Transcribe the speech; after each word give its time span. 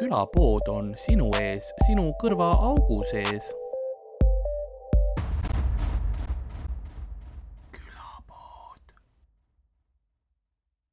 külapood 0.00 0.68
on 0.72 0.94
sinu 0.96 1.28
ees, 1.36 1.66
sinu 1.84 2.06
kõrvaaugu 2.22 3.02
sees. 3.10 3.50
külapood. 7.74 8.94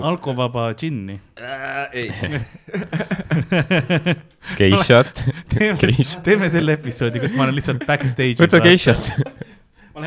alkovaba 0.03 0.73
džinni 0.73 1.21
äh,. 1.39 1.87
ei 1.93 2.11
Geishat. 4.59 5.23
teeme, 5.55 5.95
teeme 6.23 6.49
selle 6.51 6.75
episoodi, 6.75 7.23
kus 7.23 7.35
ma 7.37 7.47
olen 7.47 7.55
lihtsalt 7.61 7.87
backstage'is. 7.87 8.43
võta 8.43 8.59
geishat. 8.65 9.13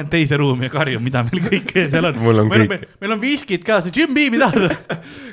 Lähen 0.00 0.10
teise 0.10 0.36
ruumi 0.36 0.66
ja 0.66 0.72
karjun, 0.72 1.02
mida 1.04 1.22
meil 1.26 1.42
kõike 1.44 1.84
seal 1.92 2.08
on. 2.08 2.18
Mul 2.22 2.42
on 2.42 2.48
meil 2.50 2.66
kõik. 2.70 2.86
meil 3.02 3.14
on 3.14 3.20
viskid 3.22 3.64
ka, 3.66 3.80
see 3.84 3.92
Jim 3.94 4.14
Beam'i 4.16 4.40
tahad? 4.40 4.74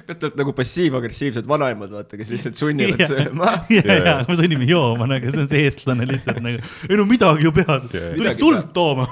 ütleb 0.08 0.38
nagu 0.42 0.54
passiiv-agressiivsed 0.58 1.48
vanaemad, 1.48 1.94
vaata, 1.94 2.20
kes 2.20 2.32
lihtsalt 2.34 2.60
sunnivad 2.60 3.04
sööma. 3.12 3.54
ja, 3.74 3.84
ja 3.96 4.18
me 4.28 4.38
sunnime 4.40 4.68
jooma, 4.70 5.08
nagu 5.10 5.32
see 5.32 5.44
on 5.46 5.50
see 5.52 5.64
eestlane 5.68 6.08
lihtsalt 6.10 6.44
nagu, 6.44 6.76
ei 6.90 7.00
no 7.00 7.08
midagi 7.08 7.48
ju 7.48 7.56
pead, 7.56 7.90
Jaa. 7.96 8.14
tuli 8.14 8.24
Midagi 8.24 8.44
tuld 8.44 8.72
tooma. 8.76 9.08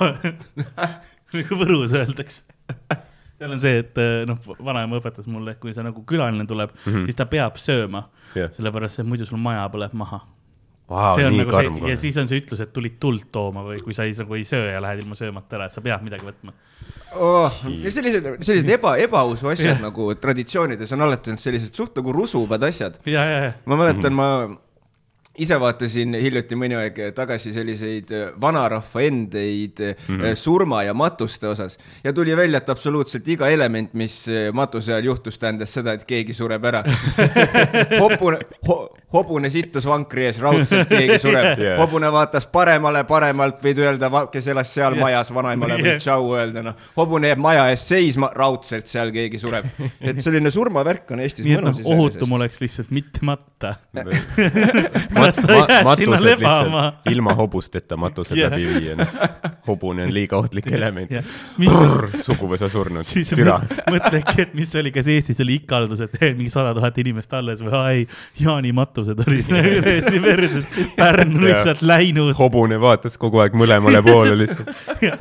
nagu 1.35 1.59
Võrus 1.59 1.95
öeldakse. 1.95 2.43
seal 3.35 3.51
on 3.51 3.59
see, 3.59 3.81
et 3.83 3.99
noh, 4.29 4.39
vanaema 4.63 4.99
õpetas 5.01 5.27
mulle, 5.31 5.55
et 5.55 5.63
kui 5.63 5.73
sa 5.75 5.83
nagu 5.85 6.03
külaline 6.07 6.47
tuleb 6.47 6.71
mm, 6.75 6.85
-hmm. 6.91 7.09
siis 7.09 7.19
ta 7.19 7.27
peab 7.29 7.59
sööma, 7.61 8.07
Jah. 8.35 8.51
sellepärast 8.55 9.03
et 9.03 9.07
muidu 9.07 9.27
sul 9.27 9.41
maja 9.41 9.67
põleb 9.71 9.95
maha 9.95 10.23
Vau, 10.89 11.15
see 11.17 11.25
on 11.25 11.33
nii 11.33 11.41
nagu 11.41 11.53
karm 11.55 11.77
see 11.79 11.89
ja. 11.89 11.97
siis 11.97 12.17
on 12.21 12.27
see 12.29 12.41
ütlus, 12.43 12.59
et 12.61 12.73
tulid 12.73 12.99
tuld 13.01 13.23
tooma 13.33 13.63
või 13.65 13.79
kui 13.81 13.95
sa 13.97 14.05
ei, 14.05 14.13
nagu 14.19 14.37
ei 14.37 14.43
söö 14.45 14.67
ja 14.69 14.81
lähed 14.83 15.01
ilma 15.01 15.17
söömata 15.17 15.57
ära, 15.57 15.69
et 15.69 15.73
sa 15.73 15.81
pead 15.85 16.03
midagi 16.05 16.27
võtma. 16.27 16.53
oh,. 17.17 17.63
sellised, 17.65 18.27
sellised 18.45 18.69
eba, 18.75 18.93
ebausu 19.01 19.49
asjad 19.49 19.73
Jah. 19.73 19.81
nagu 19.81 20.11
traditsioonides 20.21 20.93
on 20.93 21.07
alati 21.07 21.33
olnud 21.33 21.41
sellised 21.41 21.73
suht 21.73 21.97
nagu 21.97 22.13
rusuvad 22.13 22.69
asjad. 22.69 23.01
ja, 23.09 23.25
ja, 23.25 23.41
ja. 23.47 23.55
ma 23.65 23.79
mäletan, 23.81 24.13
ma 24.13 24.29
ise 25.41 25.57
vaatasin 25.59 26.15
hiljuti 26.19 26.57
mõni 26.59 26.77
aeg 26.79 26.99
tagasi 27.15 27.51
selliseid 27.55 28.11
äh, 28.15 28.27
vanarahva 28.41 29.03
endeid 29.03 29.81
mm 29.81 30.19
-hmm. 30.19 30.35
surma 30.39 30.83
ja 30.83 30.93
matuste 30.93 31.47
osas 31.47 31.77
ja 32.03 32.13
tuli 32.13 32.37
välja, 32.37 32.57
et 32.57 32.69
absoluutselt 32.69 33.27
iga 33.27 33.49
element, 33.49 33.93
mis 33.93 34.27
äh, 34.29 34.53
matuse 34.53 34.93
ajal 34.93 35.11
juhtus, 35.11 35.39
tähendas 35.39 35.73
seda, 35.73 35.93
et 35.93 36.05
keegi 36.05 36.33
sureb 36.33 36.65
ära. 36.65 36.83
hobune 38.01 38.39
ho,, 38.67 38.89
hobune 39.15 39.49
sittus 39.53 39.87
vankri 39.89 40.27
ees, 40.29 40.39
raudselt 40.43 40.89
keegi 40.91 41.17
sureb 41.23 41.59
yeah.. 41.61 41.79
hobune 41.81 42.09
vaatas 42.13 42.47
paremale, 42.51 43.03
paremalt 43.09 43.61
võid 43.65 43.81
öelda, 43.83 44.09
kes 44.31 44.49
elas 44.53 44.71
seal 44.75 44.95
yeah. 44.95 45.03
majas, 45.03 45.31
vanaemale 45.35 45.79
võid 45.81 45.91
Jah. 45.95 46.01
tšau 46.05 46.29
öelda, 46.37 46.63
noh. 46.65 46.77
hobune 46.97 47.33
jääb 47.33 47.43
maja 47.43 47.67
ees 47.73 47.85
seisma, 47.89 48.31
raudselt 48.35 48.87
seal 48.91 49.11
keegi 49.15 49.41
sureb. 49.41 49.67
et 49.99 50.21
selline 50.23 50.51
surmavärk 50.53 51.11
on 51.15 51.23
Eestis 51.25 51.47
nii 51.47 51.57
et 51.57 51.65
noh 51.65 51.75
mõnus, 51.75 51.91
ohutum 51.95 52.37
oleks 52.39 52.61
lihtsalt 52.63 52.93
mitte 52.95 53.23
matta. 53.25 53.75
mat-, 55.15 55.41
ma- 55.41 55.81
matused 55.89 56.25
lihtsalt, 56.29 57.11
ilma 57.11 57.35
hobusteta 57.35 57.97
matused 57.99 58.37
Jah. 58.39 58.53
läbi 58.53 58.67
viia, 58.79 58.95
noh. 58.99 59.19
hobune 59.67 60.05
on 60.05 60.13
liiga 60.13 60.37
ohtlik 60.37 60.67
element. 60.71 61.11
mis 61.61 61.73
on, 61.73 62.19
suguvõsa 62.25 62.69
surnud, 62.71 63.07
türa. 63.35 63.59
mõt- 63.89 64.05
mõtlegi, 64.05 64.45
et 64.45 64.53
mis 64.57 64.71
oli, 64.79 64.91
kas 64.95 65.07
Eestis 65.11 65.39
oli 65.43 65.57
ikaldus, 65.61 66.03
et 66.05 66.15
mingi 66.37 66.51
sada 66.53 66.73
tuhat 66.77 66.97
inimest 67.01 67.33
alles 67.37 67.61
või 67.63 67.75
ai, 67.79 68.05
Jaani 68.39 68.73
matused 69.05 69.27
olid 69.27 69.45
täiesti 69.83 70.19
perses, 70.19 70.65
Pärnu 70.95 71.39
Jaa. 71.39 71.47
lihtsalt 71.47 71.81
läinud. 71.81 72.33
hobune 72.37 72.79
vaatas 72.81 73.17
kogu 73.21 73.41
aeg 73.43 73.55
mõlemale 73.57 74.01
poole 74.05 74.35
lihtsalt, 74.39 74.71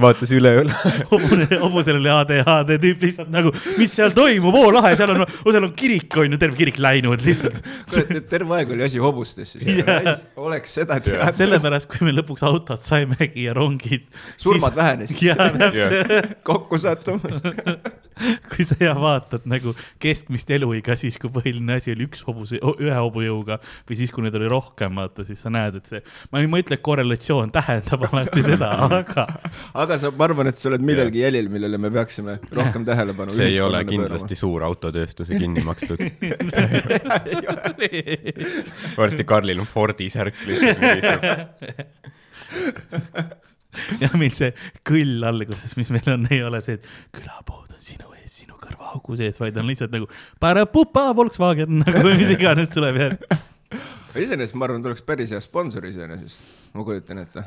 vaatas 0.00 0.32
üle 0.34 0.52
õla. 0.62 0.78
hobune, 1.12 1.48
hobusel 1.62 2.00
oli 2.00 2.12
ADHD 2.12 2.78
tüüp 2.82 3.04
lihtsalt 3.06 3.32
nagu, 3.34 3.52
mis 3.78 3.94
seal 3.94 4.14
toimub, 4.16 4.56
oo 4.60 4.70
lahe, 4.74 4.94
seal 4.98 5.14
on, 5.16 5.24
seal 5.44 5.68
on 5.68 5.74
kirik 5.76 6.18
on 6.20 6.36
ju, 6.36 6.40
terve 6.40 6.58
kirik 6.60 6.80
läinud 6.82 7.24
lihtsalt. 7.26 7.60
terve 8.30 8.58
aeg 8.58 8.74
oli 8.76 8.86
asi 8.86 9.02
hobustes 9.02 9.56
siis 9.56 9.82
oleks 10.40 10.78
seda 10.80 11.00
teadnud. 11.00 11.36
sellepärast, 11.40 11.90
kui 11.90 12.08
me 12.08 12.16
lõpuks 12.16 12.46
autod 12.46 12.82
saimegi 12.84 13.48
ja 13.48 13.56
rongid. 13.56 14.08
Surmad 14.40 14.76
vähenesid. 14.76 15.20
jaa, 15.30 15.50
täpselt. 15.58 16.40
kokku 16.46 16.80
sattumas. 16.80 17.42
kui 18.50 18.64
sa 18.66 18.76
ja 18.80 18.94
vaatad 18.98 19.46
nagu 19.50 19.74
keskmist 20.02 20.50
eluiga, 20.54 20.96
siis 21.00 21.16
kui 21.20 21.30
põhiline 21.34 21.78
asi 21.78 21.92
oli 21.94 22.06
üks 22.08 22.22
hobuse, 22.26 22.60
ühe 22.60 22.94
hobujõuga 22.94 23.58
või 23.88 23.98
siis, 23.98 24.12
kui 24.14 24.22
neid 24.24 24.36
oli 24.38 24.48
rohkem, 24.50 24.94
vaata, 25.00 25.26
siis 25.26 25.42
sa 25.44 25.52
näed, 25.52 25.74
et 25.80 25.86
see, 25.90 26.00
ma 26.32 26.42
ei 26.42 26.48
mõtle, 26.50 26.78
et 26.78 26.84
korrelatsioon 26.84 27.52
tähendab 27.54 28.06
alati 28.10 28.44
seda, 28.46 28.70
aga 28.86 29.26
aga 29.84 29.94
sa, 30.00 30.06
ma 30.14 30.28
arvan, 30.28 30.46
et 30.50 30.60
sa 30.60 30.64
oled 30.70 30.84
millelgi 30.86 31.24
jälil, 31.24 31.46
millele 31.52 31.76
me 31.80 31.88
peaksime 31.94 32.32
rohkem 32.54 32.82
tähelepanu 32.86 33.30
see 33.34 33.50
ei 33.54 33.60
ole 33.64 33.82
kindlasti 33.88 34.34
suur 34.38 34.60
autotööstuse 34.66 35.32
kinni 35.38 35.62
makstud. 35.66 35.98
varsti 38.98 39.24
Karlil 39.26 39.62
on 39.62 39.68
Fordi 39.68 40.08
särk 40.12 40.36
lihtsalt. 40.46 41.24
ja 44.02 44.08
meil 44.14 44.34
see 44.34 44.52
kõll 44.86 45.24
alguses, 45.26 45.74
mis 45.78 45.90
meil 45.94 46.08
on, 46.14 46.26
ei 46.30 46.42
ole 46.46 46.60
see, 46.64 46.78
et 46.78 46.84
külapood 47.16 47.73
sinu 47.84 48.14
ees, 48.18 48.38
sinu 48.40 48.58
kõrvaaugu 48.60 49.18
sees, 49.20 49.40
vaid 49.42 49.58
on 49.60 49.68
lihtsalt 49.70 49.92
nagu 49.94 50.08
parapupa 50.42 51.08
Volkswagen 51.16 51.78
nagu 51.82 52.04
või 52.06 52.16
mis 52.20 52.32
iganes 52.34 52.72
tuleb 52.74 53.00
järgi. 53.00 53.40
iseenesest 54.14 54.56
ma 54.58 54.68
arvan, 54.68 54.84
ta 54.84 54.92
oleks 54.92 55.04
päris 55.06 55.34
hea 55.34 55.42
sponsor 55.44 55.86
iseenesest, 55.88 56.46
ma 56.74 56.86
kujutan 56.86 57.22
ette. 57.24 57.44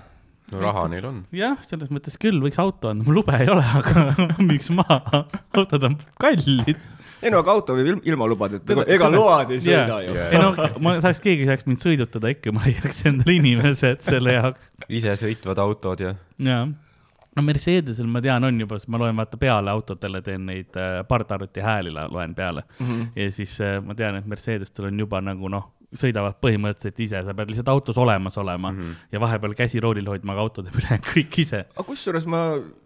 no 0.53 0.61
raha 0.63 0.85
neil 0.91 1.09
on. 1.09 1.23
jah, 1.35 1.57
selles 1.65 1.91
mõttes 1.93 2.19
küll 2.21 2.41
võiks 2.43 2.59
auto 2.61 2.91
anda, 2.91 3.07
mul 3.07 3.21
lube 3.21 3.39
ei 3.41 3.49
ole, 3.51 3.65
aga 3.81 4.11
müüks 4.49 4.71
maha, 4.75 5.25
autod 5.57 5.89
on 5.91 5.97
kallid 6.21 6.77
ei 7.21 7.31
no 7.33 7.41
aga 7.41 7.53
auto 7.57 7.75
võib 7.77 8.03
ilma, 8.05 8.27
lubadeta 8.29 8.75
ega 8.85 9.09
load 9.09 9.53
ei 9.55 9.61
sõida 9.63 10.01
ju 10.05 10.17
ei 10.21 10.41
no 10.41 10.51
ma 10.83 10.97
saaks, 11.03 11.21
keegi 11.23 11.47
saaks 11.49 11.65
mind 11.69 11.81
sõidutada 11.81 12.31
ikka, 12.33 12.53
ma 12.55 12.65
leiaks 12.67 13.03
endale 13.09 13.37
inimesed 13.39 14.03
selle 14.05 14.35
jaoks. 14.37 14.69
isesõitvad 14.87 15.61
autod 15.63 16.03
ja. 16.05 16.13
jaa. 16.37 16.67
No 17.37 17.45
Mercedesel 17.45 18.09
ma 18.09 18.21
tean, 18.23 18.43
on 18.47 18.59
juba, 18.59 18.79
sest 18.79 18.89
ma 18.91 18.99
loen 19.01 19.17
vaata 19.17 19.37
peale 19.41 19.71
autodele 19.71 20.21
teen 20.25 20.45
neid 20.49 20.77
äh, 20.79 20.99
pardarvuti 21.07 21.63
hääli 21.63 21.93
loen 21.93 22.35
peale 22.35 22.63
mm. 22.79 22.85
-hmm. 22.85 23.07
ja 23.15 23.31
siis 23.31 23.59
äh, 23.61 23.77
ma 23.83 23.95
tean, 23.95 24.17
et 24.17 24.25
Mercedestel 24.25 24.89
on 24.89 24.99
juba 24.99 25.21
nagu 25.21 25.49
noh, 25.53 25.71
sõidavad 25.95 26.35
põhimõtteliselt 26.43 26.97
ise, 26.99 27.19
sa 27.23 27.33
pead 27.35 27.51
lihtsalt 27.53 27.69
autos 27.71 27.97
olemas 27.97 28.35
olema 28.37 28.71
mm 28.73 28.79
-hmm. 28.79 28.95
ja 29.11 29.19
vahepeal 29.23 29.53
käsi 29.55 29.79
roolil 29.79 30.07
hoidma, 30.09 30.33
aga 30.33 30.41
auto 30.43 30.63
teeb 30.63 30.75
ülejäänud 30.75 31.07
kõik 31.13 31.37
ise. 31.39 31.63
aga 31.75 31.83
kusjuures 31.87 32.25
ma 32.25 32.41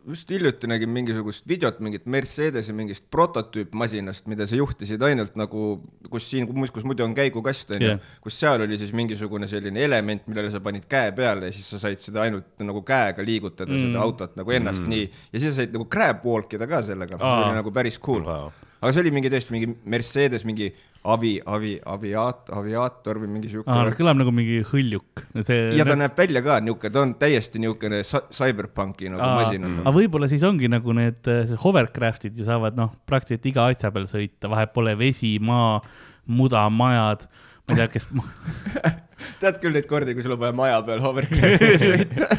just 0.08 0.30
hiljuti 0.30 0.68
nägin 0.68 0.90
mingisugust 0.90 1.48
videot 1.48 1.80
mingit 1.80 2.06
Mercedese 2.06 2.74
mingist 2.74 3.06
prototüüpmasinast, 3.12 4.28
mida 4.28 4.46
sa 4.46 4.56
juhtisid 4.56 5.02
ainult 5.02 5.36
nagu, 5.36 5.82
kus 6.10 6.30
siin, 6.30 6.46
kus 6.72 6.84
muidu 6.84 7.04
on 7.04 7.16
käigukast 7.18 7.72
onju 7.72 7.88
yeah., 7.88 8.00
kus 8.22 8.40
seal 8.40 8.62
oli 8.62 8.78
siis 8.78 8.94
mingisugune 8.94 9.48
selline 9.48 9.84
element, 9.84 10.28
millele 10.28 10.52
sa 10.52 10.60
panid 10.60 10.86
käe 10.86 11.12
peale 11.12 11.46
ja 11.46 11.52
siis 11.52 11.70
sa 11.70 11.80
said 11.80 12.00
seda 12.00 12.22
ainult 12.22 12.60
nagu 12.60 12.82
käega 12.86 13.26
liigutada 13.26 13.72
mm., 13.72 13.78
seda 13.88 14.02
autot 14.02 14.36
nagu 14.36 14.52
ennast 14.52 14.86
mm. 14.86 14.90
nii 14.90 15.12
ja 15.34 15.40
siis 15.40 15.56
sa 15.56 15.64
said 15.64 15.74
nagu 15.74 15.90
crab 15.90 16.26
walk 16.26 16.54
ida 16.54 16.68
ka 16.68 16.84
sellega, 16.86 17.18
see 17.18 17.46
oli 17.46 17.58
nagu 17.58 17.72
päris 17.72 18.00
cool 18.00 18.22
Wow. 18.22 18.52
aga 18.82 18.94
see 18.94 19.02
oli 19.02 19.12
mingi 19.12 19.30
tõesti 19.34 19.54
mingi 19.56 19.76
Mercedes, 19.90 20.46
mingi 20.46 20.70
avi, 21.04 21.34
avi, 21.46 21.76
aviaat-, 21.94 22.52
aviaator 22.54 23.20
või 23.24 23.32
mingi 23.36 23.50
siuke 23.52 23.72
aa, 23.74 23.90
kõlab 23.98 24.20
nagu 24.20 24.34
mingi 24.36 24.60
hõljuk. 24.70 25.24
see. 25.42 25.72
ja 25.78 25.86
ta 25.88 25.96
näeb 25.98 26.18
välja 26.18 26.44
ka 26.46 26.60
niuke, 26.64 26.92
ta 26.94 27.04
on 27.06 27.16
täiesti 27.22 27.62
niukene 27.64 28.04
cyberpunki 28.06 29.10
nagu 29.14 29.30
masin 29.42 29.66
on. 29.66 29.78
aga 29.82 29.96
võib-olla 29.98 30.30
siis 30.32 30.46
ongi 30.48 30.70
nagu 30.72 30.96
need 30.98 31.22
see 31.26 31.62
hovercraft'id 31.64 32.38
ju 32.38 32.48
saavad 32.48 32.78
noh, 32.78 32.94
praktiliselt 33.10 33.50
iga 33.50 33.70
asja 33.72 33.94
peal 33.94 34.06
sõita, 34.10 34.52
vahet 34.52 34.74
pole 34.76 34.94
vesi, 35.00 35.38
maa, 35.42 35.80
muda, 36.30 36.68
majad, 36.70 37.26
ma 37.66 37.76
ei 37.76 37.82
tea, 37.82 37.90
kes 37.98 38.08
tead 39.42 39.60
küll 39.62 39.76
neid 39.76 39.88
kordi, 39.90 40.16
kui 40.18 40.26
sul 40.26 40.36
on 40.36 40.42
vaja 40.42 40.56
maja 40.56 40.82
peal 40.88 41.04
hovercrafti 41.04 41.72
sõita. 41.82 42.30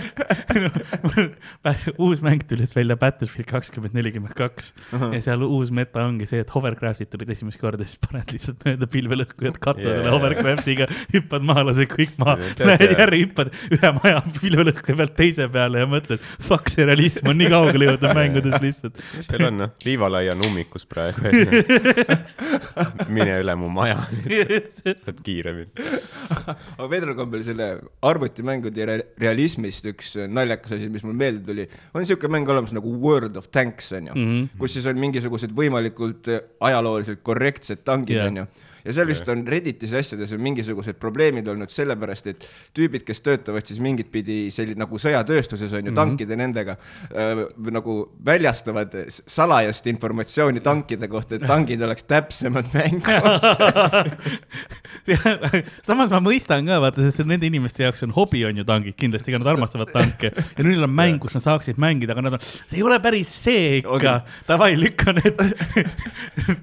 uus 2.03 2.21
mäng 2.25 2.43
tuli 2.49 2.67
just 2.67 2.77
välja, 2.77 2.97
Battlefield 3.01 3.49
kakskümmend 3.51 3.95
nelikümmend 3.97 4.35
kaks 4.37 4.73
ja 4.93 5.21
seal 5.25 5.45
uus 5.47 5.73
meta 5.75 6.05
ongi 6.07 6.27
see, 6.29 6.43
et 6.43 6.51
hovercraft'id 6.53 7.11
tulid 7.13 7.31
esimest 7.33 7.61
korda, 7.61 7.87
siis 7.87 8.01
paned 8.03 8.33
lihtsalt 8.35 8.65
mööda 8.67 8.89
pilvelõhkujat 8.93 9.59
Jaa. 9.63 9.77
yeah. 9.81 10.09
hovercraft'iga, 10.13 10.89
hüppad 11.15 11.47
maha, 11.47 11.67
lased 11.71 11.91
kõik 11.93 12.15
maha 12.21 12.39
tead, 12.43 12.67
lähed 12.69 12.95
järgi, 12.97 13.23
hüppad 13.27 13.53
ühe 13.79 13.93
maja 13.99 14.23
pilvelõhkuja 14.39 14.99
pealt 15.01 15.17
teise 15.19 15.49
peale 15.53 15.85
ja 15.85 15.91
mõtled, 15.91 16.23
fuck, 16.49 16.71
see 16.73 16.87
realism 16.89 17.33
on 17.33 17.41
nii 17.41 17.51
kaugele 17.53 17.91
jõudnud 17.91 18.17
mängudes 18.19 18.59
lihtsalt. 18.65 19.03
mis 19.17 19.31
seal 19.31 19.47
on, 19.49 19.59
noh, 19.65 19.73
liivalaia 19.87 20.37
on 20.37 20.47
ummikus 20.49 20.87
praegu, 20.91 21.31
et 21.31 23.09
mine 23.15 23.39
üle 23.43 23.57
mu 23.59 23.71
maja, 23.73 24.01
saad 24.79 25.23
kiiremini. 25.25 25.71
Aga 26.79 26.89
Pedro 26.89 27.15
Kombel 27.15 27.43
selle 27.45 27.67
arvutimängude 28.09 28.87
re- 28.89 29.07
realismist 29.19 29.85
üks 29.93 30.15
naljakas 30.29 30.73
asi, 30.79 30.89
mis 30.93 31.05
mul 31.07 31.15
meelde 31.19 31.45
tuli, 31.47 31.69
on 31.95 32.05
siuke 32.09 32.29
mäng 32.33 32.49
olemas 32.49 32.73
nagu 32.77 32.93
World 33.03 33.37
of 33.37 33.49
Tanks 33.51 33.93
onju 33.93 34.13
mm, 34.15 34.21
Mhm. 34.23 34.43
-hmm. 34.43 34.59
kus 34.59 34.73
siis 34.79 34.87
on 34.87 34.99
mingisugused 34.99 35.51
võimalikult 35.57 36.29
äh, 36.29 36.41
ajalooliselt 36.61 37.23
korrektsed 37.23 37.85
tangid 37.85 38.17
Jah. 38.17 38.27
onju. 38.27 38.47
Ja 38.85 38.93
seal 38.93 39.09
vist 39.11 39.29
on 39.33 39.45
Redditis 39.47 39.95
asjades 39.99 40.33
on 40.35 40.43
mingisugused 40.43 40.99
probleemid 41.01 41.49
olnud 41.49 41.71
sellepärast, 41.73 42.27
et 42.33 42.47
tüübid, 42.77 43.05
kes 43.07 43.23
töötavad 43.25 43.67
siis 43.67 43.81
mingit 43.83 44.11
pidi 44.13 44.51
selline 44.55 44.83
nagu 44.83 44.99
sõjatööstuses 44.99 45.73
on 45.73 45.79
ju 45.79 45.91
mm 45.91 45.95
-hmm. 45.95 46.01
tankide 46.01 46.37
nendega 46.37 46.77
äh, 47.13 47.45
nagu 47.71 48.13
väljastavad 48.25 48.95
salajast 49.09 49.87
informatsiooni 49.87 50.61
tankide 50.61 51.09
kohta, 51.09 51.35
et 51.35 51.47
tangid 51.47 51.83
oleks 51.83 52.03
täpsemalt 52.03 52.73
mängus. 52.79 53.43
Samas 55.87 56.11
ma 56.11 56.21
mõistan 56.21 56.67
ka, 56.67 56.81
vaata, 56.83 57.03
sest 57.07 57.25
nende 57.27 57.47
inimeste 57.47 57.83
jaoks 57.87 58.03
on 58.07 58.15
hobi, 58.17 58.45
on 58.47 58.57
ju 58.57 58.65
tangid 58.65 58.97
kindlasti, 58.99 59.33
ka 59.33 59.39
nad 59.39 59.53
armastavad 59.55 59.93
tanke. 59.99 60.33
Ja 60.33 60.65
nüüd 60.65 60.77
neil 60.77 60.89
on 60.89 60.95
mäng, 60.97 61.21
kus 61.23 61.37
nad 61.37 61.45
saaksid 61.45 61.81
mängida, 61.83 62.17
aga 62.17 62.27
nad 62.27 62.39
on, 62.39 62.43
see 62.43 62.81
ei 62.81 62.87
ole 62.87 62.99
päris 63.05 63.31
see 63.45 63.79
ikka. 63.81 64.15
Davai, 64.49 64.73
lükka 64.79 65.15
need, 65.17 65.43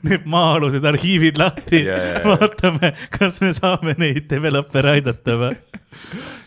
need 0.07 0.27
maa-alused 0.30 0.86
arhiivid 0.86 1.39
lahti. 1.42 1.83
Yeah. 1.86 2.08
Vaatame, 2.25 2.94
kas 3.13 3.41
me 3.44 3.53
saame 3.57 3.95
neid 4.00 4.27
developer'e 4.31 4.97
aidata 4.97 5.38
või? 5.39 5.56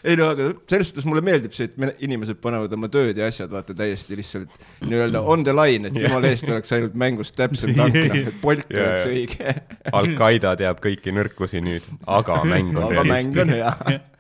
Ei 0.07 0.15
no 0.19 0.29
aga 0.31 0.49
selles 0.71 0.91
suhtes 0.91 1.07
mulle 1.07 1.23
meeldib 1.25 1.55
see, 1.55 1.67
et 1.71 1.75
me, 1.81 1.89
inimesed 2.07 2.39
panevad 2.43 2.73
oma 2.77 2.89
tööd 2.93 3.19
ja 3.19 3.27
asjad 3.31 3.51
vaata 3.51 3.75
täiesti 3.75 4.15
lihtsalt 4.19 4.67
nii-öelda 4.87 5.23
on 5.35 5.43
the 5.47 5.55
line, 5.55 5.91
et 5.91 5.99
jumala 5.99 6.31
eest 6.31 6.47
oleks 6.47 6.75
ainult 6.77 6.95
mängus 6.99 7.33
täpsem 7.35 7.75
tank, 7.75 7.99
noh, 7.99 8.21
et 8.21 8.39
Bolt 8.43 8.71
oleks 8.71 9.07
õige. 9.11 9.57
Al-Qaeda 9.99 10.55
teab 10.63 10.83
kõiki 10.83 11.15
nõrkusi 11.15 11.63
nüüd, 11.65 11.87
aga 12.07 12.39
mäng 12.47 12.75
on 12.77 12.89
aga 12.91 13.07
mäng 13.07 13.43
on 13.43 13.55
hea. 13.57 13.75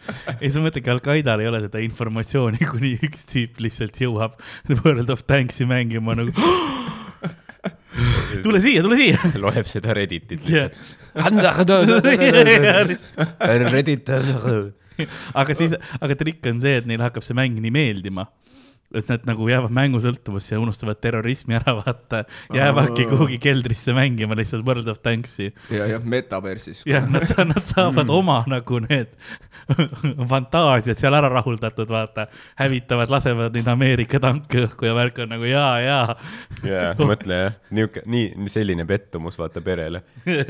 Ei, 0.42 0.50
sa 0.50 0.62
mõtledki, 0.62 0.90
Al-Qaedal 0.90 1.44
ei 1.44 1.50
ole 1.50 1.60
seda 1.62 1.82
informatsiooni, 1.86 2.66
kuni 2.72 2.96
üks 3.06 3.26
tüüp 3.30 3.62
lihtsalt 3.62 4.02
jõuab 4.02 4.38
World 4.82 5.14
of 5.14 5.22
Tanks'i 5.30 5.68
mängima 5.70 6.18
nagu 6.18 6.34
tule 8.44 8.60
siia, 8.62 8.82
tule 8.84 8.98
siia. 8.98 9.18
loeb 9.42 9.66
seda 9.70 9.94
Redditit 9.96 10.46
lihtsalt. 10.46 10.78
Reddit 13.74 14.08
aga 15.38 15.56
siis, 15.56 15.74
aga 16.00 16.16
trikk 16.18 16.46
on 16.50 16.62
see, 16.62 16.78
et 16.80 16.88
neile 16.88 17.06
hakkab 17.06 17.24
see 17.26 17.36
mäng 17.36 17.58
nii 17.62 17.74
meeldima 17.74 18.26
et 18.94 19.08
nad 19.08 19.24
nagu 19.28 19.48
jäävad 19.48 19.72
mängusõltuvusse 19.74 20.54
ja 20.56 20.60
unustavad 20.60 21.00
terrorismi 21.02 21.56
ära 21.58 21.76
vaata, 21.78 22.24
jäävadki 22.54 23.06
kuhugi 23.10 23.38
keldrisse 23.42 23.94
mängima 23.96 24.36
lihtsalt 24.38 24.66
World 24.66 24.88
of 24.88 25.00
Tanksi. 25.02 25.52
ja, 25.70 25.86
jah, 25.94 26.04
metaversis. 26.04 26.84
jah, 26.86 27.08
nad, 27.10 27.26
nad 27.46 27.62
saavad 27.64 28.06
mm. 28.06 28.14
oma 28.14 28.42
nagu 28.50 28.82
need 28.84 29.14
fantaasiad 30.32 30.98
seal 30.98 31.14
ära 31.16 31.30
rahuldatud, 31.32 31.88
vaata, 31.88 32.26
hävitavad, 32.60 33.10
lasevad 33.12 33.56
neid 33.56 33.68
Ameerika 33.72 34.20
tanke 34.22 34.66
õhku 34.66 34.88
ja 34.88 34.94
värk 34.96 35.22
on 35.24 35.34
nagu 35.36 35.48
jaa, 35.48 35.74
jaa. 35.84 36.16
jaa, 36.66 36.92
mõtle 37.00 37.42
jah, 37.44 37.58
niuke, 37.74 38.04
nii, 38.10 38.48
selline 38.52 38.86
pettumus 38.88 39.38
vaata 39.40 39.62
perele. 39.64 40.02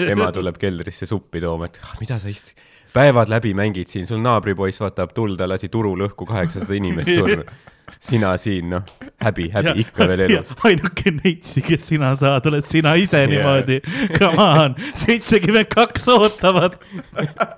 ema 0.09 0.31
tuleb 0.35 0.59
keldrisse 0.61 1.09
suppi 1.11 1.43
tooma, 1.45 1.69
et 1.71 1.81
ah, 1.85 1.97
mida 2.01 2.19
sa 2.23 2.33
ist-, 2.33 2.55
päevad 2.93 3.31
läbi 3.33 3.55
mängid 3.55 3.93
siin, 3.93 4.07
sul 4.07 4.23
naabripoiss 4.25 4.81
vaatab 4.83 5.13
tulda, 5.17 5.49
lasi 5.49 5.69
turul 5.73 6.09
õhku 6.09 6.29
kaheksasada 6.29 6.79
inimest 6.81 7.15
surma. 7.15 7.45
sina 8.03 8.33
siin, 8.41 8.71
noh, 8.73 8.87
häbi, 9.23 9.49
häbi, 9.55 9.75
ikka 9.85 10.09
veel 10.11 10.25
elus. 10.27 10.55
ainuke 10.67 11.13
neitsi, 11.21 11.63
kes 11.67 11.87
sina 11.93 12.15
saad, 12.19 12.47
oled 12.51 12.67
sina 12.71 12.95
ise 13.01 13.21
yeah. 13.21 13.31
niimoodi. 13.31 13.79
Come 14.19 14.43
on, 14.43 14.79
seitsekümmend 15.05 15.71
kaks 15.73 16.09
ootavad 16.13 16.79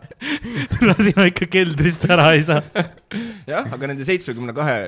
sina 1.07 1.29
ikka 1.31 1.49
keldrist 1.53 2.05
ära 2.11 2.33
ei 2.37 2.45
saa. 2.47 2.63
jah, 3.49 3.73
aga 3.73 3.91
nende 3.91 4.07
seitsmekümne 4.09 4.57
kahe 4.57 4.79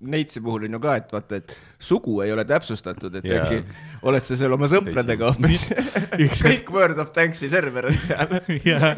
Neitsi 0.00 0.40
puhul 0.40 0.66
on 0.66 0.76
ju 0.76 0.80
ka, 0.82 0.94
et 1.00 1.12
vaata, 1.14 1.38
et 1.40 1.54
sugu 1.82 2.20
ei 2.24 2.32
ole 2.32 2.44
täpsustatud, 2.46 3.14
et 3.18 3.24
yeah. 3.26 3.42
äkki 3.42 3.62
oled 4.08 4.24
sa 4.26 4.36
seal 4.38 4.54
oma 4.54 4.68
sõpradega 4.70 5.30
hoopis 5.32 5.64
kõik 6.44 6.72
World 6.74 6.98
of 7.02 7.12
Tanksi 7.16 7.50
server 7.52 7.88
on 7.90 7.98
seal. 8.02 8.28
Ja 8.68 8.92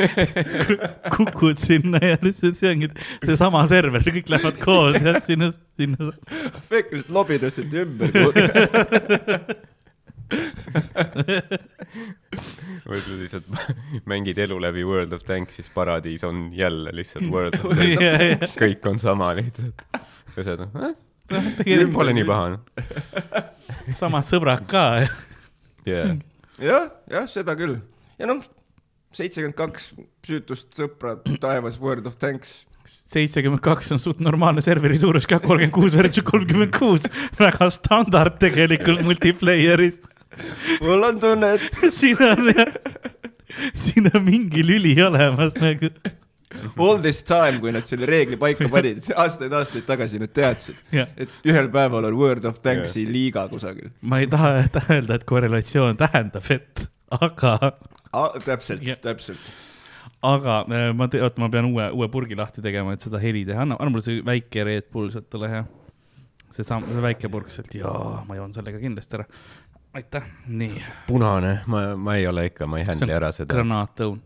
kukud 1.14 1.60
sinna 1.62 1.98
ja 2.02 2.16
lihtsalt 2.22 2.58
see 2.58 2.72
ongi 2.74 2.88
seesama 3.24 3.62
server, 3.70 4.02
kõik 4.04 4.32
lähevad 4.32 4.58
koos 4.62 4.98
ja 5.00 5.14
sinna, 5.24 5.52
sinna. 5.78 6.10
fake 6.70 7.04
lobi 7.12 7.38
tõsteti 7.42 7.84
ümber 7.84 8.10
mõtled 8.18 8.50
lihtsalt, 13.20 13.46
mängid 14.10 14.38
elu 14.42 14.58
läbi 14.60 14.82
World 14.86 15.12
of 15.16 15.22
Tanks, 15.28 15.60
siis 15.60 15.70
paradiis 15.74 16.24
on 16.26 16.48
jälle 16.56 16.90
lihtsalt 16.96 17.30
World 17.30 17.60
of 17.62 17.78
Tanks, 17.78 18.58
kõik 18.60 18.90
on 18.90 19.00
sama 19.02 19.32
lihtsalt 19.38 19.86
ja 20.36 20.46
sa 20.46 20.56
oled 20.56 21.64
eh,, 21.64 21.86
pole 21.92 22.14
nii 22.16 22.26
paha. 22.28 22.58
samad 24.00 24.26
sõbrad 24.28 24.66
ka 24.70 24.84
yeah.. 25.86 26.16
jah, 26.58 26.90
jah, 27.10 27.26
seda 27.30 27.56
küll. 27.58 27.78
ja 28.20 28.28
noh, 28.30 28.42
seitsekümmend 29.14 29.56
kaks 29.58 29.92
süütust 30.26 30.72
sõpra 30.76 31.16
taevas 31.40 31.80
World 31.80 32.08
of 32.10 32.18
Tanks 32.20 32.62
seitsekümmend 32.84 33.62
kaks 33.64 33.94
on 33.94 34.00
suht 34.02 34.20
normaalne 34.20 34.60
serveri 34.64 34.98
suurus 35.00 35.24
ka, 35.28 35.38
kolmkümmend 35.40 35.72
kuus 35.72 35.94
versus 35.96 36.24
kolmkümmend 36.26 36.74
kuus, 36.76 37.06
väga 37.38 37.70
standard 37.72 38.36
tegelikult 38.42 39.00
multiplayer'is. 39.06 40.02
mul 40.82 41.08
on 41.08 41.20
tunne, 41.22 41.54
et 41.56 41.80
siin 41.98 42.20
on 42.26 42.50
jah, 42.50 42.74
siin 43.72 44.10
on 44.12 44.20
mingi 44.26 44.66
lüli 44.66 44.92
olemas 45.00 45.56
nagu 45.62 45.88
all 46.84 47.02
this 47.02 47.22
time, 47.26 47.60
kui 47.62 47.72
nad 47.74 47.88
selle 47.88 48.08
reegli 48.10 48.38
paika 48.40 48.68
panid, 48.72 49.02
aastaid-aastaid 49.24 49.86
tagasi 49.88 50.22
nad 50.22 50.32
teadsid, 50.34 50.80
et 50.94 51.36
ühel 51.48 51.70
päeval 51.74 52.08
on 52.10 52.18
World 52.18 52.48
of 52.48 52.62
Tanks'i 52.64 53.06
liiga 53.08 53.46
kusagil. 53.52 53.92
ma 54.00 54.22
ei 54.22 54.30
taha 54.34 54.64
öelda, 54.64 55.18
et 55.18 55.28
korrelatsioon 55.28 56.00
tähendab, 56.00 56.50
et, 56.54 56.88
aga 57.20 57.54
ah,. 58.12 58.34
täpselt, 58.44 58.84
täpselt 59.02 59.40
aga 60.24 60.58
äh, 60.68 60.90
ma, 60.96 61.08
oota, 61.08 61.42
ma 61.42 61.50
pean 61.52 61.68
uue, 61.70 61.88
uue 61.92 62.08
purgi 62.12 62.36
lahti 62.38 62.64
tegema, 62.64 62.94
et 62.94 63.04
seda 63.04 63.20
heli 63.22 63.44
teha, 63.48 63.64
anna, 63.66 63.78
anna 63.80 63.92
mulle 63.92 64.06
see 64.06 64.22
väike 64.24 64.64
Red 64.66 64.90
Bull 64.92 65.12
sealt, 65.14 65.32
ole 65.38 65.50
hea. 65.52 65.64
see 66.54 66.66
sam-, 66.66 66.86
see 66.88 67.04
väike 67.04 67.30
purk 67.32 67.52
sealt, 67.52 67.74
jaa, 67.76 68.22
ma 68.28 68.38
joon 68.38 68.54
sellega 68.56 68.80
kindlasti 68.82 69.18
ära. 69.18 69.26
aitäh, 70.00 70.30
nii. 70.48 70.84
punane, 71.08 71.58
ma, 71.70 71.86
ma 71.96 72.16
ei 72.20 72.28
ole 72.30 72.48
ikka, 72.50 72.68
ma 72.70 72.80
ei 72.80 72.88
handle'i 72.88 73.16
ära 73.16 73.32
seda. 73.36 73.52
granaatõun 73.54 74.22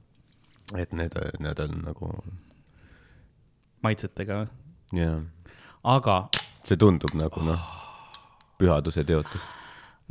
et 0.76 0.92
need, 0.92 1.14
need 1.40 1.60
on 1.64 1.82
nagu. 1.84 2.10
maitsetega 3.82 4.40
või? 4.42 4.48
jaa. 5.00 5.20
aga. 5.84 6.18
see 6.66 6.76
tundub 6.80 7.14
nagu 7.16 7.44
noh, 7.44 7.70
pühaduse 8.60 9.04
teotus. 9.04 9.44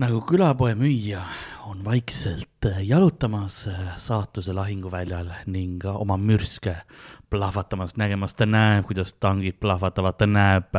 nagu 0.02 0.22
külapoe 0.30 0.74
müüja 0.80 1.22
on 1.70 1.84
vaikselt 1.86 2.70
jalutamas 2.86 3.68
saatuse 3.96 4.54
lahinguväljal 4.54 5.30
ning 5.52 5.86
oma 5.94 6.18
mürske 6.18 6.78
plahvatamas, 7.30 7.98
nägemas, 8.00 8.38
ta 8.40 8.46
näeb, 8.48 8.86
kuidas 8.88 9.12
tangid 9.20 9.58
plahvatavad, 9.60 10.16
ta 10.16 10.28
näeb 10.32 10.78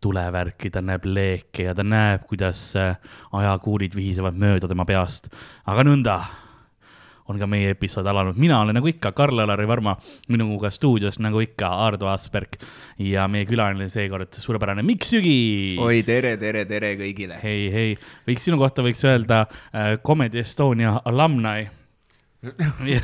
tulevärki, 0.00 0.70
ta 0.70 0.82
näeb 0.82 1.04
leeke 1.04 1.66
ja 1.66 1.74
ta 1.74 1.82
näeb, 1.82 2.28
kuidas 2.30 2.62
ajakuulid 3.32 3.96
vihisevad 3.98 4.38
mööda 4.38 4.70
tema 4.70 4.86
peast. 4.86 5.28
aga 5.66 5.84
nõnda 5.84 6.20
on 7.30 7.38
ka 7.40 7.48
meie 7.50 7.74
episood 7.74 8.06
alanud. 8.10 8.38
mina 8.40 8.60
olen 8.60 8.76
nagu 8.78 8.90
ikka 8.90 9.12
Karl-Alari 9.16 9.66
Varma, 9.70 9.96
minuga 10.28 10.70
stuudios 10.74 11.20
nagu 11.22 11.42
ikka 11.44 11.70
Ardo 11.86 12.10
Asperg 12.10 12.58
ja 12.98 13.26
meie 13.30 13.46
külaline 13.48 13.88
seekord 13.90 14.34
suurepärane 14.42 14.84
Mikk 14.86 15.06
Sügi. 15.06 15.76
oi, 15.80 16.02
tere, 16.06 16.36
tere, 16.40 16.64
tere 16.68 16.94
kõigile. 17.00 17.40
hei, 17.42 17.68
hei, 17.72 17.98
võiks 18.28 18.48
sinu 18.48 18.60
kohta 18.60 18.84
võiks 18.86 19.04
öelda 19.06 19.44
äh, 19.46 19.96
Comedy 20.06 20.42
Estonia 20.42 20.98
alumni 21.04 21.68
nii, 22.80 22.96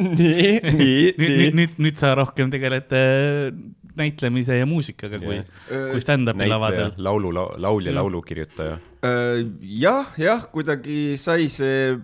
nii, 0.00 0.52
nii. 1.20 1.48
nüüd, 1.52 1.76
nüüd 1.76 1.98
sa 2.00 2.14
rohkem 2.16 2.48
tegeled 2.52 2.94
äh, 2.96 3.50
näitlemise 3.98 4.56
ja 4.56 4.68
muusikaga 4.68 5.20
kui 5.20 5.42
kui 5.68 6.00
stand-up'i 6.00 6.48
lavadel. 6.48 6.94
laulu, 6.96 7.32
laulja, 7.60 7.94
laulukirjutaja. 7.98 8.78
Jah, 9.02 10.14
jah, 10.18 10.46
kuidagi 10.52 11.16
sai 11.18 11.48
see 11.50 11.96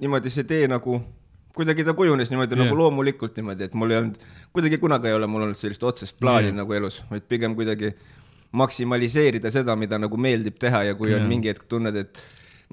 niimoodi 0.00 0.32
see 0.34 0.46
tee 0.48 0.66
nagu, 0.70 0.98
kuidagi 1.54 1.84
ta 1.86 1.94
kujunes 1.94 2.30
niimoodi 2.32 2.56
yeah. 2.56 2.64
nagu 2.64 2.78
loomulikult 2.78 3.36
niimoodi, 3.38 3.68
et 3.68 3.76
mul 3.78 3.94
ei 3.94 4.00
olnud, 4.00 4.18
kuidagi 4.56 4.80
kunagi 4.82 5.10
ei 5.10 5.14
ole 5.18 5.28
mul 5.30 5.46
olnud 5.46 5.60
sellist 5.60 5.84
otsest 5.86 6.18
plaani 6.18 6.50
yeah. 6.50 6.58
nagu 6.62 6.74
elus, 6.74 7.04
vaid 7.10 7.28
pigem 7.30 7.54
kuidagi 7.58 7.92
maksimaliseerida 8.50 9.52
seda, 9.54 9.76
mida 9.78 9.98
nagu 10.02 10.18
meeldib 10.18 10.58
teha 10.58 10.88
ja 10.88 10.98
kui 10.98 11.12
yeah. 11.12 11.22
on 11.22 11.30
mingi 11.30 11.52
hetk 11.52 11.68
tunned, 11.70 11.96
et 11.96 12.18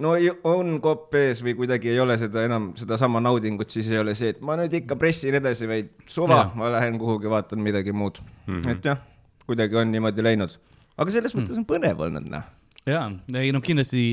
no 0.01 0.15
on 0.49 0.77
kopp 0.81 1.13
ees 1.17 1.43
või 1.45 1.53
kuidagi 1.59 1.93
ei 1.93 2.01
ole 2.01 2.17
seda 2.17 2.47
enam, 2.49 2.71
sedasama 2.79 3.21
naudingut, 3.23 3.69
siis 3.73 3.91
ei 3.93 4.01
ole 4.01 4.17
see, 4.17 4.33
et 4.33 4.41
ma 4.45 4.57
nüüd 4.57 4.73
ikka 4.81 4.97
pressin 4.97 5.37
edasi, 5.37 5.69
vaid 5.69 5.93
suva, 6.09 6.47
ma 6.57 6.73
lähen 6.73 6.97
kuhugi, 7.01 7.29
vaatan 7.29 7.61
midagi 7.65 7.93
muud 7.93 8.21
mm. 8.23 8.55
-hmm. 8.55 8.73
et 8.73 8.89
jah, 8.89 9.01
kuidagi 9.45 9.77
on 9.77 9.91
niimoodi 9.93 10.25
läinud. 10.25 10.57
aga 10.97 11.11
selles 11.11 11.35
mõttes 11.37 11.53
mm. 11.53 11.61
on 11.61 11.69
põnev 11.75 12.07
olnud, 12.09 12.29
noh. 12.33 12.53
Jaa, 12.87 13.07
ei 13.39 13.53
no 13.55 13.61
kindlasti 13.63 14.03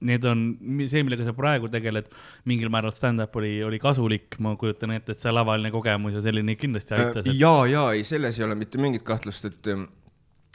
need 0.00 0.24
on 0.30 0.42
see, 0.86 1.02
millega 1.02 1.26
sa 1.26 1.34
praegu 1.36 1.70
tegeled, 1.72 2.10
mingil 2.48 2.70
määral 2.72 2.94
stand-up 2.94 3.34
oli, 3.40 3.56
oli 3.66 3.80
kasulik, 3.82 4.38
ma 4.44 4.54
kujutan 4.60 4.94
ette, 4.94 5.14
et 5.14 5.22
see 5.22 5.32
lavaline 5.34 5.72
kogemus 5.74 6.18
ja 6.18 6.24
selline 6.24 6.54
kindlasti 6.58 6.94
aitas 6.98 7.24
et.... 7.24 7.32
ja, 7.38 7.54
ja 7.70 7.88
ei, 7.96 8.04
selles 8.06 8.38
ei 8.38 8.46
ole 8.46 8.58
mitte 8.58 8.78
mingit 8.82 9.02
kahtlust, 9.06 9.48
et 9.50 9.70
ähm, 9.72 9.88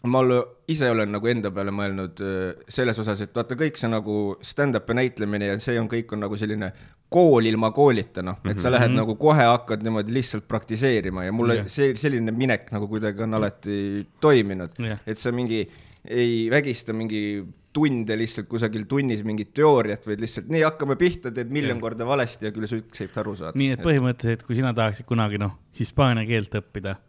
ma 0.07 0.23
ise 0.71 0.89
olen 0.91 1.12
nagu 1.15 1.29
enda 1.31 1.51
peale 1.55 1.71
mõelnud 1.75 2.23
öö, 2.23 2.50
selles 2.71 2.97
osas, 3.00 3.21
et 3.23 3.35
vaata 3.35 3.55
kõik 3.59 3.79
see 3.79 3.91
nagu 3.91 4.17
stand-up'i 4.43 4.97
näitlemine 5.00 5.53
ja 5.53 5.59
see 5.63 5.77
on 5.79 5.88
kõik 5.91 6.12
on 6.15 6.23
nagu 6.25 6.39
selline 6.39 6.73
kool 7.13 7.45
ilma 7.45 7.69
koolita, 7.75 8.23
noh, 8.25 8.39
et 8.50 8.59
sa 8.59 8.71
lähed 8.73 8.95
nagu 8.95 9.15
kohe 9.21 9.45
hakkad 9.45 9.83
niimoodi 9.85 10.15
lihtsalt 10.15 10.47
praktiseerima 10.50 11.27
ja 11.27 11.35
mulle 11.35 11.62
Jah. 11.62 11.71
see 11.71 11.93
selline 12.00 12.33
minek 12.35 12.71
nagu 12.73 12.89
kuidagi 12.89 13.23
on 13.27 13.39
alati 13.39 13.77
toiminud 14.23 14.79
Jah. 14.81 15.03
et 15.07 15.19
sa 15.19 15.31
mingi 15.35 15.67
ei 16.10 16.50
vägista 16.51 16.93
mingi 16.95 17.43
tunde 17.74 18.17
lihtsalt 18.17 18.48
kusagil 18.51 18.86
tunnis 18.89 19.24
mingit 19.25 19.53
teooriat, 19.57 20.05
vaid 20.07 20.22
lihtsalt 20.22 20.51
nii 20.53 20.62
hakkame 20.65 20.98
pihta, 21.00 21.31
teed 21.33 21.50
miljon 21.53 21.81
korda 21.81 22.05
valesti 22.05 22.50
ja 22.50 22.53
küll 22.53 22.69
sa 22.69 22.77
ükskord 22.77 23.17
aru 23.24 23.33
saad. 23.39 23.57
nii 23.57 23.74
et 23.77 23.81
põhimõtteliselt, 23.86 24.45
kui 24.45 24.60
sina 24.60 24.75
tahaksid 24.77 25.10
kunagi 25.10 25.41
noh, 25.41 25.55
hispaania 25.79 26.27
keelt 26.29 26.53
õppida, 26.62 27.00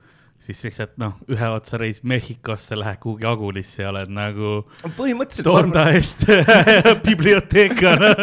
siis 0.41 0.65
lihtsalt 0.65 0.97
noh, 1.03 1.19
ühe 1.29 1.53
otsa 1.53 1.81
reis 1.81 2.01
Mehhikosse, 2.07 2.79
lähed 2.81 3.03
kuhugi 3.03 3.29
Agulisse 3.29 3.85
ja 3.85 3.93
oled 3.93 4.13
nagu 4.15 4.57
põhimõtteliselt 4.97 5.53
ma 5.53 5.61
arvan, 5.61 5.97
eest 6.01 6.25
biblioteekana. 7.09 8.15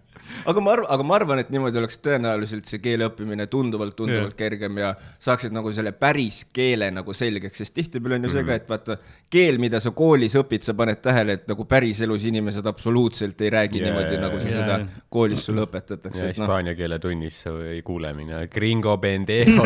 aga 0.48 0.62
ma 0.64 0.74
arvan, 0.74 0.88
aga 0.94 1.06
ma 1.06 1.16
arvan, 1.18 1.42
et 1.42 1.50
niimoodi 1.52 1.80
oleks 1.80 2.00
tõenäoliselt 2.04 2.68
see 2.70 2.80
keele 2.82 3.08
õppimine 3.10 3.46
tunduvalt, 3.52 3.96
tunduvalt 3.98 4.32
Jah. 4.32 4.38
kergem 4.38 4.80
ja 4.80 4.94
saaksid 5.22 5.54
nagu 5.54 5.72
selle 5.74 5.92
päris 5.96 6.42
keele 6.52 6.90
nagu 6.94 7.14
selgeks, 7.16 7.60
sest 7.60 7.76
tihtipeale 7.76 8.18
on 8.18 8.28
ju 8.28 8.32
see 8.34 8.46
ka, 8.46 8.56
et 8.60 8.70
vaata, 8.70 8.96
keel, 9.30 9.58
mida 9.62 9.78
sa 9.82 9.92
koolis 9.94 10.34
õpid, 10.40 10.64
sa 10.66 10.74
paned 10.78 10.98
tähele, 11.02 11.36
et 11.38 11.44
nagu 11.50 11.64
päriselus 11.70 12.24
inimesed 12.26 12.66
absoluutselt 12.66 13.40
ei 13.44 13.50
räägi 13.54 13.78
Jaa, 13.78 13.86
niimoodi, 13.86 14.18
nagu 14.18 14.40
sa 14.42 14.48
jaa, 14.50 14.64
seda 14.64 15.06
koolis 15.12 15.44
sulle 15.46 15.64
õpetatakse, 15.68 16.24
ja 16.24 16.32
et 16.32 16.40
noh, 16.40 16.46
hispaania 16.46 16.74
keele 16.78 16.98
tunnis 17.02 17.38
sa 17.46 17.54
ei 17.70 17.82
kuule 17.86 18.10
mina. 18.16 18.42
Gringo 18.50 18.96
pendejo, 19.02 19.62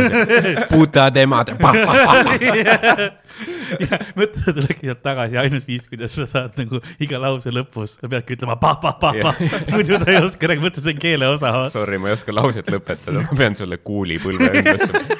puta 0.72 1.08
temad, 1.14 1.54
mõtle, 4.18 4.44
sa 4.44 4.52
tuledki 4.52 4.84
sealt 4.84 5.02
tagasi, 5.04 5.40
ainus 5.40 5.64
viis, 5.68 5.88
kuidas 5.88 6.12
sa 6.20 6.28
saad 6.30 6.60
nagu 6.60 6.82
iga 7.02 7.20
lause 7.22 7.52
lõpus, 7.54 7.96
sa 8.02 8.10
peadki 8.12 8.36
ütlema 8.36 8.58
pa-pa-pa-pa, 8.60 9.34
muidu 9.72 9.96
sa 9.96 10.10
ei 10.12 10.20
oska 10.20 10.52
rääkida, 10.52 10.66
mõtle, 10.68 10.84
see 10.84 10.94
on 10.94 11.02
keele 11.08 11.32
osa. 11.32 11.54
sorry, 11.72 11.98
ma 11.98 12.12
ei 12.12 12.18
oska 12.18 12.36
lauset 12.36 12.68
lõpetada, 12.68 13.24
ma 13.24 13.40
pean 13.40 13.56
sulle 13.58 13.80
kuulipõlve 13.80 14.52
endasse. 14.60 15.13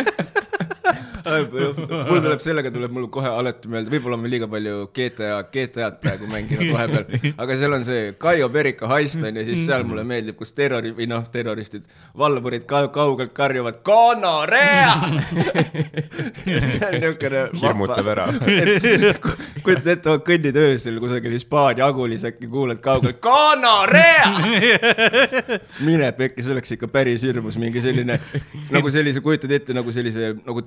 Mul 1.24 2.20
tuleb 2.20 2.42
sellega 2.42 2.70
tuleb 2.74 2.92
mul 2.94 3.06
kohe 3.12 3.30
alati 3.30 3.70
meelde, 3.70 3.90
võib-olla 3.92 4.18
ma 4.20 4.30
liiga 4.30 4.48
palju 4.50 4.88
GTA, 4.96 5.38
GTA-d 5.52 6.00
praegu 6.02 6.28
mänginud 6.30 6.72
vahepeal, 6.74 7.06
aga 7.42 7.56
seal 7.60 7.76
on 7.78 7.86
see 7.86 8.12
Kaio 8.20 8.48
Perika 8.52 8.88
heist 8.92 9.22
on 9.22 9.40
ja 9.40 9.44
siis 9.46 9.64
seal 9.66 9.86
mulle 9.88 10.04
meeldib, 10.08 10.36
kus 10.38 10.52
terrori 10.56 10.92
või 10.96 11.08
noh, 11.10 11.24
terroristid, 11.32 11.86
valvurid 12.18 12.66
ka 12.68 12.84
kaugelt 12.94 13.32
karjuvad 13.36 13.80
gonorrea. 13.86 14.92
see 16.44 16.84
on 16.88 16.98
niisugune 16.98 17.44
hirmutab 17.62 18.10
ära. 18.14 18.26
kujuta 19.64 19.94
ette, 19.94 20.16
kõnnid 20.28 20.60
öösel 20.60 21.00
kusagil 21.02 21.34
Hispaania 21.36 21.88
agulis, 21.88 22.26
äkki 22.28 22.50
kuuled 22.52 22.82
kaugelt 22.84 23.20
gonorrea. 23.24 24.28
mine 25.84 26.12
pekki, 26.18 26.44
see 26.44 26.54
oleks 26.54 26.76
ikka 26.76 26.90
päris 26.92 27.24
hirmus, 27.26 27.58
mingi 27.60 27.82
selline 27.84 28.20
nagu 28.74 28.92
sellise, 28.92 29.22
kujutad 29.24 29.52
ette 29.56 29.76
nagu 29.76 29.92
sellise 29.94 30.34
nagu 30.44 30.64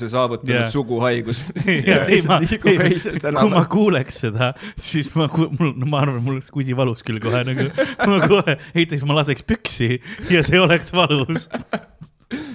teadvuse 0.00 0.08
saavutanud 0.14 0.54
yeah. 0.54 0.70
suguhaigus. 0.70 1.44
ei, 1.68 2.22
ma, 2.26 2.40
öisel 2.40 3.20
kui 3.20 3.52
ma 3.52 3.64
kuuleks 3.70 4.22
seda, 4.24 4.52
siis 4.80 5.12
ma, 5.16 5.28
mul, 5.28 5.74
no 5.76 5.90
ma 5.90 6.02
arvan, 6.04 6.22
mul 6.24 6.38
oleks 6.38 6.50
kusi 6.54 6.76
valus 6.76 7.04
küll 7.06 7.20
kohe 7.22 7.44
nagu, 7.46 7.68
ma 8.08 8.20
kohe 8.24 8.56
ehitaks, 8.74 9.06
ma 9.08 9.20
laseks 9.20 9.46
püksi 9.46 9.98
ja 10.32 10.44
see 10.46 10.60
oleks 10.60 10.92
valus. 10.94 11.48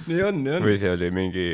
nii 0.06 0.20
on, 0.24 0.38
nii 0.44 0.54
on. 0.56 0.64
või 0.64 0.76
see 0.80 0.92
oli 0.92 1.10
mingi 1.14 1.46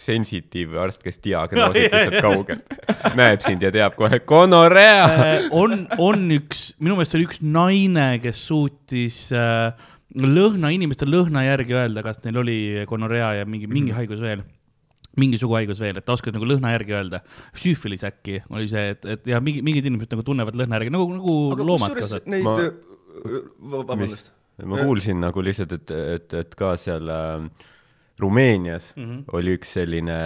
sensitiiv 0.00 0.76
arst, 0.82 1.02
kes 1.04 1.22
diagnoosib 1.24 1.86
lihtsalt 1.88 2.18
kaugelt. 2.24 2.74
näeb 3.18 3.44
sind 3.44 3.64
ja 3.64 3.72
teab 3.74 3.96
kohe 3.98 4.20
gonorrea. 4.28 5.06
Äh, 5.06 5.46
on, 5.56 5.86
on 5.98 6.26
üks, 6.36 6.70
minu 6.82 6.98
meelest 6.98 7.16
oli 7.18 7.28
üks 7.28 7.40
naine, 7.42 8.12
kes 8.22 8.44
suutis 8.50 9.26
äh, 9.32 9.70
lõhna, 10.10 10.72
inimeste 10.74 11.08
lõhna 11.08 11.46
järgi 11.46 11.76
öelda, 11.78 12.04
kas 12.04 12.20
neil 12.26 12.42
oli 12.42 12.60
gonorrea 12.90 13.38
ja 13.40 13.48
mingi, 13.48 13.70
mingi 13.70 13.94
haigus 13.96 14.20
veel 14.22 14.44
mingi 15.18 15.40
suguhaigus 15.40 15.80
veel, 15.82 15.98
et 15.98 16.06
ta 16.06 16.14
oskas 16.14 16.34
nagu 16.34 16.46
lõhna 16.46 16.74
järgi 16.74 16.94
öelda. 16.94 17.22
süüfilis 17.56 18.04
äkki 18.06 18.42
oli 18.50 18.68
see, 18.70 18.92
et, 18.94 19.08
et 19.16 19.32
ja 19.32 19.40
mingi, 19.42 19.62
mingid 19.66 19.88
inimesed 19.90 20.14
nagu 20.14 20.26
tunnevad 20.26 20.58
lõhna 20.58 20.78
järgi 20.78 20.94
nagu, 20.94 21.08
nagu 21.16 21.66
loomad 21.66 21.96
ka 21.96 22.06
osad. 22.06 22.28
neid 22.30 22.46
Ma- 22.46 22.56
ma..., 22.56 23.82
vabandust. 23.82 24.32
ma 24.64 24.78
kuulsin 24.84 25.20
nagu 25.20 25.42
lihtsalt, 25.42 25.74
et, 25.78 25.90
et, 25.90 26.38
et 26.44 26.54
ka 26.58 26.76
seal 26.80 27.10
äh, 27.10 27.66
Rumeenias 28.20 28.92
mm 28.96 29.04
-hmm. 29.04 29.24
oli 29.32 29.56
üks 29.56 29.72
selline 29.78 30.18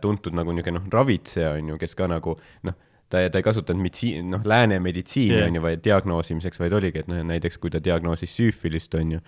tuntud 0.00 0.34
nagu 0.34 0.52
niisugune 0.52 0.78
noh, 0.78 0.90
ravitseja 0.92 1.52
on 1.56 1.68
ju, 1.68 1.78
kes 1.78 1.94
ka 1.94 2.08
nagu 2.10 2.36
noh, 2.62 2.74
ta, 3.08 3.22
ta 3.30 3.38
ei 3.38 3.42
kasutanud 3.42 3.82
meditsiin, 3.82 4.30
noh, 4.30 4.42
lääne 4.44 4.80
meditsiini 4.80 5.38
Jah. 5.38 5.46
on 5.46 5.54
ju, 5.54 5.62
vaid 5.62 5.84
diagnoosimiseks, 5.84 6.60
vaid 6.60 6.72
oligi, 6.72 6.98
et 6.98 7.08
noh, 7.08 7.22
näiteks 7.22 7.58
kui 7.58 7.70
ta 7.70 7.82
diagnoosis 7.84 8.36
süüfilist 8.36 8.94
on 8.98 9.12
ju, 9.12 9.20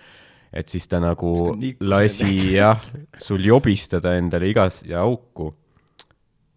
et 0.53 0.67
siis 0.69 0.87
ta 0.89 0.99
nagu 1.03 1.31
Siis 1.59 1.75
lasi 1.81 2.33
jah, 2.55 2.79
sul 3.21 3.43
jobistada 3.45 4.15
endale 4.17 4.49
igas 4.49 4.81
ja 4.87 5.01
auku. 5.05 5.53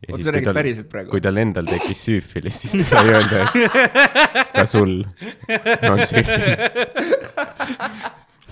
Oota, 0.02 0.18
sa 0.26 0.32
räägid 0.34 0.54
päriselt 0.56 0.88
praegu? 0.90 1.11
kui 1.12 1.20
tal 1.22 1.37
endal 1.38 1.68
tekkis 1.70 2.00
süüfilis, 2.08 2.56
siis 2.64 2.72
ta 2.80 2.88
sai 2.90 3.12
öelda, 3.12 3.44
et 3.46 4.49
ka 4.56 4.64
sul 4.66 4.96
on 5.87 6.00
süüfilis. 6.02 6.72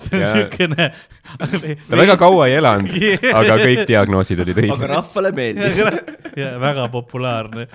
see 0.01 0.15
on 0.15 0.21
Ja- 0.21 0.31
siukene. 0.33 0.85
ta 1.89 1.97
väga 1.99 2.15
kaua 2.19 2.47
ei 2.47 2.55
elanud, 2.59 2.95
aga 3.35 3.57
kõik 3.61 3.83
diagnoosid 3.87 4.39
olid 4.43 4.57
aga 4.63 4.67
õiged. 4.67 4.87
rahvale 4.95 5.31
meeldis. 5.35 5.77
ja 6.39 6.53
väga 6.59 6.87
populaarne, 6.91 7.67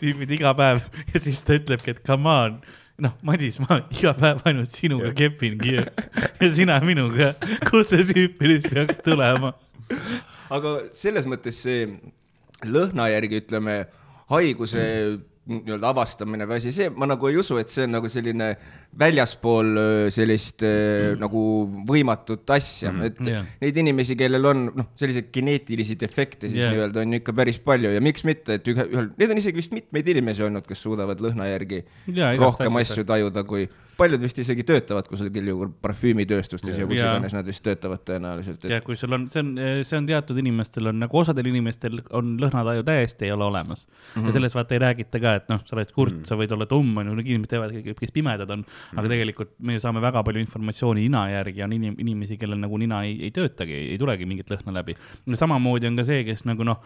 tüübid 0.00 0.30
iga 0.38 0.54
päev 0.58 0.80
ja 1.14 1.20
siis 1.20 1.42
ta 1.42 1.58
ütlebki, 1.58 1.90
et 1.96 2.02
come 2.06 2.30
on, 2.30 2.56
noh, 2.98 3.14
Madis, 3.26 3.58
ma 3.62 3.80
iga 3.90 4.14
päev 4.16 4.42
ainult 4.48 4.70
sinuga 4.74 5.10
kepingi 5.16 5.76
ju. 5.78 5.84
ja 6.40 6.50
sina 6.50 6.78
minuga, 6.84 7.32
kust 7.68 7.94
see 7.94 8.06
süüpilis 8.10 8.66
peaks 8.68 9.00
tulema? 9.06 9.54
aga 10.54 10.76
selles 10.94 11.26
mõttes 11.28 11.58
see 11.64 11.88
lõhna 12.64 13.08
järgi 13.12 13.42
ütleme 13.42 13.84
haiguse 14.32 14.84
nii-öelda 15.44 15.90
avastamine 15.92 16.46
või 16.48 16.56
asi, 16.60 16.72
see 16.72 16.88
ma 16.88 17.08
nagu 17.08 17.28
ei 17.28 17.36
usu, 17.40 17.58
et 17.60 17.72
see 17.72 17.84
on 17.84 17.92
nagu 17.98 18.08
selline 18.08 18.48
väljaspool 19.00 19.70
sellist 20.14 20.64
öö, 20.64 21.12
nagu 21.20 21.42
võimatut 21.88 22.48
asja 22.54 22.92
mm, 22.92 23.00
-hmm. 23.00 23.10
et 23.10 23.28
yeah. 23.28 23.48
neid 23.60 23.80
inimesi, 23.82 24.16
kellel 24.16 24.50
on 24.50 24.64
noh, 24.70 24.90
selliseid 25.00 25.28
geneetilisi 25.34 25.98
defekte 26.00 26.48
siis 26.48 26.62
yeah. 26.62 26.72
nii-öelda 26.72 27.04
on 27.04 27.18
ikka 27.20 27.36
päris 27.36 27.60
palju 27.60 27.92
ja 27.92 28.00
miks 28.04 28.24
mitte, 28.24 28.56
et 28.60 28.72
ühe, 28.72 28.88
ühel, 28.88 29.10
need 29.20 29.34
on 29.34 29.42
isegi 29.42 29.60
vist 29.60 29.76
mitmeid 29.76 30.08
inimesi 30.14 30.46
olnud, 30.48 30.64
kes 30.68 30.84
suudavad 30.86 31.20
lõhna 31.20 31.50
järgi 31.52 31.82
igast 32.08 32.40
rohkem 32.40 32.80
asju 32.80 33.04
tajuda, 33.08 33.44
kui 33.44 33.68
paljud 33.98 34.22
vist 34.24 34.38
isegi 34.42 34.64
töötavad 34.66 35.08
kusagil 35.08 35.50
ju 35.52 35.68
parfüümitööstustes 35.84 36.78
ja 36.78 36.88
kus 36.88 36.98
iganes 36.98 37.36
nad 37.36 37.46
vist 37.46 37.64
töötavad 37.64 38.02
tõenäoliselt, 38.08 38.64
et 38.64 38.76
ja 38.76 38.80
kui 38.84 38.98
sul 38.98 39.14
on, 39.16 39.28
see 39.32 39.42
on, 39.44 39.52
see 39.86 39.98
on 39.98 40.08
teatud 40.08 40.40
inimestel 40.42 40.90
on 40.90 41.00
nagu 41.04 41.20
osadel 41.20 41.48
inimestel 41.50 42.00
on 42.16 42.34
lõhnataju 42.42 42.84
täiesti 42.86 43.28
ei 43.28 43.32
ole 43.34 43.46
olemas 43.48 43.86
mm. 43.86 43.94
-hmm. 43.94 44.26
ja 44.26 44.36
sellest 44.38 44.58
vaata 44.58 44.74
ei 44.74 44.82
räägita 44.82 45.20
ka, 45.22 45.34
et 45.40 45.48
noh, 45.52 45.62
sa 45.64 45.76
oled 45.76 45.92
kurt 45.92 46.12
mm, 46.12 46.20
-hmm. 46.20 46.28
sa 46.28 46.40
võid 46.40 46.54
olla 46.56 46.66
tumm, 46.66 46.96
on 46.98 47.12
ju, 47.12 47.14
need 47.14 47.30
inimesed 47.34 47.54
teevad, 47.54 47.76
kes 48.00 48.12
pimedad 48.12 48.50
on 48.50 48.58
mm, 48.58 48.64
-hmm. 48.64 48.98
aga 48.98 49.14
tegelikult 49.14 49.54
me 49.58 49.78
saame 49.80 50.02
väga 50.02 50.22
palju 50.22 50.40
informatsiooni 50.40 51.04
nina 51.04 51.24
järgi 51.30 51.62
on 51.62 51.72
inim, 51.76 51.94
inimesi, 51.98 52.38
kellel 52.40 52.60
nagu 52.60 52.78
nina 52.80 53.02
ei, 53.04 53.16
ei 53.28 53.30
töötagi, 53.34 53.76
ei 53.92 53.98
tulegi 54.00 54.26
mingit 54.26 54.50
lõhna 54.50 54.74
läbi. 54.74 54.96
samamoodi 55.34 55.86
on 55.90 55.96
ka 55.96 56.04
see, 56.04 56.24
kes 56.24 56.44
nagu 56.48 56.64
noh, 56.64 56.80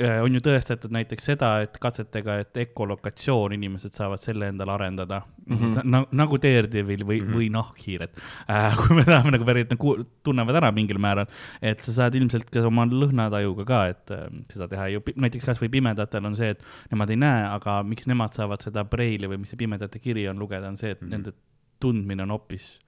on 0.00 0.32
ju 0.32 0.40
tõestatud 0.40 0.92
näiteks 0.94 1.26
seda, 1.32 1.48
et 1.66 1.74
katsetega, 1.80 2.38
et 2.40 2.56
ekolokatsioon, 2.62 3.52
inimesed 3.58 3.92
saavad 3.92 4.20
selle 4.22 4.48
endale 4.48 4.72
arendada 4.72 5.20
mm. 5.46 5.56
-hmm. 5.58 5.84
Na, 5.84 6.00
nagu 6.16 6.38
Daredevil 6.40 7.04
või 7.04 7.20
mm, 7.20 7.26
-hmm. 7.26 7.36
või 7.36 7.48
nahkhiired 7.52 8.16
äh. 8.48 8.76
kui 8.80 8.96
me 8.96 9.04
tahame 9.04 9.34
nagu 9.36 9.44
päris, 9.44 9.68
nad 9.70 10.06
tunnevad 10.24 10.56
ära 10.62 10.72
mingil 10.72 10.98
määral, 10.98 11.26
et 11.60 11.80
sa 11.80 11.92
saad 11.92 12.14
ilmselt 12.14 12.50
ka 12.50 12.64
oma 12.66 12.86
lõhnatajuga 12.88 13.64
ka, 13.68 13.86
et 13.92 14.10
äh, 14.16 14.26
seda 14.52 14.68
teha 14.68 14.88
ju, 14.94 15.04
näiteks 15.16 15.44
kasvõi 15.44 15.68
pimedatel 15.68 16.24
on 16.24 16.36
see, 16.36 16.54
et 16.56 16.64
nemad 16.90 17.10
ei 17.10 17.20
näe, 17.20 17.44
aga 17.52 17.82
miks 17.82 18.06
nemad 18.06 18.32
saavad 18.32 18.64
seda 18.64 18.84
preili 18.84 19.28
või 19.28 19.44
mis 19.44 19.52
see 19.52 19.60
pimedate 19.60 19.98
kiri 19.98 20.28
on 20.28 20.38
lugeda, 20.38 20.68
on 20.68 20.76
see, 20.76 20.90
et 20.90 21.00
mm 21.00 21.08
-hmm. 21.08 21.10
nende 21.10 21.32
tundmine 21.80 22.22
on 22.22 22.30
hoopis 22.30 22.78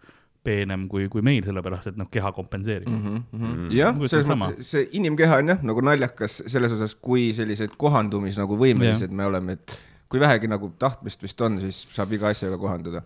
peenem 0.45 0.87
kui, 0.91 1.09
kui 1.13 1.25
meil, 1.25 1.43
sellepärast 1.47 1.93
et 1.93 1.99
noh, 2.01 2.11
keha 2.13 2.33
kompenseerib 2.37 2.91
mm. 2.91 3.17
mm. 3.17 3.41
-hmm. 3.41 3.73
jah 3.75 3.97
selles 4.05 4.31
mõttes 4.31 4.75
see 4.75 4.87
inimkeha 5.01 5.41
on 5.43 5.55
jah 5.55 5.67
nagu 5.67 5.85
naljakas 5.85 6.43
selles 6.47 6.77
osas, 6.77 6.95
kui 7.01 7.33
sellised 7.37 7.77
kohandumis 7.81 8.39
nagu 8.41 8.59
võimelised 8.61 9.13
me 9.15 9.27
oleme, 9.31 9.59
et 9.59 9.77
kui 10.15 10.21
vähegi 10.23 10.47
nagu 10.51 10.69
tahtmist 10.79 11.23
vist 11.25 11.41
on, 11.43 11.59
siis 11.63 11.81
saab 11.91 12.13
iga 12.15 12.29
asjaga 12.31 12.59
kohanduda. 12.61 13.03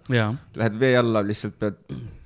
Lähed 0.59 0.79
vee 0.81 0.97
alla, 0.99 1.23
lihtsalt 1.25 1.55
pead, 1.57 1.79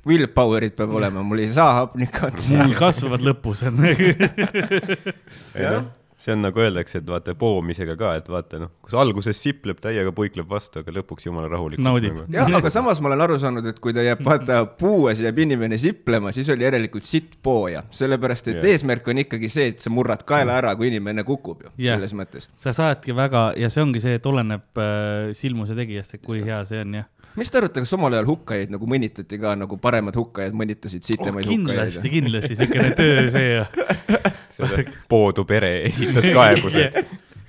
willpower'it 0.08 0.74
peab 0.74 0.94
olema, 0.98 1.22
mul 1.22 1.44
ei 1.44 1.52
saa 1.54 1.76
hapnikku 1.82 2.26
otsa. 2.26 2.56
mul 2.64 2.74
kasvavad 2.78 3.22
lõpused. 3.22 3.78
jah, 5.64 5.86
see 6.22 6.32
on 6.36 6.44
nagu 6.44 6.62
öeldakse, 6.62 7.00
et 7.02 7.08
vaata 7.08 7.34
poomisega 7.38 7.96
ka, 7.98 8.12
et 8.20 8.28
vaata 8.30 8.60
noh, 8.62 8.70
kus 8.84 8.94
alguses 8.98 9.38
sipleb 9.42 9.80
täiega, 9.82 10.12
puikleb 10.14 10.48
vastu, 10.50 10.82
aga 10.82 10.94
lõpuks 10.98 11.26
jumala 11.26 11.50
rahulikult 11.50 11.84
Naudib. 11.86 12.14
nagu.. 12.20 12.34
jah, 12.36 12.50
aga 12.58 12.72
samas 12.72 13.00
ma 13.02 13.10
olen 13.10 13.24
aru 13.26 13.38
saanud, 13.42 13.66
et 13.72 13.80
kui 13.82 13.94
ta 13.96 14.04
jääb 14.06 14.22
vaata 14.26 14.60
puues 14.82 15.22
jääb 15.22 15.40
inimene 15.44 15.78
siplema, 15.82 16.32
siis 16.34 16.50
oli 16.54 16.66
järelikult 16.66 17.06
sittpooja, 17.06 17.84
sellepärast 17.90 18.52
et 18.52 18.58
Jah. 18.58 18.68
yeah. 18.68 18.76
eesmärk 18.76 19.08
on 19.10 19.22
ikkagi 19.24 19.50
see, 19.52 19.72
et 19.74 19.82
sa 19.82 19.90
murrad 19.94 20.22
kaela 20.28 20.58
ära, 20.60 20.76
kui 20.78 20.92
inimene 20.92 21.26
kukub 21.26 21.66
ju 21.66 21.70
Jah. 21.72 21.80
yeah. 21.86 21.98
selles 21.98 22.14
mõttes. 22.18 22.50
sa 22.60 22.74
saadki 22.76 23.16
väga 23.16 23.50
ja 23.58 23.72
see 23.72 23.82
ongi 23.82 24.04
see, 24.04 24.14
et 24.20 24.30
oleneb 24.30 24.82
äh, 24.82 25.32
silmuse 25.38 25.78
tegijast, 25.78 26.18
et 26.18 26.24
kui 26.26 26.44
hea 26.46 26.62
see 26.68 26.84
on 26.84 27.02
ja 27.02 27.08
mis 27.38 27.50
te 27.50 27.58
arvate, 27.58 27.82
kas 27.82 27.94
omal 27.96 28.12
ajal 28.12 28.28
hukkajaid 28.28 28.72
nagu 28.74 28.86
mõnitati 28.88 29.38
ka 29.40 29.54
nagu 29.56 29.78
paremad 29.80 30.16
hukkajad 30.18 30.54
mõnitasid 30.56 31.02
oh, 31.02 31.08
sitemaid 31.10 31.48
kindlasti, 31.48 31.98
hukkajaid? 31.98 32.14
kindlasti 32.18 32.58
siukene 32.60 32.94
töö 32.98 33.26
see 33.32 33.50
ja 33.56 33.66
selle 34.52 34.84
Poodu 35.08 35.46
pere 35.48 35.78
esitas 35.88 36.28
kaebuse. 36.36 36.90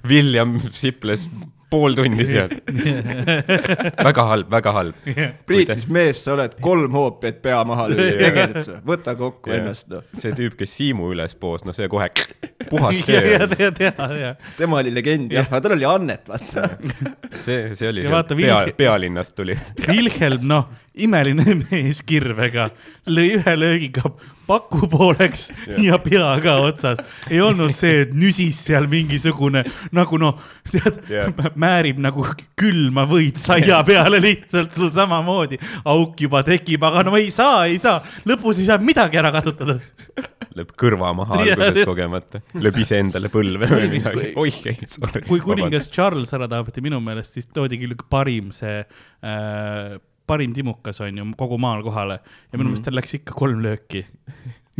William 0.10 0.58
siples 0.76 1.30
pool 1.74 1.96
tundi 1.98 2.26
seal. 2.30 2.52
väga 4.08 4.26
halb, 4.30 4.50
väga 4.54 4.74
halb. 4.76 5.08
Priit, 5.48 5.72
mis 5.74 5.88
mees 5.92 6.22
sa 6.26 6.36
oled, 6.36 6.58
kolm 6.64 6.94
hoopi, 6.94 7.32
et 7.32 7.40
pea 7.46 7.62
maha 7.68 7.88
lüüa, 7.92 8.12
tegelikult, 8.20 8.84
võta 8.90 9.16
kokku 9.20 9.54
Jah. 9.54 9.62
ennast 9.62 9.90
noh. 9.92 10.06
see 10.20 10.36
tüüp, 10.38 10.58
kes 10.60 10.76
Siimu 10.78 11.10
üles 11.16 11.34
poos, 11.40 11.66
no 11.66 11.74
see 11.76 11.90
kohe 11.92 12.10
puhas 12.70 13.02
ja, 13.10 13.24
ja, 13.26 13.48
töö. 13.50 13.72
ja, 13.72 13.94
ja, 13.98 14.10
ja 14.22 14.32
tema 14.58 14.80
oli 14.82 14.94
legend 14.94 15.34
jah, 15.34 15.50
aga 15.50 15.64
tal 15.66 15.78
oli 15.78 15.90
annet, 15.90 16.30
vaata. 16.30 16.70
see, 17.46 17.74
see 17.80 17.90
oli 17.90 18.06
Ja 18.06 18.10
seal 18.10 18.18
vaata, 18.20 18.38
pea 18.38 18.60
Vilhe-, 18.60 18.78
pealinnast 18.78 19.36
tuli. 19.38 19.58
Wilhelm, 19.88 20.48
noh, 20.50 20.70
imeline 20.94 21.58
mees 21.66 22.04
kirvega, 22.06 22.70
lõi 23.10 23.34
ühe 23.40 23.56
löögiga 23.58 24.14
paku 24.48 24.88
pooleks 24.92 25.48
ja 25.82 25.98
pea 26.04 26.34
ka 26.44 26.56
otsas. 26.66 27.00
ei 27.30 27.40
olnud 27.42 27.74
see, 27.78 28.04
et 28.04 28.14
nüsis 28.18 28.60
seal 28.68 28.88
mingisugune 28.92 29.64
nagu 29.96 30.20
noh, 30.20 30.42
tead 30.70 31.00
Jah. 31.12 31.32
määrib 31.60 32.02
nagu 32.04 32.26
külma 32.60 33.08
võid 33.10 33.40
saia 33.42 33.80
peale 33.88 34.20
lihtsalt 34.24 34.76
sul 34.76 34.92
samamoodi. 34.94 35.60
auk 35.86 36.22
juba 36.28 36.44
tekib, 36.48 36.84
aga 36.84 37.06
no 37.08 37.16
ei 37.20 37.32
saa, 37.34 37.66
ei 37.72 37.80
saa, 37.82 38.02
lõpus 38.28 38.62
ei 38.62 38.70
saa 38.70 38.80
midagi 38.84 39.22
ära 39.22 39.32
kasutada. 39.34 39.80
lööb 40.54 40.76
kõrva 40.78 41.16
maha 41.18 41.40
alguses 41.40 41.88
kogemata, 41.90 42.44
lööb 42.62 42.82
iseendale 42.84 43.32
põlve 43.34 43.70
või 43.72 43.90
midagi 43.96 44.20
kui-. 44.20 44.34
oih, 44.46 44.64
ei, 44.70 44.90
sorry. 44.92 45.24
kui 45.26 45.42
kuningas 45.42 45.90
Charles 45.90 46.36
ära 46.36 46.52
tapeti 46.52 46.84
minu 46.84 47.00
meelest, 47.02 47.40
siis 47.40 47.48
toodi 47.50 47.80
küll 47.82 47.96
parim 48.12 48.52
see 48.54 48.84
äh,, 48.84 49.96
parim 50.34 50.56
timukas 50.56 51.00
on 51.06 51.22
ju 51.22 51.30
kogu 51.40 51.62
maal 51.62 51.86
kohale 51.86 52.20
ja 52.20 52.60
minu 52.60 52.72
meelest 52.72 52.90
tal 52.90 52.98
läks 53.00 53.18
ikka 53.20 53.38
kolm 53.38 53.64
lööki. 53.64 54.04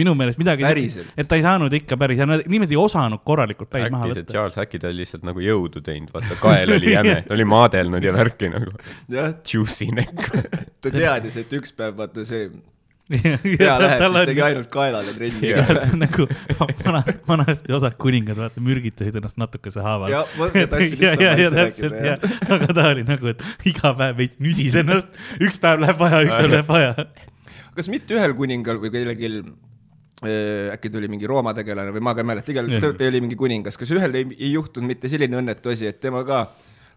minu 0.02 0.16
meelest 0.18 0.40
midagi, 0.42 0.66
et 0.66 1.28
ta 1.30 1.38
ei 1.38 1.44
saanud 1.46 1.74
ikka 1.78 1.98
päris, 2.02 2.18
niimoodi 2.26 2.74
ei 2.74 2.82
osanud 2.82 3.22
korralikult 3.30 3.70
päid 3.70 3.92
maha 3.94 4.08
äkki 4.08 4.16
see 4.16 4.24
võtta. 4.24 4.34
Charles, 4.34 4.58
äkki 4.64 4.80
ta 4.82 4.90
oli 4.90 5.04
lihtsalt 5.04 5.28
nagu 5.28 5.44
jõudu 5.46 5.84
teinud, 5.86 6.10
vaata 6.16 6.38
kael 6.42 6.74
oli 6.80 6.96
jäme, 6.96 7.20
ta 7.28 7.36
oli 7.38 7.46
maadelnud 7.46 8.08
ja 8.08 8.14
värki 8.16 8.50
nagu. 8.56 8.74
jah, 9.14 9.36
Juicy 9.46 9.92
neck. 9.94 10.34
ta 10.82 10.90
teadis, 10.90 11.38
et 11.44 11.54
üks 11.54 11.76
päev 11.78 12.00
vaata 12.02 12.26
see 12.26 12.50
pea 13.60 13.74
läheb, 13.82 14.00
siis 14.00 14.28
tegi 14.30 14.44
ainult 14.46 14.70
kaelale 14.72 15.12
trenni. 15.16 15.50
Nagu 16.00 16.28
vana, 16.86 17.02
vanasti 17.28 17.76
osad 17.76 17.98
kuningad, 18.00 18.40
vaata, 18.40 18.64
mürgitasid 18.64 19.18
ennast 19.20 19.40
natukese 19.42 19.84
haaval. 19.84 20.14
Just 20.14 20.38
sama 21.02 21.34
asja 21.34 21.52
täpselt, 21.58 21.98
jah. 22.08 22.24
aga 22.48 22.70
ta 22.72 22.88
oli 22.94 23.04
nagu, 23.08 23.34
et 23.34 23.44
iga 23.70 23.92
päev 24.00 24.18
veits 24.22 24.40
nüsis 24.44 24.78
ennast, 24.80 25.12
üks 25.44 25.60
päev 25.62 25.84
läheb 25.84 26.00
vaja, 26.00 26.24
üks 26.24 26.36
päev 26.38 26.56
läheb 26.56 26.72
vaja. 26.72 27.08
kas 27.76 27.92
mitte 27.92 28.16
ühel 28.16 28.36
kuningal 28.38 28.80
või 28.80 28.94
kellelgi 28.94 29.32
äh, 29.36 30.74
äkki 30.78 30.92
tuli 30.94 31.12
mingi 31.12 31.28
Rooma 31.30 31.52
tegelane 31.58 31.92
või 31.96 32.06
ma 32.08 32.16
ka 32.16 32.24
ei 32.24 32.30
mäleta, 32.32 32.54
igal 32.56 32.72
juhul 32.72 33.08
oli 33.10 33.24
mingi 33.28 33.40
kuningas, 33.40 33.80
kas 33.82 33.92
ühel 33.96 34.16
ei, 34.22 34.30
ei 34.40 34.54
juhtunud 34.56 34.94
mitte 34.94 35.12
selline 35.12 35.42
õnnetu 35.42 35.76
asi, 35.76 35.92
et 35.92 36.00
tema 36.04 36.24
ka 36.28 36.46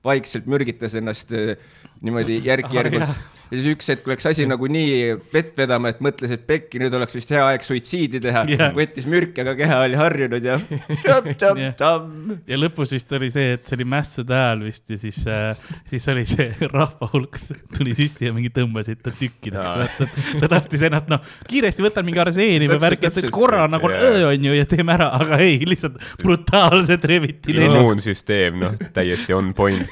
vaikselt 0.07 0.47
mürgitas 0.47 0.95
ennast 0.99 1.35
äh, 1.35 1.57
niimoodi 2.05 2.45
järk-järgult 2.47 3.11
Ah. 3.11 3.36
Ja 3.51 3.59
siis 3.59 3.69
üks 3.75 3.91
hetk 3.93 4.09
läks 4.11 4.27
asi 4.31 4.47
nagu 4.49 4.69
nii 4.71 5.17
vett 5.33 5.53
vedama, 5.59 5.93
et 5.93 6.01
mõtles, 6.05 6.33
et 6.35 6.47
pekki, 6.49 6.81
nüüd 6.83 6.95
oleks 6.99 7.17
vist 7.17 7.31
hea 7.33 7.45
aeg 7.51 7.67
suitsiidi 7.67 8.21
teha 8.23 8.45
Jah. 8.51 8.73
võttis 8.77 9.07
mürki, 9.11 9.43
aga 9.45 9.57
keha 9.59 9.81
oli 9.87 9.99
harjunud 10.01 10.47
ja 10.47 10.59
tam-tam-tam. 11.05 12.37
ja 12.49 12.61
lõpus 12.61 12.95
vist 12.97 13.13
oli 13.17 13.31
see, 13.35 13.57
et 13.57 13.67
see 13.67 13.79
oli 13.79 13.89
mässude 13.97 14.37
ajal 14.37 14.65
vist 14.67 14.91
ja 14.93 15.01
siis 15.01 15.21
äh,, 15.31 15.69
siis 15.91 16.07
oli 16.13 16.27
see 16.29 16.49
rahva 16.77 17.11
hulk 17.13 17.39
tuli 17.77 17.95
sisse 17.99 18.29
ja 18.29 18.35
mingi 18.37 18.51
tõmbasid 18.55 19.03
ta 19.05 19.13
tükkideks. 19.15 20.17
ta 20.41 20.51
tahtis 20.57 20.87
ennast 20.89 21.11
noh, 21.13 21.23
kiiresti 21.51 21.85
võtan 21.85 22.07
mingi 22.07 22.23
arseeni 22.23 22.71
või 22.71 22.81
värki, 22.83 23.11
et 23.11 23.31
korra 23.35 23.67
nagu 23.71 23.91
öö 23.91 24.27
on 24.31 24.49
ju 24.49 24.57
ja 24.57 24.67
teeme 24.69 24.95
ära, 24.97 25.11
aga 25.21 25.39
ei, 25.45 25.59
lihtsalt 25.69 25.99
brutaalselt 26.23 27.05
reviti 27.09 27.55
immuunsüsteem, 27.57 28.59
noh, 28.61 28.75
täiesti 28.95 29.35
on 29.37 29.53
point. 29.55 29.87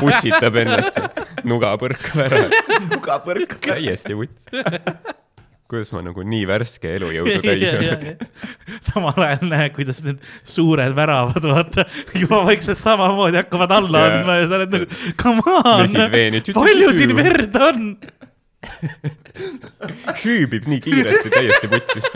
pussitab 0.00 0.56
ennast, 0.62 1.00
nuga 1.46 1.74
põrkab 1.80 2.24
ära, 2.26 2.42
nuga 2.90 3.20
põrkab. 3.24 3.62
täiesti 3.66 4.16
vuts. 4.18 4.50
kuidas 5.66 5.90
ma 5.94 6.02
nagu 6.06 6.22
nii 6.22 6.44
värske 6.46 6.92
elujõudu 6.96 7.40
täis 7.42 7.72
olen. 7.74 8.26
samal 8.88 9.22
ajal 9.28 9.48
näe, 9.50 9.70
kuidas 9.74 10.02
need 10.06 10.20
suured 10.46 10.94
väravad, 10.96 11.42
vaata, 11.42 11.86
juba 12.14 12.44
vaikselt 12.46 12.78
samamoodi 12.78 13.40
hakkavad 13.42 13.74
alla 13.80 14.04
Jaa. 14.04 14.12
andma 14.20 14.38
ja 14.40 14.50
sa 14.50 14.60
oled 14.60 14.76
nagu, 14.76 15.00
come 15.22 15.56
on 15.56 16.54
palju 16.60 16.92
siin 16.98 17.16
verd 17.18 17.58
on? 17.68 17.88
hüübib 20.22 20.68
nii 20.70 20.80
kiiresti, 20.84 21.30
täiesti 21.30 21.70
vutsis. 21.70 22.06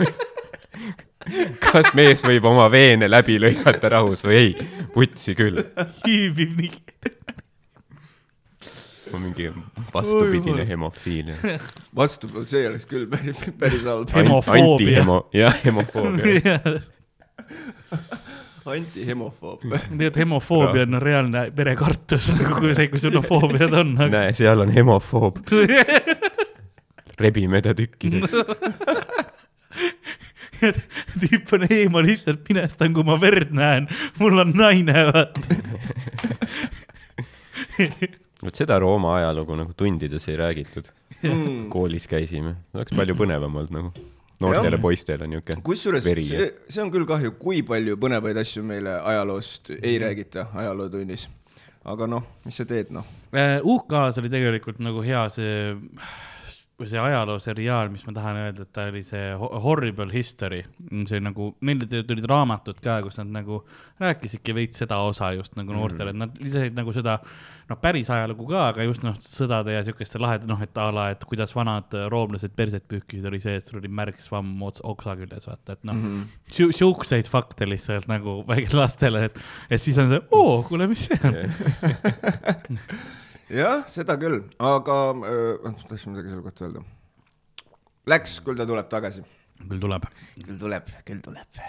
kas 1.61 1.91
mees 1.97 2.23
võib 2.25 2.47
oma 2.49 2.67
veene 2.73 3.09
läbi 3.11 3.37
lõigata 3.41 3.91
rahus 3.93 4.23
või 4.25 4.39
ei? 4.39 4.69
vutsi 4.95 5.35
küll. 5.37 5.61
hüübib 6.05 6.55
nii. 6.59 6.73
Mingi 9.19 9.49
vastupidine 9.93 10.67
hemofiilia. 10.67 11.35
vastu, 11.99 12.29
see 12.47 12.63
oleks 12.69 12.85
küll 12.89 13.07
päris, 13.11 13.41
päris 13.59 13.85
halb. 13.87 14.11
Hemofoobia. 14.15 15.01
antihemo-, 15.01 15.25
jah, 15.41 15.57
hemofoobia. 15.65 16.59
antihemofoob. 18.65 19.61
tegelikult 19.61 20.17
hemofoobia 20.21 20.85
on 20.87 21.01
reaalne 21.01 21.51
perekartus, 21.55 22.31
nagu 22.37 22.59
kui 22.61 22.75
see, 22.77 22.87
kui 22.91 23.01
sul 23.01 23.17
on 23.17 23.25
foobiad 23.25 23.73
on, 23.73 23.95
aga 23.97 24.11
näe, 24.27 24.35
seal 24.37 24.63
on 24.63 24.71
hemofoob, 24.75 25.41
rebime 27.21 27.61
ta 27.65 27.73
tükkideks. 27.77 28.37
tüüp 31.21 31.53
on 31.57 31.65
eemal, 31.69 32.05
lihtsalt 32.05 32.45
minestan, 32.49 32.93
kui 32.93 33.05
ma 33.07 33.17
verd 33.21 33.53
näen, 33.57 33.89
mul 34.21 34.43
on 34.45 34.53
naine, 34.55 35.07
vaata. 35.09 35.41
Vot 38.43 38.55
seda 38.55 38.79
Rooma 38.81 39.15
ajalugu 39.19 39.55
nagu 39.59 39.73
tundides 39.77 40.27
ei 40.29 40.37
räägitud. 40.37 40.89
Mm. 41.21 41.67
koolis 41.69 42.07
käisime, 42.09 42.55
oleks 42.73 42.95
palju 42.97 43.13
põnevam 43.15 43.55
olnud 43.61 43.71
nagu. 43.75 43.91
noortele 44.41 44.73
Jah. 44.77 44.81
poistele 44.81 45.27
niuke. 45.29 45.59
kusjuures 45.61 46.03
see, 46.03 46.47
see 46.67 46.81
on 46.81 46.89
küll 46.89 47.05
kahju, 47.05 47.35
kui 47.37 47.61
palju 47.61 47.95
põnevaid 48.01 48.39
asju 48.41 48.63
meile 48.65 48.95
ajaloost 49.05 49.69
ei 49.75 49.99
Mhm. 49.99 50.05
räägita 50.07 50.47
ajalootunnis. 50.55 51.27
aga 51.85 52.07
noh, 52.07 52.23
mis 52.45 52.55
sa 52.55 52.65
teed, 52.65 52.89
noh. 52.91 53.05
UK-s 53.63 54.17
oli 54.17 54.29
tegelikult 54.29 54.79
nagu 54.79 55.01
hea 55.05 55.29
see, 55.29 55.75
see 56.85 56.97
ajalooseriaal, 56.97 57.89
mis 57.93 58.03
ma 58.07 58.13
tahan 58.13 58.35
öelda, 58.41 58.61
et 58.65 58.71
ta 58.73 58.87
oli 58.89 59.03
see 59.05 59.33
Ho- 59.37 59.59
Horrible 59.61 60.09
History, 60.11 60.63
see 61.09 61.19
nagu, 61.21 61.51
neil 61.61 61.85
tulid 61.85 62.25
raamatud 62.25 62.81
ka, 62.81 63.01
kus 63.05 63.17
nad 63.21 63.27
nagu 63.27 63.59
rääkisidki 64.01 64.53
veits 64.57 64.81
seda 64.81 64.97
osa 65.05 65.29
just 65.37 65.55
nagu 65.55 65.73
noortele, 65.77 66.09
et 66.09 66.15
nad 66.17 66.33
lisasid 66.41 66.73
nagu 66.77 66.93
seda, 66.95 67.19
noh, 67.71 67.79
päris 67.81 68.09
ajalugu 68.11 68.47
ka, 68.49 68.67
aga 68.73 68.85
just 68.85 69.05
noh, 69.05 69.15
sõdade 69.23 69.75
ja 69.75 69.83
siukeste 69.87 70.19
lahede, 70.21 70.47
noh, 70.49 70.59
et 70.63 70.77
a 70.81 70.87
la, 70.93 71.07
et 71.13 71.23
kuidas 71.27 71.53
vanad 71.55 71.93
roomlased 72.11 72.53
perset 72.57 72.85
pühkisid, 72.89 73.25
oli 73.27 73.39
see, 73.43 73.57
et 73.59 73.67
sul 73.67 73.79
oli 73.81 73.91
märg 74.01 74.19
svamm 74.21 74.61
oksa 74.67 75.15
küljes, 75.19 75.47
vaata, 75.49 75.77
et 75.77 75.87
noh 75.87 75.97
mm. 75.97 76.21
-hmm., 76.51 76.75
siukseid 76.77 77.31
fakte 77.31 77.69
lihtsalt 77.69 78.09
nagu 78.11 78.41
väikelastele, 78.51 79.25
et, 79.29 79.41
et 79.69 79.81
siis 79.81 79.97
on 80.01 80.11
see, 80.11 80.23
oo, 80.31 80.61
kuule, 80.67 80.89
mis 80.91 81.07
see 81.09 81.19
on. 81.27 81.37
jah, 83.61 83.85
seda 83.91 84.17
küll, 84.21 84.41
aga 84.59 84.97
äh, 85.11 85.77
tahtsin 85.87 86.15
midagi 86.15 86.33
selle 86.33 86.45
kohta 86.47 86.67
öelda. 86.67 86.83
Läks, 88.11 88.39
küll 88.45 88.57
ta 88.57 88.65
tuleb 88.67 88.89
tagasi. 88.91 89.23
küll 89.61 89.81
tuleb. 89.81 90.07
küll 90.41 90.59
tuleb, 90.59 90.93
küll 91.05 91.23
tuleb. 91.23 91.61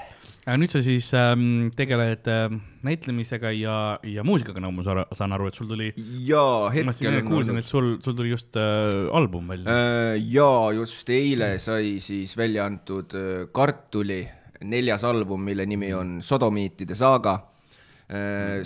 Aga 0.43 0.59
nüüd 0.59 0.73
sa 0.75 0.81
siis 0.83 1.13
ähm, 1.15 1.69
tegeled 1.79 2.27
äh, 2.31 2.55
näitlemisega 2.83 3.53
ja, 3.55 3.77
ja 4.03 4.25
muusikaga, 4.27 4.63
nagu 4.65 4.75
ma 4.75 4.83
saan- 4.83 5.35
aru, 5.37 5.47
et 5.47 5.59
sul 5.59 5.69
tuli, 5.71 5.93
jaa, 6.27 6.67
ma 6.67 6.75
hetkel 6.75 7.13
enne 7.13 7.23
kuulsin, 7.29 7.61
et 7.61 7.67
sul, 7.67 7.95
sul 8.03 8.17
tuli 8.19 8.33
just 8.33 8.59
äh, 8.59 9.07
album 9.15 9.53
välja. 9.53 9.71
Äh, 9.71 10.17
jaa, 10.35 10.73
just 10.75 11.13
eile 11.15 11.55
sai 11.63 11.95
siis 12.03 12.35
välja 12.39 12.67
antud 12.67 13.15
äh, 13.15 13.47
Kartuli 13.55 14.25
neljas 14.67 15.07
album, 15.07 15.47
mille 15.47 15.67
nimi 15.67 15.95
on 15.95 16.21
Sodomiitide 16.23 16.95
saaga. 16.99 17.39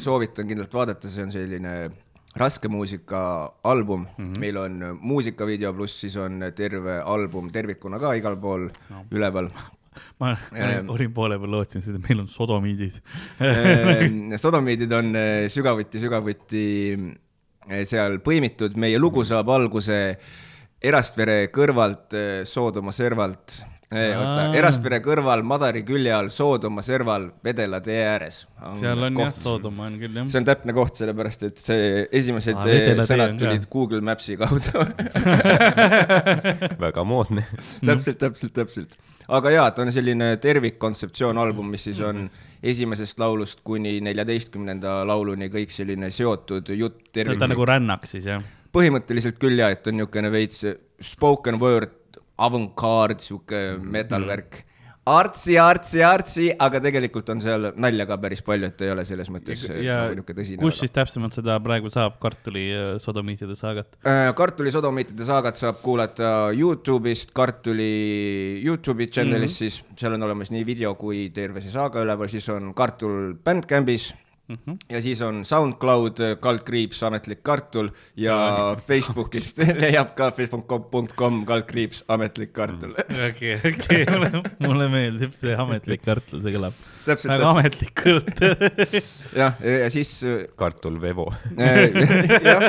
soovitan 0.03 0.49
kindlalt 0.49 0.73
vaadata, 0.75 1.07
see 1.07 1.23
on 1.23 1.31
selline 1.31 1.73
raske 2.37 2.69
muusika 2.69 3.21
album 3.65 4.07
mm, 4.09 4.25
-hmm. 4.25 4.39
meil 4.43 4.57
on 4.57 4.99
muusikavideo 5.01 5.73
pluss 5.73 6.01
siis 6.01 6.17
on 6.17 6.43
terve 6.57 6.99
album 7.01 7.51
tervikuna 7.53 7.99
ka 7.99 8.13
igal 8.19 8.37
pool 8.37 8.69
no. 8.91 9.05
üleval. 9.11 9.49
Ma 10.23 10.33
Ähm. 10.55 10.91
olin 10.93 11.13
poole 11.15 11.39
peal, 11.39 11.53
lootsin 11.53 11.85
seda, 11.85 12.01
meil 12.03 12.25
on 12.25 12.29
sodomiidid. 12.31 12.99
sodomiidid 14.45 14.93
on 14.97 15.15
eh, 15.17 15.47
sügavuti-sügavuti 15.53 16.67
eh, 16.95 17.85
seal 17.89 18.21
põimitud, 18.25 18.77
meie 18.81 19.01
lugu 19.03 19.25
saab 19.27 19.53
alguse 19.57 20.03
Erastvere 20.87 21.49
kõrvalt, 21.51 22.13
Soodoma 22.47 22.93
servalt. 22.93 23.57
oota, 23.87 24.47
Aa. 24.49 24.55
Erastvere 24.59 24.99
kõrval, 25.05 25.45
Madari 25.47 25.85
külje 25.87 26.11
all, 26.11 26.29
Soodoma 26.35 26.83
serval, 26.83 27.29
Vedela 27.45 27.79
tee 27.85 28.01
ääres. 28.03 28.41
seal 28.81 29.03
on 29.07 29.21
jah, 29.21 29.31
Sodoma 29.35 29.87
on 29.87 29.99
küll 30.01 30.17
jah. 30.19 30.27
see 30.33 30.41
on 30.41 30.49
täpne 30.49 30.75
koht, 30.75 30.97
sellepärast 30.99 31.45
et 31.47 31.63
see 31.63 32.07
esimesed 32.11 32.59
Aa, 32.59 32.67
sõnad 33.07 33.37
on 33.37 33.39
ka. 33.39 33.45
tulid 33.45 33.69
Google 33.71 34.03
Maps'i 34.07 34.35
kaudu 34.41 34.75
väga 36.87 37.05
moodne. 37.07 37.47
täpselt, 37.85 38.19
täpselt, 38.19 38.55
täpselt. 38.57 38.97
aga 39.29 39.51
jaa, 39.55 39.71
ta 39.71 39.83
on 39.87 39.93
selline 39.95 40.33
tervikkontseptsioon 40.43 41.39
album, 41.39 41.71
mis 41.75 41.87
siis 41.87 42.01
on 42.03 42.27
esimesest 42.67 43.21
laulust 43.23 43.61
kuni 43.67 44.01
neljateistkümnenda 44.05 45.03
lauluni 45.07 45.47
kõik 45.53 45.71
selline 45.75 46.11
seotud 46.11 46.71
jutt 46.75 47.13
ta 47.15 47.27
on 47.31 47.53
nagu 47.55 47.67
rännak 47.69 48.07
siis 48.11 48.27
jah. 48.27 48.43
põhimõtteliselt 48.75 49.39
küll 49.39 49.59
jaa, 49.63 49.71
et 49.77 49.87
on 49.87 49.95
niisugune 50.01 50.31
veits 50.35 50.65
spoken 51.03 51.61
word, 51.63 51.95
avantgarde, 52.37 53.23
sihuke 53.25 53.61
metalvärk. 53.81 54.63
artsi, 55.07 55.55
artsi, 55.63 56.01
artsi, 56.03 56.47
aga 56.59 56.81
tegelikult 56.83 57.29
on 57.31 57.39
seal 57.41 57.69
nalja 57.79 58.09
ka 58.11 58.17
päris 58.19 58.41
palju, 58.43 58.73
et 58.73 58.81
ei 58.83 58.91
ole 58.91 59.05
selles 59.07 59.31
mõttes 59.31 59.63
nagu 59.71 59.79
niisugune 59.79 60.37
tõsine. 60.41 60.59
kus 60.65 60.81
siis 60.83 60.95
täpsemalt 60.97 61.37
seda 61.39 61.61
praegu 61.63 61.93
saab, 61.95 62.17
kartuli 62.23 62.65
äh, 62.75 62.89
sodomiitide 63.03 63.55
saagat? 63.55 64.01
Äh, 64.03 64.33
kartuli 64.37 64.75
sodomiitide 64.75 65.29
saagat 65.29 65.61
saab 65.61 65.79
kuulata 65.85 66.51
Youtube'ist, 66.59 67.31
kartuli 67.37 68.61
Youtube'i 68.67 69.07
channel'ist 69.07 69.63
mm 69.63 69.67
-hmm. 69.69 69.79
siis, 69.79 69.83
seal 69.97 70.19
on 70.19 70.27
olemas 70.27 70.51
nii 70.51 70.67
video 70.67 70.95
kui 70.99 71.31
terve 71.31 71.63
see 71.63 71.71
saaga 71.71 72.03
üleval, 72.03 72.29
siis 72.29 72.49
on 72.49 72.75
kartul 72.75 73.37
Bandcampis 73.45 74.13
mm. 74.49 74.59
-hmm. 74.67 74.77
ja 74.91 75.03
siis 75.03 75.23
on 75.23 75.45
SoundCloud, 75.45 76.23
kaldkriips, 76.41 77.03
ametlik 77.03 77.43
kartul 77.43 77.91
ja 78.17 78.37
Facebookist 78.87 79.59
leiab 79.83 80.15
ka 80.15 80.31
facebook.com 80.31 81.45
kaldkriips, 81.47 82.05
ametlik 82.09 82.53
kartul. 82.53 82.95
okei, 83.31 83.55
okei, 83.57 84.05
mulle 84.67 84.89
meeldib 84.89 85.35
see 85.41 85.57
ametlik 85.57 86.03
kartul, 86.03 86.43
see 86.43 86.57
kõlab 86.57 86.85
väga 87.07 87.51
ametlikult. 87.51 88.41
jah, 89.41 89.61
ja 89.63 89.91
siis 89.91 90.13
kartul 90.57 91.01
Vevo. 91.01 91.29
jah, 92.51 92.67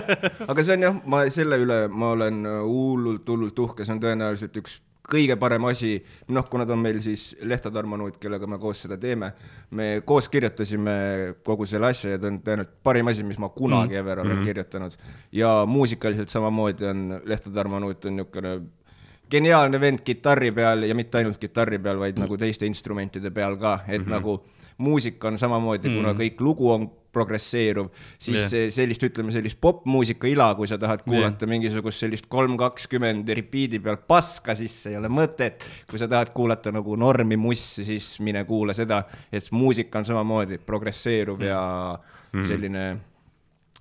aga 0.47 0.63
see 0.63 0.77
on 0.77 0.85
jah, 0.87 0.99
ma 1.05 1.23
selle 1.33 1.59
üle 1.63 1.79
ma 1.89 2.13
olen 2.17 2.43
hullult, 2.45 3.27
hullult 3.27 3.65
uhke, 3.65 3.85
see 3.85 3.95
on 3.95 4.03
tõenäoliselt 4.03 4.61
üks 4.61 4.79
kõige 5.07 5.37
parem 5.39 5.65
asi, 5.69 5.93
noh, 6.35 6.45
kuna 6.51 6.65
ta 6.67 6.75
on 6.75 6.81
meil 6.83 6.99
siis 7.03 7.29
Lehto 7.47 7.71
Tarmo 7.71 7.97
Nuut, 7.97 8.17
kellega 8.21 8.47
me 8.47 8.59
koos 8.59 8.81
seda 8.83 8.97
teeme, 8.99 9.31
me 9.71 10.01
koos 10.05 10.27
kirjutasime 10.29 10.97
kogu 11.47 11.65
selle 11.69 11.91
asja 11.93 12.15
ja 12.15 12.21
ta 12.21 12.27
on 12.27 12.41
tõenäoliselt 12.43 12.81
parim 12.83 13.11
asi, 13.11 13.23
mis 13.23 13.39
ma 13.39 13.49
kunagi 13.55 13.95
mm. 13.95 13.99
ever 14.01 14.19
olen 14.19 14.33
mm 14.33 14.41
-hmm. 14.41 14.45
kirjutanud. 14.45 14.97
ja 15.31 15.65
muusikaliselt 15.65 16.29
samamoodi 16.29 16.85
on 16.85 17.21
Lehto 17.25 17.49
Tarmo 17.49 17.79
Nuut 17.79 18.05
on 18.05 18.15
niisugune 18.15 18.59
geniaalne 19.31 19.79
vend 19.79 19.99
kitarri 20.03 20.51
peal 20.51 20.83
ja 20.83 20.95
mitte 20.95 21.17
ainult 21.17 21.37
kitarri 21.37 21.79
peal, 21.79 21.99
vaid 21.99 22.19
nagu 22.19 22.37
teiste 22.37 22.65
instrumentide 22.65 23.31
peal 23.31 23.57
ka, 23.57 23.79
et 23.87 24.01
mm 24.01 24.05
-hmm. 24.05 24.09
nagu 24.09 24.43
muusika 24.77 25.31
on 25.31 25.39
samamoodi 25.41 25.89
mm, 25.89 25.99
kuna 25.99 26.13
kõik 26.17 26.41
lugu 26.43 26.71
on 26.71 26.87
progresseeruv, 27.17 27.87
siis 28.21 28.43
yeah. 28.53 28.69
sellist, 28.73 29.01
ütleme 29.07 29.33
sellist 29.33 29.57
popmuusika 29.61 30.29
ila, 30.29 30.51
kui 30.57 30.69
sa 30.69 30.77
tahad 30.81 31.01
kuulata 31.05 31.47
yeah. 31.47 31.53
mingisugust 31.55 32.03
sellist 32.03 32.27
kolm 32.29 32.57
kakskümmend 32.59 33.29
repeat'i 33.39 33.81
peal 33.83 33.97
paska, 34.09 34.53
siis 34.59 34.75
ei 34.91 34.99
ole 34.99 35.09
mõtet. 35.09 35.65
kui 35.89 36.01
sa 36.01 36.09
tahad 36.11 36.33
kuulata 36.35 36.73
nagu 36.75 36.95
normi 36.99 37.39
mussi, 37.39 37.87
siis 37.87 38.15
mine 38.25 38.43
kuula 38.45 38.75
seda, 38.77 39.03
et 39.33 39.49
muusika 39.51 40.03
on 40.03 40.09
samamoodi 40.11 40.61
progresseeruv 40.65 41.45
ja 41.47 41.61
selline 42.37 42.89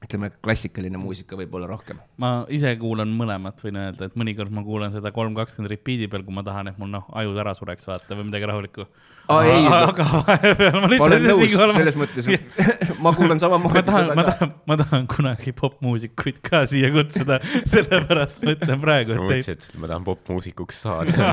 ütleme, 0.04 0.30
klassikaline 0.44 0.98
muusika 1.00 1.38
võib-olla 1.38 1.68
rohkem. 1.70 2.00
ma 2.20 2.30
ise 2.52 2.72
kuulan 2.80 3.10
mõlemat, 3.16 3.60
võin 3.64 3.78
öelda, 3.80 4.08
et 4.08 4.16
mõnikord 4.18 4.52
ma 4.54 4.64
kuulan 4.64 4.92
seda 4.94 5.12
kolm 5.14 5.36
kakskümmend 5.38 5.72
repeat'i 5.72 6.08
peal, 6.12 6.24
kui 6.26 6.36
ma 6.36 6.44
tahan, 6.46 6.72
et 6.72 6.80
mul 6.80 6.92
noh, 6.92 7.06
ajud 7.16 7.38
ära 7.40 7.54
sureks 7.56 7.88
vaata 7.88 8.18
või 8.18 8.28
midagi 8.30 8.50
rahulikku. 8.50 8.86
Aa, 9.26 9.42
ei, 9.42 9.64
aga 9.66 10.04
vahepeal 10.28 10.76
ma 10.76 10.80
ma 10.84 10.90
lihtsalt 10.92 11.14
olen 11.16 11.24
nõus 11.26 11.54
selles 11.74 11.96
mõttes, 11.98 12.28
ma 13.04 13.12
kuulan 13.16 13.34
ma 13.34 13.42
samamoodi 13.42 13.82
tahan, 13.88 14.10
ma 14.12 14.14
seda 14.14 14.22
ka. 14.22 14.34
tahan, 14.36 14.52
ma 14.70 14.76
tahan 14.78 15.08
kunagi 15.10 15.54
popmuusikuid 15.58 16.38
ka 16.46 16.62
siia 16.70 16.92
kutsuda, 16.94 17.40
sellepärast 17.72 18.44
ma 18.46 18.54
ütlen 18.54 18.82
praegu, 18.84 19.16
ma 19.16 19.18
et 19.18 19.24
mõtlesin, 19.26 19.58
et 19.58 19.80
ma 19.82 19.90
tahan 19.90 20.06
popmuusikuks 20.06 20.78
saada. 20.86 21.32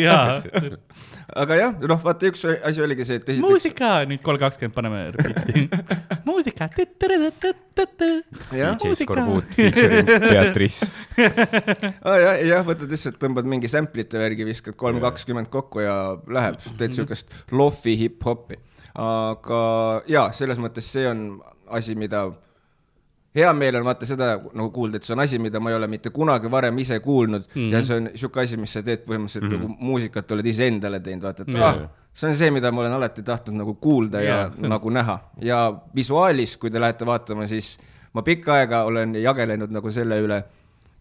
jaa, 0.00 0.40
aga 1.44 1.58
jah, 1.60 1.76
noh, 1.92 2.00
vaata 2.06 2.30
üks 2.30 2.46
asi 2.48 2.86
oligi 2.86 3.04
see, 3.04 3.20
et 3.20 3.28
esiteks 3.34 3.44
muusika, 3.44 3.92
nüüd 4.08 4.24
kolm 4.24 4.40
kakskümmend 4.40 4.78
paneme 4.78 5.02
repeat'i. 5.18 5.66
muusika. 6.24 6.70
DJ 8.50 8.96
Skorbuut 8.96 9.52
Beatrice. 9.56 10.88
ah, 11.20 12.16
jah, 12.16 12.40
jah, 12.48 12.64
võtad 12.64 12.88
lihtsalt, 12.90 13.20
tõmbad 13.20 13.48
mingi 13.48 13.68
sample'ite 13.70 14.20
värgi, 14.20 14.48
viskad 14.48 14.76
kolm 14.80 15.00
kakskümmend 15.04 15.52
kokku 15.52 15.84
ja 15.84 15.94
läheb, 16.32 16.58
teed 16.80 16.96
siukest 17.10 17.52
lofi 17.52 17.96
hip-hopi. 17.98 18.58
aga 18.94 20.02
jaa, 20.10 20.30
selles 20.34 20.58
mõttes 20.58 20.86
see 20.90 21.06
on 21.06 21.26
asi, 21.70 21.94
mida 21.94 22.24
hea 23.34 23.50
meel 23.54 23.78
on 23.78 23.84
vaata 23.86 24.06
seda 24.08 24.32
nagu 24.42 24.70
kuulda, 24.74 24.98
et 24.98 25.06
see 25.06 25.14
on 25.14 25.22
asi, 25.22 25.38
mida 25.38 25.60
ma 25.62 25.70
ei 25.70 25.76
ole 25.76 25.86
mitte 25.90 26.10
kunagi 26.10 26.50
varem 26.50 26.78
ise 26.82 26.98
kuulnud 27.00 27.44
mm 27.46 27.60
-hmm. 27.60 27.72
ja 27.72 27.82
see 27.84 27.96
on 27.96 28.10
sihuke 28.14 28.40
asi, 28.40 28.56
mis 28.56 28.72
sa 28.72 28.82
teed 28.82 29.04
põhimõtteliselt 29.06 29.46
mm 29.46 29.56
-hmm. 29.56 29.68
nagu 29.68 29.76
muusikat 29.78 30.32
oled 30.32 30.46
iseendale 30.46 31.00
teinud, 31.00 31.22
vaata, 31.22 31.42
et 31.42 31.54
Jaa. 31.54 31.68
ah, 31.68 31.88
see 32.12 32.30
on 32.30 32.36
see, 32.36 32.50
mida 32.50 32.72
ma 32.72 32.80
olen 32.80 32.92
alati 32.92 33.22
tahtnud 33.22 33.56
nagu 33.56 33.74
kuulda 33.74 34.20
ja 34.20 34.34
Jaa, 34.34 34.54
see 34.54 34.68
nagu 34.68 34.90
näha 34.90 35.18
ja 35.40 35.80
visuaalis, 35.94 36.56
kui 36.56 36.70
te 36.70 36.80
lähete 36.80 37.06
vaatama, 37.06 37.46
siis 37.46 37.78
ma 38.12 38.22
pikka 38.22 38.54
aega 38.54 38.82
olen 38.84 39.14
jagelenud 39.14 39.70
nagu 39.70 39.90
selle 39.90 40.20
üle, 40.20 40.42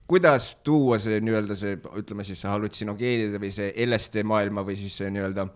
kuidas 0.07 0.57
tuua 0.63 0.97
see 0.97 1.19
nii-öelda 1.21 1.55
see, 1.55 1.79
ütleme 1.97 2.23
siis 2.23 2.41
see 2.41 2.49
hallutsinogeenide 2.49 3.41
või 3.41 3.51
see 3.51 3.73
LSD 3.85 4.23
maailma 4.23 4.61
või 4.61 4.75
siis 4.75 4.97
see 4.97 5.09
nii-öelda 5.09 5.47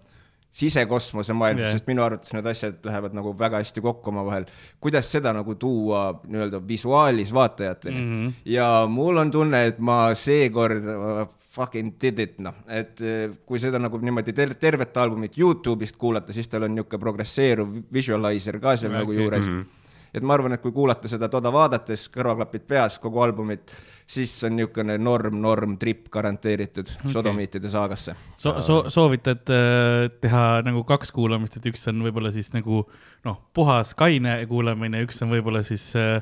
sisekosmose 0.54 1.34
maailm 1.34 1.60
Jah. 1.60 1.68
yeah., 1.68 1.78
sest 1.78 1.88
minu 1.90 2.04
arvates 2.06 2.34
need 2.36 2.48
asjad 2.50 2.86
lähevad 2.86 3.16
nagu 3.18 3.34
väga 3.38 3.62
hästi 3.64 3.82
kokku 3.82 4.12
omavahel. 4.12 4.46
kuidas 4.80 5.12
seda 5.12 5.34
nagu 5.34 5.56
tuua 5.60 6.04
nii-öelda 6.24 6.62
visuaalis 6.68 7.34
vaatajateni 7.34 8.02
mm. 8.02 8.12
-hmm. 8.12 8.34
ja 8.46 8.68
mul 8.90 9.18
on 9.18 9.32
tunne, 9.32 9.66
et 9.68 9.80
ma 9.80 10.14
seekord 10.16 10.86
uh, 10.86 11.28
fucking 11.54 11.94
did 12.02 12.20
it, 12.20 12.40
noh, 12.40 12.54
et 12.68 13.02
uh, 13.02 13.36
kui 13.46 13.60
seda 13.60 13.80
nagu 13.80 13.98
niimoodi 13.98 14.34
ter 14.34 14.54
tervet 14.56 14.98
albumit 14.98 15.38
Youtube'ist 15.38 15.98
kuulata, 15.98 16.34
siis 16.34 16.48
tal 16.48 16.70
on 16.70 16.76
niisugune 16.76 17.00
progresseeruv 17.00 17.80
visualizer 17.94 18.60
ka 18.60 18.78
seal 18.78 18.92
okay. 18.92 19.00
nagu 19.02 19.12
juures 19.22 19.48
mm. 19.48 19.62
-hmm 19.62 19.82
et 20.14 20.22
ma 20.22 20.36
arvan, 20.38 20.54
et 20.54 20.62
kui 20.62 20.72
kuulata 20.72 21.10
seda 21.10 21.30
toda 21.30 21.52
vaadates, 21.54 22.06
kõrvaklapid 22.14 22.68
peas, 22.70 23.00
kogu 23.02 23.22
albumit, 23.26 23.74
siis 24.08 24.34
on 24.44 24.58
niisugune 24.58 24.98
norm, 25.02 25.38
norm 25.42 25.78
trip 25.82 26.08
garanteeritud 26.14 26.90
okay. 26.96 27.12
sodomiitide 27.12 27.70
saagasse. 27.70 28.16
so-, 28.36 28.62
so-, 28.62 28.84
soovitad 28.94 29.54
äh, 29.54 30.10
teha 30.22 30.62
nagu 30.66 30.84
kaks 30.88 31.12
kuulamist, 31.16 31.58
et 31.58 31.72
üks 31.72 31.88
on 31.92 32.04
võib-olla 32.06 32.34
siis 32.36 32.52
nagu 32.56 32.84
noh, 33.26 33.40
puhas 33.54 33.96
kaine 33.98 34.38
kuulamine, 34.50 35.04
üks 35.08 35.24
on 35.24 35.32
võib-olla 35.34 35.64
siis 35.66 35.90
äh, 36.00 36.20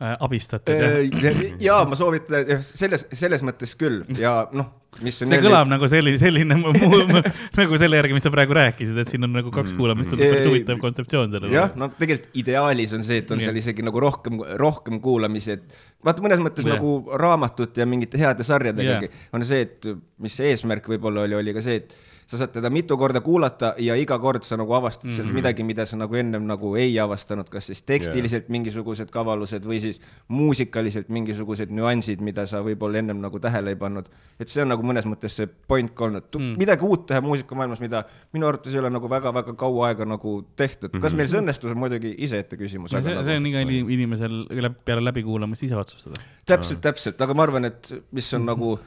äh, 0.00 0.16
abistatud 0.24 0.74
ja 0.74 1.32
ja 1.60 1.78
ma 1.88 1.98
soovitan 1.98 2.48
jah, 2.56 2.64
selles, 2.64 3.06
selles 3.12 3.44
mõttes 3.46 3.76
küll 3.78 4.04
ja 4.18 4.40
noh, 4.56 4.72
mis 5.04 5.20
on 5.22 5.30
see 5.30 5.42
kõlab 5.42 5.68
nagu 5.70 5.88
selline, 5.90 6.18
selline 6.20 6.56
nagu 6.58 7.80
selle 7.80 8.00
järgi, 8.00 8.16
mis 8.16 8.24
sa 8.26 8.32
praegu 8.34 8.56
rääkisid, 8.56 8.96
et 9.02 9.12
siin 9.12 9.26
on 9.26 9.34
nagu 9.36 9.52
kaks 9.54 9.74
kuulamist, 9.78 10.10
tundub 10.10 10.32
päris 10.32 10.48
huvitav 10.48 10.80
kontseptsioon 10.82 11.34
selle 11.34 11.52
jah, 11.52 11.74
no 11.78 11.90
tegelikult 11.98 12.40
ideaalis 12.42 12.94
on 12.96 13.04
see, 13.06 13.20
et 13.22 13.30
on 13.34 13.42
Jah. 13.42 13.50
seal 13.50 13.60
isegi 13.60 13.84
nagu 13.86 14.02
rohkem, 14.02 14.40
rohkem 14.60 15.02
kuulamisi, 15.04 15.58
et 15.58 15.87
vaata 16.04 16.22
mõnes 16.24 16.42
mõttes 16.42 16.66
yeah. 16.66 16.76
nagu 16.76 17.16
raamatute 17.18 17.82
ja 17.82 17.86
mingite 17.88 18.20
heade 18.20 18.46
sarjadegagi 18.46 19.08
yeah. 19.08 19.24
on 19.34 19.46
see, 19.46 19.64
et 19.66 19.88
mis 20.22 20.36
see 20.38 20.52
eesmärk 20.52 20.86
võib-olla 20.92 21.26
oli, 21.26 21.38
oli 21.40 21.56
ka 21.56 21.64
see, 21.64 21.82
et 21.82 21.96
sa 22.28 22.36
saad 22.36 22.52
teda 22.52 22.68
mitu 22.70 22.96
korda 23.00 23.22
kuulata 23.24 23.70
ja 23.80 23.94
iga 23.96 24.18
kord 24.20 24.44
sa 24.44 24.56
nagu 24.60 24.74
avastad 24.76 25.08
mm 25.08 25.10
-hmm. 25.10 25.16
sealt 25.16 25.32
midagi, 25.32 25.64
mida 25.64 25.86
sa 25.86 25.96
nagu 25.96 26.14
ennem 26.14 26.44
nagu 26.46 26.74
ei 26.76 26.98
avastanud, 27.00 27.48
kas 27.48 27.66
siis 27.66 27.82
tekstiliselt 27.82 28.44
yeah. 28.44 28.52
mingisugused 28.52 29.08
kavalused 29.10 29.64
või 29.64 29.80
siis 29.80 30.00
muusikaliselt 30.28 31.08
mingisugused 31.08 31.72
nüansid, 31.72 32.20
mida 32.20 32.46
sa 32.46 32.60
võib-olla 32.60 32.98
ennem 32.98 33.20
nagu 33.20 33.40
tähele 33.40 33.70
ei 33.70 33.76
pannud. 33.76 34.08
et 34.40 34.48
see 34.48 34.62
on 34.62 34.68
nagu 34.68 34.82
mõnes 34.82 35.08
mõttes 35.08 35.28
see 35.40 35.46
point 35.46 35.94
ka 35.94 36.04
olnud 36.04 36.28
mm., 36.38 36.58
midagi 36.58 36.84
uut 36.84 37.06
teha 37.06 37.20
muusikamaailmas, 37.20 37.80
mida 37.80 38.04
minu 38.32 38.46
arvates 38.46 38.74
ei 38.74 38.80
ole 38.80 38.90
nagu 38.90 39.08
väga-väga 39.08 39.56
kaua 39.56 39.88
aega 39.88 40.04
nagu 40.04 40.44
tehtud, 40.56 41.00
kas 41.00 41.14
meil 41.14 41.28
see 41.28 41.40
õnnestus, 41.40 41.72
on 41.72 41.78
muidugi 41.78 42.14
iseette 42.18 42.56
küsimus. 42.56 42.90
see, 42.90 43.24
see 43.24 43.36
on 43.36 43.46
iga 43.46 43.64
ini- 43.64 43.88
inimesel 43.96 44.46
peale 44.84 45.04
läbikuulamist 45.04 45.62
ise 45.62 45.76
otsustada. 45.76 46.20
täpselt, 46.46 46.80
täpselt, 46.80 47.20
aga 47.20 47.34
ma 47.34 47.42
arvan, 47.42 47.64
et 47.64 47.92
mis 48.12 48.34
on 48.34 48.44
nagu 48.44 48.78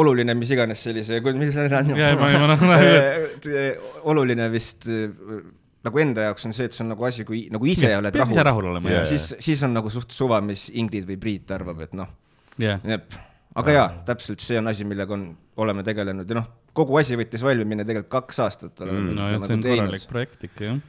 oluline, 0.00 0.34
mis 0.34 0.50
iganes 0.54 0.80
sellise, 0.82 1.20
mis 1.38 1.52
see 1.54 1.68
on 1.78 1.92
ma- 1.94 2.56
ma- 2.56 2.78
Eh, 2.80 3.76
oluline 4.10 4.48
vist 4.52 4.88
eh, 4.90 5.10
nagu 5.84 6.00
enda 6.02 6.28
jaoks 6.30 6.46
on 6.48 6.54
see, 6.56 6.66
et 6.70 6.74
see 6.74 6.82
on 6.84 6.90
nagu 6.94 7.04
asi, 7.06 7.24
kui 7.28 7.44
nagu 7.52 7.66
ise 7.68 7.90
oled 7.98 8.12
pead 8.14 8.30
ise 8.32 8.42
rahul, 8.42 8.64
rahul 8.64 8.70
olema, 8.72 8.90
jah. 8.98 9.04
siis, 9.08 9.30
siis 9.44 9.62
on 9.66 9.74
nagu 9.76 9.90
suht 9.92 10.10
suva, 10.16 10.40
mis 10.44 10.66
Ingrid 10.74 11.06
või 11.10 11.18
Priit 11.20 11.50
arvab, 11.54 11.82
et 11.86 11.92
noh, 11.98 12.08
jah. 12.58 12.80
jep, 12.88 13.14
aga 13.60 13.74
jaa, 13.78 13.86
täpselt 14.08 14.40
see 14.42 14.58
on 14.58 14.70
asi, 14.72 14.86
millega 14.88 15.14
on 15.14 15.28
oleme 15.62 15.84
tegelenud 15.86 16.26
ja 16.32 16.40
noh, 16.40 16.48
kogu 16.74 16.96
asi 16.98 17.14
võttis 17.20 17.44
valmimine 17.46 17.84
tegelikult 17.86 18.10
kaks 18.16 18.40
aastat 18.48 18.80
oleme 18.82 18.98
Mm, 19.04 19.14
no 19.14 19.28
teda 19.28 19.36
jah, 19.36 19.46
see 19.46 19.54
on 19.54 19.62
teinud. 19.62 19.84
korralik 19.84 20.08
projekt 20.10 20.48
ikka 20.48 20.64
jah. 20.72 20.80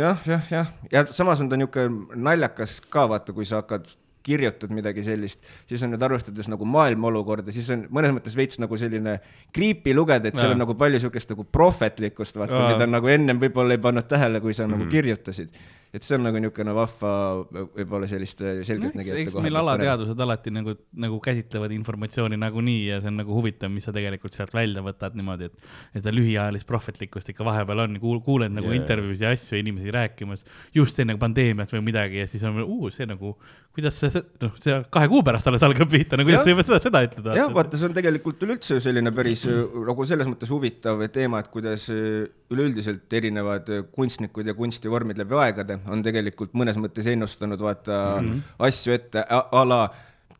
jah, 0.00 0.24
jah, 0.26 0.48
jah, 0.56 0.72
ja 0.90 1.04
samas 1.14 1.38
on 1.44 1.48
ta 1.52 1.58
niisugune 1.60 2.18
naljakas 2.18 2.80
ka 2.90 3.04
vaata, 3.12 3.36
kui 3.36 3.46
sa 3.46 3.60
hakkad 3.62 3.86
kirjutad 4.22 4.70
midagi 4.70 5.02
sellist, 5.02 5.40
siis 5.66 5.82
on 5.82 5.90
nüüd 5.94 6.02
arvestades 6.04 6.48
nagu 6.52 6.64
maailma 6.68 7.08
olukorda, 7.08 7.52
siis 7.52 7.68
on 7.70 7.86
mõnes 7.90 8.12
mõttes 8.12 8.36
veits 8.36 8.58
nagu 8.60 8.76
selline 8.76 9.18
creepy 9.56 9.94
lugeda, 9.96 10.28
et 10.28 10.36
seal 10.36 10.52
on 10.52 10.58
nagu 10.60 10.74
palju 10.74 10.98
niisugust 10.98 11.30
nagu 11.32 11.44
prohvetlikkust, 11.44 12.36
vaata, 12.36 12.52
mida 12.74 12.86
nagu 12.86 13.08
ennem 13.08 13.40
võib-olla 13.40 13.76
ei 13.76 13.78
pannud 13.78 14.08
tähele, 14.08 14.40
kui 14.40 14.52
sa 14.54 14.66
Mhm. 14.66 14.70
nagu 14.76 14.90
kirjutasid. 14.90 15.48
Et 15.90 16.06
see 16.06 16.14
on 16.14 16.22
nagu 16.22 16.38
niisugune 16.38 16.74
vahva, 16.76 17.12
võib-olla 17.50 18.06
selliste 18.10 18.60
selgeltnägijate 18.66 19.24
eks 19.24 19.34
meil 19.42 19.58
alateadvused 19.58 20.20
alati 20.22 20.52
nagu, 20.54 20.74
nagu 21.02 21.18
käsitlevad 21.24 21.74
informatsiooni 21.74 22.38
nagunii 22.38 22.84
ja 22.92 23.00
see 23.02 23.10
on 23.10 23.18
nagu 23.18 23.34
huvitav, 23.34 23.72
mis 23.74 23.88
sa 23.88 23.94
tegelikult 23.94 24.36
sealt 24.36 24.54
välja 24.54 24.84
võtad 24.86 25.16
niimoodi, 25.18 25.50
et, 25.50 25.72
et 25.90 25.98
seda 26.04 26.14
lühiajalist 26.14 26.68
prohvetlikkust 26.68 27.32
ikka 27.34 27.46
vahepeal 27.48 27.84
on, 27.86 27.98
kuuled 28.00 28.54
nagu 28.54 28.70
yeah. 28.70 28.78
intervjuusid 28.78 29.26
ja 29.26 29.34
asju 29.34 29.58
inimesi 29.58 29.90
rääkimas 29.94 30.46
just 30.76 31.02
enne 31.02 31.18
pandeemiat 31.18 31.74
või 31.74 31.82
midagi 31.90 32.22
ja 32.22 32.30
siis 32.30 32.46
on, 32.46 32.62
see 32.94 33.08
nagu, 33.10 33.34
kuidas 33.74 33.98
see, 33.98 34.22
noh, 34.44 34.54
see 34.60 34.78
kahe 34.94 35.10
kuu 35.10 35.24
pärast 35.26 35.50
alles 35.50 35.66
algab 35.66 35.90
pihta, 35.90 36.18
no 36.18 36.26
kuidas 36.26 36.44
Jah. 36.44 36.46
sa 36.46 36.54
juba 36.54 36.66
seda, 36.68 36.80
seda 36.86 37.02
ütled? 37.08 37.32
jah, 37.38 37.50
vaata, 37.54 37.80
see 37.80 37.90
on 37.90 37.98
tegelikult 37.98 38.46
üleüldse 38.46 38.78
selline 38.84 39.10
päris 39.16 39.42
äh, 39.50 39.58
nagu 39.90 40.06
selles 40.06 40.30
mõttes 40.30 40.54
huvitav 40.54 41.02
teema, 41.10 41.42
et 41.42 41.50
kuidas 41.50 41.90
äh, 41.90 42.30
üleüldiselt 42.54 43.18
erinevad 43.18 43.70
äh, 43.74 43.84
kunstnikud 43.94 44.46
ja 44.46 44.54
kunstivormid 44.58 45.18
läbi 45.18 45.38
aegade 45.38 45.79
on 45.88 46.02
tegelikult 46.02 46.52
mõnes 46.52 46.78
mõttes 46.80 47.06
ennustanud 47.06 47.60
vaata 47.60 47.98
mm 48.20 48.28
-hmm. 48.28 48.40
asju 48.68 48.92
ette 48.92 49.24
a, 49.28 49.42
a 49.52 49.64
la 49.68 49.80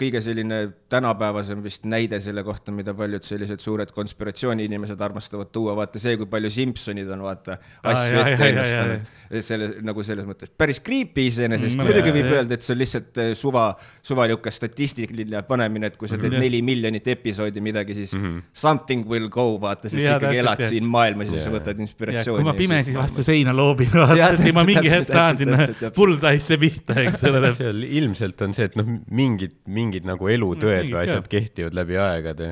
kõige 0.01 0.23
selline 0.25 0.61
tänapäevasem 0.93 1.63
vist 1.65 1.85
näide 1.89 2.21
selle 2.21 2.45
kohta, 2.47 2.73
mida 2.73 2.95
paljud 2.97 3.27
sellised 3.27 3.65
suured 3.65 3.93
konspiratsiooniinimesed 3.97 5.01
armastavad 5.01 5.53
tuua, 5.53 5.77
vaata 5.79 6.03
see, 6.03 6.17
kui 6.21 6.31
palju 6.31 6.51
Simsonid 6.51 7.11
on 7.11 7.25
vaata 7.29 7.59
asju 7.83 8.21
jaa, 8.21 8.29
ette 8.29 8.53
ennustanud. 8.53 9.17
selle 9.47 9.69
nagu 9.87 10.03
selles 10.03 10.27
mõttes 10.27 10.51
päris 10.59 10.81
creepy 10.85 11.29
iseenesest 11.31 11.71
Mm, 11.71 11.87
mm,, 11.87 11.87
muidugi 11.87 12.13
võib 12.15 12.35
öelda, 12.35 12.57
et 12.57 12.65
see 12.65 12.75
on 12.75 12.81
lihtsalt 12.81 13.21
eh, 13.21 13.31
suva, 13.39 13.65
suva 14.07 14.27
niisugune 14.29 14.53
statistiline 14.55 15.43
panemine, 15.49 15.91
et 15.91 15.97
kui 16.01 16.11
sa 16.11 16.19
teed 16.21 16.35
Jah. 16.35 16.43
neli 16.43 16.61
miljonit 16.67 17.07
episoodi 17.15 17.63
midagi, 17.65 17.97
siis 17.99 18.15
mm 18.17 18.25
-hmm. 18.25 18.43
something 18.53 19.07
will 19.09 19.29
go, 19.33 19.47
vaata, 19.61 19.89
siis 19.89 20.05
sa 20.05 20.17
ikkagi 20.19 20.43
elad 20.43 20.63
siin 20.69 20.87
maailmas 20.87 21.31
ja 21.31 21.41
siis 21.41 21.53
võtad 21.55 21.77
ja 21.77 21.87
inspiratsiooni. 21.87 22.43
kui 22.43 22.51
ma 22.51 22.57
pimesi 22.57 22.95
vastu 22.97 23.23
seina 23.27 23.55
loobin, 23.57 23.93
vaata, 24.03 24.37
siis 24.37 24.55
ma 24.55 24.65
mingi 24.65 24.91
hetk 24.91 25.13
saan 25.13 25.39
sinna 25.39 25.69
bullseye'sse 25.97 26.59
pihta, 26.59 26.99
eks 27.01 27.25
ole. 27.31 27.55
ilmselt 28.01 28.43
on 28.43 28.55
see, 28.55 28.71
et 28.71 28.77
noh, 28.77 28.87
mingid, 29.11 29.57
mingid 29.67 29.90
nagu 30.09 30.31
elutõed 30.31 30.87
mingid 30.87 30.95
või 30.95 31.03
asjad 31.03 31.23
jah. 31.25 31.29
kehtivad 31.33 31.77
läbi 31.77 31.99
aegade. 32.01 32.51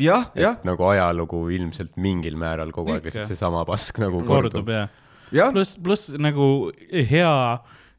jah, 0.00 0.28
jah, 0.38 0.58
nagu 0.66 0.88
ajalugu 0.90 1.46
ilmselt 1.54 1.96
mingil 2.00 2.36
määral 2.40 2.72
kogu 2.74 2.96
aeg 2.96 3.04
lihtsalt 3.08 3.30
seesama 3.30 3.64
pask 3.68 3.98
nagu 4.02 4.24
kordub 4.26 4.64
kordub. 4.64 4.72
ja 4.72 4.88
jah, 5.34 5.52
pluss, 5.54 5.78
pluss 5.80 6.14
nagu 6.18 6.70
hea 6.90 7.34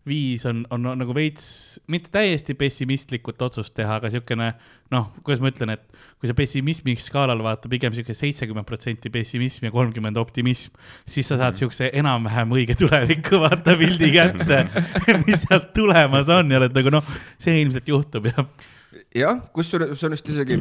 viis 0.05 0.45
on, 0.45 0.63
on 0.73 0.85
nagu 0.99 1.13
veits, 1.17 1.79
mitte 1.91 2.11
täiesti 2.13 2.53
pessimistlikut 2.57 3.41
otsust 3.41 3.73
teha, 3.77 3.97
aga 3.97 4.11
siukene 4.13 4.51
noh, 4.93 5.07
kuidas 5.25 5.41
ma 5.41 5.49
ütlen, 5.49 5.73
et 5.73 5.97
kui 6.21 6.29
sa 6.29 6.35
pessimismi 6.37 6.93
skaalal 7.01 7.41
vaata 7.45 7.69
pigem 7.71 7.93
siuke 7.95 8.13
seitsekümmend 8.17 8.67
protsenti 8.69 9.09
pessimism 9.13 9.65
ja 9.65 9.73
kolmkümmend 9.73 10.19
optimism, 10.21 10.77
siis 11.09 11.29
sa 11.31 11.39
saad 11.41 11.57
siukse 11.57 11.89
enam-vähem 11.97 12.53
õige 12.53 12.77
tuleviku 12.79 13.41
vaata 13.43 13.77
pildi 13.79 14.11
kätte, 14.13 14.61
mis 15.25 15.41
sealt 15.47 15.73
tulemas 15.75 16.29
on 16.33 16.53
ja 16.53 16.61
oled 16.61 16.77
nagu 16.77 16.93
noh, 16.93 17.13
see 17.41 17.57
ilmselt 17.63 17.89
juhtub 17.89 18.29
ja 18.29 18.45
jah, 19.15 19.39
kusjuures 19.56 19.95
see 19.95 20.08
on 20.10 20.15
vist 20.15 20.30
isegi, 20.32 20.58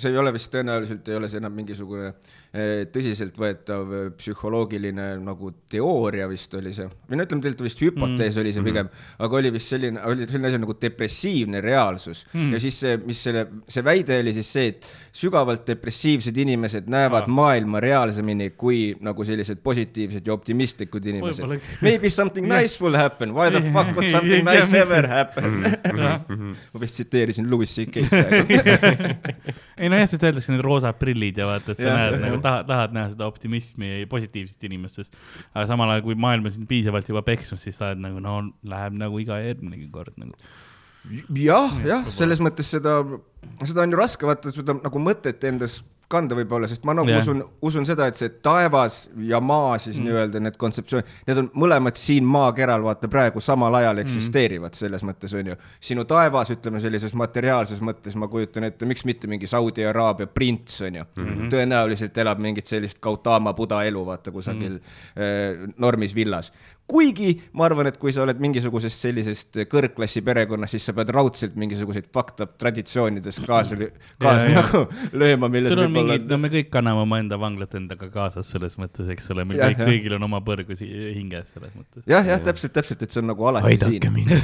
see 0.00 0.10
ei 0.10 0.18
ole 0.18 0.32
vist 0.34 0.50
tõenäoliselt 0.52 1.08
ei 1.08 1.18
ole 1.18 1.28
see 1.30 1.38
enam 1.38 1.54
mingisugune 1.54 2.08
eh, 2.10 2.86
tõsiseltvõetav 2.90 3.92
eh, 3.94 4.08
psühholoogiline 4.18 5.06
nagu 5.22 5.52
teooria 5.70 6.26
vist 6.30 6.54
oli 6.58 6.72
see, 6.74 6.88
või 7.08 7.20
no 7.20 7.26
ütleme 7.28 7.44
tegelikult 7.44 7.68
vist 7.68 7.82
hüpotees 7.84 8.32
mm. 8.34 8.40
oli 8.42 8.54
see 8.56 8.66
pigem, 8.66 8.90
aga 9.26 9.38
oli 9.40 9.52
vist 9.54 9.74
selline, 9.74 10.02
oli 10.10 10.26
selline 10.26 10.50
asi 10.50 10.62
nagu 10.64 10.74
depressiivne 10.82 11.62
reaalsus 11.64 12.24
mm. 12.32 12.56
ja 12.56 12.62
siis 12.64 12.80
see, 12.82 12.96
mis 13.06 13.22
selle, 13.28 13.44
see 13.70 13.86
väide 13.86 14.18
oli 14.24 14.34
siis 14.40 14.50
see, 14.58 14.72
et 14.74 14.90
sügavalt 15.18 15.66
depressiivsed 15.68 16.42
inimesed 16.42 16.90
näevad 16.90 17.28
ah. 17.28 17.32
maailma 17.38 17.82
reaalsemini 17.84 18.50
kui 18.58 18.96
nagu 19.04 19.26
sellised 19.26 19.62
positiivsed 19.62 20.26
ja 20.26 20.34
optimistlikud 20.34 21.06
inimesed. 21.10 21.58
Maybe 21.82 22.10
something 22.10 22.46
nice 22.56 22.78
will 22.82 22.98
happen, 22.98 23.34
why 23.34 23.50
the 23.54 23.62
fuck 23.72 23.94
would 23.94 24.10
something 24.10 24.46
nice 24.50 24.74
ever 24.74 25.06
happen? 25.06 25.62
ma 26.72 26.82
vist 26.82 26.98
tsiteerisin 26.98 27.48
Louis 27.50 27.67
CK-d 27.70 28.08
praegu. 28.12 29.34
ei 29.82 29.90
nojah, 29.92 30.06
sest 30.10 30.24
öeldakse 30.26 30.52
need 30.52 30.64
roosad 30.64 30.98
prillid 31.00 31.40
ja 31.40 31.48
vaata, 31.48 31.74
et 31.74 31.80
sa 31.80 31.88
Jah, 31.88 31.98
näed 31.98 32.16
jah, 32.16 32.22
nagu 32.24 32.40
tahad, 32.44 32.68
tahad 32.70 32.96
näha 32.96 33.12
seda 33.14 33.28
optimismi 33.30 33.90
ja 33.90 34.08
positiivset 34.10 34.68
inimestes. 34.68 35.12
aga 35.54 35.66
samal 35.70 35.92
ajal, 35.94 36.06
kui 36.08 36.18
maailm 36.18 36.48
on 36.48 36.56
sind 36.56 36.70
piisavalt 36.70 37.10
juba 37.10 37.24
peksnud, 37.26 37.62
siis 37.62 37.78
sa 37.78 37.92
oled 37.92 38.02
nagu 38.06 38.22
no 38.24 38.40
läheb 38.68 38.98
nagu 38.98 39.20
iga 39.22 39.40
järgminegi 39.44 39.90
kord 39.94 40.16
nagu. 40.20 40.34
jah, 41.38 41.78
jah, 41.86 42.08
selles 42.16 42.42
mõttes 42.44 42.72
seda, 42.74 42.98
seda 43.62 43.84
on 43.84 43.94
ju 43.94 44.00
raske 44.00 44.28
vaata 44.28 44.54
seda 44.54 44.76
nagu 44.80 45.02
mõtet 45.02 45.46
endas 45.48 45.80
kanda 46.08 46.36
võib-olla, 46.38 46.68
sest 46.70 46.86
ma 46.88 46.94
nagu 46.96 47.10
Jah. 47.10 47.20
usun, 47.20 47.42
usun 47.68 47.86
seda, 47.88 48.06
et 48.08 48.16
see 48.16 48.30
taevas 48.44 48.96
ja 49.28 49.40
maa 49.44 49.76
siis 49.80 49.98
mm. 49.98 50.06
nii-öelda 50.06 50.40
need 50.40 50.56
kontseptsioonid, 50.60 51.10
need 51.28 51.40
on 51.42 51.50
mõlemad 51.64 51.98
siin 52.00 52.24
maakeral 52.28 52.84
vaata 52.86 53.10
praegu 53.12 53.42
samal 53.44 53.76
ajal 53.80 54.00
eksisteerivad 54.04 54.72
mm. 54.72 54.80
selles 54.80 55.04
mõttes 55.04 55.34
on 55.36 55.52
ju. 55.52 55.58
sinu 55.90 56.06
taevas, 56.08 56.52
ütleme 56.54 56.80
sellises 56.80 57.12
materiaalses 57.18 57.82
mõttes 57.84 58.16
ma 58.16 58.30
kujutan 58.32 58.70
ette, 58.70 58.88
miks 58.88 59.04
mitte 59.08 59.28
mingi 59.28 59.50
Saudi 59.50 59.84
Araabia 59.84 60.30
prints 60.32 60.80
on 60.80 60.96
ju 61.00 61.04
mm. 61.04 61.28
-hmm. 61.28 61.52
tõenäoliselt 61.52 62.24
elab 62.24 62.40
mingit 62.40 62.66
sellist 62.66 63.00
Gautama 63.04 63.52
buda 63.52 63.82
elu 63.84 64.06
vaata 64.06 64.32
kusagil 64.32 64.78
mm. 64.80 64.82
äh, 65.16 65.74
normis 65.76 66.14
villas. 66.14 66.52
Kuigi 66.88 67.34
ma 67.52 67.66
arvan, 67.68 67.86
et 67.90 67.98
kui 68.00 68.12
sa 68.14 68.22
oled 68.24 68.38
mingisugusest 68.40 68.98
sellisest 69.04 69.50
kõrgklassi 69.72 70.22
perekonnast, 70.24 70.72
siis 70.76 70.84
sa 70.88 70.92
pead 70.96 71.08
raudselt 71.14 71.54
mingisuguseid 71.60 72.06
fucked 72.14 72.40
up 72.44 72.50
traditsioonides 72.60 73.36
kaasa, 73.44 73.74
kaasa 74.22 74.46
jaa. 74.48 74.54
nagu 74.62 74.78
lööma, 75.20 75.46
milles 75.52 75.70
sul 75.74 75.82
on 75.84 75.92
mingid, 75.94 76.24
no 76.30 76.36
me 76.40 76.48
kõik 76.52 76.68
kanname 76.72 77.00
omaenda 77.04 77.36
vanglat 77.40 77.72
endaga 77.78 78.06
kaasas 78.14 78.46
selles 78.54 78.74
mõttes, 78.80 79.06
eks 79.12 79.26
ole, 79.34 79.42
meil 79.48 79.58
Jah, 79.60 79.68
kõik, 79.76 79.86
kõigil 79.92 80.12
on 80.18 80.22
oma 80.30 80.40
põrgus 80.44 80.78
hi- 80.84 81.12
hinges 81.18 81.46
selles 81.54 81.72
mõttes. 81.76 82.02
jah, 82.08 82.24
jah, 82.26 82.40
täpselt, 82.48 82.72
täpselt, 82.76 83.00
et 83.04 83.10
see 83.12 83.20
on 83.22 83.28
nagu 83.34 83.42
alati 83.52 83.66
aidake 83.74 83.98
siin. 83.98 84.12
mind. 84.16 84.30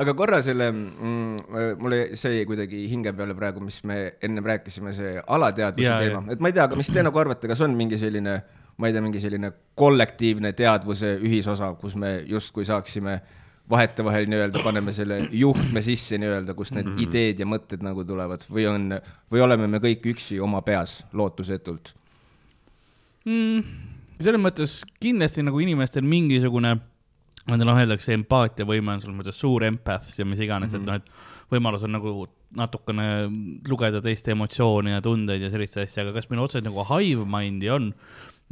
aga 0.00 0.14
korra 0.18 0.40
selle 0.42 0.70
mm,, 0.72 1.78
mulle 1.80 2.00
see 2.18 2.40
jäi 2.40 2.48
kuidagi 2.48 2.84
hinge 2.90 3.12
peale 3.16 3.36
praegu, 3.38 3.62
mis 3.64 3.80
me 3.86 3.98
ennem 4.24 4.46
rääkisime, 4.50 4.92
see 4.96 5.14
alateadvuse 5.22 5.86
Jaa, 5.86 6.02
teema 6.02 6.24
et 6.34 6.42
ma 6.42 6.50
ei 6.50 6.56
tea, 6.56 6.66
aga 6.68 6.78
mis 6.78 6.90
te 6.90 7.04
nagu 7.04 7.22
arvate, 7.22 7.50
kas 7.50 7.62
on 7.66 7.76
mingi 7.78 7.98
selline, 8.00 8.36
ma 8.80 8.90
ei 8.90 8.96
tea, 8.96 9.04
mingi 9.04 9.22
selline 9.22 9.52
kollektiivne 9.78 10.54
teadvuse 10.56 11.16
ühisosa, 11.22 11.72
kus 11.80 11.96
me 12.00 12.16
justkui 12.30 12.66
saaksime 12.68 13.20
vahetevahel 13.70 14.26
nii-öelda 14.28 14.60
paneme 14.64 14.92
selle 14.92 15.22
juhtme 15.32 15.82
sisse 15.82 16.18
nii-öelda, 16.20 16.56
kust 16.56 16.74
need 16.76 16.90
ideed 17.06 17.40
ja 17.40 17.48
mõtted 17.48 17.84
nagu 17.84 18.04
tulevad 18.04 18.44
või 18.52 18.66
on, 18.68 18.98
või 19.32 19.44
oleme 19.44 19.68
me 19.70 19.80
kõik 19.84 20.04
üksi 20.14 20.40
oma 20.42 20.60
peas 20.66 21.02
lootusetult? 21.16 21.94
mm,. 23.24 23.62
selles 24.20 24.42
mõttes 24.42 24.82
kindlasti 25.00 25.44
nagu 25.46 25.62
inimestel 25.64 26.04
mingisugune, 26.04 26.76
ma 27.44 27.56
ei 27.56 27.60
tea, 27.60 27.68
noh, 27.68 27.80
öeldakse 27.80 28.16
empaatiavõime 28.16 28.94
on 28.94 29.02
selles 29.02 29.18
mõttes 29.18 29.40
suur 29.40 29.66
empaths 29.66 30.18
ja 30.20 30.26
mis 30.28 30.40
iganes 30.40 30.72
mm, 30.72 30.76
-hmm. 30.76 30.82
et 30.82 30.86
noh, 30.88 30.94
et 31.00 31.52
võimalus 31.52 31.84
on 31.84 31.92
nagu 31.94 32.14
natukene 32.54 33.08
lugeda 33.68 34.00
teiste 34.02 34.32
emotsioone 34.32 34.94
ja 34.94 35.02
tundeid 35.04 35.42
ja 35.42 35.50
sellist 35.52 35.76
asja, 35.82 36.04
aga 36.04 36.14
kas 36.16 36.30
meil 36.30 36.44
otseselt 36.44 36.68
nagu 36.68 36.86
hive 36.94 37.26
mind'i 37.28 37.72
on? 37.74 37.92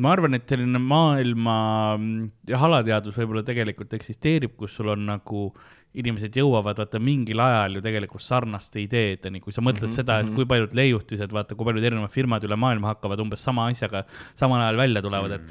ma 0.03 0.15
arvan, 0.15 0.35
et 0.35 0.49
selline 0.49 0.81
maailma 0.81 1.57
mm, 1.99 2.31
jah, 2.49 2.65
alateadvus 2.69 3.19
võib-olla 3.21 3.43
tegelikult 3.45 3.93
eksisteerib, 3.93 4.57
kus 4.57 4.79
sul 4.79 4.89
on 4.95 5.05
nagu 5.11 5.51
inimesed 5.99 6.37
jõuavad 6.41 6.79
vaata 6.81 7.01
mingil 7.03 7.41
ajal 7.45 7.77
ju 7.77 7.83
tegelikult 7.85 8.25
sarnaste 8.25 8.81
ideedeni, 8.81 9.43
kui 9.45 9.53
sa 9.53 9.61
mõtled 9.61 9.89
mm 9.89 9.91
-hmm, 9.91 10.01
seda, 10.01 10.19
et 10.23 10.31
kui 10.35 10.47
paljud 10.49 10.75
leiutised, 10.79 11.33
vaata, 11.33 11.55
kui 11.55 11.69
paljud 11.69 11.85
erinevad 11.85 12.13
firmad 12.13 12.45
üle 12.49 12.57
maailma 12.57 12.95
hakkavad 12.95 13.21
umbes 13.21 13.45
sama 13.45 13.67
asjaga 13.69 14.05
samal 14.35 14.61
ajal 14.61 14.81
välja 14.81 15.03
tulevad, 15.03 15.37
et, 15.37 15.43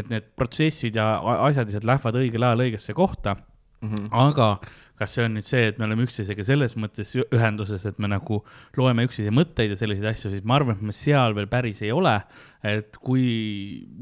et 0.00 0.10
need 0.10 0.30
protsessid 0.36 0.96
ja 0.96 1.12
asjad 1.20 1.68
lihtsalt 1.68 1.88
lähevad 1.92 2.20
õigel 2.22 2.48
ajal 2.48 2.64
õigesse 2.66 2.96
kohta 2.96 3.36
mm. 3.80 3.88
-hmm. 3.88 4.08
aga 4.12 4.58
kas 5.00 5.14
see 5.16 5.24
on 5.24 5.32
nüüd 5.38 5.46
see, 5.48 5.70
et 5.70 5.78
me 5.80 5.86
oleme 5.86 6.04
üksteisega 6.04 6.44
selles 6.44 6.74
mõttes 6.76 7.14
ühenduses, 7.22 7.86
et 7.88 7.98
me 8.02 8.10
nagu 8.12 8.42
loeme 8.76 9.06
üksteise 9.08 9.32
mõtteid 9.32 9.72
ja 9.72 9.78
selliseid 9.80 10.10
asju, 10.12 10.32
siis 10.34 10.44
ma 10.44 10.58
arvan, 10.58 10.76
et 10.76 10.90
me 10.90 10.94
seal 10.96 11.36
veel 11.38 11.48
päris 11.50 11.80
ei 11.86 11.92
ole. 11.96 12.18
et 12.60 12.98
kui 13.00 13.22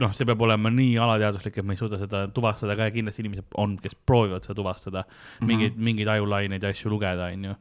noh, 0.02 0.10
see 0.10 0.26
peab 0.26 0.40
olema 0.42 0.72
nii 0.74 0.96
alateadvuslik, 0.98 1.60
et 1.60 1.66
me 1.66 1.76
ei 1.76 1.78
suuda 1.78 2.00
seda 2.00 2.24
tuvastada 2.34 2.74
ka 2.74 2.88
ja 2.88 2.94
kindlasti 2.96 3.22
inimesed 3.22 3.54
on, 3.62 3.76
kes 3.78 3.94
proovivad 3.94 4.42
seda 4.42 4.56
tuvastada 4.58 5.04
mm, 5.04 5.12
-hmm. 5.12 5.46
mingeid, 5.46 5.76
mingeid 5.76 6.10
ajulaineid 6.16 6.66
ja 6.66 6.72
asju 6.74 6.90
lugeda, 6.90 7.30
onju. 7.30 7.54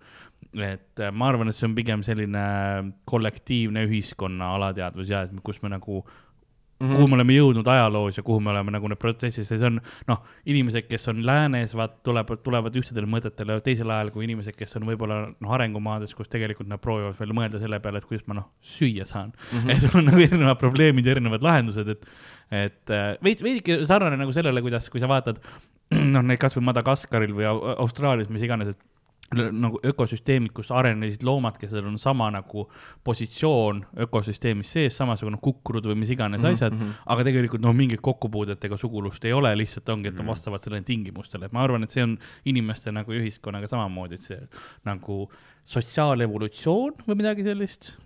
et 0.57 0.99
äh, 0.99 1.11
ma 1.13 1.29
arvan, 1.29 1.49
et 1.49 1.55
see 1.55 1.67
on 1.69 1.75
pigem 1.75 2.03
selline 2.03 2.41
kollektiivne 3.05 3.85
ühiskonna 3.85 4.55
alateadvus 4.55 5.09
ja 5.09 5.21
et 5.27 5.37
kus 5.43 5.61
me 5.61 5.69
nagu 5.69 6.01
mm, 6.79 6.87
-hmm. 6.87 6.95
kuhu 6.95 7.07
me 7.07 7.15
oleme 7.15 7.33
jõudnud 7.37 7.67
ajaloos 7.67 8.17
ja 8.17 8.23
kuhu 8.23 8.39
me 8.39 8.51
oleme 8.51 8.71
nagu 8.71 8.87
need 8.87 8.99
protsessis 9.01 9.51
ja 9.51 9.57
see 9.57 9.67
on 9.67 9.79
noh, 10.07 10.23
inimesed, 10.45 10.87
kes 10.87 11.07
on 11.11 11.25
läänes, 11.25 11.75
vaat 11.75 12.01
tulevad, 12.03 12.41
tulevad 12.43 12.75
ühtedele 12.75 13.09
mõtetele 13.09 13.59
teisel 13.65 13.91
ajal 13.93 14.11
kui 14.15 14.25
inimesed, 14.27 14.55
kes 14.57 14.77
on 14.79 14.87
võib-olla 14.89 15.19
noh, 15.29 15.53
arengumaades, 15.57 16.15
kus 16.15 16.29
tegelikult 16.33 16.69
nad 16.69 16.81
proovivad 16.83 17.17
veel 17.19 17.33
mõelda 17.37 17.61
selle 17.63 17.79
peale, 17.83 18.01
et 18.01 18.09
kuidas 18.09 18.27
ma 18.27 18.39
noh, 18.41 18.49
süüa 18.61 19.05
saan 19.05 19.31
mm. 19.31 19.59
-hmm. 19.59 19.71
et 19.71 19.81
sul 19.81 19.99
on 20.01 20.11
nagu 20.11 20.25
erinevad 20.27 20.59
probleemid 20.61 21.05
ja 21.05 21.15
erinevad 21.17 21.43
lahendused, 21.43 21.87
et, 21.95 22.05
et 22.51 22.93
äh, 22.93 23.15
veits, 23.23 23.43
veidike 23.43 23.83
sarnane 23.85 24.17
nagu 24.17 24.31
sellele, 24.35 24.61
kuidas, 24.61 24.89
kui 24.89 24.99
sa 25.03 25.09
vaatad 25.09 25.41
noh, 26.13 26.21
neid 26.21 26.39
kasvõi 26.41 26.65
Madagaskaril 26.67 27.33
või 27.33 27.47
Austraalias, 27.77 28.29
mis 28.29 28.43
iganes, 28.43 28.75
et 28.75 28.96
nagu 29.35 29.79
ökosüsteemid, 29.83 30.53
kus 30.55 30.69
arenesid 30.71 31.23
loomad, 31.27 31.57
kellel 31.59 31.89
on 31.89 31.97
sama 31.99 32.29
nagu 32.31 32.67
positsioon 33.03 33.81
ökosüsteemis 34.05 34.71
sees, 34.77 34.95
samasugune 34.97 35.39
kukrud 35.43 35.89
või 35.89 35.97
mis 35.99 36.13
iganes 36.15 36.41
mm 36.41 36.47
-hmm. 36.47 36.53
asjad, 36.53 36.73
mhm. 36.73 36.95
aga 37.05 37.27
tegelikult 37.27 37.61
no 37.61 37.73
mingit 37.73 38.01
kokkupuudet 38.01 38.63
ega 38.63 38.77
sugulust 38.77 39.25
ei 39.25 39.33
ole, 39.33 39.51
lihtsalt 39.57 39.89
ongi, 39.89 40.07
et 40.07 40.19
on 40.19 40.25
mhm. 40.25 40.31
vastavalt 40.31 40.63
sellele 40.63 40.83
tingimustele, 40.83 41.45
et 41.45 41.51
ma 41.51 41.63
arvan, 41.63 41.83
et 41.83 41.91
see 41.91 42.03
on 42.03 42.17
inimeste 42.45 42.91
nagu 42.91 43.11
ühiskonnaga 43.11 43.67
samamoodi, 43.67 44.15
et 44.15 44.21
see 44.21 44.41
nagu 44.85 45.29
sotsiaalevolutsioon 45.65 47.03
või 47.07 47.15
midagi 47.15 47.43
sellist 47.43 47.97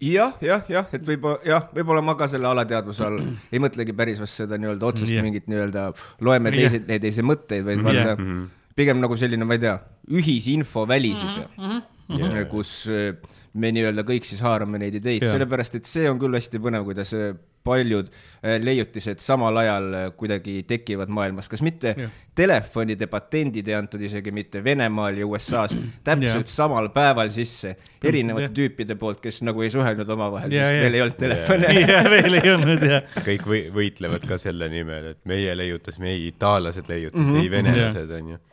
jah, 0.00 0.32
jah, 0.40 0.64
jah, 0.68 0.86
et 0.92 1.04
võib-olla 1.04 1.44
jah, 1.44 1.66
võib-olla 1.74 2.00
ma 2.00 2.14
ka 2.14 2.28
selle 2.28 2.48
alateadvuse 2.48 3.04
all 3.04 3.20
ei 3.52 3.60
mõtlegi 3.60 3.92
päris 3.92 4.20
vast 4.20 4.40
seda 4.40 4.56
nii-öelda 4.56 4.86
otsest 4.86 5.12
yeah. 5.12 5.26
mingit 5.26 5.46
nii-öelda 5.46 5.92
loeme 6.24 6.54
teisi, 6.54 6.80
teisi 6.88 7.22
mõtteid, 7.26 7.66
vaid 7.68 7.84
vaata 7.84 7.98
yeah. 7.98 8.16
mm 8.16 8.32
-hmm 8.32 8.48
pigem 8.76 9.00
nagu 9.02 9.16
selline, 9.18 9.46
ma 9.46 9.56
ei 9.58 9.64
tea, 9.66 9.76
ühisinfo 10.10 10.86
välisus 10.88 11.36
mm, 11.36 11.64
-hmm. 11.64 11.88
Yeah. 12.18 12.48
kus 12.50 12.88
äh, 12.90 13.14
me 13.54 13.70
nii-öelda 13.74 14.02
kõik 14.06 14.26
siis 14.26 14.40
haarame 14.42 14.80
neid 14.82 14.96
ideid, 14.98 15.22
sellepärast 15.26 15.78
et 15.78 15.86
see 15.86 16.10
on 16.10 16.18
küll 16.18 16.34
hästi 16.34 16.58
põnev, 16.62 16.82
kuidas 16.88 17.12
äh, 17.14 17.36
paljud 17.62 18.08
äh, 18.08 18.56
leiutised 18.62 19.20
samal 19.22 19.60
ajal 19.60 19.86
kuidagi 20.18 20.62
tekivad 20.66 21.12
maailmas, 21.12 21.46
kas 21.50 21.62
mitte 21.62 21.92
yeah. 21.92 22.10
telefonide 22.34 23.06
patendid 23.10 23.68
ei 23.68 23.76
antud 23.78 24.02
isegi 24.02 24.32
mitte 24.34 24.64
Venemaal 24.64 25.22
ja 25.22 25.28
USA-s 25.28 25.76
täpselt 26.08 26.48
yeah. 26.48 26.50
samal 26.50 26.90
päeval 26.94 27.30
sisse 27.30 27.76
erinevate 28.02 28.48
yeah. 28.48 28.56
tüüpide 28.58 28.98
poolt, 28.98 29.22
kes 29.22 29.42
nagu 29.46 29.62
ei 29.62 29.70
suhelnud 29.70 30.14
omavahel 30.16 30.50
yeah,, 30.50 30.66
sest 30.66 30.74
yeah. 30.74 30.86
meil 30.88 30.98
ei 30.98 31.06
olnud 31.06 31.22
telefone 31.22 31.74
yeah, 31.84 32.12
veel 32.16 32.40
ei 32.42 32.54
olnud 32.56 32.86
jah. 32.90 33.18
kõik 33.22 33.46
või, 33.46 33.64
võitlevad 33.78 34.26
ka 34.26 34.40
selle 34.40 34.70
nimel, 34.72 35.12
et 35.14 35.22
meie 35.30 35.54
leiutasime, 35.62 36.10
ei 36.16 36.30
itaallased 36.32 36.90
leiutasid 36.90 37.22
mm, 37.22 37.34
-hmm. 37.34 37.44
ei 37.44 37.58
venelased 37.58 38.18
onju 38.22 38.44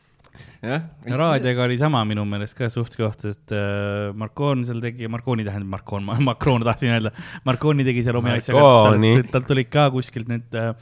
jah. 0.67 0.85
raadioga 1.21 1.65
oli 1.65 1.77
sama 1.79 2.03
minu 2.07 2.25
meelest 2.29 2.57
ka 2.57 2.69
suht-koht, 2.71 3.25
et 3.31 3.55
äh, 3.55 4.13
Marcon 4.17 4.63
seal 4.67 4.81
tegi, 4.83 5.09
Marconi 5.11 5.45
tähendab 5.47 5.77
Marcon, 5.77 6.07
Macron 6.29 6.65
tahtsin 6.65 6.95
öelda, 6.95 7.13
Marconi 7.47 7.85
tegi 7.87 8.05
seal 8.05 8.19
omi 8.19 8.35
asja, 8.35 8.55
talt, 8.55 9.29
talt 9.33 9.51
tulid 9.51 9.69
ka 9.73 9.89
kuskilt 9.93 10.31
need, 10.31 10.49
äh, 10.57 10.73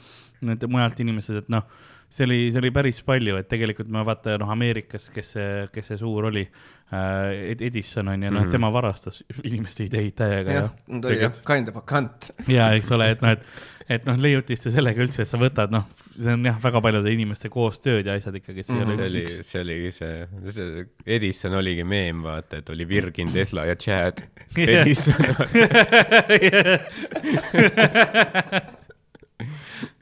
need 0.45 0.65
mujalt 0.71 1.04
inimesed, 1.06 1.43
et 1.43 1.52
noh, 1.54 1.67
see 2.15 2.26
oli, 2.28 2.39
see 2.54 2.62
oli 2.62 2.71
päris 2.76 3.02
palju, 3.06 3.38
et 3.41 3.50
tegelikult 3.52 3.91
ma 3.93 4.06
vaata, 4.08 4.38
noh, 4.41 4.52
Ameerikas, 4.54 5.10
kes 5.13 5.36
see, 5.38 5.52
kes 5.74 5.91
see 5.91 6.02
suur 6.02 6.30
oli 6.30 6.45
äh,, 6.45 7.54
Edison 7.56 8.12
on 8.13 8.24
ju, 8.24 8.30
noh 8.30 8.41
mm 8.41 8.48
-hmm., 8.48 8.52
tema 8.52 8.71
varastas 8.74 9.24
inimeste 9.43 9.88
ideid 9.89 10.15
täiega. 10.15 10.60
jah, 10.60 10.69
ta 11.02 11.08
oli 11.08 11.21
jah, 11.21 11.39
kind 11.48 11.71
of 11.71 11.78
a 11.82 11.86
cunt. 11.93 12.32
ja, 12.48 12.71
eks 12.78 12.91
ole, 12.91 13.12
et 13.15 13.26
noh, 13.26 13.36
et 13.36 13.48
et 13.89 14.06
noh, 14.08 14.17
leiutiste 14.17 14.71
sellega 14.74 15.02
üldse, 15.04 15.21
et 15.21 15.30
sa 15.30 15.38
võtad, 15.38 15.69
noh, 15.74 15.84
see 16.15 16.34
on 16.34 16.45
jah, 16.48 16.58
väga 16.62 16.82
paljude 16.82 17.12
inimeste 17.13 17.50
koostööd 17.54 18.06
ja 18.08 18.13
asjad 18.17 18.36
ikkagi. 18.39 18.63
see 18.65 18.80
mm, 18.80 19.04
oli, 19.06 19.26
see 19.45 19.62
oligi 19.62 19.91
see, 19.93 20.26
see 20.56 20.86
Edison 21.17 21.54
oligi 21.60 21.84
meem, 21.88 22.24
vaata, 22.26 22.58
et 22.63 22.69
oli 22.74 22.86
Virgin, 22.89 23.30
Tesla 23.34 23.62
ja 23.69 23.76
Chad. 23.78 24.15
Edison 24.58 25.15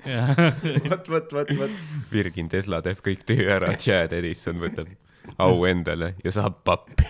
vot, 0.89 1.09
vot, 1.09 1.33
vot, 1.33 1.49
vot. 1.59 1.71
Virgin 2.11 2.47
Tesla 2.51 2.81
teeb 2.85 2.99
kõik 3.03 3.21
töö 3.27 3.49
ära, 3.57 3.69
Chad 3.79 4.11
Edison 4.15 4.59
võtab 4.63 4.87
au 5.43 5.65
endale 5.67 6.13
ja 6.23 6.31
saab 6.35 6.53
pappi. 6.67 7.07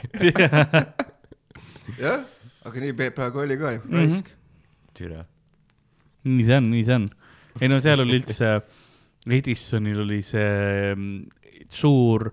Jah, 2.00 2.26
aga 2.66 2.78
nii 2.82 2.94
peaaegu 2.98 3.38
oli 3.46 3.56
ka 3.62 3.68
ju, 3.78 3.82
raisk. 3.94 4.26
türa 4.98 5.22
nii 6.30 6.48
see 6.48 6.58
on, 6.60 6.72
nii 6.72 6.84
see 6.88 6.98
on. 7.02 7.08
ei 7.62 7.72
no 7.72 7.80
seal 7.84 8.04
oli 8.04 8.20
üldse, 8.20 8.56
Edisonil 9.40 10.04
oli 10.04 10.20
see 10.26 10.92
mm, 10.96 11.64
suur 11.72 12.30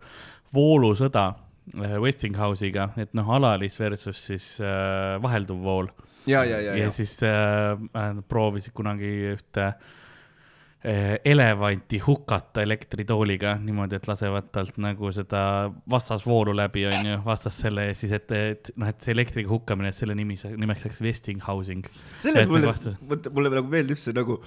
voolusõda 0.54 1.26
äh, 1.30 1.96
Westinghouse'iga, 2.02 2.90
et 3.00 3.14
noh, 3.18 3.30
alalis 3.36 3.78
versus 3.80 4.26
siis 4.30 4.52
äh, 4.62 5.16
vahelduv 5.22 5.62
vool. 5.64 5.90
ja, 6.26 6.44
ja, 6.44 6.58
ja, 6.58 6.74
ja. 6.74 6.84
ja 6.84 6.92
siis 6.94 7.16
äh, 7.22 7.74
äh 7.74 8.22
proovisid 8.28 8.74
kunagi 8.76 9.14
ühte 9.34 9.72
äh, 9.72 9.96
elevanti 10.80 11.98
hukata 12.00 12.62
elektritooliga 12.62 13.58
niimoodi, 13.60 13.98
et 13.98 14.06
lasevad 14.08 14.48
talt 14.54 14.78
nagu 14.80 15.10
seda 15.12 15.42
vastasvoolu 15.90 16.54
läbi, 16.56 16.86
onju, 16.88 17.18
vastas 17.26 17.58
selle 17.66 17.90
ja 17.90 17.96
siis, 17.98 18.14
et, 18.16 18.32
et 18.32 18.70
noh, 18.80 18.88
et 18.88 19.04
see 19.04 19.12
elektriga 19.12 19.52
hukkamine, 19.52 19.92
et 19.92 19.98
selle 19.98 20.16
nimi, 20.16 20.38
nimeks 20.40 20.86
läks 20.88 21.02
Westinghousing. 21.04 21.84
selles 22.24 22.48
mulle, 22.48 22.72
mõtle, 23.10 23.34
mulle 23.36 23.52
nagu 23.58 23.68
meeldib 23.76 24.00
see 24.00 24.16
nagu 24.16 24.38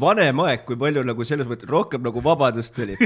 vanem 0.00 0.40
aeg, 0.46 0.64
kui 0.64 0.78
palju 0.80 1.04
nagu 1.04 1.28
selles 1.28 1.48
mõttes 1.50 1.68
rohkem 1.68 2.02
nagu 2.06 2.22
vabadust 2.24 2.78
oli 2.80 2.96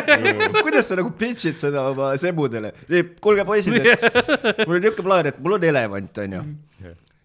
kuidas 0.64 0.90
sa 0.90 0.98
nagu 0.98 1.14
pitch'id 1.16 1.60
seda 1.62 1.86
oma 1.92 2.12
semudele? 2.20 2.74
kuulge 3.22 3.46
poisid, 3.48 3.80
et 3.80 4.04
mul 4.66 4.76
on 4.76 4.84
niisugune 4.84 5.08
plaan, 5.08 5.30
et 5.30 5.40
mul 5.40 5.56
on 5.56 5.68
elevant, 5.72 6.24
onju 6.26 6.44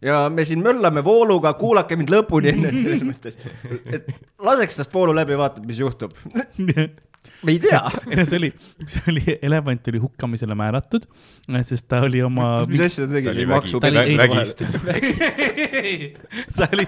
ja 0.01 0.21
me 0.33 0.45
siin 0.47 0.63
möllame 0.63 1.03
vooluga, 1.05 1.53
kuulake 1.59 1.97
mind 1.99 2.13
lõpuni 2.13 2.53
enne, 2.53 2.71
selles 2.71 3.05
mõttes, 3.07 3.37
et 3.85 4.09
laseks 4.39 4.81
tast 4.81 4.93
voolu 4.95 5.15
läbi, 5.15 5.37
vaatab, 5.39 5.67
mis 5.67 5.79
juhtub 5.81 6.15
me 7.43 7.53
ei 7.53 7.59
tea. 7.59 7.81
ei 8.09 8.17
no 8.19 8.25
see 8.27 8.37
oli, 8.39 8.49
see 8.87 9.01
oli, 9.11 9.23
elevant 9.45 9.87
oli 9.91 10.01
hukkamisele 10.03 10.55
määratud, 10.59 11.05
sest 11.67 11.87
ta 11.91 12.01
oli 12.07 12.21
oma. 12.23 12.65
mis 12.69 12.83
asja 12.87 13.07
ta 13.07 13.17
tegi? 13.17 13.45
maksu. 13.49 13.79
vägist. 13.83 14.63
ta 16.55 16.69
oli, 16.73 16.85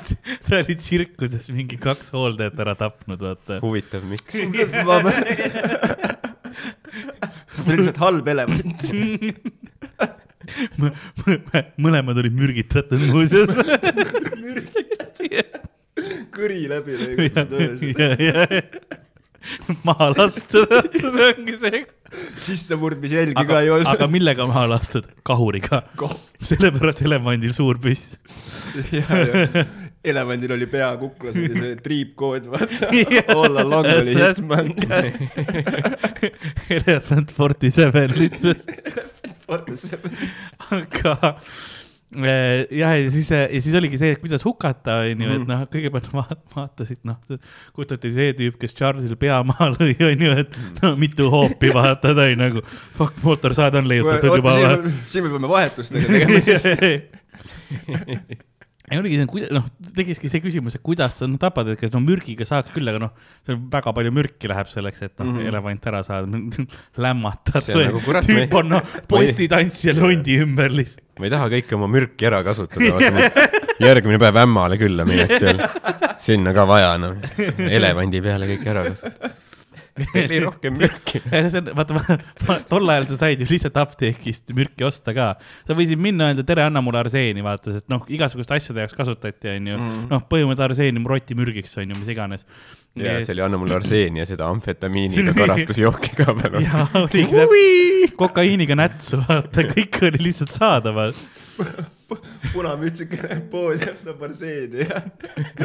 ta 0.48 0.62
oli 0.62 0.78
tsirkuses 0.80 1.52
mingi 1.56 1.80
kaks 1.82 2.14
hooldajat 2.16 2.60
ära 2.66 2.76
tapnud, 2.80 3.20
vaata. 3.28 3.60
huvitav, 3.64 4.06
miks? 4.12 4.40
ta 7.52 7.68
oli 7.68 7.78
lihtsalt 7.80 8.02
halb 8.02 8.32
elevant 8.36 8.88
mõlemad 11.82 12.22
olid 12.24 12.36
mürgitatud 12.38 13.02
muuseas 13.12 13.52
mürgitatud 14.42 15.70
kõri 16.32 16.66
läbi 16.72 16.98
lõigatud 16.98 17.78
maha 19.88 20.12
lastud, 20.14 20.70
see 21.02 21.28
ongi 21.32 21.58
see. 21.62 21.82
sissemurdmisjälgi 22.46 23.46
ka 23.48 23.62
ei 23.64 23.72
olnud. 23.74 23.90
aga 23.90 24.08
millega 24.12 24.46
maha 24.50 24.68
lastud? 24.76 25.08
kahuriga 25.28 25.84
Koh.. 26.00 26.14
sellepärast 26.52 27.02
elevandil 27.08 27.54
suur 27.56 27.80
püss. 27.82 28.18
elevandil 30.12 30.56
oli 30.58 30.68
pea 30.70 30.92
kuklas, 31.02 31.38
oli 31.38 31.58
see 31.58 31.80
triipkood, 31.86 32.50
vaata. 32.54 32.92
All 33.38 33.62
along 33.64 33.90
oli 33.96 34.16
hitman. 34.18 34.72
Elephant 36.78 37.34
forty 37.36 37.70
seven 37.74 38.14
lihtsalt 38.18 38.66
aga 40.72 41.16
äh, 42.18 42.68
jah, 42.76 42.96
ja 42.98 43.12
siis, 43.14 43.32
ja 43.32 43.62
siis 43.62 43.76
oligi 43.78 44.00
see, 44.02 44.12
et 44.16 44.22
kuidas 44.24 44.46
hukata, 44.48 45.02
onju, 45.06 45.30
et 45.30 45.40
mhm. 45.40 45.48
noh, 45.50 45.64
kõigepealt 45.72 46.10
vaatasid, 46.56 47.02
noh, 47.08 47.20
kustutati 47.76 48.14
see 48.16 48.36
tüüp, 48.38 48.60
kes 48.62 48.76
Charlesil 48.78 49.16
pea 49.22 49.40
maha 49.48 49.72
lõi, 49.78 49.96
onju, 50.12 50.36
et 50.44 50.62
no, 50.82 50.94
mitu 51.00 51.32
hoopi 51.34 51.74
vaatad, 51.76 52.20
onju, 52.28 52.40
nagu 52.42 52.66
fuck, 53.00 53.20
mootorsaad 53.26 53.80
on 53.82 53.90
leiutatud 53.92 54.40
juba. 54.42 54.56
siin 55.08 55.28
me 55.28 55.36
peame 55.36 55.52
vahetustega 55.52 56.06
tegema 56.12 56.40
ei 58.92 59.00
oligi 59.00 59.20
see, 59.22 59.50
noh, 59.56 59.68
tekiski 59.96 60.30
see 60.32 60.42
küsimus, 60.44 60.76
et 60.76 60.84
kuidas 60.84 61.16
sa 61.22 61.28
no, 61.30 61.40
tapad, 61.42 61.70
et 61.72 61.80
kas 61.80 61.94
no 61.94 62.02
mürgiga 62.04 62.48
saaks 62.48 62.74
küll, 62.76 62.88
aga 62.92 63.00
noh, 63.06 63.14
see 63.48 63.56
väga 63.72 63.94
palju 63.98 64.14
mürki 64.16 64.52
läheb 64.52 64.70
selleks, 64.72 65.06
et 65.08 65.14
noh 65.22 65.30
mm 65.30 65.38
-hmm. 65.38 65.52
elevant 65.52 65.88
ära 65.92 66.02
saada, 66.04 66.42
lämmatad. 67.06 67.70
Nagu, 67.78 68.02
tüüp 68.28 68.58
on 68.60 68.74
noh, 68.76 68.98
postitantsija 69.08 69.96
londi 69.98 70.42
ümber 70.44 70.76
lihtsalt. 70.76 71.08
ma 71.20 71.28
ei 71.28 71.34
taha 71.36 71.48
kõike 71.54 71.78
oma 71.78 71.88
mürki 71.92 72.26
ära 72.26 72.42
kasutada 72.44 73.12
järgmine 73.88 74.18
päev 74.20 74.42
ämmale 74.42 74.78
külla 74.82 75.06
mineks 75.06 75.40
seal, 75.40 75.62
sinna 76.20 76.54
ka 76.54 76.66
vaja, 76.68 76.96
noh, 76.98 77.16
elevandi 77.70 78.22
peale 78.22 78.50
kõik 78.50 78.68
ära 78.74 78.88
kasutada 78.90 79.36
oli 80.24 80.40
rohkem 80.44 80.76
mürki 80.80 81.22
vaata, 81.78 82.58
tol 82.70 82.92
ajal 82.94 83.08
sa 83.10 83.18
said 83.26 83.42
ju 83.44 83.48
lihtsalt 83.50 83.78
apteegist 83.82 84.54
mürki 84.58 84.86
osta 84.88 85.14
ka. 85.16 85.28
sa 85.68 85.78
võisid 85.78 86.02
minna 86.02 86.30
öelda 86.32 86.46
tere, 86.48 86.66
anna 86.68 86.84
mulle 86.84 87.02
arseeni, 87.04 87.44
vaata, 87.46 87.74
sest 87.76 87.90
noh, 87.92 88.06
igasuguste 88.12 88.56
asjade 88.58 88.86
jaoks 88.86 88.98
kasutati, 88.98 89.52
onju. 89.56 89.78
Mm. 89.78 90.04
noh, 90.12 90.26
põhimõtteliselt 90.32 90.68
arseeni 90.70 91.06
rotimürgiks, 91.14 91.78
onju, 91.84 92.00
mis 92.00 92.12
iganes. 92.16 92.48
ja 93.00 93.18
see 93.24 93.36
oli 93.36 93.46
anna 93.46 93.60
mulle 93.62 93.78
arseeni 93.80 94.24
ja 94.24 94.28
seda 94.30 94.50
amfetamiiniga 94.52 95.36
karastusjooki 95.42 96.16
ka 96.20 96.36
veel. 96.40 96.62
jaa, 96.66 96.88
oligi 97.04 98.12
kokaiiniga 98.20 98.78
nätsu, 98.80 99.22
vaata, 99.28 99.68
kõik 99.74 100.04
oli 100.10 100.28
lihtsalt 100.30 100.56
saadaval 100.56 101.16
punamütsike 102.54 103.18
läheb 103.24 103.46
poodi 103.52 103.86
ja 103.86 103.94
seda 103.98 104.14
barseeni 104.20 104.86
ja 104.86 105.02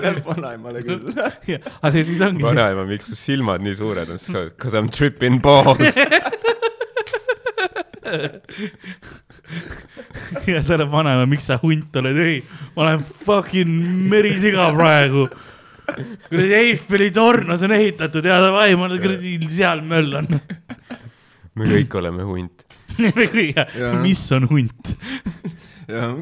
läheb 0.00 0.20
vanaemale 0.26 0.82
külla. 0.86 1.30
aga 1.84 1.92
siis 1.96 2.20
ongi 2.24 2.42
see, 2.42 2.48
vanaema, 2.50 2.82
miks 2.88 3.06
su 3.10 3.16
silmad 3.18 3.60
nii 3.64 3.76
suured 3.78 4.08
on, 4.14 4.18
cause 4.60 4.74
I 4.76 4.80
m 4.82 4.88
tripping 4.92 5.36
balls. 5.42 5.96
ja 10.46 10.62
ta 10.62 10.76
läheb 10.78 10.92
vanaema, 10.92 11.24
miks 11.30 11.46
sa 11.50 11.54
hunt 11.62 11.96
oled, 12.00 12.18
ei, 12.22 12.36
ma 12.76 12.86
olen 12.86 13.00
fucking 13.26 13.72
merisiga 14.10 14.64
praegu. 14.76 15.24
kuradi 16.28 16.54
Eiffeli 16.60 17.10
torn 17.14 17.50
on 17.54 17.72
ehitatud 17.78 18.24
ja 18.26 18.40
davai, 18.42 18.70
ma 18.78 18.88
kuradi 18.94 19.38
seal 19.50 19.80
möllan. 19.86 20.26
me 21.56 21.64
kõik 21.72 21.92
oleme 21.98 22.22
hunt. 22.26 22.66
Jaa. 22.96 23.92
mis 24.00 24.22
on 24.32 24.46
hunt? 24.48 24.96
Jah, 25.90 26.16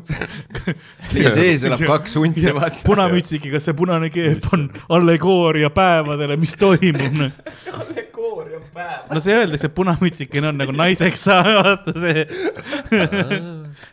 teie 1.11 1.33
sees 1.35 1.65
elab 1.69 1.83
kaks 1.89 2.17
hunti, 2.21 2.45
vaata. 2.59 2.83
punamütsiki, 2.87 3.53
kas 3.55 3.69
see 3.69 3.77
punane 3.77 4.11
keep 4.13 4.49
on 4.53 4.69
allegooria 4.93 5.71
päevadele, 5.75 6.37
mis 6.41 6.57
toimub? 6.61 7.21
allegooria 7.81 8.61
päev. 8.75 9.13
no 9.13 9.23
see 9.25 9.37
öeldakse, 9.37 9.71
et 9.71 9.77
punamütsikene 9.77 10.53
on 10.53 10.61
nagu 10.61 10.75
naiseks 10.77 11.25
saa-, 11.29 11.45
vaata 11.61 11.97
see, 11.97 12.27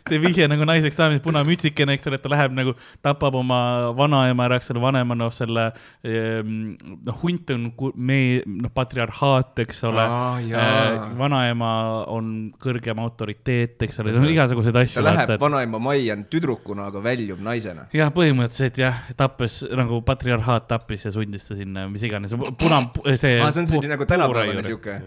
see 0.08 0.20
vihje 0.22 0.48
nagu 0.50 0.66
naiseks 0.68 0.98
saamine, 0.98 1.22
punamütsikene, 1.24 1.96
eks 1.96 2.08
ole, 2.10 2.18
et 2.18 2.24
ta 2.24 2.32
läheb 2.32 2.54
nagu, 2.56 2.74
tapab 3.04 3.36
oma 3.40 3.60
vanaema 3.98 4.46
ära, 4.48 4.58
eks 4.60 4.72
ole, 4.74 4.82
vanaema 4.82 5.16
noh, 5.18 5.32
selle, 5.34 5.68
noh, 6.02 7.20
hunt 7.22 7.52
on 7.54 7.68
meie, 7.96 8.42
noh, 8.46 8.72
patriarhaat, 8.74 9.64
eks 9.64 9.82
ole 9.88 10.04
Aa, 10.04 10.36
jaa. 10.46 11.08
vanaema 11.18 11.72
on 12.12 12.32
kõrgem 12.62 13.00
autoriteet, 13.02 13.76
eks 13.86 14.00
ole, 14.02 14.14
seal 14.14 14.24
on 14.24 14.32
igasuguseid 14.32 14.80
asju. 14.82 15.00
ta 15.00 15.06
läheb 15.08 15.34
vanaema 15.42 15.82
majja 15.82 16.18
tüdrukuna, 16.32 16.88
aga 16.92 17.02
väljub 17.04 17.42
naisena. 17.44 17.88
jah, 17.94 18.12
põhimõtteliselt 18.14 18.80
jah, 18.82 19.02
tappes 19.18 19.62
nagu 19.78 20.02
patriarhaat 20.06 20.68
tappis 20.70 21.06
ja 21.08 21.14
sundis 21.14 21.46
ta 21.48 21.58
sinna, 21.58 21.86
mis 21.92 22.04
iganes, 22.06 22.34
puna, 22.58 22.82
see. 23.14 23.38
aa, 23.40 23.52
see 23.52 23.64
on 23.64 23.70
selline 23.70 23.94
nagu 23.96 24.08
tänapäevane 24.08 24.64
sihuke. 24.66 24.98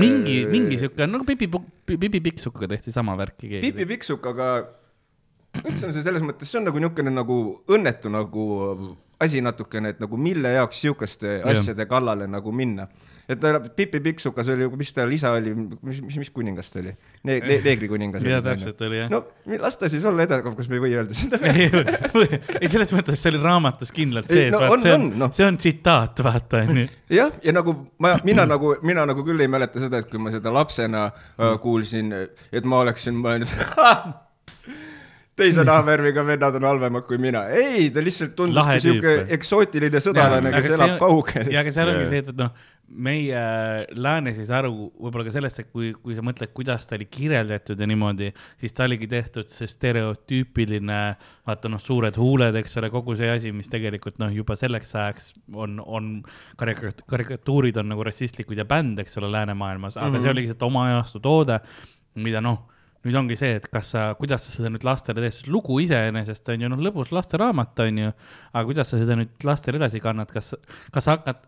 mingi, 0.00 0.40
mingi 0.50 0.80
sihuke, 0.80 1.08
no 1.10 1.24
Pipi, 1.26 1.48
Pipi 1.86 2.20
Pikksukaga 2.20 2.68
tehti 2.74 2.92
sama 2.92 3.14
värki 3.18 3.48
keegi. 3.48 3.70
Pipi 3.70 3.86
Pikksuk, 3.94 4.26
aga 4.26 4.48
üldse 5.62 5.86
on 5.88 5.94
see 5.94 6.02
selles 6.04 6.24
mõttes, 6.26 6.50
see 6.50 6.60
on 6.60 6.66
nagu 6.68 6.80
niisugune 6.82 7.12
nagu 7.14 7.36
õnnetu 7.72 8.10
nagu 8.12 8.46
asi 9.22 9.40
natukene, 9.40 9.94
et 9.94 10.00
nagu 10.02 10.18
mille 10.20 10.50
jaoks 10.58 10.82
Jah. 11.38 11.52
asjade 11.54 11.86
kallale 11.88 12.26
nagu 12.28 12.52
minna. 12.52 12.88
Et 13.28 13.40
ta, 13.42 13.58
Pipi 13.60 14.00
Pikksukas 14.04 14.48
oli, 14.54 14.68
mis 14.78 14.92
tal 14.94 15.10
isa 15.14 15.32
oli, 15.34 15.52
mis, 15.56 16.00
mis, 16.04 16.18
mis 16.22 16.30
kuningas 16.34 16.70
ta 16.70 16.78
oli 16.82 16.92
ne,? 16.92 17.38
Ne, 17.40 17.58
neegrikuningas. 17.64 18.22
jaa, 18.26 18.42
täpselt 18.44 18.80
oli 18.86 19.00
jah. 19.00 19.10
no 19.10 19.24
las 19.62 19.78
ta 19.80 19.90
siis 19.90 20.04
olla 20.06 20.26
edasi, 20.26 20.44
kas 20.60 20.70
me 20.70 20.78
ei 20.78 20.84
või 20.84 20.94
öelda 20.98 21.16
seda? 21.18 21.40
ei, 22.60 22.70
selles 22.70 22.92
mõttes 22.94 23.22
see 23.22 23.32
oli 23.34 23.42
raamatus 23.42 23.92
kindlalt 23.96 24.30
Ei, 24.30 24.46
sees, 24.46 24.52
no 24.54 24.62
vaata 24.62 24.76
on- 24.76 24.84
see 24.86 24.94
on, 24.98 25.08
noh., 25.24 25.32
see 25.34 25.48
on 25.48 25.58
tsitaat, 25.62 26.22
vaata 26.26 26.62
onju. 26.66 26.86
jah, 27.18 27.34
ja 27.42 27.56
nagu 27.56 27.76
ma, 28.02 28.14
mina 28.26 28.46
nagu, 28.48 28.76
mina 28.86 29.06
nagu 29.08 29.26
küll 29.26 29.42
ei 29.42 29.50
mäleta 29.50 29.82
seda, 29.82 30.02
et 30.04 30.10
kui 30.12 30.22
ma 30.22 30.30
seda 30.34 30.52
lapsena 30.54 31.08
äh, 31.10 31.56
kuulsin, 31.62 32.14
et 32.54 32.68
ma 32.68 32.84
oleksin 32.86 33.18
mõelnud, 33.18 33.50
teise 35.36 35.64
nahvärviga 35.68 36.24
vennad 36.26 36.56
on 36.56 36.64
halvemad 36.64 37.04
kui 37.08 37.18
mina. 37.20 37.44
ei, 37.52 37.90
ta 37.92 38.02
lihtsalt 38.04 38.32
tundus 38.38 38.64
kui 38.64 38.96
tüüp. 39.00 39.28
eksootiline 39.36 40.00
sõdalane, 40.00 40.52
kes 40.54 40.76
elab 40.78 40.96
kaugel. 41.02 41.50
ja 41.52 41.60
aga 41.60 41.72
seal 41.74 41.92
ongi 41.92 42.06
see, 42.08 42.22
et 42.24 42.38
noh, 42.38 42.52
meie 43.06 43.40
läänes 43.98 44.38
ei 44.40 44.46
saa 44.48 44.62
aru 44.62 44.70
võib-olla 44.88 45.26
ka 45.26 45.34
sellest, 45.34 45.60
et 45.60 45.68
kui, 45.68 45.90
kui 46.00 46.16
sa 46.16 46.22
mõtled, 46.24 46.52
kuidas 46.56 46.86
ta 46.88 46.96
oli 46.96 47.08
kirjeldatud 47.10 47.80
ja 47.82 47.88
niimoodi, 47.90 48.30
siis 48.62 48.76
ta 48.76 48.86
oligi 48.86 49.08
tehtud 49.10 49.50
see 49.52 49.68
stereotüüpiline, 49.70 51.00
vaata 51.48 51.72
noh, 51.72 51.82
suured 51.82 52.16
huuled, 52.20 52.56
eks 52.62 52.78
ole, 52.80 52.90
kogu 52.94 53.18
see 53.18 53.28
asi, 53.32 53.52
mis 53.56 53.68
tegelikult 53.72 54.20
noh, 54.22 54.30
juba 54.32 54.56
selleks 54.56 54.94
ajaks 54.94 55.34
on, 55.52 55.80
on 55.82 56.14
karikat-, 56.60 57.04
karikatuurid 57.10 57.82
on 57.82 57.90
nagu 57.92 58.06
rassistlikud 58.06 58.56
ja 58.56 58.64
bänd, 58.68 59.02
eks 59.04 59.20
ole, 59.20 59.32
läänemaailmas, 59.34 59.98
aga 59.98 60.08
mm 60.08 60.16
-hmm. 60.16 60.24
see 60.24 60.32
oli 60.32 60.46
lihtsalt 60.46 60.66
oma 60.70 60.86
ajastu 60.92 61.20
toode, 61.20 61.60
mida 62.22 62.40
noh 62.40 62.64
nüüd 63.06 63.18
ongi 63.18 63.36
see, 63.38 63.56
et 63.60 63.68
kas 63.72 63.92
sa, 63.94 64.06
kuidas 64.18 64.46
sa 64.46 64.54
seda 64.54 64.70
nüüd 64.72 64.84
lastele 64.86 65.22
teed, 65.22 65.34
sest 65.34 65.50
lugu 65.52 65.78
iseenesest 65.84 66.50
on 66.52 66.64
ju 66.64 66.70
noh, 66.72 66.82
lõbus 66.88 67.12
lasteraamat 67.14 67.84
on 67.86 68.00
ju, 68.02 68.12
aga 68.52 68.64
kuidas 68.68 68.90
sa 68.92 69.00
seda 69.00 69.16
nüüd 69.18 69.46
lastele 69.46 69.80
edasi 69.80 70.02
kannad, 70.02 70.30
kas, 70.32 70.54
kas 70.94 71.06
sa 71.06 71.16
hakkad 71.16 71.44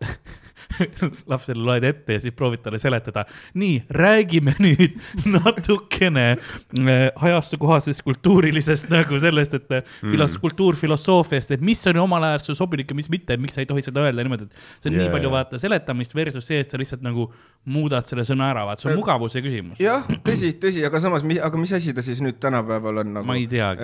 lapsele 1.31 1.63
loed 1.65 1.85
ette 1.87 2.17
ja 2.17 2.23
siis 2.23 2.35
proovid 2.37 2.63
talle 2.63 2.79
seletada. 2.81 3.25
nii, 3.59 3.83
räägime 3.95 4.55
nüüd 4.61 4.97
natukene 5.35 6.27
äh, 6.35 6.93
ajastukohasest 7.15 8.03
kultuurilisest 8.07 8.89
nagu 8.93 9.19
sellest, 9.21 9.57
et 9.59 9.69
mm. 9.69 10.09
filos-, 10.13 10.39
kultuurfilosoofiast, 10.41 11.55
et 11.57 11.65
mis 11.65 11.81
on 11.91 12.01
omal 12.05 12.29
ajal 12.31 12.45
sulle 12.47 12.61
sobilik 12.61 12.89
ja 12.89 12.97
mis 12.97 13.09
mitte, 13.11 13.37
miks 13.41 13.57
sa 13.57 13.63
ei 13.65 13.69
tohi 13.69 13.83
seda 13.85 14.05
öelda 14.05 14.25
niimoodi, 14.25 14.47
et 14.47 14.83
see 14.83 14.91
on 14.91 14.95
yeah. 14.95 15.07
Nii 15.09 15.13
palju 15.15 15.29
vaata 15.31 15.59
seletamist 15.61 16.15
versus 16.15 16.45
see, 16.49 16.59
et 16.61 16.71
sa 16.71 16.79
lihtsalt 16.79 17.03
nagu 17.05 17.29
muudad 17.69 18.07
selle 18.09 18.25
sõna 18.27 18.49
ära, 18.53 18.65
vaata, 18.67 18.83
see 18.83 18.91
on 18.91 18.99
mugavuse 18.99 19.41
küsimus. 19.43 19.79
jah, 19.81 20.05
tõsi, 20.25 20.51
tõsi, 20.61 20.83
aga 20.87 21.01
samas, 21.01 21.23
aga 21.23 21.48
mis 21.57 21.73
asi 21.73 21.93
ta 21.97 22.03
siis 22.05 22.21
nüüd 22.21 22.37
tänapäeval 22.43 23.01
on 23.01 23.15
nagu? 23.17 23.25
Ma 23.25 23.39
ei 23.39 23.47
teagi. 23.49 23.81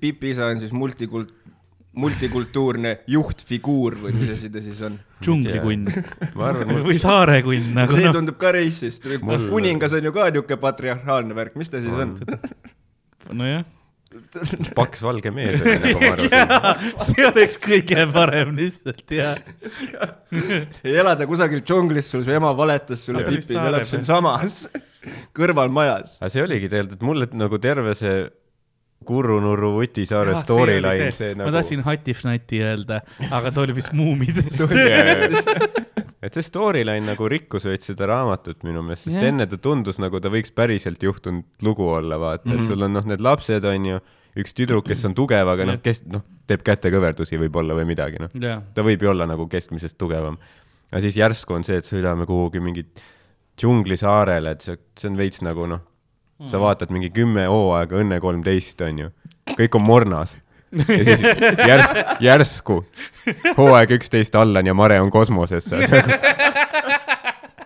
Pipi 0.00 0.30
isa 0.30 0.46
on 0.52 0.62
siis 0.62 0.70
multikult-, 0.76 1.34
multikultuurne 1.98 2.98
juhtfiguur 3.10 3.98
või 4.02 4.14
mis 4.18 4.32
asi 4.34 4.50
ta 4.52 4.62
siis 4.62 4.80
on? 4.86 4.98
džunglikunn 5.24 5.86
või 6.84 6.96
saarekunn 7.00 7.70
nagu 7.76 7.94
see 7.94 8.08
noh, 8.08 8.16
tundub 8.16 8.36
ka 8.40 8.52
Mul- 8.54 9.48
kuningas 9.52 9.94
on 9.96 10.04
ju 10.04 10.12
ka 10.14 10.28
niisugune 10.30 10.60
patriarhaalne 10.60 11.36
värk, 11.36 11.56
mis 11.60 11.70
ta 11.72 11.80
siis 11.82 11.94
on? 11.94 12.16
nojah. 13.40 13.64
paks 14.76 15.02
valge 15.02 15.30
mees 15.34 15.62
oli, 15.62 15.76
nagu 15.82 16.02
ma 16.02 16.12
aru 16.14 16.28
sain. 16.30 17.06
see 17.08 17.28
oleks 17.30 17.58
kõige 17.62 18.08
parem 18.14 18.54
lihtsalt 18.58 19.14
ja. 19.14 19.32
elada 20.86 21.26
kusagil 21.30 21.62
džunglis, 21.62 22.10
sul 22.10 22.26
su 22.26 22.34
ema 22.34 22.52
valetas 22.58 23.06
sulle 23.06 23.24
Aga 23.24 23.34
Pipi, 23.34 23.54
ta 23.54 23.68
elab 23.70 23.88
siinsamas 23.90 24.64
kõrvalmajas. 25.36 26.18
aga 26.22 26.30
see 26.32 26.42
oligi 26.44 26.68
tegelikult, 26.72 26.98
et 27.00 27.06
mulle 27.06 27.28
nagu 27.38 27.58
terve 27.62 27.94
see 27.98 28.24
Kurru-Nurru 29.04 29.74
Vutisaare 29.76 30.38
storyline, 30.40 31.10
see 31.12 31.34
ma 31.34 31.42
nagu. 31.44 31.52
tahtsin 31.58 31.82
Hatifnati 31.84 32.60
öelda, 32.64 33.02
aga 33.28 33.50
ta 33.52 33.60
oli 33.60 33.74
vist 33.76 33.92
muumidest. 33.92 34.62
et 36.24 36.32
see 36.38 36.44
storyline 36.46 37.04
nagu 37.04 37.28
rikkus 37.28 37.66
veits 37.68 37.90
seda 37.90 38.08
raamatut 38.08 38.62
minu 38.64 38.80
meelest, 38.86 39.10
sest 39.10 39.18
Jah. 39.20 39.28
enne 39.28 39.44
ta 39.50 39.58
tundus 39.60 39.98
nagu 40.00 40.20
ta 40.24 40.32
võiks 40.32 40.54
päriselt 40.56 41.02
juhtunud 41.04 41.44
lugu 41.66 41.84
olla, 41.98 42.16
vaata, 42.22 42.48
Mhm. 42.48 42.60
et 42.62 42.70
sul 42.70 42.86
on 42.86 42.96
noh, 42.96 43.04
need 43.12 43.20
lapsed 43.20 43.64
on 43.68 43.90
ju, 43.90 44.00
üks 44.40 44.56
tüdruk, 44.56 44.86
kes 44.88 45.04
on 45.04 45.14
tugev, 45.14 45.46
aga 45.52 45.66
noh, 45.68 45.76
kes 45.84 46.00
noh, 46.10 46.24
teeb 46.48 46.64
kätekõverdusi 46.64 47.36
võib-olla 47.44 47.76
või 47.76 47.84
midagi, 47.92 48.22
noh. 48.24 48.32
jah, 48.40 48.62
ta 48.74 48.82
võib 48.86 49.04
ju 49.04 49.12
olla 49.12 49.28
nagu 49.28 49.44
keskmisest 49.52 49.98
tugevam. 50.00 50.38
aga 50.90 51.00
siis 51.04 51.16
järsku 51.20 51.54
on 51.54 51.64
see, 51.66 51.76
et 51.76 51.84
sõidame 51.84 52.24
kuhugi 52.26 52.60
mingi 52.62 52.86
džunglisaarele, 53.60 54.50
et 54.56 54.64
see, 54.66 54.76
see 54.98 55.08
on 55.10 55.16
veits 55.18 55.42
nagu 55.46 55.66
noh, 55.70 55.80
sa 56.50 56.58
vaatad 56.62 56.90
mingi 56.94 57.10
kümme 57.14 57.44
hooaega 57.48 58.00
Õnne 58.02 58.18
kolmteist 58.22 58.80
on 58.86 58.98
ju, 59.04 59.10
kõik 59.54 59.76
on 59.78 59.84
mornas. 59.86 60.34
ja 60.74 61.04
siis 61.06 61.20
järs-, 61.70 61.94
järsku 62.24 62.80
hooaeg 63.56 63.92
üksteist 63.98 64.34
Allan 64.40 64.66
ja 64.66 64.74
Mare 64.74 64.96
on 65.00 65.10
kosmoses. 65.14 65.68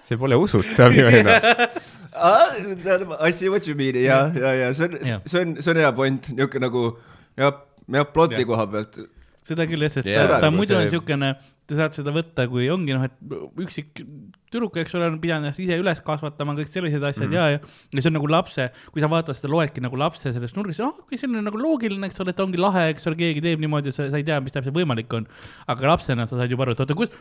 see 0.09 0.17
pole 0.21 0.37
usutav 0.41 0.93
ju 0.97 1.07
enam. 1.09 1.33
I 2.19 3.31
see 3.33 3.49
what 3.49 3.67
you 3.69 3.77
mean 3.79 3.97
ja, 4.01 4.27
ja, 4.35 4.53
ja 4.67 4.73
see 4.75 4.89
on 4.89 4.99
see 5.25 5.41
on, 5.41 5.57
see 5.63 5.71
on 5.73 5.81
hea 5.83 5.93
point, 5.97 6.29
niisugune 6.35 6.65
nagu 6.67 6.83
jah, 7.39 7.53
jah, 7.95 8.07
ploti 8.13 8.41
Jah. 8.41 8.49
koha 8.49 8.67
pealt. 8.73 8.99
seda 9.47 9.67
küll 9.71 9.85
jah, 9.87 9.93
sest 9.93 10.09
Jaa, 10.09 10.27
ta, 10.27 10.41
ta 10.43 10.49
nagu 10.51 10.59
muidu 10.61 10.77
on 10.79 10.89
see- 10.91 11.35
ta 11.69 11.77
saad 11.77 11.97
seda 11.99 12.13
võtta, 12.15 12.47
kui 12.49 12.67
ongi 12.73 12.95
noh, 12.97 13.05
et 13.05 13.65
üksik 13.65 14.01
tüdruk, 14.49 14.79
eks 14.81 14.95
ole, 14.97 15.11
on 15.13 15.19
pidanud 15.21 15.49
ennast 15.49 15.61
ise 15.61 15.77
üles 15.77 16.01
kasvatama, 16.05 16.55
kõik 16.57 16.71
sellised 16.73 17.05
asjad 17.05 17.29
mm. 17.29 17.37
ja, 17.37 17.47
ja, 17.53 17.61
ja 17.61 18.05
see 18.05 18.09
on 18.09 18.17
nagu 18.17 18.31
lapse, 18.33 18.71
kui 18.95 19.05
sa 19.05 19.11
vaatad 19.13 19.37
seda, 19.37 19.51
loedki 19.53 19.85
nagu 19.85 20.01
lapse 20.01 20.33
sellest 20.33 20.57
nurgast, 20.57 20.81
ah, 20.87 20.95
kui 21.09 21.21
see 21.21 21.29
on 21.29 21.37
nagu 21.45 21.61
loogiline, 21.61 22.09
eks 22.09 22.25
ole, 22.25 22.33
et 22.33 22.41
ongi 22.45 22.61
lahe, 22.61 22.87
eks 22.95 23.11
ole, 23.11 23.19
keegi 23.21 23.45
teeb 23.45 23.61
niimoodi, 23.65 23.93
sa, 23.93 24.09
sa 24.09 24.21
ei 24.21 24.25
tea, 24.29 24.41
mis 24.45 24.57
täpselt 24.57 24.77
võimalik 24.77 25.13
on. 25.19 25.29
aga 25.69 25.93
lapsena 25.93 26.29
sa 26.31 26.41
saad 26.41 26.55
juba 26.55 26.65
aru, 26.65 26.77
et 26.77 26.85
oota, 26.87 26.97
kus, 26.97 27.13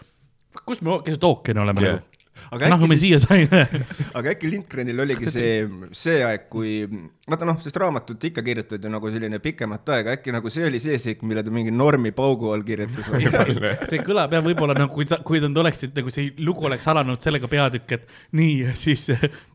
kus 0.64 0.84
me 0.86 1.02
keset 1.04 1.28
ookeani 1.28 1.66
oleme 1.66 1.84
yeah. 1.84 2.00
nagu. 2.00 2.16
Aga 2.51 2.71
äkki 2.71 2.89
me 2.89 2.97
siis, 2.97 3.03
siia 3.05 3.19
saime. 3.23 3.83
aga 4.17 4.33
äkki 4.33 4.51
Lindgrenil 4.51 5.03
oligi 5.05 5.31
see, 5.31 5.53
see 5.95 6.21
aeg, 6.25 6.47
kui, 6.51 6.79
vaata 7.27 7.47
noh, 7.49 7.59
sest 7.63 7.79
raamatut 7.81 8.27
ikka 8.29 8.43
kirjutati 8.45 8.88
ju 8.88 8.93
nagu 8.93 9.11
selline 9.13 9.39
pikemat 9.43 9.93
aega, 9.97 10.17
äkki 10.17 10.35
nagu 10.35 10.51
see 10.53 10.67
oli 10.67 10.81
see 10.83 10.99
seik, 11.01 11.23
mille 11.27 11.45
ta 11.45 11.53
mingi 11.53 11.73
normi 11.73 12.13
paugu 12.15 12.51
all 12.53 12.65
kirjutas 12.67 13.09
see 13.91 14.01
kõlab 14.05 14.35
jah, 14.35 14.45
võib-olla 14.45 14.77
nagu, 14.77 14.91
kui 14.93 15.07
ta, 15.09 15.21
kui 15.25 15.41
nad 15.43 15.63
oleksid 15.63 15.95
nagu 15.97 16.13
see 16.13 16.33
lugu 16.43 16.67
oleks 16.69 16.88
alanud 16.91 17.21
sellega 17.23 17.49
peatükk, 17.51 17.97
et 17.97 18.38
nii, 18.38 18.73
siis 18.77 19.07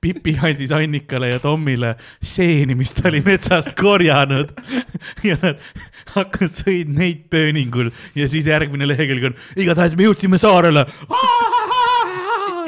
Pipi 0.02 0.36
andis 0.42 0.72
Annikale 0.74 1.32
ja 1.34 1.42
Tommile 1.42 1.94
seeni, 2.22 2.76
mis 2.78 2.94
ta 2.96 3.08
oli 3.10 3.22
metsast 3.24 3.74
korjanud. 3.78 4.52
Ja 5.22 5.36
nad 5.38 5.58
hakkasid, 6.14 6.62
sõid 6.62 6.92
neid 6.96 7.26
pööningul 7.32 7.90
ja 8.18 8.26
siis 8.30 8.46
järgmine 8.48 8.86
lehekülg 8.88 9.30
on 9.30 9.36
igatahes 9.60 9.96
me 9.98 10.08
jõudsime 10.08 10.40
saarele. 10.40 10.86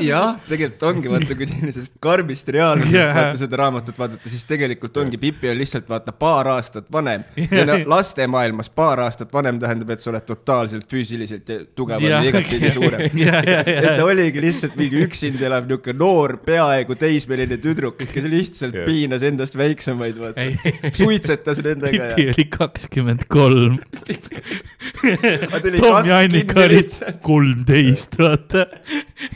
jah, 0.02 0.36
tegelikult 0.48 0.82
ongi, 0.88 1.10
vaata 1.12 1.36
kui 1.38 1.46
sellisest 1.48 1.94
karbist 2.02 2.48
reaalsusest 2.54 2.96
yeah. 2.96 3.14
vaata 3.14 3.38
seda 3.40 3.60
raamatut 3.60 3.98
vaadata, 3.98 4.30
siis 4.30 4.44
tegelikult 4.48 4.96
ongi, 5.02 5.18
Pipi 5.20 5.50
on 5.50 5.58
lihtsalt 5.58 5.88
vaata 5.88 6.12
paar 6.16 6.48
aastat 6.54 6.90
vanem 6.92 7.24
ja 7.58 7.64
no, 7.68 7.78
lastemaailmas 7.94 8.70
paar 8.74 9.04
aastat 9.04 9.32
vanem 9.32 9.58
tähendab, 9.62 9.94
et 9.94 10.04
sa 10.04 10.10
oled 10.12 10.26
totaalselt 10.26 10.90
füüsiliselt 10.90 11.48
ja 11.48 11.60
tugevam 11.76 12.06
ja 12.08 12.20
igatpidi 12.26 12.72
suurem. 12.74 13.04
et 13.08 13.90
ta 13.90 14.04
oligi 14.04 14.42
lihtsalt 14.44 14.76
mingi 14.80 15.02
üksinda 15.04 15.48
elav 15.48 15.68
niuke 15.70 15.94
noor, 15.96 16.36
peaaegu 16.44 16.98
teismeline 17.00 17.58
tüdruk, 17.62 18.02
kes 18.10 18.28
lihtsalt 18.30 18.80
Jah. 18.80 18.88
piinas 18.88 19.24
endast 19.26 19.58
väiksemaid, 19.58 20.20
vaata 20.20 20.90
suitsetas 20.96 21.62
nendega 21.64 22.12
Pipi 22.14 22.28
ja 22.28 22.34
oli 22.34 22.48
kakskümmend 22.58 23.26
kolm, 23.32 23.78
ta 24.04 25.60
Tom 25.78 26.06
ja 26.06 26.18
Annika 26.18 26.60
olid 26.64 26.96
kolmteist, 27.24 28.18
vaata. 28.18 28.66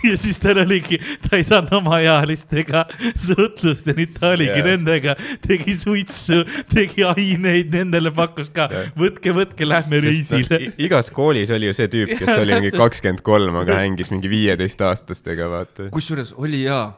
ja 0.04 0.16
siis 0.16 0.38
tal 0.48 0.62
oligi, 0.64 0.98
ta 1.24 1.38
ei 1.38 1.46
saanud 1.46 1.74
omaealistega 1.80 2.84
suhtlust 3.14 3.88
ja 3.88 3.96
nüüd 3.98 4.14
ta 4.18 4.32
oligi 4.34 4.54
yeah. 4.54 4.68
nendega, 4.72 5.16
tegi 5.44 5.76
suitsu, 5.78 6.42
tegi 6.72 7.06
aineid, 7.06 7.72
nendele 7.74 8.12
pakkus 8.14 8.52
ka 8.54 8.68
Jah., 8.72 8.92
võtke, 8.98 9.32
võtke, 9.36 9.68
lähme 9.68 10.00
reisile. 10.04 10.60
igas 10.80 11.12
koolis 11.14 11.52
oli 11.54 11.70
ju 11.70 11.76
see 11.76 11.90
tüüp, 11.92 12.14
kes 12.20 12.32
oli 12.36 12.56
mingi 12.58 12.72
kakskümmend 12.76 13.24
kolm, 13.26 13.60
aga 13.62 13.82
hängis 13.82 14.12
mingi 14.14 14.30
viieteistaastastega, 14.32 15.50
vaata. 15.52 15.92
kusjuures 15.94 16.34
oli 16.38 16.64
jaa 16.66 16.88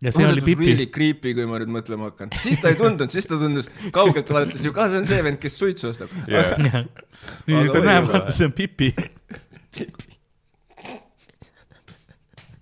ja 0.00 0.12
see 0.14 0.26
oli 0.26 0.40
Pipi 0.40 0.64
really. 0.64 0.86
creepy, 0.92 1.34
kui 1.36 1.46
ma 1.48 1.60
nüüd 1.60 1.72
mõtlema 1.74 2.10
hakkan. 2.10 2.32
siis 2.44 2.60
ta 2.62 2.72
ei 2.72 2.78
tundunud, 2.78 3.12
siis 3.12 3.28
ta 3.28 3.38
tundus 3.40 3.68
kaugelt 3.94 4.32
vaadates 4.32 4.64
ju 4.64 4.72
ka, 4.76 4.88
see 4.92 5.02
on 5.02 5.08
see 5.08 5.24
vend, 5.26 5.40
kes 5.42 5.58
suitsu 5.60 5.90
ostab. 5.92 6.12
jah, 6.30 6.56
nüüd 7.50 7.74
oli 7.74 7.84
näeb, 7.86 8.08
vaata, 8.08 8.36
see 8.36 8.48
on 8.48 8.56
Pipi. 8.56 8.94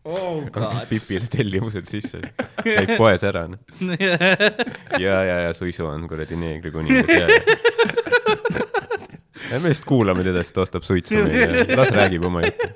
oh 0.09 0.45
god. 0.51 0.87
Pipile 0.91 1.27
tellimused 1.31 1.89
sisse, 1.91 2.21
käib 2.65 2.95
poes 2.97 3.25
ära, 3.29 3.47
noh. 3.51 3.61
ja, 5.05 5.17
ja, 5.25 5.41
ja 5.47 5.55
suisu 5.57 5.87
on 5.89 6.07
kuradi 6.11 6.39
neegri 6.41 6.73
kuningas 6.75 7.13
ja. 7.13 7.27
ja 9.51 9.61
me 9.61 9.71
lihtsalt 9.71 9.89
kuulame 9.89 10.25
teda, 10.27 10.45
siis 10.45 10.57
ta 10.57 10.65
ostab 10.65 10.87
suitsu 10.87 11.21
meile, 11.27 11.67
las 11.77 11.93
räägib 11.95 12.25
oma 12.29 12.45
juttu. 12.47 12.71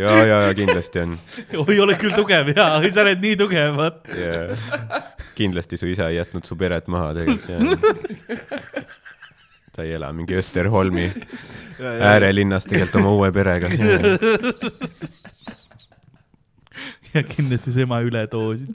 ja, 0.00 0.16
ja, 0.26 0.40
ja 0.48 0.54
kindlasti 0.58 1.04
on 1.04 1.16
oi, 1.64 1.78
ole 1.86 1.98
küll 2.00 2.14
tugev 2.16 2.52
ja, 2.54 2.72
sa 2.90 3.04
oled 3.06 3.22
nii 3.22 3.38
tugev, 3.40 3.78
vaat. 3.78 4.02
ja 4.18 4.48
kindlasti 5.38 5.78
su 5.80 5.88
isa 5.90 6.10
ei 6.10 6.18
jätnud 6.18 6.46
su 6.48 6.58
peret 6.58 6.90
maha 6.90 7.14
tegelikult 7.20 7.48
ja 7.54 7.58
ta 9.70 9.86
ei 9.86 9.94
ela 9.96 10.10
mingi 10.12 10.34
Österholmi 10.36 11.06
äärelinnas 11.80 12.66
tegelikult 12.66 13.00
oma 13.00 13.10
uue 13.16 13.32
perega. 13.32 13.70
ja 17.14 17.22
kindlasti 17.26 17.72
see 17.74 17.82
ema 17.86 17.98
üledoosid. 18.06 18.70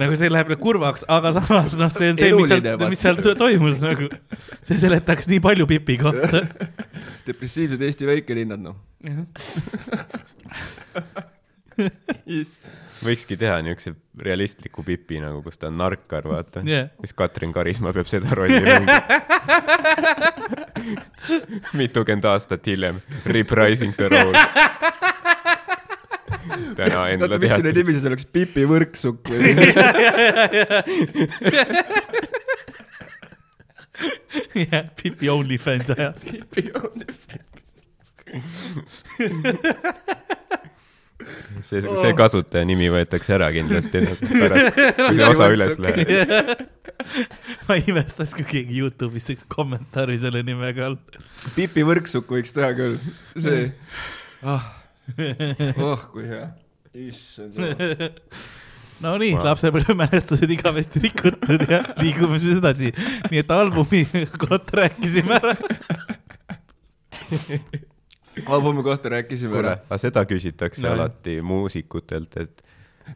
nagu 0.00 0.16
see 0.18 0.30
läheb 0.32 0.48
nagu 0.52 0.62
kurvaks, 0.62 1.02
aga 1.08 1.32
samas 1.36 1.74
noh, 1.78 1.90
see 1.92 2.10
on 2.12 2.16
see, 2.20 2.32
mis 2.36 2.48
seal, 2.52 2.88
mis 2.88 3.00
seal 3.04 3.16
to- 3.24 3.34
toimus 3.38 3.76
nagu. 3.82 4.04
see 4.68 4.78
seletaks 4.80 5.28
nii 5.30 5.40
palju 5.44 5.66
Pipi 5.70 5.98
kohta. 6.00 6.38
depressiivsed 7.26 7.82
Eesti 7.88 8.04
väikelinnad, 8.08 8.60
noh. 8.62 8.76
võikski 13.04 13.36
teha 13.38 13.60
niisuguse 13.62 13.94
realistliku 14.18 14.82
pipi 14.82 15.20
nagu, 15.22 15.42
kus 15.44 15.58
ta 15.60 15.68
on 15.70 15.76
narkar, 15.78 16.24
vaata 16.26 16.64
Jah. 16.66 16.88
siis 17.04 17.14
Katrin 17.14 17.52
Karisma 17.54 17.92
peab 17.94 18.08
seda 18.10 18.34
rolli 18.34 18.58
mängima. 18.64 18.98
mitukümmend 21.78 22.24
aastat 22.32 22.66
hiljem, 22.66 22.98
reprising 23.26 23.94
the 23.98 24.08
role. 24.10 24.34
täna 26.78 27.00
Endla 27.12 27.36
mis 27.38 27.50
selle 27.52 27.72
teatris. 27.72 27.80
nimi 27.80 27.92
siis 27.96 28.06
oleks, 28.10 28.24
Pipi 28.32 28.62
Võrksukk 28.68 29.22
või? 29.32 29.40
jah, 34.68 34.84
Pipi 35.02 35.26
OnlyFans 35.32 35.88
ajast. 35.96 36.26
see, 41.62 41.82
see 41.82 42.12
kasutaja 42.16 42.66
nimi 42.68 42.88
võetakse 42.92 43.34
ära 43.36 43.50
kindlasti 43.54 44.02
pärast, 44.04 44.80
kui 44.98 45.18
see 45.18 45.28
osa 45.28 45.50
üles 45.54 45.78
läheb. 45.82 46.64
ma 47.68 47.78
imestaks, 47.80 48.34
kui 48.36 48.46
keegi 48.48 48.82
Youtube'is 48.82 49.28
teeks 49.28 49.46
kommentaari 49.50 50.18
selle 50.22 50.42
nimega 50.46 50.88
all. 50.88 50.98
Pipi 51.56 51.84
Võrksukk 51.86 52.36
võiks 52.36 52.54
teha 52.56 52.72
küll, 52.78 52.98
see. 53.36 53.68
ah, 54.52 54.68
oh 55.88 56.08
kui 56.12 56.26
hea. 56.28 56.48
issand 56.94 57.56
jumal. 57.56 58.10
Nonii 58.98 59.34
Wow. 59.36 59.44
lapsepõlvemälestused 59.46 60.50
igavesti 60.50 60.98
rikutud 61.04 61.62
ja 61.70 61.78
liigume 62.02 62.38
siis 62.42 62.58
edasi. 62.58 62.88
nii 63.30 63.42
et 63.44 63.50
albumi 63.54 64.00
kohta 64.42 64.80
rääkisime 64.80 65.36
ära. 65.38 65.52
albumi 68.46 68.82
kohta 68.82 69.08
rääkisime 69.14 69.52
kuule 69.54 69.68
ära., 69.68 69.76
aga 69.86 69.98
seda 70.02 70.24
küsitakse 70.26 70.82
No, 70.82 70.88
no, 70.90 70.94
alati 70.98 71.38
muusikutelt, 71.42 72.36
et 72.42 72.62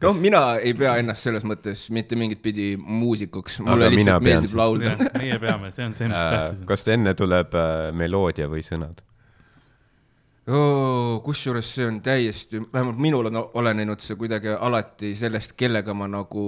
noh, 0.01 0.15
mina 0.23 0.43
ei 0.63 0.73
pea 0.77 0.95
ennast 1.03 1.27
selles 1.27 1.43
mõttes 1.47 1.85
mitte 1.93 2.15
mingit 2.19 2.41
pidi 2.43 2.73
muusikuks, 2.79 3.59
Aga 3.61 3.69
mulle 3.69 3.89
mina 3.91 3.97
lihtsalt 3.99 4.27
meeldib 4.29 4.55
laulda. 4.59 4.95
meie 5.19 5.39
peame, 5.43 5.71
see 5.75 5.85
on 5.89 5.93
see, 5.95 6.07
mis 6.11 6.19
äh, 6.19 6.29
tähtis 6.37 6.61
on. 6.63 6.67
kas 6.71 6.87
enne 6.95 7.13
tuleb 7.19 7.55
äh, 7.59 7.89
meloodia 7.95 8.47
või 8.51 8.63
sõnad? 8.65 9.03
Kusjuures 10.43 11.69
see 11.71 11.85
on 11.87 12.01
täiesti, 12.03 12.59
vähemalt 12.73 12.97
minul 12.99 13.29
on 13.29 13.37
olenenud 13.61 14.01
see 14.03 14.17
kuidagi 14.19 14.51
alati 14.51 15.13
sellest, 15.15 15.53
kellega 15.55 15.93
ma 15.95 16.09
nagu 16.11 16.43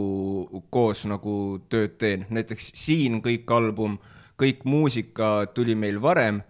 koos 0.70 1.06
nagu 1.08 1.36
tööd 1.72 1.96
teen, 2.02 2.26
näiteks 2.36 2.74
siin 2.76 3.22
kõik 3.24 3.54
album, 3.56 3.96
kõik 4.36 4.66
muusika 4.68 5.48
tuli 5.56 5.78
meil 5.80 6.02
varem 6.04 6.42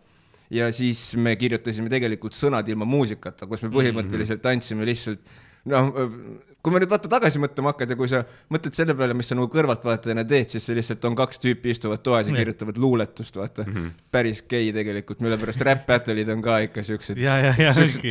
ja 0.49 0.71
siis 0.73 1.11
me 1.21 1.35
kirjutasime 1.37 1.91
tegelikult 1.93 2.33
sõnad 2.33 2.65
ilma 2.65 2.87
muusikata, 2.89 3.45
kus 3.45 3.61
me 3.61 3.69
põhimõtteliselt 3.77 4.45
andsime 4.49 4.89
lihtsalt 4.89 5.21
noh, 5.69 5.93
kui 6.65 6.73
ma 6.73 6.79
nüüd 6.81 6.89
vaata 6.89 7.09
tagasi 7.11 7.37
mõtlema 7.41 7.71
hakkad 7.73 7.91
ja 7.93 7.95
kui 7.99 8.09
sa 8.09 8.23
mõtled 8.49 8.73
selle 8.73 8.95
peale, 8.97 9.13
mis 9.17 9.27
sa 9.29 9.35
nagu 9.37 9.45
kõrvaltvaatajana 9.53 10.23
teed, 10.25 10.49
siis 10.55 10.65
see 10.65 10.77
lihtsalt 10.77 11.03
on 11.05 11.17
kaks 11.19 11.41
tüüpi 11.43 11.69
istuvad 11.75 12.01
toas 12.05 12.25
ja 12.25 12.33
kirjutavad 12.33 12.79
luuletust, 12.81 13.37
vaata 13.37 13.61
mm. 13.67 13.75
-hmm. 13.75 13.91
päris 14.15 14.41
gei 14.49 14.71
tegelikult, 14.73 15.21
mille 15.21 15.37
pärast 15.37 15.61
rap 15.67 15.85
battle'id 15.85 16.31
on 16.33 16.41
ka 16.41 16.57
ikka 16.65 16.83
siuksed 16.87 17.21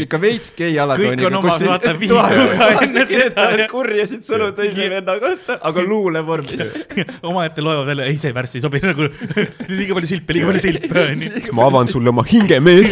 ikka 0.04 0.20
veits 0.22 0.54
gei 0.54 0.78
alatooniga. 0.78 1.16
Kõik 1.18 1.26
on 1.26 1.38
oma, 1.40 1.58
vaata, 1.66 1.96
viimased 1.98 2.54
ka 2.62 2.70
enne 2.86 3.04
seda, 3.10 3.68
kurjasid 3.74 4.22
sõnu 4.28 4.52
teise 4.54 4.88
venna 4.94 5.18
kohta, 5.26 5.58
aga 5.70 5.86
luulevormis. 5.88 6.64
omaette 7.22 7.66
loevad 7.66 7.90
välja, 7.90 8.06
ei 8.06 8.22
see 8.22 8.34
värss 8.34 8.60
ei 8.60 8.64
sobi 8.64 8.84
nagu 8.84 9.10
liiga 9.78 9.98
palju 9.98 10.14
silpe, 10.14 10.38
liiga 10.38 10.52
palju 10.52 10.64
silpe 10.68 11.06
onju. 11.10 11.34
kas 11.40 11.52
ma 11.58 11.68
avan 11.72 11.90
sulle 11.90 12.14
oma 12.14 12.22
hinge, 12.30 12.62
mees? 12.62 12.86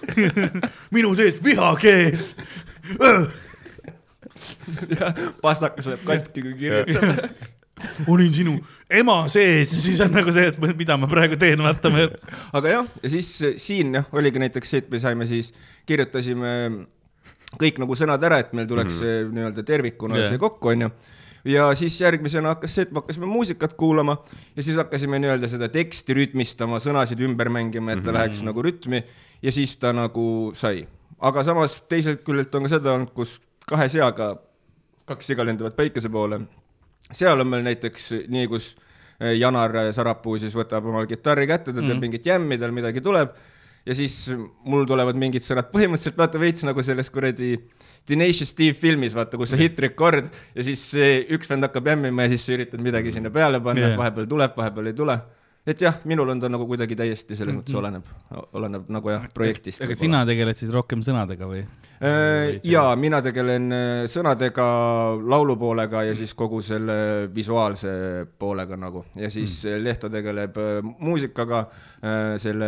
minu 0.96 1.12
sees 1.18 1.44
vihakees. 1.44 2.30
pastakas 5.44 5.86
läheb 5.92 6.06
katki, 6.08 6.42
kui 6.42 6.54
kirjutab. 6.54 7.52
olin 8.08 8.32
sinu 8.34 8.54
ema 8.90 9.24
sees 9.28 9.72
ja 9.74 9.80
siis 9.82 10.00
on 10.04 10.12
nagu 10.14 10.32
see, 10.32 10.46
et 10.46 10.58
mida 10.78 10.96
ma 11.00 11.08
praegu 11.10 11.38
teen, 11.40 11.62
vaata 11.62 11.90
aga 12.54 12.68
jah, 12.70 12.90
ja 13.02 13.10
siis 13.10 13.30
eh, 13.42 13.56
siin 13.60 13.98
jah, 13.98 14.06
oligi 14.14 14.42
näiteks 14.42 14.70
see, 14.70 14.84
et 14.84 14.92
me 14.92 15.00
saime 15.02 15.26
siis, 15.26 15.50
kirjutasime 15.86 16.54
kõik 17.58 17.80
nagu 17.82 17.98
sõnad 17.98 18.22
ära, 18.26 18.40
et 18.42 18.54
meil 18.56 18.68
tuleks 18.70 19.00
mm 19.00 19.10
-hmm. 19.10 19.34
nii-öelda 19.34 19.66
tervikuna 19.66 20.16
Jah. 20.16 20.22
yeah. 20.22 20.32
see 20.32 20.42
kokku, 20.42 20.68
onju. 20.68 20.90
ja 21.44 21.74
siis 21.74 22.00
järgmisena 22.00 22.54
hakkas 22.54 22.74
see, 22.74 22.82
et 22.82 22.92
me 22.92 23.02
hakkasime 23.02 23.26
muusikat 23.26 23.74
kuulama 23.74 24.16
ja 24.56 24.62
siis 24.62 24.76
hakkasime 24.76 25.18
nii-öelda 25.18 25.48
seda 25.48 25.68
teksti 25.68 26.14
rütmistama, 26.14 26.78
sõnasid 26.78 27.20
ümber 27.20 27.48
mängima, 27.48 27.92
et 27.92 28.02
ta 28.02 28.10
mm 28.10 28.16
-hmm. 28.16 28.18
läheks 28.18 28.42
nagu 28.42 28.62
rütmi 28.62 29.04
ja 29.42 29.52
siis 29.52 29.76
ta 29.76 29.92
nagu 29.92 30.52
sai. 30.54 30.86
aga 31.18 31.44
samas 31.44 31.82
teiselt 31.88 32.22
küljelt 32.22 32.54
on 32.54 32.62
ka 32.62 32.68
seda 32.68 32.92
olnud, 32.92 33.12
kus 33.14 33.40
kahe 33.66 33.88
seaga 33.88 34.36
kaks 35.08 35.32
siga 35.32 35.46
lendavad 35.46 35.76
päikese 35.76 36.10
poole. 36.12 36.40
seal 37.12 37.40
on 37.40 37.48
meil 37.48 37.64
näiteks 37.66 38.12
nii, 38.28 38.46
kus 38.48 38.74
eh, 39.20 39.34
Janar 39.38 39.92
Sarapuu 39.92 40.38
siis 40.38 40.54
võtab 40.56 40.86
omal 40.88 41.08
kitarri 41.10 41.46
kätte, 41.50 41.72
ta 41.72 41.80
teeb 41.80 41.96
mm. 41.96 42.06
mingit 42.06 42.26
jämmi, 42.26 42.58
tal 42.58 42.72
midagi 42.76 43.04
tuleb 43.04 43.34
ja 43.86 43.94
siis 43.94 44.14
mul 44.64 44.86
tulevad 44.88 45.18
mingid 45.20 45.44
sõnad, 45.44 45.68
põhimõtteliselt 45.72 46.18
vaata 46.18 46.40
veits 46.40 46.64
nagu 46.64 46.82
selles 46.84 47.10
kuradi 47.12 47.54
Tenacious 48.08 48.54
D 48.56 48.70
filmis, 48.76 49.14
vaata, 49.16 49.38
kus 49.40 49.52
sa 49.52 49.60
hit 49.60 49.78
record 49.84 50.28
ja 50.54 50.64
siis 50.64 50.86
üks 51.36 51.50
vend 51.50 51.68
hakkab 51.68 51.92
jämmima 51.92 52.26
ja 52.26 52.32
siis 52.34 52.46
sa 52.46 52.56
üritad 52.56 52.84
midagi 52.84 53.12
sinna 53.14 53.32
peale 53.32 53.60
panna 53.64 53.90
yeah., 53.90 53.98
vahepeal 54.00 54.28
tuleb, 54.30 54.56
vahepeal 54.56 54.90
ei 54.90 54.96
tule. 54.96 55.18
et 55.66 55.80
jah, 55.80 56.00
minul 56.04 56.28
on 56.28 56.40
ta 56.40 56.48
nagu 56.52 56.66
kuidagi 56.68 56.96
täiesti 56.96 57.36
selles 57.36 57.56
mõttes 57.56 57.76
oleneb, 57.76 58.08
oleneb 58.52 58.88
nagu 58.92 59.12
jah, 59.12 59.28
projektist. 59.34 59.84
aga 59.84 59.96
sina 59.96 60.24
tegeled 60.28 60.56
siis 60.56 60.72
rohkem 60.72 61.04
sõnadega 61.04 61.48
või? 61.48 61.64
Äh, 62.02 62.58
jaa, 62.66 62.96
mina 62.98 63.20
tegelen 63.22 63.68
äh, 63.72 64.04
sõnadega, 64.10 64.64
laulupoolega 65.30 66.02
ja 66.08 66.14
siis 66.18 66.32
kogu 66.34 66.58
selle 66.64 66.96
visuaalse 67.34 67.92
poolega 68.38 68.74
nagu 68.80 69.04
ja 69.14 69.30
siis 69.30 69.60
mm. 69.62 69.84
Lehto 69.84 70.10
tegeleb 70.10 70.58
äh, 70.58 70.78
muusikaga, 70.82 71.66
selle 72.36 72.66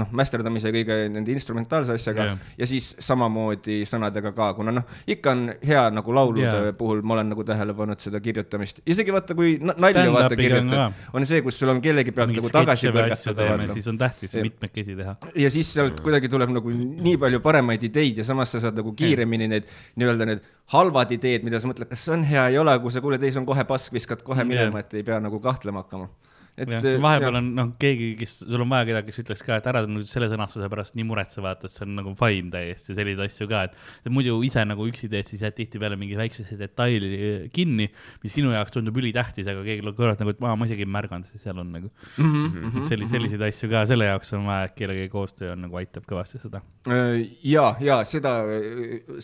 noh, 0.00 0.12
mästerdamise 0.16 0.70
kõige 0.72 0.94
nende 1.12 1.28
instrumentaalse 1.34 1.92
asjaga 1.98 2.24
yeah. 2.24 2.44
ja 2.56 2.68
siis 2.70 2.86
samamoodi 3.04 3.82
sõnadega 3.84 4.30
ka, 4.32 4.46
kuna 4.56 4.72
noh, 4.72 4.86
ikka 5.04 5.34
on 5.34 5.42
hea 5.60 5.82
nagu 5.92 6.14
laulude 6.16 6.46
yeah. 6.46 6.70
puhul 6.78 7.02
ma 7.04 7.18
olen 7.18 7.28
nagu 7.34 7.44
tähele 7.44 7.74
pannud 7.76 8.00
seda 8.00 8.22
kirjutamist, 8.24 8.80
isegi 8.88 9.12
vaata, 9.12 9.36
kui 9.36 9.58
na- 9.60 9.74
nalja 9.76 10.06
vaata 10.14 10.38
kirjutad, 10.40 10.96
on 11.12 11.28
see, 11.28 11.42
kus 11.44 11.60
sul 11.60 11.74
on 11.74 11.82
kellegi 11.84 12.14
pealt 12.16 12.32
mingi 12.32 12.40
nagu 12.40 12.54
tagasi 12.54 12.94
põrgatada 12.94 13.68
siis 13.74 13.90
on 13.92 14.00
tähtis 14.00 14.38
mitmekesi 14.40 14.96
teha. 14.96 15.18
ja 15.36 15.52
siis 15.52 15.74
sealt 15.76 16.00
kuidagi 16.00 16.32
tuleb 16.32 16.56
nagu 16.56 16.72
nii 16.78 17.18
palju 17.20 17.42
paremaid 17.44 17.84
ideid 17.90 18.22
ja 18.22 18.24
samas 18.30 18.56
sa 18.56 18.62
saad 18.62 18.67
nagu 18.76 18.92
kiiremini 18.98 19.48
need 19.48 19.68
nii-öelda 19.96 20.26
need 20.28 20.46
halvad 20.74 21.12
ideed, 21.16 21.44
mida 21.44 21.60
sa 21.60 21.68
mõtled, 21.70 21.88
kas 21.88 22.04
see 22.04 22.12
on 22.12 22.24
hea, 22.28 22.48
ei 22.52 22.58
ole, 22.60 22.74
kui 22.82 22.92
sa 22.92 23.00
kuuled, 23.00 23.22
ei 23.24 23.32
see 23.32 23.40
on 23.40 23.46
kohe 23.48 23.64
pask, 23.64 23.92
viskad 23.92 24.22
kohe 24.26 24.44
minema, 24.44 24.82
et 24.84 24.92
ei 24.94 25.02
pea 25.06 25.20
nagu 25.24 25.40
kahtlema 25.40 25.84
hakkama. 25.84 26.10
Et 26.58 26.72
jah, 26.74 26.86
vahepeal 27.02 27.38
on 27.40 27.50
noh, 27.56 27.70
keegi, 27.80 28.10
kes, 28.20 28.38
sul 28.44 28.64
on 28.64 28.72
vaja 28.72 28.88
kedagi, 28.90 29.12
kes 29.12 29.22
ütleks 29.24 29.44
ka, 29.46 29.58
et 29.60 29.68
ära 29.70 29.84
nüüd 29.88 30.08
selle 30.10 30.30
sõnastuse 30.32 30.70
pärast 30.72 30.96
nii 30.98 31.06
muretse, 31.08 31.42
vaata, 31.44 31.68
et 31.68 31.74
see 31.74 31.84
on 31.86 31.94
nagu 32.00 32.14
fine 32.18 32.52
täiesti, 32.54 32.96
selliseid 32.96 33.24
asju 33.28 33.48
ka, 33.50 33.64
et 33.68 34.06
et 34.06 34.12
muidu 34.14 34.38
ise 34.46 34.64
nagu 34.66 34.86
üksi 34.88 35.10
teed, 35.12 35.26
siis 35.28 35.44
jääd 35.44 35.56
tihtipeale 35.58 35.98
mingi 36.00 36.18
väiksesse 36.18 36.58
detaili 36.60 37.12
eh, 37.18 37.46
kinni, 37.54 37.88
mis 38.24 38.34
sinu 38.34 38.54
jaoks 38.54 38.74
tundub 38.74 38.96
ülitähtis, 39.00 39.48
aga 39.50 39.64
keegi 39.66 39.84
kõrvalt 39.88 40.22
nagu, 40.22 40.34
et 40.34 40.42
aa, 40.44 40.56
ma 40.58 40.68
isegi 40.68 40.86
ei 40.86 40.92
märganud, 40.98 41.28
et 41.34 41.42
seal 41.42 41.58
on 41.60 41.74
nagu 41.74 41.90
mm 42.18 42.28
Mhm, 42.28 42.68
-hmm, 42.68 42.86
selliseid, 42.88 43.10
selliseid 43.16 43.42
asju 43.48 43.70
ka, 43.70 43.84
selle 43.86 44.08
jaoks 44.08 44.32
on 44.36 44.46
vaja, 44.48 44.68
et 44.68 44.74
kellegagi 44.78 45.08
koostöö 45.12 45.52
on 45.52 45.62
nagu 45.66 45.78
aitab 45.80 46.06
kõvasti 46.08 46.40
seda. 46.42 46.62
Äh, 46.88 47.20
ja, 47.42 47.74
ja 47.80 48.00
seda, 48.08 48.34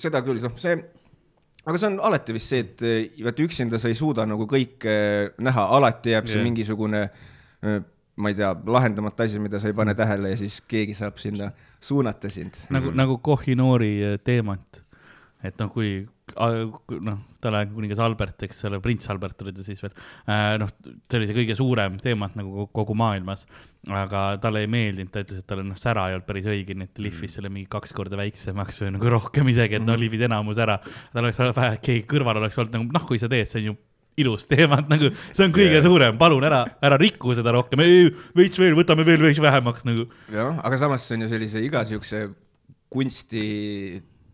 seda 0.01 0.23
küll, 0.27 0.43
noh, 0.45 0.55
see, 0.61 0.77
aga 1.65 1.81
see 1.81 1.89
on 1.89 1.99
alati 2.05 2.37
vist 2.37 2.53
see, 2.53 2.63
et 2.65 2.85
eh, 2.85 3.25
vaata 3.25 3.45
üksinda 3.45 3.81
sa 3.81 3.91
ei 3.91 3.99
suuda 3.99 4.27
nagu 4.29 4.47
kõike 4.51 4.95
näha, 5.43 5.67
alati 5.79 6.15
jääb 6.15 6.29
see 6.29 6.41
Jah. 6.41 6.47
mingisugune 6.47 7.03
eh, 7.05 7.79
ma 8.17 8.31
ei 8.31 8.39
tea, 8.39 8.53
lahendamata 8.77 9.27
asi, 9.27 9.41
mida 9.43 9.61
sa 9.61 9.71
ei 9.71 9.77
pane 9.77 9.95
tähele 9.99 10.35
ja 10.35 10.39
siis 10.39 10.61
keegi 10.69 10.95
saab 10.95 11.19
sinna 11.19 11.51
suunata 11.81 12.31
sind. 12.31 12.57
nagu, 12.75 12.93
nagu 12.95 13.19
Kohinoori 13.19 13.95
eh, 14.03 14.19
teemat, 14.25 14.83
et 15.43 15.59
noh, 15.61 15.73
kui 15.73 16.05
noh, 16.33 17.19
tol 17.43 17.57
ajal 17.59 17.69
kuningas 17.75 18.01
Albert, 18.01 18.47
eks 18.47 18.65
ole, 18.69 18.81
prints 18.83 19.11
Albert 19.13 19.43
oli 19.45 19.53
ta 19.53 19.65
siis 19.67 19.83
veel, 19.85 19.93
noh, 20.63 20.71
see 20.81 21.19
oli 21.19 21.29
see 21.29 21.37
kõige 21.37 21.57
suurem 21.59 21.99
teemat 22.03 22.39
nagu 22.39 22.65
kogu 22.75 22.97
maailmas, 22.97 23.45
aga 23.93 24.25
talle 24.43 24.65
ei 24.65 24.71
meeldinud, 24.73 25.13
ta 25.13 25.25
ütles, 25.25 25.43
et 25.43 25.49
talle 25.51 25.67
noh, 25.69 25.79
sära 25.81 26.07
ei 26.09 26.17
olnud 26.17 26.29
päris 26.29 26.49
õige, 26.49 26.77
nii 26.79 26.89
et 26.89 26.95
ta 26.97 27.05
lihvis 27.05 27.37
selle 27.37 27.53
mingi 27.53 27.69
kaks 27.71 27.93
korda 27.97 28.17
väiksemaks 28.21 28.81
või 28.83 28.95
nagu 28.97 29.13
rohkem 29.19 29.51
isegi, 29.53 29.79
et 29.79 29.85
noh, 29.85 29.99
lihvis 30.01 30.25
enamus 30.25 30.61
ära. 30.65 30.79
tal 31.13 31.27
oleks 31.27 31.43
vaja, 31.45 31.75
et 31.77 31.85
keegi 31.85 32.07
kõrval 32.15 32.41
oleks 32.41 32.57
olnud 32.63 32.79
nagu 32.79 32.97
noh, 32.97 33.05
kui 33.11 33.21
sa 33.21 33.29
teed, 33.31 33.51
see 33.51 33.61
on 33.61 33.69
ju 33.73 33.77
ilus 34.25 34.49
teema, 34.49 34.79
et 34.81 34.89
nagu 34.89 35.11
see 35.27 35.45
on 35.45 35.53
kõige 35.53 35.77
yeah. 35.77 35.85
suurem, 35.85 36.17
palun 36.19 36.47
ära, 36.47 36.63
ära 36.85 36.97
riku 37.01 37.35
seda 37.37 37.53
rohkem, 37.53 37.83
veits 38.39 38.63
veel, 38.63 38.77
võtame 38.79 39.05
veel 39.05 39.27
veits 39.27 39.43
vähemaks 39.43 39.85
nagu. 39.85 40.09
jah, 40.33 40.57
aga 40.65 40.81
samas 40.81 41.05
see 41.05 41.19
on 41.19 41.27
ju 41.27 41.31
sellise 41.35 41.63
iga 41.67 41.85
siukse 41.89 42.25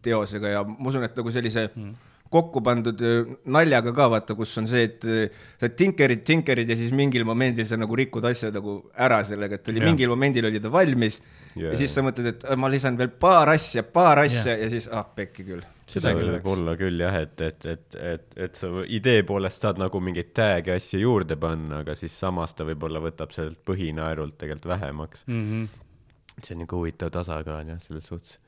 kunstiteosega 0.00 0.54
ja 0.56 0.62
ma 0.64 0.88
usun, 0.88 1.04
et 1.04 1.16
nagu 1.16 1.30
sellise 1.32 1.68
mm. 1.74 1.94
kokku 2.30 2.60
pandud 2.62 3.00
öö, 3.02 3.24
naljaga 3.50 3.92
ka 3.92 4.08
vaata, 4.10 4.34
kus 4.38 4.56
on 4.58 4.66
see, 4.70 4.84
et 4.86 5.04
öö, 5.04 5.28
sa 5.60 5.68
tinkerid, 5.68 6.22
tinkerid 6.24 6.68
ja 6.70 6.76
siis 6.76 6.92
mingil 6.92 7.24
momendil 7.24 7.66
sa 7.66 7.76
nagu 7.76 7.96
rikud 7.96 8.24
asja 8.24 8.50
nagu 8.54 8.80
ära 8.96 9.22
sellega, 9.24 9.58
et 9.58 9.68
oli 9.68 9.80
Jah. 9.80 9.90
mingil 9.90 10.08
momendil 10.12 10.46
oli 10.46 10.60
ta 10.60 10.70
valmis 10.70 11.20
yeah. 11.56 11.72
ja 11.72 11.76
siis 11.76 11.92
sa 11.94 12.02
mõtled, 12.02 12.26
et 12.34 12.44
"Ah, 12.48 12.56
ma 12.56 12.70
lisan 12.70 12.96
veel 12.98 13.10
paar 13.10 13.48
asja, 13.50 13.82
paar 13.82 14.22
asja 14.24 14.54
yeah. 14.54 14.64
ja 14.64 14.70
siis 14.70 14.88
ah 14.88 15.04
pekki 15.04 15.44
küll. 15.44 15.64
seda 15.90 16.14
küll, 16.14 16.30
võib 16.36 16.46
olla 16.52 16.76
küll 16.78 17.00
jah, 17.02 17.16
et, 17.18 17.40
et, 17.40 17.66
et, 17.66 17.96
et, 18.14 18.26
et 18.46 18.54
sa 18.54 18.70
idee 18.86 19.24
poolest 19.26 19.66
saad 19.66 19.80
nagu 19.82 20.00
mingeid 20.00 20.30
tag'e 20.34 20.76
asju 20.78 21.00
juurde 21.02 21.36
panna, 21.36 21.82
aga 21.82 21.96
siis 21.98 22.14
samas 22.14 22.54
ta 22.54 22.64
võib-olla 22.68 23.02
võtab 23.02 23.34
sealt 23.34 23.58
põhinaerult 23.66 24.38
tegelikult 24.38 24.70
vähemaks. 24.76 25.26
Mm 25.26 25.42
-hmm. 25.48 25.66
see 26.40 26.54
on 26.54 26.62
niisugune 26.62 26.78
huvitav 26.78 27.10
tasakaal 27.10 27.66
jah, 27.74 27.82
selles 27.82 28.06
suhtes. 28.06 28.38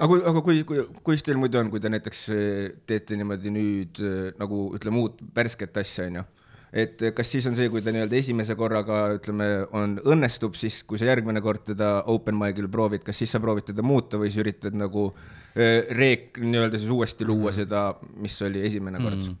Aga 0.00 0.08
kui, 0.08 0.20
aga 0.32 0.42
kui, 0.44 0.60
kui, 0.64 0.84
kuidas 1.04 1.24
teil 1.26 1.40
muidu 1.40 1.60
on, 1.60 1.70
kui 1.72 1.82
te 1.82 1.92
näiteks 1.92 2.26
öö, 2.32 2.68
teete 2.88 3.18
niimoodi 3.20 3.52
nüüd 3.52 4.00
öö, 4.00 4.30
nagu 4.40 4.68
ütleme 4.76 5.02
uut 5.04 5.20
värsket 5.36 5.76
asja, 5.82 6.06
onju 6.08 6.24
et 6.70 7.02
kas 7.16 7.26
siis 7.32 7.46
on 7.50 7.56
see, 7.58 7.66
kui 7.70 7.82
ta 7.82 7.90
nii-öelda 7.94 8.16
esimese 8.18 8.54
korraga 8.58 9.02
ütleme, 9.16 9.48
on, 9.76 9.96
õnnestub, 10.12 10.54
siis 10.58 10.80
kui 10.86 11.00
sa 11.00 11.08
järgmine 11.08 11.42
kord 11.42 11.64
teda 11.72 12.04
open 12.10 12.38
mic'il 12.38 12.70
proovid, 12.70 13.02
kas 13.06 13.18
siis 13.18 13.34
sa 13.34 13.42
proovid 13.42 13.66
teda 13.72 13.82
muuta 13.86 14.20
või 14.20 14.30
sa 14.30 14.42
üritad 14.44 14.76
nagu 14.78 15.08
öö, 15.10 15.82
reek 15.98 16.38
nii-öelda 16.38 16.78
siis 16.78 16.94
uuesti 16.94 17.26
luua 17.26 17.52
seda, 17.54 17.90
mis 18.22 18.38
oli 18.46 18.62
esimene 18.70 19.02
kord 19.02 19.20
mm.? 19.26 19.36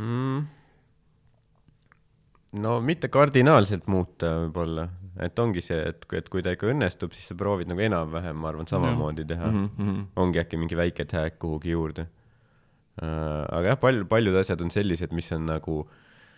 mm.. 0.00 0.44
no 2.64 2.78
mitte 2.84 3.12
kardinaalselt 3.12 3.86
muuta 3.92 4.32
võib-olla, 4.46 4.88
et 5.22 5.38
ongi 5.38 5.62
see, 5.62 5.78
et, 5.90 6.06
et 6.18 6.28
kui 6.30 6.42
ta 6.42 6.54
ikka 6.54 6.70
õnnestub, 6.72 7.14
siis 7.14 7.30
sa 7.30 7.36
proovid 7.38 7.70
nagu 7.70 7.82
enam-vähem, 7.86 8.38
ma 8.40 8.50
arvan, 8.50 8.68
samamoodi 8.70 9.26
teha 9.28 9.50
mm. 9.50 9.68
Mm 9.76 9.88
-hmm. 9.88 10.04
ongi 10.16 10.40
äkki 10.42 10.58
mingi 10.60 10.76
väike 10.76 11.04
tag 11.04 11.38
kuhugi 11.38 11.70
juurde 11.70 12.06
uh,. 13.02 13.44
aga 13.48 13.68
jah, 13.68 13.80
palju, 13.80 14.06
paljud 14.10 14.36
asjad 14.36 14.60
on 14.60 14.70
sellised, 14.70 15.12
mis 15.12 15.32
on 15.32 15.46
nagu, 15.46 15.88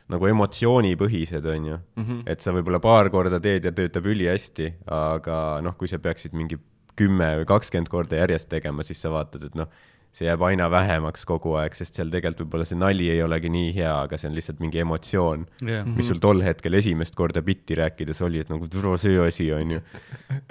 nagu 0.09 0.27
emotsioonipõhised, 0.27 1.47
on 1.47 1.65
ju 1.65 1.79
mm. 1.97 2.05
-hmm. 2.05 2.23
et 2.27 2.41
sa 2.41 2.53
võib-olla 2.53 2.81
paar 2.81 3.11
korda 3.11 3.41
teed 3.41 3.65
ja 3.65 3.73
töötab 3.73 4.07
ülihästi, 4.07 4.73
aga 4.87 5.61
noh, 5.63 5.77
kui 5.77 5.89
sa 5.89 5.99
peaksid 5.99 6.33
mingi 6.33 6.59
kümme 6.97 7.37
või 7.41 7.45
kakskümmend 7.45 7.89
korda 7.89 8.17
järjest 8.17 8.49
tegema, 8.49 8.83
siis 8.83 9.03
sa 9.03 9.11
vaatad, 9.11 9.45
et 9.45 9.55
noh, 9.55 9.69
see 10.17 10.29
jääb 10.29 10.43
aina 10.49 10.69
vähemaks 10.73 11.27
kogu 11.29 11.57
aeg, 11.61 11.75
sest 11.77 11.99
seal 11.99 12.11
tegelikult 12.13 12.47
võib-olla 12.47 12.67
see 12.69 12.79
nali 12.81 13.09
ei 13.13 13.21
olegi 13.25 13.51
nii 13.53 13.73
hea, 13.77 13.93
aga 14.07 14.19
see 14.21 14.31
on 14.31 14.37
lihtsalt 14.39 14.63
mingi 14.65 14.81
emotsioon 14.85 15.45
Yeah. 15.67 15.87
mis 15.89 16.09
sul 16.09 16.21
tol 16.23 16.41
hetkel 16.45 16.77
esimest 16.79 17.17
korda 17.17 17.43
bitti 17.43 17.77
rääkides 17.79 18.21
oli, 18.25 18.41
et 18.45 18.51
nagu 18.53 18.69
tule 18.71 18.97
see 19.01 19.19
asi 19.21 19.49
onju. 19.53 19.81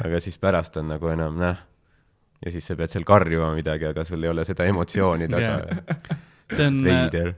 aga 0.03 0.19
siis 0.21 0.37
pärast 0.41 0.77
on 0.81 0.89
nagu 0.93 1.09
enam 1.09 1.37
näh. 1.39 1.57
ja 2.45 2.51
siis 2.51 2.67
sa 2.67 2.75
pead 2.75 2.93
seal 2.93 3.05
karjuma 3.07 3.53
midagi, 3.55 3.87
aga 3.89 4.05
sul 4.05 4.23
ei 4.23 4.29
ole 4.29 4.45
seda 4.45 4.67
emotsiooni 4.69 5.29
taga 5.31 5.51
Jaa. 5.51 6.15
see 6.51 6.67
on 6.67 6.81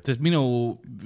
sest 0.03 0.23
minu 0.23 0.41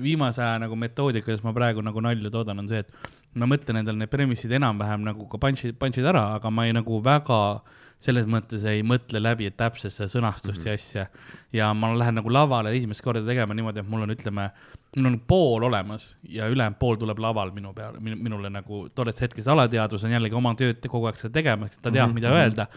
viimase 0.02 0.42
aja 0.42 0.62
nagu 0.64 0.76
metoodika, 0.76 1.28
kuidas 1.28 1.44
ma 1.46 1.54
praegu 1.54 1.84
nagu 1.86 2.02
nalju 2.02 2.32
toodan, 2.34 2.64
on 2.64 2.72
see, 2.72 2.82
et 2.82 3.12
ma 3.38 3.48
mõtlen 3.50 3.82
endale 3.82 4.02
need 4.02 4.12
premissid 4.12 4.52
enam-vähem 4.58 5.06
nagu 5.06 5.28
ka 5.30 5.40
punch'id, 5.42 5.78
punch'id 5.80 6.08
ära, 6.08 6.32
aga 6.40 6.52
ma 6.52 6.66
ei 6.68 6.74
nagu 6.76 7.02
väga 7.04 7.62
selles 8.02 8.28
mõttes 8.30 8.64
ei 8.70 8.82
mõtle 8.88 9.22
läbi, 9.22 9.48
et 9.50 9.58
täpselt 9.60 9.94
seda 9.94 10.10
sõnastust 10.10 10.62
mm 10.62 10.64
-hmm. 10.64 10.68
ja 10.68 10.74
asja. 10.74 11.06
ja 11.54 11.74
ma 11.74 11.92
lähen 11.98 12.18
nagu 12.18 12.32
lavale 12.34 12.74
esimest 12.76 13.02
korda 13.02 13.22
tegema 13.26 13.54
niimoodi, 13.54 13.80
et 13.80 13.90
mul 13.90 14.06
on, 14.06 14.14
ütleme, 14.16 14.50
mul 14.96 15.10
on 15.12 15.20
pool 15.28 15.64
olemas 15.70 16.16
ja 16.24 16.48
ülejäänud 16.50 16.80
pool 16.80 16.96
tuleb 16.96 17.20
laval 17.20 17.52
minu 17.52 17.74
peale, 17.74 18.00
minule 18.00 18.50
nagu 18.50 18.88
tollest 18.96 19.22
hetkest 19.22 19.48
alateadvus 19.48 20.04
on 20.04 20.12
jällegi 20.12 20.36
oma 20.36 20.56
tööd 20.56 20.88
kogu 20.88 21.06
aeg 21.06 21.22
seda 21.22 21.34
tegema, 21.34 21.66
eks 21.66 21.80
ta 21.80 21.92
teab 21.92 22.10
mm, 22.10 22.12
-hmm. 22.12 22.14
mida 22.14 22.30
öelda. 22.30 22.68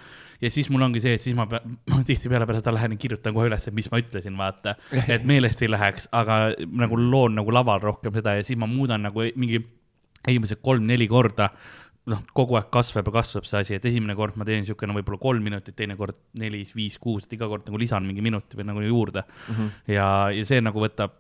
ja 0.41 0.51
siis 0.51 0.69
mul 0.71 0.83
ongi 0.83 1.01
see, 1.01 1.15
et 1.15 1.21
siis 1.21 1.37
ma 1.37 1.47
pean, 1.47 1.79
tihtipeale 2.09 2.47
pärast 2.47 2.67
lähen 2.67 2.93
ja 2.93 2.99
kirjutan 2.99 3.35
kohe 3.35 3.47
üles, 3.49 3.69
et 3.69 3.75
mis 3.75 3.91
ma 3.91 3.99
ütlesin, 3.99 4.37
vaata, 4.39 4.75
et 5.09 5.25
meelest 5.25 5.63
ei 5.63 5.71
läheks, 5.71 6.09
aga 6.13 6.53
nagu 6.71 6.97
loon 7.11 7.35
nagu 7.35 7.53
laval 7.53 7.81
rohkem 7.81 8.13
seda 8.13 8.35
ja 8.35 8.45
siis 8.45 8.59
ma 8.59 8.67
muudan 8.67 9.03
nagu 9.03 9.25
mingi 9.37 9.65
esimesed 10.29 10.61
kolm-neli 10.63 11.09
korda 11.09 11.51
noh, 12.13 12.21
kogu 12.37 12.59
aeg 12.59 12.71
kasvab 12.75 13.09
ja 13.09 13.15
kasvab 13.19 13.47
see 13.49 13.61
asi, 13.63 13.77
et 13.79 13.87
esimene 13.89 14.17
kord 14.19 14.37
ma 14.37 14.47
teen 14.49 14.63
niisugune 14.63 14.97
võib-olla 14.99 15.21
kolm 15.23 15.45
minutit, 15.47 15.77
teine 15.79 15.97
kord 15.97 16.19
neli, 16.41 16.63
viis, 16.77 16.99
kuus, 17.01 17.25
et 17.25 17.37
iga 17.37 17.49
kord 17.51 17.69
nagu 17.69 17.81
lisan 17.81 18.05
mingi 18.09 18.25
minuti 18.25 18.59
või 18.59 18.69
nagu 18.69 18.85
juurde 18.85 19.25
mm. 19.25 19.55
-hmm. 19.55 19.71
ja, 19.95 20.09
ja 20.37 20.45
see 20.49 20.61
nagu 20.65 20.85
võtab 20.85 21.17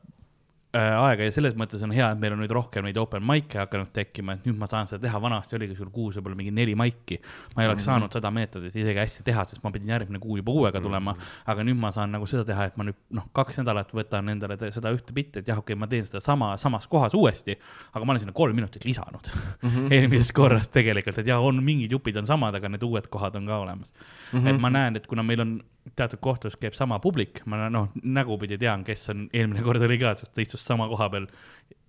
aega 0.75 1.27
ja 1.29 1.33
selles 1.35 1.55
mõttes 1.59 1.83
on 1.87 1.93
hea, 1.95 2.07
et 2.12 2.20
meil 2.20 2.35
on 2.35 2.41
nüüd 2.43 2.53
rohkem 2.55 2.85
neid 2.87 2.99
open 2.99 3.22
mic'e 3.27 3.61
hakanud 3.62 3.93
tekkima, 3.95 4.37
et 4.37 4.49
nüüd 4.49 4.59
ma 4.59 4.68
saan 4.70 4.89
seda 4.91 5.03
teha, 5.05 5.20
vanasti 5.22 5.59
oligi 5.59 5.77
sul 5.79 5.91
kuus 5.95 6.18
võib-olla 6.18 6.39
mingi 6.39 6.53
neli 6.55 6.75
maiki. 6.79 7.20
ma 7.55 7.62
ei 7.62 7.68
oleks 7.68 7.83
mm 7.83 7.91
-hmm. 7.91 8.01
saanud 8.01 8.12
seda 8.18 8.31
meetodit 8.31 8.77
isegi 8.77 8.99
hästi 8.99 9.25
teha, 9.25 9.45
sest 9.45 9.62
ma 9.64 9.70
pidin 9.70 9.89
järgmine 9.95 10.18
kuu 10.18 10.37
juba 10.37 10.53
uuega 10.53 10.81
tulema 10.81 11.12
mm, 11.12 11.18
-hmm. 11.20 11.43
aga 11.53 11.64
nüüd 11.64 11.79
ma 11.79 11.93
saan 11.93 12.12
nagu 12.12 12.27
seda 12.27 12.45
teha, 12.45 12.64
et 12.64 12.77
ma 12.77 12.85
nüüd 12.85 12.97
noh, 13.11 13.29
kaks 13.33 13.59
nädalat 13.59 13.93
võtan 13.93 14.29
endale 14.31 14.59
seda 14.72 14.93
ühte 14.93 15.12
bitti, 15.12 15.39
et 15.39 15.49
jah, 15.49 15.59
okei 15.59 15.75
okay,, 15.75 15.81
ma 15.81 15.87
teen 15.87 16.07
seda 16.07 16.20
sama, 16.20 16.57
samas 16.57 16.87
kohas 16.87 17.14
uuesti, 17.14 17.59
aga 17.93 18.05
ma 18.05 18.12
olen 18.12 18.20
sinna 18.20 18.33
kolm 18.33 18.55
minutit 18.55 18.85
lisanud 18.85 19.31
mm 19.62 19.70
-hmm. 19.70 19.93
eelmisest 19.93 20.33
korrast 20.33 20.72
tegelikult, 20.72 21.18
et 21.18 21.27
jah, 21.27 21.45
on 21.45 21.62
mingid 21.62 21.93
jupid 21.93 22.16
on 22.16 22.27
samad, 22.27 22.55
aga 22.55 22.68
need 22.68 22.83
uued 22.83 23.07
kohad 23.09 23.37
on 23.37 23.47
ka 23.47 23.59
olemas 23.59 23.93
mm. 24.33 24.41
-hmm. 24.41 24.49
et 24.49 24.61
ma 24.61 24.70
näen, 24.70 24.97
et 24.97 25.07
kuna 25.07 25.22
meil 25.22 25.41
on 25.41 25.61
teatud 25.97 26.20
kohtades 26.20 26.57
käib 26.61 26.75
sama 26.77 26.99
publik, 27.03 27.43
ma 27.51 27.68
noh, 27.72 27.91
nägupidi 28.03 28.57
tean, 28.61 28.85
kes 28.87 29.11
on, 29.12 29.27
eelmine 29.33 29.62
kord 29.66 29.83
oli 29.85 29.99
ka, 30.01 30.14
sest 30.16 30.33
ta 30.35 30.43
istus 30.45 30.64
sama 30.65 30.89
koha 30.91 31.11
peal 31.12 31.29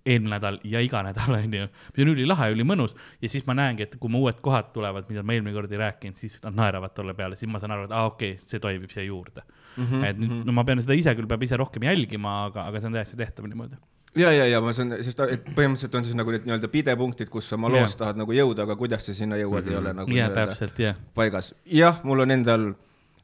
eelmine 0.06 0.36
nädal 0.36 0.60
ja 0.64 0.80
iga 0.84 1.02
nädal 1.08 1.36
onju, 1.40 1.66
mis 1.96 2.04
on 2.04 2.12
ülilahe, 2.14 2.50
ülimonus 2.54 2.94
ja 3.22 3.30
siis 3.30 3.46
ma 3.48 3.56
näengi, 3.58 3.86
et 3.86 3.98
kui 4.00 4.12
mu 4.12 4.22
uued 4.26 4.38
kohad 4.44 4.70
tulevad, 4.76 5.08
mida 5.10 5.24
ma 5.26 5.36
eelmine 5.36 5.54
kord 5.56 5.72
ei 5.72 5.82
rääkinud, 5.82 6.18
siis 6.20 6.38
nad 6.44 6.56
naeravad 6.58 6.94
tolle 6.96 7.16
peale, 7.18 7.38
siis 7.38 7.50
ma 7.50 7.62
saan 7.62 7.74
aru, 7.76 7.88
et 7.88 7.94
aa 7.94 8.04
ah, 8.04 8.12
okei 8.12 8.36
okay,, 8.36 8.46
see 8.46 8.62
toimib 8.62 8.92
siia 8.92 9.06
juurde 9.08 9.42
mm. 9.42 9.84
-hmm. 9.84 10.06
et 10.08 10.22
nüüd, 10.22 10.46
no 10.46 10.54
ma 10.56 10.64
pean 10.68 10.82
seda 10.82 10.96
ise 10.98 11.14
küll, 11.18 11.28
peab 11.30 11.42
ise 11.42 11.58
rohkem 11.60 11.88
jälgima, 11.88 12.38
aga, 12.46 12.68
aga 12.70 12.80
see 12.80 12.90
on 12.92 12.98
täiesti 12.98 13.20
tehtav 13.20 13.50
niimoodi. 13.50 13.80
ja, 14.22 14.32
ja, 14.32 14.46
ja 14.52 14.62
ma 14.62 14.72
saan, 14.76 14.94
sest 15.02 15.20
et 15.26 15.50
põhimõtteliselt 15.50 15.98
on 15.98 16.06
siis 16.06 16.18
nagu 16.18 16.34
need 16.34 16.46
nii-öelda 16.46 16.70
pidepunktid, 16.72 17.32
kus 17.32 17.50
sa 17.50 17.58
oma 17.58 17.72
loos 17.72 17.98
tahad 17.98 18.22
nagu 18.22 18.32
jõuda, 18.32 18.68
aga 18.68 18.78
kuidas 18.78 19.06
sa 19.06 19.14
sinna 19.14 19.40
jõuad, 19.42 19.68
ei 19.70 19.80
ole 19.82 19.92
nagu 19.96 20.12
nii-öelda 20.12 20.46
täpselt, 20.52 20.78
jah. 20.78 21.02
paigas. 21.14 21.54
jah, 21.66 22.00
mul 22.04 22.24
on 22.26 22.38
endal 22.38 22.72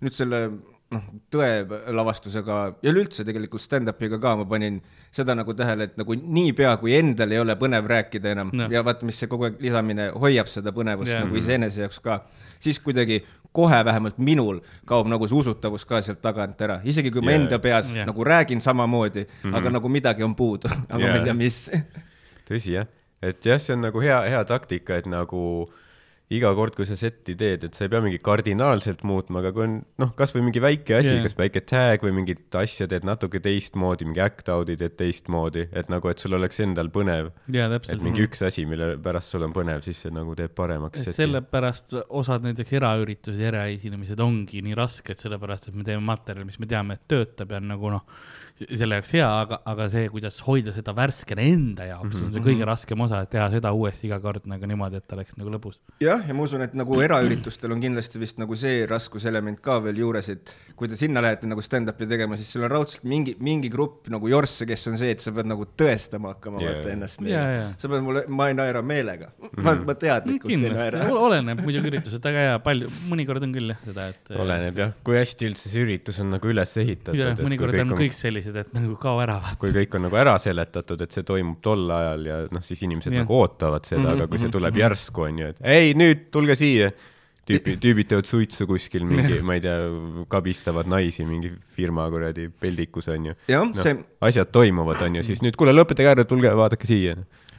nüüd 0.03 0.19
selle 0.19 0.49
noh, 0.93 1.05
tõe 1.32 1.51
lavastusega 1.97 2.59
ja 2.84 2.93
üleüldse 2.93 3.24
tegelikult 3.26 3.62
stand-up'iga 3.64 4.18
ka 4.22 4.34
ma 4.40 4.47
panin 4.49 4.80
seda 5.14 5.36
nagu 5.38 5.55
tähele, 5.57 5.90
et 5.90 6.01
nagu 6.01 6.16
niipea, 6.16 6.74
kui 6.80 6.95
endal 6.97 7.32
ei 7.34 7.40
ole 7.43 7.57
põnev 7.61 7.88
rääkida 7.90 8.32
enam 8.32 8.53
no. 8.57 8.68
ja 8.72 8.84
vaata, 8.84 9.07
mis 9.09 9.20
see 9.20 9.30
kogu 9.30 9.49
aeg 9.49 9.61
lisamine 9.62 10.11
hoiab 10.22 10.51
seda 10.53 10.74
põnevust 10.76 11.12
yeah. 11.12 11.24
nagu 11.26 11.38
iseenese 11.40 11.84
jaoks 11.84 12.01
ka, 12.05 12.22
siis 12.62 12.80
kuidagi 12.82 13.22
kohe 13.53 13.84
vähemalt 13.84 14.18
minul 14.18 14.62
kaob 14.88 15.11
nagu 15.12 15.28
see 15.28 15.38
usutavus 15.43 15.84
ka 15.88 16.01
sealt 16.05 16.22
tagant 16.24 16.61
ära, 16.64 16.80
isegi 16.84 17.12
kui 17.12 17.24
ma 17.24 17.34
Jaa. 17.34 17.43
enda 17.43 17.61
peas 17.62 17.93
yeah. 17.93 18.09
nagu 18.09 18.24
räägin 18.24 18.61
samamoodi 18.61 19.26
mm, 19.26 19.51
-hmm. 19.51 19.57
aga 19.57 19.70
nagu 19.70 19.88
midagi 19.88 20.22
on 20.22 20.34
puudu, 20.34 20.68
aga 20.88 20.99
yeah. 20.99 21.12
ma 21.12 21.18
ei 21.18 21.24
tea, 21.24 21.34
mis. 21.34 21.70
tõsi 22.49 22.76
jah, 22.78 22.86
et 23.22 23.45
jah, 23.47 23.61
see 23.61 23.76
on 23.76 23.88
nagu 23.88 24.01
hea, 24.01 24.20
hea 24.28 24.45
taktika, 24.45 24.97
et 24.97 25.07
nagu 25.07 25.72
iga 26.33 26.53
kord, 26.57 26.74
kui 26.76 26.87
sa 26.89 26.97
setti 26.99 27.35
teed, 27.39 27.66
et 27.68 27.76
sa 27.76 27.87
ei 27.87 27.93
pea 27.93 28.03
mingi 28.05 28.18
kardinaalselt 28.22 29.05
muutma, 29.09 29.41
aga 29.43 29.53
kui 29.55 29.64
on 29.66 29.76
noh, 30.03 30.12
kasvõi 30.18 30.45
mingi 30.47 30.62
väike 30.62 30.99
asi 30.99 31.12
yeah., 31.12 31.22
kas 31.26 31.37
väike 31.39 31.62
tag 31.68 32.05
või 32.05 32.14
mingit 32.16 32.59
asja 32.59 32.89
teed 32.91 33.07
natuke 33.07 33.41
teistmoodi, 33.45 34.09
mingi 34.09 34.22
act 34.24 34.51
out'i 34.53 34.76
teed 34.80 34.97
teistmoodi, 35.01 35.66
et 35.76 35.93
nagu, 35.93 36.11
et 36.12 36.22
sul 36.22 36.37
oleks 36.39 36.62
endal 36.64 36.93
põnev. 36.95 37.33
jaa, 37.53 37.68
et 37.78 38.05
mingi 38.05 38.26
üks 38.26 38.45
asi, 38.47 38.66
mille 38.68 38.95
pärast 39.03 39.35
sul 39.35 39.47
on 39.47 39.55
põnev, 39.57 39.83
siis 39.87 40.05
see 40.07 40.14
nagu 40.14 40.37
teeb 40.39 40.55
paremaks. 40.59 41.09
sellepärast 41.16 41.99
osad 42.09 42.47
näiteks 42.47 42.76
eraüritused 42.80 43.43
eraesinemised 43.53 44.20
ongi 44.22 44.62
nii 44.64 44.78
rasked, 44.78 45.18
sellepärast 45.18 45.70
et 45.70 45.78
me 45.78 45.87
teeme 45.87 46.05
materjali, 46.07 46.49
mis 46.49 46.61
me 46.62 46.70
teame, 46.70 46.99
et 46.99 47.09
töötab 47.11 47.53
ja 47.53 47.61
on 47.62 47.70
nagu 47.74 47.93
noh, 47.93 48.07
selle 48.61 48.99
jaoks 48.99 49.15
hea, 49.17 49.27
aga, 49.27 49.59
aga 49.69 49.89
see, 49.93 50.09
kuidas 50.13 50.39
hoida 50.47 50.75
seda 50.75 50.95
värskena 50.97 51.45
enda 51.45 51.87
jaoks 51.89 52.15
mm, 52.15 52.19
-hmm. 52.19 52.27
on 52.27 52.33
see 52.37 52.45
kõige 52.47 52.69
raskem 52.69 53.05
osa, 53.07 53.23
et 53.25 53.33
teha 53.33 53.49
seda 53.53 53.73
uuesti 53.77 54.09
iga 54.09 54.21
kord 54.23 54.47
nagu 54.51 54.69
niimoodi, 54.69 55.01
et 55.01 55.07
ta 55.09 55.17
oleks 55.17 55.37
nagu 55.41 55.53
lõbus. 55.53 55.79
jah, 56.01 56.25
ja 56.29 56.35
ma 56.35 56.47
usun, 56.47 56.63
et 56.63 56.75
nagu 56.79 57.01
eraüritustel 57.03 57.73
on 57.73 57.83
kindlasti 57.83 58.21
vist 58.23 58.39
nagu 58.43 58.57
see 58.59 58.87
raskuselement 58.87 59.61
ka 59.65 59.79
veel 59.85 60.03
juures, 60.05 60.29
et 60.33 60.53
kui 60.77 60.91
te 60.91 60.99
sinna 60.99 61.23
lähete 61.25 61.49
nagu 61.51 61.63
stand-up'i 61.65 62.09
tegema, 62.09 62.37
siis 62.39 62.53
seal 62.53 62.67
on 62.67 62.73
raudselt 62.73 63.05
mingi, 63.09 63.37
mingi 63.41 63.71
grupp 63.73 64.09
nagu 64.13 64.29
jorsse, 64.31 64.67
kes 64.69 64.87
on 64.91 64.99
see, 65.01 65.13
et 65.15 65.25
sa 65.25 65.33
pead 65.35 65.49
nagu 65.51 65.67
tõestama 65.79 66.35
hakkama 66.35 66.63
yeah. 66.63 66.77
vaata 66.79 66.95
ennast 66.97 67.23
Jaa, 67.23 67.49
jaa. 67.55 67.69
sa 67.79 67.91
pead 67.93 68.03
mulle, 68.05 68.25
ma 68.33 68.49
ei 68.51 68.57
naera 68.59 68.83
meelega 68.83 69.29
mm, 69.31 69.49
-hmm. 69.49 69.63
ma, 69.67 69.75
ma 69.87 69.95
teadlikult 69.99 70.53
ei 70.53 70.73
naera. 70.75 71.05
oleneb 71.13 71.63
muidugi 71.63 71.93
üritusest, 71.93 72.27
aga 72.29 72.47
jaa, 72.49 72.59
palju, 72.65 72.91
mõnikord 73.11 73.47
on 73.47 73.55
küll 73.55 73.73
jah 73.73 73.83
seda, 73.87 74.09
et. 74.13 74.33
oleneb 74.45 74.81
jah, 74.83 74.95
kui 75.07 75.19
hästi 75.19 75.49
üldse 75.51 75.73
see 75.73 75.85
üritus 75.85 76.21
on 76.23 76.33
nagu 76.35 76.53
üles 76.53 76.75
ehitatud. 76.83 77.21
jah, 77.21 77.39
mõnikord 77.39 77.79
on 77.83 77.95
kõik 77.99 78.17
sellised, 78.17 78.52
et 78.61 78.75
nagu 78.77 78.97
kao 79.01 79.21
ära 79.23 79.39
kui 79.61 79.73
kõik 79.75 79.97
on 79.99 80.07
nagu 80.07 80.19
ära 80.21 80.35
seletatud, 80.43 81.01
et 81.05 81.15
see 81.15 81.27
toimub 81.27 81.61
tol 81.65 81.91
ajal 81.93 82.29
ja 82.29 82.37
noh, 82.53 82.65
siis 82.65 82.83
inimesed 82.87 83.13
Jah. 83.13 83.25
nagu 83.25 83.39
ootavad 83.41 83.89
seda, 83.89 84.13
aga 84.17 84.29
kui 84.31 84.43
see 84.43 84.53
tuleb 84.53 84.79
järsku, 84.81 85.27
on 85.29 85.43
ju, 85.43 85.51
et 85.55 85.67
ei, 85.75 85.97
nüüd 85.99 86.29
tulge 86.35 86.57
siia. 86.59 86.93
tüüpi, 87.43 87.75
tüübid 87.83 88.07
teevad 88.07 88.29
suitsu 88.31 88.69
kuskil 88.71 89.03
mingi, 89.03 89.41
ma 89.43 89.57
ei 89.59 89.63
tea, 89.65 89.77
kabistavad 90.31 90.87
naisi 90.87 91.25
mingi 91.27 91.51
firma 91.75 92.05
kuradi 92.11 92.47
peldikus 92.49 93.09
on 93.11 93.33
ju. 93.33 93.39
jah, 93.51 93.65
noh 93.67 93.83
see, 93.83 93.97
asjad 94.23 94.53
toimuvad, 94.55 95.03
on 95.03 95.19
ju, 95.19 95.25
siis 95.27 95.43
nüüd 95.43 95.59
kuule, 95.59 95.75
lõpetage 95.75 96.13
ära, 96.15 96.27
tulge 96.29 96.53
vaadake 96.55 96.87
siia. 96.87 97.17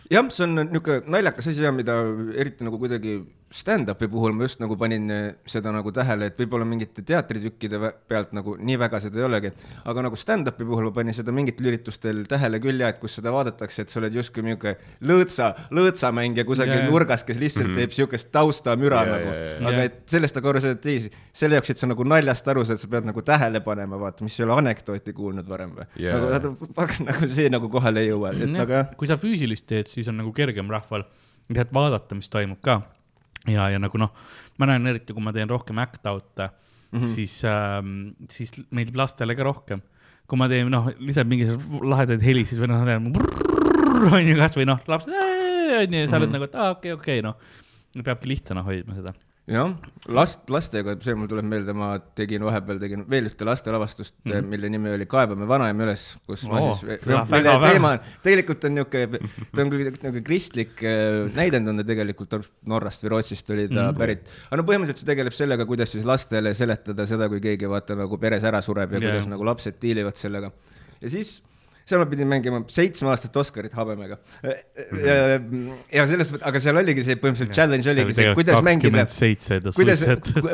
jah, 0.08 0.30
see 0.32 0.46
on 0.48 0.62
niisugune 0.62 1.04
naljakas 1.12 1.52
asi, 1.52 1.68
mida 1.76 2.00
eriti 2.40 2.64
nagu 2.64 2.80
kuidagi 2.80 3.20
stand-up'i 3.54 4.10
puhul 4.10 4.34
ma 4.34 4.48
just 4.48 4.62
nagu 4.64 4.76
panin 4.80 5.12
eh, 5.14 5.26
seda 5.50 5.72
nagu 5.74 5.92
tähele, 5.94 6.30
et 6.32 6.40
võib-olla 6.40 6.66
mingite 6.68 7.04
teatritükkide 7.06 7.80
pealt 8.10 8.34
nagu 8.34 8.56
nii 8.58 8.78
väga 8.82 9.02
seda 9.04 9.22
ei 9.22 9.28
olegi, 9.28 9.52
aga 9.90 10.06
nagu 10.08 10.18
stand-up'i 10.20 10.66
puhul 10.68 10.90
ma 10.90 10.94
panin 10.96 11.16
seda 11.16 11.36
mingitel 11.36 11.70
üritustel 11.70 12.24
tähele 12.30 12.60
küll 12.64 12.82
ja 12.82 12.90
et 12.94 13.02
kus 13.02 13.20
seda 13.20 13.34
vaadatakse, 13.36 13.86
et 13.86 13.94
sa 13.94 14.02
oled 14.02 14.18
justkui 14.18 14.46
niisugune 14.48 14.76
lõõtsa, 15.06 15.52
lõõtsamängija 15.74 16.48
kusagil 16.50 16.82
jaa. 16.82 16.90
nurgas, 16.90 17.26
kes 17.28 17.42
lihtsalt 17.42 17.70
mm 17.70 17.76
-hmm. 17.76 17.84
teeb 17.84 17.94
niisugust 17.94 18.32
taustamüra 18.34 19.04
Jaa, 19.04 19.12
nagu 19.12 19.30
jaa, 19.30 19.46
jaa., 19.52 19.70
aga 19.70 19.86
et 19.90 20.02
sellest 20.16 20.40
nagu 20.40 20.54
aru 20.54 20.64
saada 20.66 20.82
teisi, 20.82 21.14
selle 21.34 21.60
jaoks, 21.60 21.76
et 21.76 21.84
sa 21.84 21.92
nagu 21.92 22.08
naljast 22.08 22.48
aru 22.48 22.66
saad, 22.66 22.82
sa 22.82 22.90
pead 22.90 23.06
nagu 23.06 23.22
tähele 23.22 23.62
panema, 23.62 24.00
vaata, 24.00 24.26
mis 24.26 24.40
ei 24.40 24.48
ole 24.48 24.58
anekdooti 24.64 25.14
kuulnud 25.14 25.50
varem 25.50 25.78
või 25.78 25.86
Jaa. 26.08 26.18
nagu, 26.18 26.56
nagu 27.10 27.30
see 27.30 27.50
nagu 27.54 27.70
kohale 27.70 28.02
ei 28.02 28.10
jõua, 28.10 28.34
et 28.34 28.60
aga 28.66 28.82
jah 28.82 28.98
kui 28.98 29.10
sa 29.10 29.18
füüsilist 29.20 29.68
teed, 29.70 29.90
siis 29.92 30.08
on 30.08 30.20
nagu 30.22 30.32
kergem 30.36 30.70
rahval 30.72 31.04
lihtsalt 31.50 31.74
vaadata, 31.76 32.16
mis 32.16 32.30
toimub 32.32 32.62
ka. 32.64 32.82
ja, 33.50 33.70
ja 33.74 33.80
nagu 33.82 34.00
noh, 34.00 34.14
ma 34.60 34.70
näen 34.70 34.94
eriti, 34.94 35.16
kui 35.16 35.24
ma 35.24 35.34
teen 35.36 35.50
rohkem 35.52 35.82
act 35.84 36.06
out'e 36.08 36.48
mm, 36.48 37.00
-hmm. 37.00 37.10
siis 37.16 37.42
ähm,, 37.50 38.14
siis 38.30 38.54
meeldib 38.72 38.96
lastele 38.96 39.36
ka 39.36 39.44
rohkem. 39.44 39.82
kui 40.28 40.40
ma 40.40 40.48
teen 40.48 40.70
noh, 40.72 40.88
lihtsalt 41.00 41.28
mingisuguseid 41.28 41.90
lahedaid 41.92 42.24
helisid 42.24 42.62
või 42.62 42.72
noh, 42.72 42.86
on 44.18 44.30
ju 44.30 44.38
kasvõi 44.40 44.66
noh, 44.66 44.80
laps, 44.88 45.10
on 45.10 45.94
ju, 45.94 46.08
sa 46.08 46.18
oled 46.18 46.32
nagu, 46.32 46.48
et 46.48 46.56
aa, 46.56 46.72
okei, 46.78 46.96
okei, 46.96 47.22
noh. 47.26 47.36
peabki 48.04 48.32
lihtsana 48.32 48.64
hoidma 48.66 48.96
seda. 48.96 49.14
jah, 49.50 49.74
last, 50.08 50.46
lastega, 50.52 50.94
see 51.04 51.16
mul 51.20 51.28
tuleb 51.28 51.48
meelde, 51.52 51.74
ma 51.76 51.90
tegin 52.16 52.46
vahepeal 52.48 52.78
tegin 52.80 53.04
veel 53.12 53.28
ühte 53.28 53.44
lastelavastust 53.48 54.14
mm, 54.22 54.32
-hmm. 54.32 54.48
mille 54.54 54.70
nimi 54.72 54.94
oli 54.96 55.08
Kaevame 55.10 55.48
vanaema 55.48 55.84
üles, 55.84 56.06
kus 56.28 56.46
ma 56.48 56.62
Oo, 56.62 56.76
siis, 56.80 57.04
mille 57.04 57.56
teema 57.66 57.92
on, 57.98 58.00
tegelikult 58.24 58.70
on 58.70 58.76
niisugune, 58.78 59.20
ta 59.52 59.66
on 59.66 59.74
küll 59.74 59.84
niisugune 59.84 60.24
kristlik 60.24 60.84
äh, 60.88 61.28
näidend 61.36 61.68
on 61.68 61.82
ta 61.82 61.88
tegelikult 61.92 62.38
Norrast 62.72 63.04
või 63.04 63.16
Rootsist 63.18 63.52
oli 63.52 63.68
ta 63.68 63.74
mm 63.74 63.90
-hmm. 63.90 64.00
pärit, 64.00 64.32
aga 64.48 64.62
no 64.62 64.68
põhimõtteliselt 64.70 65.04
see 65.04 65.12
tegeleb 65.12 65.36
sellega, 65.36 65.68
kuidas 65.68 65.92
siis 65.92 66.08
lastele 66.08 66.54
seletada 66.54 67.08
seda, 67.10 67.28
kui 67.28 67.44
keegi 67.44 67.70
vaata 67.70 68.00
nagu 68.00 68.18
peres 68.18 68.48
ära 68.48 68.62
sureb 68.62 68.96
ja 68.96 69.00
Jaa. 69.00 69.10
kuidas 69.10 69.28
nagu 69.28 69.46
lapsed 69.46 69.76
diilivad 69.82 70.16
sellega 70.16 70.52
ja 71.02 71.10
siis 71.10 71.42
seal 71.86 72.00
ma 72.00 72.08
pidin 72.10 72.30
mängima 72.32 72.62
seitsmeaastast 72.72 73.38
Oscarit 73.38 73.74
habemega. 73.76 74.18
ja, 74.44 75.16
ja 75.92 76.06
selles 76.08 76.32
mõttes, 76.32 76.46
aga 76.48 76.62
seal 76.64 76.80
oligi 76.80 77.04
see 77.06 77.18
põhimõtteliselt 77.20 77.56
challenge 77.58 77.92
oligi 77.92 78.16
see, 78.18 78.36
kuidas 78.38 78.62
mängida, 78.66 79.06
kuidas 79.76 80.06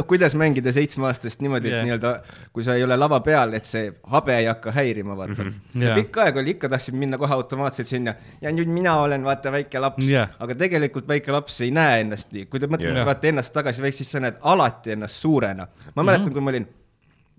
kuidas 0.10 0.36
mängida 0.40 0.74
seitsmeaastast 0.74 1.44
niimoodi, 1.46 1.70
et 1.70 1.78
Jah. 1.78 1.86
nii-öelda, 1.88 2.14
kui 2.56 2.66
sa 2.66 2.76
ei 2.78 2.86
ole 2.86 2.98
lava 2.98 3.22
peal, 3.26 3.54
et 3.58 3.70
see 3.70 3.92
habe 4.14 4.36
ei 4.40 4.50
hakka 4.50 4.74
häirima, 4.76 5.18
vaata 5.18 5.38
mm. 5.44 5.52
-hmm. 5.52 5.84
ja 5.84 5.92
Jah. 5.92 6.02
pikka 6.02 6.26
aega 6.26 6.42
oli, 6.42 6.56
ikka 6.58 6.70
tahtsin 6.70 6.98
minna 6.98 7.18
kohe 7.22 7.34
automaatselt 7.34 7.88
sinna 7.88 8.16
ja 8.42 8.52
nüüd 8.56 8.74
mina 8.74 8.98
olen 9.04 9.24
vaata 9.24 9.52
väike 9.52 9.80
laps 9.80 10.10
Jah. 10.10 10.34
aga 10.40 10.56
tegelikult 10.56 11.08
väike 11.08 11.32
laps 11.32 11.62
ei 11.62 11.72
näe 11.72 12.02
ennast 12.02 12.34
nii, 12.34 12.46
kui 12.46 12.60
te 12.60 12.68
mõtlete 12.68 12.98
Jah. 12.98 13.06
vaata 13.06 13.28
ennast 13.28 13.54
tagasi 13.54 13.92
siis 13.92 14.12
sa 14.12 14.20
näed 14.20 14.42
alati 14.42 14.98
ennast 14.98 15.16
suurena. 15.16 15.68
ma 15.96 16.04
mäletan 16.04 16.26
mm, 16.26 16.30
-hmm. 16.30 16.34
kui 16.34 16.42
ma 16.42 16.50
olin 16.50 16.68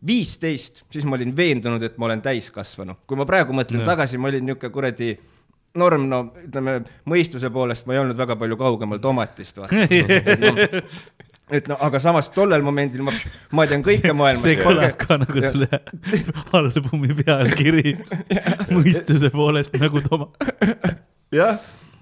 viisteist, 0.07 0.83
siis 0.93 1.05
ma 1.05 1.19
olin 1.19 1.35
veendunud, 1.37 1.83
et 1.85 1.99
ma 2.01 2.09
olen 2.09 2.23
täiskasvanu. 2.25 2.97
kui 3.07 3.19
ma 3.21 3.27
praegu 3.29 3.53
mõtlen 3.57 3.83
Jah. 3.83 3.93
tagasi, 3.93 4.19
ma 4.19 4.31
olin 4.31 4.47
niisugune 4.47 4.73
kuradi 4.73 5.11
norm, 5.79 6.07
no 6.11 6.21
ütleme 6.41 6.81
mõistuse 7.09 7.51
poolest 7.53 7.87
ma 7.87 7.95
ei 7.95 8.03
olnud 8.03 8.19
väga 8.19 8.37
palju 8.41 8.57
kaugemal 8.61 9.03
tomatist, 9.03 9.61
vaata 9.61 9.85
no,. 10.45 10.83
et 11.51 11.69
no 11.71 11.77
aga 11.87 12.01
samas 12.03 12.31
tollel 12.35 12.65
momendil 12.67 13.05
ma, 13.07 13.15
ma 13.55 13.67
tean 13.71 13.85
kõike 13.87 14.15
maailmas. 14.17 14.47
see 14.47 14.59
kõlab 14.59 14.97
ka 14.99 15.21
nagu 15.23 15.45
selle 15.45 15.83
albumi 16.59 17.15
pealkiri 17.23 17.95
mõistuse 18.75 19.31
poolest 19.35 19.77
nagu 19.83 20.03
Toma. 20.09 20.31
jah, 21.35 21.61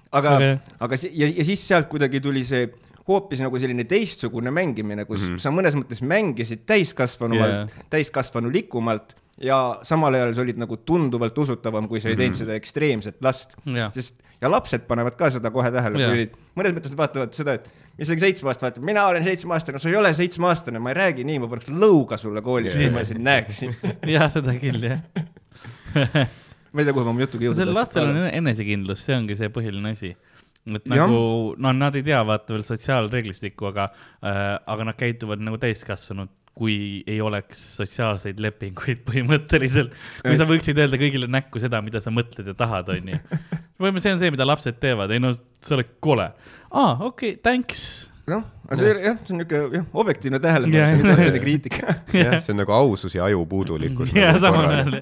aga 0.09 0.37
okay., 0.37 0.59
aga 0.79 1.01
ja, 1.09 1.29
ja 1.29 1.49
siis 1.51 1.67
sealt 1.67 1.91
kuidagi 1.91 2.23
tuli 2.23 2.45
see 2.47 2.69
hoopis 3.09 3.41
nagu 3.43 3.59
selline 3.61 3.85
teistsugune 3.89 4.53
mängimine, 4.53 5.05
kus 5.09 5.25
mm 5.25 5.35
-hmm. 5.35 5.41
sa 5.43 5.53
mõnes 5.53 5.77
mõttes 5.77 6.03
mängisid 6.05 6.65
täiskasvanumalt 6.69 7.55
yeah., 7.55 7.89
täiskasvanulikumalt 7.89 9.15
ja 9.41 9.79
samal 9.87 10.13
ajal 10.13 10.33
sa 10.35 10.43
olid 10.43 10.59
nagu 10.59 10.77
tunduvalt 10.77 11.37
usutavam, 11.37 11.87
kui 11.87 11.99
sa 11.99 12.09
ei 12.09 12.15
teinud 12.15 12.35
mm 12.35 12.41
-hmm. 12.41 12.45
seda 12.45 12.55
ekstreemset 12.59 13.21
last 13.21 13.55
Jah. 13.65 13.93
sest 13.93 14.15
ja 14.41 14.51
lapsed 14.51 14.87
panevad 14.87 15.15
ka 15.19 15.29
seda 15.29 15.51
kohe 15.51 15.71
tähele, 15.71 16.01
Jaa. 16.01 16.11
kui 16.11 16.31
mõnes 16.59 16.75
mõttes 16.75 16.93
nad 16.93 16.97
vaatavad 16.97 17.33
seda, 17.35 17.53
et 17.59 17.69
isegi 17.99 18.23
seitsmeaastane 18.23 18.69
vaatab, 18.69 18.85
mina 18.87 19.05
olen 19.07 19.23
seitsmeaastane, 19.23 19.79
sa 19.79 19.89
ei 19.89 19.95
ole 19.99 20.13
seitsmeaastane, 20.15 20.79
ma 20.79 20.93
ei 20.93 20.99
räägi 20.99 21.25
nii, 21.27 21.39
ma 21.43 21.49
paneks 21.51 21.71
lõuga 21.71 22.19
sulle 22.19 22.43
koolis, 22.45 22.75
kui 22.75 22.89
ma 22.95 23.03
sind 23.07 23.25
näeksin. 23.25 23.75
jah, 24.15 24.29
seda 24.31 24.55
küll 24.61 24.83
jah. 24.83 25.01
ma 26.73 26.81
ei 26.81 26.85
tea, 26.85 26.93
kuhu 26.93 27.03
ma 27.03 27.11
oma 27.11 27.25
jutuga 27.25 27.49
jõudnud 27.49 27.59
sellel 27.63 27.79
lastel 27.81 28.07
on 28.07 28.21
ene- 28.21 28.33
enesekindlus, 28.39 29.03
see 29.07 29.17
ongi 29.17 29.37
see 29.39 29.51
põhiline 29.53 29.95
asi. 29.95 30.13
Et 30.77 30.89
nagu, 30.91 31.21
no 31.57 31.73
nad 31.75 31.95
ei 31.97 32.05
tea 32.05 32.19
vaata 32.27 32.53
veel 32.53 32.65
sotsiaalreeglistikku, 32.67 33.71
aga 33.71 33.89
äh,, 33.89 34.59
aga 34.69 34.91
nad 34.91 34.99
käituvad 34.99 35.41
nagu 35.43 35.57
täiskasvanud, 35.61 36.31
kui 36.59 36.75
ei 37.07 37.21
oleks 37.23 37.61
sotsiaalseid 37.79 38.41
lepinguid 38.43 39.03
põhimõtteliselt. 39.07 39.95
kui 40.25 40.37
sa 40.39 40.47
võiksid 40.49 40.79
öelda 40.81 40.99
kõigile 40.99 41.29
näkku 41.31 41.61
seda, 41.63 41.81
mida 41.85 42.03
sa 42.03 42.13
mõtled 42.13 42.51
ja 42.51 42.57
tahad, 42.57 42.91
onju. 42.95 43.21
põhimõtteliselt 43.79 44.03
see 44.03 44.15
on 44.15 44.23
see, 44.23 44.33
mida 44.35 44.47
lapsed 44.47 44.79
teevad, 44.83 45.13
ei 45.15 45.23
no 45.23 45.33
sa 45.63 45.77
oled 45.77 45.95
kole. 46.03 46.31
aa, 46.69 46.93
okei 46.99 47.35
okay,, 47.35 47.41
thanks. 47.45 48.08
noh, 48.31 48.43
aga 48.67 48.77
see 48.79 48.91
jah, 49.03 49.17
see 49.25 49.33
on 49.35 49.39
niisugune 49.41 49.79
jah, 49.79 49.85
objektiivne 50.03 50.39
tähelepanu 50.43 50.77
Jah. 50.77 50.91
yeah., 50.93 51.01
see 51.01 51.11
on 51.13 51.19
otsene 51.23 51.41
kriitika. 51.43 51.95
jah, 52.21 52.35
see 52.45 52.53
on 52.53 52.59
nagu 52.61 52.75
ausus 52.77 53.15
ja 53.17 53.25
ajupuudulikkus. 53.29 54.13
ja 54.17 54.33
samal 54.41 54.69
ajal. 54.73 54.99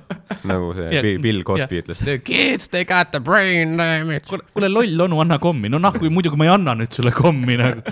nagu 0.47 0.71
see 0.77 1.15
Bill- 1.23 1.43
Cosby 1.47 1.81
ütles, 1.83 2.01
the 2.03 2.17
kids, 2.23 2.69
they 2.73 2.85
got 2.87 3.11
the 3.15 3.21
brain 3.23 3.75
damage. 3.79 4.25
kuule, 4.53 4.69
loll 4.71 5.05
onu, 5.07 5.19
anna 5.23 5.39
kommi, 5.43 5.71
no 5.71 5.79
nahku, 5.83 6.09
muidugi 6.13 6.39
ma 6.39 6.47
ei 6.49 6.53
anna 6.55 6.75
nüüd 6.79 6.95
sulle 6.95 7.13
kommi 7.15 7.57
nagu. 7.59 7.83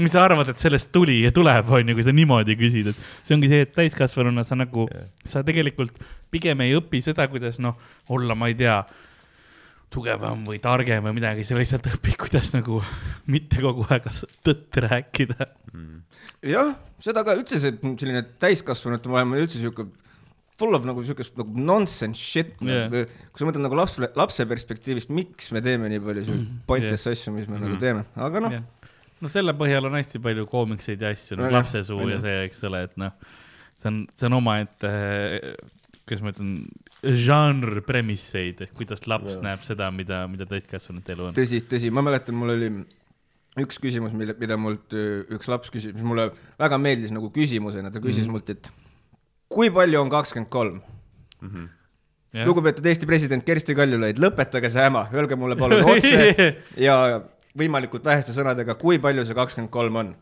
mis 0.00 0.14
sa 0.16 0.24
arvad, 0.24 0.48
et 0.48 0.60
sellest 0.60 0.88
tuli 0.94 1.18
ja 1.26 1.32
tuleb, 1.36 1.68
onju, 1.76 1.94
kui 1.98 2.04
sa 2.06 2.12
niimoodi 2.16 2.56
küsid, 2.56 2.88
et 2.92 3.04
see 3.26 3.36
ongi 3.36 3.50
see, 3.52 3.66
et 3.66 3.74
täiskasvanuna 3.76 4.44
sa 4.48 4.56
nagu, 4.56 4.86
sa 5.28 5.42
tegelikult 5.44 5.96
pigem 6.32 6.62
ei 6.64 6.72
õpi 6.78 7.02
seda, 7.04 7.26
kuidas 7.28 7.58
noh, 7.60 7.76
olla, 8.08 8.36
ma 8.38 8.48
ei 8.48 8.56
tea, 8.56 8.78
tugevam 9.90 10.44
või 10.46 10.60
targem 10.62 11.04
või 11.08 11.16
midagi, 11.18 11.44
sa 11.44 11.56
lihtsalt 11.58 11.88
õpid, 11.90 12.16
kuidas 12.20 12.52
nagu 12.54 12.82
mitte 13.30 13.62
kogu 13.62 13.86
aeg 13.90 14.06
tõtt 14.46 14.78
rääkida. 14.86 15.48
jah, 16.46 16.74
seda 17.02 17.24
ka 17.26 17.34
üldse 17.38 17.58
see 17.62 17.74
selline 17.98 18.22
täiskasvanute 18.42 19.10
maailm 19.10 19.34
on 19.34 19.42
üldse 19.44 19.58
siuke 19.62 19.88
full 20.60 20.76
of 20.76 20.84
nagu 20.84 21.02
siukest 21.06 21.38
nagu 21.40 21.56
nonsense 21.56 22.20
shit 22.20 22.58
yeah.. 22.60 22.90
kui 22.92 23.40
sa 23.40 23.48
mõtled 23.48 23.64
nagu 23.64 23.78
lapse, 23.78 24.10
lapse 24.18 24.44
perspektiivist, 24.46 25.08
miks 25.08 25.50
me 25.56 25.62
teeme 25.64 25.88
nii 25.88 26.02
palju 26.04 26.26
siukseid 26.26 26.46
Mhm. 26.46 26.62
pointless 26.68 27.06
yeah. 27.06 27.16
asju, 27.16 27.32
mis 27.32 27.48
me 27.48 27.56
mm 27.56 27.62
-hmm. 27.62 27.68
nagu 27.68 27.80
teeme, 27.80 28.04
aga 28.28 28.40
noh, 28.44 28.56
no 29.20 29.28
selle 29.32 29.52
põhjal 29.56 29.88
on 29.88 29.96
hästi 29.98 30.20
palju 30.22 30.46
koomikseid 30.46 31.00
ja 31.02 31.12
asju, 31.16 31.36
No 31.36 31.46
nagu 31.46 31.54
lapsesuu 31.58 32.08
ja 32.08 32.20
see, 32.20 32.44
eks 32.44 32.64
ole, 32.68 32.82
et 32.88 32.96
noh, 33.00 33.12
see 33.80 33.88
on, 33.88 34.06
see 34.16 34.26
on 34.28 34.38
omaette, 34.38 34.92
kuidas 36.10 36.24
ma 36.26 36.32
ütlen, 36.34 36.52
žanr 37.24 37.80
premisseid, 37.86 38.64
kuidas 38.78 39.06
laps 39.10 39.36
Jah. 39.36 39.42
näeb 39.46 39.62
seda, 39.66 39.90
mida, 39.94 40.24
mida 40.30 40.46
täiskasvanute 40.50 41.14
elu 41.14 41.28
on. 41.30 41.36
tõsi, 41.38 41.62
tõsi, 41.70 41.92
ma 41.94 42.02
mäletan, 42.06 42.34
mul 42.38 42.54
oli 42.56 42.70
üks 43.60 43.80
küsimus, 43.82 44.12
mille, 44.16 44.34
mida 44.38 44.58
mult 44.60 44.94
üks 44.94 45.48
laps 45.50 45.70
küsis, 45.74 45.94
mis 45.94 46.06
mulle 46.06 46.28
väga 46.60 46.78
meeldis 46.82 47.10
nagu 47.14 47.30
küsimusena, 47.34 47.90
ta 47.94 48.02
küsis 48.02 48.26
mm 48.26 48.30
Mhm. 48.30 48.30
-hmm. 48.30 48.32
mult, 48.32 48.50
et 48.50 48.70
kui 49.50 49.70
palju 49.70 50.00
on 50.00 50.10
kakskümmend 50.10 50.50
kolm? 50.50 50.80
lugupeetud 52.46 52.86
Eesti 52.86 53.06
president 53.10 53.44
Kersti 53.44 53.74
Kaljulaid, 53.74 54.18
lõpetage 54.22 54.70
see 54.70 54.82
häma, 54.84 55.08
öelge 55.14 55.36
mulle 55.36 55.56
palun 55.58 55.82
otse 55.82 56.54
ja 56.86 57.20
võimalikult 57.58 58.04
väheste 58.06 58.32
sõnadega, 58.36 58.76
kui 58.78 59.00
palju 59.02 59.24
see 59.26 59.34
kakskümmend 59.34 59.72
kolm 59.74 59.96
on. 59.96 60.12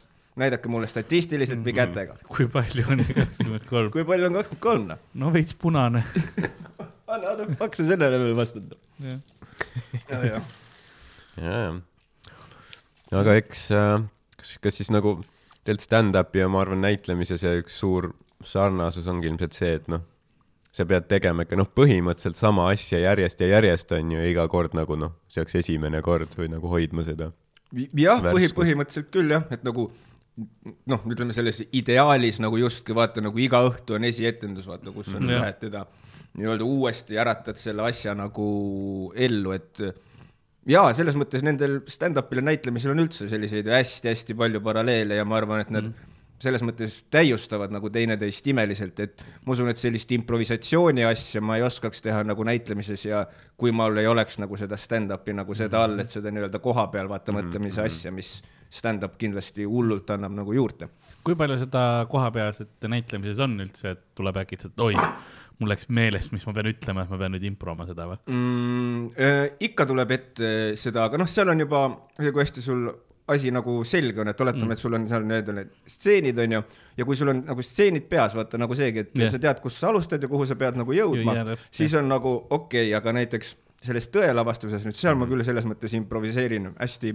Näidake 0.41 0.70
mulle 0.72 0.89
statistiliselt 0.91 1.64
või 1.66 1.74
kätega. 1.76 2.18
kui 2.28 2.49
palju 2.53 2.86
on 2.93 3.05
kakskümmend 3.07 3.66
kolm? 3.68 3.91
kui 3.95 4.07
palju 4.09 4.30
on 4.30 4.39
kakskümmend 4.39 4.64
kolm, 4.64 4.86
noh? 4.93 5.03
no 5.14 5.32
veits 5.34 5.57
punane. 5.59 6.05
anna, 7.12 7.34
anna, 7.34 7.49
hakka 7.61 7.84
sellele 7.84 8.20
veel 8.24 8.36
vastata. 8.39 8.78
jaa, 10.09 10.41
jaa. 11.43 11.72
aga 13.22 13.41
eks, 13.41 13.66
kas, 14.36 14.55
kas 14.62 14.80
siis 14.80 14.93
nagu 14.95 15.18
tegelikult 15.68 15.84
stand-up'i 15.84 16.41
ja 16.41 16.49
ma 16.49 16.62
arvan, 16.64 16.80
näitlemise 16.84 17.36
see 17.41 17.59
üks 17.61 17.76
suur 17.82 18.12
sarnasus 18.47 19.09
ongi 19.11 19.28
ilmselt 19.28 19.57
see, 19.57 19.74
et 19.80 19.89
noh, 19.93 20.05
sa 20.72 20.86
pead 20.89 21.09
tegema 21.11 21.45
ikka 21.45 21.59
noh, 21.59 21.68
põhimõtteliselt 21.74 22.39
sama 22.39 22.68
asja 22.72 23.01
järjest 23.03 23.41
ja 23.43 23.51
järjest 23.57 23.93
on 23.97 24.14
ju 24.14 24.24
iga 24.30 24.47
kord 24.53 24.76
nagu 24.78 24.97
noh, 25.01 25.16
see 25.32 25.43
oleks 25.43 25.59
esimene 25.62 26.03
kord 26.05 26.32
või 26.39 26.51
nagu 26.53 26.70
hoidma 26.70 27.05
seda. 27.07 27.32
jah, 27.74 28.22
põhi, 28.24 28.51
põhimõtteliselt 28.57 29.11
küll 29.14 29.34
jah, 29.34 29.45
et 29.53 29.66
nagu 29.66 29.91
noh, 30.86 31.01
ütleme 31.11 31.32
selles 31.34 31.62
ideaalis 31.72 32.39
nagu 32.43 32.57
justkui 32.61 32.95
vaata 32.95 33.20
nagu 33.24 33.39
iga 33.43 33.62
õhtu 33.68 33.97
on 33.99 34.05
esietendus, 34.09 34.66
vaata, 34.70 34.93
kus 34.95 35.09
on 35.14 35.22
Mhm. 35.24 35.30
Jah. 35.30 35.41
lähed 35.43 35.59
teda 35.61 35.86
nii-öelda 36.39 36.64
uuesti 36.64 37.16
äratad 37.18 37.57
selle 37.59 37.82
asja 37.89 38.14
nagu 38.14 39.12
ellu, 39.16 39.53
et 39.57 39.80
jaa, 40.68 40.93
selles 40.95 41.16
mõttes 41.18 41.43
nendel 41.43 41.80
stand-up'il 41.91 42.43
ja 42.43 42.47
näitlemisel 42.53 42.93
on 42.93 43.01
üldse 43.07 43.28
selliseid 43.30 43.66
hästi-hästi 43.66 44.36
palju 44.36 44.61
paralleele 44.61 45.16
ja 45.18 45.24
ma 45.24 45.36
arvan, 45.41 45.61
et 45.61 45.70
Mhm. 45.70 45.86
mm. 45.86 46.14
selles 46.39 46.62
mõttes 46.62 46.93
täiustavad 47.11 47.72
nagu 47.74 47.91
teineteist 47.91 48.47
imeliselt, 48.47 49.01
et 49.01 49.22
ma 49.45 49.53
usun, 49.57 49.68
et 49.72 49.76
sellist 49.80 50.12
improvisatsiooni 50.14 51.03
asja 51.05 51.41
ma 51.41 51.57
ei 51.57 51.62
oskaks 51.66 52.01
teha 52.05 52.22
nagu 52.22 52.45
näitlemises 52.47 53.05
ja 53.09 53.24
kui 53.57 53.72
mul 53.72 53.97
ei 53.99 54.07
oleks 54.07 54.39
nagu 54.39 54.57
seda 54.57 54.76
stand-up'i 54.76 55.34
nagu 55.34 55.55
seda 55.55 55.82
all, 55.82 55.99
et 55.99 56.07
seda 56.09 56.30
nii-öelda 56.30 56.61
koha 56.62 56.86
peal 56.93 57.09
vaata 57.11 57.32
mõtlemise 57.34 57.82
asja, 57.82 58.12
mis 58.12 58.36
stand-up 58.70 59.16
kindlasti 59.20 59.66
hullult 59.68 60.10
annab 60.14 60.36
nagu 60.42 60.54
juurde. 60.54 60.90
kui 61.24 61.36
palju 61.38 61.58
seda 61.60 61.82
kohapealset 62.10 62.88
näitlemises 62.88 63.40
on 63.44 63.58
üldse, 63.64 63.96
et 63.96 64.04
tuleb 64.18 64.38
äkitselt, 64.44 64.78
oi, 64.80 64.94
mul 65.58 65.72
läks 65.72 65.88
meelest, 65.92 66.32
mis 66.32 66.46
ma 66.46 66.54
pean 66.56 66.70
ütlema, 66.70 67.04
et 67.04 67.12
ma 67.12 67.18
pean 67.20 67.34
nüüd 67.36 67.44
improma 67.48 67.88
seda 67.88 68.08
või? 68.10 68.20
mm,. 68.32 69.60
ikka 69.68 69.88
tuleb 69.88 70.16
ette 70.16 70.54
seda, 70.80 71.08
aga 71.08 71.20
noh, 71.20 71.30
seal 71.30 71.52
on 71.52 71.64
juba, 71.64 71.84
kui 72.20 72.42
hästi 72.42 72.64
sul 72.64 72.88
asi 73.28 73.50
nagu 73.52 73.82
selge 73.84 74.22
on, 74.22 74.30
et 74.32 74.40
oletame 74.40 74.70
mm., 74.70 74.76
et 74.76 74.80
sul 74.80 74.96
on 74.96 75.06
seal 75.08 75.24
need, 75.28 75.48
need 75.52 75.72
stseenid 75.90 76.38
on 76.44 76.58
ju, 76.58 76.60
ja 76.96 77.06
kui 77.08 77.18
sul 77.18 77.32
on 77.34 77.42
nagu 77.50 77.64
stseenid 77.64 78.08
peas, 78.08 78.36
vaata 78.38 78.60
nagu 78.60 78.76
seegi, 78.78 79.04
et 79.04 79.18
yeah. 79.18 79.32
sa 79.32 79.40
tead, 79.42 79.60
kus 79.64 79.76
sa 79.80 79.90
alustad 79.92 80.22
ja 80.24 80.30
kuhu 80.30 80.46
sa 80.48 80.56
pead 80.60 80.78
nagu 80.80 80.96
jõudma 80.96 81.36
siis 81.66 81.96
on 81.98 82.08
nagu 82.08 82.38
okei 82.48 82.88
okay,, 82.88 82.94
aga 82.96 83.12
näiteks 83.20 83.56
selles 83.84 84.08
tõelavastuses 84.14 84.86
nüüd 84.88 84.96
seal 84.98 85.14
mm. 85.14 85.22
ma 85.22 85.30
küll 85.30 85.44
selles 85.46 85.66
mõttes 85.68 85.92
improviseerin 85.98 86.72
hästi 86.78 87.12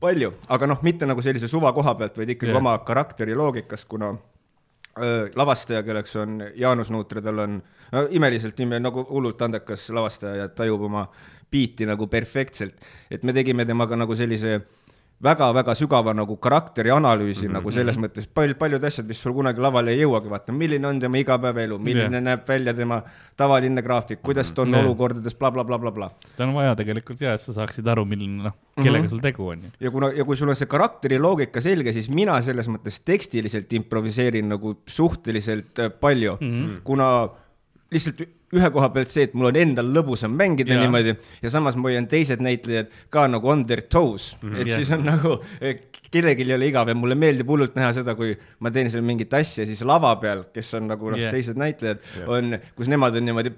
palju, 0.00 0.32
aga 0.52 0.68
noh, 0.68 0.80
mitte 0.86 1.08
nagu 1.08 1.22
sellise 1.24 1.48
suva 1.48 1.72
koha 1.76 1.94
pealt, 1.98 2.18
vaid 2.20 2.34
ikkagi 2.34 2.52
yeah. 2.52 2.60
oma 2.60 2.76
karakteri 2.84 3.36
loogikas, 3.36 3.84
kuna 3.88 4.12
öö, 5.00 5.28
lavastaja, 5.36 5.82
kelleks 5.86 6.16
on 6.20 6.42
Jaanus 6.54 6.90
Nuutre, 6.92 7.22
tal 7.24 7.44
on 7.44 7.60
no, 7.92 8.04
imeliselt 8.10 8.60
ime, 8.60 8.80
nagu 8.82 9.06
hullult 9.10 9.42
andekas 9.42 9.88
lavastaja 9.94 10.42
ja 10.44 10.48
tajub 10.48 10.84
oma 10.88 11.06
biiti 11.50 11.86
nagu 11.88 12.08
perfektselt, 12.10 12.82
et 13.10 13.24
me 13.24 13.32
tegime 13.36 13.64
temaga 13.64 13.96
nagu 13.96 14.16
sellise 14.18 14.60
väga-väga 15.22 15.72
sügava 15.74 16.12
nagu 16.14 16.36
karakteri 16.36 16.90
analüüsi 16.92 17.46
mm 17.46 17.48
-hmm. 17.48 17.54
nagu 17.56 17.70
selles 17.72 17.96
mõttes 17.96 18.26
pal-, 18.28 18.54
paljud 18.54 18.84
asjad, 18.84 19.06
mis 19.06 19.22
sul 19.22 19.32
kunagi 19.32 19.60
lavale 19.60 19.94
ei 19.94 20.02
jõuagi, 20.02 20.28
vaata, 20.28 20.52
milline 20.52 20.88
on 20.88 21.00
tema 21.00 21.16
igapäevaelu, 21.18 21.78
milline 21.78 22.10
yeah. 22.10 22.24
näeb 22.24 22.48
välja 22.48 22.74
tema 22.74 23.02
tavaline 23.36 23.82
graafik, 23.82 24.20
kuidas 24.22 24.52
ta 24.52 24.62
on 24.62 24.74
yeah. 24.74 24.84
olukordades 24.84 25.34
bla,, 25.34 25.50
blablabla, 25.50 26.10
seda 26.34 26.48
on 26.48 26.54
vaja 26.54 26.76
tegelikult 26.76 27.20
ja, 27.20 27.32
et 27.34 27.40
sa 27.40 27.52
saaksid 27.52 27.88
aru, 27.88 28.04
milline 28.04 28.42
noh, 28.42 28.52
kellega 28.76 29.02
mm 29.02 29.06
-hmm. 29.06 29.10
sul 29.10 29.20
tegu 29.20 29.48
on 29.48 29.64
ja 29.80 29.90
kuna, 29.90 30.12
ja 30.12 30.24
kui 30.24 30.36
sul 30.36 30.48
on 30.48 30.56
see 30.56 30.66
karakteri 30.68 31.18
loogika 31.18 31.60
selge, 31.60 31.92
siis 31.92 32.10
mina 32.10 32.40
selles 32.40 32.68
mõttes 32.68 33.00
tekstiliselt 33.04 33.72
improviseerin 33.72 34.48
nagu 34.48 34.76
suhteliselt 34.86 35.78
äh, 35.78 35.90
palju 36.00 36.36
mm, 36.40 36.50
-hmm. 36.50 36.80
kuna 36.84 37.28
lihtsalt 37.90 38.20
ühe 38.54 38.68
koha 38.70 38.90
pealt 38.94 39.10
see, 39.10 39.26
et 39.26 39.34
mul 39.34 39.50
on 39.50 39.58
endal 39.58 39.88
lõbusam 39.90 40.36
mängida 40.38 40.76
ja. 40.76 40.84
niimoodi 40.84 41.16
ja 41.42 41.50
samas 41.50 41.74
ma 41.78 41.88
hoian 41.88 42.06
teised 42.10 42.42
näitlejad 42.44 42.92
ka 43.10 43.26
nagu 43.30 43.50
on 43.50 43.64
their 43.66 43.82
toes 43.82 44.36
mm, 44.36 44.48
-hmm. 44.48 44.60
et 44.60 44.70
Jah. 44.70 44.76
siis 44.76 44.92
on 44.94 45.02
nagu 45.06 45.32
eh, 45.60 45.80
kellelgi 46.10 46.46
ei 46.46 46.54
ole 46.54 46.68
igav 46.70 46.88
ja 46.88 46.94
mulle 46.94 47.18
meeldib 47.18 47.50
hullult 47.50 47.74
näha 47.74 47.92
seda, 47.96 48.14
kui 48.14 48.36
ma 48.60 48.70
teen 48.70 48.90
seal 48.90 49.02
mingit 49.02 49.34
asja, 49.34 49.66
siis 49.66 49.82
lava 49.82 50.14
peal, 50.22 50.44
kes 50.54 50.74
on 50.78 50.86
nagu 50.92 51.10
noh 51.10 51.18
yeah. 51.18 51.34
teised 51.34 51.58
näitlejad 51.58 51.98
yeah. 52.16 52.30
on, 52.30 52.58
kus 52.78 52.90
nemad 52.92 53.18
on 53.18 53.26
niimoodi, 53.26 53.54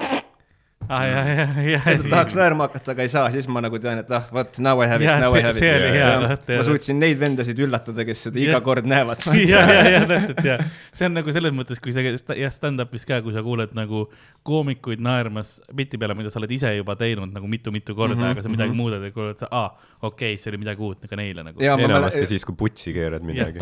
ah,. 0.89 2.03
tahaks 2.11 2.37
naerma 2.39 2.69
hakata, 2.69 2.95
aga 2.95 3.07
ei 3.07 3.13
saa, 3.13 3.31
siis 3.35 3.49
ma 3.51 3.63
nagu 3.65 3.81
tean, 3.83 4.03
et 4.03 4.13
ah 4.15 4.27
vot 4.33 4.59
now 4.65 4.83
I 4.83 4.89
have 4.91 5.05
it 5.05 5.23
now 5.23 5.35
I 5.37 5.43
have 5.45 5.61
it. 5.61 6.49
ma 6.51 6.65
suutsin 6.67 7.01
neid 7.03 7.21
vendasid 7.21 7.59
üllatada, 7.65 8.07
kes 8.09 8.29
seda 8.29 8.41
iga 8.43 8.61
kord 8.65 8.89
näevad. 8.89 9.27
ja, 9.53 9.63
ja, 9.73 9.83
ja 9.97 10.03
täpselt 10.09 10.45
ja 10.47 10.59
see 10.99 11.09
on 11.09 11.15
nagu 11.19 11.35
selles 11.35 11.55
mõttes, 11.55 11.81
kui 11.83 11.95
sa 11.95 12.03
jah, 12.03 12.53
stand-up'is 12.55 13.07
ka, 13.09 13.21
kui 13.25 13.35
sa 13.37 13.43
kuuled 13.47 13.75
nagu 13.79 14.07
koomikuid 14.49 15.03
naermas 15.05 15.59
bitti 15.77 16.01
peale, 16.01 16.17
mida 16.19 16.33
sa 16.33 16.41
oled 16.41 16.53
ise 16.55 16.73
juba 16.79 16.97
teinud 16.99 17.31
nagu 17.35 17.51
mitu-mitu 17.51 17.95
korda 17.99 18.17
mm, 18.17 18.23
-hmm, 18.23 18.35
aga 18.35 18.43
sa 18.43 18.53
midagi 18.53 18.73
mm 18.73 18.75
-hmm. 18.75 18.83
muudad 18.83 19.05
ja 19.05 19.13
kuuled, 19.15 19.45
aa, 19.51 19.69
okei 20.03 20.33
okay,, 20.35 20.43
see 20.43 20.51
oli 20.51 20.63
midagi 20.65 20.83
uut 20.83 21.07
ka 21.11 21.17
neile 21.17 21.45
nagu. 21.45 21.63
ja 21.63 21.77
ma 21.77 21.85
enamasti 21.85 22.19
mäletan, 22.19 22.29
siis, 22.29 22.45
kui 22.45 22.55
putsi 22.55 22.93
keerad 22.93 23.23
midagi. 23.23 23.59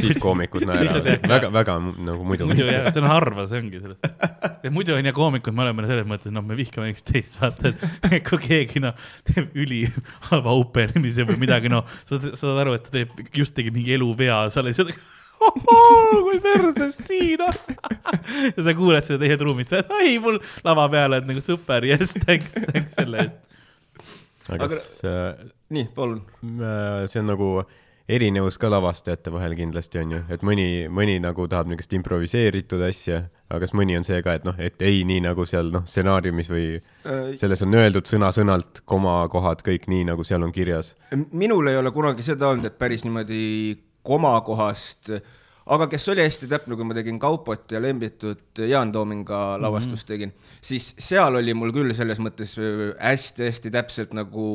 siis 0.00 0.18
koomikud 0.22 0.66
naeravad. 0.70 1.28
väga, 1.28 1.52
väga 1.52 1.78
nagu 1.98 2.24
muidu. 2.24 2.46
muidu 2.46 2.66
jah, 2.66 2.92
see 2.92 3.02
on 3.02 3.08
harva, 3.08 3.46
see 3.46 3.58
ongi 3.58 3.80
selles. 3.80 3.98
ja 4.62 4.70
muidu 4.70 4.94
on 4.94 5.06
ja 5.06 5.12
koomikud, 5.12 5.54
me 5.54 5.62
oleme 5.66 5.86
selles 5.86 6.06
mõttes, 6.06 6.34
noh, 6.34 6.44
me 6.44 6.56
vihkame 6.62 6.92
üksteist, 6.94 7.38
vaata, 7.42 7.72
et 8.08 8.22
kui 8.26 8.40
keegi 8.42 8.82
noh, 8.82 8.96
teeb 9.28 9.54
ülihalva 9.58 10.54
open 10.58 10.94
imise 11.00 11.26
või 11.28 11.40
midagi, 11.44 11.72
noh, 11.72 11.86
sa 12.08 12.20
sa 12.22 12.32
saad 12.38 12.62
aru, 12.64 12.76
et 12.78 12.86
ta 12.86 12.94
teeb, 12.94 13.26
just 13.36 13.56
tegi 13.58 13.74
mingi 13.74 13.94
eluvea, 13.98 14.44
sa 14.52 14.62
oled 14.62 14.78
seal, 14.78 14.92
kui 16.26 16.40
perses 16.42 16.98
siin 17.02 17.42
on. 17.44 17.60
ja 18.56 18.66
sa 18.66 18.74
kuuled 18.78 19.06
seda 19.06 19.22
teisest 19.22 19.46
ruumist, 19.46 19.74
et 19.76 19.94
ai, 19.98 20.16
mul 20.22 20.40
lava 20.66 20.88
peal 20.92 21.18
on 21.18 21.28
nagu 21.30 21.42
super, 21.44 21.86
yes, 21.88 22.14
thanks, 22.24 22.52
thanks 22.70 22.96
selle 22.98 23.26
eest. 23.26 23.48
aga 24.52 24.68
kas 24.70 24.88
äh, 25.06 25.46
nii, 25.74 25.88
palun. 25.96 26.22
äh, 26.42 27.04
see 27.10 27.22
on 27.22 27.30
nagu 27.32 27.54
erinevus 28.08 28.58
ka 28.58 28.70
lavastajate 28.72 29.32
vahel 29.32 29.54
kindlasti 29.58 30.00
on 30.02 30.16
ju, 30.16 30.22
et 30.32 30.42
mõni, 30.46 30.86
mõni 30.90 31.18
nagu 31.22 31.46
tahab 31.50 31.70
niisugust 31.70 31.94
improviseeritud 31.98 32.82
asja, 32.86 33.22
aga 33.48 33.60
kas 33.64 33.74
mõni 33.78 33.96
on 33.98 34.06
see 34.06 34.22
ka, 34.24 34.36
et 34.38 34.46
noh, 34.48 34.58
et 34.58 34.82
ei 34.82 35.02
nii 35.08 35.22
nagu 35.26 35.46
seal 35.48 35.70
noh, 35.74 35.86
stsenaariumis 35.88 36.50
või 36.52 36.66
selles 37.40 37.62
on 37.66 37.78
öeldud 37.78 38.10
sõna-sõnalt, 38.10 38.82
komakohad 38.88 39.62
kõik 39.66 39.88
nii, 39.92 40.08
nagu 40.10 40.26
seal 40.26 40.42
on 40.42 40.54
kirjas. 40.54 40.96
minul 41.32 41.70
ei 41.70 41.78
ole 41.78 41.94
kunagi 41.94 42.26
seda 42.26 42.50
olnud, 42.50 42.66
et 42.68 42.78
päris 42.80 43.06
niimoodi 43.06 43.44
komakohast, 44.02 45.12
aga 45.72 45.86
kes 45.86 46.08
oli 46.10 46.24
hästi 46.24 46.48
täpne, 46.50 46.76
kui 46.76 46.86
ma 46.86 46.96
tegin 46.96 47.20
Kaupot 47.22 47.70
ja 47.70 47.80
Lembitut 47.82 48.58
Jaan 48.66 48.90
Toominga 48.92 49.60
lavastust 49.62 50.08
tegin, 50.10 50.34
siis 50.60 50.92
seal 50.98 51.38
oli 51.38 51.54
mul 51.54 51.70
küll 51.74 51.94
selles 51.94 52.18
mõttes 52.22 52.56
öö, 52.58 52.90
hästi-hästi 52.98 53.70
täpselt 53.70 54.16
nagu 54.18 54.46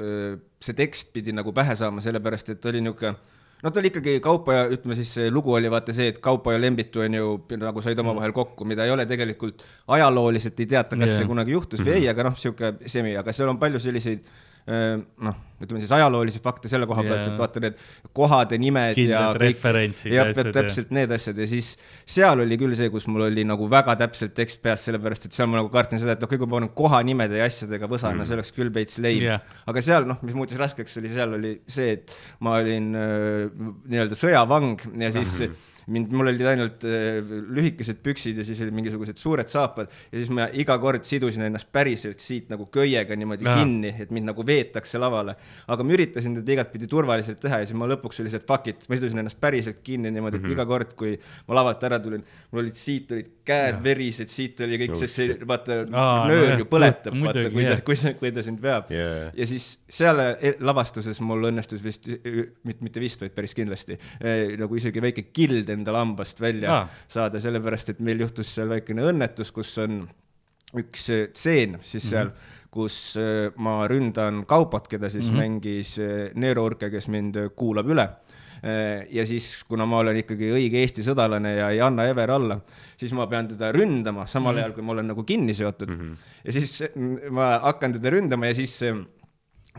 öö, 0.00 0.36
see 0.66 0.76
tekst 0.76 1.12
pidi 1.14 1.34
nagu 1.36 1.54
pähe 1.56 1.76
saama, 1.78 2.04
sellepärast 2.04 2.54
et 2.54 2.70
oli 2.70 2.82
niisugune 2.84 3.14
no 3.62 3.70
ta 3.70 3.80
oli 3.80 3.90
ikkagi 3.92 4.18
Kaupo 4.24 4.52
ja 4.52 4.66
ütleme 4.72 4.96
siis 4.98 5.12
see 5.16 5.30
lugu 5.32 5.54
oli 5.56 5.70
vaata 5.72 5.94
see, 5.96 6.10
et 6.12 6.18
Kaupo 6.22 6.52
ja 6.52 6.60
Lembitu 6.60 7.02
on 7.04 7.14
ju 7.14 7.30
nagu 7.60 7.82
said 7.84 7.98
omavahel 8.02 8.34
kokku, 8.36 8.66
mida 8.68 8.84
ei 8.84 8.92
ole 8.94 9.06
tegelikult 9.08 9.64
ajalooliselt 9.96 10.60
ei 10.60 10.68
teata, 10.74 10.96
kas 10.96 11.08
yeah. 11.08 11.22
see 11.22 11.30
kunagi 11.30 11.56
juhtus 11.56 11.84
või 11.84 11.96
ei, 12.00 12.10
aga 12.12 12.28
noh, 12.28 12.36
sihuke 12.40 12.74
semi, 12.86 13.16
aga 13.16 13.34
seal 13.36 13.52
on 13.52 13.60
palju 13.62 13.80
selliseid 13.82 14.28
noh 14.66 15.42
ütleme 15.62 15.80
siis 15.80 15.92
ajaloolisi 15.96 16.40
fakte 16.44 16.68
selle 16.68 16.86
koha 16.88 17.02
pealt 17.04 17.22
yeah., 17.22 17.32
et 17.32 17.40
vaata 17.40 17.60
need 17.64 17.78
kohade 18.16 18.58
nimed 18.60 18.90
ja 18.90 18.96
Kindlad 18.98 19.38
referentsid 19.40 20.12
ja 20.12 20.26
jah, 20.26 20.50
täpselt 20.52 20.90
need 20.94 21.12
asjad 21.16 21.38
ja 21.40 21.46
siis 21.48 21.70
seal 22.16 22.42
oli 22.44 22.58
küll 22.60 22.76
see, 22.76 22.90
kus 22.92 23.06
mul 23.08 23.28
oli 23.30 23.44
nagu 23.48 23.68
väga 23.72 23.94
täpselt 24.02 24.34
tekst 24.36 24.60
peas, 24.64 24.84
sellepärast 24.88 25.28
et 25.28 25.36
seal 25.36 25.48
ma 25.48 25.62
nagu 25.62 25.70
kartsin 25.72 26.02
seda, 26.02 26.16
et 26.16 26.24
noh, 26.24 26.30
kui 26.30 26.42
ma 26.42 26.50
panen 26.58 26.72
kohanimede 26.76 27.40
ja 27.40 27.48
asjadega 27.48 27.88
võsa 27.88 28.12
mm., 28.12 28.28
see 28.28 28.36
oleks 28.36 28.52
küll 28.56 28.72
veits 28.74 29.00
leim 29.00 29.24
yeah. 29.24 29.56
aga 29.70 29.84
seal 29.84 30.08
noh, 30.08 30.20
mis 30.26 30.36
muutis 30.36 30.60
raskeks, 30.60 30.98
oli 31.00 31.14
seal 31.14 31.38
oli 31.38 31.54
see, 31.72 31.96
et 31.96 32.12
ma 32.44 32.58
olin 32.60 32.92
äh, 33.00 33.64
nii-öelda 33.88 34.18
sõjavang 34.18 34.84
ja 35.00 35.14
siis 35.16 35.38
mind, 35.92 36.12
mul 36.16 36.30
olid 36.32 36.48
ainult 36.50 36.84
äh, 36.88 37.20
lühikesed 37.56 38.00
püksid 38.04 38.40
ja 38.40 38.46
siis 38.46 38.60
olid 38.64 38.74
mingisugused 38.76 39.20
suured 39.20 39.50
saapad 39.50 39.90
ja 40.10 40.18
siis 40.18 40.30
ma 40.34 40.48
iga 40.58 40.76
kord 40.82 41.06
sidusin 41.06 41.46
ennast 41.46 41.70
päriselt 41.74 42.22
siit 42.22 42.50
nagu 42.50 42.66
köiega 42.72 43.16
niimoodi 43.18 43.46
Ahah. 43.46 43.62
kinni, 43.62 43.92
et 44.02 44.10
mind 44.14 44.30
nagu 44.32 44.46
veetakse 44.46 44.98
lavale. 45.02 45.36
aga 45.66 45.86
ma 45.86 45.96
üritasin 45.96 46.40
teda 46.40 46.56
igatpidi 46.56 46.90
turvaliselt 46.90 47.40
teha 47.42 47.62
ja 47.62 47.68
siis 47.68 47.78
ma 47.78 47.88
lõpuks 47.90 48.22
oli 48.22 48.32
see, 48.32 48.42
et 48.42 48.48
fuck 48.48 48.66
it, 48.72 48.88
ma 48.90 48.98
sidusin 48.98 49.22
ennast 49.22 49.38
päriselt 49.42 49.82
kinni 49.86 50.10
niimoodi, 50.14 50.42
et 50.42 50.50
iga 50.56 50.66
kord, 50.66 50.96
kui 50.98 51.14
ma 51.46 51.60
lavalt 51.60 51.86
ära 51.86 52.00
tulin, 52.02 52.24
mul 52.50 52.64
olid 52.64 52.78
siit 52.78 53.14
olid 53.14 53.30
käed 53.46 53.78
verised, 53.84 54.32
siit 54.32 54.60
oli 54.66 54.80
kõik 54.82 54.96
see, 54.98 55.10
see 55.10 55.36
vaata 55.46 55.84
Aa, 55.86 56.26
nöör 56.26 56.42
nojah, 56.42 56.60
ju 56.64 56.68
põletab, 56.70 57.14
vaata, 57.22 57.46
kui 57.54 57.66
ta 57.68 57.78
kui 57.86 57.98
see, 58.00 58.14
kui 58.18 58.32
ta 58.34 58.42
sind 58.42 58.58
veab 58.62 58.90
Jaa. 58.90 59.30
ja 59.36 59.48
siis 59.48 59.68
seal 59.86 60.18
e- 60.34 60.56
lavastuses 60.66 61.20
mul 61.22 61.46
õnnestus 61.52 61.84
vist, 61.84 62.10
mitte, 62.66 62.82
mitte 62.82 63.02
vist, 63.02 63.22
vaid 63.22 63.36
päris 63.36 63.54
kindlasti 63.54 63.94
eh, 63.94 64.56
nagu 64.58 64.78
isegi 64.78 65.02
väike 65.04 65.28
kild 65.36 65.70
endale 65.76 66.02
hambast 66.02 66.40
välja 66.40 66.76
ah. 66.80 66.94
saada, 67.08 67.40
sellepärast 67.42 67.94
et 67.94 68.00
meil 68.04 68.24
juhtus 68.24 68.54
seal 68.56 68.72
väikene 68.72 69.04
õnnetus, 69.12 69.52
kus 69.54 69.76
on 69.84 70.06
üks 70.74 71.10
eh, 71.14 71.26
tseen 71.34 71.78
siis 71.82 72.08
seal 72.10 72.30
mm, 72.30 72.32
-hmm. 72.32 72.70
kus 72.74 72.96
eh, 73.20 73.50
ma 73.56 73.86
ründan 73.88 74.44
Kaupot, 74.46 74.88
keda 74.88 75.08
siis 75.08 75.30
mm 75.30 75.36
-hmm. 75.36 75.40
mängis 75.40 75.98
eh, 75.98 76.30
Neero 76.34 76.64
Urke, 76.66 76.90
kes 76.90 77.08
mind 77.08 77.36
kuulab 77.56 77.86
üle 77.86 78.08
ja 79.10 79.22
siis, 79.26 79.64
kuna 79.68 79.84
ma 79.86 79.98
olen 79.98 80.16
ikkagi 80.16 80.48
õige 80.50 80.80
Eesti 80.80 81.02
sõdalane 81.04 81.50
ja 81.58 81.68
ei 81.70 81.80
anna 81.80 82.06
ever 82.08 82.30
alla, 82.30 82.56
siis 82.96 83.12
ma 83.12 83.26
pean 83.26 83.46
teda 83.48 83.68
ründama 83.70 84.26
samal 84.26 84.54
Mhm. 84.54 84.58
ajal, 84.58 84.72
kui 84.72 84.82
ma 84.82 84.92
olen 84.92 85.06
nagu 85.06 85.24
kinni 85.24 85.54
seotud 85.54 85.88
mm. 85.88 86.00
-hmm. 86.00 86.16
ja 86.44 86.52
siis 86.52 86.82
mm, 86.94 87.18
ma 87.30 87.58
hakkan 87.62 87.92
teda 87.92 88.10
ründama 88.10 88.46
ja 88.46 88.54
siis 88.54 88.80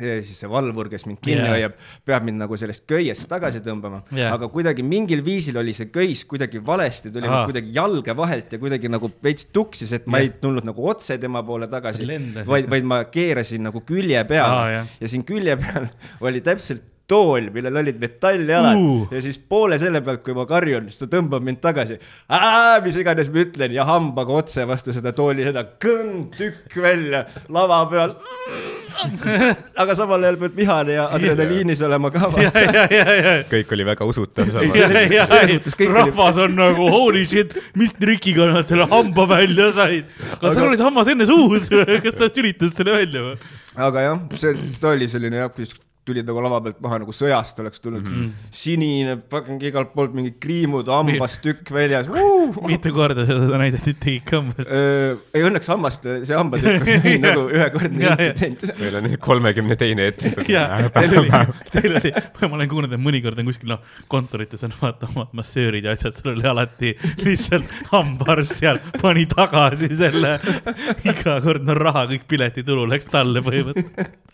ja 0.01 0.17
siis 0.23 0.41
see 0.43 0.49
valvur, 0.51 0.89
kes 0.91 1.05
mind 1.07 1.21
kinni 1.23 1.43
yeah. 1.43 1.53
hoiab, 1.55 1.77
peab 2.07 2.25
mind 2.27 2.41
nagu 2.43 2.59
sellest 2.59 2.85
köiest 2.89 3.27
tagasi 3.31 3.61
tõmbama 3.65 4.03
yeah., 4.11 4.33
aga 4.35 4.49
kuidagi 4.53 4.85
mingil 4.85 5.23
viisil 5.25 5.59
oli 5.61 5.75
see 5.77 5.91
köis 5.93 6.23
kuidagi 6.29 6.61
valesti, 6.65 7.11
tuli 7.13 7.29
kuidagi 7.29 7.73
jalge 7.75 8.17
vahelt 8.17 8.53
ja 8.53 8.61
kuidagi 8.61 8.91
nagu 8.91 9.11
veits 9.23 9.49
tuksis, 9.53 9.93
et 9.97 10.09
ma 10.09 10.21
Jah. 10.21 10.27
ei 10.27 10.35
tulnud 10.41 10.67
nagu 10.67 10.89
otse 10.91 11.17
tema 11.21 11.43
poole 11.47 11.69
tagasi 11.71 12.07
vaid, 12.47 12.69
vaid 12.71 12.87
ma 12.87 13.01
keerasin 13.11 13.67
nagu 13.69 13.83
külje 13.87 14.23
peale 14.29 14.77
jah. 14.77 14.93
ja 15.01 15.11
siin 15.11 15.25
külje 15.27 15.57
peal 15.61 15.89
oli 16.27 16.43
täpselt 16.45 16.96
tool, 17.07 17.49
millel 17.55 17.81
olid 17.83 17.99
metalljalad 18.01 18.77
Uh. 18.77 19.07
ja 19.11 19.21
siis 19.23 19.37
poole 19.39 19.77
selle 19.79 20.01
pealt, 20.03 20.21
kui 20.25 20.35
ma 20.35 20.43
karjun, 20.47 20.89
siis 20.91 20.99
ta 20.99 21.07
tõmbab 21.11 21.43
mind 21.45 21.61
tagasi. 21.63 21.97
mis 22.83 22.97
iganes 22.99 23.29
ma 23.31 23.43
ütlen 23.45 23.73
ja 23.73 23.85
hambaga 23.87 24.35
otse 24.41 24.65
vastu 24.67 24.93
seda 24.95 25.13
tooli 25.15 25.45
seda 25.47 25.63
kõnd 25.81 26.35
tükk 26.37 26.75
välja 26.83 27.23
lava 27.53 27.79
peal. 27.91 28.15
aga 29.77 29.95
samal 29.97 30.23
ajal 30.23 30.39
pead 30.41 30.57
vihane 30.57 30.97
ja 30.97 31.07
adrenaliinis 31.15 31.81
olema 31.87 32.11
ka. 32.13 32.29
kõik 33.53 33.73
oli 33.77 33.87
väga 33.87 34.09
usutav 34.09 34.51
samas. 34.53 35.87
rahvas 35.87 36.41
on 36.43 36.57
nagu 36.59 36.91
holy 36.91 37.25
shit, 37.29 37.55
mis 37.79 37.95
trikiga 37.95 38.51
nad 38.51 38.67
selle 38.67 38.89
hamba 38.91 39.27
välja 39.37 39.71
said. 39.79 40.11
kas 40.41 40.53
tal 40.53 40.67
oli 40.67 40.77
see 40.77 40.89
hammas 40.89 41.13
enne 41.13 41.29
suus 41.29 41.71
kas 42.05 42.19
ta 42.19 42.31
sülitas 42.33 42.75
selle 42.77 42.99
välja 42.99 43.25
või? 43.31 43.35
aga 43.77 44.07
jah, 44.09 44.23
see, 44.41 44.55
ta 44.81 44.95
oli 44.95 45.07
selline 45.11 45.43
jah, 45.43 45.51
kus 45.53 45.75
tulid 46.07 46.27
nagu 46.27 46.43
lava 46.45 46.61
pealt 46.67 46.81
maha 46.83 47.01
nagu 47.03 47.15
sõjast 47.15 47.59
oleks 47.63 47.83
tulnud 47.83 48.03
mm. 48.03 48.15
-hmm. 48.15 48.49
sinine, 48.63 49.17
fucking 49.31 49.63
igalt 49.69 49.93
poolt 49.95 50.15
mingid 50.17 50.39
kriimud, 50.43 50.89
hambast 50.91 51.41
tükk 51.45 51.73
väljas 51.75 52.09
uh! 52.11 52.57
mitu 52.71 52.93
korda 52.95 53.27
seda 53.29 53.61
näidati 53.61 53.93
tegid 53.93 54.33
hambast? 54.37 54.71
ei 54.71 55.45
õnneks 55.47 55.71
hammast, 55.71 56.07
see 56.23 56.37
hambatükk 56.37 56.87
oli 56.97 57.17
nagu 57.27 57.47
ühekordne 57.53 58.15
intsident. 58.27 58.79
meil 58.79 58.99
on 58.99 59.07
nüüd 59.07 59.19
kolmekümne 59.23 59.77
teine 59.79 60.07
ette. 60.11 60.31
ja 60.51 60.65
teil 60.93 61.17
oli, 61.21 61.31
teil 61.73 61.97
oli, 61.99 62.11
ma 62.41 62.51
olen 62.59 62.71
kuulnud, 62.71 62.93
et 62.95 63.03
mõnikord 63.03 63.41
on 63.41 63.49
kuskil 63.49 63.73
noh, 63.73 63.83
kontorites 64.11 64.63
on 64.67 64.75
vaata 64.81 65.09
omad 65.11 65.33
massöörid 65.37 65.87
ja 65.87 65.95
asjad, 65.97 66.15
sul 66.17 66.33
oli 66.33 66.47
alati 66.47 66.93
lihtsalt 67.23 67.73
hambaarst 67.91 68.57
seal, 68.61 68.81
pani 69.01 69.25
tagasi 69.31 69.91
selle. 69.97 70.37
iga 71.07 71.39
kord 71.43 71.67
no 71.67 71.77
raha, 71.77 72.07
kõik 72.13 72.27
piletitulu 72.29 72.87
läks 72.89 73.09
talle 73.11 73.43
põhimõtteliselt. 73.45 74.25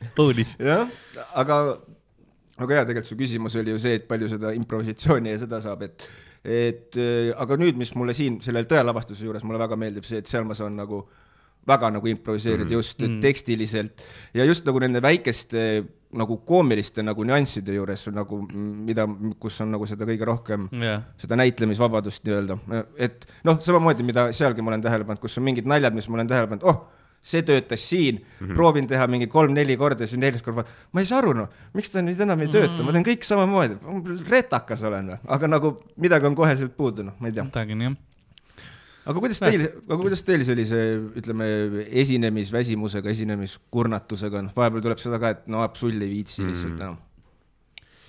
Jah, 0.59 0.89
aga, 1.39 1.59
aga 2.57 2.79
jaa, 2.79 2.85
tegelikult 2.89 3.11
su 3.11 3.19
küsimus 3.19 3.57
oli 3.61 3.73
ju 3.73 3.81
see, 3.81 3.97
et 3.99 4.07
palju 4.09 4.29
seda 4.31 4.53
improvisatsiooni 4.57 5.33
ja 5.33 5.41
seda 5.45 5.61
saab, 5.63 5.85
et 5.89 6.07
et 6.43 6.97
äh, 6.99 7.31
aga 7.39 7.55
nüüd, 7.59 7.77
mis 7.79 7.93
mulle 7.95 8.15
siin 8.17 8.41
sellel 8.43 8.67
tõelavastuse 8.67 9.23
juures 9.23 9.45
mulle 9.47 9.61
väga 9.61 9.77
meeldib 9.79 10.07
see, 10.07 10.19
et 10.19 10.27
seal 10.27 10.43
ma 10.47 10.57
saan 10.57 10.75
nagu 10.75 11.05
väga 11.67 11.89
nagu 11.95 12.09
improviseerida 12.11 12.67
mm. 12.67 12.75
just 12.75 12.99
mm. 12.99 13.19
tekstiliselt 13.23 14.03
ja 14.35 14.43
just 14.43 14.65
nagu 14.67 14.81
nende 14.83 14.99
väikeste 15.03 15.83
nagu 16.19 16.37
koomiliste 16.45 17.03
nagu 17.05 17.23
nüansside 17.25 17.77
juures 17.77 18.05
nagu 18.13 18.41
mida, 18.51 19.05
kus 19.41 19.61
on 19.63 19.71
nagu 19.73 19.87
seda 19.89 20.07
kõige 20.09 20.27
rohkem 20.29 20.67
jah, 20.83 21.05
seda 21.21 21.37
näitlemisvabadust 21.39 22.27
nii-öelda, 22.27 22.59
et 23.01 23.25
noh, 23.47 23.57
samamoodi, 23.63 24.05
mida 24.05 24.27
sealgi 24.35 24.65
ma 24.65 24.73
olen 24.73 24.83
tähele 24.83 25.07
pannud, 25.07 25.23
kus 25.23 25.39
on 25.39 25.47
mingid 25.47 25.69
naljad, 25.69 25.95
mis 25.95 26.09
ma 26.09 26.19
olen 26.19 26.29
tähele 26.29 26.51
pannud, 26.51 26.67
oh, 26.69 26.83
see 27.23 27.43
töötas 27.47 27.83
siin 27.89 28.19
mm, 28.19 28.47
-hmm. 28.47 28.55
proovin 28.57 28.87
teha 28.87 29.07
mingi 29.07 29.27
kolm-neli 29.31 29.77
korda, 29.79 30.07
siis 30.07 30.19
neljas 30.19 30.43
kord, 30.43 30.63
ma 30.91 31.03
ei 31.03 31.07
saa 31.07 31.21
aru, 31.21 31.33
noh, 31.37 31.51
miks 31.73 31.93
ta 31.93 32.03
nüüd 32.03 32.19
enam 32.25 32.41
ei 32.43 32.51
tööta, 32.51 32.83
ma 32.83 32.95
teen 32.95 33.05
kõik 33.07 33.23
samamoodi, 33.27 33.79
retakas 34.29 34.83
olen 34.89 35.13
või, 35.13 35.19
aga 35.37 35.51
nagu 35.51 35.75
midagi 35.95 36.27
on 36.29 36.35
kohe 36.35 36.57
sealt 36.59 36.75
puudu, 36.77 37.07
noh, 37.07 37.15
ma 37.19 37.31
ei 37.31 37.37
tea. 37.37 37.47
midagi 37.47 37.79
nii 37.79 37.89
jah. 37.89 37.95
aga 39.05 39.23
kuidas 39.23 39.39
teil, 39.39 39.65
aga 39.87 40.01
kuidas 40.03 40.27
teil 40.27 40.43
sellise, 40.49 40.83
ütleme, 41.23 41.47
esinemisväsimusega, 42.03 43.15
esinemiskurnatusega, 43.15 44.43
noh, 44.49 44.59
vahepeal 44.59 44.83
tuleb 44.89 45.01
seda 45.01 45.21
ka, 45.23 45.33
et 45.37 45.47
no 45.47 45.63
sul 45.79 45.95
ei 46.01 46.11
viitsi 46.17 46.43
lihtsalt 46.43 46.75
enam. 46.75 46.99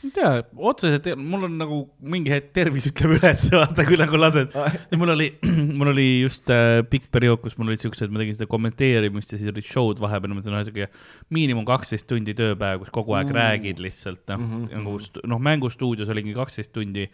Ei 0.04 0.12
tea, 0.14 0.30
otseselt 0.70 1.06
mul 1.20 1.46
on 1.46 1.54
nagu 1.58 1.78
mingi 2.12 2.32
hetk 2.32 2.50
tervis 2.56 2.86
ütleb 2.90 3.16
üles, 3.16 3.46
vaata 3.54 3.84
kui 3.86 3.96
nagu 4.00 4.18
lased. 4.20 4.52
mul 5.00 5.12
oli, 5.14 5.28
mul 5.78 5.90
oli 5.94 6.06
just 6.22 6.50
äh, 6.52 6.82
pikk 6.90 7.08
periood, 7.14 7.40
kus 7.44 7.56
mul 7.58 7.72
olid 7.72 7.82
siuksed, 7.82 8.12
ma 8.12 8.20
tegin 8.20 8.36
seda 8.36 8.48
kommenteerimist 8.50 9.34
ja 9.34 9.40
siis 9.40 9.50
olid 9.52 9.68
show'd 9.68 10.02
vahepeal, 10.02 10.34
ma 10.34 10.42
ütlen 10.42 10.56
ühesõnaga 10.58 10.88
miinimum 11.34 11.66
kaksteist 11.68 12.08
tundi 12.10 12.34
tööpäev, 12.36 12.82
kus 12.82 12.92
kogu 12.94 13.16
aeg 13.16 13.30
mm. 13.30 13.38
räägid 13.38 13.82
lihtsalt 13.84 14.24
noh 14.32 14.40
mm 14.40 14.50
-hmm., 14.54 14.74
nagu 14.78 14.96
stu- 15.04 15.24
noh, 15.30 15.42
mängustuudios 15.48 16.10
oligi 16.12 16.34
kaksteist 16.36 16.72
tundi. 16.74 17.08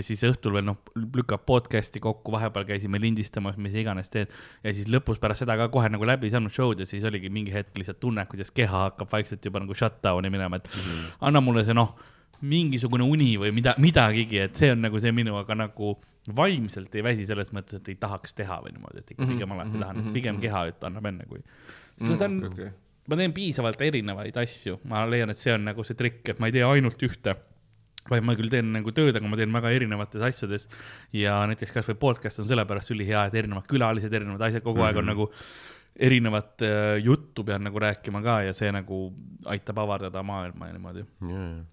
siis 0.00 0.24
õhtul 0.28 0.56
veel 0.56 0.66
noh, 0.68 0.80
lükkab 0.94 1.46
podcast'i 1.46 2.00
kokku, 2.00 2.32
vahepeal 2.32 2.66
käisime 2.68 3.00
lindistamas, 3.00 3.56
mis 3.56 3.74
iganes 3.74 4.10
teed. 4.10 4.28
ja 4.64 4.74
siis 4.74 4.90
lõpus 4.92 5.20
pärast 5.20 5.44
seda 5.44 5.56
ka 5.56 5.68
kohe 5.68 5.88
nagu 5.88 6.04
läbi 6.06 6.30
saanud 6.30 6.52
show'd 6.52 6.80
ja 6.80 6.86
siis 6.86 7.04
oligi 7.04 7.30
mingi 7.30 7.52
hetk 7.52 7.78
lihtsalt 7.78 8.00
tunne, 8.00 8.26
kuidas 8.26 8.50
keha 8.50 8.90
hakkab 8.90 9.12
vaikselt 9.12 9.44
juba 9.44 9.60
nagu 9.60 9.74
shutdown'i 9.74 10.30
minema, 10.30 10.56
et 10.56 10.68
mm 10.68 10.80
-hmm. 10.80 11.16
anna 11.20 11.40
mulle 11.40 11.64
see 11.64 11.74
noh 11.74 11.96
mingisugune 12.44 13.06
uni 13.06 13.32
või 13.40 13.52
mida, 13.56 13.74
midagigi, 13.82 14.40
et 14.44 14.58
see 14.58 14.72
on 14.74 14.82
nagu 14.84 15.00
see 15.02 15.12
minu, 15.16 15.36
aga 15.40 15.56
nagu 15.58 15.94
vaimselt 16.36 16.94
ei 16.98 17.04
väsi 17.06 17.26
selles 17.28 17.52
mõttes, 17.56 17.80
et 17.80 17.90
ei 17.92 17.98
tahaks 18.00 18.34
teha 18.36 18.58
või 18.64 18.74
niimoodi, 18.74 19.02
et 19.02 19.12
ikka 19.14 19.28
pigem 19.30 19.54
alati 19.56 19.82
tahan, 19.82 20.08
pigem 20.16 20.40
keha 20.42 20.66
et 20.72 20.88
annab 20.88 21.10
enne 21.12 21.26
kui. 21.30 21.42
see 22.02 22.16
on 22.16 22.38
okei, 22.42 22.52
okei. 22.52 22.72
ma 23.08 23.20
teen 23.20 23.36
piisavalt 23.36 23.84
erinevaid 23.88 24.40
asju, 24.42 24.80
ma 24.90 25.04
leian, 25.08 25.30
et 25.32 25.40
see 25.40 25.54
on 25.54 25.68
nagu 25.70 25.86
see 25.86 25.98
trikk, 25.98 26.24
et 26.34 26.42
ma 26.42 26.50
ei 26.50 26.56
tee 26.58 26.66
ainult 26.66 27.06
ühte 27.06 27.36
vaid 28.10 28.22
ma 28.22 28.36
küll 28.38 28.50
teen 28.50 28.68
nagu 28.74 28.92
tööd, 28.94 29.16
aga 29.18 29.26
ma 29.26 29.38
teen 29.38 29.54
väga 29.54 29.72
erinevates 29.74 30.22
asjades. 30.28 30.68
Ja 31.16 31.40
näiteks 31.50 31.72
kasvõi 31.74 31.96
podcast 31.98 32.38
on 32.38 32.46
sellepärast 32.46 32.92
ülihea, 32.94 33.26
et 33.26 33.34
erinevad 33.34 33.66
külalised, 33.70 34.12
erinevad 34.14 34.44
asjad 34.46 34.62
kogu 34.62 34.84
aeg 34.86 35.00
on 35.02 35.10
nagu 35.10 35.26
erinevat 35.96 36.62
äh, 36.62 36.96
juttu 37.02 37.44
pean 37.44 37.64
nagu 37.64 37.80
rääkima 37.80 38.22
ka 38.24 38.40
ja 38.46 38.54
see 38.56 38.70
nagu 38.74 39.10
aitab 39.48 39.78
avardada 39.80 40.22
maailma 40.22 40.68
ja 40.68 40.76
niimoodi. 40.76 41.04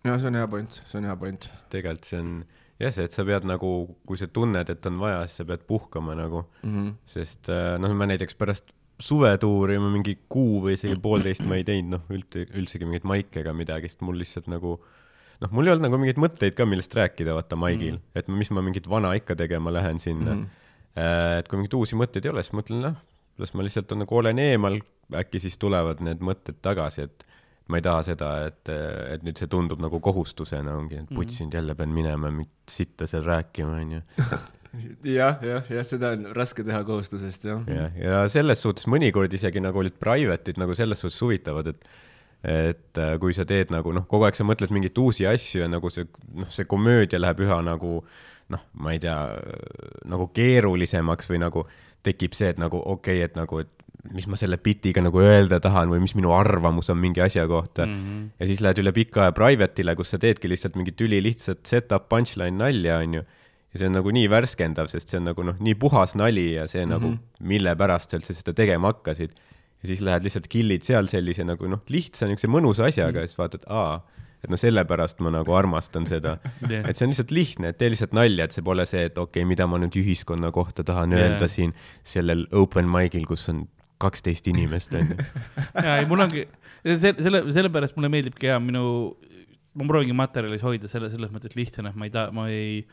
ja 0.03 0.19
see 0.19 0.29
on 0.31 0.39
hea 0.39 0.47
point, 0.47 0.81
see 0.85 0.99
on 1.01 1.09
hea 1.09 1.15
point. 1.19 1.49
tegelikult 1.73 2.07
see 2.07 2.21
on 2.21 2.31
jah, 2.79 2.93
see, 2.93 3.07
et 3.07 3.15
sa 3.15 3.25
pead 3.27 3.47
nagu, 3.47 3.73
kui 4.07 4.19
sa 4.19 4.29
tunned, 4.31 4.69
et 4.69 4.89
on 4.89 5.01
vaja, 5.01 5.25
siis 5.27 5.41
sa 5.41 5.47
pead 5.49 5.67
puhkama 5.67 6.15
nagu 6.19 6.45
mm, 6.63 6.71
-hmm. 6.71 6.95
sest 7.05 7.51
äh, 7.51 7.75
noh, 7.81 7.93
ma 7.93 8.07
näiteks 8.09 8.35
pärast 8.39 8.73
suvetuuri 9.03 9.77
ma 9.81 9.89
mingi 9.91 10.17
kuu 10.29 10.61
või 10.63 10.77
isegi 10.77 10.99
poolteist 11.01 11.45
ma 11.49 11.57
ei 11.59 11.65
teinud 11.67 11.97
noh, 11.97 12.03
üldse, 12.13 12.45
üldsegi 12.53 12.87
mingeid 12.87 13.07
maike 13.09 13.41
ega 13.41 13.53
midagi, 13.53 13.89
sest 13.91 14.03
mul 14.05 14.19
lihtsalt 14.21 14.47
nagu 14.51 14.77
noh, 15.41 15.51
mul 15.51 15.67
ei 15.67 15.73
olnud 15.73 15.87
nagu 15.89 15.99
mingeid 15.99 16.21
mõtteid 16.21 16.55
ka, 16.57 16.67
millest 16.69 16.93
rääkida, 16.95 17.35
vaata 17.35 17.59
maigil 17.59 17.97
mm, 17.97 18.01
-hmm. 18.01 18.19
et 18.19 18.27
mis 18.27 18.51
ma 18.51 18.61
mingit 18.61 18.89
vana 18.89 19.13
ikka 19.19 19.35
tegema 19.35 19.73
lähen 19.73 19.99
sinna 19.99 20.35
mm. 20.35 20.43
-hmm. 20.43 21.39
et 21.39 21.47
kui 21.47 21.59
mingeid 21.59 21.79
uusi 21.79 21.99
mõtteid 21.99 22.25
ei 22.25 22.31
ole, 22.31 22.43
siis 22.43 22.55
mõtlen, 22.55 22.85
noh, 22.87 23.01
las 23.41 23.53
ma 23.53 23.65
lihtsalt 23.65 23.93
nagu 23.97 24.17
olen 24.19 24.39
eemal, 24.41 24.79
äkki 25.19 25.41
siis 25.43 25.57
tulevad 25.61 26.01
need 26.05 26.21
mõtted 26.23 26.59
tagasi, 26.63 27.07
et 27.07 27.25
ma 27.71 27.79
ei 27.79 27.85
taha 27.85 28.03
seda, 28.05 28.31
et, 28.49 28.71
et 29.13 29.23
nüüd 29.25 29.39
see 29.39 29.49
tundub 29.51 29.81
nagu 29.83 29.99
kohustusena 30.03 30.75
ongi, 30.77 30.99
et 31.03 31.13
putsinud 31.15 31.55
jälle 31.55 31.75
pean 31.79 31.93
minema, 31.95 32.31
sitta 32.69 33.07
seal 33.09 33.23
rääkima, 33.27 33.77
onju. 33.83 34.01
jah, 35.19 35.39
jah, 35.45 35.69
jah, 35.69 35.85
seda 35.87 36.13
on 36.17 36.27
raske 36.35 36.65
teha 36.65 36.81
kohustusest, 36.87 37.47
jah. 37.49 37.61
jah, 37.69 37.99
ja 37.99 38.23
selles 38.31 38.63
suhtes 38.63 38.89
mõnikord 38.91 39.33
isegi 39.33 39.63
nagu 39.63 39.79
olid 39.79 39.95
private'id 40.01 40.59
nagu 40.61 40.75
selles 40.77 41.03
suhtes 41.03 41.21
huvitavad, 41.23 41.71
et 41.73 41.87
et 42.43 42.99
äh, 42.99 43.13
kui 43.23 43.31
sa 43.31 43.45
teed 43.47 43.69
nagu 43.71 43.93
noh, 43.95 44.03
kogu 44.11 44.25
aeg 44.27 44.35
sa 44.35 44.43
mõtled 44.43 44.73
mingeid 44.75 44.97
uusi 44.99 45.23
asju 45.23 45.61
ja 45.61 45.69
nagu 45.71 45.87
see 45.93 46.03
noh, 46.35 46.49
see 46.51 46.67
komöödia 46.67 47.21
läheb 47.21 47.39
üha 47.45 47.61
nagu 47.63 48.01
noh, 48.51 48.65
ma 48.83 48.91
ei 48.91 48.99
tea, 48.99 49.15
nagu 50.11 50.27
keerulisemaks 50.35 51.31
või 51.31 51.39
nagu 51.39 51.63
tekib 52.03 52.35
see, 52.37 52.51
et 52.53 52.59
nagu 52.61 52.77
okei 52.77 53.21
okay,, 53.21 53.29
et 53.29 53.39
nagu, 53.39 53.63
et 53.63 53.83
mis 54.11 54.25
ma 54.27 54.37
selle 54.39 54.57
bitiga 54.59 55.01
nagu 55.03 55.21
öelda 55.23 55.61
tahan 55.63 55.91
või 55.93 56.01
mis 56.03 56.15
minu 56.17 56.33
arvamus 56.35 56.91
on 56.91 56.99
mingi 56.99 57.21
asja 57.23 57.45
kohta 57.47 57.85
mm. 57.85 57.93
-hmm. 57.93 58.25
ja 58.39 58.49
siis 58.49 58.63
lähed 58.65 58.81
üle 58.83 58.91
pika 58.95 59.23
aja 59.23 59.35
private'ile, 59.35 59.95
kus 59.95 60.11
sa 60.11 60.19
teedki 60.19 60.51
lihtsalt 60.51 60.75
mingit 60.75 60.99
ülilihtsat 61.01 61.63
set-up 61.69 62.09
punchline 62.11 62.57
nalja, 62.59 62.99
onju. 62.99 63.23
ja 63.23 63.79
see 63.79 63.87
on 63.87 63.95
nagu 63.99 64.11
nii 64.11 64.27
värskendav, 64.29 64.91
sest 64.91 65.09
see 65.09 65.21
on 65.21 65.29
nagu 65.31 65.47
noh, 65.47 65.55
nii 65.59 65.75
puhas 65.79 66.17
nali 66.19 66.53
ja 66.57 66.67
see 66.67 66.85
mm 66.85 66.91
-hmm. 66.91 66.99
nagu, 66.99 67.17
mille 67.39 67.75
pärast 67.79 68.11
sa 68.11 68.19
üldse 68.19 68.35
seda 68.35 68.53
tegema 68.53 68.91
hakkasid. 68.91 69.31
ja 69.83 69.87
siis 69.87 70.01
lähed 70.01 70.23
lihtsalt 70.23 70.47
kill'id 70.47 70.83
seal 70.83 71.07
sellise 71.07 71.43
nagu 71.43 71.67
noh, 71.67 71.81
lihtsa 71.87 72.27
niisuguse 72.27 72.51
mõnusa 72.51 72.87
asjaga 72.91 73.11
mm 73.11 73.15
-hmm. 73.15 73.21
ja 73.21 73.27
siis 73.27 73.37
vaatad, 73.37 73.63
aa, 73.67 74.01
et 74.43 74.51
no 74.51 74.59
sellepärast 74.59 75.21
ma 75.23 75.31
nagu 75.33 75.55
armastan 75.55 76.07
seda 76.09 76.35
Jah. 76.71 76.83
et 76.83 76.97
see 76.97 77.07
on 77.07 77.13
lihtsalt 77.13 77.31
lihtne, 77.35 77.71
et 77.71 77.79
tee 77.79 77.91
lihtsalt 77.93 78.15
nalja, 78.17 78.47
et 78.47 78.55
see 78.55 78.65
pole 78.65 78.85
see, 78.89 79.05
et 79.09 79.17
okei 79.17 79.41
okay,, 79.41 79.49
mida 79.49 79.67
ma 79.69 79.79
nüüd 79.81 79.95
ühiskonna 79.99 80.51
kohta 80.55 80.85
tahan 80.87 81.15
Jaa. 81.15 81.21
yeah. 81.21 81.31
öelda 81.33 81.49
siin 81.51 81.75
sellel 82.07 82.45
open 82.51 82.89
mic'il, 82.91 83.27
kus 83.29 83.47
on 83.53 83.65
kaksteist 84.03 84.47
inimest, 84.51 84.93
onju. 84.99 85.15
ja 85.85 85.99
ei, 86.01 86.07
mul 86.09 86.25
ongi, 86.25 86.43
selle, 86.83 87.15
selle, 87.23 87.43
sellepärast 87.55 87.95
mulle 87.95 88.11
meeldibki 88.11 88.49
ja 88.49 88.59
minu, 88.59 88.83
ma 89.79 89.87
proovin 89.87 90.17
materjalis 90.17 90.65
hoida 90.65 90.91
selle, 90.91 91.11
selles 91.13 91.31
mõttes 91.33 91.55
lihtsana, 91.57 91.93
et 91.93 91.99
ma 91.99 92.09
ei 92.09 92.13
taha, 92.13 92.35
ma 92.35 92.49
ei 92.51 92.83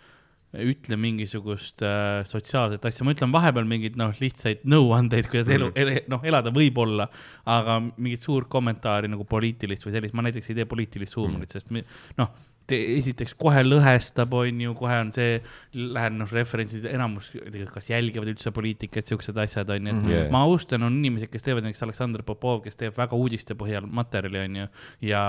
ütle 0.51 0.97
mingisugust 0.99 1.83
äh, 1.87 2.25
sotsiaalset 2.27 2.85
asja, 2.89 3.05
ma 3.07 3.13
ütlen 3.15 3.31
vahepeal 3.31 3.69
mingeid 3.71 3.95
noh, 4.01 4.11
lihtsaid 4.19 4.65
nõuandeid, 4.67 5.29
kuidas 5.31 5.49
elu 5.55 5.69
Mhm. 5.71 5.79
ele,, 5.79 6.01
noh, 6.11 6.25
elada 6.27 6.51
võib 6.51 6.79
olla, 6.83 7.07
aga 7.47 7.79
mingit 7.97 8.21
suurt 8.27 8.49
kommentaari 8.51 9.07
nagu 9.13 9.23
poliitilist 9.25 9.87
või 9.87 9.95
sellist, 9.95 10.15
ma 10.19 10.23
näiteks 10.27 10.51
ei 10.51 10.59
tee 10.59 10.67
poliitilist 10.67 11.15
huumorit, 11.21 11.51
sest 11.55 11.71
mi- 11.71 11.85
noh, 12.19 12.33
esiteks 12.73 13.35
kohe 13.41 13.63
lõhestab, 13.65 14.33
on 14.37 14.61
ju, 14.65 14.75
kohe 14.79 14.97
on 15.03 15.13
see, 15.15 15.39
lähen 15.75 16.19
noh, 16.21 16.31
referentsid, 16.31 16.87
enamus 16.91 17.31
kas 17.75 17.91
jälgivad 17.91 18.31
üldse 18.33 18.53
poliitikat, 18.55 19.09
siuksed 19.11 19.39
asjad 19.43 19.71
on 19.75 19.91
ju, 19.91 19.97
et 19.97 20.09
Yeah. 20.11 20.31
ma 20.33 20.43
austan, 20.49 20.83
on 20.87 20.97
inimesed, 20.99 21.31
kes 21.31 21.45
teevad 21.47 21.67
näiteks 21.67 21.85
Aleksandr 21.87 22.25
Popov, 22.27 22.63
kes 22.65 22.79
teeb 22.81 22.97
väga 22.97 23.17
uudiste 23.19 23.55
põhjal 23.59 23.87
materjali, 23.87 24.43
on 24.47 24.59
ju, 24.63 24.67
ja 25.11 25.23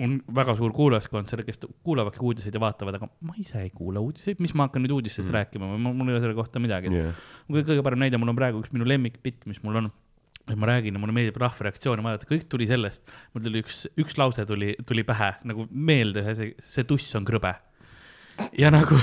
on 0.00 0.18
väga 0.40 0.56
suur 0.58 0.74
kuulajaskond 0.76 1.30
selle, 1.30 1.46
kes 1.46 1.62
kuulavadki 1.86 2.24
uudiseid 2.24 2.56
ja 2.56 2.62
vaatavad, 2.62 3.00
aga 3.00 3.08
ma 3.26 3.36
ise 3.40 3.62
ei 3.62 3.72
kuula 3.74 4.02
uudiseid, 4.04 4.42
mis 4.42 4.54
ma 4.54 4.68
hakkan 4.68 4.84
nüüd 4.84 4.96
uudistest 4.98 5.28
mm. 5.28 5.38
rääkima 5.38 5.72
või 5.72 5.82
mul 5.88 6.10
ei 6.10 6.18
ole 6.18 6.24
selle 6.26 6.38
kohta 6.38 6.62
midagi 6.62 6.90
Yeah. 6.90 7.14
kõige 7.50 7.82
parem 7.86 8.00
näide, 8.02 8.18
mul 8.20 8.32
on 8.32 8.38
praegu 8.38 8.60
üks 8.62 8.72
minu 8.74 8.86
lemmikbitt, 8.88 9.46
mis 9.50 9.62
mul 9.64 9.80
on. 9.82 9.90
Et 10.48 10.58
ma 10.58 10.66
räägin 10.66 10.94
ja 10.96 11.00
mulle 11.00 11.14
meeldib 11.14 11.40
rahva 11.40 11.68
reaktsioone 11.68 12.04
vaadata, 12.04 12.28
kõik 12.30 12.46
tuli 12.50 12.68
sellest, 12.70 13.04
mul 13.34 13.44
tuli 13.44 13.64
üks, 13.64 13.84
üks 14.00 14.16
lause 14.20 14.46
tuli, 14.48 14.74
tuli 14.86 15.04
pähe 15.06 15.34
nagu 15.48 15.66
meelde, 15.70 16.24
see, 16.34 16.54
see 16.64 16.86
tuss 16.88 17.18
on 17.18 17.26
krõbe. 17.28 17.54
ja 18.56 18.70
nagu, 18.72 18.96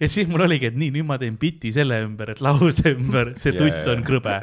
ja 0.00 0.08
siis 0.08 0.30
mul 0.30 0.40
oligi, 0.46 0.70
et 0.70 0.76
nii, 0.78 0.88
nüüd 0.94 1.04
ma 1.06 1.18
teen 1.20 1.36
biti 1.38 1.70
selle 1.76 1.98
ümber, 2.06 2.32
et 2.32 2.40
lause 2.42 2.88
ümber, 2.88 3.34
see 3.38 3.52
tuss 3.52 3.84
jaa. 3.84 3.92
on 3.94 4.04
krõbe. 4.06 4.38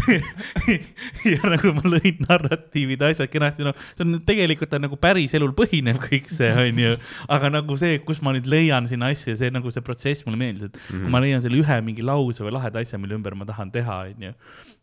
ja 1.32 1.50
nagu 1.50 1.74
ma 1.74 1.92
lõin 1.96 2.22
narratiivid, 2.28 3.02
asjad 3.10 3.32
kenasti, 3.32 3.66
noh, 3.66 3.76
see 3.98 4.06
on 4.06 4.20
tegelikult 4.28 4.78
on 4.78 4.86
nagu 4.86 5.00
päriselul 5.02 5.52
põhinev 5.58 5.98
kõik 6.04 6.30
see, 6.32 6.52
onju. 6.62 6.94
aga 7.36 7.52
nagu 7.58 7.78
see, 7.80 7.98
kus 8.06 8.22
ma 8.24 8.36
nüüd 8.36 8.48
leian 8.48 8.86
sinna 8.88 9.10
asja, 9.10 9.34
see 9.36 9.50
nagu 9.52 9.74
see 9.74 9.84
protsess 9.84 10.24
mulle 10.28 10.40
meeldis, 10.40 10.70
et 10.70 10.78
mm 10.78 10.94
-hmm. 10.94 11.10
ma 11.10 11.24
leian 11.26 11.42
selle 11.42 11.58
ühe 11.60 11.80
mingi 11.84 12.06
lause 12.06 12.46
või 12.46 12.54
laheda 12.54 12.84
asja, 12.86 13.02
mille 13.02 13.18
ümber 13.18 13.34
ma 13.34 13.48
tahan 13.50 13.74
teha, 13.74 14.04
onju. 14.14 14.34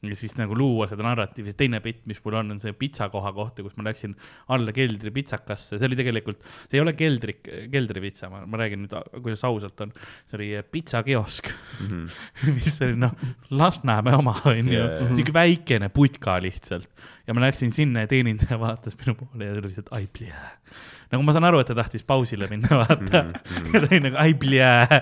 Ja 0.05 0.15
siis 0.17 0.35
nagu 0.37 0.53
luua 0.57 0.85
seda 0.89 1.05
narratiivi, 1.05 1.53
teine 1.57 1.79
bitt, 1.81 2.03
mis 2.09 2.19
mul 2.23 2.37
on, 2.37 2.53
on 2.53 2.59
see 2.61 2.73
pitsakoha 2.77 3.31
kohta, 3.33 3.63
kus 3.65 3.77
ma 3.79 3.87
läksin 3.87 4.13
alla 4.53 4.73
keldri 4.75 5.11
pitsakasse, 5.15 5.79
see 5.79 5.89
oli 5.89 5.97
tegelikult, 5.97 6.43
see 6.67 6.77
ei 6.77 6.83
ole 6.83 6.93
keldri, 6.97 7.37
keldripitsa, 7.73 8.29
ma, 8.29 8.43
ma 8.49 8.61
räägin 8.61 8.85
nüüd, 8.85 8.93
kuidas 9.15 9.45
ausalt 9.47 9.81
on. 9.85 9.93
see 10.29 10.37
oli 10.37 10.49
pitsakiosk 10.71 11.49
mm, 11.49 11.87
-hmm. 11.89 12.59
mis 12.59 12.81
oli 12.85 12.99
noh, 13.01 13.15
Lasnamäe 13.49 14.19
oma 14.19 14.35
onju 14.45 14.83
siuke 15.15 15.33
väikene 15.33 15.89
putka 15.89 16.37
lihtsalt. 16.41 16.89
ja 17.27 17.33
ma 17.33 17.47
läksin 17.47 17.71
sinna 17.71 18.05
ja 18.05 18.11
teenindaja 18.11 18.59
vaatas 18.59 18.97
minu 19.01 19.15
poole 19.15 19.49
ja 19.49 19.55
tuli 19.55 19.71
lihtsalt 19.71 19.89
ai 19.97 20.07
pljää. 20.07 20.51
Nagu 21.11 21.23
ma 21.23 21.35
saan 21.35 21.47
aru, 21.47 21.61
et 21.63 21.69
ta 21.69 21.75
tahtis 21.77 22.05
pausile 22.07 22.49
minna, 22.51 22.69
vaata 22.81 23.23
mm. 23.23 23.31
-hmm. 23.33 23.73
ja 23.73 23.81
ta 23.81 23.87
oli 23.89 23.99
nagu 24.03 24.19
ai 24.21 24.33
pljää. 24.33 25.01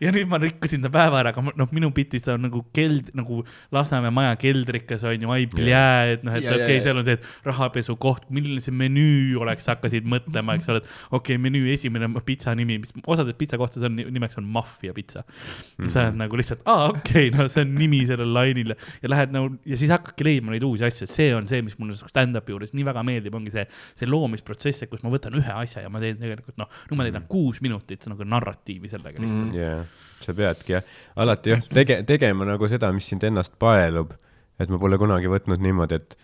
ja 0.00 0.12
nüüd 0.14 0.28
ma 0.30 0.38
rikkusin 0.42 0.82
ta 0.82 0.90
päeva 0.92 1.20
ära, 1.22 1.32
aga 1.34 1.44
noh, 1.56 1.72
minu 1.74 1.90
bitis 1.94 2.26
ta 2.26 2.36
on 2.36 2.46
nagu 2.48 2.64
keld-, 2.76 3.12
nagu 3.18 3.42
Lasnamäe 3.72 4.10
maja 4.10 4.36
keldrikas 4.36 5.04
on 5.04 5.22
ju, 5.22 5.30
ai 5.30 5.46
pljää, 5.46 6.12
et 6.16 6.26
noh, 6.26 6.34
et 6.34 6.46
okei 6.46 6.64
okay,, 6.64 6.80
seal 6.84 7.00
on 7.00 7.06
see, 7.06 7.18
et 7.18 7.48
rahapesu 7.48 7.96
koht, 7.96 8.28
milline 8.30 8.60
see 8.62 8.74
menüü 8.74 9.38
oleks, 9.40 9.68
hakkasid 9.70 10.06
mõtlema, 10.08 10.56
eks 10.58 10.70
ole, 10.72 10.82
et 10.82 10.90
okei 11.10 11.36
okay,, 11.36 11.42
menüü 11.42 11.72
esimene 11.74 12.10
pitsa 12.26 12.54
nimi, 12.58 12.78
mis 12.82 12.94
osades 13.06 13.36
pitsakohtades 13.38 13.88
on, 13.88 13.98
nimeks 14.14 14.38
on 14.40 14.44
maffia 14.44 14.94
pitsa 14.94 15.22
mm. 15.22 15.84
-hmm. 15.84 15.92
sa 15.92 16.06
oled 16.06 16.20
nagu 16.20 16.36
lihtsalt, 16.38 16.62
aa 16.66 16.90
okei 16.92 17.28
okay,, 17.28 17.38
no 17.38 17.48
see 17.48 17.64
on 17.66 17.74
nimi 17.78 18.04
sellel 18.06 18.34
lainil 18.34 18.74
ja 18.74 19.10
lähed 19.10 19.34
nagu 19.34 19.56
ja 19.66 19.76
siis 19.76 19.90
hakkadki 19.92 20.26
leidma 20.26 20.54
neid 20.54 20.64
uusi 20.66 20.84
asju, 20.86 21.08
see 21.10 21.30
on 21.34 21.46
see, 21.50 21.62
mis 21.64 21.78
mulle 21.80 21.96
stand-up'i 21.98 22.54
juures 22.54 22.74
nii 22.76 22.86
väga 22.86 23.04
meeldib, 23.06 23.34
ongi 23.38 23.52
see, 23.54 23.64
see 23.98 24.08
loomisprotsess, 24.10 24.84
et 24.84 24.92
kus 24.92 25.04
ma 25.04 25.12
võtan 25.12 25.31
ühe 25.40 25.54
asja 25.62 25.84
ja 25.84 25.92
ma 25.92 26.02
teen 26.02 26.18
tegelikult 26.20 26.58
noh, 26.60 26.70
nüüd 26.90 27.00
ma 27.00 27.06
täidan 27.08 27.28
kuus 27.30 27.62
minutit 27.64 28.04
nagu 28.10 28.26
narratiivi 28.28 28.90
sellega 28.90 29.22
lihtsalt. 29.22 29.54
jaa, 29.56 29.78
sa 30.22 30.34
peadki 30.36 30.76
jah, 30.76 30.90
alati 31.24 31.56
jah, 31.56 31.64
tege-, 31.72 32.02
tegema 32.08 32.48
nagu 32.48 32.68
seda, 32.70 32.92
mis 32.92 33.08
sind 33.08 33.24
ennast 33.28 33.56
paelub. 33.62 34.12
et 34.60 34.70
ma 34.70 34.78
pole 34.78 34.98
kunagi 35.00 35.30
võtnud 35.32 35.62
niimoodi, 35.64 35.98
et 35.98 36.18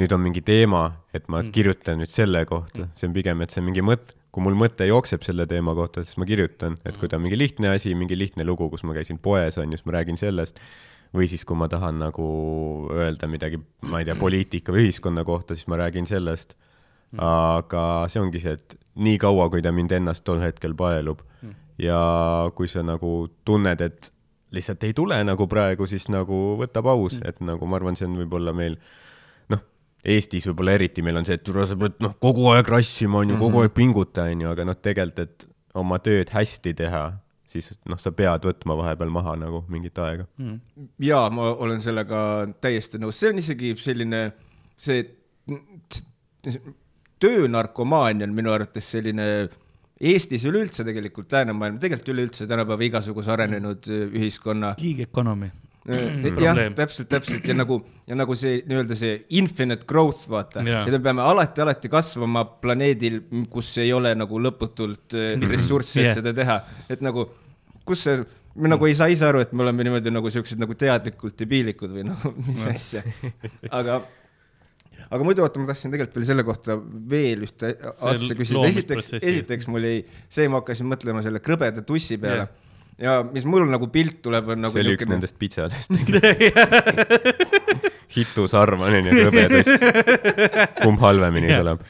nüüd 0.00 0.12
on 0.12 0.20
mingi 0.20 0.42
teema, 0.44 0.88
et 1.14 1.28
ma 1.32 1.40
mm. 1.40 1.52
kirjutan 1.54 2.00
nüüd 2.00 2.12
selle 2.12 2.44
kohta, 2.48 2.88
see 2.96 3.08
on 3.08 3.14
pigem, 3.16 3.42
et 3.44 3.54
see 3.54 3.64
mingi 3.64 3.84
mõte, 3.84 4.16
kui 4.34 4.44
mul 4.44 4.58
mõte 4.60 4.84
jookseb 4.84 5.24
selle 5.24 5.46
teema 5.48 5.72
kohta, 5.76 6.04
siis 6.04 6.18
ma 6.20 6.26
kirjutan, 6.28 6.76
et 6.84 6.98
kui 7.00 7.08
ta 7.08 7.16
on 7.16 7.24
mingi 7.24 7.38
lihtne 7.40 7.70
asi, 7.72 7.94
mingi 7.96 8.18
lihtne 8.18 8.44
lugu, 8.44 8.68
kus 8.72 8.84
ma 8.84 8.92
käisin 8.96 9.16
poes, 9.22 9.56
on 9.56 9.72
ju, 9.72 9.80
siis 9.80 9.88
ma 9.88 9.96
räägin 9.96 10.20
sellest. 10.20 10.60
või 11.16 11.28
siis, 11.30 11.46
kui 11.48 11.56
ma 11.56 11.68
tahan 11.70 12.00
nagu 12.02 12.24
öelda 12.92 13.28
midagi, 13.30 13.56
ma 13.88 14.02
ei 14.02 14.04
tea, 14.04 14.16
poliitika 14.18 14.74
või 14.74 14.88
ühiskonna 14.88 15.22
kohta, 15.24 15.54
siis 15.56 15.68
ma 15.70 15.78
räägin 15.80 16.04
sellest. 16.04 16.56
Aga 17.22 17.84
see 18.10 18.20
ongi 18.22 18.42
see, 18.42 18.56
et 18.58 18.76
nii 18.96 19.18
kaua, 19.20 19.48
kui 19.52 19.62
ta 19.64 19.72
mind 19.74 19.92
ennast 19.92 20.24
tol 20.24 20.40
hetkel 20.42 20.74
paelub 20.76 21.22
ja 21.80 21.98
kui 22.56 22.68
sa 22.68 22.82
nagu 22.86 23.28
tunned, 23.44 23.80
et 23.84 24.12
lihtsalt 24.56 24.84
ei 24.88 24.94
tule 24.96 25.18
nagu 25.24 25.46
praegu, 25.50 25.88
siis 25.90 26.08
nagu 26.12 26.56
võta 26.60 26.82
paus, 26.84 27.18
et 27.24 27.42
nagu 27.44 27.68
ma 27.68 27.76
arvan, 27.80 27.98
see 27.98 28.08
on 28.08 28.16
võib-olla 28.22 28.54
meil 28.56 28.78
noh, 29.52 29.60
Eestis 30.06 30.46
võib-olla 30.48 30.76
eriti 30.78 31.04
meil 31.04 31.20
on 31.20 31.28
see, 31.28 31.36
et 31.36 31.52
sa 31.68 31.76
pead 31.76 32.00
noh, 32.04 32.16
kogu 32.22 32.48
aeg 32.54 32.68
rassima 32.72 33.20
on 33.20 33.34
ju, 33.34 33.38
kogu 33.40 33.64
aeg 33.64 33.76
pinguta 33.76 34.28
on 34.30 34.46
ju, 34.46 34.54
aga 34.54 34.66
noh, 34.68 34.78
tegelikult, 34.80 35.22
et 35.26 35.46
oma 35.76 35.98
tööd 36.00 36.32
hästi 36.32 36.72
teha, 36.78 37.02
siis 37.46 37.74
noh, 37.90 38.00
sa 38.00 38.14
pead 38.16 38.46
võtma 38.48 38.78
vahepeal 38.78 39.12
maha 39.12 39.36
nagu 39.42 39.64
mingit 39.68 39.98
aega. 40.00 40.24
jaa, 41.02 41.28
ma 41.30 41.52
olen 41.52 41.84
sellega 41.84 42.20
täiesti 42.64 43.02
nõus, 43.02 43.20
see 43.20 43.34
on 43.34 43.44
isegi 43.44 43.74
selline, 43.82 44.30
see 44.80 45.04
see 46.46 46.60
töönarkomaania 47.22 48.26
on 48.28 48.34
minu 48.36 48.52
arvates 48.54 48.90
selline 48.96 49.28
Eestis 49.96 50.42
üleüldse 50.44 50.84
tegelikult 50.84 51.30
läänemaailm, 51.32 51.78
tegelikult 51.80 52.10
üleüldse 52.12 52.44
tänapäeva 52.48 52.84
igasuguse 52.84 53.32
arenenud 53.32 53.86
äh, 53.88 54.02
ühiskonna 54.12 54.74
Gig 54.76 55.00
economy. 55.06 55.48
jah, 55.86 56.34
Probleem. 56.34 56.74
täpselt, 56.74 57.08
täpselt 57.08 57.46
ja 57.48 57.54
nagu, 57.54 57.78
ja 58.10 58.16
nagu 58.18 58.34
see 58.36 58.58
nii-öelda 58.66 58.96
see 58.98 59.14
infinite 59.38 59.86
growth, 59.88 60.26
vaata 60.28 60.64
Jaa. 60.66 60.82
et 60.84 60.92
me 60.92 61.00
peame 61.00 61.22
alati, 61.22 61.62
alati 61.62 61.88
kasvama 61.88 62.42
planeedil, 62.60 63.20
kus 63.48 63.70
ei 63.80 63.92
ole 63.94 64.12
nagu 64.18 64.40
lõputult 64.42 65.16
äh, 65.16 65.36
ressurssi, 65.48 66.02
et 66.02 66.10
Jah. 66.10 66.18
seda 66.18 66.34
teha, 66.36 66.58
et 66.92 67.06
nagu, 67.06 67.28
kus 67.88 68.02
see, 68.04 68.18
me 68.58 68.68
nagu 68.74 68.90
ei 68.90 68.98
saa 68.98 69.08
ise 69.14 69.24
aru, 69.30 69.46
et 69.46 69.54
me 69.56 69.64
oleme 69.64 69.86
niimoodi 69.86 70.12
nagu 70.12 70.34
siuksed 70.34 70.60
nagu 70.60 70.76
teadlikult 70.76 71.38
debiilikud 71.40 71.96
või 71.96 72.04
noh, 72.10 72.28
mis 72.50 72.66
asja, 72.74 73.06
aga 73.70 74.02
aga 75.10 75.26
muidu 75.26 75.46
oota, 75.46 75.62
ma 75.62 75.70
tahtsin 75.70 75.94
tegelikult 75.94 76.20
veel 76.20 76.28
selle 76.28 76.44
kohta 76.46 76.76
veel 77.10 77.46
ühte 77.46 77.72
asja 77.94 78.38
küsida, 78.38 78.62
esiteks, 78.68 79.10
esiteks 79.20 79.68
mul 79.70 79.86
jäi 79.86 79.98
see, 80.28 80.48
ma 80.50 80.62
hakkasin 80.62 80.88
mõtlema 80.90 81.22
selle 81.26 81.42
krõbeda 81.44 81.84
tussi 81.86 82.18
peale 82.22 82.48
ja 83.00 83.18
mis 83.28 83.44
mul 83.48 83.66
nagu 83.68 83.88
pilt 83.92 84.22
tuleb, 84.24 84.52
on 84.54 84.62
nagu 84.64 84.72
see 84.72 84.84
oli 84.84 84.94
üks 84.96 85.08
nendest 85.10 85.36
pitsadest. 85.40 85.92
hitu 88.16 88.46
sarman 88.48 88.94
on 89.00 89.10
ju, 89.10 89.18
krõbedus. 89.20 89.68
kumb 90.84 91.02
halvemini 91.04 91.52
tuleb? 91.52 91.84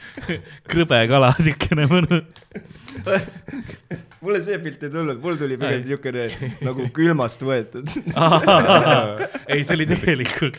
krõbe 0.67 0.99
kala, 1.11 1.31
siukene 1.39 1.87
mõnus. 1.91 2.25
mulle 4.23 4.41
see 4.43 4.57
pilt 4.61 4.83
ei 4.87 4.91
tulnud, 4.93 5.19
mul 5.21 5.37
tuli 5.39 5.57
pigem 5.59 5.83
niisugune 5.85 6.25
nagu 6.65 6.87
külmast 6.95 7.43
võetud. 7.45 7.91
ei, 9.51 9.61
see 9.61 9.75
oli 9.75 9.87
tegelikult, 9.89 10.57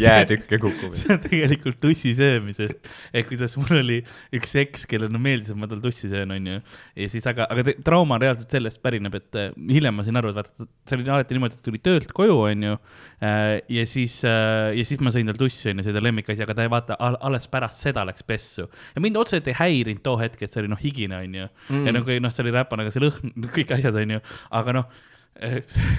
jäätükke 0.00 0.58
kukkumine. 0.62 1.00
see 1.02 1.16
on 1.16 1.22
tegelikult 1.26 1.80
tussi 1.82 2.14
söömisest. 2.16 2.88
et 3.12 3.28
kuidas 3.28 3.56
mul 3.60 3.76
oli 3.82 3.98
üks 4.36 4.54
eks, 4.62 4.86
kellele 4.90 5.20
meeldis, 5.20 5.52
et 5.52 5.60
ma 5.60 5.68
tal 5.70 5.82
tussi 5.84 6.10
söön, 6.12 6.32
onju. 6.36 6.58
ja 6.96 7.10
siis, 7.12 7.26
aga, 7.28 7.46
aga 7.52 7.66
te- 7.68 7.76
trauma 7.84 8.18
reaalselt 8.22 8.56
sellest 8.56 8.82
pärineb, 8.84 9.16
et 9.20 9.40
äh, 9.40 9.50
hiljem 9.72 9.98
ma 9.98 10.06
sain 10.06 10.20
aru, 10.20 10.32
et 10.32 10.40
vaata, 10.40 10.68
see 10.88 10.98
oli 10.98 11.08
alati 11.12 11.36
niimoodi, 11.36 11.58
et 11.60 11.66
tuli 11.66 11.82
töölt 11.82 12.14
koju, 12.16 12.38
onju. 12.48 12.78
ja 13.22 13.84
siis, 13.86 14.16
ja 14.24 14.84
siis 14.86 15.02
ma 15.04 15.12
sõin 15.14 15.28
tal 15.30 15.38
tussi, 15.38 15.68
onju, 15.70 15.84
see 15.84 15.92
oli 15.92 16.00
ta 16.00 16.06
lemmikasi, 16.08 16.46
aga 16.46 16.56
ta 16.56 16.66
ei 16.66 16.72
vaata, 16.72 16.98
alles 16.98 17.46
pärast 17.52 17.84
seda 17.84 18.06
läks 18.08 18.24
pessu. 18.26 18.66
ja 18.96 19.04
mind 19.04 19.20
otseselt 19.20 19.52
ei 19.52 19.58
häirinud 19.60 20.02
too 20.02 20.16
hetk, 20.20 20.40
et 20.42 20.52
see 20.52 20.64
oli 20.64 20.72
noh, 20.72 20.80
higine, 20.82 21.20
onju. 21.26 21.41
Ja 21.70 21.96
nagu 21.98 22.18
noh, 22.26 22.34
see 22.34 22.44
oli 22.46 22.54
räpane, 22.58 22.86
aga 22.86 22.94
see 22.94 23.04
lõhn, 23.04 23.34
kõik 23.56 23.74
asjad, 23.78 23.98
onju, 24.04 24.22
aga 24.60 24.78
noh 24.80 25.02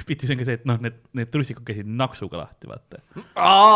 pitis 0.07 0.29
on 0.31 0.37
ka 0.37 0.45
see, 0.45 0.55
et 0.59 0.65
noh, 0.69 0.77
need, 0.83 0.95
need 1.17 1.29
trussikud 1.33 1.65
käisid 1.65 1.87
naksuga 1.89 2.37
lahti, 2.37 2.67
vaata. 2.69 2.99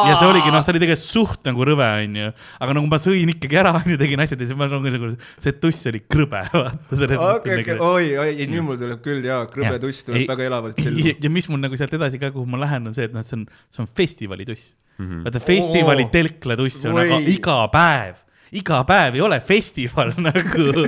ja 0.08 0.14
see 0.20 0.28
oligi, 0.30 0.52
noh, 0.54 0.62
see 0.64 0.74
oli 0.74 0.82
tegelikult 0.84 1.04
suht 1.04 1.50
nagu 1.50 1.66
rõve, 1.68 1.88
onju. 2.04 2.28
aga 2.62 2.76
nagu 2.78 2.92
ma 2.92 3.00
sõin 3.02 3.32
ikkagi 3.34 3.58
ära, 3.64 3.74
onju, 3.80 3.98
tegin 4.00 4.22
asjad 4.24 4.44
ja 4.44 4.50
siis 4.50 4.60
ma 4.60 4.68
nagu, 4.70 4.80
nagu 4.94 5.10
see 5.18 5.56
tuss 5.58 5.90
oli 5.90 6.04
krõbe, 6.06 6.44
vaata. 6.54 7.10
okei, 7.32 7.58
okei, 7.64 7.80
oi, 7.90 8.12
oi, 8.22 8.48
nüüd 8.54 8.68
mul 8.68 8.80
tuleb 8.80 9.02
küll 9.06 9.26
jaa, 9.26 9.42
krõbe 9.50 9.74
Jah. 9.74 9.82
tuss 9.82 10.06
tuleb 10.08 10.22
Ei- 10.22 10.30
väga 10.30 10.48
elavalt 10.52 10.78
ja, 10.78 10.88
silma. 10.92 11.16
ja 11.26 11.34
mis 11.40 11.50
mul 11.52 11.64
nagu 11.66 11.82
sealt 11.82 11.98
edasi 11.98 12.22
ka, 12.22 12.32
kuhu 12.36 12.46
ma 12.54 12.62
lähen, 12.62 12.92
on 12.92 12.96
see, 12.96 13.10
et 13.10 13.18
noh, 13.18 13.26
see 13.26 13.40
on, 13.42 13.48
see 13.74 13.84
on 13.84 13.92
festivali-tuss 13.98 14.70
mm. 14.70 15.02
Mhm. 15.02 15.10
-hmm. 15.10 15.26
vaata 15.26 15.44
festivali 15.50 16.08
telklatuss 16.14 16.86
on 16.86 17.02
aga 17.02 17.20
iga 17.34 17.60
päev, 17.74 18.22
iga 18.56 18.82
päev 18.88 19.18
ei 19.18 19.22
ole 19.22 19.40
festival 19.44 20.14
nagu, 20.28 20.86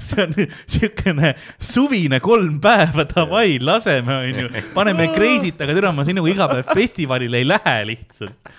see 0.00 0.24
on 0.24 0.34
siukene 0.66 1.34
suvine 1.60 2.20
kolm 2.24 2.58
päeva, 2.62 3.06
davai, 3.08 3.58
laseme, 3.60 4.18
onju, 4.28 4.64
paneme 4.74 5.10
crazy't, 5.14 5.60
aga 5.60 5.76
tere, 5.76 5.92
ma 5.96 6.06
sinuga 6.08 6.32
iga 6.32 6.48
päev 6.52 6.72
festivalile 6.72 7.42
ei 7.42 7.48
lähe 7.48 7.78
lihtsalt. 7.92 8.52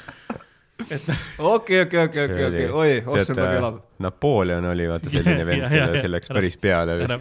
okei, 0.84 1.82
okei, 1.82 2.04
okei, 2.04 2.26
okei, 2.26 2.46
okei, 2.46 2.68
oi, 2.70 2.94
Osterberg 3.06 3.58
elab. 3.62 3.82
Napoleon 4.04 4.66
oli 4.66 4.90
vaata 4.90 5.10
selline 5.10 5.46
vend, 5.48 5.66
kellele 5.72 6.02
see 6.02 6.12
läks 6.12 6.32
päris 6.34 6.58
peale 6.60 6.98
ära-. 7.06 7.20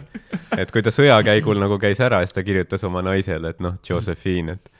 et 0.57 0.71
kui 0.73 0.83
ta 0.83 0.91
sõjakäigul 0.91 1.61
nagu 1.61 1.79
käis 1.81 2.01
ära, 2.03 2.19
siis 2.25 2.35
ta 2.35 2.43
kirjutas 2.43 2.83
oma 2.89 3.05
naisele, 3.05 3.53
et 3.53 3.63
noh, 3.63 3.77
Josephine, 3.87 4.57
et 4.57 4.73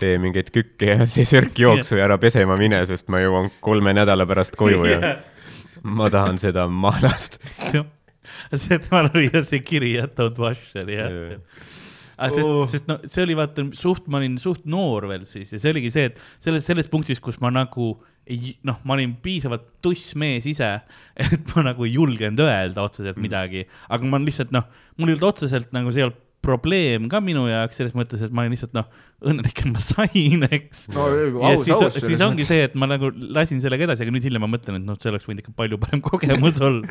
tee 0.00 0.16
mingeid 0.20 0.50
kükke 0.52 0.92
ja 0.92 1.06
tee 1.08 1.24
sörkjooksu 1.28 1.96
ja. 1.96 2.04
ära 2.08 2.18
pesema 2.20 2.56
mine, 2.60 2.82
sest 2.88 3.08
ma 3.12 3.20
jõuan 3.22 3.50
kolme 3.64 3.94
nädala 3.96 4.26
pärast 4.28 4.56
koju 4.56 4.84
ja 4.88 5.00
ma 5.86 6.10
tahan 6.12 6.38
seda 6.42 6.66
mahlast. 6.68 7.38
see 8.66 8.78
temal 8.82 9.10
oli 9.12 9.30
jah 9.30 9.46
see 9.46 9.62
kiri, 9.64 9.94
wash 10.38 10.76
oli 10.82 10.98
jah 10.98 11.12
Jaa. 11.12 11.38
aga 12.16 12.32
sest 12.34 12.48
Oh. 12.48 12.64
sest 12.70 12.86
no 12.88 12.98
see 13.04 13.22
oli 13.26 13.36
vaata 13.38 13.64
suht, 13.76 14.06
ma 14.08 14.20
olin 14.20 14.38
suht 14.40 14.64
noor 14.64 15.06
veel 15.10 15.26
siis 15.28 15.52
ja 15.52 15.60
see 15.62 15.72
oligi 15.74 15.92
see, 15.94 16.10
et 16.10 16.20
selles, 16.42 16.64
selles 16.66 16.88
punktis, 16.92 17.20
kus 17.22 17.40
ma 17.44 17.52
nagu 17.52 17.94
ei 18.26 18.56
noh, 18.66 18.80
ma 18.88 18.96
olin 18.96 19.12
piisavalt 19.22 19.66
tuss 19.84 20.16
mees 20.18 20.46
ise, 20.50 20.70
et 21.22 21.52
ma 21.54 21.68
nagu 21.68 21.86
ei 21.86 21.92
julgenud 21.94 22.40
öelda 22.42 22.82
otseselt 22.88 23.20
midagi, 23.22 23.66
aga 23.92 24.10
ma 24.10 24.18
lihtsalt 24.22 24.54
noh, 24.56 24.66
mul 24.98 25.12
ei 25.12 25.18
olnud 25.18 25.28
otseselt 25.28 25.70
nagu 25.76 25.92
see 25.94 26.02
ei 26.02 26.08
olnud 26.08 26.22
probleem 26.46 27.08
ka 27.12 27.20
minu 27.24 27.46
jaoks 27.50 27.80
selles 27.80 27.94
mõttes, 27.96 28.22
et 28.22 28.34
ma 28.34 28.44
olin 28.44 28.54
lihtsalt 28.54 28.74
noh, 28.76 28.86
õnnelik, 29.26 29.62
et 29.64 29.70
ma 29.72 29.82
sain, 29.82 30.46
eks 30.46 30.86
no 30.94 31.06
ja 31.10 31.52
aus, 31.52 31.64
siis, 31.66 31.74
aus. 31.76 31.98
siis 32.04 32.24
ongi 32.24 32.46
see, 32.48 32.66
et 32.68 32.76
ma 32.78 32.88
nagu 32.90 33.10
lasin 33.14 33.62
sellega 33.64 33.88
edasi, 33.88 34.04
aga 34.06 34.14
nüüd 34.14 34.26
hiljem 34.28 34.44
ma 34.46 34.50
mõtlen, 34.52 34.80
et 34.80 34.86
noh, 34.86 34.98
see 35.00 35.10
oleks 35.12 35.26
võinud 35.28 35.42
ikka 35.44 35.56
palju 35.58 35.80
parem 35.82 36.04
kogemus 36.08 36.60
olla. 36.64 36.84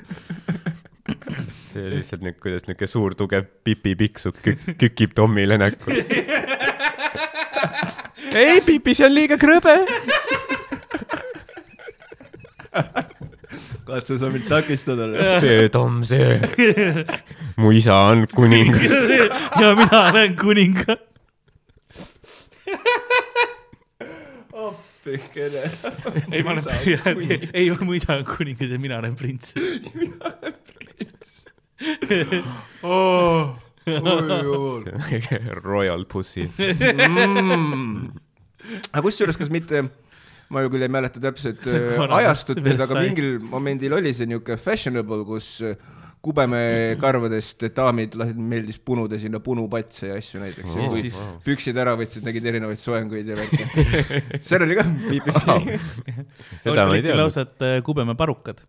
see 1.72 1.86
lihtsalt 1.94 2.26
nüüd, 2.26 2.40
kuidas 2.41 2.68
niisugune 2.68 2.91
suur 2.91 3.18
tugev 3.18 3.48
Pipi 3.65 3.95
Pikksuk 3.99 4.41
kük, 4.44 4.68
kükib 4.82 5.15
Tommile 5.18 5.60
näkku. 5.61 5.94
ei, 8.34 8.60
Pipi, 8.65 8.98
see 8.98 9.07
on 9.07 9.15
liiga 9.15 9.40
krõbe. 9.41 9.77
katsu 13.86 14.18
sa 14.18 14.30
mind 14.34 14.49
takistada. 14.49 15.07
söö, 15.40 15.69
Tom, 15.69 16.03
söö. 16.03 16.40
mu 17.57 17.72
isa 17.72 17.95
on 17.95 18.27
kuningas. 18.36 18.91
ja 19.61 19.76
mina 19.76 20.11
olen 20.11 20.36
kuningas. 20.36 20.98
pehkene. 25.06 25.72
ei, 26.32 26.44
ma 26.44 26.52
olen, 26.52 26.64
ei, 27.53 27.69
mu 27.82 27.94
isa 27.94 28.15
on 28.18 28.26
kuningas 28.26 28.69
ja 28.69 28.80
mina 28.80 28.98
olen 28.98 29.15
prints. 29.15 29.53
Royal 35.64 36.06
Pussy. 36.10 36.49
aga 38.91 39.02
kusjuures, 39.06 39.38
kas 39.38 39.52
mitte, 39.53 39.84
ma 40.49 40.64
ju 40.64 40.72
küll 40.73 40.86
ei 40.88 40.90
mäleta 40.90 41.22
täpselt 41.22 41.68
äh, 41.69 42.02
ajastut 42.18 42.64
nüüd, 42.65 42.82
aga 42.82 42.98
mingil 43.03 43.38
momendil 43.45 43.94
oli 43.98 44.14
see 44.15 44.26
niuke 44.30 44.57
fashionable, 44.61 45.22
kus 45.27 45.60
äh, 45.61 45.77
kubemekarvadest 46.26 47.65
daamid 47.77 48.15
lasid, 48.19 48.39
meeldis 48.53 48.80
punuda 48.85 49.19
sinna 49.22 49.39
punupatse 49.43 50.10
ja 50.11 50.18
asju 50.19 50.41
näiteks 50.43 50.76
Oh, 50.76 50.89
kui 50.91 51.06
siis- 51.06 51.19
püksid 51.45 51.77
ära 51.81 51.93
võtsid, 51.99 52.26
nägid 52.27 52.45
erinevaid 52.52 52.81
soenguid 52.81 53.30
ja 53.30 53.38
värki. 53.38 53.68
seal 54.47 54.65
oli 54.65 54.77
ka 54.80 54.85
pipi. 55.07 55.35
seda 56.64 56.85
ma 56.85 56.95
ei 56.97 57.03
teadnud. 57.06 57.22
lausa, 57.23 57.45
et 57.47 57.65
äh, 57.65 57.77
kubemeparukad, 57.85 58.64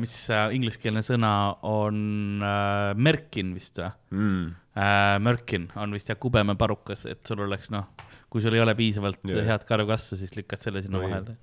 mis 0.00 0.14
äh, 0.34 0.48
ingliskeelne 0.56 1.02
sõna 1.06 1.32
on 1.70 2.42
äh, 2.42 2.90
merkin 2.98 3.52
vist 3.54 3.78
või? 3.78 3.90
Mm. 4.16 4.44
äh, 4.74 5.16
Mörkin 5.22 5.68
on 5.78 5.94
vist 5.94 6.10
jah 6.10 6.18
kubemeparukas, 6.20 7.06
et 7.10 7.22
sul 7.28 7.44
oleks 7.46 7.70
noh, 7.74 7.86
kui 8.30 8.42
sul 8.42 8.54
ei 8.56 8.62
ole 8.64 8.74
piisavalt 8.78 9.22
yeah. 9.30 9.44
head 9.46 9.66
karvkasvu, 9.68 10.18
siis 10.18 10.34
lükkad 10.38 10.62
selle 10.62 10.82
sinna 10.82 10.98
Oi. 10.98 11.06
vahele. 11.10 11.36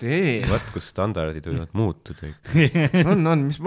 tee, 0.00 0.38
vaat 0.48 0.70
kus 0.74 0.90
standardid 0.92 1.48
võivad 1.50 1.74
muutuda. 1.76 2.30
on, 3.10 3.26
on, 3.26 3.48
mis, 3.48 3.60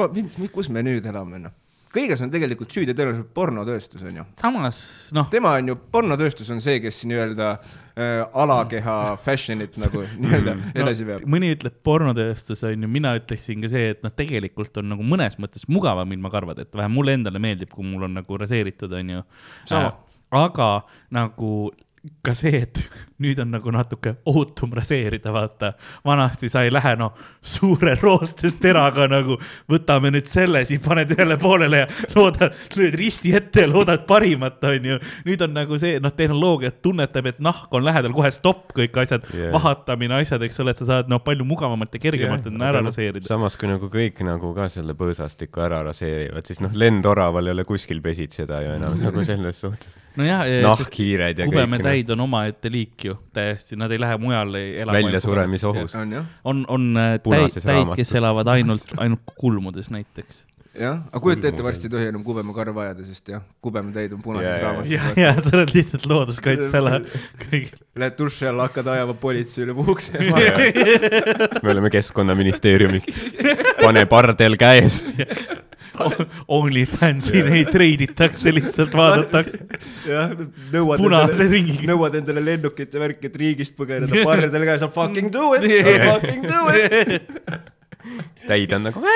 kus 0.54 0.72
me 0.74 0.84
nüüd 0.86 1.06
elame, 1.10 1.40
noh. 1.44 1.54
kõiges 1.94 2.24
on 2.26 2.32
tegelikult 2.34 2.74
süüdi 2.74 2.96
tõenäoliselt 2.98 3.30
pornotööstus, 3.38 4.02
on 4.08 4.20
ju. 4.20 4.26
samas 4.42 4.80
noh, 5.16 5.30
tema 5.34 5.56
on 5.60 5.74
ju, 5.74 5.78
pornotööstus 5.94 6.50
on 6.54 6.62
see, 6.64 6.80
kes 6.84 7.04
nii-öelda 7.10 7.50
äh, 7.54 8.24
alakeha 8.44 8.98
fashion'it 9.24 9.78
nagu 9.84 10.04
nii-öelda 10.24 10.58
edasi 10.74 11.08
veab. 11.10 11.28
mõni 11.30 11.54
ütleb 11.54 11.78
pornotööstus 11.86 12.66
on 12.70 12.88
ju, 12.88 12.92
mina 12.98 13.14
ütleksin 13.20 13.64
ka 13.64 13.72
see, 13.74 13.94
et 13.94 14.04
noh, 14.06 14.14
tegelikult 14.18 14.82
on 14.82 14.92
nagu 14.96 15.06
mõnes 15.06 15.38
mõttes 15.42 15.70
mugavam 15.70 16.18
ilma 16.18 16.34
karvad, 16.34 16.66
et 16.66 16.74
vähem 16.74 16.98
mulle 16.98 17.18
endale 17.20 17.42
meeldib, 17.44 17.74
kui 17.74 17.86
mul 17.88 18.10
on 18.10 18.18
nagu 18.22 18.42
raseeritud, 18.42 18.94
on 19.00 19.16
ju. 19.18 19.26
Sama. 19.70 19.96
aga 20.34 20.70
nagu 21.14 21.54
ka 22.24 22.34
see, 22.36 22.66
et 22.66 22.80
nüüd 23.24 23.40
on 23.40 23.54
nagu 23.54 23.72
natuke 23.72 24.18
ohutum 24.28 24.74
raseerida, 24.76 25.32
vaata. 25.32 25.70
vanasti 26.06 26.50
sa 26.52 26.66
ei 26.68 26.72
lähe 26.74 26.96
noh, 27.00 27.14
suure 27.40 27.94
roostesteraga 28.02 29.08
nagu 29.08 29.38
võtame 29.72 30.12
nüüd 30.12 30.28
selle 30.28 30.66
siin, 30.68 30.82
paned 30.84 31.14
ühele 31.16 31.38
poolele 31.40 31.84
ja 31.86 31.88
loodad, 32.16 32.58
lööd 32.76 32.98
risti 33.00 33.32
ette 33.38 33.64
ja 33.64 33.72
loodad 33.72 34.04
parimat, 34.10 34.60
onju. 34.68 35.00
nüüd 35.30 35.48
on 35.48 35.56
nagu 35.56 35.80
see, 35.80 35.96
noh, 36.04 36.12
tehnoloogia 36.18 36.74
tunnetab, 36.84 37.32
et 37.32 37.42
nahk 37.44 37.72
on 37.72 37.88
lähedal, 37.88 38.12
kohe 38.16 38.34
stopp 38.36 38.76
kõik 38.76 39.00
asjad 39.06 39.24
yeah., 39.32 39.54
vahatamine, 39.56 40.20
asjad, 40.20 40.44
eks 40.44 40.60
ole, 40.60 40.76
et 40.76 40.84
sa 40.84 40.90
saad 40.92 41.12
noh, 41.12 41.24
palju 41.24 41.48
mugavamalt 41.48 41.96
ja 41.96 42.04
kergemalt 42.04 42.52
yeah, 42.52 42.68
ära 42.68 42.84
raseerida. 42.84 43.28
samas 43.32 43.56
kui 43.60 43.72
nagu 43.72 43.88
kõik 43.94 44.20
nagu 44.28 44.52
ka 44.58 44.68
selle 44.74 44.98
põõsastiku 45.00 45.64
ära 45.64 45.86
raseerivad, 45.88 46.52
siis 46.52 46.60
noh, 46.64 46.76
lendoraval 46.76 47.48
ei 47.48 47.56
ole 47.56 47.68
kuskil 47.68 48.04
pesitseda 48.04 48.60
ju 48.68 48.76
enam 48.76 49.00
nagu 49.08 49.24
selles 49.24 49.64
suhtes. 49.64 50.03
nojah, 50.20 50.44
ja 50.50 50.62
kõik. 51.48 51.52
kubemetäid 51.52 52.10
on 52.16 52.26
omaette 52.28 52.72
liik 52.72 53.06
ju 53.10 53.18
täiesti, 53.34 53.78
nad 53.80 53.92
ei 53.92 54.02
lähe 54.02 54.18
mujale 54.22 54.64
elama. 54.82 54.98
Väljasuremisohus. 55.00 55.96
on 55.96 56.14
on, 56.44 56.66
on 56.68 56.90
äh, 56.98 57.14
täid, 57.24 57.60
täid, 57.64 57.94
kes 57.96 58.16
elavad 58.20 58.48
ainult, 58.56 58.96
ainult 58.98 59.36
kulmudes 59.40 59.90
näiteks. 59.94 60.46
jah, 60.74 61.00
aga 61.12 61.22
kujuta 61.22 61.50
ette, 61.50 61.64
varsti 61.66 61.88
ei 61.88 61.94
tohi 61.94 62.08
enam 62.10 62.24
kubemakarva 62.26 62.88
ajada, 62.88 63.06
sest 63.06 63.30
jah, 63.30 63.44
kubemetäid 63.64 64.14
on 64.16 64.22
punases 64.26 64.50
Jaa, 64.50 64.60
jaa. 64.60 64.86
ja, 64.90 65.02
raamatus. 65.02 65.22
ja 65.22 65.34
sa 65.50 65.58
oled 65.58 65.74
lihtsalt 65.78 66.08
looduskaitseala 66.10 66.94
kõik. 67.46 67.74
Lähed 68.02 68.16
duši 68.18 68.48
alla, 68.50 68.70
hakkad 68.70 68.90
ajama 68.96 69.14
politseile 69.22 69.76
puhuks. 69.78 70.12
me 71.64 71.76
oleme 71.76 71.92
Keskkonnaministeeriumis. 71.94 73.06
pane 73.82 74.06
pardel 74.10 74.58
käest. 74.58 75.14
OnlyFansi 76.58 77.44
neid 77.46 77.70
treiditakse, 77.70 78.50
lihtsalt 78.56 78.96
vaadatakse. 78.98 79.60
jah, 80.10 80.32
nõuad 80.74 81.04
endale 81.06 81.62
nõuad 81.86 82.18
endale 82.18 82.42
lennukit 82.48 82.98
ja 82.98 83.04
värki, 83.04 83.30
et 83.30 83.38
riigist 83.44 83.78
põgeneda, 83.78 84.24
pardel 84.26 84.66
käes, 84.72 84.88
fucking 84.96 85.30
do 85.34 85.52
it, 85.60 85.70
fucking 86.08 86.50
do 86.50 86.66
it. 86.74 87.70
Täid 88.48 88.74
on 88.76 88.84
nagu. 88.90 89.00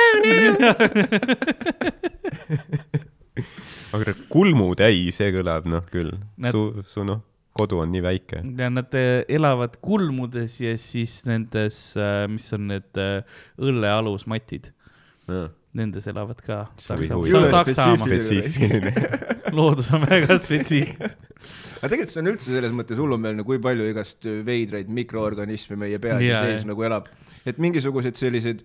aga 3.98 4.14
kulmutäi, 4.32 5.12
see 5.16 5.30
kõlab 5.36 5.68
noh 5.70 5.84
küll 5.92 6.12
Näed-, 6.42 6.56
su, 6.56 6.62
su 6.90 7.02
noh, 7.08 7.20
kodu 7.58 7.76
on 7.84 7.90
nii 7.94 8.04
väike. 8.06 8.38
ja 8.60 8.68
nad 8.74 8.92
äh, 8.98 9.08
elavad 9.38 9.74
kulmudes 9.84 10.54
ja 10.62 10.72
siis 10.82 11.14
nendes, 11.28 11.78
mis 12.32 12.48
on 12.58 12.62
need 12.74 12.92
äh, 13.02 13.22
õlle 13.58 13.90
alusmatid. 13.94 14.64
nendes 15.78 16.06
elavad 16.10 16.40
ka 16.42 16.58
loodus 19.58 19.90
on 19.96 20.02
väga 20.08 20.38
spetsiifiline. 20.40 21.12
aga 21.78 21.90
tegelikult 21.92 22.14
see 22.14 22.24
on 22.24 22.32
üldse 22.34 22.52
selles 22.52 22.74
mõttes 22.76 23.00
hullumeelne, 23.02 23.46
kui 23.48 23.58
palju 23.64 23.88
igast 23.92 24.28
veidraid 24.48 24.88
mikroorganisme 24.92 25.76
meie 25.80 26.00
peal 26.04 26.24
Jaa, 26.24 26.44
sees 26.46 26.64
nagu 26.68 26.82
elab. 26.88 27.06
Et 27.48 27.61
mingisugused 27.61 28.19
sellised, 28.19 28.64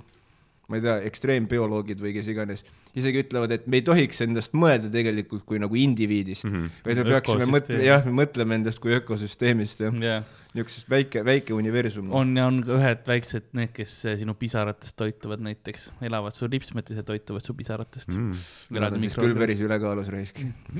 ma 0.70 0.78
ei 0.78 0.84
tea, 0.84 0.96
ekstreembioloogid 1.09 2.00
või 2.02 2.14
kes 2.16 2.28
iganes, 2.32 2.64
isegi 2.98 3.24
ütlevad, 3.24 3.54
et 3.56 3.66
me 3.66 3.80
ei 3.80 3.86
tohiks 3.86 4.22
endast 4.24 4.54
mõelda 4.56 4.90
tegelikult 4.92 5.44
kui 5.48 5.60
nagu 5.62 5.76
indiviidist 5.78 6.46
mm. 6.48 6.54
-hmm. 6.54 6.84
vaid 6.86 7.00
me 7.00 7.09
peaksime 7.10 7.48
mõtlema, 7.50 7.82
jah, 7.88 8.06
me 8.06 8.16
mõtleme 8.22 8.60
endast 8.60 8.82
kui 8.82 8.94
ökosüsteemist 8.96 9.84
ja 9.84 9.92
jah, 9.92 10.30
niisugusest 10.52 10.88
väike, 10.92 11.22
väike 11.24 11.54
universum. 11.56 12.10
on 12.12 12.34
ja 12.36 12.44
on 12.46 12.58
ka 12.66 12.74
ühed 12.76 13.00
väiksed, 13.08 13.46
need, 13.56 13.70
kes 13.76 13.92
eh, 14.10 14.16
sinu 14.20 14.34
pisaratest 14.38 14.96
toituvad 15.00 15.40
näiteks, 15.44 15.86
elavad 16.04 16.32
su 16.36 16.48
lipsmetes 16.52 16.96
ja 17.00 17.04
toituvad 17.06 17.42
su 17.44 17.54
pisaratest 17.56 18.10
Mm. 18.12 18.32
Nad 18.76 18.92
on 18.92 19.00
siis 19.00 19.14
küll 19.16 19.32
päris 19.38 19.60
ülekaalus 19.64 20.08
raisk. 20.12 20.36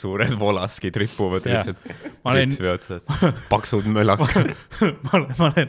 suured 0.00 0.32
volaskid 0.38 0.96
ripuvad 0.96 1.44
lihtsalt 1.44 1.76
Ma 2.24 2.30
olen- 2.32 2.48
ripsve 2.48 2.70
otsas, 2.72 3.02
paksud 3.50 3.84
mölakad. 3.92 4.54
ma 5.04 5.10
olen, 5.18 5.34
ma 5.38 5.44
olen, 5.52 5.68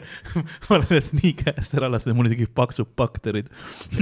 ma 0.68 0.76
olen 0.76 0.86
ennast 0.88 1.12
nii 1.18 1.32
käest 1.42 1.74
ära 1.76 1.90
lasknud, 1.92 2.16
mul 2.16 2.26
isegi 2.30 2.46
paksud 2.46 2.88
bakterid. 2.96 3.46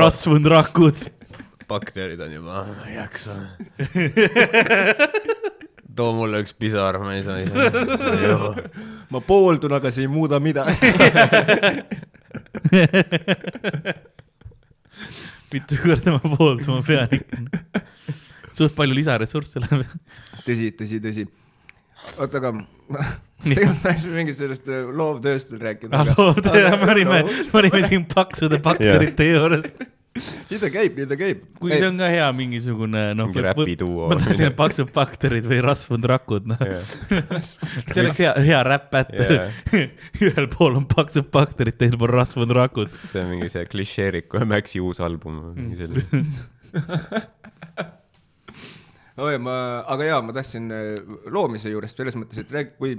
rasvunud 0.00 0.46
rakud. 0.48 0.96
Bakterid 1.72 2.20
on 2.22 2.36
juba, 2.36 2.66
ma 2.68 2.84
ei 2.90 2.96
jaksa. 3.00 3.38
too 5.96 6.12
mulle 6.16 6.40
üks 6.44 6.54
pisar, 6.56 6.98
ma 7.02 7.10
ei 7.16 7.22
saa 7.26 7.38
ise. 7.42 7.56
ma 9.12 9.20
pooldun, 9.24 9.72
aga 9.76 9.88
see 9.92 10.04
ei 10.06 10.12
muuda 10.12 10.36
midagi. 10.42 10.76
mitu 15.52 15.74
korda 15.82 16.08
ma 16.16 16.22
pooldama 16.36 16.80
pean 16.86 17.08
ikka. 17.12 17.36
suht 18.56 18.74
palju 18.76 18.94
lisaressursse 18.96 19.56
läheb. 19.62 19.82
tõsi, 20.46 20.66
tõsi, 20.78 20.96
tõsi. 21.04 21.22
oota, 22.18 22.36
aga 22.40 22.48
tegelikult 23.42 23.74
ma 23.74 23.80
tahtsin 23.88 24.10
mingit 24.16 24.36
sellest 24.38 24.66
äh, 24.70 24.74
loovtööst 25.00 25.48
veel 25.52 25.62
rääkida. 25.68 25.92
me 26.06 26.12
olime, 26.94 27.18
me 27.26 27.56
olime 27.62 27.80
siin 27.88 28.02
paksude 28.08 28.56
bakterite 28.64 29.24
juures. 29.28 29.64
Nii 30.12 30.58
ta 30.60 30.68
käib, 30.72 30.96
nii 30.98 31.06
ta 31.08 31.16
käib. 31.16 31.44
kuigi 31.60 31.78
see 31.80 31.88
on 31.88 31.98
ka 32.00 32.08
hea 32.12 32.26
mingisugune 32.36 33.02
noh. 33.16 33.28
Mingi 33.30 33.44
räpiduo. 33.46 34.08
ma 34.10 34.16
tahtsin, 34.20 34.50
et 34.50 34.56
paksud 34.58 34.90
bakterid 34.92 35.46
või 35.48 35.60
rasvunud 35.64 36.08
rakud, 36.10 36.48
noh. 36.52 36.60
see 37.48 38.02
oleks 38.02 38.20
hea, 38.20 38.32
hea 38.44 38.58
räpp-battle 38.68 39.38
ühel 40.28 40.48
pool 40.52 40.76
on 40.82 40.86
paksud 40.90 41.30
bakterid, 41.32 41.78
teisel 41.80 41.96
pool 42.00 42.12
rasvunud 42.12 42.52
rakud. 42.58 42.90
see 43.12 43.22
on 43.24 43.30
mingi 43.32 43.48
see 43.52 43.64
klišeeriku 43.72 44.42
Maxi 44.52 44.78
uus 44.84 45.00
album, 45.04 45.34
mingi 45.56 45.76
selline. 45.80 46.04
oi, 49.26 49.36
ma, 49.40 49.54
aga 49.94 50.02
jaa, 50.10 50.20
ma 50.24 50.32
tahtsin 50.36 50.64
äh, 50.76 50.82
loomise 51.32 51.68
juurest 51.72 51.96
selles 52.00 52.16
mõttes, 52.20 52.36
et 52.42 52.52
räägi, 52.52 52.72
kui, 52.76 52.90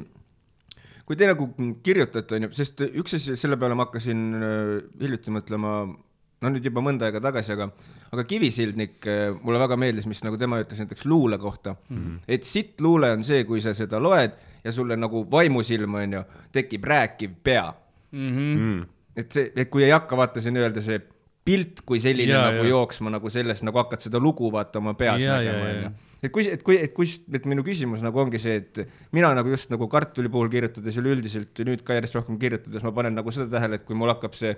kui 1.06 1.16
te 1.20 1.30
nagu 1.30 1.44
kirjutate, 1.86 2.30
onju, 2.40 2.50
sest 2.58 2.82
üks 2.90 3.12
asi, 3.20 3.30
selle 3.38 3.58
peale 3.62 3.78
ma 3.78 3.86
hakkasin 3.86 4.20
äh, 4.40 4.74
hiljuti 5.04 5.30
mõtlema, 5.38 5.76
no 6.44 6.52
nüüd 6.54 6.66
juba 6.70 6.84
mõnda 6.86 7.08
aega 7.08 7.22
tagasi, 7.24 7.56
aga, 7.56 7.70
aga 8.12 8.26
Kivisildnik 8.30 9.08
äh, 9.08 9.28
mulle 9.42 9.62
väga 9.64 9.78
meeldis, 9.80 10.08
mis 10.10 10.24
nagu 10.26 10.40
tema 10.42 10.60
ütles 10.64 10.84
näiteks 10.84 11.08
luule 11.10 11.40
kohta 11.42 11.76
mm. 11.76 11.98
-hmm. 11.98 12.20
et 12.28 12.44
sitt 12.44 12.82
luule 12.84 13.12
on 13.16 13.24
see, 13.24 13.46
kui 13.48 13.62
sa 13.64 13.74
seda 13.74 14.02
loed 14.04 14.36
ja 14.64 14.72
sulle 14.72 14.96
nagu 15.00 15.26
vaimusilma, 15.32 16.04
onju, 16.08 16.24
tekib 16.52 16.84
rääkiv 16.88 17.40
pea 17.44 17.72
Mm. 18.14 18.84
et 19.18 19.34
see, 19.34 19.50
et 19.58 19.70
kui 19.74 19.82
ei 19.82 19.90
hakka 19.90 20.18
vaata 20.18 20.42
siin 20.42 20.58
öelda 20.62 20.84
see 20.86 21.00
pilt 21.44 21.82
kui 21.88 22.00
selline 22.02 22.32
ja, 22.32 22.44
nagu 22.52 22.62
ja. 22.62 22.72
jooksma 22.76 23.12
nagu 23.14 23.30
sellest 23.34 23.66
nagu 23.66 23.82
hakkad 23.82 24.06
seda 24.06 24.22
lugu 24.22 24.52
vaata 24.54 24.80
oma 24.80 24.94
peas 24.98 25.24
Jaa, 25.24 25.40
nägema 25.42 25.72
onju. 25.72 25.90
et 26.22 26.34
kui, 26.36 26.46
et 26.54 26.62
kui, 26.64 26.78
et 26.86 26.94
kui, 26.96 27.10
et 27.34 27.48
minu 27.50 27.66
küsimus 27.66 28.04
nagu 28.06 28.22
ongi 28.22 28.40
see, 28.40 28.62
et 28.62 28.84
mina 29.18 29.34
nagu 29.36 29.50
just 29.52 29.74
nagu 29.74 29.90
kartuli 29.92 30.30
puhul 30.32 30.52
kirjutades 30.54 31.00
üleüldiselt 31.02 31.58
ja 31.58 31.68
nüüd 31.68 31.82
ka 31.88 31.98
järjest 31.98 32.20
rohkem 32.20 32.38
kirjutades 32.40 32.86
ma 32.86 32.94
panen 32.96 33.18
nagu 33.18 33.34
seda 33.34 33.50
tähele, 33.58 33.82
et 33.82 33.88
kui 33.88 33.98
mul 33.98 34.14
hakkab 34.14 34.38
see 34.38 34.54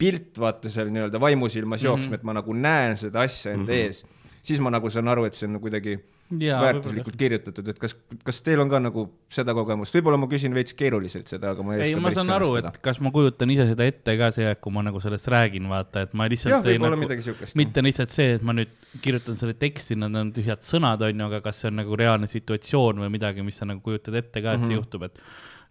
pilt 0.00 0.38
vaata 0.40 0.72
seal 0.72 0.88
nii-öelda 0.94 1.20
vaimusilmas 1.20 1.84
jooksma 1.84 2.06
mm, 2.06 2.14
-hmm. 2.14 2.22
et 2.22 2.30
ma 2.30 2.38
nagu 2.40 2.56
näen 2.56 2.96
seda 3.00 3.26
asja 3.28 3.52
enda 3.52 3.72
mm 3.72 3.76
-hmm. 3.76 3.84
ees, 3.84 4.04
siis 4.42 4.60
ma 4.64 4.72
nagu 4.72 4.90
saan 4.90 5.08
aru, 5.12 5.26
et 5.28 5.36
see 5.36 5.46
on 5.46 5.58
nagu 5.58 5.68
kuidagi 5.68 5.98
Jaa, 6.30 6.60
väärtuslikult 6.62 7.16
kirjutatud, 7.18 7.68
et 7.72 7.78
kas, 7.82 7.96
kas 8.22 8.36
teil 8.46 8.60
on 8.62 8.68
ka 8.70 8.78
nagu 8.78 9.02
seda 9.34 9.50
kogemust, 9.56 9.94
võib-olla 9.96 10.18
ma 10.22 10.28
küsin 10.30 10.54
veits 10.54 10.76
keeruliselt 10.78 11.26
seda, 11.26 11.50
aga 11.56 11.64
ma 11.66 11.74
ei 11.74 11.88
ei, 11.88 11.94
oska 11.96 12.04
ma 12.04 12.12
saan 12.14 12.30
aru, 12.36 12.52
et 12.60 12.78
kas 12.84 13.00
ma 13.02 13.10
kujutan 13.10 13.50
ise 13.50 13.66
seda 13.72 13.88
ette 13.90 14.14
ka 14.20 14.28
see, 14.36 14.52
kui 14.62 14.72
ma 14.72 14.84
nagu 14.86 15.00
sellest 15.02 15.26
räägin, 15.26 15.66
vaata, 15.68 16.04
et 16.06 16.14
ma 16.14 16.28
jah, 16.28 16.30
lihtsalt 16.30 16.68
ei 16.70 16.78
võib-olla 16.78 16.94
nagu 16.94 17.02
midagi 17.02 17.26
siukest. 17.26 17.56
mitte 17.58 17.82
lihtsalt 17.82 18.14
see, 18.14 18.28
et 18.38 18.42
ma 18.46 18.54
nüüd 18.54 18.70
kirjutan 19.02 19.40
selle 19.42 19.56
teksti, 19.58 19.98
nad 19.98 20.14
on 20.22 20.30
tühjad 20.36 20.62
sõnad, 20.62 21.02
onju, 21.02 21.26
aga 21.32 21.40
kas 21.48 21.64
see 21.64 21.72
on 21.72 21.80
nagu 21.82 21.98
reaalne 21.98 22.30
situatsioon 22.30 23.02
või 23.02 23.10
midagi, 23.18 23.42
mis 23.42 23.58
sa 23.58 23.66
nagu 23.66 23.82
kujutad 23.82 24.14
ette 24.22 24.38
ka, 24.40 24.54
et 24.54 24.60
Mhm. 24.60 24.68
see 24.70 24.78
juhtub, 24.78 25.02
et, 25.10 25.18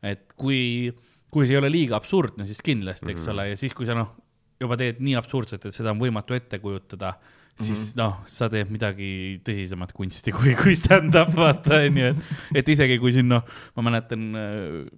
et 0.03 0.33
kui, 0.35 0.91
kui 1.29 1.45
see 1.45 1.55
ei 1.57 1.61
ole 1.61 1.69
liiga 1.71 1.97
absurdne, 1.99 2.47
siis 2.49 2.61
kindlasti, 2.65 3.11
eks 3.13 3.27
ole, 3.33 3.49
ja 3.51 3.57
siis, 3.59 3.75
kui 3.77 3.87
sa 3.89 3.97
noh, 3.97 4.15
juba 4.59 4.77
teed 4.79 5.01
nii 5.03 5.15
absurdselt, 5.19 5.67
et 5.69 5.75
seda 5.75 5.93
on 5.93 6.01
võimatu 6.01 6.35
ette 6.37 6.59
kujutada, 6.63 7.13
siis 7.59 7.93
noh, 7.99 8.19
sa 8.31 8.47
teed 8.51 8.71
midagi 8.73 9.39
tõsisemat 9.45 9.93
kunsti 9.95 10.33
kui, 10.35 10.53
kui 10.59 10.75
stand-up, 10.77 11.31
vaata, 11.35 11.81
onju, 11.87 12.11
et, 12.13 12.35
et 12.61 12.75
isegi 12.75 12.99
kui 13.01 13.13
siin 13.15 13.29
noh, 13.31 13.43
ma 13.77 13.85
mäletan, 13.89 14.29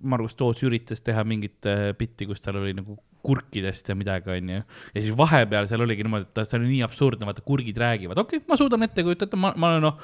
Margus 0.02 0.38
Toots 0.40 0.66
üritas 0.68 1.02
teha 1.06 1.24
mingit 1.28 1.70
äh, 1.70 1.92
bitti, 1.98 2.30
kus 2.30 2.44
tal 2.44 2.62
oli 2.62 2.76
nagu 2.78 2.98
kurkidest 3.22 3.90
ja 3.90 3.96
midagi, 3.98 4.32
onju. 4.34 4.62
ja 4.96 5.02
siis 5.02 5.14
vahepeal 5.18 5.68
seal 5.70 5.84
oligi 5.86 6.06
niimoodi, 6.06 6.26
et 6.26 6.34
ta- 6.38 6.46
see 6.48 6.58
oli 6.58 6.72
nii 6.72 6.86
absurdne, 6.86 7.28
vaata 7.28 7.44
kurgid 7.46 7.78
räägivad, 7.78 8.18
okei 8.18 8.42
okay,, 8.42 8.48
ma 8.50 8.58
suudan 8.58 8.86
ette 8.88 9.06
kujutada, 9.06 9.38
ma, 9.38 9.54
ma 9.62 9.74
olen 9.76 9.86
noh, 9.86 10.00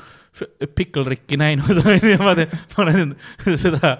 Pickle 0.77 1.05
Ricki 1.07 1.39
näinud, 1.41 1.81
onju, 1.93 2.19
ma 2.21 2.35
teen, 2.37 2.53
ma 2.75 2.83
olen 2.85 3.15
seda 3.65 3.95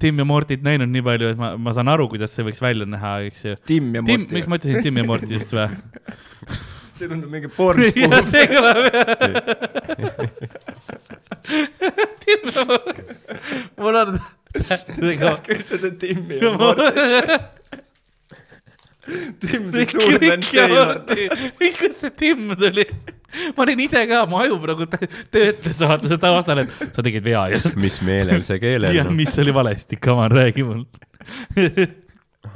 Tim 0.00 0.22
ja 0.22 0.28
Mortit 0.28 0.64
näinud 0.64 0.92
nii 0.92 1.04
palju, 1.04 1.34
et 1.34 1.40
ma, 1.40 1.52
ma 1.60 1.76
saan 1.76 1.92
aru, 1.92 2.08
kuidas 2.12 2.32
see 2.32 2.46
võiks 2.46 2.62
välja 2.64 2.88
näha, 2.88 3.18
eks 3.28 3.44
ju. 3.44 3.58
Tim 3.68 3.92
ja 3.98 4.04
Tim, 4.06 4.24
Morty 4.24 4.40
miks. 4.40 4.48
ma 4.48 4.60
ütlesin 4.60 4.88
Tim 4.88 5.02
ja 5.02 5.06
Morti 5.12 5.36
just 5.36 5.52
või? 5.56 5.68
see 6.98 7.08
tundub 7.10 7.32
mingi 7.32 7.50
porn 7.56 7.84
jah, 7.86 8.20
see 8.30 8.46
kõlab 8.50 8.78
Tim 12.26 12.48
ja 12.50 12.64
Morti, 12.66 13.04
mul 13.80 13.98
on 14.00 14.16
tähtedega 14.56 15.34
küll 15.46 15.62
seda 15.66 15.92
Timmi 16.00 16.40
Tim 19.38 19.68
the 19.70 19.84
Toolman 19.86 20.40
Taylor. 20.42 20.96
Miks, 21.60 21.76
kust 21.78 22.00
see 22.02 22.10
Tim 22.18 22.48
tuli? 22.58 22.86
ma 23.56 23.66
olin 23.66 23.82
ise 23.84 24.00
ka, 24.08 24.22
mu 24.30 24.38
aju 24.40 24.56
praegu 24.62 24.86
tö- 24.90 25.08
töötles, 25.34 25.82
vaata 25.82 26.08
seda 26.08 26.18
taustal, 26.22 26.62
et 26.62 26.72
sa 26.96 27.04
tegid 27.04 27.24
vea 27.26 27.42
just. 27.52 27.76
mis 27.78 28.00
meelel 28.06 28.42
see 28.46 28.58
keelel 28.62 28.96
jah, 28.96 29.10
on? 29.10 29.14
mis 29.18 29.36
oli 29.42 29.54
valesti, 29.54 29.98
Kaman, 30.00 30.32
räägi 30.32 30.64
mul. 30.66 30.82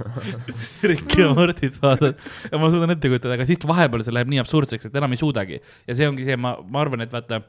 Rick 0.91 1.17
ja 1.19 1.31
Mortit 1.35 1.79
vaatad 1.83 2.19
ja 2.51 2.59
ma 2.61 2.71
suudan 2.73 2.95
ette 2.97 3.11
kujutada, 3.13 3.37
aga 3.39 3.47
siis 3.49 3.63
vahepeal 3.69 4.05
see 4.07 4.15
läheb 4.17 4.31
nii 4.33 4.43
absurdseks, 4.43 4.91
et 4.91 4.99
enam 5.01 5.17
ei 5.17 5.21
suudagi. 5.21 5.61
ja 5.89 5.97
see 5.99 6.09
ongi 6.11 6.27
see, 6.29 6.37
ma, 6.41 6.57
ma 6.67 6.83
arvan, 6.85 7.05
et 7.07 7.13
vaata, 7.15 7.43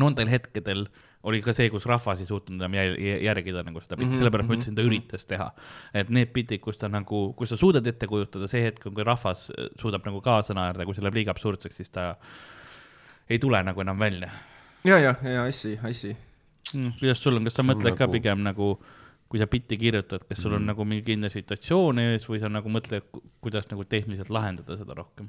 nendel 0.00 0.30
hetkedel 0.32 0.86
oli 1.24 1.38
ka 1.40 1.54
see, 1.56 1.70
kus 1.72 1.86
rahvas 1.88 2.18
ei 2.20 2.26
suutnud 2.28 2.60
enam 2.60 2.74
järgida 2.76 3.62
nagu 3.64 3.80
seda 3.80 3.96
pilti, 3.96 4.18
sellepärast 4.20 4.48
ma 4.50 4.56
ütlesin, 4.58 4.74
ta 4.76 4.84
üritas 4.84 5.24
teha. 5.30 5.46
et 5.96 6.10
need 6.12 6.34
pildid, 6.34 6.60
kus 6.64 6.76
ta 6.80 6.90
nagu, 6.92 7.20
kus 7.38 7.54
sa 7.54 7.56
suudad 7.60 7.86
ette 7.88 8.08
kujutada, 8.10 8.48
see 8.50 8.66
hetk, 8.66 8.84
kui 8.90 9.06
rahvas 9.06 9.46
äh, 9.54 9.70
suudab 9.80 10.04
nagu 10.04 10.20
kaasa 10.24 10.56
naerda, 10.58 10.84
kui 10.84 10.96
see 10.96 11.04
läheb 11.06 11.16
liiga 11.22 11.32
absurdseks, 11.32 11.80
siis 11.80 11.94
ta 11.94 12.10
ei 13.30 13.38
tule 13.40 13.62
nagu 13.64 13.80
enam 13.80 13.98
välja 14.04 14.28
ja, 14.84 14.98
ja, 15.00 15.14
ja 15.24 15.46
I 15.48 15.52
see, 15.56 15.78
I 15.80 15.94
see. 15.96 16.16
mm,. 16.74 16.92
kuidas 17.00 17.22
sul 17.24 17.38
on, 17.38 17.44
kas 17.48 17.56
sa 17.56 17.62
See 17.62 17.64
on 17.64 17.72
mõtled 17.72 17.96
ka 17.96 18.04
nagu- 18.04 18.18
pigem 18.18 18.44
nagu, 18.44 18.68
kui 19.34 19.40
sa 19.42 19.48
bitti 19.50 19.74
kirjutad, 19.74 20.22
kas 20.28 20.44
sul 20.44 20.52
on 20.54 20.62
nagu 20.62 20.84
mingi 20.86 21.02
kindel 21.08 21.32
situatsioon 21.32 21.98
ees 22.04 22.28
või 22.28 22.38
sa 22.38 22.46
nagu 22.46 22.70
mõtled, 22.70 23.02
kuidas 23.42 23.64
nagu 23.66 23.82
tehniliselt 23.82 24.30
lahendada 24.30 24.76
seda 24.78 24.94
rohkem? 24.94 25.26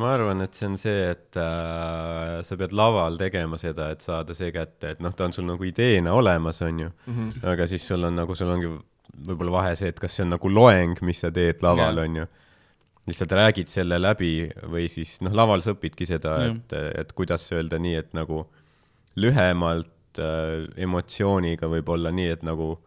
ma 0.00 0.14
arvan, 0.16 0.40
et 0.42 0.56
see 0.56 0.66
on 0.66 0.78
see, 0.80 1.02
et 1.12 1.36
äh, 1.38 2.40
sa 2.42 2.56
pead 2.58 2.72
laval 2.74 3.18
tegema 3.20 3.58
seda, 3.60 3.90
et 3.92 4.00
saada 4.02 4.34
see 4.34 4.48
kätte, 4.54 4.94
et 4.96 5.02
noh, 5.04 5.12
ta 5.14 5.28
on 5.28 5.34
sul 5.36 5.44
nagu 5.46 5.68
ideena 5.68 6.14
olemas, 6.16 6.62
on 6.64 6.80
ju 6.80 6.88
mm. 6.88 7.12
-hmm. 7.12 7.44
aga 7.52 7.66
siis 7.70 7.84
sul 7.86 8.08
on 8.08 8.16
nagu, 8.16 8.34
sul 8.34 8.50
ongi 8.50 8.72
võib-olla 9.28 9.52
vahe 9.60 9.76
see, 9.76 9.92
et 9.92 10.00
kas 10.00 10.16
see 10.16 10.24
on 10.24 10.32
nagu 10.34 10.50
loeng, 10.50 10.96
mis 11.02 11.20
sa 11.20 11.30
teed 11.30 11.60
laval 11.62 12.00
yeah., 12.00 12.08
on 12.08 12.16
ju. 12.16 12.26
lihtsalt 13.06 13.32
räägid 13.32 13.68
selle 13.68 14.00
läbi 14.02 14.48
või 14.66 14.88
siis 14.88 15.20
noh, 15.20 15.36
laval 15.36 15.62
sa 15.62 15.76
õpidki 15.76 16.08
seda 16.08 16.38
mm, 16.38 16.50
-hmm. 16.50 16.56
et, 16.80 16.98
et 17.04 17.12
kuidas 17.12 17.52
öelda 17.52 17.78
nii, 17.78 17.94
et 17.94 18.12
nagu 18.14 18.46
lühemalt 19.16 20.18
äh, 20.18 20.64
emotsiooniga 20.76 21.68
võib-olla 21.68 22.10
nii, 22.10 22.32
et 22.32 22.42
nagu 22.42 22.78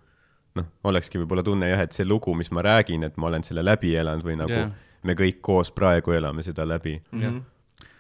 noh, 0.60 0.68
olekski 0.92 1.22
võib-olla 1.22 1.46
tunne 1.46 1.72
jah, 1.72 1.86
et 1.86 1.96
see 1.96 2.08
lugu, 2.08 2.34
mis 2.38 2.52
ma 2.56 2.64
räägin, 2.66 3.06
et 3.08 3.18
ma 3.18 3.32
olen 3.32 3.46
selle 3.48 3.66
läbi 3.66 3.96
elanud 4.00 4.26
või 4.26 4.38
nagu 4.40 4.56
yeah. 4.56 4.76
me 5.04 5.16
kõik 5.20 5.42
koos 5.46 5.74
praegu 5.76 6.16
elame 6.18 6.46
seda 6.46 6.68
läbi 6.68 7.00
jah. 7.24 7.40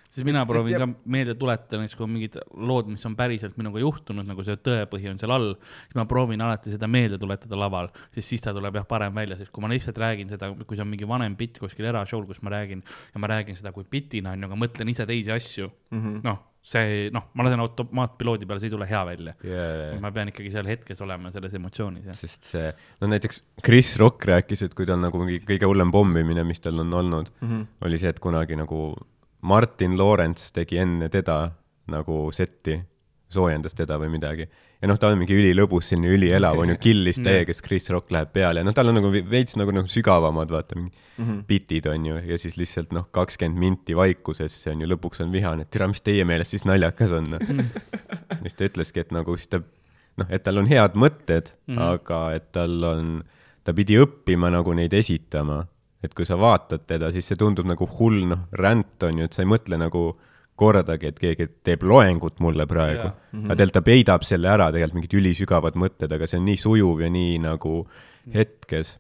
Siis 0.09 0.25
mina 0.27 0.41
proovin 0.49 0.77
ka 0.81 0.87
meelde 1.13 1.35
tuletada 1.39 1.79
näiteks, 1.81 1.97
kui 1.97 2.05
on 2.05 2.13
mingid 2.15 2.37
lood, 2.57 2.89
mis 2.93 3.05
on 3.05 3.15
päriselt 3.19 3.57
minuga 3.61 3.81
juhtunud, 3.83 4.25
nagu 4.27 4.45
see 4.45 4.57
tõepõhi 4.65 5.11
on 5.11 5.21
seal 5.21 5.35
all, 5.35 5.53
siis 5.85 5.99
ma 5.99 6.07
proovin 6.09 6.43
alati 6.45 6.73
seda 6.73 6.89
meelde 6.91 7.19
tuletada 7.21 7.59
laval, 7.59 7.91
sest 8.15 8.33
siis 8.33 8.45
ta 8.45 8.55
tuleb 8.55 8.81
jah 8.81 8.87
parem 8.89 9.15
välja, 9.21 9.37
sest 9.39 9.53
kui 9.55 9.65
ma 9.65 9.71
lihtsalt 9.71 10.01
räägin 10.01 10.31
seda, 10.33 10.51
kui 10.63 10.77
see 10.77 10.85
on 10.85 10.91
mingi 10.91 11.09
vanem 11.09 11.37
bitt 11.39 11.61
kuskil 11.61 11.89
erashow'l, 11.91 12.27
kus 12.29 12.41
ma 12.45 12.55
räägin 12.57 12.83
ja 12.83 13.21
ma 13.21 13.31
räägin 13.31 13.57
seda 13.59 13.73
kui 13.75 13.85
bitina 13.89 14.33
on 14.33 14.45
ju, 14.45 14.51
aga 14.51 14.61
mõtlen 14.65 14.93
ise 14.93 15.05
teisi 15.09 15.33
asju 15.35 15.69
mm 15.69 15.99
-hmm., 15.99 16.23
noh, 16.25 16.45
see 16.69 17.07
noh, 17.13 17.29
ma 17.33 17.45
lasen 17.45 17.61
automaatpiloodi 17.63 18.47
peale, 18.49 18.61
see 18.61 18.69
ei 18.69 18.73
tule 18.73 18.87
hea 18.89 19.03
välja 19.07 19.33
yeah.. 19.45 19.99
ma 20.01 20.11
pean 20.11 20.31
ikkagi 20.33 20.51
seal 20.53 20.67
hetkes 20.67 21.01
olema 21.05 21.31
selles 21.31 21.53
emotsioonis 21.53 22.09
sest 22.19 22.49
see, 22.51 22.73
no 23.01 23.07
näiteks 23.13 23.43
Chris 23.65 23.95
Rock 24.01 24.27
rääkis, 24.29 24.65
et 24.67 24.75
kui 24.77 24.89
tal 24.89 24.99
nagu 25.01 25.21
mingi 25.23 25.39
kõige 25.45 25.69
hullem 25.69 25.93
pommimine, 25.95 26.43
mis 26.43 26.59
tal 26.59 26.83
on 26.83 26.93
olnud 26.93 27.31
mm, 27.39 27.47
-hmm. 27.47 27.65
oli 27.87 28.01
see, 28.01 28.09
et 28.09 28.19
kunagi 28.19 28.59
nagu 28.59 28.91
Martin 29.41 29.97
Lawrence 29.97 30.51
tegi 30.53 30.79
enne 30.81 31.09
teda 31.09 31.45
nagu 31.89 32.27
setti, 32.35 32.75
soojendas 33.29 33.77
teda 33.77 33.97
või 34.01 34.09
midagi. 34.13 34.47
ja 34.81 34.87
noh, 34.87 34.97
ta 34.97 35.09
on 35.11 35.19
mingi 35.19 35.35
ülilõbus, 35.35 35.89
selline 35.91 36.13
ülielav, 36.15 36.57
on 36.59 36.73
ju, 36.73 36.77
killis 36.81 37.19
täiega, 37.25 37.53
siis 37.53 37.65
Chris 37.65 37.89
Rock 37.93 38.11
läheb 38.11 38.31
peale 38.33 38.61
ja 38.61 38.67
noh, 38.67 38.73
tal 38.73 38.89
on 38.89 38.99
nagu 38.99 39.11
veits 39.11 39.57
nagu, 39.59 39.73
nagu 39.75 39.91
sügavamad, 39.91 40.51
vaata, 40.53 40.77
mingid 40.79 40.95
mm 41.17 41.25
-hmm. 41.25 41.41
bitid 41.47 41.89
on 41.91 42.05
ju, 42.05 42.21
ja 42.31 42.37
siis 42.37 42.57
lihtsalt 42.57 42.93
noh, 42.95 43.09
kakskümmend 43.11 43.59
minti 43.59 43.95
vaikusesse 43.95 44.71
on 44.71 44.81
ju, 44.81 44.87
lõpuks 44.93 45.23
on 45.23 45.31
vihane, 45.31 45.61
et 45.61 45.71
tere, 45.71 45.87
mis 45.87 46.01
teie 46.01 46.25
meelest 46.25 46.57
siis 46.57 46.65
naljakas 46.65 47.11
on 47.11 47.29
no?. 47.29 47.39
siis 48.43 48.55
ta 48.55 48.65
ütleski, 48.65 48.99
et 48.99 49.11
nagu 49.11 49.37
siis 49.37 49.47
ta 49.47 49.61
noh, 50.19 50.29
et 50.29 50.43
tal 50.45 50.61
on 50.61 50.69
head 50.69 50.95
mõtted 50.99 51.53
mm, 51.53 51.75
-hmm. 51.75 51.81
aga 51.95 52.21
et 52.37 52.51
tal 52.55 52.83
on, 52.83 53.11
ta 53.63 53.75
pidi 53.75 53.99
õppima 53.99 54.51
nagu 54.53 54.73
neid 54.73 54.93
esitama. 54.93 55.63
Et 56.03 56.13
kui 56.15 56.27
sa 56.27 56.37
vaatad 56.39 56.85
teda, 56.87 57.11
siis 57.11 57.27
see 57.27 57.39
tundub 57.39 57.67
nagu 57.67 57.87
hull 57.99 58.23
noh, 58.31 58.47
ränd 58.55 59.03
on 59.07 59.21
ju, 59.21 59.27
et 59.27 59.35
sa 59.35 59.43
ei 59.43 59.49
mõtle 59.51 59.79
nagu 59.79 60.03
kordagi, 60.59 61.11
et 61.11 61.19
keegi 61.19 61.47
teeb 61.63 61.83
loengut 61.87 62.39
mulle 62.43 62.65
praegu 62.67 63.05
Jaa.. 63.07 63.11
Mm 63.31 63.39
-hmm. 63.39 63.45
aga 63.45 63.55
tegelikult 63.55 63.73
ta 63.73 63.81
peidab 63.81 64.23
selle 64.27 64.49
ära, 64.51 64.71
tegelikult 64.71 64.99
mingid 64.99 65.19
ülisügavad 65.21 65.75
mõtted, 65.75 66.15
aga 66.15 66.27
see 66.27 66.39
on 66.39 66.45
nii 66.45 66.57
sujuv 66.57 67.01
ja 67.01 67.09
nii 67.09 67.37
nagu 67.45 67.87
hetkes. 68.33 68.97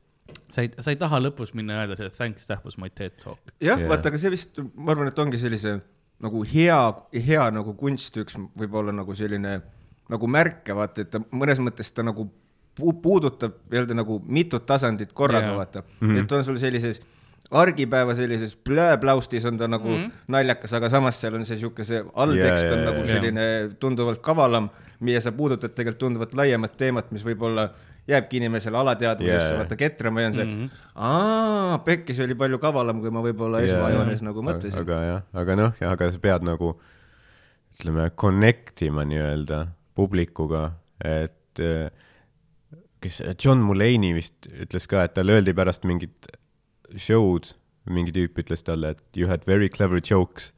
sa 0.49 0.61
ei, 0.61 0.69
sa 0.79 0.91
ei 0.91 0.95
taha 0.95 1.19
lõpus 1.19 1.53
minna 1.53 1.73
ja 1.73 1.79
öelda 1.83 1.95
seda 1.95 2.09
thanks, 2.09 2.45
that 2.47 2.65
was 2.65 2.77
my 2.77 2.89
TED 2.89 3.11
talk. 3.23 3.39
jah 3.45 3.53
Jah. 3.61 3.79
yeah., 3.79 3.89
vaata, 3.89 4.09
aga 4.09 4.17
see 4.17 4.31
vist, 4.31 4.59
ma 4.75 4.91
arvan, 4.91 5.07
et 5.07 5.19
ongi 5.19 5.37
sellise 5.37 5.79
nagu 6.19 6.43
hea, 6.43 6.79
hea 7.13 7.49
nagu 7.51 7.73
kunst 7.73 8.17
üks 8.17 8.37
võib-olla 8.57 8.91
nagu 8.91 9.15
selline 9.15 9.61
nagu 10.09 10.27
märke, 10.27 10.75
vaata, 10.75 11.01
et 11.01 11.11
ta 11.13 11.21
mõnes 11.31 11.61
mõttes 11.63 11.91
ta 11.93 12.03
nagu 12.03 12.29
puudutab 13.01 13.53
nii-öelda 13.71 13.97
nagu 13.97 14.19
mitut 14.27 14.65
tasandit 14.65 15.13
korraga 15.13 15.47
yeah., 15.47 15.57
vaata 15.57 15.83
mm, 15.83 16.09
-hmm. 16.09 16.23
et 16.23 16.31
on 16.31 16.43
sul 16.43 16.57
sellises 16.57 17.01
argipäeva 17.51 18.13
sellises 18.15 18.55
plööplaustis 18.55 19.45
on 19.45 19.57
ta 19.57 19.67
nagu 19.67 19.89
mm 19.89 20.03
-hmm. 20.03 20.11
naljakas, 20.27 20.73
aga 20.73 20.89
samas 20.89 21.21
seal 21.21 21.33
on 21.33 21.45
see 21.45 21.57
sihuke 21.57 21.83
see 21.83 22.03
alltekst 22.13 22.63
Jaa, 22.63 22.73
on 22.73 22.79
jaa, 22.79 22.91
nagu 22.91 22.99
jaa. 22.99 23.07
selline 23.07 23.75
tunduvalt 23.79 24.21
kavalam, 24.21 24.69
ja 25.01 25.21
sa 25.21 25.31
puudutad 25.31 25.69
tegelikult 25.69 25.99
tunduvalt 25.99 26.33
laiemat 26.33 26.77
teemat, 26.77 27.11
mis 27.11 27.25
võib-olla 27.25 27.69
jääbki 28.07 28.37
inimesele 28.37 28.77
alateadvusesse 28.77 29.47
yeah., 29.47 29.57
vaata 29.57 29.75
ketrama 29.75 30.21
ja 30.21 30.27
on 30.27 30.33
see 30.33 30.45
mm, 30.45 30.63
-hmm. 30.63 30.69
aa, 30.95 31.77
pekkis 31.77 32.19
oli 32.19 32.35
palju 32.35 32.59
kavalam, 32.59 33.01
kui 33.01 33.09
ma 33.09 33.21
võib-olla 33.21 33.61
esmajoones 33.61 34.21
nagu 34.21 34.41
mõtlesin. 34.41 34.79
aga 34.79 35.01
jah, 35.03 35.23
aga 35.33 35.55
noh, 35.55 35.73
aga 35.91 36.11
sa 36.11 36.19
pead 36.19 36.45
nagu 36.45 36.79
ütleme, 37.79 38.09
connect 38.09 38.81
ima 38.81 39.05
nii-öelda 39.05 39.67
publikuga, 39.95 40.71
et 41.05 41.59
eh, 41.59 41.91
kes, 43.03 43.21
John 43.39 43.63
Mulaney 43.65 44.13
vist 44.17 44.49
ütles 44.51 44.87
ka, 44.89 45.05
et 45.07 45.15
talle 45.17 45.39
öeldi 45.39 45.55
pärast 45.55 45.87
mingit 45.87 46.29
show'd, 46.97 47.53
mingi 47.89 48.13
tüüp 48.15 48.39
ütles 48.43 48.65
talle, 48.65 48.95
et 48.95 49.03
you 49.17 49.29
had 49.29 49.45
very 49.47 49.69
clever 49.69 50.01
jokes, 50.03 50.51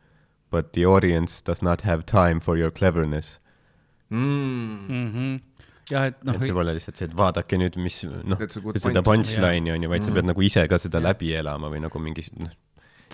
but 0.52 0.74
the 0.74 0.86
audience 0.86 1.42
does 1.42 1.62
not 1.62 1.86
have 1.88 2.06
time 2.06 2.42
for 2.44 2.58
your 2.58 2.72
cleverness 2.72 3.40
mm.. 4.10 4.18
mm. 4.90 5.12
-hmm. 5.14 5.40
jah, 5.90 6.08
et 6.12 6.24
noh 6.24 6.36
et, 6.36 6.44
see 6.44 6.56
pole 6.56 6.74
lihtsalt 6.76 7.00
see, 7.00 7.08
et 7.08 7.16
vaadake 7.18 7.60
nüüd, 7.62 7.78
mis 7.84 8.02
noh, 8.08 8.42
seda 8.76 9.04
punchline'i 9.06 9.72
on 9.76 9.86
ju, 9.86 9.92
vaid 9.92 10.08
sa 10.08 10.16
pead 10.16 10.28
nagu 10.28 10.44
ise 10.46 10.66
ka 10.72 10.80
seda 10.82 11.02
läbi 11.04 11.32
elama 11.40 11.72
või 11.72 11.84
nagu 11.86 12.04
mingi 12.04 12.28
noh, 12.42 12.52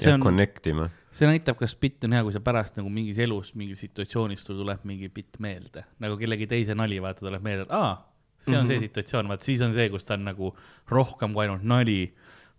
jah 0.01 0.17
on-, 0.17 0.25
connect 0.25 0.69
ima. 0.73 0.89
see 1.13 1.29
näitab, 1.29 1.59
kas 1.61 1.77
bitt 1.77 2.03
on 2.07 2.17
hea, 2.17 2.25
kui 2.25 2.35
sa 2.35 2.41
pärast 2.43 2.77
nagu 2.81 2.89
mingis 2.93 3.21
elus, 3.21 3.53
mingis 3.59 3.81
situatsioonis 3.85 4.45
sul 4.45 4.59
tuleb 4.63 4.85
mingi 4.89 5.09
bitt 5.13 5.39
meelde, 5.43 5.85
nagu 6.03 6.17
kellegi 6.17 6.49
teise 6.49 6.77
nali, 6.77 7.01
vaata, 7.01 7.25
tuleb 7.25 7.45
meelde, 7.45 7.69
et 7.69 7.73
aa, 7.77 7.95
see 8.37 8.53
on 8.53 8.63
mm 8.63 8.63
-hmm. 8.63 8.67
see 8.67 8.79
situatsioon, 8.87 9.27
vaat 9.27 9.41
siis 9.41 9.61
on 9.61 9.73
see, 9.73 9.89
kus 9.89 10.05
ta 10.05 10.13
on 10.13 10.25
nagu 10.29 10.53
rohkem 10.89 11.33
kui 11.33 11.45
ainult 11.45 11.63
nali, 11.63 12.13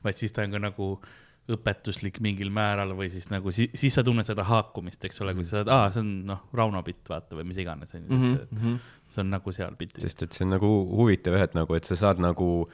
vaid 0.05 0.16
siis 0.16 0.32
ta 0.32 0.42
on 0.42 0.50
ka 0.50 0.59
nagu 0.59 0.98
õpetuslik 1.48 2.20
mingil 2.20 2.50
määral 2.52 2.92
või 2.96 3.09
siis 3.12 3.30
nagu 3.32 3.52
si 3.56 3.70
siis 3.74 3.94
sa 3.96 4.05
tunned 4.05 4.26
seda 4.28 4.44
haakumist, 4.44 5.05
eks 5.05 5.22
ole, 5.24 5.32
kui 5.34 5.46
sa 5.48 5.59
saad, 5.59 5.70
aa, 5.72 5.88
see 5.94 6.02
on 6.05 6.12
noh, 6.28 6.44
Rauno 6.52 6.82
bitt, 6.84 7.09
vaata 7.09 7.38
või 7.38 7.48
mis 7.48 7.60
iganes, 7.62 7.94
onju, 7.96 8.34
et 8.34 8.52
et 8.52 9.14
see 9.14 9.24
on 9.24 9.32
nagu 9.32 9.52
seal 9.56 9.74
bitis. 9.78 10.05
sest 10.05 10.22
et 10.26 10.36
see 10.36 10.44
on 10.44 10.55
nagu 10.59 10.68
huvitav 10.68 11.38
jah, 11.38 11.48
et 11.48 11.56
nagu, 11.56 11.74
et 11.74 11.88
sa 11.88 11.96
saad 11.96 12.20
nagu 12.20 12.68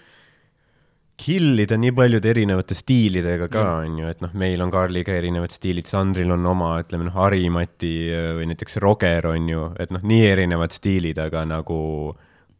kill 1.14 1.62
ida 1.62 1.76
nii 1.78 1.92
paljude 1.94 2.30
erinevate 2.32 2.74
stiilidega 2.74 3.46
ka, 3.52 3.62
on 3.84 3.98
ju, 4.00 4.10
et 4.10 4.20
noh, 4.24 4.32
meil 4.34 4.62
on 4.64 4.72
Karliga 4.74 5.14
erinevad 5.14 5.54
stiilid, 5.54 5.86
Sandril 5.86 6.34
on 6.34 6.46
oma, 6.50 6.74
ütleme 6.82 7.06
noh, 7.06 7.14
Harimati 7.14 7.94
äh, 8.10 8.30
või 8.40 8.50
näiteks 8.50 8.80
Roger 8.82 9.30
on 9.30 9.48
ju, 9.48 9.68
et 9.78 9.94
noh, 9.94 10.02
nii 10.02 10.24
erinevad 10.32 10.74
stiilid, 10.74 11.20
aga 11.22 11.44
nagu 11.46 11.78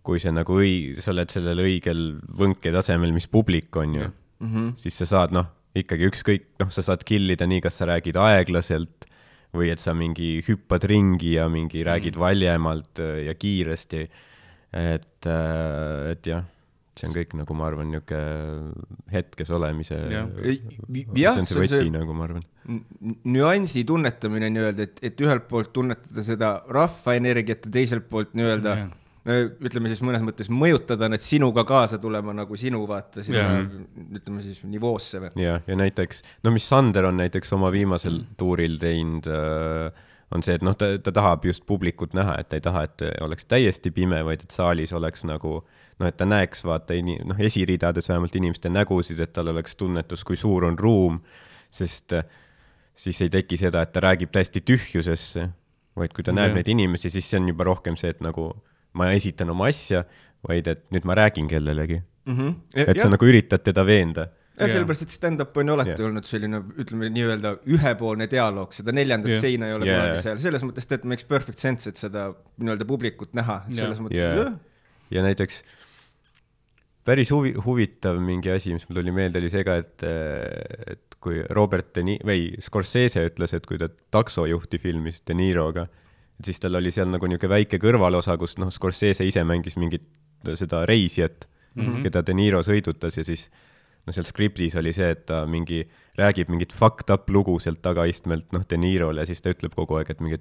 kui 0.05 0.21
see 0.21 0.33
nagu 0.35 0.59
õi-, 0.61 0.95
sa 1.01 1.15
oled 1.15 1.33
sellel 1.33 1.63
õigel 1.65 2.05
võnke 2.37 2.73
tasemel, 2.75 3.15
mis 3.17 3.27
publik 3.31 3.77
on 3.81 3.95
ju, 4.01 4.13
Mm 4.45 4.51
-hmm. 4.51 4.73
siis 4.77 4.97
sa 4.99 5.07
saad 5.07 5.33
noh, 5.33 5.47
ikkagi 5.79 6.09
ükskõik, 6.11 6.43
noh, 6.61 6.71
sa 6.75 6.83
saad 6.83 7.05
kill 7.07 7.31
ida 7.31 7.47
nii, 7.47 7.61
kas 7.65 7.79
sa 7.79 7.87
räägid 7.89 8.17
aeglaselt 8.19 9.07
või 9.55 9.71
et 9.73 9.81
sa 9.81 9.95
mingi 9.95 10.43
hüppad 10.43 10.85
ringi 10.91 11.37
ja 11.37 11.47
mingi 11.49 11.85
räägid 11.87 12.19
valjemalt 12.19 12.99
äh, 12.99 13.25
ja 13.29 13.35
kiiresti. 13.35 14.09
et, 14.75 15.27
et 16.11 16.27
jah, 16.27 16.43
see 16.99 17.07
on 17.09 17.15
kõik 17.15 17.37
nagu 17.39 17.55
ma 17.55 17.69
arvan, 17.69 17.93
niisugune 17.93 18.73
hetkes 19.13 19.51
olemise, 19.55 19.95
Jah. 20.11 20.27
see 21.37 21.45
on 21.45 21.47
see 21.47 21.61
võti 21.63 21.93
nagu 21.95 22.17
ma 22.19 22.27
arvan. 22.27 22.43
nüansi 23.25 23.85
tunnetamine 23.87 24.51
nii-öelda, 24.51 24.83
et, 24.83 24.99
et 25.03 25.21
ühelt 25.23 25.47
poolt 25.49 25.73
tunnetada 25.73 26.27
seda 26.27 26.51
rahva 26.69 27.15
energiat 27.15 27.67
ja 27.67 27.71
teiselt 27.79 28.09
poolt 28.11 28.35
nii-öelda 28.35 28.77
Jah. 28.77 28.85
äh, 28.91 29.04
ütleme 29.25 29.89
siis 29.89 30.03
mõnes 30.05 30.25
mõttes 30.25 30.51
mõjutada 30.53 31.09
nad 31.09 31.23
sinuga 31.25 31.65
kaasa 31.69 31.97
tulema 32.03 32.35
nagu 32.37 32.57
sinu 32.61 32.83
vaata 32.89 33.25
sinna 33.25 33.45
Jah. 33.45 33.77
ütleme 34.21 34.43
siis 34.45 34.61
nivoosse 34.69 35.23
või? 35.23 35.31
ja, 35.41 35.61
ja 35.67 35.77
näiteks, 35.81 36.21
no 36.45 36.53
mis 36.53 36.67
Sander 36.69 37.09
on 37.09 37.17
näiteks 37.23 37.55
oma 37.57 37.71
viimasel 37.73 38.21
tuuril 38.41 38.77
teinud 38.83 39.31
äh,, 39.33 40.05
on 40.35 40.43
see, 40.45 40.59
et 40.59 40.67
noh, 40.67 40.77
ta, 40.77 40.91
ta 41.01 41.13
tahab 41.15 41.47
just 41.49 41.65
publikut 41.69 42.15
näha, 42.17 42.37
et 42.41 42.51
ta 42.51 42.59
ei 42.59 42.65
taha, 42.65 42.85
et 42.89 43.05
oleks 43.25 43.47
täiesti 43.49 43.93
pime, 43.95 44.21
vaid 44.27 44.45
et 44.45 44.55
saalis 44.55 44.93
oleks 44.97 45.25
nagu 45.29 45.61
noh, 45.63 46.09
et 46.09 46.17
ta 46.19 46.27
näeks 46.29 46.65
vaata 46.67 46.97
ini-, 46.99 47.21
noh, 47.25 47.41
esiridades 47.41 48.09
vähemalt 48.11 48.37
inimeste 48.37 48.73
nägusid, 48.73 49.21
et 49.23 49.33
tal 49.37 49.53
oleks 49.55 49.77
tunnetus, 49.81 50.25
kui 50.27 50.37
suur 50.37 50.67
on 50.69 50.79
ruum, 50.81 51.21
sest 51.75 52.17
äh, 52.19 52.27
siis 52.97 53.21
ei 53.25 53.33
teki 53.33 53.59
seda, 53.61 53.85
et 53.85 53.93
ta 53.95 54.03
räägib 54.05 54.33
täiesti 54.35 54.63
tühjusesse, 54.67 55.49
vaid 55.99 56.15
kui 56.15 56.27
ta 56.27 56.35
näeb 56.35 56.53
Jah. 56.53 56.61
neid 56.61 56.71
inimesi, 56.75 57.13
siis 57.15 57.29
see 57.31 57.41
on 57.41 57.51
juba 57.53 57.69
rohkem 57.71 57.99
see, 58.01 58.13
et 58.15 58.23
nagu 58.25 58.51
ma 58.95 59.11
esitan 59.17 59.51
oma 59.55 59.69
asja, 59.73 60.05
vaid 60.47 60.69
et 60.71 60.87
nüüd 60.95 61.07
ma 61.09 61.17
räägin 61.19 61.49
kellelegi. 61.51 62.01
mm. 62.27 62.37
-hmm. 62.39 62.55
et 62.89 63.01
sa 63.01 63.09
nagu 63.09 63.27
üritad 63.27 63.65
teda 63.65 63.85
veenda 63.87 64.29
jah, 64.59 64.71
sellepärast, 64.71 65.03
et 65.03 65.15
stand-up 65.15 65.57
on 65.59 65.69
ju 65.69 65.75
alati 65.75 65.91
Jah. 65.91 65.99
yeah. 65.99 66.09
olnud 66.09 66.29
selline, 66.29 66.61
ütleme 66.79 67.09
nii-öelda 67.15 67.55
ühepoolne 67.75 68.29
dialoog, 68.31 68.75
seda 68.77 68.95
neljandat 68.95 69.33
Jah. 69.33 69.41
yeah. 69.41 69.47
seina 69.49 69.71
ei 69.71 69.75
ole 69.79 69.89
Yeah. 69.89 70.03
kunagi 70.03 70.23
seal, 70.23 70.43
selles 70.45 70.63
mõttes 70.67 70.87
tead, 70.91 71.07
makes 71.11 71.27
perfect 71.29 71.59
sense, 71.59 71.89
et 71.91 72.01
seda 72.01 72.29
nii-öelda 72.59 72.87
publikut 72.89 73.35
näha, 73.35 73.65
Jah. 73.69 73.81
selles 73.83 74.03
mõttes 74.05 74.21
yeah., 74.21 74.55
ja 75.11 75.25
näiteks 75.27 75.63
päris 77.05 77.33
huvi, 77.35 77.53
huvitav 77.67 78.21
mingi 78.23 78.53
asi, 78.55 78.73
mis 78.77 78.87
mul 78.89 79.01
tuli 79.03 79.13
meelde, 79.15 79.43
oli 79.43 79.51
see 79.53 79.67
ka, 79.67 79.77
et, 79.83 80.07
et 80.95 81.19
kui 81.25 81.43
Robert 81.57 81.91
De 81.97 82.05
Ni- 82.07 82.21
või 82.25 82.55
Scorsese 82.63 83.27
ütles, 83.29 83.53
et 83.57 83.67
kui 83.69 83.81
ta 83.81 83.91
taksojuhti 84.15 84.81
filmis 84.81 85.21
De 85.27 85.37
Niroga, 85.37 85.87
et 86.41 86.51
siis 86.51 86.61
tal 86.63 86.81
oli 86.81 86.91
seal 86.95 87.11
nagu 87.13 87.29
niisugune 87.31 87.55
väike 87.55 87.79
kõrvalosa, 87.83 88.37
kus 88.41 88.59
noh, 88.59 88.73
Scorsese 88.75 89.27
ise 89.27 89.45
mängis 89.47 89.79
mingit 89.81 90.07
seda 90.59 90.85
reisijat 90.87 91.47
mm, 91.75 91.83
-hmm. 91.83 92.03
keda 92.03 92.23
De 92.27 92.35
Niro 92.35 92.63
sõidutas 92.63 93.17
ja 93.19 93.25
siis 93.25 93.49
no 94.07 94.13
seal 94.13 94.27
skriptis 94.29 94.77
oli 94.77 94.93
see, 94.93 95.11
et 95.15 95.25
ta 95.27 95.45
mingi 95.49 95.85
räägib 96.19 96.51
mingit 96.53 96.73
fucked 96.77 97.11
up 97.15 97.31
lugu 97.31 97.59
sealt 97.59 97.83
tagaistmelt 97.83 98.53
noh, 98.53 98.65
De 98.71 98.77
Nirole 98.77 99.23
ja 99.23 99.27
siis 99.27 99.43
ta 99.43 99.55
ütleb 99.55 99.75
kogu 99.75 99.99
aeg, 99.99 100.11
et 100.11 100.21
mingi 100.21 100.41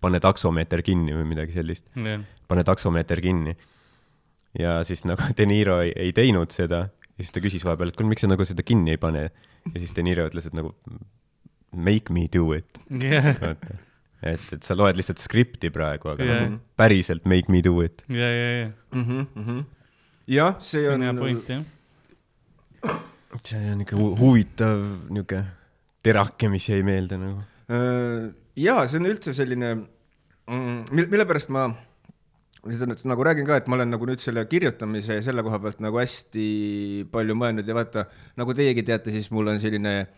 pane 0.00 0.20
taksomeeter 0.20 0.82
kinni 0.86 1.14
või 1.14 1.26
midagi 1.32 1.56
sellist 1.56 1.86
jah, 1.94 2.24
pane 2.48 2.64
taksomeeter 2.64 3.20
kinni. 3.20 3.56
ja 4.58 4.82
siis 4.84 5.04
nagu 5.04 5.22
De 5.38 5.46
Niro 5.46 5.80
ei, 5.84 5.92
ei 5.96 6.12
teinud 6.12 6.54
seda 6.54 6.88
ja 7.18 7.24
siis 7.24 7.34
ta 7.34 7.42
küsis 7.42 7.64
vahepeal, 7.66 7.90
et 7.90 7.98
kuule, 7.98 8.10
miks 8.12 8.22
sa 8.24 8.30
nagu 8.30 8.44
seda 8.46 8.62
kinni 8.62 8.94
ei 8.94 9.00
pane. 9.02 9.28
ja 9.72 9.78
siis 9.78 9.94
De 9.94 10.02
Niro 10.02 10.26
ütles, 10.28 10.46
et 10.46 10.54
nagu 10.54 10.74
make 11.72 12.12
me 12.12 12.26
do 12.32 12.52
it. 12.56 12.80
vaata, 12.88 13.78
et, 14.22 14.46
et 14.56 14.64
sa 14.66 14.76
loed 14.78 14.98
lihtsalt 14.98 15.22
skripti 15.22 15.70
praegu, 15.74 16.10
aga 16.12 16.26
Jah. 16.26 16.40
nagu 16.42 16.60
päriselt 16.78 17.26
make 17.28 17.52
me 17.52 17.62
do 17.62 17.82
it. 17.84 18.04
ja, 18.08 18.30
ja, 18.30 18.48
ja, 18.60 18.70
mm. 18.92 19.04
mm 19.04 19.44
-hmm. 19.44 19.64
jah, 20.26 20.56
see 20.60 20.88
on 20.90 21.02
hea 21.02 21.14
point 21.14 21.48
jah. 21.48 21.64
see 23.44 23.72
on 23.72 23.80
ikka 23.80 23.96
hu 23.96 24.14
huvitav 24.16 24.82
niisugune 25.10 25.44
terake, 26.02 26.48
mis 26.48 26.68
jäi 26.68 26.82
meelde 26.82 27.18
nagu. 27.18 27.42
ja 28.56 28.88
see 28.88 28.98
on 28.98 29.06
üldse 29.06 29.34
selline, 29.34 29.74
mille, 30.90 31.08
mille 31.08 31.26
pärast 31.26 31.48
ma 31.48 31.68
seda 32.66 32.88
nüüd 32.90 33.04
nagu 33.06 33.24
räägin 33.24 33.46
ka, 33.46 33.56
et 33.56 33.68
ma 33.70 33.76
olen 33.76 33.92
nagu 33.94 34.06
nüüd 34.06 34.20
selle 34.20 34.44
kirjutamise 34.50 35.18
ja 35.18 35.22
selle 35.22 35.42
koha 35.46 35.60
pealt 35.62 35.80
nagu 35.80 35.98
hästi 36.00 37.06
palju 37.12 37.36
mõelnud 37.38 37.68
ja 37.68 37.76
vaata, 37.76 38.08
nagu 38.36 38.54
teiegi 38.54 38.82
teate, 38.82 39.14
siis 39.14 39.30
mul 39.30 39.52
on 39.54 39.60
selline 39.62 39.94
eh, 40.00 40.08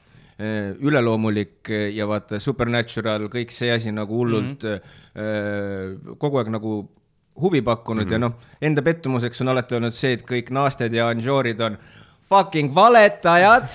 üleloomulik 0.80 1.70
eh, 1.70 1.90
ja 1.96 2.06
vaata 2.08 2.40
supernatural, 2.40 3.28
kõik 3.32 3.52
see 3.54 3.72
asi 3.74 3.92
nagu 3.92 4.16
hullult 4.16 4.64
mm 4.64 4.78
-hmm. 5.14 6.16
kogu 6.18 6.38
aeg 6.38 6.48
nagu 6.54 6.88
huvi 7.40 7.62
pakkunud 7.62 8.04
mm 8.04 8.08
-hmm. 8.08 8.12
ja 8.12 8.18
noh, 8.18 8.32
enda 8.62 8.82
pettumuseks 8.82 9.40
on 9.40 9.48
alati 9.48 9.74
olnud 9.74 9.94
see, 9.94 10.12
et 10.12 10.22
kõik 10.22 10.50
naasted 10.50 10.94
ja 10.94 11.08
anžoorid 11.08 11.60
on 11.60 11.78
fucking 12.28 12.74
valetajad. 12.74 13.64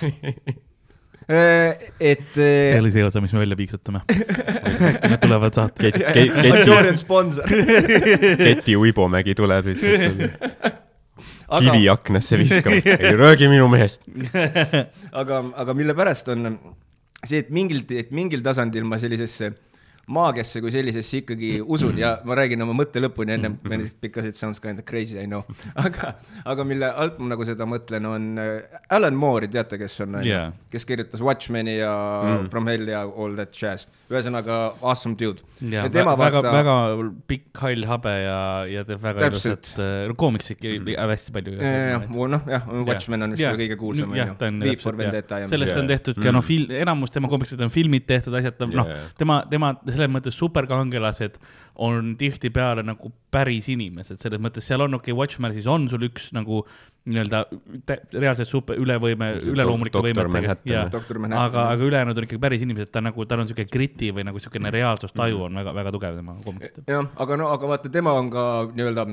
et 2.00 2.34
see 2.34 2.80
oli 2.80 2.92
see 2.92 3.04
osa, 3.04 3.22
mis 3.22 3.34
me 3.34 3.40
välja 3.40 3.56
piiksutame. 3.56 4.00
Nad 5.10 5.18
tulevad 5.22 5.54
saate. 5.54 5.92
Anžoori 6.52 6.90
on 6.90 6.98
sponsor. 6.98 7.46
Keti 8.46 8.78
Uibomägi 8.78 9.36
tuleb 9.36 9.66
lihtsalt 9.66 10.76
kivi 11.60 11.90
aknasse 11.90 12.40
viskama, 12.40 12.82
ei 12.96 13.16
räägi 13.18 13.50
minu 13.52 13.68
mehest. 13.72 14.02
aga, 15.22 15.44
aga 15.56 15.78
mille 15.78 15.96
pärast 15.98 16.30
on 16.34 16.58
see, 17.24 17.40
et 17.44 17.52
mingil, 17.54 17.84
et 17.96 18.12
mingil 18.16 18.44
tasandil 18.46 18.88
ma 18.88 19.00
sellisesse 19.02 19.54
maagiasse 20.06 20.62
kui 20.62 20.72
sellisesse 20.74 21.22
ikkagi 21.24 21.52
usun 21.62 21.98
ja 21.98 22.12
ma 22.28 22.38
räägin 22.38 22.62
oma 22.62 22.76
mõtte 22.78 23.02
lõpuni 23.02 23.34
ennem, 23.36 23.58
because 24.02 24.28
it 24.30 24.38
sounds 24.38 24.62
kind 24.62 24.78
of 24.78 24.86
crazy, 24.86 25.18
I 25.18 25.26
know. 25.26 25.42
aga, 25.86 26.14
aga 26.46 26.66
mille 26.68 26.90
alt 26.90 27.18
ma 27.18 27.32
nagu 27.34 27.48
seda 27.48 27.66
mõtlen, 27.70 28.06
on 28.10 28.28
äh, 28.42 28.82
Alan 28.94 29.18
Moore'i 29.18 29.50
teate, 29.52 29.80
kes 29.82 29.98
on 30.06 30.20
Jaa., 30.26 30.52
kes 30.72 30.86
kirjutas 30.86 31.24
Watchmeni 31.26 31.80
ja 31.80 31.94
mm. 32.22 32.50
From 32.54 32.70
Hell 32.70 32.92
ja 32.92 33.02
All 33.06 33.38
That 33.40 33.56
Jazz. 33.58 33.88
ühesõnaga 34.06 34.76
awesome 34.86 35.16
dude. 35.18 35.42
ja 35.66 35.88
tema 35.90 36.14
väga, 36.20 36.44
väga 36.54 36.76
pikk 37.26 37.64
hall 37.64 37.88
habe 37.90 38.12
ja, 38.22 38.38
ja 38.70 38.84
teeb 38.86 39.02
väga 39.02 39.32
ilusat, 39.32 39.72
no 40.12 40.14
koomiks 40.20 40.54
ikka 40.54 40.76
hästi 41.10 41.34
palju. 41.34 41.56
noh 42.36 42.46
jah, 42.52 42.70
Watchmen 42.86 43.26
on 43.26 43.34
vist 43.34 43.42
yeah. 43.42 43.58
kõige 43.58 43.80
kuulsam, 43.82 44.14
jah, 44.14 44.36
ta 44.38 44.52
on 44.52 44.62
sellest 45.50 45.82
on 45.82 45.90
tehtud 45.90 46.22
ka 46.22 46.36
noh, 46.36 46.46
fil-, 46.46 46.70
enamus 46.84 47.14
tema 47.16 47.32
koomiksid 47.32 47.66
on 47.66 47.74
filmid 47.74 48.06
tehtud, 48.06 48.38
asjad, 48.38 48.62
noh 48.76 48.94
tema, 49.18 49.42
tema 49.50 49.74
selles 49.96 50.12
mõttes 50.14 50.38
superkangelased 50.40 51.40
on 51.86 52.14
tihtipeale 52.20 52.84
nagu 52.86 53.12
päris 53.34 53.70
inimesed, 53.74 54.20
selles 54.22 54.42
mõttes 54.44 54.68
seal 54.68 54.86
on 54.86 55.00
okei 55.00 55.12
okay,, 55.12 55.20
Watchmenis 55.20 55.68
on 55.72 55.90
sul 55.92 56.06
üks 56.08 56.30
nagu 56.36 56.64
nii-öelda 57.06 57.42
reaalselt 58.18 58.50
super, 58.50 58.80
ülevõime, 58.82 59.30
üleloomulike 59.52 60.02
võimetega, 60.02 60.56
aga, 61.38 61.66
aga 61.76 61.86
ülejäänud 61.86 62.18
on 62.18 62.26
ikkagi 62.26 62.42
päris 62.42 62.64
inimesed, 62.66 62.90
ta 62.94 63.04
nagu, 63.06 63.28
tal 63.30 63.44
on 63.44 63.50
siuke 63.50 63.68
griti 63.70 64.10
või 64.16 64.26
nagu 64.26 64.42
siukene 64.42 64.72
reaalsustaju 64.74 65.44
on 65.46 65.62
väga, 65.62 65.76
väga 65.78 65.94
tugev 65.94 66.18
tema 66.18 66.34
koomiksitel. 66.42 66.88
jah, 66.90 67.06
aga 67.22 67.38
no, 67.38 67.52
aga 67.54 67.70
vaata, 67.76 67.94
tema 67.94 68.16
on 68.18 68.32
ka 68.34 68.46
nii-öelda 68.72 69.06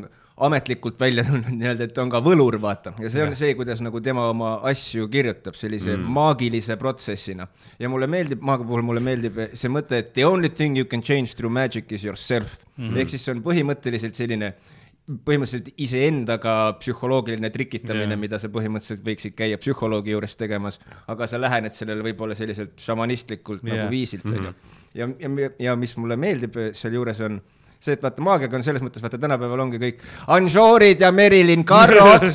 ametlikult 0.46 1.00
välja 1.00 1.24
tulnud 1.28 1.50
nii-öelda, 1.54 1.88
et 1.88 2.02
on 2.02 2.12
ka 2.12 2.20
võlur, 2.24 2.58
vaata, 2.62 2.94
ja 3.02 3.10
see 3.12 3.22
on 3.24 3.32
Jah. 3.32 3.38
see, 3.38 3.56
kuidas 3.58 3.82
nagu 3.84 4.00
tema 4.04 4.28
oma 4.32 4.54
asju 4.70 5.08
kirjutab 5.12 5.58
sellise 5.58 5.94
mm. 5.96 6.12
maagilise 6.18 6.76
protsessina. 6.80 7.48
ja 7.78 7.90
mulle 7.92 8.08
meeldib, 8.10 8.42
maagia 8.44 8.68
puhul 8.68 8.86
mulle 8.86 9.02
meeldib 9.04 9.40
see 9.52 9.72
mõte, 9.72 10.02
et 10.02 10.12
the 10.18 10.26
only 10.26 10.50
thing 10.50 10.78
you 10.78 10.88
can 10.88 11.02
change 11.02 11.36
through 11.38 11.52
magic 11.52 11.92
is 11.92 12.04
yourself 12.04 12.58
mm. 12.76 12.88
-hmm. 12.88 13.02
ehk 13.02 13.14
siis 13.14 13.24
see 13.24 13.34
on 13.34 13.42
põhimõtteliselt 13.44 14.18
selline 14.18 14.54
põhimõtteliselt 15.02 15.72
iseendaga 15.82 16.52
psühholoogiline 16.78 17.50
trikitamine 17.50 18.14
yeah., 18.14 18.20
mida 18.20 18.38
sa 18.38 18.50
põhimõtteliselt 18.52 19.02
võiksid 19.06 19.34
käia 19.34 19.58
psühholoogi 19.58 20.14
juures 20.14 20.36
tegemas, 20.38 20.78
aga 21.10 21.26
sa 21.26 21.40
lähened 21.42 21.74
sellele 21.74 22.06
võib-olla 22.06 22.36
selliselt 22.38 22.78
šamanistlikult 22.80 23.64
yeah. 23.66 23.82
Nagu 23.82 23.90
viisilt, 23.90 24.28
onju. 24.30 24.54
ja, 24.94 25.08
ja, 25.24 25.50
ja 25.66 25.74
mis 25.76 25.96
mulle 25.98 26.16
meeldib 26.20 26.58
sealjuures 26.78 27.20
on 27.26 27.40
see, 27.82 27.96
et 27.96 28.02
vaata 28.04 28.22
maagiaga 28.24 28.58
on 28.58 28.64
selles 28.66 28.82
mõttes, 28.84 29.02
vaata 29.02 29.18
tänapäeval 29.20 29.64
ongi 29.64 29.80
kõik 29.82 30.02
Anžoorid 30.32 31.02
ja 31.02 31.10
Merilin 31.14 31.64
Karrod. 31.66 32.28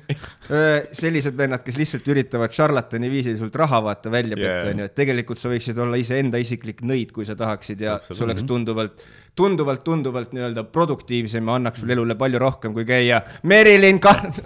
sellised 1.00 1.36
vennad, 1.38 1.62
kes 1.62 1.78
lihtsalt 1.78 2.06
üritavad 2.10 2.54
šarlatani 2.54 3.10
viisil 3.12 3.36
sult 3.38 3.54
raha 3.58 3.80
vaata 3.86 4.10
välja 4.12 4.38
petta, 4.38 4.70
onju, 4.72 4.88
et 4.90 4.96
tegelikult 4.98 5.38
sa 5.38 5.50
võiksid 5.52 5.78
olla 5.78 5.98
iseenda 6.00 6.40
isiklik 6.42 6.82
nõid, 6.86 7.12
kui 7.14 7.26
sa 7.28 7.36
tahaksid 7.38 7.84
ja 7.86 7.98
see 8.08 8.24
oleks 8.26 8.46
tunduvalt, 8.48 9.04
tunduvalt, 9.38 9.84
tunduvalt 9.86 10.34
nii-öelda 10.34 10.66
produktiivsem 10.74 11.46
ja 11.46 11.58
annaks 11.60 11.84
sulle 11.84 11.94
elule 11.94 12.18
palju 12.18 12.42
rohkem, 12.42 12.74
kui 12.74 12.86
käia 12.88 13.22
Merilin 13.50 14.00
Karrod. 14.02 14.42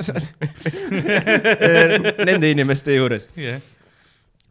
Nende 2.29 2.53
inimeste 2.53 2.97
juures. 2.99 3.31
Jah, 3.41 3.63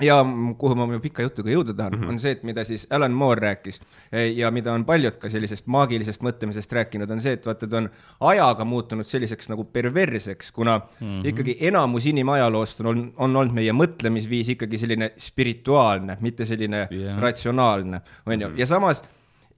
ja 0.01 0.25
kuhu 0.57 0.75
ma 0.75 0.87
oma 0.87 0.97
pika 1.01 1.23
jutuga 1.25 1.51
jõuda 1.53 1.73
tahan 1.77 1.93
mm, 1.93 2.01
-hmm. 2.01 2.09
on 2.09 2.19
see, 2.19 2.31
et 2.33 2.43
mida 2.43 2.63
siis 2.65 2.87
Alan 2.89 3.11
Moore 3.13 3.41
rääkis 3.41 3.79
eh, 4.11 4.31
ja 4.37 4.51
mida 4.51 4.73
on 4.73 4.85
paljud 4.85 5.17
ka 5.21 5.29
sellisest 5.29 5.67
maagilisest 5.67 6.23
mõtlemisest 6.25 6.73
rääkinud, 6.73 7.11
on 7.11 7.21
see, 7.21 7.33
et 7.37 7.45
vaata, 7.45 7.67
ta 7.67 7.77
on 7.77 7.89
ajaga 8.33 8.65
muutunud 8.65 9.05
selliseks 9.05 9.49
nagu 9.53 9.63
perversseks, 9.63 10.51
kuna 10.51 10.77
mm 10.77 11.07
-hmm. 11.07 11.27
ikkagi 11.29 11.57
enamus 11.59 12.05
inimajaloost 12.05 12.81
on, 12.81 13.13
on 13.17 13.35
olnud 13.35 13.53
meie 13.53 13.71
mõtlemisviis 13.71 14.49
ikkagi 14.57 14.77
selline 14.77 15.11
spirituaalne, 15.17 16.17
mitte 16.21 16.45
selline 16.45 16.87
yeah. 16.91 17.19
ratsionaalne, 17.19 18.01
on 18.25 18.41
ju, 18.41 18.51
ja 18.57 18.65
samas 18.65 19.03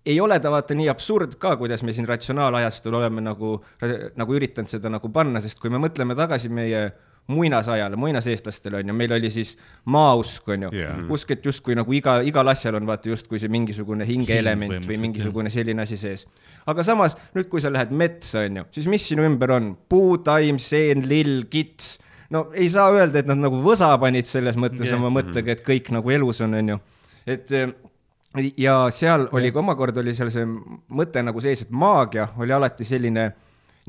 ei 0.06 0.20
ole 0.22 0.40
ta 0.40 0.52
vaata 0.52 0.76
nii 0.78 0.90
absurd 0.90 1.36
ka, 1.42 1.56
kuidas 1.58 1.84
me 1.84 1.94
siin 1.94 2.08
ratsionaalajastul 2.08 2.94
oleme 2.94 3.22
nagu, 3.22 3.58
nagu 4.16 4.36
üritanud 4.38 4.70
seda 4.70 4.90
nagu 4.90 5.10
panna, 5.10 5.42
sest 5.42 5.60
kui 5.60 5.70
me 5.70 5.82
mõtleme 5.82 6.16
tagasi 6.16 6.50
meie 6.50 6.92
muinasajale, 7.28 7.98
muinaseestlastele 7.98 8.78
on 8.78 8.90
ju, 8.92 8.94
meil 8.94 9.14
oli 9.16 9.30
siis 9.34 9.56
maausk 9.90 10.50
on 10.54 10.68
ju 10.68 10.70
yeah., 10.78 11.00
usk, 11.12 11.32
et 11.34 11.46
justkui 11.46 11.76
nagu 11.78 11.94
iga, 11.98 12.20
igal 12.26 12.52
asjal 12.52 12.78
on 12.78 12.86
vaata 12.86 13.10
justkui 13.10 13.40
see 13.42 13.50
mingisugune 13.52 14.06
hingeelement 14.06 14.86
või 14.86 15.00
mingisugune 15.08 15.50
selline 15.54 15.82
asi 15.82 15.98
sees. 15.98 16.28
aga 16.70 16.86
samas 16.86 17.18
nüüd, 17.34 17.50
kui 17.50 17.64
sa 17.64 17.74
lähed 17.74 17.94
metsa 17.96 18.46
on 18.46 18.62
ju, 18.62 18.66
siis 18.78 18.90
mis 18.92 19.08
sinu 19.10 19.26
ümber 19.26 19.56
on, 19.58 19.72
puu, 19.90 20.20
taim, 20.26 20.62
seen, 20.62 21.08
lill, 21.10 21.48
kits, 21.50 21.96
no 22.30 22.46
ei 22.54 22.70
saa 22.70 22.92
öelda, 22.94 23.24
et 23.24 23.32
nad 23.32 23.42
nagu 23.42 23.64
võsa 23.64 23.90
panid 24.02 24.30
selles 24.30 24.60
mõttes 24.60 24.86
yeah. 24.86 25.00
oma 25.00 25.10
mõttega, 25.18 25.58
et 25.58 25.66
kõik 25.66 25.90
nagu 25.98 26.14
elus 26.14 26.44
on, 26.46 26.54
on 26.62 26.76
ju, 26.76 26.80
et 27.26 27.58
eh, 27.58 27.74
ja 28.62 28.78
seal 28.94 29.26
oli 29.34 29.50
ka 29.54 29.64
omakorda 29.64 30.04
oli 30.04 30.14
seal 30.14 30.30
see 30.34 30.46
mõte 30.46 31.26
nagu 31.26 31.42
sees, 31.42 31.66
et 31.66 31.74
maagia 31.74 32.30
oli 32.38 32.54
alati 32.54 32.86
selline 32.86 33.32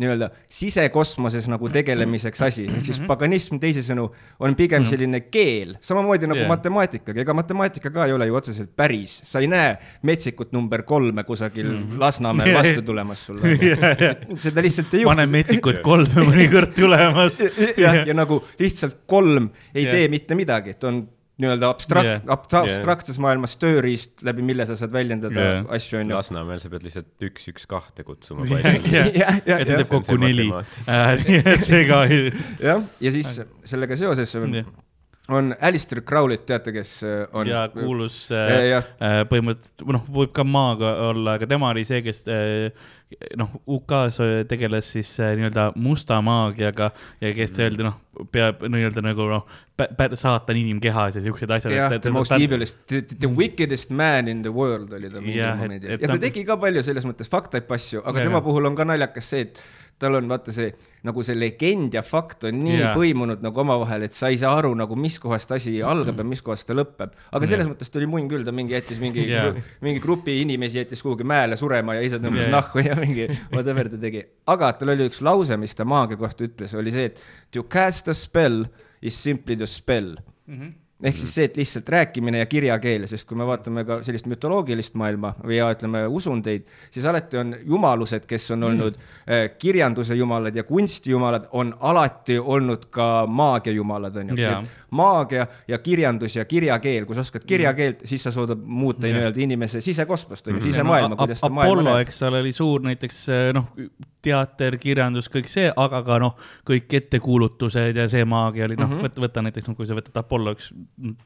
nii-öelda 0.01 0.28
sisekosmoses 0.52 1.47
nagu 1.48 1.68
tegelemiseks 1.73 2.43
asi, 2.44 2.66
ehk 2.68 2.85
siis 2.85 2.98
paganism 3.09 3.56
teisisõnu 3.62 4.05
on 4.44 4.56
pigem 4.59 4.85
selline 4.89 5.23
keel, 5.32 5.77
samamoodi 5.85 6.28
nagu 6.28 6.43
yeah. 6.43 6.51
matemaatikaga, 6.51 7.23
ega 7.24 7.36
matemaatika 7.36 7.93
ka 7.94 8.05
ei 8.05 8.12
ole 8.16 8.28
ju 8.28 8.36
otseselt 8.36 8.74
päris, 8.77 9.16
sa 9.24 9.40
ei 9.40 9.48
näe 9.51 9.74
metsikut 10.06 10.52
number 10.56 10.85
kolme 10.89 11.24
kusagil 11.24 11.73
Lasnamäel 12.01 12.52
Jah. 12.52 12.59
vastu 12.60 12.85
tulemas 12.86 13.24
sulle. 13.27 13.56
seda 14.44 14.64
lihtsalt 14.64 14.94
ei 14.98 15.06
juhtu. 15.06 15.28
metsikut 15.32 15.81
kolme 15.86 16.28
mõnikord 16.28 16.77
tulemas. 16.77 17.40
jah, 17.81 18.02
ja 18.05 18.16
nagu 18.16 18.43
lihtsalt 18.60 19.02
kolm 19.09 19.48
ei 19.74 19.86
Jah. 19.86 19.97
tee 19.97 20.10
mitte 20.12 20.36
midagi, 20.36 20.77
ta 20.77 20.93
on 20.93 21.06
nii-öelda 21.43 21.69
abstrakt 21.69 22.09
Jah. 22.09 22.23
yeah., 22.25 22.63
abstraktses 22.65 23.19
maailmas 23.21 23.57
tööriist, 23.61 24.15
läbi 24.25 24.45
mille 24.47 24.65
sa 24.69 24.77
saad 24.79 24.95
väljendada 24.95 25.37
yeah. 25.37 25.67
asju, 25.77 25.99
on 26.01 26.13
ju. 26.13 26.17
Lasnamäel 26.17 26.63
sa 26.63 26.71
pead 26.73 26.87
lihtsalt 26.87 27.29
üks, 27.29 27.45
üks, 27.53 27.67
kahte 27.69 28.07
kutsuma. 28.09 28.47
jah, 28.49 28.81
Jah, 28.87 29.13
jah, 29.45 29.61
et 29.61 29.69
see 29.69 29.77
teeb 29.83 29.91
kokku 29.93 30.17
neli 30.23 30.49
matemaatika.. 30.49 31.29
nii 31.29 31.55
et 31.55 31.69
see 31.69 31.85
ka 31.91 32.01
ei. 32.09 32.33
jah, 32.65 32.83
ja 33.05 33.15
siis 33.19 33.35
sellega 33.69 33.99
seoses 34.01 34.33
on, 34.41 34.57
Jah. 34.63 34.73
on 35.37 35.53
Alistair 35.69 36.01
Crowley't 36.09 36.47
teate, 36.49 36.73
kes 36.73 36.97
äh, 37.05 37.27
on. 37.37 37.53
ja 37.53 37.67
kuulus 37.75 38.23
Ja, 38.33 38.45
äh, 38.47 38.67
jah. 38.73 38.91
äh, 38.97 39.21
põhimõtteliselt, 39.29 39.87
noh, 39.93 40.09
võib 40.21 40.33
ka 40.37 40.47
maaga 40.49 40.95
olla, 41.11 41.37
aga 41.37 41.51
tema 41.53 41.75
oli 41.77 41.85
see, 41.89 42.01
kes 42.07 42.25
äh, 42.33 42.71
noh, 43.39 43.51
UK-s 43.70 44.19
tegeles 44.51 44.89
siis 44.97 45.12
äh, 45.23 45.37
nii-öelda 45.39 45.69
musta 45.78 46.19
maagiaga 46.24 46.91
ja 47.20 47.31
kes 47.35 47.53
Mhm. 47.53 47.62
öeldi, 47.62 47.87
noh, 47.87 47.95
peab 48.33 48.65
nii-öelda 48.66 49.05
nagu 49.05 49.28
noh, 49.31 49.45
saatan 50.19 50.57
inimkehas 50.57 51.16
ja 51.16 51.23
siuksed 51.23 51.51
asjad. 51.51 51.73
jah, 51.73 51.95
the 52.01 52.11
most 52.11 52.33
evilest, 52.33 52.78
the, 52.91 53.03
the 53.03 53.31
wickedest 53.31 53.91
man 53.91 54.28
in 54.28 54.43
the 54.43 54.53
world 54.53 54.93
oli 54.93 55.11
ta 55.11 55.20
mingil 55.20 55.57
momendil 55.62 55.91
ja 56.01 56.09
ta 56.09 56.19
tegi 56.19 56.45
ka 56.49 56.57
palju 56.57 56.83
selles 56.83 57.07
mõttes 57.07 57.31
faktaid 57.31 57.70
asju, 57.70 58.03
aga 58.05 58.27
tema 58.27 58.43
puhul 58.43 58.66
on 58.66 58.77
ka 58.77 58.85
naljakas 58.89 59.31
see, 59.31 59.47
et 59.47 59.61
tal 59.98 60.14
on 60.18 60.28
vaata 60.28 60.52
see 60.52 60.70
nagu 61.06 61.23
see 61.24 61.36
legend 61.39 61.94
ja 61.94 62.02
fakt 62.05 62.44
on 62.48 62.59
nii 62.60 62.78
Jah. 62.81 62.97
põimunud 62.98 63.40
nagu 63.44 63.60
omavahel, 63.62 64.02
et 64.09 64.12
sa 64.16 64.28
ei 64.32 64.36
saa 64.40 64.52
aru 64.59 64.74
nagu, 64.77 64.97
mis 64.98 65.18
kohast 65.23 65.52
asi 65.56 65.78
algab 65.82 66.18
ja 66.20 66.27
mis 66.27 66.43
kohast 66.44 66.66
ta 66.68 66.74
lõpeb. 66.77 67.14
aga 67.32 67.48
selles 67.48 67.68
mõttes 67.70 67.89
ta 67.93 68.01
oli 68.01 68.09
munn 68.10 68.28
küll, 68.28 68.44
ta 68.44 68.52
mingi 68.52 68.74
jättis 68.77 69.01
mingi 69.01 69.24
Jah. 69.31 69.56
mingi 69.81 70.02
grupi 70.05 70.40
inimesi 70.43 70.82
jättis 70.82 71.02
kuhugi 71.05 71.24
mäele 71.24 71.56
surema 71.56 71.97
ja 71.97 72.05
ise 72.05 72.20
tõmbas 72.20 72.44
Jah. 72.44 72.52
nahku 72.59 72.85
ja 72.85 72.97
mingi 72.98 73.28
whatever 73.55 73.89
ta 73.89 74.01
tegi. 74.02 74.24
aga 74.47 74.73
tal 74.77 74.93
oli 74.97 75.09
üks 75.09 75.23
lause, 75.24 75.56
mis 75.56 75.74
ta 75.74 75.85
maagia 75.89 76.20
kohta 76.20 76.44
ütles, 76.44 76.74
oli 76.77 76.93
see, 76.93 77.12
et 77.12 77.23
to 77.51 77.62
cast 77.64 78.09
a 78.09 78.14
spell 78.14 78.66
is 79.01 79.16
simply 79.16 79.56
to 79.56 79.66
spell. 79.70 80.16
Ehk 81.02 81.18
siis 81.20 81.35
see, 81.36 81.44
et 81.44 81.56
lihtsalt 81.60 81.89
rääkimine 81.93 82.40
ja 82.40 82.47
kirjakeel, 82.48 83.05
sest 83.10 83.27
kui 83.28 83.36
me 83.36 83.47
vaatame 83.48 83.85
ka 83.85 83.98
sellist 84.06 84.28
mütoloogilist 84.32 84.97
maailma 84.97 85.35
või 85.43 85.59
ja 85.59 85.68
ütleme 85.74 86.06
usundeid, 86.09 86.64
siis 86.90 87.05
alati 87.06 87.40
on 87.40 87.52
jumalused, 87.68 88.24
kes 88.28 88.51
on 88.56 88.64
olnud 88.70 88.97
mm. 88.97 89.56
kirjanduse 89.60 90.16
jumalad 90.16 90.56
ja 90.56 90.64
kunstijumalad, 90.64 91.51
on 91.52 91.74
alati 91.81 92.39
olnud 92.39 92.89
ka 92.90 93.27
maagia 93.28 93.77
jumalad, 93.77 94.16
on 94.23 94.32
ju. 94.32 94.40
Maagia 94.91 95.47
ja 95.69 95.79
kirjandus 95.79 96.37
ja 96.37 96.45
kirjakeel, 96.45 97.07
kui 97.07 97.17
sa 97.17 97.25
oskad 97.25 97.47
kirjakeelt, 97.47 98.05
siis 98.05 98.23
sa 98.23 98.31
suudad 98.31 98.61
muuta 98.63 99.07
nii-öelda 99.07 99.41
inimese 99.43 99.81
sisekosmost, 99.81 100.49
on 100.49 100.61
ju, 100.61 100.67
sisemaailma, 100.69 101.17
kuidas 101.17 101.41
ta 101.41 101.49
maailma. 101.49 101.73
Apollo, 101.73 101.99
eks 102.05 102.23
ole, 102.23 102.43
oli 102.45 102.53
suur 102.53 102.85
näiteks 102.87 103.25
noh, 103.57 103.73
teater, 104.27 104.77
kirjandus, 104.83 105.29
kõik 105.33 105.51
see, 105.51 105.67
aga 105.71 106.01
ka 106.07 106.19
noh, 106.23 106.37
kõik 106.67 106.97
ettekuulutused 107.01 107.99
ja 107.99 108.07
see 108.11 108.25
maagia 108.29 108.67
oli 108.69 108.79
noh 108.79 108.89
mm 108.89 108.97
-hmm., 108.97 109.09
võta, 109.09 109.25
võta 109.27 109.45
näiteks, 109.47 109.69
noh, 109.71 109.79
kui 109.79 109.89
sa 109.89 109.99
võtad 109.99 110.19
Apollo, 110.23 110.57
üks 110.57 110.71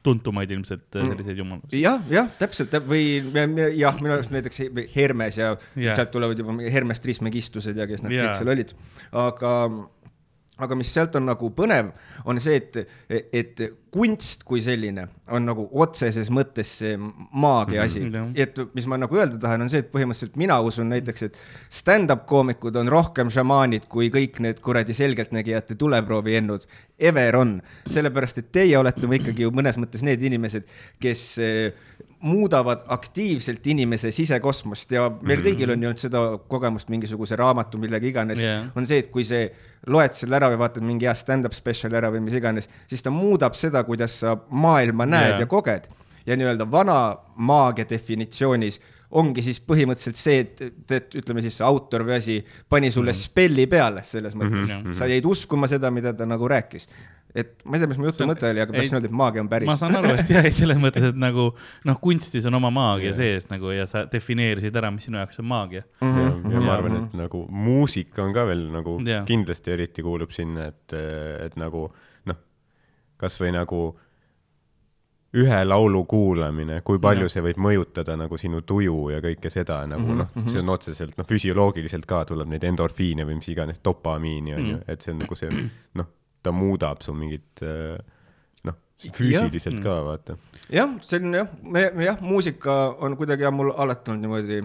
tuntumaid 0.03 0.51
ilmselt 0.51 0.87
äh, 0.95 1.03
mm. 1.03 1.13
selliseid 1.13 1.41
jumalasid. 1.43 1.77
jah, 1.79 2.03
jah, 2.09 2.29
täpselt 2.39 2.75
või 2.87 3.05
jah, 3.77 3.97
minu 4.01 4.15
arust 4.17 4.33
näiteks 4.33 4.61
Hermes 4.95 5.37
ja 5.37 5.55
yeah. 5.77 5.95
sealt 5.95 6.11
tulevad 6.11 6.37
juba 6.37 6.57
Hermes 6.61 7.01
Trismegistused 7.01 7.77
ja 7.77 7.87
kes 7.89 8.05
nad 8.05 8.13
yeah. 8.13 8.29
kõik 8.29 8.41
seal 8.41 8.53
olid, 8.55 8.75
aga 9.11 9.55
aga 10.61 10.77
mis 10.77 10.91
sealt 10.93 11.15
on 11.19 11.27
nagu 11.29 11.51
põnev, 11.55 11.91
on 12.25 12.39
see, 12.41 12.59
et, 12.61 12.95
et 13.09 13.63
kunst 13.93 14.45
kui 14.47 14.63
selline 14.63 15.07
on 15.31 15.45
nagu 15.47 15.67
otseses 15.83 16.29
mõttes 16.33 16.71
see 16.81 16.97
maagia 16.97 17.83
asi 17.83 17.99
mm. 17.99 18.13
-hmm. 18.13 18.31
et 18.35 18.75
mis 18.75 18.87
ma 18.87 18.99
nagu 19.01 19.17
öelda 19.17 19.39
tahan, 19.41 19.65
on 19.65 19.71
see, 19.71 19.83
et 19.83 19.91
põhimõtteliselt 19.93 20.37
mina 20.39 20.59
usun 20.61 20.89
näiteks, 20.91 21.23
et 21.29 21.37
stand-up 21.69 22.25
koomikud 22.29 22.75
on 22.75 22.91
rohkem 22.91 23.31
šamaanid 23.33 23.87
kui 23.91 24.11
kõik 24.13 24.39
need 24.43 24.59
kuradi 24.61 24.93
selgeltnägijate 24.93 25.75
tuleprooviennud 25.75 26.67
ever 26.99 27.35
on. 27.35 27.61
sellepärast, 27.87 28.37
et 28.37 28.51
teie 28.51 28.77
olete 28.77 29.07
ikkagi 29.07 29.47
ju 29.47 29.51
mõnes 29.51 29.77
mõttes 29.81 30.03
need 30.05 30.21
inimesed, 30.21 30.67
kes 31.01 31.23
eh, 31.41 31.73
muudavad 32.21 32.85
aktiivselt 32.93 33.65
inimese 33.67 34.11
sisekosmost 34.11 34.91
ja 34.91 35.09
meil 35.09 35.39
mm 35.39 35.43
-hmm. 35.43 35.47
kõigil 35.47 35.71
on 35.71 35.83
ju 35.83 35.89
olnud 35.89 35.99
seda 35.99 36.21
kogemust 36.47 36.89
mingisuguse 36.89 37.35
raamatu, 37.35 37.77
millega 37.77 38.07
iganes 38.07 38.39
yeah., 38.39 38.67
on 38.75 38.85
see, 38.85 38.99
et 38.99 39.07
kui 39.07 39.23
see 39.23 39.49
loed 39.87 40.13
selle 40.13 40.35
ära 40.37 40.51
või 40.51 40.59
vaatad 40.61 40.85
mingi 40.85 41.05
hea 41.05 41.13
stand-up 41.17 41.53
spetsiali 41.57 41.97
ära 41.97 42.11
või 42.13 42.21
mis 42.21 42.37
iganes, 42.37 42.69
siis 42.87 43.01
ta 43.01 43.09
muudab 43.09 43.57
seda, 43.57 43.83
kuidas 43.83 44.19
sa 44.19 44.37
maailma 44.49 45.05
näed 45.05 45.20
yeah. 45.27 45.39
ja 45.39 45.49
koged. 45.49 45.89
ja 46.25 46.37
nii-öelda 46.37 46.67
vana 46.71 46.97
maagia 47.35 47.85
definitsioonis 47.89 48.79
ongi 49.11 49.43
siis 49.43 49.59
põhimõtteliselt 49.67 50.19
see, 50.19 50.43
et, 50.45 50.91
et 50.91 51.15
ütleme 51.19 51.41
siis 51.43 51.57
see 51.59 51.65
autor 51.67 52.05
või 52.07 52.15
asi 52.15 52.37
pani 52.69 52.91
sulle 52.91 53.11
mm 53.11 53.17
-hmm. 53.17 53.31
spelli 53.31 53.65
peale 53.67 54.03
selles 54.07 54.35
mõttes 54.35 54.69
mm, 54.69 54.83
-hmm. 54.85 54.93
sa 54.97 55.09
jäid 55.09 55.25
uskuma 55.25 55.67
seda, 55.67 55.91
mida 55.91 56.13
ta 56.13 56.25
nagu 56.25 56.47
rääkis 56.47 56.87
et 57.35 57.63
ma 57.63 57.77
ei 57.77 57.81
tea, 57.81 57.89
mis 57.91 57.99
mu 57.99 58.07
jutu 58.09 58.27
mõte 58.27 58.47
oli, 58.49 58.61
aga 58.63 58.75
tahtsin 58.75 58.97
öelda, 58.97 59.07
et 59.07 59.15
maagia 59.15 59.43
on 59.43 59.49
päris. 59.51 59.69
ma 59.69 59.77
saan 59.79 59.95
aru, 59.95 60.13
et 60.19 60.31
jah, 60.33 60.47
selles 60.51 60.79
mõttes, 60.81 61.05
et 61.11 61.19
nagu 61.19 61.47
noh, 61.87 61.99
kunstis 62.03 62.45
on 62.49 62.57
oma 62.59 62.71
maagia 62.75 63.11
yeah. 63.11 63.17
sees 63.17 63.47
nagu 63.51 63.71
ja 63.71 63.87
sa 63.89 64.03
defineerisid 64.11 64.75
ära, 64.75 64.91
mis 64.91 65.07
sinu 65.07 65.19
jaoks 65.21 65.39
on 65.43 65.47
maagia 65.51 65.83
mm. 65.83 66.11
-hmm. 66.11 66.51
ja, 66.51 66.53
ja 66.55 66.63
ma 66.65 66.73
arvan, 66.75 66.97
et 66.99 67.17
nagu 67.21 67.45
muusika 67.47 68.23
on 68.25 68.35
ka 68.35 68.45
veel 68.49 68.67
nagu 68.73 68.97
yeah. 69.05 69.25
kindlasti 69.27 69.75
eriti 69.75 70.03
kuulub 70.03 70.35
sinna, 70.35 70.67
et, 70.73 70.97
et 71.45 71.55
nagu 71.59 71.87
noh, 72.29 72.41
kasvõi 73.21 73.53
nagu 73.55 73.83
ühe 75.33 75.59
laulu 75.63 76.03
kuulamine, 76.05 76.81
kui 76.83 76.99
palju 76.99 77.29
ja. 77.29 77.31
see 77.31 77.43
võib 77.45 77.59
mõjutada 77.63 78.17
nagu 78.19 78.37
sinu 78.37 78.61
tuju 78.67 79.09
ja 79.13 79.21
kõike 79.23 79.49
seda 79.49 79.85
nagu 79.87 80.03
mm 80.03 80.19
-hmm. 80.19 80.41
noh, 80.43 80.49
see 80.51 80.59
on 80.59 80.73
otseselt 80.73 81.17
noh, 81.17 81.27
füsioloogiliselt 81.27 82.05
ka 82.05 82.25
tuleb 82.25 82.49
neid 82.51 82.63
endorfiine 82.67 83.25
või 83.25 83.39
mis 83.39 83.47
iganes, 83.49 83.79
dopamiini 83.83 84.53
on 84.53 84.59
mm 84.61 84.65
-hmm. 84.65 84.71
ju, 84.71 84.83
et 84.87 85.01
see 85.01 85.13
on 85.13 85.23
nagu 85.23 85.35
see 85.35 85.69
noh 85.93 86.09
ta 86.43 86.51
muudab 86.51 87.01
su 87.01 87.13
mingit 87.13 87.63
äh, 87.63 87.97
noh, 88.63 88.77
füüsiliselt 89.13 89.79
ja. 89.79 89.83
ka 89.83 89.97
vaata. 90.05 90.37
jah, 90.69 90.93
see 91.05 91.19
on 91.21 91.33
jah, 91.33 91.49
me 91.63 92.05
jah, 92.05 92.21
muusika 92.21 92.95
on 92.99 93.17
kuidagi 93.17 93.47
jah, 93.47 93.53
mul 93.53 93.73
alati 93.77 94.11
olnud 94.11 94.27
niimoodi 94.27 94.61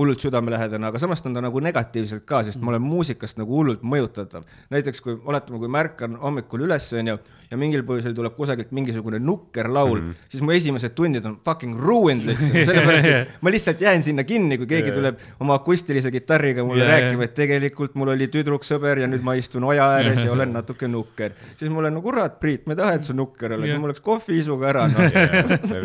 hullult 0.00 0.22
südamelähedane, 0.22 0.86
aga 0.86 1.00
samas 1.02 1.20
on 1.26 1.34
ta 1.36 1.42
nagu 1.44 1.60
negatiivselt 1.60 2.24
ka, 2.28 2.44
sest 2.46 2.60
ma 2.62 2.72
olen 2.72 2.82
muusikast 2.84 3.40
nagu 3.40 3.56
hullult 3.58 3.82
mõjutatav. 3.82 4.46
näiteks 4.70 5.02
kui, 5.04 5.16
oletame, 5.24 5.58
kui 5.58 5.68
ma 5.68 5.82
ärkan 5.84 6.16
hommikul 6.22 6.64
üles, 6.68 6.86
onju, 6.96 7.18
ja 7.50 7.58
mingil 7.58 7.82
põhjusel 7.86 8.14
tuleb 8.14 8.36
kusagilt 8.38 8.70
mingisugune 8.76 9.18
nukker 9.18 9.66
laul 9.72 9.98
mm, 9.98 10.10
-hmm. 10.10 10.28
siis 10.30 10.42
mu 10.46 10.54
esimesed 10.54 10.94
tunnid 10.94 11.24
on 11.26 11.36
fucking 11.44 11.74
ruined 11.74 12.28
lihtsalt, 12.28 12.58
sellepärast 12.68 13.08
et 13.10 13.32
ma 13.42 13.50
lihtsalt 13.50 13.80
jään 13.82 14.02
sinna 14.06 14.24
kinni, 14.24 14.58
kui 14.60 14.68
keegi 14.70 14.92
tuleb 14.94 15.18
oma 15.42 15.56
akustilise 15.58 16.12
kitarriga 16.14 16.64
mulle 16.64 16.84
yeah, 16.84 16.94
rääkima, 16.94 17.26
et 17.26 17.34
tegelikult 17.34 17.96
mul 17.98 18.12
oli 18.14 18.28
tüdruksõber 18.30 19.02
ja 19.02 19.08
nüüd 19.10 19.26
ma 19.26 19.34
istun 19.38 19.66
oja 19.66 19.88
ääres 19.96 20.22
ja 20.22 20.30
olen 20.32 20.54
natuke 20.54 20.88
nukker. 20.88 21.34
siis 21.56 21.72
ma 21.72 21.82
olen 21.82 21.98
no 21.98 22.02
kurat, 22.04 22.38
Priit, 22.40 22.66
ma 22.66 22.76
ei 22.76 22.80
taha, 22.82 22.92
et 23.00 23.08
sa 23.08 23.16
nukker 23.16 23.56
oled 23.56 23.66
yeah., 23.66 23.80
mul 23.80 23.90
oleks 23.90 24.04
kohvi 24.04 24.38
isuga 24.38 24.70
ära 24.70 24.86
no.. 24.92 25.10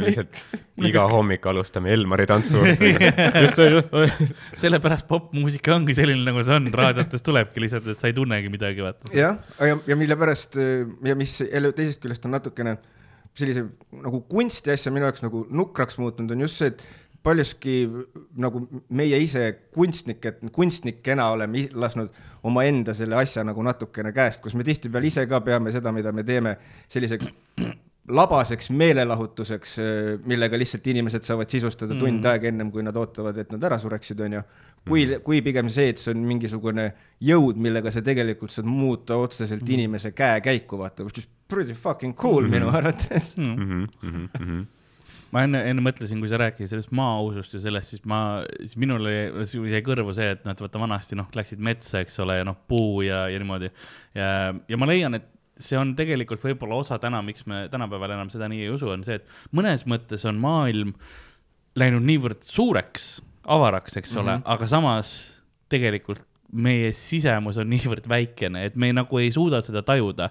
lihtsalt 0.03 0.45
iga 0.89 1.07
hommik 1.09 1.45
alustame 1.49 1.93
Elmari 1.95 2.27
tantsu 2.29 2.61
sellepärast 4.61 5.07
popmuusika 5.09 5.73
ongi 5.75 5.97
selline, 5.97 6.21
nagu 6.27 6.45
see 6.45 6.59
on, 6.59 6.69
raadiotes 6.77 7.25
tulebki 7.25 7.63
lihtsalt, 7.63 7.89
et 7.89 7.99
sa 7.99 8.11
ei 8.11 8.15
tunnegi 8.17 8.53
midagi, 8.53 8.85
vaata. 8.85 9.09
jah, 9.15 9.41
ja, 9.65 9.81
ja 9.87 9.97
mille 9.97 10.19
pärast 10.19 10.59
ja 10.59 11.15
mis 11.17 11.39
jälle 11.55 11.71
teisest 11.75 12.03
küljest 12.03 12.27
on 12.27 12.35
natukene 12.35 12.77
sellise 13.35 13.65
nagu 14.03 14.21
kunsti 14.29 14.71
asja 14.71 14.93
minu 14.95 15.09
jaoks 15.09 15.25
nagu 15.25 15.45
nukraks 15.51 15.97
muutunud, 15.99 16.31
on 16.35 16.45
just 16.45 16.61
see, 16.61 16.71
et 16.71 16.83
paljuski 17.25 17.73
nagu 18.37 18.61
meie 18.95 19.17
ise 19.23 19.47
kunstnikud, 19.73 20.43
kunstnikena 20.55 21.31
oleme 21.33 21.65
lasknud 21.73 22.13
omaenda 22.45 22.93
selle 22.93 23.17
asja 23.17 23.43
nagu 23.47 23.63
natukene 23.65 24.13
käest, 24.15 24.43
kus 24.43 24.55
me 24.55 24.65
tihtipeale 24.67 25.09
ise 25.09 25.25
ka 25.29 25.41
peame 25.45 25.73
seda, 25.73 25.93
mida 25.95 26.13
me 26.15 26.23
teeme, 26.27 26.55
selliseks 26.91 27.31
labaseks 28.19 28.69
meelelahutuseks, 28.69 29.75
millega 30.29 30.59
lihtsalt 30.61 30.87
inimesed 30.93 31.25
saavad 31.25 31.49
sisustada 31.49 31.97
tund 31.97 32.19
mm. 32.19 32.29
aega 32.29 32.51
ennem, 32.51 32.69
kui 32.71 32.85
nad 32.85 32.97
ootavad, 33.01 33.41
et 33.41 33.49
nad 33.55 33.63
ära 33.65 33.79
sureksid, 33.81 34.21
onju 34.27 34.43
kui, 34.87 35.05
mhm. 35.05 35.23
kui 35.25 35.41
pigem 35.45 35.69
see, 35.73 35.89
et 35.93 36.01
see 36.01 36.13
on 36.13 36.23
mingisugune 36.27 36.89
jõud, 37.25 37.59
millega 37.61 37.93
sa 37.93 38.03
tegelikult 38.05 38.53
saad 38.53 38.69
muuta 38.69 39.17
otseselt 39.17 39.61
mm 39.61 39.67
-hmm. 39.67 39.73
inimese 39.73 40.11
käekäiku, 40.11 40.77
vaata, 40.77 41.03
which 41.03 41.19
is 41.19 41.29
pretty 41.47 41.73
fucking 41.73 42.15
cool 42.15 42.41
mm 42.41 42.47
-hmm. 42.47 42.51
minu 42.51 42.69
arvates 42.69 43.37
mm. 43.37 43.55
-hmm. 43.55 43.87
Mm 44.01 44.29
-hmm 44.39 44.65
ma 45.35 45.43
enne, 45.43 45.61
enne 45.69 45.83
mõtlesin, 45.83 46.21
kui 46.23 46.29
sa 46.31 46.37
rääkisid 46.39 46.71
sellest 46.71 46.91
maausust 46.95 47.53
ja 47.57 47.59
sellest, 47.59 47.93
siis 47.93 48.05
ma, 48.05 48.19
siis 48.61 48.77
minul 48.77 49.09
jäi 49.09 49.81
kõrvu 49.83 50.13
see, 50.15 50.29
et 50.31 50.45
noh, 50.45 50.55
et 50.55 50.63
vaata 50.63 50.79
vanasti 50.79 51.17
noh, 51.19 51.27
läksid 51.35 51.59
metsa, 51.59 51.99
eks 51.99 52.19
ole, 52.23 52.37
ja 52.39 52.47
noh, 52.47 52.57
puu 52.67 53.01
ja, 53.01 53.25
ja 53.27 53.41
niimoodi. 53.41 53.71
ja, 54.15 54.53
ja 54.69 54.77
ma 54.77 54.87
leian, 54.87 55.13
et 55.19 55.27
see 55.59 55.77
on 55.79 55.93
tegelikult 55.95 56.43
võib-olla 56.43 56.79
osa 56.83 56.99
täna, 57.01 57.21
miks 57.25 57.45
me 57.47 57.65
tänapäeval 57.71 58.15
enam 58.15 58.31
seda 58.31 58.49
nii 58.51 58.65
ei 58.65 58.73
usu, 58.73 58.89
on 58.91 59.05
see, 59.07 59.19
et 59.19 59.55
mõnes 59.55 59.85
mõttes 59.89 60.25
on 60.27 60.39
maailm 60.41 60.95
läinud 61.79 62.03
niivõrd 62.07 62.43
suureks 62.47 63.17
avaraks, 63.45 63.97
eks 63.97 64.15
ole 64.15 64.31
mm, 64.31 64.41
-hmm. 64.41 64.53
aga 64.55 64.67
samas 64.67 65.11
tegelikult 65.69 66.23
meie 66.55 66.91
sisemus 66.95 67.57
on 67.61 67.67
niivõrd 67.73 68.07
väikene, 68.09 68.65
et 68.69 68.77
me 68.79 68.91
nagu 68.95 69.19
ei 69.19 69.31
suuda 69.33 69.61
seda 69.65 69.81
tajuda. 69.85 70.29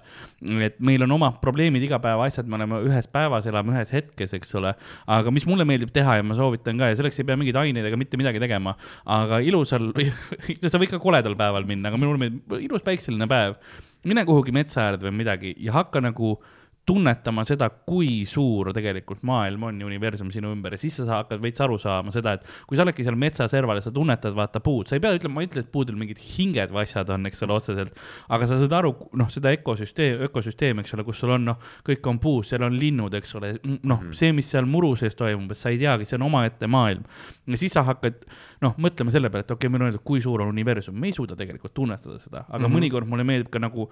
et 0.65 0.78
meil 0.78 1.03
on 1.07 1.16
omad 1.16 1.41
probleemid, 1.43 1.82
igapäevaasjad, 1.85 2.49
me 2.49 2.59
oleme 2.59 2.81
ühes 2.89 3.09
päevas, 3.12 3.47
elame 3.51 3.74
ühes 3.74 3.93
hetkes, 3.95 4.35
eks 4.39 4.55
ole. 4.61 4.74
aga 5.07 5.35
mis 5.35 5.47
mulle 5.51 5.66
meeldib 5.69 5.93
teha 5.95 6.19
ja 6.20 6.27
ma 6.27 6.36
soovitan 6.39 6.78
ka 6.81 6.91
ja 6.91 6.99
selleks 7.01 7.20
ei 7.20 7.28
pea 7.28 7.39
mingeid 7.41 7.59
aineid 7.61 7.91
ega 7.91 8.01
mitte 8.01 8.20
midagi 8.20 8.43
tegema, 8.43 8.77
aga 9.05 9.41
ilusal 9.45 9.91
sa 10.73 10.81
võid 10.81 10.95
ka 10.95 11.03
koledal 11.03 11.36
päeval 11.39 11.66
minna, 11.69 11.91
aga 11.91 12.01
minule 12.01 12.20
meeldib 12.20 12.59
ilus 12.70 12.86
päikseline 12.86 13.28
päev. 13.31 13.59
mine 14.05 14.24
kuhugi 14.28 14.53
metsa 14.53 14.89
äärde 14.89 15.09
või 15.09 15.19
midagi 15.24 15.55
ja 15.59 15.73
hakka 15.81 16.01
nagu 16.05 16.39
tunnetama 16.86 17.44
seda, 17.48 17.70
kui 17.89 18.24
suur 18.28 18.69
tegelikult 18.77 19.23
maailm 19.24 19.62
on 19.70 19.78
ja 19.81 19.86
universum 19.89 20.28
sinu 20.35 20.51
ümber 20.52 20.74
ja 20.77 20.81
siis 20.81 20.98
sa 20.98 21.20
hakkad 21.23 21.40
veits 21.40 21.62
aru 21.65 21.78
saama 21.81 22.12
seda, 22.12 22.35
et 22.36 22.44
kui 22.69 22.77
sa 22.77 22.85
oledki 22.85 23.06
seal 23.06 23.16
metsaserval 23.20 23.81
ja 23.81 23.85
sa 23.86 23.93
tunnetad, 23.94 24.35
vaata 24.36 24.61
puud, 24.65 24.90
sa 24.90 24.98
ei 24.98 25.02
pea 25.05 25.15
ütlema, 25.16 25.39
ma 25.39 25.44
ei 25.44 25.48
ütle, 25.48 25.62
et 25.65 25.70
puudel 25.73 25.97
mingid 26.01 26.20
hinged 26.20 26.74
või 26.74 26.82
asjad 26.85 27.12
on, 27.15 27.24
eks 27.31 27.40
ole, 27.47 27.56
otseselt, 27.56 28.01
aga 28.36 28.48
sa 28.51 28.59
saad 28.61 28.77
aru, 28.77 28.93
noh, 29.16 29.31
seda 29.32 29.55
ökosüsteem, 29.56 30.27
ökosüsteemi, 30.28 30.85
eks 30.85 30.97
ole, 30.98 31.06
kus 31.09 31.23
sul 31.24 31.32
on, 31.39 31.47
noh, 31.52 31.70
kõik 31.86 32.11
on 32.11 32.20
puus, 32.20 32.51
seal 32.52 32.66
on 32.69 32.77
linnud, 32.77 33.16
eks 33.16 33.32
ole, 33.40 33.55
noh, 33.65 34.02
mhm. 34.02 34.12
see, 34.19 34.35
mis 34.36 34.51
seal 34.52 34.69
muru 34.69 34.93
sees 35.01 35.16
toimub, 35.16 35.55
et 35.55 35.61
sa 35.61 35.73
ei 35.73 35.81
teagi, 35.81 36.09
see 36.09 36.19
on 36.20 36.27
omaette 36.28 36.69
maailm. 36.69 37.09
ja 37.48 37.61
siis 37.61 37.73
sa 37.73 37.86
hakkad, 37.89 38.27
noh, 38.65 38.77
mõtlema 38.81 39.15
selle 39.15 39.32
peale, 39.32 39.48
et 39.48 39.56
okei 39.56 39.65
okay,, 39.69 39.73
meil 39.73 39.86
on 39.86 39.89
öeldud, 39.89 40.05
kui 40.05 40.20
suur 40.24 40.44
on 40.44 40.52
universum, 40.52 41.01
me 41.01 41.09
ei 41.09 41.16
suuda 41.16 41.36
tegelikult 41.39 41.73
tunnetada 41.77 42.20
seda, 42.20 42.44
aga 42.44 42.61
mm 42.61 42.69
-hmm. 42.69 42.77
mõnikord 42.77 43.09
mulle 43.09 43.24
meeldib 43.24 43.51
ka 43.52 43.62
nagu 43.62 43.89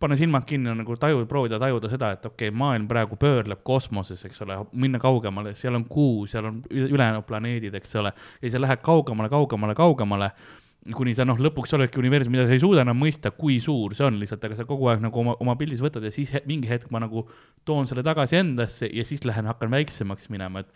pane 0.00 0.16
silmad 0.16 0.46
kinni, 0.48 0.72
nagu 0.76 0.96
taju, 0.96 1.24
proovida 1.28 1.58
tajuda 1.60 1.90
seda, 1.92 2.14
et 2.16 2.24
okei 2.24 2.48
okay,, 2.48 2.56
maailm 2.56 2.86
praegu 2.88 3.18
pöörleb 3.20 3.60
kosmoses, 3.66 4.24
eks 4.28 4.40
ole, 4.46 4.56
minna 4.72 5.00
kaugemale, 5.02 5.52
seal 5.58 5.76
on 5.76 5.84
kuu, 5.90 6.24
seal 6.30 6.48
on 6.48 6.62
ülejäänud 6.70 7.26
planeedid, 7.28 7.76
eks 7.76 7.94
ole, 8.00 8.14
ja 8.42 8.52
sa 8.52 8.62
lähed 8.62 8.82
kaugemale, 8.86 9.28
kaugemale, 9.32 9.76
kaugemale, 9.78 10.30
kuni 10.96 11.12
sa 11.16 11.26
noh, 11.28 11.36
lõpuks 11.36 11.74
oledki 11.76 12.00
universum, 12.00 12.32
mida 12.32 12.46
sa 12.48 12.56
ei 12.56 12.62
suuda 12.62 12.84
enam 12.86 12.96
mõista, 12.96 13.32
kui 13.36 13.58
suur 13.60 13.92
see 13.96 14.06
on 14.08 14.16
lihtsalt, 14.22 14.44
aga 14.48 14.56
sa 14.56 14.64
kogu 14.68 14.88
aeg 14.88 15.04
nagu 15.04 15.20
oma, 15.20 15.36
oma 15.44 15.56
pildis 15.60 15.82
võtad 15.84 16.06
ja 16.08 16.12
siis 16.14 16.32
he, 16.32 16.40
mingi 16.48 16.70
hetk 16.70 16.88
ma 16.94 17.02
nagu 17.04 17.26
toon 17.68 17.90
selle 17.90 18.04
tagasi 18.06 18.40
endasse 18.40 18.88
ja 18.88 19.04
siis 19.04 19.26
lähen, 19.28 19.50
hakkan 19.50 19.72
väiksemaks 19.74 20.30
minema, 20.32 20.64
et 20.64 20.72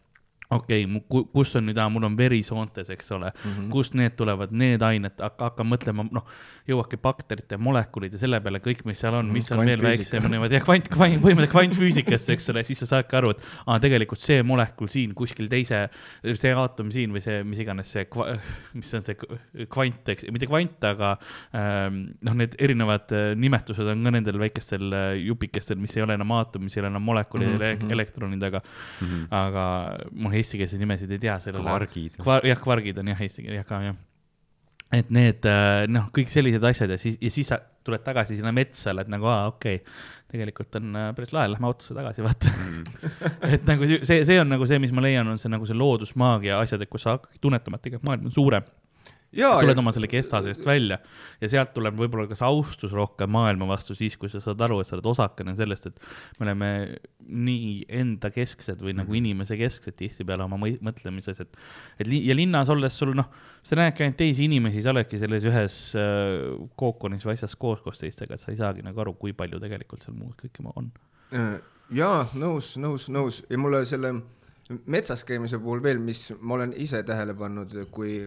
okei 0.55 0.87
okay,, 0.87 1.25
kus 1.33 1.55
on 1.59 1.69
nüüd, 1.69 1.81
mul 1.93 2.09
on 2.09 2.17
verisoontes, 2.19 2.91
eks 2.95 3.13
ole 3.17 3.31
mm, 3.31 3.51
-hmm. 3.51 3.71
kust 3.73 3.95
need 3.99 4.17
tulevad, 4.19 4.53
need 4.53 4.83
ained, 4.83 5.21
hakka 5.21 5.67
mõtlema, 5.67 6.07
noh, 6.15 6.27
jõuabki 6.69 6.97
bakterite 7.03 7.59
molekulid 7.61 8.15
ja 8.17 8.21
selle 8.23 8.41
peale 8.41 8.61
kõik, 8.65 8.85
mis 8.89 9.01
seal 9.03 9.19
on, 9.19 9.29
mis 9.33 9.51
on 9.53 9.61
veel 9.67 9.83
väiksem 9.85 10.25
niimoodi 10.33 10.57
ja 10.57 10.63
kvant, 10.65 10.89
kvant, 10.89 11.19
põhimõtteliselt 11.21 11.53
kvantfüüsikasse, 11.53 12.37
eks 12.37 12.49
ole, 12.55 12.63
siis 12.65 12.81
sa 12.85 12.89
saadki 12.95 13.19
aru, 13.19 13.35
et 13.35 13.43
aa, 13.67 13.77
tegelikult 13.83 14.23
see 14.23 14.41
molekul 14.47 14.89
siin 14.93 15.13
kuskil 15.17 15.51
teise, 15.53 15.83
see 16.25 16.55
aatom 16.57 16.93
siin 16.95 17.13
või 17.13 17.21
see, 17.25 17.43
mis 17.45 17.61
iganes 17.65 17.93
see, 17.93 18.07
mis 18.79 18.95
on 18.97 19.05
see 19.05 19.19
kvant, 19.69 20.13
eks, 20.15 20.29
mitte 20.33 20.49
kvant, 20.49 20.89
aga 20.89 21.15
ähm, 21.53 22.01
noh, 22.25 22.39
need 22.41 22.57
erinevad 22.63 23.13
äh, 23.13 23.33
nimetused 23.37 23.93
on 23.93 24.09
ka 24.09 24.15
nendel 24.17 24.41
väikestel 24.41 24.89
äh, 24.89 25.11
jupikestel, 25.21 25.81
mis 25.83 25.97
ei 25.99 26.07
ole 26.07 26.17
enam 26.17 26.33
aatom, 26.39 26.65
mis 26.65 26.79
ei 26.79 26.85
ole 26.85 26.93
enam 26.95 27.05
molekulid 27.05 27.53
mm, 27.53 27.61
-hmm. 27.61 27.93
elektronid, 27.93 28.49
aga 28.49 28.63
mm, 28.65 29.07
-hmm. 29.07 29.29
aga 29.37 29.67
mul 30.13 30.33
eestikeelseid 30.45 30.83
nimesid 30.83 31.15
ei 31.15 31.23
tea 31.23 31.37
sellele. 31.43 31.65
kvargid 31.67 32.19
Kvar,. 32.21 32.47
jah, 32.47 32.61
kvargid 32.61 33.01
on 33.03 33.15
jah, 33.15 33.23
eesti 33.27 33.47
keel 33.47 33.59
jah 33.59 33.69
ka 33.69 33.81
jah. 33.89 33.97
et 34.95 35.11
need 35.15 35.49
äh, 35.51 35.85
noh, 35.91 36.11
kõik 36.15 36.33
sellised 36.33 36.65
asjad 36.71 36.95
ja 36.95 37.01
siis, 37.01 37.19
ja 37.21 37.33
siis 37.33 37.51
sa 37.51 37.61
tuled 37.85 38.01
tagasi 38.05 38.39
sinna 38.39 38.53
metsa, 38.57 38.93
oled 38.95 39.11
nagu 39.13 39.29
aa, 39.29 39.49
okei 39.53 39.81
okay., 39.83 39.97
tegelikult 40.35 40.79
on 40.81 40.95
äh, 40.99 41.11
päris 41.17 41.35
lahe, 41.37 41.51
lähme 41.53 41.69
autosse 41.69 41.97
tagasi, 41.97 42.25
vaata 42.25 42.53
mm. 42.53 43.11
et 43.57 43.69
nagu 43.69 43.91
see, 43.91 44.23
see 44.25 44.39
on 44.41 44.51
nagu 44.55 44.71
see, 44.71 44.81
mis 44.83 44.95
ma 44.95 45.05
leian, 45.05 45.29
on 45.29 45.41
see 45.41 45.53
nagu 45.53 45.69
see 45.69 45.77
loodusmaagia 45.77 46.63
asjad, 46.63 46.85
et 46.85 46.93
kus 46.93 47.05
sa 47.07 47.19
hakkad 47.19 47.43
tunnetama, 47.45 47.79
et 47.79 47.89
tegelikult 47.89 48.09
maailm 48.11 48.31
on 48.31 48.35
suurem 48.35 48.73
Ja, 49.35 49.55
tuled 49.59 49.75
ja... 49.75 49.81
oma 49.83 49.93
selle 49.95 50.09
kesta 50.11 50.41
seest 50.45 50.67
välja 50.67 50.99
ja 51.41 51.51
sealt 51.51 51.73
tuleb 51.75 51.97
võib-olla 51.99 52.29
ka 52.31 52.37
see 52.39 52.47
austus 52.47 52.93
rohkem 52.95 53.33
maailma 53.35 53.67
vastu 53.69 53.97
siis, 53.99 54.17
kui 54.21 54.31
sa 54.33 54.41
saad 54.45 54.61
aru, 54.65 54.81
et 54.81 54.89
sa 54.89 54.97
oled 54.97 55.09
osakene 55.11 55.57
sellest, 55.59 55.91
et 55.91 56.39
me 56.39 56.47
oleme 56.47 56.71
nii 57.25 57.87
endakesksed 58.03 58.83
või 58.85 58.95
nagu 58.97 59.11
mhm. 59.11 59.21
inimesekesksed 59.23 59.97
tihtipeale 59.99 60.47
oma 60.47 60.59
mõtlemises, 60.61 61.41
et, 61.43 61.59
et 61.99 62.11
li 62.11 62.23
ja 62.29 62.37
linnas 62.37 62.71
olles 62.73 62.99
sul 63.01 63.15
noh, 63.17 63.31
sa 63.65 63.79
näedki 63.81 64.07
ainult 64.07 64.21
teisi 64.21 64.47
inimesi, 64.49 64.85
sa 64.85 64.95
oledki 64.95 65.21
selles 65.23 65.47
ühes 65.49 65.79
äh, 65.99 66.39
kookonis 66.79 67.27
või 67.27 67.35
asjas 67.39 67.57
koos 67.59 67.83
koos 67.85 68.03
teistega, 68.03 68.37
et 68.37 68.45
sa 68.45 68.53
ei 68.53 68.61
saagi 68.61 68.85
nagu 68.87 69.05
aru, 69.05 69.17
kui 69.19 69.35
palju 69.37 69.63
tegelikult 69.63 70.05
seal 70.05 70.17
muud 70.19 70.37
kõike 70.41 70.67
on. 70.75 70.93
Äh, 71.35 71.59
jaa, 71.95 72.27
nõus, 72.39 72.75
nõus, 72.81 73.09
nõus 73.13 73.43
ja 73.51 73.61
mulle 73.61 73.85
selle 73.89 74.15
metsas 74.87 75.25
käimise 75.29 75.59
puhul 75.61 75.83
veel, 75.85 75.99
mis 76.01 76.31
ma 76.41 76.57
olen 76.57 76.73
ise 76.81 77.03
tähele 77.05 77.35
pannud, 77.37 77.75
kui 77.93 78.23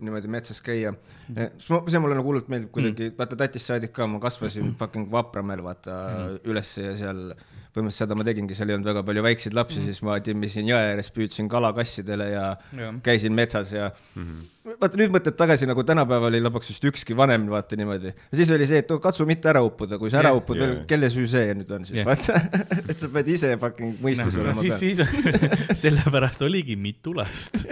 niimoodi 0.00 0.28
metsas 0.28 0.60
käia 0.62 0.92
mm, 0.92 1.36
-hmm. 1.36 1.88
see 1.90 2.02
mulle 2.02 2.18
nagu 2.18 2.28
hullult 2.28 2.50
meeldib 2.52 2.72
kuidagi 2.74 3.08
mm, 3.08 3.16
vaata 3.18 3.36
tatist 3.36 3.70
saadik 3.70 3.92
ka, 3.96 4.06
ma 4.06 4.20
kasvasin 4.20 4.64
mm 4.64 4.76
fucking 4.80 5.10
Vapramäel 5.12 5.62
vaata 5.64 5.90
mm 5.92 6.16
-hmm. 6.16 6.40
ülesse 6.44 6.82
ja 6.82 6.96
seal 6.96 7.34
põhimõtteliselt 7.70 8.04
seda 8.04 8.16
ma 8.18 8.26
tegingi, 8.26 8.56
seal 8.58 8.70
ei 8.70 8.76
olnud 8.76 8.88
väga 8.90 9.02
palju 9.06 9.22
väikseid 9.24 9.54
lapsi 9.56 9.78
mm, 9.78 9.84
-hmm. 9.84 9.98
siis 9.98 10.06
ma 10.06 10.16
timmisin 10.26 10.70
jõe 10.70 10.80
ääres, 10.92 11.10
püüdsin 11.14 11.50
kala 11.50 11.70
kassidele 11.76 12.30
ja, 12.32 12.46
ja. 12.76 12.90
käisin 13.06 13.34
metsas 13.36 13.72
ja 13.72 13.90
mm. 13.90 14.24
-hmm. 14.24 14.74
vaata 14.80 15.00
nüüd 15.00 15.14
mõtled 15.14 15.36
tagasi 15.38 15.68
nagu 15.70 15.84
tänapäeval 15.86 16.34
ei 16.34 16.42
labaks 16.42 16.72
vist 16.72 16.88
ükski 16.90 17.16
vanem 17.16 17.46
vaata 17.50 17.78
niimoodi. 17.78 18.14
siis 18.34 18.50
oli 18.50 18.66
see, 18.66 18.82
et 18.82 18.90
katsu 19.02 19.26
mitte 19.26 19.48
ära 19.52 19.62
uppuda, 19.62 19.98
kui 19.98 20.10
sa 20.10 20.18
ära 20.22 20.34
yeah, 20.34 20.42
uppud 20.42 20.56
yeah. 20.56 20.74
kelle 20.90 21.10
süü 21.10 21.26
see 21.30 21.54
nüüd 21.54 21.70
on 21.76 21.86
siis 21.86 22.02
yeah. 22.02 22.10
vaata 22.10 22.40
et 22.90 22.98
sa 22.98 23.08
pead 23.08 23.30
ise 23.36 23.54
fucking 23.60 24.02
mõistus 24.02 24.34
no, 24.34 24.42
olema 24.42 24.56
no,. 24.56 24.62
siis, 24.62 24.78
siis 24.78 24.98
sellepärast 25.84 26.42
oligi 26.42 26.76
mitu 26.76 27.14
last 27.14 27.64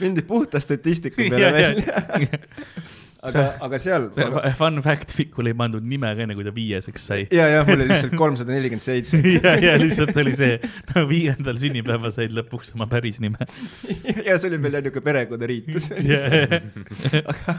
mindi 0.00 0.24
puhta 0.24 0.60
statistika 0.60 1.22
peale 1.28 1.52
välja 1.58 2.32
aga, 3.28 3.42
aga 3.62 3.78
seal. 3.78 4.06
see 4.14 4.24
aga... 4.26 4.50
fun 4.58 4.80
fact, 4.84 5.14
Mikul 5.18 5.50
ei 5.50 5.56
pandud 5.58 5.84
nime 5.86 6.10
ka 6.16 6.24
enne, 6.24 6.36
kui 6.38 6.46
ta 6.46 6.52
viieseks 6.54 7.08
sai. 7.10 7.26
ja, 7.34 7.46
ja 7.50 7.62
mul 7.68 7.78
oli 7.78 7.88
lihtsalt 7.90 8.16
kolmsada 8.22 8.54
nelikümmend 8.54 8.84
seitse. 8.84 9.20
ja, 9.36 9.54
ja 9.62 9.76
lihtsalt 9.80 10.16
oli 10.22 10.34
see, 10.38 10.56
no 10.92 11.04
viiendal 11.10 11.60
sünnipäeval 11.62 12.14
said 12.14 12.34
lõpuks 12.36 12.74
oma 12.76 12.88
päris 12.90 13.20
nime. 13.22 13.38
ja 14.28 14.38
see 14.38 14.50
oli 14.50 14.58
veel 14.62 14.80
niisugune 14.80 15.06
perekonnariitus 15.06 15.90
aga, 17.12 17.58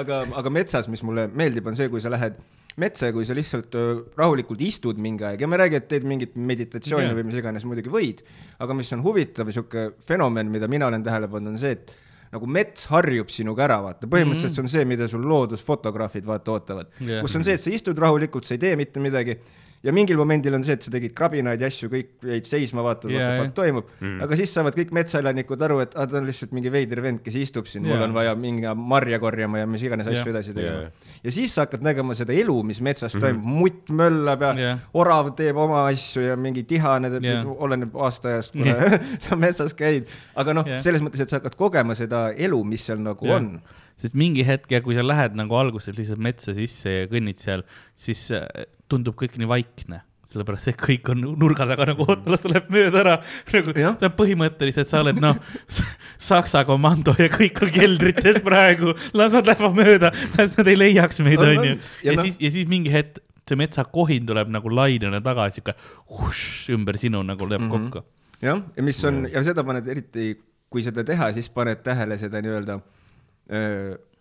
aga, 0.00 0.22
aga 0.40 0.54
metsas, 0.54 0.88
mis 0.92 1.04
mulle 1.06 1.28
meeldib, 1.36 1.68
on 1.68 1.76
see, 1.78 1.90
kui 1.92 2.02
sa 2.04 2.12
lähed 2.14 2.40
metsa 2.78 3.10
ja 3.10 3.14
kui 3.14 3.26
sa 3.26 3.34
lihtsalt 3.34 3.74
rahulikult 4.16 4.60
istud 4.62 5.00
mingi 5.02 5.26
aeg 5.26 5.40
ja 5.42 5.48
ma 5.50 5.58
ei 5.58 5.64
räägi, 5.64 5.80
et 5.82 5.88
teed 5.90 6.04
mingit 6.08 6.36
meditatsiooni 6.38 7.08
yeah. 7.08 7.16
või 7.16 7.26
mis 7.28 7.40
iganes, 7.40 7.66
muidugi 7.68 7.92
võid, 7.92 8.22
aga 8.62 8.76
mis 8.78 8.92
on 8.94 9.02
huvitav, 9.04 9.48
niisugune 9.50 9.90
fenomen, 10.08 10.52
mida 10.54 10.70
mina 10.70 10.86
olen 10.88 11.04
tähele 11.04 11.28
pannud, 11.32 11.56
on 11.56 11.60
see, 11.60 11.74
et 11.74 12.07
nagu 12.32 12.50
mets 12.58 12.88
harjub 12.92 13.30
sinuga 13.32 13.64
ära, 13.68 13.78
vaata, 13.84 14.06
põhimõtteliselt 14.06 14.50
mm 14.50 14.64
-hmm. 14.64 14.72
see 14.72 14.80
on 14.82 14.86
see, 14.86 14.88
mida 14.88 15.08
sul 15.08 15.24
loodusfotograafid 15.28 16.26
vaata 16.26 16.56
ootavad 16.56 16.92
yeah., 17.00 17.22
kus 17.24 17.36
on 17.36 17.44
see, 17.46 17.54
et 17.54 17.64
sa 17.64 17.70
istud 17.70 17.98
rahulikult, 17.98 18.44
sa 18.44 18.54
ei 18.54 18.62
tee 18.66 18.76
mitte 18.76 19.00
midagi 19.00 19.38
ja 19.84 19.92
mingil 19.94 20.18
momendil 20.18 20.56
on 20.58 20.64
see, 20.66 20.74
et 20.74 20.84
sa 20.84 20.90
tegid 20.90 21.14
krabinaid 21.16 21.62
ja 21.62 21.68
asju, 21.70 21.88
kõik 21.92 22.26
jäid 22.26 22.48
seisma, 22.48 22.82
vaatad 22.86 23.12
yeah,, 23.12 23.22
what 23.22 23.36
the 23.36 23.44
fuck 23.46 23.56
toimub 23.58 23.92
mm.. 24.00 24.16
aga 24.26 24.38
siis 24.40 24.52
saavad 24.56 24.76
kõik 24.78 24.90
metsaelanikud 24.96 25.62
aru, 25.68 25.78
et 25.84 25.94
ta 25.94 26.06
on 26.18 26.26
lihtsalt 26.26 26.54
mingi 26.56 26.72
veider 26.74 27.02
vend, 27.04 27.22
kes 27.24 27.38
istub 27.38 27.68
siin 27.70 27.86
yeah., 27.86 27.94
mul 27.94 28.08
on 28.08 28.16
vaja 28.16 28.34
mingi 28.38 28.74
marja 28.74 29.20
korjama 29.22 29.62
ja 29.62 29.70
mis 29.70 29.84
iganes 29.86 30.08
asju 30.10 30.24
yeah. 30.24 30.32
edasi 30.34 30.54
tegema 30.56 30.84
yeah.. 30.88 31.10
ja 31.22 31.34
siis 31.38 31.54
sa 31.54 31.66
hakkad 31.66 31.86
nägema 31.86 32.16
seda 32.18 32.34
elu, 32.34 32.56
mis 32.66 32.82
metsas 32.82 33.14
mm 33.14 33.20
-hmm. 33.20 33.26
toimub, 33.28 33.58
mutt 33.62 33.92
möllab 34.02 34.46
ja 34.48 34.52
yeah. 34.58 34.86
orav 34.98 35.30
teeb 35.38 35.56
oma 35.56 35.84
asju 35.86 36.26
ja 36.26 36.36
mingi 36.36 36.66
tihane 36.66 37.12
yeah., 37.22 37.46
oleneb 37.46 37.94
aastaajast, 37.94 38.58
kuna 38.58 38.74
yeah. 38.74 39.10
sa 39.28 39.38
metsas 39.38 39.78
käid. 39.78 40.10
aga 40.34 40.58
noh 40.58 40.66
yeah., 40.66 40.82
selles 40.82 41.04
mõttes, 41.04 41.22
et 41.22 41.30
sa 41.30 41.38
hakkad 41.38 41.54
kogema 41.54 41.94
seda 41.94 42.32
elu, 42.34 42.64
mis 42.64 42.86
seal 42.90 42.98
nagu 42.98 43.30
yeah. 43.30 43.38
on 43.38 43.60
sest 43.98 44.14
mingi 44.14 44.44
hetk 44.46 44.70
ja 44.70 44.80
kui 44.82 44.94
sa 44.94 45.02
lähed 45.02 45.34
nagu 45.38 45.56
alguses 45.58 45.96
lihtsalt 45.98 46.22
metsa 46.22 46.54
sisse 46.54 46.90
ja 46.90 47.06
kõnnid 47.10 47.40
seal, 47.40 47.64
siis 47.98 48.28
äh, 48.34 48.46
tundub 48.88 49.16
kõik 49.18 49.38
nii 49.38 49.48
vaikne 49.48 50.02
sellepärast, 50.28 50.68
et 50.68 50.76
kõik 50.76 51.08
on 51.12 51.22
nurga 51.40 51.64
taga 51.70 51.86
nagu 51.88 52.04
oota, 52.04 52.28
las 52.28 52.42
ta 52.44 52.50
läheb 52.52 52.66
mööda 52.72 53.00
ära. 53.00 53.14
nagu 53.54 53.72
sa 54.02 54.10
põhimõtteliselt, 54.12 54.90
sa 54.90 55.00
oled 55.00 55.20
noh, 55.22 55.38
Saksa 56.28 56.66
komando 56.68 57.14
ja 57.16 57.30
kõik 57.32 57.62
on 57.64 57.72
keldrites 57.72 58.42
praegu, 58.44 58.92
las 59.16 59.32
nad 59.32 59.48
lähevad 59.48 59.78
mööda, 59.78 60.12
las 60.36 60.52
nad 60.58 60.68
ei 60.68 60.76
leiaks 60.76 61.22
meid, 61.24 61.40
onju. 61.40 61.78
ja 62.04 62.16
no. 62.18 62.26
siis, 62.26 62.36
ja 62.44 62.52
siis 62.58 62.68
mingi 62.68 62.92
hetk 62.92 63.22
see 63.48 63.56
metsakohin 63.56 64.26
tuleb 64.28 64.50
nagu 64.52 64.68
lainena 64.68 65.22
tagasi, 65.24 65.62
sihuke 65.62 66.76
ümber 66.76 66.98
sinu 67.00 67.22
nagu 67.24 67.48
lööb 67.48 67.64
mm 67.64 67.70
-hmm. 67.70 67.88
kokku. 67.88 68.04
jah, 68.44 68.60
ja 68.76 68.82
mis 68.82 69.04
on 69.04 69.24
ja 69.32 69.42
seda 69.44 69.64
paned 69.64 69.88
eriti, 69.88 70.34
kui 70.68 70.84
seda 70.84 71.04
teha, 71.04 71.32
siis 71.32 71.48
paned 71.48 71.80
tähele 71.82 72.18
seda 72.18 72.42
nii-öelda 72.44 72.80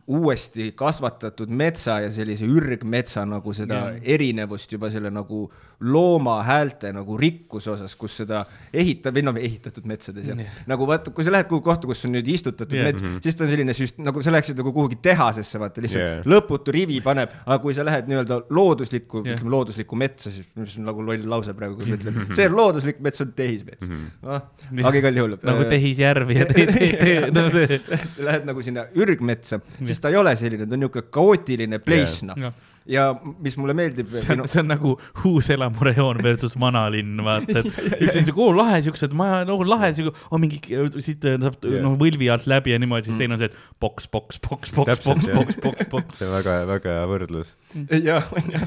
uuesti 0.08 0.72
kasvatatud 0.76 1.50
metsa 1.52 2.00
ja 2.06 2.12
sellise 2.12 2.48
ürgmetsa 2.48 3.26
nagu 3.28 3.54
seda 3.54 3.80
yeah. 3.92 4.04
erinevust 4.16 4.72
juba 4.72 4.92
selle 4.92 5.12
nagu 5.12 5.48
looma 5.80 6.40
häälte 6.44 6.90
nagu 6.94 7.18
rikkuse 7.18 7.70
osas, 7.76 7.94
kus 8.00 8.16
seda 8.24 8.40
ehitab, 8.74 9.14
või 9.14 9.24
noh, 9.28 9.36
ehitatud 9.38 9.86
metsades 9.86 10.26
ja 10.26 10.34
yeah. 10.34 10.56
nagu 10.70 10.88
vaata, 10.90 11.12
kui 11.14 11.26
sa 11.26 11.34
lähed 11.34 11.46
kuhugi 11.52 11.68
kohta, 11.68 11.90
kus 11.90 12.02
on 12.08 12.16
nüüd 12.16 12.30
istutatud 12.34 12.74
yeah. 12.74 12.88
mets 12.90 13.04
mm, 13.04 13.12
-hmm. 13.12 13.22
siis 13.22 13.36
ta 13.38 13.44
on 13.46 13.52
selline 13.52 13.76
süst-, 13.78 14.00
nagu 14.02 14.24
sa 14.26 14.34
läheksid 14.34 14.58
nagu 14.58 14.74
kuhugi 14.74 14.98
tehasesse, 15.06 15.60
vaata 15.62 15.84
lihtsalt 15.86 16.02
yeah. 16.02 16.24
lõputu 16.26 16.74
rivi 16.74 16.98
paneb, 17.06 17.36
aga 17.46 17.60
kui 17.62 17.76
sa 17.78 17.86
lähed 17.86 18.10
nii-öelda 18.10 18.40
looduslikku 18.50 19.22
yeah., 19.22 19.38
ütleme 19.38 19.54
looduslikku 19.54 20.00
metsa, 20.02 20.32
siis 20.34 20.48
mis 20.58 20.80
on 20.82 20.90
nagu 20.90 21.06
loll 21.06 21.28
lause 21.30 21.54
praegu, 21.58 21.78
kus 21.78 21.92
ma 21.92 22.00
ütlen, 22.00 22.18
see 22.40 22.48
looduslik 22.50 23.04
mets 23.06 23.22
on 23.22 23.34
tehismets 23.38 23.86
mm. 23.86 23.94
-hmm. 23.94 24.32
Ah, 24.38 24.42
aga 24.90 24.98
igal 24.98 25.22
juhul. 25.22 25.36
nagu 25.44 25.68
tehisjärv 25.70 26.32
ja 26.34 26.48
te, 26.50 26.66
te, 26.66 26.90
te, 27.04 27.14
no 27.32 27.50
te. 27.54 27.80
Lähed 28.26 28.50
nagu 28.50 28.66
sinna 28.66 28.88
ürgmetsa, 28.98 29.62
siis 29.84 30.02
ta 30.02 30.10
ei 30.10 30.18
ole 30.18 30.34
selline, 30.36 30.66
ta 30.66 30.74
on 30.74 30.82
niisugune 30.82 31.12
kaootiline 31.14 31.80
place 31.86 32.26
yeah. 32.26 32.34
noh 32.34 32.66
ja 32.92 33.08
mis 33.44 33.58
mulle 33.60 33.76
meeldib. 33.78 34.10
see 34.12 34.36
on, 34.36 34.44
see 34.50 34.62
on 34.64 34.72
nagu 34.72 34.94
uus 35.28 35.50
elamurejoon 35.54 36.22
versus 36.24 36.56
vanalinn, 36.60 37.20
vaata, 37.26 37.62
et 37.62 37.70
üks 38.06 38.20
on 38.20 38.28
siuke, 38.28 38.44
oo 38.44 38.54
lahe 38.58 38.80
siuksed 38.86 39.16
maja, 39.18 39.44
no 39.48 39.58
lahe 39.68 39.92
siuke, 39.98 40.16
oh 40.32 40.42
mingi 40.42 40.62
siit 41.04 41.26
saab 41.26 41.60
yeah. 41.68 41.84
noh 41.84 41.98
võlvi 42.00 42.32
alt 42.34 42.48
läbi 42.50 42.74
ja 42.74 42.80
niimoodi, 42.82 43.10
siis 43.10 43.18
mm. 43.18 43.24
teine 43.24 43.38
on 43.38 43.42
see, 43.42 43.52
et 43.52 43.84
boks, 43.84 44.10
boks, 44.14 44.42
boks, 44.48 44.74
boks, 44.78 45.04
boks, 45.04 45.30
boks, 45.34 45.60
boks, 45.64 45.92
boks. 45.92 46.22
see 46.22 46.30
on 46.30 46.36
väga, 46.38 46.58
väga 46.70 46.96
hea 47.00 47.12
võrdlus. 47.12 47.54
ja, 48.10 48.22
ja, 48.54 48.64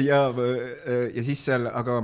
ja, 0.00 0.20
ja 1.12 1.26
siis 1.26 1.42
seal, 1.46 1.70
aga 1.70 2.02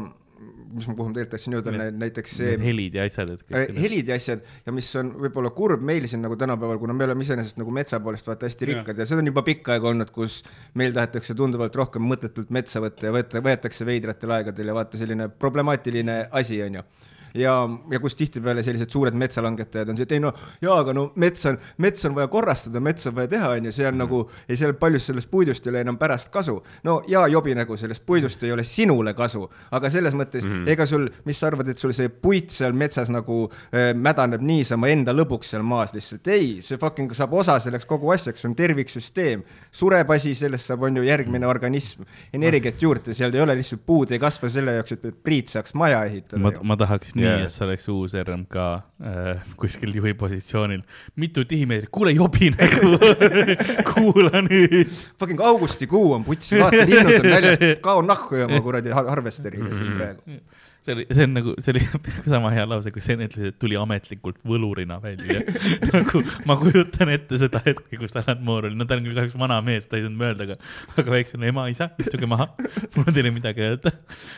mis 0.73 0.89
ma, 0.89 0.95
kuhu 0.95 1.09
ma 1.09 1.17
tegelikult 1.17 1.35
tahtsin 1.35 1.57
jõuda, 1.57 1.75
näiteks 2.03 2.37
see. 2.41 2.55
helid 2.63 2.99
ja 2.99 3.07
asjad, 3.09 3.33
et 3.35 3.45
kõik. 3.45 3.57
Äh, 3.59 3.81
helid 3.83 4.13
ja 4.13 4.19
asjad 4.21 4.45
ja 4.67 4.75
mis 4.75 4.89
on 5.01 5.13
võib-olla 5.25 5.53
kurb 5.57 5.85
meil 5.85 6.09
siin 6.11 6.23
nagu 6.25 6.37
tänapäeval, 6.41 6.81
kuna 6.83 6.97
me 6.97 7.07
oleme 7.09 7.27
iseenesest 7.27 7.61
nagu 7.61 7.75
metsa 7.75 8.01
poolest 8.05 8.29
vaata 8.29 8.49
hästi 8.49 8.71
rikkad 8.73 8.95
ja, 8.95 9.05
ja 9.05 9.11
seda 9.11 9.25
on 9.25 9.31
juba 9.33 9.45
pikka 9.47 9.77
aega 9.77 9.91
olnud, 9.93 10.13
kus 10.15 10.41
meil 10.79 10.95
tahetakse 10.97 11.37
tunduvalt 11.39 11.77
rohkem 11.79 12.05
mõttetult 12.09 12.53
metsa 12.55 12.83
võtta 12.85 13.09
ja 13.09 13.15
võtta, 13.15 13.45
võetakse 13.45 13.89
veidratel 13.89 14.35
aegadel 14.39 14.73
ja 14.73 14.77
vaata 14.77 15.01
selline 15.01 15.31
problemaatiline 15.41 16.25
asi 16.43 16.63
on 16.65 16.81
ju 16.81 16.89
ja, 17.35 17.55
ja 17.91 18.01
kus 18.01 18.17
tihtipeale 18.19 18.63
sellised 18.63 18.91
suured 18.93 19.17
metsalangetajad 19.19 19.93
on 19.93 19.99
see, 19.99 20.09
et 20.09 20.17
ei 20.17 20.23
no 20.23 20.33
jaa, 20.63 20.79
aga 20.83 20.95
no 20.97 21.09
mets 21.21 21.47
on, 21.51 21.59
mets 21.85 22.05
on 22.09 22.17
vaja 22.17 22.31
korrastada, 22.33 22.81
mets 22.85 23.07
on 23.11 23.17
vaja 23.17 23.33
teha, 23.35 23.51
onju, 23.59 23.73
see 23.75 23.87
on 23.87 23.95
mm. 23.95 24.03
nagu, 24.05 24.23
ei 24.49 24.59
seal 24.61 24.75
paljust 24.81 25.13
sellest 25.13 25.31
puidust 25.31 25.67
ei 25.67 25.73
ole 25.73 25.83
enam 25.87 25.99
pärast 26.01 26.33
kasu. 26.35 26.59
no 26.87 26.99
jaa, 27.09 27.27
jobi 27.29 27.55
nagu 27.59 27.77
sellest 27.77 28.05
puidust 28.07 28.43
ei 28.47 28.53
ole 28.53 28.65
sinule 28.67 29.15
kasu, 29.19 29.47
aga 29.75 29.91
selles 29.93 30.17
mõttes 30.19 30.47
mm. 30.47 30.69
ega 30.75 30.87
sul, 30.89 31.09
mis 31.29 31.41
sa 31.41 31.51
arvad, 31.51 31.69
et 31.73 31.81
sul 31.81 31.95
see 31.97 32.09
puit 32.09 32.53
seal 32.55 32.77
metsas 32.77 33.13
nagu 33.13 33.45
äh, 33.49 33.93
mädaneb 33.97 34.45
niisama 34.45 34.91
enda 34.93 35.15
lõbuks 35.17 35.55
seal 35.55 35.65
maas 35.67 35.95
lihtsalt, 35.97 36.29
ei, 36.35 36.59
see 36.65 36.81
fucking 36.81 37.15
saab 37.17 37.35
osa 37.39 37.59
selleks 37.63 37.89
kogu 37.89 38.13
asjaks, 38.15 38.43
see 38.43 38.51
on 38.51 38.57
terviksüsteem. 38.59 39.45
sureb 39.73 40.11
asi, 40.15 40.35
sellest 40.39 40.71
saab, 40.71 40.87
on 40.89 41.01
ju, 41.01 41.07
järgmine 41.09 41.47
organism 41.47 42.05
energiat 42.35 42.83
juurde, 42.83 43.15
seal 43.17 43.35
ei 43.35 43.45
ole 43.45 43.59
lihtsalt 43.59 43.85
puud 43.87 44.13
ei 44.13 44.21
kasva 44.23 44.51
selle 44.53 44.79
jaoks, 44.79 44.97
et 44.97 45.07
Priit 45.25 45.51
saaks 45.53 45.75
maja 45.79 46.05
ehitada. 46.09 46.41
ma, 46.43 46.53
ma 46.63 46.77
tahaks 46.79 47.15
nii 47.19 47.27
Jaa. 47.29 47.45
et 47.47 47.53
see 47.55 47.65
oleks 47.67 47.89
uus 47.93 48.15
RMK 48.23 48.57
äh, 48.63 49.43
kuskil 49.61 49.93
juhi 49.99 50.15
positsioonil. 50.19 50.83
mitu 51.17 51.45
tihimeetrit, 51.45 51.91
kuule 51.93 52.13
jobi 52.17 52.51
nagu, 52.55 52.95
kuula 53.93 54.43
nüüd. 54.47 54.89
Fucking 55.19 55.41
augustikuu 55.51 56.13
on 56.17 56.25
putsi, 56.27 56.59
vaata 56.63 56.85
linnud 56.89 57.19
on 57.21 57.31
väljas, 57.35 57.63
kao 57.85 58.03
nahku 58.03 58.39
ja 58.41 58.47
oma 58.49 58.61
kuradi 58.65 58.91
har- 58.95 59.09
harvesteriga 59.15 59.69
siin 59.75 59.95
praegu. 59.99 60.39
see 60.89 60.95
oli, 60.97 61.07
see 61.13 61.27
on 61.27 61.35
nagu, 61.37 61.55
see 61.61 61.75
oli 61.75 61.83
sama 62.35 62.51
hea 62.55 62.65
lause, 62.69 62.93
kui 62.95 63.03
Sten 63.05 63.23
ütles, 63.27 63.53
et 63.53 63.59
tuli 63.61 63.77
ametlikult 63.79 64.41
võlurina 64.49 64.99
välja. 65.03 65.43
nagu 65.93 66.23
ma 66.49 66.57
kujutan 66.61 67.13
ette 67.13 67.41
seda 67.41 67.63
hetke, 67.67 68.01
kus 68.01 68.17
Alan 68.19 68.43
Moore 68.45 68.71
oli, 68.71 68.79
no 68.79 68.89
ta 68.89 68.99
on 68.99 69.07
küll 69.07 69.19
kahjuks 69.19 69.39
vana 69.41 69.61
mees, 69.65 69.89
ta 69.89 69.99
ei 69.99 70.07
saanud 70.07 70.21
mõelda, 70.21 70.49
aga, 70.49 70.59
aga 70.97 71.17
väiksem 71.17 71.49
ema, 71.51 71.69
isa, 71.73 71.91
istuge 72.01 72.29
maha. 72.31 72.51
mul 72.97 73.05
on 73.07 73.17
teile 73.17 73.33
midagi 73.35 73.67
öelda. 73.67 73.95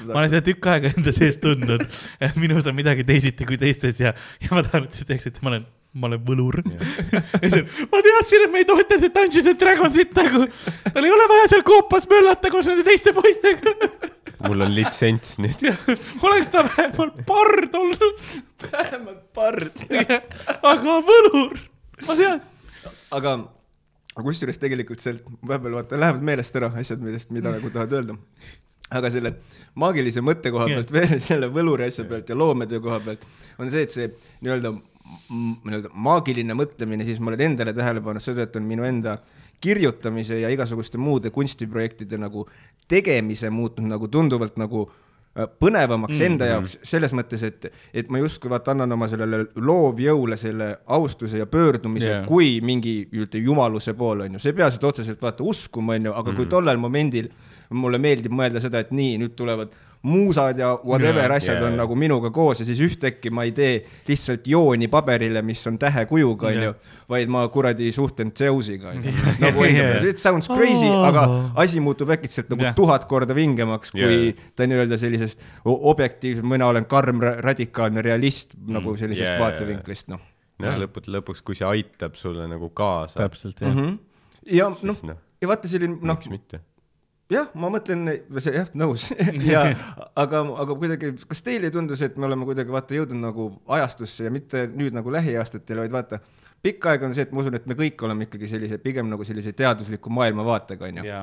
ma 0.09 0.19
olen 0.19 0.33
seda 0.33 0.47
tükk 0.51 0.71
aega 0.75 0.95
enda 0.95 1.15
sees 1.17 1.39
tundnud, 1.43 1.87
et 2.21 2.41
minus 2.41 2.71
on 2.71 2.79
midagi 2.79 3.07
teisiti 3.07 3.49
kui 3.49 3.61
teistes 3.61 4.03
ja, 4.03 4.15
ja 4.43 4.55
ma 4.55 4.65
tahan, 4.67 4.89
et 4.89 4.99
te 4.99 5.13
teaksite, 5.13 5.45
ma 5.45 5.55
olen 5.55 5.69
ma 5.99 6.07
olen 6.07 6.21
võlur. 6.23 6.61
ma 7.91 8.03
teadsin, 8.05 8.45
et 8.45 8.53
me 8.53 8.61
ei 8.63 8.67
toeta 8.69 8.95
seda 9.01 9.11
Dungeons 9.17 9.49
and 9.51 9.59
Dragonsit 9.59 10.15
nagu, 10.15 10.45
tal 10.87 11.07
ei 11.09 11.15
ole 11.15 11.27
vaja 11.33 11.49
seal 11.51 11.65
koopas 11.67 12.07
möllata 12.11 12.53
koos 12.53 12.71
nende 12.71 12.87
teiste 12.87 13.15
poistega. 13.17 13.75
Mul 14.47 14.65
on 14.67 14.75
litsents 14.75 15.37
nüüd. 15.43 15.65
oleks 16.27 16.51
ta 16.53 16.65
vähemalt 16.67 17.21
pard 17.29 17.77
olnud, 17.77 18.27
vähemalt 18.65 19.23
pard. 19.37 19.85
aga 20.63 20.99
võlur, 21.07 21.57
ma 22.07 22.19
tean. 22.19 22.43
aga, 23.17 23.37
aga 24.15 24.27
kusjuures 24.27 24.61
tegelikult 24.63 25.05
sealt 25.05 25.27
vahepeal 25.41 25.81
vaata 25.81 26.01
lähevad 26.01 26.27
meelest 26.31 26.61
ära 26.61 26.73
asjad, 26.81 27.03
millest, 27.05 27.33
mida 27.35 27.53
nagu 27.57 27.73
tahad 27.75 27.97
öelda. 27.99 28.19
aga 28.91 29.11
selle 29.15 29.37
maagilise 29.79 30.23
mõtte 30.25 30.51
koha 30.51 30.67
pealt 30.71 30.95
veel 30.95 31.19
selle 31.23 31.51
võluri 31.55 31.91
asja 31.91 32.07
pealt 32.09 32.31
ja 32.31 32.39
loometöö 32.39 32.81
koha 32.83 33.03
pealt 33.05 33.27
on 33.59 33.71
see, 33.71 33.85
et 33.87 33.93
see 33.95 34.09
nii-öelda 34.41 34.75
nii-öelda 35.31 35.91
maagiline 36.07 36.55
mõtlemine, 36.55 37.05
siis 37.07 37.21
ma 37.23 37.33
olen 37.33 37.49
endale 37.49 37.75
tähele 37.75 38.03
pannud 38.05 38.23
seda, 38.23 38.47
et 38.47 38.57
on 38.59 38.67
minu 38.67 38.85
enda 38.87 39.17
kirjutamise 39.61 40.41
ja 40.41 40.51
igasuguste 40.51 40.99
muude 40.99 41.31
kunstiprojektide 41.31 42.19
nagu 42.19 42.47
tegemise 42.89 43.51
muutnud 43.51 43.89
nagu 43.91 44.09
tunduvalt 44.09 44.57
nagu 44.61 44.87
äh, 44.87 45.47
põnevamaks 45.47 46.15
mm 46.15 46.21
-hmm. 46.21 46.33
enda 46.33 46.47
jaoks 46.47 46.79
selles 46.83 47.13
mõttes, 47.13 47.45
et, 47.47 47.73
et 47.95 48.09
ma 48.09 48.19
justkui 48.19 48.51
vaata 48.51 48.71
annan 48.71 48.93
oma 48.93 49.09
sellele 49.09 49.47
loovjõule 49.55 50.37
selle 50.37 50.79
austuse 50.87 51.39
ja 51.39 51.47
pöördumise 51.47 52.09
yeah. 52.09 52.27
kui 52.27 52.61
mingi 52.61 53.09
jumaluse 53.33 53.95
poole 53.95 54.25
onju, 54.25 54.39
sa 54.39 54.49
ei 54.49 54.59
pea 54.59 54.71
seda 54.71 54.87
otseselt 54.87 55.23
vaata 55.23 55.45
uskuma 55.45 55.93
onju, 55.93 56.13
aga 56.13 56.23
mm 56.23 56.33
-hmm. 56.33 56.37
kui 56.37 56.47
tollel 56.47 56.77
momendil 56.77 57.31
mulle 57.71 57.99
meeldib 58.03 58.33
mõelda 58.35 58.63
seda, 58.63 58.83
et 58.83 58.91
nii, 58.95 59.19
nüüd 59.23 59.37
tulevad 59.39 59.73
muusad 60.03 60.59
ja 60.59 60.71
whatever 60.81 61.29
Jaa, 61.29 61.37
asjad 61.37 61.59
jaa, 61.61 61.69
on 61.69 61.75
nagu 61.77 61.97
minuga 61.99 62.31
koos 62.33 62.63
ja 62.63 62.65
siis 62.65 62.79
ühtäkki 62.81 63.29
ma 63.31 63.45
ei 63.45 63.53
tee 63.53 63.75
lihtsalt 64.09 64.47
jooni 64.49 64.89
paberile, 64.89 65.43
mis 65.45 65.61
on 65.69 65.77
tähekujuga 65.79 66.49
onju 66.49 66.71
Jaa., 66.71 66.97
vaid 67.11 67.29
ma 67.29 67.43
kuradi 67.53 67.91
suhtlen 67.93 68.31
Zeus'iga 68.39 68.95
onju. 68.95 69.13
nagu 69.45 69.61
onju, 69.67 69.85
it 70.09 70.19
sounds 70.23 70.49
crazy, 70.49 70.89
Oh. 70.89 71.05
aga 71.05 71.27
asi 71.61 71.81
muutub 71.85 72.11
äkitselt 72.17 72.49
nagu 72.49 72.65
Jah. 72.65 72.75
tuhat 72.75 73.05
korda 73.11 73.37
vingemaks, 73.37 73.93
kui 73.93 74.33
Jaa. 74.33 74.51
ta 74.57 74.67
nii-öelda 74.71 74.97
sellisest 74.99 75.45
objektiivsest, 75.65 76.49
mina 76.49 76.71
olen 76.73 76.89
karm 76.89 77.21
ra- 77.21 77.37
radikaalne 77.45 78.03
realist 78.03 78.57
nagu 78.67 78.97
sellisest 78.97 79.29
jaa, 79.29 79.37
yeah, 79.37 79.41
jaa, 79.41 79.51
vaatevinklist 79.51 80.09
noh 80.09 80.21
noh, 80.61 80.81
lõppude 80.87 81.13
lõpuks, 81.13 81.45
kui 81.45 81.57
see 81.59 81.69
aitab 81.69 82.17
sulle 82.21 82.49
nagu 82.49 82.71
kaasa, 82.73 83.21
täpselt 83.21 83.61
jah 83.61 83.75
mm. 83.75 83.85
-hmm. 83.85 83.99
ja 84.57 84.73
noh 84.83 85.05
noh, 85.13 85.21
ja 85.41 85.49
vaata 85.49 85.69
selline 85.69 85.99
noh. 86.01 86.21
jah, 87.31 87.49
ma 87.55 87.71
mõtlen, 87.73 88.07
see 88.43 88.55
jah, 88.55 88.69
nõus 88.79 89.11
ja 89.53 89.65
aga, 90.19 90.43
aga 90.65 90.77
kuidagi, 90.77 91.13
kas 91.31 91.45
teile 91.47 91.71
ei 91.71 91.75
tundu 91.75 91.99
see, 91.99 92.11
et 92.11 92.19
me 92.21 92.29
oleme 92.29 92.49
kuidagi 92.49 92.75
vaata 92.75 92.97
jõudnud 92.97 93.23
nagu 93.23 93.49
ajastusse 93.79 94.27
ja 94.27 94.35
mitte 94.35 94.67
nüüd 94.73 94.97
nagu 94.97 95.13
lähiaastatel, 95.15 95.83
vaid 95.85 95.95
vaata, 95.95 96.21
pikka 96.65 96.95
aega 96.95 97.09
on 97.09 97.17
see, 97.17 97.27
et 97.29 97.35
ma 97.35 97.45
usun, 97.45 97.57
et 97.59 97.69
me 97.71 97.77
kõik 97.79 98.03
oleme 98.07 98.27
ikkagi 98.29 98.51
sellise 98.51 98.81
pigem 98.83 99.09
nagu 99.11 99.27
sellise 99.27 99.55
teadusliku 99.57 100.13
maailmavaatega 100.19 100.91
onju. 100.91 101.19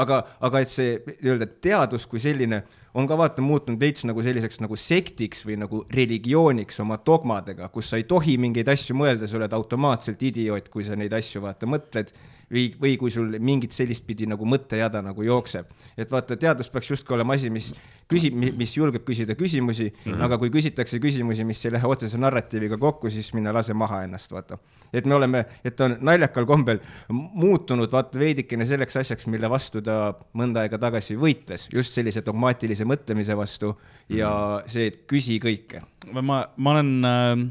aga, 0.00 0.22
aga 0.48 0.64
et 0.64 0.72
see 0.72 0.96
nii-öelda 1.10 1.50
teadus 1.60 2.06
kui 2.10 2.22
selline 2.22 2.62
on 2.94 3.06
ka 3.06 3.18
vaata 3.18 3.42
muutunud 3.42 3.80
veits 3.80 4.04
nagu 4.08 4.22
selliseks 4.24 4.60
nagu 4.62 4.76
sektiks 4.78 5.44
või 5.46 5.58
nagu 5.60 5.84
religiooniks 5.94 6.80
oma 6.82 6.98
dogmadega, 7.06 7.68
kus 7.70 7.92
sa 7.92 8.00
ei 8.00 8.06
tohi 8.10 8.36
mingeid 8.40 8.68
asju 8.72 8.96
mõelda, 8.98 9.28
sa 9.30 9.38
oled 9.38 9.54
automaatselt 9.54 10.22
idioot, 10.26 10.68
kui 10.72 10.86
sa 10.86 10.98
neid 10.98 11.14
asju 11.14 11.44
vaata 11.44 11.68
mõtled 11.70 12.10
või, 12.50 12.66
või 12.80 12.96
kui 13.00 13.14
sul 13.14 13.38
mingit 13.38 13.76
sellist 13.76 14.06
pidi 14.06 14.26
nagu 14.30 14.46
mõttejada 14.46 15.04
nagu 15.06 15.22
jookseb. 15.22 15.70
et 15.96 16.10
vaata, 16.10 16.36
teadus 16.36 16.70
peaks 16.70 16.90
justkui 16.90 17.14
olema 17.14 17.38
asi, 17.38 17.50
mis 17.50 17.72
küsib, 18.10 18.36
mis 18.58 18.74
julgeb 18.76 19.04
küsida 19.06 19.36
küsimusi 19.38 19.88
mm, 19.90 20.12
-hmm. 20.12 20.24
aga 20.26 20.38
kui 20.40 20.50
küsitakse 20.52 21.00
küsimusi, 21.02 21.44
mis 21.46 21.62
ei 21.64 21.74
lähe 21.76 21.86
otsese 21.86 22.18
narratiiviga 22.18 22.78
kokku, 22.80 23.10
siis 23.10 23.32
mine 23.36 23.52
lase 23.54 23.74
maha 23.74 24.02
ennast, 24.06 24.32
vaata. 24.32 24.58
et 24.92 25.06
me 25.06 25.14
oleme, 25.14 25.44
et 25.64 25.80
on 25.80 25.96
naljakal 26.00 26.46
kombel 26.46 26.80
muutunud 27.10 27.92
vaata 27.92 28.18
veidikene 28.18 28.66
selleks 28.66 28.96
asjaks, 28.96 29.26
mille 29.26 29.50
vastu 29.50 29.82
ta 29.82 30.14
mõnda 30.34 30.64
aega 30.64 30.78
tagasi 30.78 31.16
võitles, 31.16 31.68
just 31.72 31.94
sellise 31.94 32.24
dogmaatilise 32.26 32.84
mõtlemise 32.84 33.36
vastu 33.36 33.74
ja 34.08 34.30
see, 34.66 34.90
et 34.90 35.02
küsi 35.06 35.38
kõike. 35.42 35.82
ma, 36.12 36.46
ma 36.56 36.70
olen 36.70 36.92
äh, 37.04 37.46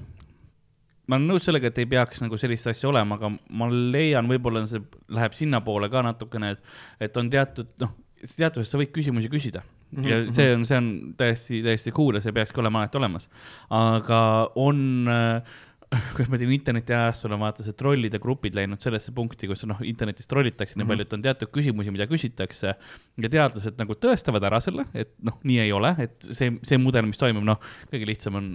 ma 1.10 1.18
olen 1.18 1.28
nõus 1.32 1.48
sellega, 1.48 1.72
et 1.72 1.82
ei 1.82 1.90
peaks 1.90 2.22
nagu 2.22 2.38
sellist 2.38 2.68
asja 2.70 2.90
olema, 2.90 3.18
aga 3.18 3.32
ma 3.50 3.70
leian, 3.72 4.30
võib-olla 4.30 4.66
see 4.70 4.84
läheb 5.10 5.34
sinnapoole 5.34 5.90
ka 5.90 6.04
natukene, 6.06 6.54
et, 6.54 6.64
et 7.08 7.18
on 7.18 7.30
teatud, 7.30 7.72
noh, 7.82 7.96
teaduses 8.36 8.70
sa 8.70 8.78
võid 8.82 8.92
küsimusi 8.94 9.32
küsida 9.32 9.64
mm. 9.92 10.04
-hmm. 10.04 10.10
ja 10.10 10.20
see 10.36 10.54
on, 10.56 10.66
see 10.66 10.78
on 10.78 10.92
täiesti, 11.18 11.64
täiesti 11.66 11.96
cool 11.96 12.20
ja 12.20 12.22
see 12.22 12.36
peakski 12.36 12.62
olema 12.62 12.84
alati 12.84 12.98
olemas. 13.02 13.30
aga 13.70 14.22
on 14.56 15.08
äh, 15.08 15.58
kuidas 16.14 16.30
ma 16.30 16.38
ütlen, 16.38 16.52
internetiajastul 16.54 17.34
on 17.34 17.42
vaata 17.42 17.66
see 17.66 17.74
trollide 17.78 18.20
grupid 18.22 18.54
läinud 18.58 18.82
sellesse 18.84 19.14
punkti, 19.16 19.48
kus 19.50 19.64
noh, 19.70 19.80
internetis 19.88 20.30
trollitakse 20.30 20.78
nii 20.78 20.88
palju, 20.90 21.06
et 21.08 21.16
on 21.18 21.24
teatud 21.26 21.50
küsimusi, 21.56 21.94
mida 21.94 22.06
küsitakse 22.10 22.76
ja 22.76 23.32
teadlased 23.34 23.80
nagu 23.82 23.98
tõestavad 23.98 24.46
ära 24.52 24.62
selle, 24.62 24.86
et 24.94 25.16
noh, 25.26 25.40
nii 25.50 25.64
ei 25.64 25.74
ole, 25.74 25.96
et 26.06 26.30
see, 26.30 26.54
see 26.68 26.82
mudel, 26.82 27.08
mis 27.10 27.22
toimub, 27.22 27.46
noh, 27.48 27.62
kõige 27.90 28.10
lihtsam 28.12 28.38
on 28.38 28.52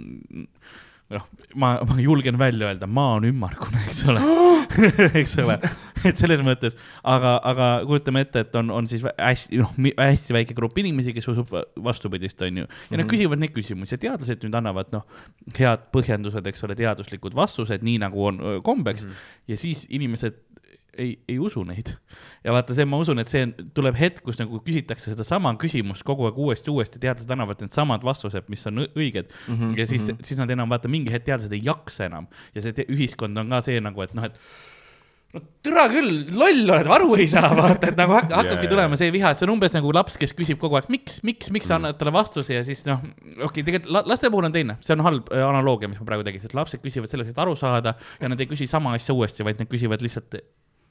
noh, 1.13 1.25
ma, 1.61 1.75
ma 1.85 1.97
julgen 2.01 2.37
välja 2.39 2.69
öelda, 2.69 2.87
maa 2.89 3.17
on 3.19 3.27
ümmargune, 3.29 3.81
eks 3.85 4.01
ole, 4.09 4.21
eks 5.21 5.35
ole, 5.43 5.57
et 6.07 6.17
selles 6.17 6.41
mõttes, 6.45 6.77
aga, 7.05 7.35
aga 7.45 7.67
kujutame 7.85 8.23
ette, 8.25 8.45
et 8.45 8.57
on, 8.57 8.71
on 8.73 8.89
siis 8.89 9.05
hästi, 9.05 9.61
noh, 9.61 9.75
hästi 9.99 10.37
väike 10.37 10.57
grupp 10.57 10.77
inimesi, 10.81 11.13
kes 11.15 11.29
usub 11.35 11.51
va- 11.53 11.65
vastupidist, 11.89 12.41
on 12.47 12.63
ju, 12.63 12.69
ja 12.89 13.01
nad 13.01 13.09
küsivad 13.11 13.41
neid 13.41 13.53
küsimusi 13.55 13.97
ja 13.97 14.01
teadlased 14.07 14.45
nüüd 14.47 14.57
annavad, 14.57 14.89
noh, 14.95 15.05
head 15.59 15.85
põhjendused, 15.93 16.49
eks 16.49 16.65
ole, 16.65 16.77
teaduslikud 16.79 17.37
vastused, 17.37 17.85
nii 17.85 18.01
nagu 18.01 18.25
on 18.31 18.41
kombeks. 18.65 19.05
Mm 19.05 19.11
-hmm. 19.11 19.33
ja 19.53 19.61
siis 19.61 19.85
inimesed 19.89 20.41
ei, 21.01 21.15
ei 21.29 21.37
usu 21.39 21.63
neid. 21.67 21.93
ja 22.43 22.53
vaata, 22.55 22.75
see, 22.77 22.85
ma 22.89 22.99
usun, 23.01 23.19
et 23.21 23.31
see 23.31 23.47
tuleb 23.77 23.97
hetk, 23.99 24.21
kus 24.25 24.39
nagu 24.41 24.59
küsitakse 24.65 25.13
sedasama 25.13 25.55
küsimust 25.61 26.05
kogu 26.07 26.27
aeg 26.29 26.37
uuesti, 26.41 26.71
uuesti, 26.73 27.01
teadlased 27.01 27.31
annavad 27.31 27.63
needsamad 27.63 28.05
vastused, 28.05 28.49
mis 28.51 28.65
on 28.69 28.85
õiged 28.85 29.31
mm. 29.31 29.55
-hmm. 29.55 29.73
ja 29.79 29.87
siis 29.87 30.07
mm, 30.07 30.13
-hmm. 30.13 30.29
siis 30.29 30.39
nad 30.39 30.51
enam 30.51 30.69
vaata 30.69 30.91
mingi 30.91 31.11
hetk 31.11 31.25
teadlased 31.25 31.53
ei 31.53 31.65
jaksa 31.65 32.05
enam 32.05 32.27
ja 32.55 32.61
see 32.61 32.87
ühiskond 32.89 33.37
on 33.39 33.49
ka 33.49 33.61
see 33.61 33.81
nagu, 33.81 34.01
et 34.01 34.13
noh, 34.13 34.25
et 34.25 34.39
no 35.35 35.41
türa 35.65 35.85
küll, 35.91 36.23
loll 36.37 36.71
oled, 36.71 36.89
aru 36.97 37.15
ei 37.19 37.27
saa, 37.29 37.49
vaata, 37.57 37.91
et 37.91 37.99
nagu 37.99 38.15
hak- 38.15 38.33
hakkabki 38.39 38.65
yeah. 38.65 38.71
tulema 38.71 38.99
see 38.99 39.11
viha, 39.15 39.31
et 39.33 39.39
see 39.39 39.47
on 39.47 39.55
umbes 39.55 39.75
nagu 39.75 39.91
laps, 39.95 40.17
kes 40.21 40.35
küsib 40.37 40.59
kogu 40.61 40.79
aeg, 40.79 40.89
miks, 40.93 41.19
miks, 41.27 41.51
miks 41.53 41.69
sa 41.69 41.79
annad 41.79 41.99
talle 41.99 42.13
vastuse 42.15 42.55
ja 42.55 42.63
siis 42.67 42.85
noh, 42.87 43.03
okei 43.03 43.47
okay,, 43.49 43.63
tegelikult 43.63 43.91
la- 43.97 44.05
laste 44.13 44.31
puhul 44.31 44.49
on 44.49 44.55
teine, 44.55 44.77
see 44.85 44.95
on 44.95 45.05
halb 45.05 45.31
äh, 45.33 45.43
analoogia, 45.45 45.91
mis 45.91 46.01
ma 46.01 46.07
praegu 46.07 46.25
tegin, 46.27 46.43
sest 46.43 46.55
lapsed 46.57 46.83
küsivad 46.83 47.11
selleks, 47.11 47.33
et 47.33 47.41
aru 47.45 47.57
saada 47.59 47.97
ja 48.21 48.31
nad 48.31 48.41
ei 48.41 48.49
küsi 48.51 48.69
sama 48.71 48.95
asja 48.97 49.15
uuesti, 49.17 49.45
vaid 49.47 49.59
nad 49.61 49.71
küsivad 49.71 50.05
lihtsalt 50.05 50.39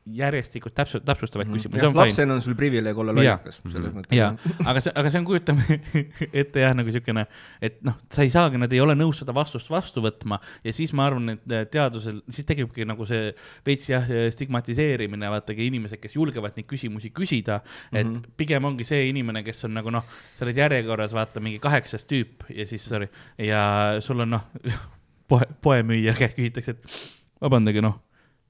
järjestikku 0.05 0.68
täpsu-, 0.68 1.01
täpsustavaid 1.01 1.48
mm 1.48 1.56
küsimusi, 1.56 1.89
lapsena 1.97 2.35
on 2.35 2.43
sul 2.43 2.55
privileeg 2.59 2.98
olla 2.98 3.14
lollakas 3.16 3.60
selles 3.62 3.93
mõttes. 3.94 4.12
jaa, 4.12 4.35
aga 4.70 4.82
see, 4.85 4.93
aga 5.01 5.10
see 5.12 5.20
on, 5.22 5.26
kujutame 5.28 5.78
ette 6.43 6.60
jah, 6.60 6.74
nagu 6.76 6.93
siukene, 6.93 7.24
et 7.64 7.78
noh, 7.86 7.97
sa 8.12 8.26
ei 8.26 8.32
saagi, 8.32 8.60
nad 8.60 8.72
ei 8.74 8.82
ole 8.85 8.97
nõus 8.98 9.22
seda 9.22 9.32
vastust 9.36 9.70
vastu 9.72 10.05
võtma 10.05 10.40
ja 10.64 10.74
siis 10.76 10.93
ma 10.97 11.09
arvan, 11.09 11.36
et 11.36 11.72
teadusel, 11.72 12.20
siis 12.28 12.48
tekibki 12.48 12.85
nagu 12.89 13.09
see 13.09 13.32
veits 13.66 13.89
jah, 13.89 14.09
stigmatiseerimine, 14.36 15.31
vaatagi 15.39 15.70
inimesed, 15.70 16.02
kes 16.02 16.18
julgevad 16.18 16.59
neid 16.59 16.68
küsimusi 16.68 17.14
küsida, 17.14 17.62
et 17.93 18.05
mm 18.05 18.14
-hmm. 18.14 18.36
pigem 18.36 18.64
ongi 18.64 18.85
see 18.85 19.09
inimene, 19.09 19.43
kes 19.47 19.64
on 19.64 19.78
nagu 19.81 19.93
noh, 19.94 20.05
sa 20.36 20.44
oled 20.44 20.59
järjekorras, 20.60 21.16
vaata 21.16 21.40
mingi 21.40 21.62
kaheksas 21.64 22.05
tüüp 22.05 22.44
ja 22.52 22.66
siis 22.66 22.85
sorry, 22.85 23.09
ja 23.39 23.97
sul 24.01 24.20
on 24.20 24.36
noh, 24.36 24.51
poe, 25.28 25.48
poemüüja 25.62 26.12
küsitakse, 26.20 26.76
et 26.76 27.40
vabandage 27.40 27.81
noh 27.81 28.02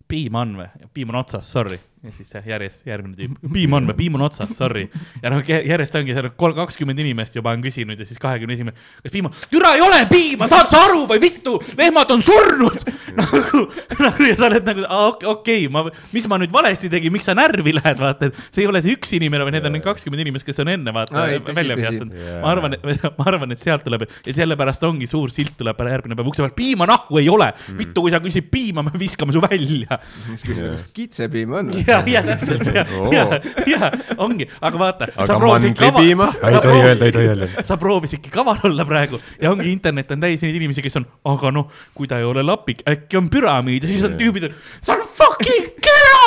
piima 0.09 0.44
on 0.44 0.56
või? 0.59 0.89
piim 0.94 1.12
on 1.14 1.20
otsas, 1.22 1.51
sorry. 1.51 1.78
Ja 2.05 2.12
siis 2.14 2.35
järjest 2.44 2.86
järgmine 2.86 3.16
tüüp, 3.18 3.39
piim 3.56 3.76
on 3.78 3.89
või? 3.89 3.97
piim 3.98 4.18
on 4.18 4.26
otsas, 4.26 4.52
sorry. 4.59 4.85
ja 5.22 5.32
noh, 5.32 5.40
järjest 5.48 5.97
ongi 5.98 6.16
seal 6.16 6.31
kolm, 6.36 6.56
kakskümmend 6.59 7.01
inimest 7.01 7.39
juba 7.39 7.55
on 7.55 7.64
küsinud 7.64 8.01
ja 8.01 8.09
siis 8.09 8.20
kahekümne 8.22 8.56
esimene, 8.56 8.76
kas 9.02 9.14
piim 9.14 9.31
on, 9.31 9.39
türa 9.51 9.74
ei 9.78 9.85
ole 9.85 10.02
piima, 10.10 10.48
saad 10.51 10.70
sa 10.72 10.85
aru 10.89 11.05
või 11.10 11.22
vittu, 11.22 11.56
lehmad 11.78 12.12
on 12.14 12.24
surnud. 12.24 12.85
nagu, 13.20 13.64
nagu 14.01 14.26
ja 14.26 14.36
sa 14.39 14.48
oled 14.48 14.66
nagu, 14.66 14.85
okei 14.85 15.24
okay,, 15.31 15.72
ma, 15.72 15.85
mis 16.14 16.28
ma 16.31 16.39
nüüd 16.43 16.52
valesti 16.55 16.90
tegin, 16.93 17.14
miks 17.14 17.28
sa 17.31 17.36
närvi 17.39 17.76
lähed, 17.76 18.01
vaata, 18.01 18.31
et 18.31 18.39
see 18.51 18.64
ei 18.64 18.70
ole 18.70 18.82
see 18.85 18.97
üks 18.97 19.14
inimene, 19.16 19.47
vaid 19.47 19.59
need 19.59 19.68
on 19.70 19.76
need 19.78 19.86
kakskümmend 19.86 20.24
inimest, 20.24 20.47
kes 20.47 20.60
on 20.64 20.72
enne 20.74 20.94
vaata 20.94 21.26
tõsi, 21.47 21.56
välja 21.56 21.78
vihastanud 21.78 22.14
ma 22.43 22.51
arvan, 22.52 22.76
et 22.76 23.05
ma 23.18 23.28
arvan, 23.31 23.55
et 23.55 23.62
sealt 23.62 23.85
tuleb 23.86 24.06
ja 24.10 24.35
sellepärast 24.35 24.85
ongi 24.89 25.09
suur 25.10 25.32
silt 25.32 25.55
tuleb 25.60 25.85
järgmine 25.94 26.18
päev 26.18 26.32
ukse 26.32 26.43
peal, 26.43 26.56
piima 26.59 26.89
nahku 26.90 27.22
ei 27.22 27.31
ole 27.32 27.55
Mm. 27.55 27.74
mm.. 27.74 27.78
vittu, 27.78 28.05
kui 28.05 28.12
sa 28.12 28.20
küsid 28.22 28.48
piima, 28.52 28.85
me 28.85 28.93
viskame 28.98 29.35
su 29.35 29.43
välja. 29.43 29.98
siis 30.09 30.44
küsime, 30.44 30.70
kas 30.74 30.85
kitsepiim 30.97 31.55
on 31.59 31.70
või? 31.72 31.85
ja, 31.94 32.02
ja 32.06 32.22
täpselt 32.26 32.68
ja 32.74 32.84
Oo., 32.98 33.12
ja, 33.12 33.24
ja 33.66 33.90
ongi, 34.16 34.48
aga 34.60 34.78
vaata. 34.78 35.08
aga 35.16 35.38
mandlipiima? 35.38 36.28
ei 36.50 36.60
tohi 36.60 36.82
öelda, 36.82 37.08
ei 37.08 37.12
tohi 37.12 37.30
öelda. 37.32 37.48
sa 37.62 37.76
proovisidki 37.80 38.32
kaval 38.34 38.62
olla 38.68 38.86
praegu 38.88 39.20
ja 39.40 39.50
ongi 39.50 39.72
internet 39.72 40.10
on 40.14 40.22
täis 40.24 40.44
neid 40.44 40.58
inimesi, 40.58 40.84
kes 40.84 41.00
on, 41.00 41.08
aga 41.30 41.52
noh, 41.54 41.70
kui 41.94 42.10
ta 42.10 42.20
ei 42.22 42.28
ole 42.28 42.44
lapik, 42.46 42.84
äkki 42.90 43.20
on 43.20 43.30
püramiid 43.32 43.84
ja 43.84 43.92
siis 43.92 44.06
on 44.08 44.16
tüübid, 44.20 44.50
see 44.80 44.94
on 44.94 45.04
fucking 45.08 45.74
kera. 45.84 46.24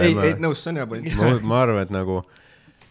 ei, 0.00 0.12
ei 0.12 0.34
nõus, 0.40 0.62
see 0.62 0.74
on 0.74 0.82
hea 0.82 0.90
point. 0.90 1.08
ma, 1.18 1.32
ma 1.42 1.62
arvan, 1.64 1.86
et 1.86 1.94
nagu, 1.94 2.20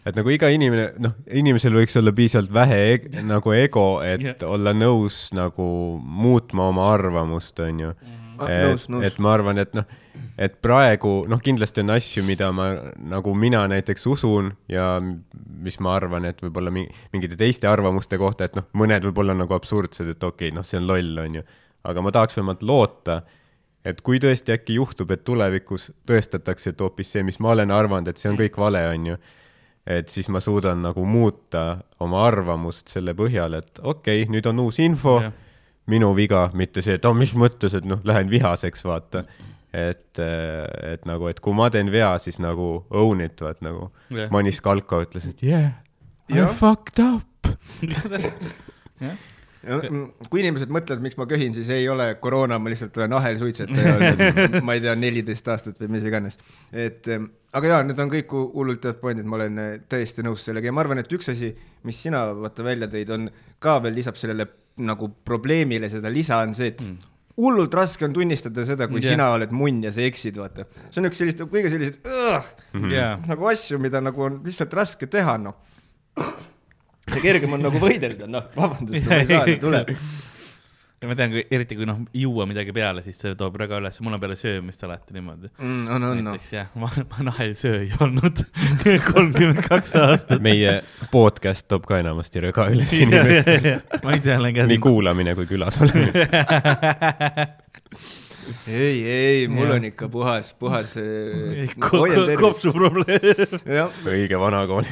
et 0.06 0.18
nagu 0.18 0.34
iga 0.34 0.50
inimene, 0.54 0.90
noh, 1.02 1.16
inimesel 1.30 1.76
võiks 1.76 1.96
olla 2.00 2.14
piisavalt 2.16 2.52
vähe 2.54 2.82
e 2.94 3.24
nagu 3.26 3.56
ego, 3.56 3.88
et 4.04 4.22
yeah. 4.24 4.44
olla 4.48 4.74
nõus 4.76 5.26
nagu 5.36 5.66
muutma 6.02 6.70
oma 6.72 6.90
arvamust, 6.94 7.58
onju. 7.62 7.94
Ah, 7.96 8.25
et 8.44 9.06
et 9.06 9.18
ma 9.22 9.32
arvan, 9.34 9.58
et 9.58 9.72
noh, 9.76 9.86
et 10.38 10.56
praegu 10.62 11.12
noh, 11.30 11.40
kindlasti 11.42 11.82
on 11.82 11.94
asju, 11.96 12.24
mida 12.26 12.50
ma 12.54 12.68
nagu 13.12 13.34
mina 13.34 13.62
näiteks 13.70 14.06
usun 14.12 14.52
ja 14.68 14.96
mis 15.00 15.78
ma 15.80 15.94
arvan, 15.96 16.28
et 16.28 16.42
võib-olla 16.44 16.72
mi- 16.74 16.88
mingite 17.14 17.38
teiste 17.40 17.68
arvamuste 17.70 18.18
kohta, 18.20 18.48
et 18.48 18.58
noh, 18.58 18.68
mõned 18.76 19.08
võib-olla 19.08 19.36
on 19.36 19.44
nagu 19.44 19.56
absurdsed, 19.56 20.12
et 20.12 20.22
okei 20.22 20.50
okay,, 20.50 20.56
noh, 20.56 20.66
see 20.66 20.80
on 20.80 20.86
loll, 20.90 21.16
onju. 21.24 21.42
aga 21.86 22.02
ma 22.02 22.12
tahaks 22.12 22.36
vähemalt 22.36 22.62
loota, 22.66 23.20
et 23.86 24.02
kui 24.02 24.20
tõesti 24.22 24.54
äkki 24.56 24.76
juhtub, 24.80 25.10
et 25.14 25.24
tulevikus 25.24 25.90
tõestatakse, 26.08 26.74
et 26.74 26.80
hoopis 26.80 27.12
see, 27.14 27.24
mis 27.26 27.40
ma 27.40 27.54
olen 27.54 27.70
arvanud, 27.70 28.08
et 28.10 28.18
see 28.18 28.30
on 28.32 28.38
kõik 28.38 28.58
vale, 28.58 28.82
onju, 28.90 29.16
et 29.86 30.10
siis 30.10 30.28
ma 30.34 30.42
suudan 30.42 30.82
nagu 30.82 31.04
muuta 31.06 31.78
oma 32.02 32.26
arvamust 32.26 32.90
selle 32.90 33.14
põhjal, 33.14 33.54
et 33.60 33.82
okei 33.82 34.24
okay,, 34.24 34.32
nüüd 34.32 34.48
on 34.50 34.66
uus 34.66 34.82
info 34.82 35.20
Jah., 35.22 35.42
minu 35.90 36.12
viga, 36.16 36.48
mitte 36.54 36.82
see, 36.82 36.96
et 36.98 37.04
oh, 37.06 37.14
mis 37.16 37.32
mõttes, 37.38 37.74
et 37.78 37.84
noh, 37.86 38.00
lähen 38.04 38.30
vihaseks, 38.32 38.84
vaata. 38.86 39.24
et, 39.76 40.18
et 40.18 41.04
nagu, 41.06 41.28
et 41.28 41.40
kui 41.40 41.52
ma 41.54 41.68
teen 41.70 41.90
vea, 41.92 42.14
siis 42.22 42.38
nagu 42.40 42.86
own 42.90 43.20
it, 43.20 43.40
vaat 43.44 43.60
nagu 43.66 43.90
Jah. 44.10 44.30
Manis 44.32 44.60
Kalko 44.64 45.02
ütles, 45.04 45.26
et 45.28 45.42
yeah, 45.44 45.72
I 46.32 46.38
Jah. 46.40 46.52
fucked 46.56 47.02
up. 47.04 47.50
kui 50.30 50.40
inimesed 50.42 50.70
mõtlevad, 50.72 51.02
miks 51.02 51.16
ma 51.18 51.26
köhin, 51.28 51.54
siis 51.56 51.68
ei 51.74 51.88
ole 51.90 52.08
koroona, 52.22 52.58
ma 52.62 52.70
lihtsalt 52.70 52.96
olen 53.00 53.16
ahelsuitsetaja 53.18 53.94
olnud, 53.96 54.58
ma 54.66 54.76
ei 54.76 54.82
tea, 54.84 54.94
neliteist 54.98 55.48
aastat 55.52 55.80
või 55.82 55.90
mis 55.96 56.06
iganes. 56.06 56.38
et 56.72 57.08
ähm, 57.12 57.28
aga 57.56 57.72
jaa, 57.72 57.80
need 57.86 58.02
on 58.02 58.12
kõik 58.12 58.34
hu- 58.36 58.50
hullult 58.54 58.86
head 58.86 59.00
pointid, 59.02 59.26
ma 59.26 59.40
olen 59.40 59.58
äh, 59.62 59.72
täiesti 59.90 60.24
nõus 60.26 60.46
sellega 60.46 60.70
ja 60.70 60.76
ma 60.76 60.84
arvan, 60.84 61.02
et 61.02 61.12
üks 61.18 61.32
asi, 61.34 61.50
mis 61.86 61.98
sina 62.06 62.22
vaata 62.38 62.66
välja 62.66 62.88
tõid, 62.92 63.10
on 63.16 63.26
ka 63.62 63.78
veel 63.84 63.98
lisab 63.98 64.18
sellele 64.20 64.46
nagu 64.76 65.08
probleemile 65.24 65.88
seda 65.92 66.10
lisa 66.12 66.42
on 66.44 66.56
see, 66.56 66.74
et 66.74 66.82
mm 66.82 67.12
hullult 67.36 67.74
raske 67.76 68.04
on 68.06 68.14
tunnistada 68.16 68.64
seda, 68.64 68.88
kui 68.88 69.02
yeah. 69.02 69.12
sina 69.12 69.28
oled 69.34 69.52
munn 69.56 69.82
ja 69.84 69.92
sa 69.92 70.04
eksid, 70.06 70.38
vaata. 70.40 70.66
see 70.88 71.02
on 71.02 71.10
üks 71.10 71.20
sellist 71.20 71.42
kõige 71.52 71.72
selliseid 71.72 72.06
uh, 72.08 72.46
jaa, 72.92 73.16
nagu 73.28 73.50
asju, 73.50 73.80
mida 73.82 74.00
nagu 74.04 74.24
on 74.24 74.38
lihtsalt 74.46 74.72
raske 74.76 75.08
teha, 75.12 75.36
noh. 75.42 75.58
ja 76.16 77.20
kergem 77.20 77.52
on 77.58 77.66
nagu 77.68 77.82
võidelda, 77.82 78.28
noh, 78.30 78.48
vabandust, 78.56 79.04
ma 79.08 79.20
ei 79.20 79.28
saa, 79.28 79.58
tuleb. 79.60 79.92
Ja 81.02 81.08
ma 81.10 81.16
tean, 81.18 81.32
kui 81.34 81.42
eriti 81.52 81.76
kui 81.76 81.86
noh, 81.88 81.98
ei 82.14 82.22
jõua 82.24 82.46
midagi 82.48 82.72
peale, 82.76 83.02
siis 83.04 83.18
see 83.20 83.34
toob 83.38 83.58
väga 83.60 83.80
üles, 83.82 83.98
mul 84.04 84.16
on 84.16 84.22
peale 84.22 84.36
söömist 84.40 84.84
alati 84.86 85.16
niimoodi. 85.16 85.50
Mm, 85.58 85.82
on, 85.92 86.06
on, 86.08 86.22
noh. 86.24 86.32
näiteks 86.32 86.52
jah, 86.54 86.70
ma, 86.80 86.88
ma 87.10 87.28
nahelsööja 87.28 88.00
olnud 88.06 88.40
kolmkümmend 89.10 89.60
kaks 89.66 89.92
aastat. 90.00 90.40
meie 90.44 90.78
podcast 91.12 91.68
toob 91.68 91.84
ka 91.88 92.00
enamasti 92.00 92.44
rõga 92.46 92.70
üles 92.72 92.96
inimestele. 93.04 93.76
ma 94.06 94.16
ise 94.16 94.38
olen 94.40 94.56
ka 94.56 94.68
nii 94.72 94.82
kuulamine 94.88 95.36
kui 95.36 95.48
külas 95.50 95.76
olemine. 95.84 96.24
ei, 98.66 98.96
ei, 99.04 99.48
mul 99.52 99.66
Jah. 99.66 99.76
on 99.76 99.84
ikka 99.90 100.08
puhas, 100.08 100.54
puhas. 100.56 100.96
kopsu 102.40 102.72
probleem. 102.72 103.92
õige 104.08 104.40
vanakool. 104.40 104.88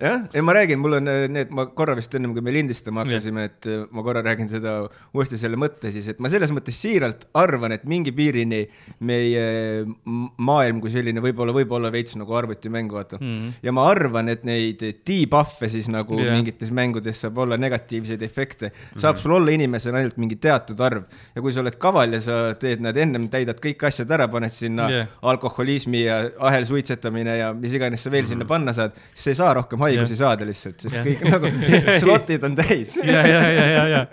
jah, 0.00 0.22
ei 0.32 0.40
ma 0.40 0.54
räägin, 0.56 0.78
mul 0.80 0.96
on 0.96 1.08
äh, 1.08 1.26
need, 1.28 1.50
ma 1.52 1.66
korra 1.76 1.94
vist 1.98 2.14
ennem 2.16 2.32
kui 2.32 2.44
me 2.44 2.52
lindistama 2.54 3.04
hakkasime, 3.04 3.44
et 3.50 3.66
äh, 3.68 3.82
ma 3.92 4.04
korra 4.04 4.22
räägin 4.24 4.48
seda 4.48 4.74
uuesti 5.16 5.36
selle 5.40 5.58
mõtte 5.60 5.92
siis, 5.92 6.08
et 6.08 6.22
ma 6.22 6.30
selles 6.32 6.52
mõttes 6.56 6.78
siiralt 6.80 7.26
arvan, 7.36 7.74
et 7.76 7.84
mingi 7.88 8.12
piirini 8.16 8.62
meie 9.06 9.44
m- 9.84 10.30
maailm 10.40 10.80
kui 10.80 10.92
selline 10.94 11.20
võib-olla, 11.24 11.52
võib-olla 11.56 11.90
veits 11.92 12.16
nagu 12.16 12.36
arvutimäng, 12.38 12.92
vaata 12.94 13.18
mm. 13.20 13.60
ja 13.66 13.74
ma 13.76 13.84
arvan, 13.90 14.30
et 14.32 14.46
neid 14.48 14.80
debuff'e 15.06 15.68
siis 15.72 15.90
nagu 15.92 16.16
yeah. 16.16 16.32
mingites 16.38 16.72
mängudes 16.72 17.20
saab 17.20 17.42
olla 17.44 17.60
negatiivseid 17.60 18.24
efekte, 18.24 18.72
saab 18.96 19.20
sul 19.20 19.36
olla 19.36 19.52
inimesena 19.52 20.00
ainult 20.00 20.16
mingi 20.22 20.40
teatud 20.40 20.80
arv 20.80 21.04
ja 21.34 21.44
kui 21.44 21.52
sa 21.52 21.60
oled 21.64 21.76
kaval 21.80 22.16
ja 22.16 22.22
sa 22.24 22.40
teed 22.60 22.80
need 22.86 23.02
ennem 23.04 23.28
täidad 23.32 23.60
kõik 23.60 23.84
asjad 23.90 24.16
ära, 24.16 24.30
paned 24.32 24.56
sinna 24.56 24.88
yeah. 24.88 25.12
alkoholismi 25.28 26.06
ja 26.06 26.22
ahelsuitsetamine 26.48 27.36
ja 27.42 27.52
mis 27.52 27.76
iganes 27.76 28.08
sa 28.08 28.16
veel 28.16 28.24
sinna 28.30 28.48
panna 28.48 28.72
saad, 28.76 28.96
siis 29.12 29.28
sa 29.28 29.34
ei 29.34 29.40
saa 29.44 29.54
rohkem 29.60 29.76
haigusi 29.76 29.89
Jah. 29.98 30.16
saada 30.22 30.46
lihtsalt, 30.48 30.80
sest 30.84 30.98
kõik 31.06 31.24
nagu 31.26 31.52
slotid 32.02 32.44
on 32.46 32.58
täis. 32.58 32.96
ja, 33.02 33.22
ja, 33.26 33.46
ja, 33.48 33.70
ja, 33.74 33.86
ja 33.96 34.04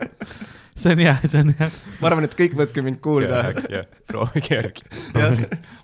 see 0.78 0.91
on 0.94 1.02
hea, 1.02 1.16
see 1.26 1.41
on 1.41 1.54
hea. 1.58 1.70
ma 2.02 2.10
arvan, 2.12 2.28
et 2.28 2.36
kõik 2.38 2.56
võtke 2.58 2.84
mind 2.86 2.99
kuulda. 3.04 3.41
proovige 4.08 4.58
järgi. 4.60 4.86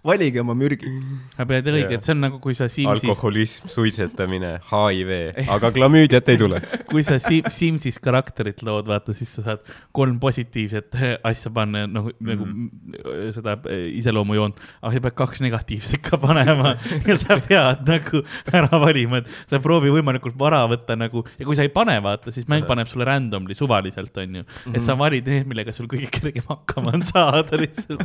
valige 0.05 0.41
oma 0.43 0.55
mürgi. 0.57 0.89
sa 1.35 1.47
pead 1.49 1.67
õige, 1.71 1.97
et 1.97 2.05
see 2.05 2.13
on 2.15 2.21
nagu, 2.27 2.39
kui 2.43 2.55
sa 2.57 2.67
Simsis, 2.71 3.09
alkoholism, 3.09 3.69
suitsetamine, 3.73 4.55
HIV, 4.69 5.13
aga 5.53 5.71
klamüüdiat 5.75 6.29
ei 6.33 6.41
tule. 6.41 6.61
kui 6.91 7.05
sa 7.05 7.17
Sim- 7.21 7.49
Simsis 7.53 7.99
karakterit 8.03 8.63
lood, 8.65 8.87
vaata, 8.91 9.15
siis 9.17 9.31
sa 9.37 9.45
saad 9.47 9.73
kolm 9.95 10.19
positiivset 10.23 10.99
asja 11.25 11.53
panna, 11.53 11.85
noh, 11.89 12.11
nagu 12.23 12.47
mm. 12.47 13.33
seda 13.35 13.57
eh, 13.71 13.87
iseloomujoont, 13.99 14.61
aga 14.81 14.93
sa 14.95 15.03
pead 15.07 15.17
kaks 15.23 15.43
negatiivset 15.45 16.03
ka 16.05 16.19
panema 16.21 16.75
ja 17.09 17.17
sa 17.21 17.39
pead 17.41 17.83
nagu 17.89 18.23
ära 18.53 18.81
valima, 18.83 19.23
et 19.23 19.49
sa 19.49 19.61
proovi 19.63 19.91
võimalikult 19.93 20.37
vara 20.39 20.63
võtta 20.69 20.97
nagu 20.99 21.25
ja 21.39 21.47
kui 21.47 21.57
sa 21.57 21.65
ei 21.65 21.73
pane, 21.73 21.97
vaata, 22.03 22.33
siis 22.33 22.47
mäng 22.51 22.67
paneb 22.69 22.89
sulle 22.91 23.07
randomly 23.07 23.57
suvaliselt, 23.57 24.15
onju, 24.23 24.45
et 24.73 24.82
sa 24.85 24.95
valid 24.99 25.27
need, 25.29 25.47
millega 25.49 25.75
sul 25.75 25.89
kõige 25.91 26.09
kergem 26.13 26.47
hakkama 26.49 26.95
on 26.97 27.05
saada 27.05 27.59
lihtsalt. 27.59 28.03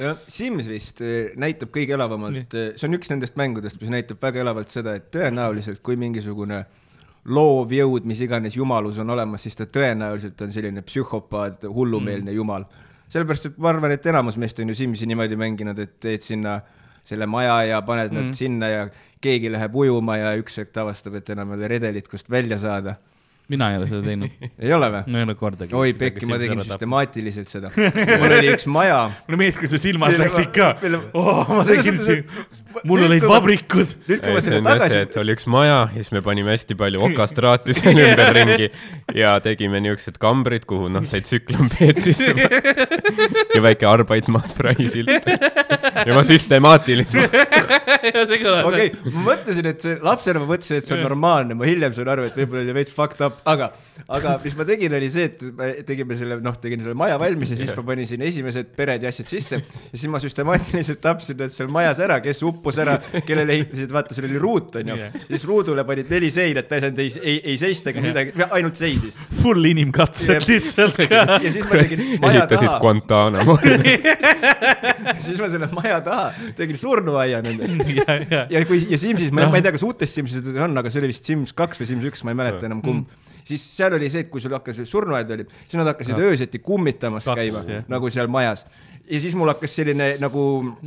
jah, 0.00 0.24
Sims 0.30 0.70
vist 0.70 1.02
eh, 1.04 1.34
näitab 1.40 1.72
kõige 1.74 1.96
elavamalt, 1.96 2.56
see 2.76 2.88
on 2.88 2.98
üks 2.98 3.12
nendest 3.12 3.38
mängudest, 3.40 3.80
mis 3.82 3.92
näitab 3.92 4.22
väga 4.22 4.42
elavalt 4.44 4.74
seda, 4.74 4.96
et 4.98 5.08
tõenäoliselt 5.14 5.82
kui 5.86 5.98
mingisugune 6.00 6.64
loov 7.26 7.72
jõud, 7.74 8.06
mis 8.06 8.20
iganes 8.22 8.56
jumalus 8.56 9.00
on 9.02 9.10
olemas, 9.10 9.42
siis 9.46 9.58
ta 9.58 9.66
tõenäoliselt 9.66 10.42
on 10.44 10.52
selline 10.54 10.82
psühhopaat, 10.86 11.66
hullumeelne 11.66 12.30
mm. 12.30 12.36
jumal. 12.36 12.66
sellepärast, 13.10 13.50
et 13.50 13.58
ma 13.62 13.70
arvan, 13.72 13.94
et 13.94 14.06
enamus 14.06 14.38
meist 14.38 14.58
on 14.62 14.70
ju 14.70 14.78
Simsi 14.78 15.06
niimoodi 15.06 15.38
mänginud, 15.38 15.78
et 15.78 15.98
teed 16.02 16.22
sinna 16.26 16.60
selle 17.06 17.26
maja 17.30 17.60
ja 17.70 17.82
paned 17.86 18.12
mm. 18.12 18.16
nad 18.30 18.38
sinna 18.38 18.70
ja 18.70 18.86
keegi 19.22 19.50
läheb 19.50 19.74
ujuma 19.74 20.18
ja 20.20 20.32
üks 20.38 20.58
hetk 20.62 20.76
avastab, 20.82 21.18
et 21.18 21.30
enam 21.34 21.54
ei 21.54 21.60
ole 21.60 21.70
redelit, 21.76 22.08
kust 22.10 22.30
välja 22.30 22.58
saada. 22.62 22.96
Mina 23.52 23.70
ei 23.70 23.78
ole 23.78 23.86
seda 23.86 24.02
teinud, 24.02 24.46
ei 24.64 24.72
ole 24.74 24.90
või? 24.90 25.02
ma 25.12 25.20
ei 25.20 25.26
ole 25.28 25.34
kordagi. 25.38 25.74
oi 25.78 25.94
pekki, 25.98 26.26
ma 26.26 26.38
tegin. 26.42 26.62
süstemaatiliselt 26.66 27.52
seda. 27.52 27.70
mul 28.22 28.36
oli 28.40 28.52
üks 28.56 28.66
maja 28.70 29.00
mulle 29.26 29.40
meeldis, 29.42 29.60
kui 29.60 29.70
su 29.70 29.80
silmad 29.80 30.16
läksid 30.18 30.50
ka 30.56 30.72
oh,. 31.14 31.44
ma 31.52 31.62
tegin 31.68 32.00
siin, 32.02 32.24
mul 32.88 33.04
olid 33.06 33.26
vabrikud. 33.26 33.94
nüüd, 34.08 34.22
kui 34.22 34.34
ma 34.34 34.42
see 34.42 34.50
selle 34.50 34.62
tagasi 34.66 34.98
et 35.04 35.18
oli 35.22 35.36
üks 35.36 35.46
maja 35.50 35.78
ja 35.84 35.94
siis 35.94 36.10
me 36.16 36.22
panime 36.26 36.54
hästi 36.54 36.78
palju 36.78 37.04
okastraati 37.08 37.76
seal 37.76 38.02
ümberringi 38.02 38.70
ja 39.14 39.36
tegime 39.44 39.80
niisugused 39.84 40.18
kambrid, 40.22 40.66
kuhu 40.68 40.90
noh, 40.92 41.06
sai 41.06 41.22
tsüklompeed 41.26 42.02
sisse 42.02 42.34
ja 42.34 43.62
väike 43.62 43.86
Arbeitmaad 43.86 44.56
praisilt. 44.58 45.12
ja 46.06 46.16
ma 46.16 46.24
süstemaatiliselt, 46.26 47.38
okei, 48.66 48.90
ma 49.14 49.26
mõtlesin, 49.30 49.70
et 49.70 49.86
see 49.86 49.96
lapsena 50.02 50.42
ma 50.42 50.50
mõtlesin, 50.50 50.82
et 50.82 50.88
see 50.88 50.98
on 50.98 51.04
normaalne, 51.06 51.56
ma 51.58 51.68
hiljem 51.68 51.94
sain 51.96 52.10
aru, 52.10 52.26
et 52.28 52.36
võib-olla 52.38 52.64
oli 52.66 52.76
veits 52.76 52.94
fucked 52.94 53.22
up, 53.24 53.35
aga, 53.44 53.70
aga 54.16 54.36
mis 54.44 54.56
ma 54.58 54.66
tegin, 54.68 54.94
oli 54.98 55.10
see, 55.12 55.28
et 55.30 55.42
me 55.58 55.70
tegime 55.86 56.16
selle, 56.18 56.38
noh, 56.44 56.56
tegin 56.62 56.82
selle 56.84 56.96
maja 56.98 57.18
valmis 57.20 57.52
ja 57.52 57.58
siis 57.58 57.74
ma 57.76 57.84
panin 57.90 58.08
sinna 58.08 58.28
esimesed 58.28 58.72
pered 58.78 59.04
ja 59.04 59.12
asjad 59.12 59.30
sisse. 59.30 59.60
Ja 59.60 59.92
siis 59.94 60.08
ma 60.12 60.20
süstemaatiliselt 60.22 61.02
tapsin 61.04 61.38
nad 61.40 61.54
seal 61.54 61.70
majas 61.72 62.00
ära, 62.04 62.18
kes 62.24 62.42
uppus 62.46 62.80
ära, 62.82 62.98
kellele 63.26 63.58
ehitasid, 63.58 63.92
vaata, 63.94 64.16
seal 64.16 64.28
oli 64.30 64.40
ruut 64.42 64.80
onju. 64.80 64.98
Siis 65.28 65.46
ruudule 65.48 65.84
panid 65.88 66.10
neli 66.12 66.30
seina, 66.34 66.62
et 66.64 66.70
ta 66.70 66.78
ei 66.78 66.86
saanud 66.86 67.02
ei, 67.04 67.12
ei, 67.22 67.36
ei 67.52 67.58
seista 67.60 67.92
ega 67.92 68.04
midagi, 68.04 68.34
ainult 68.50 68.78
seisis. 68.80 69.18
full 69.42 69.68
inimkatsed 69.68 70.48
lihtsalt 70.48 71.02
ja 71.10 71.38
siis 71.44 71.66
ma 71.68 71.82
tegin 71.82 72.04
maja 72.22 72.46
ehitasid 72.46 72.68
taha, 72.68 72.80
Guantanamo. 72.80 73.58
siis 75.20 75.38
ma 75.40 75.50
selle 75.52 75.68
maja 75.74 76.00
taha 76.04 76.52
tegin 76.58 76.78
surnuaia 76.80 77.42
nendest. 77.44 77.76
Ja, 78.50 78.62
kui 78.66 78.78
ja 78.88 78.98
Simsis, 79.00 79.30
ma, 79.34 79.46
Noh. 79.46 79.54
ei 79.56 79.64
tea, 79.64 79.72
kas 79.74 79.84
uutes 79.86 80.12
Simsides 80.14 80.56
on, 80.62 80.76
aga 80.78 80.90
see 80.92 81.00
oli 81.02 81.10
vist 81.10 81.26
Sims 81.26 81.52
kaks 81.56 81.80
või 81.80 81.88
Sims 81.90 82.06
üks, 82.10 82.22
ma 82.26 82.32
ei 82.32 82.38
mäleta 82.38 82.68
enam 82.68 82.82
kumb. 82.84 83.10
Siis 83.46 83.62
seal 83.76 83.94
oli 83.96 84.10
see, 84.10 84.26
et 84.26 84.32
kui 84.32 84.42
sul 84.42 84.54
hakkas 84.56 84.82
surnuaed 84.88 85.30
oli, 85.36 85.46
siis 85.64 85.78
nad 85.80 85.92
hakkasid 85.92 86.16
Kaks. 86.16 86.28
öösiti 86.30 86.62
kummitamas 86.64 87.28
Kaks, 87.28 87.40
käima 87.40 87.64
jah. 87.70 87.88
nagu 87.90 88.10
seal 88.12 88.30
majas 88.32 88.66
ja 89.10 89.20
siis 89.22 89.34
mul 89.38 89.50
hakkas 89.50 89.76
selline 89.78 90.08
nagu 90.22 90.42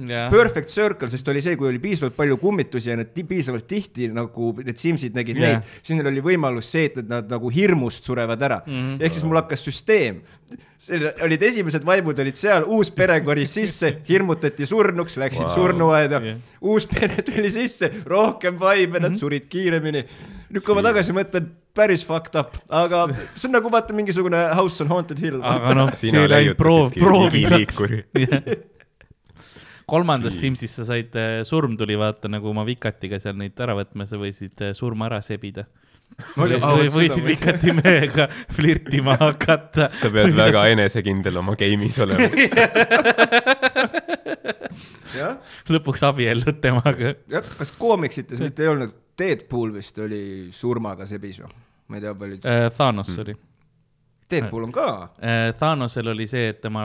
Jah. 0.09 0.27
perfect 0.31 0.71
circle, 0.71 1.09
sest 1.11 1.27
oli 1.31 1.41
see, 1.43 1.55
kui 1.59 1.69
oli 1.71 1.81
piisavalt 1.83 2.17
palju 2.17 2.37
kummitusi 2.41 2.91
ja 2.91 2.97
nad 2.99 3.13
piisavalt 3.15 3.67
tihti 3.69 4.09
nagu 4.13 4.51
need 4.59 4.79
Simsid 4.79 5.15
nägid 5.17 5.39
Jah. 5.39 5.59
neid, 5.59 5.77
siis 5.81 5.97
neil 5.97 6.11
oli 6.11 6.23
võimalus 6.25 6.71
see, 6.73 6.89
et 6.91 6.99
nad 7.09 7.29
nagu 7.31 7.51
hirmust 7.53 8.07
surevad 8.07 8.41
ära 8.43 8.61
mm. 8.65 8.73
-hmm. 8.73 9.05
ehk 9.05 9.15
siis 9.15 9.27
mul 9.27 9.39
hakkas 9.39 9.63
süsteem. 9.65 10.21
Olid 11.25 11.43
esimesed 11.43 11.83
vaimud 11.85 12.19
olid 12.23 12.37
seal, 12.39 12.65
uus 12.71 12.89
pere 12.95 13.19
koris 13.25 13.51
sisse, 13.57 13.91
hirmutati 14.07 14.67
surnuks, 14.69 15.17
läksid 15.19 15.45
wow. 15.45 15.55
Surnuaeda 15.55 16.21
yeah., 16.23 16.37
uus 16.61 16.87
pere 16.89 17.19
tuli 17.25 17.51
sisse, 17.53 17.91
rohkem 18.07 18.57
vaime, 18.59 19.01
nad 19.03 19.17
surid 19.19 19.49
kiiremini. 19.51 20.05
nüüd, 20.49 20.63
kui 20.65 20.77
ma 20.77 20.83
tagasi 20.85 21.15
mõtlen, 21.15 21.51
päris 21.75 22.03
fucked 22.07 22.39
up, 22.39 22.57
aga 22.71 23.05
see 23.35 23.49
on 23.49 23.57
nagu 23.57 23.71
vaata 23.71 23.95
mingisugune 23.95 24.39
House 24.55 24.83
on 24.83 24.91
Haunted 24.93 25.21
Hill. 25.21 25.43
aga 25.45 25.75
noh, 25.77 25.91
see 25.99 26.15
oli 26.15 26.37
ainult 26.39 26.59
proov, 26.59 26.91
proovimiseks 26.95 27.77
digiliikuri.. 27.77 28.57
kolmandas 29.89 30.39
Simsis 30.39 30.73
sa 30.79 30.87
said, 30.87 31.15
surm 31.47 31.75
tuli 31.77 31.97
vaata 31.99 32.31
nagu 32.31 32.49
oma 32.51 32.65
vikatiga 32.67 33.19
seal 33.21 33.37
neid 33.39 33.59
ära 33.59 33.75
võtma, 33.77 34.07
sa 34.09 34.19
võisid 34.21 34.65
eh, 34.65 34.73
surma 34.77 35.09
ära 35.09 35.21
sebida. 35.25 35.67
Võisid 36.35 37.23
vikati 37.23 37.73
mehega 37.77 38.27
flirtima 38.53 39.15
hakata. 39.19 39.89
sa 39.93 40.11
pead 40.13 40.35
väga 40.35 40.65
enesekindel 40.73 41.39
oma 41.41 41.55
game'is 41.59 41.99
olema. 42.03 42.29
lõpuks 45.73 46.05
abiellud 46.09 46.59
temaga. 46.63 47.13
jah, 47.31 47.53
kas 47.59 47.71
koomiksites 47.77 48.41
mitte 48.43 48.65
ei 48.65 48.73
olnud, 48.73 48.95
Deadpool 49.19 49.73
vist 49.75 49.97
oli 49.99 50.23
surmaga 50.55 51.07
sebis 51.09 51.41
või? 51.43 51.53
ma 51.89 51.99
ei 51.99 52.03
tea, 52.05 52.15
palju, 52.15 52.41
Thanos 52.77 53.13
oli. 53.23 53.35
Deadpool 54.29 54.67
on 54.67 54.73
ka. 54.73 54.89
Thanosel 55.57 56.11
oli 56.11 56.27
see, 56.29 56.51
et 56.53 56.59
tema 56.61 56.83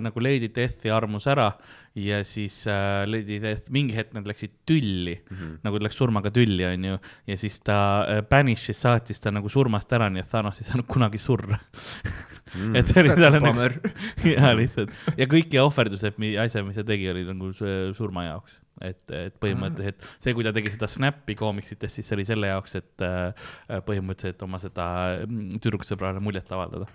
nagu 0.00 0.22
Lady 0.24 0.48
Deathi 0.54 0.88
armus 0.92 1.26
ära 1.28 1.50
ja 1.96 2.20
siis 2.28 2.58
äh, 2.68 3.06
Lady 3.08 3.38
Death, 3.40 3.70
mingi 3.72 3.96
hetk 3.96 4.12
nad 4.16 4.26
läksid 4.28 4.52
tülli 4.68 5.14
mm, 5.16 5.36
-hmm. 5.36 5.52
nagu 5.64 5.78
ta 5.78 5.86
läks 5.86 5.96
surmaga 5.96 6.30
tülli, 6.30 6.64
onju, 6.68 6.98
ja 7.26 7.36
siis 7.40 7.58
ta 7.64 7.78
äh, 8.04 8.20
Banish'is 8.22 8.82
saatis 8.84 9.20
ta 9.20 9.32
nagu 9.32 9.48
surmast 9.48 9.92
ära, 9.92 10.10
nii 10.12 10.20
et 10.20 10.28
Thanos 10.28 10.60
ei 10.60 10.68
saanud 10.68 10.86
kunagi 10.86 11.18
surra 11.18 11.56
mm. 11.56 12.76
et 12.78 12.92
oli 12.96 13.16
talle 13.16 13.40
nagu 13.40 13.64
jaa 14.34 14.52
lihtsalt 14.58 14.92
ja 15.16 15.28
kõiki 15.30 15.60
ohverdused, 15.62 16.20
asja, 16.44 16.64
mis 16.66 16.76
ta 16.76 16.84
tegi, 16.84 17.08
oli 17.10 17.24
nagu 17.28 17.52
su- 17.56 17.94
surma 17.96 18.26
jaoks. 18.28 18.60
et, 18.84 19.00
et 19.08 19.40
põhimõtteliselt 19.40 20.04
see, 20.20 20.36
kui 20.36 20.44
ta 20.44 20.52
tegi 20.52 20.74
seda 20.74 20.90
Snappi 20.90 21.34
koomiksites, 21.34 21.96
siis 21.96 22.06
see 22.06 22.18
oli 22.18 22.28
selle 22.28 22.52
jaoks, 22.52 22.76
et 22.76 23.06
äh, 23.06 23.32
põhimõtteliselt 23.88 24.44
oma 24.44 24.60
seda 24.60 24.86
mm, 25.24 25.64
tüdruksõbrale 25.64 26.20
muljet 26.20 26.52
avaldada. 26.52 26.90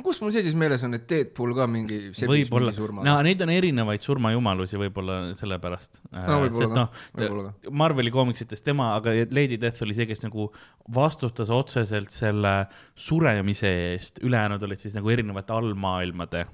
Kus 0.00 0.20
mul 0.22 0.32
see 0.32 0.44
siis 0.46 0.54
meeles 0.56 0.82
on, 0.86 0.96
et 0.96 1.04
Deadpool 1.08 1.52
ka 1.56 1.66
mingi 1.68 1.98
võib-olla 2.16 2.72
no 3.04 3.16
neid 3.26 3.42
on 3.44 3.52
erinevaid 3.52 4.00
surmajumalusi 4.00 4.80
võib-olla 4.80 5.18
sellepärast. 5.36 6.00
No 6.14 6.22
ka, 6.24 6.86
võib-olla 7.18 7.50
ka. 7.50 7.74
Marveli 7.82 8.14
koomiksites 8.14 8.64
tema, 8.64 8.94
aga 8.96 9.12
Lady 9.34 9.60
Death 9.60 9.84
oli 9.84 9.96
see, 9.98 10.08
kes 10.08 10.24
nagu 10.24 10.48
vastutas 10.96 11.52
otseselt 11.52 12.14
selle 12.14 12.54
suremise 12.96 13.72
eest, 13.92 14.22
ülejäänud 14.24 14.64
olid 14.64 14.80
siis 14.80 14.96
nagu 14.96 15.12
erinevate 15.12 15.52
allmaailmade. 15.56 16.46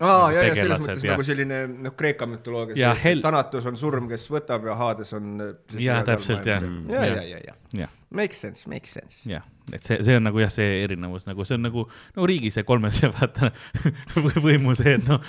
aa, 0.00 0.30
ja, 0.32 0.42
ja 0.48 0.54
selles 0.56 0.80
mõttes 0.82 1.04
ja- 1.04 1.12
nagu 1.14 1.24
selline 1.28 1.58
noh, 1.86 1.92
Kreeka 1.98 2.26
mütoloogias 2.26 2.78
Ja 2.80 2.94
hel- 2.96 3.20
Thanatos 3.24 3.66
on 3.68 3.76
surm, 3.76 4.08
kes 4.08 4.24
võtab 4.32 4.64
ja 4.70 4.74
Hades 4.80 5.12
on 5.18 5.34
siis 5.70 5.82
Jah, 5.84 6.02
täpselt, 6.08 6.46
jah. 6.48 6.62
ja, 6.88 7.04
ja, 7.04 7.22
ja, 7.22 7.40
ja 7.50 7.54
jah, 7.84 7.90
make 8.10 8.34
sense, 8.34 8.64
make 8.70 8.88
sense. 8.90 9.20
jah, 9.28 9.44
et 9.72 9.84
see, 9.86 10.00
see 10.06 10.16
on 10.18 10.24
nagu 10.26 10.40
jah, 10.42 10.50
see 10.50 10.80
erinevus 10.86 11.28
nagu 11.28 11.44
see 11.46 11.54
on 11.58 11.62
nagu, 11.68 11.84
nagu 12.16 12.26
riigis 12.32 12.56
see 12.58 12.64
kolmes 12.66 13.02
ja 13.04 13.12
vaata 13.18 13.52
võimu 14.40 14.74
see, 14.78 14.96
et 14.98 15.06
noh, 15.08 15.20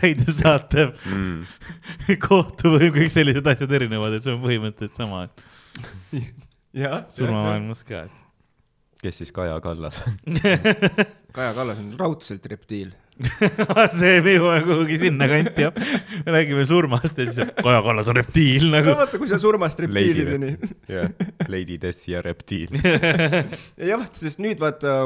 täidesaatev 0.00 0.92
Mm. 1.06 1.46
kohtuvõim, 2.28 2.92
kõik 2.98 3.10
sellised 3.14 3.46
asjad 3.46 3.72
erinevad, 3.78 4.18
et 4.18 4.26
see 4.26 4.34
on 4.34 4.42
põhimõtteliselt 4.42 4.98
sama 4.98 5.26
jah, 6.84 7.04
surmamaailmas 7.14 7.82
ka, 7.88 8.04
kes 9.02 9.22
siis 9.22 9.32
Kaja 9.32 9.56
Kallas? 9.64 10.02
Kaja 11.36 11.52
Kallas 11.56 11.78
on 11.82 11.90
raudselt 12.00 12.46
reptiil. 12.50 12.92
see 13.98 14.20
me 14.20 14.34
jõuame 14.34 14.62
kuhugi 14.66 14.98
sinnakanti 15.00 15.64
jah, 15.64 15.78
räägime 16.28 16.66
surmast 16.68 17.16
ja 17.16 17.24
siis 17.28 17.52
Kaja 17.62 17.80
Kallas 17.86 18.10
on 18.12 18.18
reptiil 18.18 18.66
no 18.68 18.74
nagu. 18.76 18.96
vaata, 18.98 19.20
kui 19.20 19.30
sa 19.30 19.38
surmast 19.40 19.80
reptiilideni. 19.80 20.52
jah, 20.92 21.08
Lady 21.52 21.78
Death 21.80 22.04
ja 22.10 22.20
reptiil. 22.24 22.76
jah, 23.90 24.04
sest 24.20 24.42
nüüd 24.44 24.60
vaata, 24.60 24.98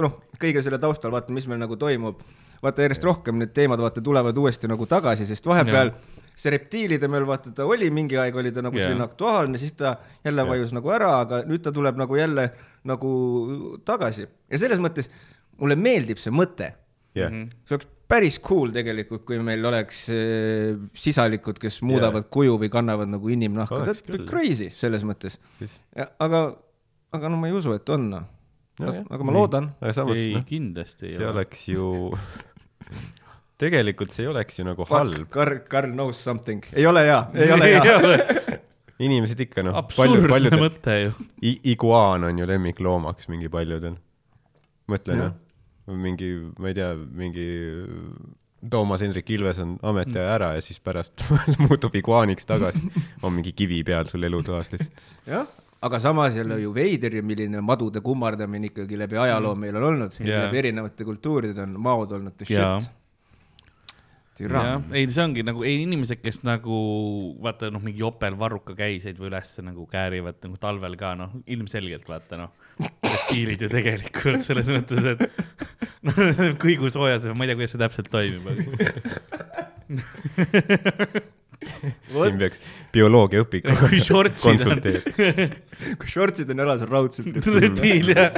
noh, 0.00 0.16
kõige 0.40 0.64
selle 0.64 0.80
taustal 0.80 1.12
vaata, 1.12 1.34
mis 1.36 1.48
meil 1.50 1.60
nagu 1.60 1.76
toimub, 1.80 2.24
vaata 2.64 2.86
järjest 2.86 3.04
rohkem 3.04 3.36
need 3.42 3.52
teemad 3.56 3.84
vaata 3.84 4.04
tulevad 4.04 4.40
uuesti 4.40 4.70
nagu 4.70 4.88
tagasi, 4.88 5.28
sest 5.28 5.46
vahepeal 5.48 5.92
see 6.38 6.54
reptiilide 6.54 7.08
meil 7.10 7.26
vaata, 7.28 7.52
ta 7.52 7.66
oli 7.68 7.90
mingi 7.92 8.16
aeg 8.16 8.36
oli 8.38 8.52
ta 8.54 8.62
nagu 8.64 8.78
selline 8.78 9.04
aktuaalne, 9.04 9.60
siis 9.60 9.74
ta 9.76 9.96
jälle 10.24 10.44
Jaa. 10.44 10.52
vajus 10.54 10.72
nagu 10.76 10.92
ära, 10.94 11.16
aga 11.20 11.42
nüüd 11.50 11.64
ta 11.66 11.74
tuleb 11.74 11.98
nagu 11.98 12.16
jälle 12.16 12.48
nagu 12.88 13.14
tagasi 13.84 14.24
ja 14.24 14.60
selles 14.60 14.78
mõttes 14.80 15.10
mulle 15.58 15.76
meeldib 15.76 16.22
see 16.22 16.32
mõte 16.32 16.70
jah, 17.16 17.32
see 17.64 17.76
oleks 17.78 17.88
päris 18.08 18.38
cool 18.40 18.70
tegelikult, 18.72 19.24
kui 19.28 19.36
meil 19.44 19.64
oleks 19.68 20.06
äh, 20.12 20.78
sisalikud, 20.96 21.58
kes 21.60 21.82
muudavad 21.84 22.28
kuju 22.32 22.56
või 22.62 22.70
kannavad 22.72 23.10
nagu 23.12 23.28
inimnahka, 23.32 23.82
that's 23.84 24.04
küll. 24.06 24.24
crazy 24.28 24.70
selles 24.72 25.04
mõttes. 25.04 25.36
Aga, 26.18 26.46
aga 27.12 27.28
no 27.32 27.36
ma 27.40 27.50
ei 27.50 27.56
usu, 27.56 27.76
et 27.76 27.88
on 27.94 28.10
noh 28.16 28.26
No 28.78 28.92
aga 28.94 29.24
ma 29.26 29.32
loodan. 29.34 29.72
aga 29.82 29.92
samas 29.96 30.18
ei 30.20 30.34
noh, 30.36 30.44
kindlasti 30.46 31.08
ei 31.08 31.16
see 31.16 31.24
ole. 31.26 31.32
oleks 31.32 31.64
ju, 31.66 31.86
tegelikult 33.62 34.14
see 34.14 34.22
ei 34.26 34.30
oleks 34.30 34.60
ju 34.60 34.66
nagu 34.68 34.86
halb. 34.90 35.24
Karl, 35.34 35.58
Karl 35.70 35.90
knows 35.94 36.20
something, 36.22 36.62
ei 36.78 36.86
ole 36.86 37.02
hea, 37.08 37.18
ei 37.42 37.52
ole 37.56 37.70
hea. 37.74 38.58
inimesed 39.02 39.42
ikka 39.48 39.64
noh, 39.66 39.74
palju, 39.82 40.20
absurdne 40.20 40.30
paljudel, 40.30 40.62
mõte 40.62 40.96
ju. 41.02 41.10
iguaan 41.74 42.28
on 42.30 42.38
ju 42.38 42.46
lemmikloomaks 42.52 43.28
mingi 43.32 43.50
paljudel. 43.52 43.98
mõtle 44.88 45.18
Jah. 45.18 45.26
noh, 45.26 45.36
mingi, 45.96 46.32
ma 46.58 46.68
ei 46.68 46.76
tea, 46.76 46.92
mingi 46.94 47.46
Toomas 48.70 49.00
Hendrik 49.04 49.30
Ilves 49.30 49.60
on 49.62 49.76
ametiaja 49.86 50.34
ära 50.34 50.50
ja 50.56 50.62
siis 50.64 50.80
pärast 50.82 51.22
muutub 51.64 51.94
iguaaniks 51.94 52.46
tagasi. 52.48 52.82
on 53.22 53.32
mingi 53.36 53.54
kivi 53.56 53.84
peal 53.86 54.10
sul 54.10 54.26
elutoas 54.26 54.72
lihtsalt. 54.72 55.02
jah, 55.26 55.46
aga 55.82 56.00
samas 56.02 56.36
jälle 56.36 56.58
ju 56.60 56.74
veider 56.74 57.14
ja 57.20 57.22
milline 57.22 57.62
madude 57.62 58.02
kummardamine 58.02 58.72
ikkagi 58.72 58.98
läbi 58.98 59.18
ajaloo 59.18 59.54
meil 59.54 59.76
on 59.78 59.90
olnud 59.92 60.16
Jaa. 60.18 60.46
läbi 60.46 60.58
erinevate 60.64 61.06
kultuuride 61.06 61.62
on 61.62 61.78
maod 61.80 62.12
olnud 62.18 62.34
the 62.36 62.48
shit. 62.48 62.90
türa., 64.38 64.80
ei 64.94 65.06
see 65.10 65.22
ongi 65.22 65.42
nagu, 65.46 65.62
ei 65.66 65.82
inimesed, 65.82 66.20
kes 66.22 66.42
nagu 66.46 66.78
vaata 67.42 67.70
noh, 67.74 67.82
mingi 67.82 68.02
jopelvarruka 68.02 68.74
käiseid 68.78 69.18
või 69.18 69.30
ülesse 69.30 69.62
nagu 69.66 69.86
käärivad 69.90 70.42
nagu 70.42 70.58
talvel 70.58 70.98
ka 70.98 71.14
noh, 71.18 71.38
ilmselgelt 71.46 72.10
vaata 72.10 72.42
noh, 72.42 72.67
reptiilid 72.78 73.62
ju 73.64 73.68
tegelikult 73.72 74.44
selles 74.46 74.68
mõttes, 74.72 75.04
et 75.14 75.20
noh, 76.06 76.14
kõigusoojas, 76.62 77.26
ma 77.34 77.44
ei 77.44 77.50
tea, 77.50 77.58
kuidas 77.58 77.74
see 77.74 77.82
täpselt 77.82 78.08
toimib, 78.12 78.44
aga 78.48 78.58
siin 81.58 82.38
peaks 82.40 82.60
bioloogiaõpikuga 82.94 83.88
kui 83.88 84.00
shortsid 84.04 84.44
on 84.46 84.58
konsulteerima. 84.58 85.46
kui 86.00 86.10
shortsid 86.12 86.52
on 86.54 86.62
jalas, 86.64 86.84
on 86.84 86.92
raudselt 86.92 87.48
reptiil 87.58 88.12
ja 88.14 88.28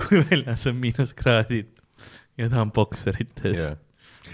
kui 0.00 0.22
väljas 0.30 0.64
on 0.70 0.76
miinuskraadid 0.80 1.70
ja 2.40 2.48
ta 2.50 2.62
on 2.64 2.72
bokserites 2.74 3.58
Jaa. 3.60 3.74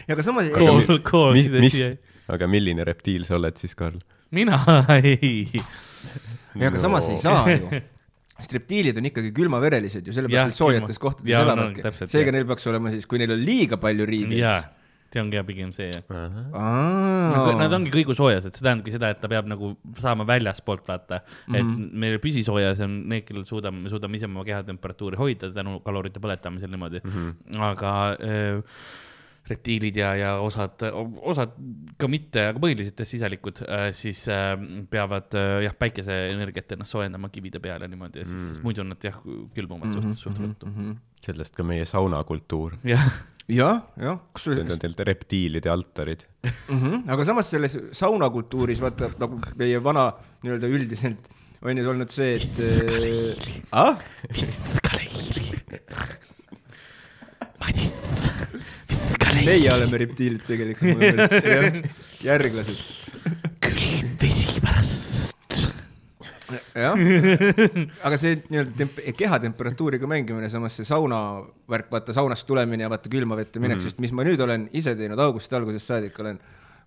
ja 0.06 0.14
aga 0.16 0.22
samas 0.26 0.48
Kool- 0.54 1.36
jäi-, 1.74 1.98
aga 2.30 2.48
milline 2.50 2.86
reptiil 2.88 3.26
sa 3.28 3.36
oled 3.40 3.56
siis, 3.60 3.74
Karl? 3.78 3.98
mina 4.34 4.60
ei, 5.02 5.48
ja 6.58 6.70
aga 6.70 6.82
samas 6.82 7.08
ei 7.12 7.20
saa 7.20 7.44
ju. 7.52 7.80
sest 8.40 8.56
reptiilid 8.56 8.96
on 8.96 9.08
ikkagi 9.10 9.32
külmaverelised 9.36 10.06
ju, 10.06 10.16
sellepärast 10.16 10.54
et 10.54 10.58
soojates 10.58 11.00
kohtades 11.00 11.32
no 11.34 11.46
elavadki 11.46 11.84
täpselt,. 11.84 12.12
seega 12.12 12.34
neil 12.34 12.46
peaks 12.48 12.68
olema 12.70 12.92
siis, 12.92 13.08
kui 13.08 13.20
neil 13.20 13.34
on 13.36 13.42
liiga 13.44 13.78
palju 13.80 14.06
riideid. 14.08 14.70
see 15.10 15.20
ongi 15.20 15.36
jah 15.36 15.44
pigem 15.46 15.72
see 15.74 15.88
jah. 15.90 16.06
Nad 17.58 17.74
ongi 17.74 17.92
kõigusoojas, 17.94 18.46
et 18.46 18.56
see 18.56 18.62
tähendabki 18.62 18.94
seda, 18.94 19.10
et 19.10 19.20
ta 19.20 19.28
peab 19.30 19.48
nagu 19.50 19.72
saama 19.98 20.24
väljaspoolt 20.28 20.86
vaata 20.86 21.18
mm, 21.18 21.54
-hmm. 21.54 21.58
Et 21.58 22.00
meil 22.04 22.18
püsisoojas 22.22 22.80
on 22.86 22.96
need, 23.10 23.26
kellel 23.26 23.44
suudame, 23.48 23.82
me 23.84 23.92
suudame 23.92 24.16
ise 24.16 24.30
oma 24.30 24.46
kehatemperatuuri 24.46 25.18
hoida 25.18 25.50
tänu 25.52 25.80
kalorite 25.84 26.22
põletamisel 26.22 26.70
niimoodi 26.70 27.02
mm, 27.04 27.10
-hmm. 27.10 27.62
aga 27.72 27.94
äh, 28.22 28.62
reptiilid 29.50 29.96
ja, 30.00 30.10
ja 30.18 30.30
osad, 30.42 30.82
osad 31.32 31.56
ka 32.00 32.10
mitte, 32.10 32.46
aga 32.52 32.62
põhiliselt 32.62 33.00
jah 33.02 33.08
sisalikud 33.08 33.62
äh,, 33.66 33.88
siis 33.96 34.22
äh, 34.32 34.54
peavad 34.92 35.34
äh, 35.38 35.56
jah 35.66 35.74
päikeseenergiat 35.78 36.76
ennast 36.76 36.94
soojendama 36.94 37.32
kivide 37.34 37.62
peal 37.62 37.82
ja 37.82 37.90
niimoodi 37.90 38.22
ja 38.22 38.28
siis 38.28 38.56
mm. 38.56 38.62
muidu 38.66 38.86
nad 38.86 39.08
jah 39.08 39.18
külmuvad 39.56 39.96
suht, 39.96 40.12
suht 40.22 40.40
ruttu. 40.40 40.70
Mhm. 40.70 40.96
sellest 41.24 41.56
ka 41.56 41.66
meie 41.66 41.84
saunakultuur. 41.88 42.78
jah, 42.86 43.10
jah, 43.50 43.82
jah, 44.00 44.22
Need 44.46 44.72
on 44.76 44.80
teil 44.80 44.96
reptiilide 45.10 45.72
altarid. 45.72 46.24
mm, 46.44 46.80
-hmm. 46.80 47.04
aga 47.12 47.28
samas 47.28 47.50
selles 47.50 47.78
saunakultuuris 47.92 48.80
vaata 48.80 49.10
nagu 49.20 49.40
meie 49.60 49.82
vana 49.84 50.10
nii-öelda 50.42 50.70
üldiselt 50.78 51.30
on 51.62 51.78
ju 51.78 51.90
olnud 51.90 52.12
see, 52.12 52.36
et 52.36 52.60
äh, 52.64 53.36
ah?. 53.72 53.98
Meie 59.46 59.70
oleme 59.72 60.00
reptiilid 60.04 60.46
tegelikult, 60.46 61.04
järglased. 62.28 62.80
külm 63.64 64.14
vesi 64.20 64.62
pärast. 64.64 65.68
jah, 66.74 66.98
aga 68.06 68.18
see 68.18 68.40
nii-öelda 68.50 68.74
temp-, 68.78 69.02
kehatemperatuuriga 69.18 70.08
mängimine, 70.10 70.50
samas 70.50 70.78
see 70.78 70.88
sauna 70.88 71.20
värk, 71.70 71.90
vaata 71.92 72.16
saunast 72.16 72.46
tulemine 72.48 72.86
ja 72.86 72.90
vaata 72.90 73.12
külma 73.12 73.38
vette 73.38 73.62
minek 73.62 73.78
mm, 73.78 73.80
-hmm. 73.80 73.92
sest 73.92 74.02
mis 74.02 74.12
ma 74.12 74.26
nüüd 74.26 74.40
olen 74.42 74.68
ise 74.72 74.96
teinud 74.98 75.20
augusti 75.20 75.56
algusest 75.56 75.92
saadik, 75.92 76.18
olen 76.18 76.40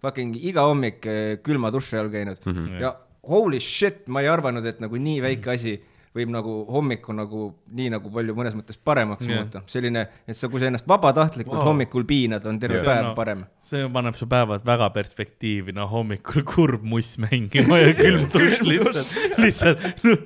fucking 0.04 0.36
iga 0.36 0.68
hommik 0.68 1.06
eh, 1.08 1.40
külma 1.44 1.72
duši 1.72 1.98
all 1.98 2.12
käinud 2.12 2.44
mm 2.44 2.54
-hmm. 2.54 2.82
ja 2.82 2.96
holy 3.24 3.60
shit, 3.60 4.08
ma 4.08 4.22
ei 4.22 4.28
arvanud, 4.28 4.66
et 4.66 4.80
nagu 4.84 5.00
nii 5.00 5.22
väike 5.24 5.54
asi 5.54 5.78
võib 6.14 6.30
nagu 6.34 6.52
hommiku 6.70 7.14
nagu 7.16 7.48
nii 7.74 7.90
nagu 7.96 8.12
palju 8.14 8.36
mõnes 8.38 8.54
mõttes 8.58 8.78
paremaks 8.78 9.26
yeah. 9.26 9.42
muuta, 9.42 9.64
selline, 9.72 10.06
et 10.30 10.38
sa, 10.38 10.50
kui 10.52 10.62
sa 10.62 10.70
ennast 10.70 10.88
vabatahtlikult 10.90 11.58
Wow. 11.58 11.68
hommikul 11.72 12.06
piinad, 12.10 12.46
on 12.50 12.60
terve 12.62 12.80
yeah. 12.80 12.86
päev 12.88 13.04
No. 13.04 13.14
parem. 13.18 13.46
see 13.64 13.90
paneb 13.94 14.16
su 14.20 14.28
päevad 14.30 14.66
väga 14.68 14.90
perspektiivi, 14.94 15.74
no 15.76 15.88
hommikul 15.90 16.44
kurb 16.48 16.84
muss 16.86 17.16
mängima 17.22 17.80
ja 17.82 17.94
külm 17.98 18.28
dušš 18.34 18.62
lihtsalt, 18.70 19.10
lihtsalt 19.42 20.04
no, 20.06 20.18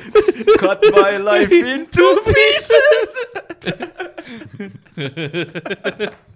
Cut 0.62 0.82
my 0.94 1.18
life 1.22 1.54
into 1.74 2.06
pieces. 2.26 3.10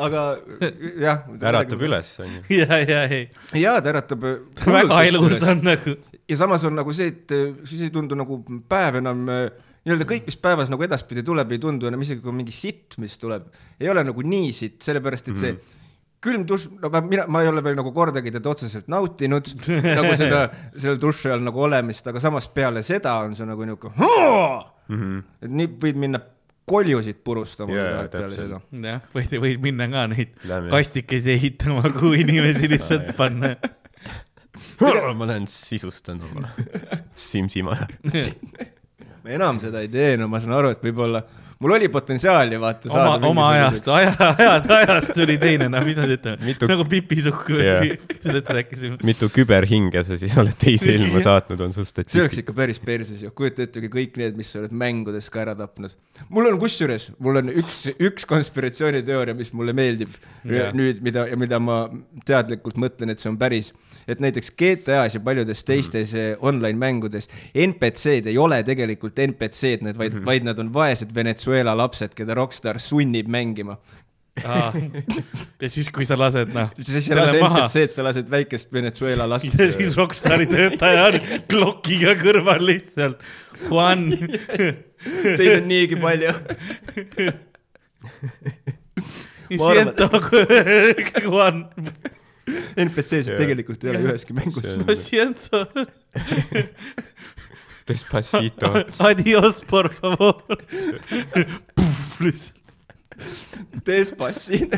aga 0.00 0.22
jah. 1.00 1.24
äratab. 1.40 1.82
üles, 1.82 2.10
onju. 2.22 2.42
ja, 2.60 2.78
ja 2.78 3.02
ei, 3.08 3.28
jaa, 3.60 3.80
ta 3.82 3.92
äratab. 3.92 4.24
väga 4.64 5.02
ilus 5.10 5.42
on 5.42 5.64
nagu. 5.66 5.96
Ja 6.30 6.38
samas 6.38 6.64
on 6.68 6.78
nagu 6.78 6.94
see, 6.96 7.10
et 7.10 7.34
äh, 7.34 7.50
siis 7.68 7.88
ei 7.88 7.92
tundu 7.94 8.18
nagu 8.18 8.40
päev 8.70 9.00
enam 9.00 9.26
äh, 9.32 9.42
nii-öelda 9.84 10.06
kõik, 10.08 10.28
mis 10.28 10.38
päevas 10.40 10.70
nagu 10.72 10.84
edaspidi 10.86 11.24
tuleb, 11.26 11.52
ei 11.54 11.60
tundu 11.62 11.88
enam 11.90 12.02
isegi 12.04 12.22
kui 12.24 12.34
mingi 12.36 12.54
sitt, 12.54 12.98
mis 13.02 13.16
tuleb, 13.20 13.48
ei 13.80 13.90
ole 13.90 14.04
nagu 14.06 14.24
nii 14.24 14.50
sitt, 14.56 14.80
sellepärast 14.86 15.30
et 15.32 15.40
see 15.40 15.54
külm 16.20 16.44
dušš, 16.48 16.74
no 16.82 16.90
ma, 16.92 17.00
mina, 17.04 17.24
ma 17.32 17.40
ei 17.44 17.48
ole 17.48 17.62
veel 17.64 17.78
nagu 17.78 17.92
kordagi 17.96 18.32
teda 18.34 18.50
otseselt 18.52 18.90
nautinud 18.92 19.48
nagu 19.70 20.12
seda, 20.20 20.42
selle 20.80 20.98
duši 21.00 21.32
all 21.32 21.46
nagu 21.46 21.64
olemist, 21.64 22.06
aga 22.12 22.20
samas 22.22 22.48
peale 22.52 22.84
seda 22.86 23.16
on 23.24 23.38
see 23.38 23.48
nagu 23.48 23.68
niuke, 23.68 23.92
et 25.40 25.48
nii 25.48 25.72
võid 25.80 26.00
minna 26.02 26.20
koljusid 26.70 27.22
purustama 27.24 27.74
yeah, 27.74 28.04
peale 28.12 28.36
seda. 28.36 28.60
jah, 28.84 29.06
võid, 29.14 29.36
võid 29.42 29.64
minna 29.64 29.88
ka 29.90 30.06
neid 30.12 30.36
kastikesi 30.70 31.34
ehitama, 31.38 31.88
kuhu 31.96 32.12
inimesi 32.20 32.68
lihtsalt 32.70 33.14
panna. 33.18 33.56
ma 35.20 35.26
lähen 35.30 35.48
sisustan 35.50 36.22
oma 36.30 36.48
Simsi 37.28 37.62
maja. 37.66 37.88
ma 39.24 39.36
enam 39.36 39.60
seda 39.62 39.84
ei 39.84 39.90
tee, 39.92 40.16
no 40.20 40.28
ma 40.32 40.40
saan 40.40 40.56
aru, 40.58 40.74
et 40.74 40.84
võib-olla 40.84 41.24
mul 41.60 41.74
oli 41.76 41.88
potentsiaali 41.92 42.56
vaata 42.60 42.88
oma, 42.88 43.16
oma 43.28 43.48
ajastu, 43.52 43.92
aja, 43.92 44.14
ajad, 44.16 44.68
ajast 44.72 45.10
tuli 45.16 45.36
teine, 45.40 45.66
no 45.68 45.82
mis 45.84 45.98
nad 45.98 46.08
ütlevad 46.14 46.44
Mitu- 46.46 46.68
nagu 46.70 46.86
pipisukk 46.88 47.50
Jah. 47.52 47.84
sellest 48.22 48.48
rääkisime. 48.56 48.96
mitu 49.04 49.28
küberhinge 49.34 50.00
sa 50.08 50.16
siis 50.20 50.36
oled 50.40 50.56
teise 50.60 50.94
ilma 50.96 51.20
saatnud, 51.24 51.60
on 51.66 51.74
su 51.76 51.82
see 51.82 51.82
oleks 51.82 51.92
statistika. 51.92 52.40
ikka 52.44 52.56
päris 52.62 52.80
perses 52.80 53.20
ju, 53.26 53.32
kujuta 53.36 53.66
ette, 53.66 53.82
kui 53.84 53.92
kõik 53.92 54.16
need, 54.22 54.40
mis 54.40 54.48
sa 54.52 54.62
oled 54.62 54.72
mängudes 54.72 55.28
ka 55.32 55.44
ära 55.44 55.54
tapnud. 55.58 55.92
mul 56.32 56.48
on 56.48 56.56
kusjuures, 56.62 57.10
mul 57.20 57.42
on 57.42 57.52
üks, 57.52 57.82
üks 58.00 58.24
konspiratsiooniteooria, 58.30 59.36
mis 59.36 59.52
mulle 59.52 59.76
meeldib 59.76 60.16
Jah. 60.48 60.72
nüüd, 60.72 61.04
mida 61.04 61.28
ja 61.28 61.36
mida 61.36 61.60
ma 61.60 61.82
teadlikult 62.24 62.80
mõtlen, 62.80 63.12
et 63.12 63.20
see 63.20 63.28
on 63.28 63.36
päris. 63.36 63.74
Et 64.10 64.20
näiteks 64.22 64.52
GTA-s 64.58 65.16
ja 65.16 65.22
paljudes 65.24 65.64
teistes 65.64 66.14
mm. 66.14 66.42
online 66.46 66.78
mängudes 66.78 67.30
NPC-d 67.54 68.30
ei 68.32 68.38
ole 68.38 68.62
tegelikult 68.66 69.18
NPC-d, 69.18 69.86
need 69.86 69.98
vaid 69.98 70.14
mm, 70.14 70.20
-hmm. 70.20 70.26
vaid 70.26 70.46
nad 70.46 70.58
on 70.58 70.72
vaesed 70.74 71.14
Venezuela 71.14 71.76
lapsed, 71.76 72.14
keda 72.14 72.34
Rockstar 72.34 72.78
sunnib 72.78 73.28
mängima. 73.28 73.76
ja 75.60 75.68
siis, 75.68 75.90
kui 75.90 76.04
sa 76.04 76.16
lased, 76.18 76.52
noh, 76.54 76.70
siis 76.80 77.10
ei 77.10 77.16
lase 77.18 77.40
NPC-d, 77.42 77.90
sa 77.92 78.04
lased 78.06 78.30
väikest 78.30 78.72
Venezuela 78.72 79.28
last. 79.28 79.58
ja 79.58 79.72
siis 79.72 79.96
Rockstari 79.96 80.46
töötaja 80.46 81.06
on 81.10 81.20
klokiga 81.50 82.14
kõrval 82.20 82.64
lihtsalt. 82.66 83.22
Juan, 83.68 84.06
Teid 85.00 85.62
on 85.62 85.68
niigi 85.68 85.96
palju. 86.00 86.32
Siento, 89.50 90.08
Juan, 91.24 91.64
NPC-sid 92.86 93.36
tegelikult 93.36 93.84
ei 93.84 93.94
ole 93.94 94.06
üheski 94.10 94.36
mängus 94.36 94.76
lo 94.80 94.96
siento, 94.98 95.66
Despacito. 97.90 98.70
adios, 99.08 99.64
por 99.64 99.92
favor. 99.92 100.42
lihtsalt, 102.20 102.60
Despacito. 103.86 104.76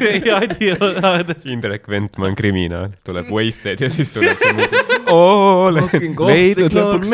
Indrek 1.52 1.88
Ventman, 1.88 2.34
kriminaal, 2.34 2.90
tuleb 3.04 3.30
Wasted 3.30 3.80
ja 3.80 3.90
siis 3.92 4.10
tuleb 4.14 4.38
see 4.40 4.54
muusika. 4.56 4.96
leidnud 6.28 6.72
lõpuks. 6.76 7.12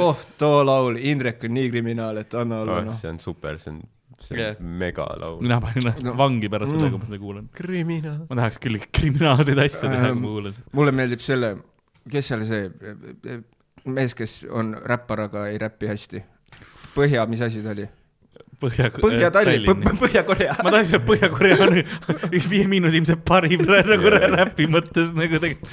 oh, 0.00 0.24
too 0.40 0.64
laul, 0.66 0.98
Indrek 1.00 1.44
on 1.44 1.54
nii 1.58 1.70
kriminaal, 1.70 2.22
et 2.24 2.34
anna 2.40 2.62
olla 2.64 2.80
noh. 2.88 2.96
see 2.98 3.12
on 3.12 3.20
super, 3.22 3.58
see 3.62 3.74
on, 3.74 3.82
see 4.28 4.48
on 4.50 4.68
megalaul. 4.82 5.40
mina 5.44 5.60
panin 5.60 5.82
ennast 5.84 6.04
No. 6.04 6.14
vangi 6.18 6.48
pärast 6.52 6.74
seda, 6.76 6.90
kui 6.90 6.98
ma 7.02 7.06
seda 7.10 7.18
kuulan. 7.22 7.48
kriminaal. 7.60 8.20
ma 8.30 8.36
tahaks 8.40 8.58
küll 8.64 8.78
kriminaalseid 8.98 9.58
asju 9.66 9.88
teha, 9.88 10.00
kui 10.02 10.10
Ähm, 10.12 10.22
ma 10.22 10.28
kuulan 10.34 10.52
seda. 10.58 10.68
mulle 10.72 10.92
meeldib 11.00 11.20
selle, 11.24 11.50
kes 12.10 12.28
seal 12.32 12.44
see 12.48 12.70
mees, 13.84 14.14
kes 14.16 14.38
on 14.50 14.74
räppar, 14.88 15.20
aga 15.28 15.46
ei 15.52 15.58
räpi 15.60 15.86
hästi. 15.90 16.22
Põhja, 16.94 17.26
mis 17.28 17.40
asi 17.44 17.60
ta 17.62 17.72
oli? 17.74 17.88
Põhja, 18.64 18.88
Põhja-Tallinn, 18.96 19.94
Põhja-Korea. 20.00 20.56
ma 20.64 20.72
tahtsin, 20.74 20.98
et 21.00 21.06
Põhja-Korea 21.08 21.58
on 21.66 21.78
üks 22.38 22.48
Viie 22.50 22.66
Miinuse 22.70 22.98
ilmselt 23.00 23.22
parim 23.28 23.62
nagu 23.68 24.12
räpi 24.14 24.66
mõttes 24.72 25.12
nagu 25.16 25.40
tegelikult. 25.42 25.70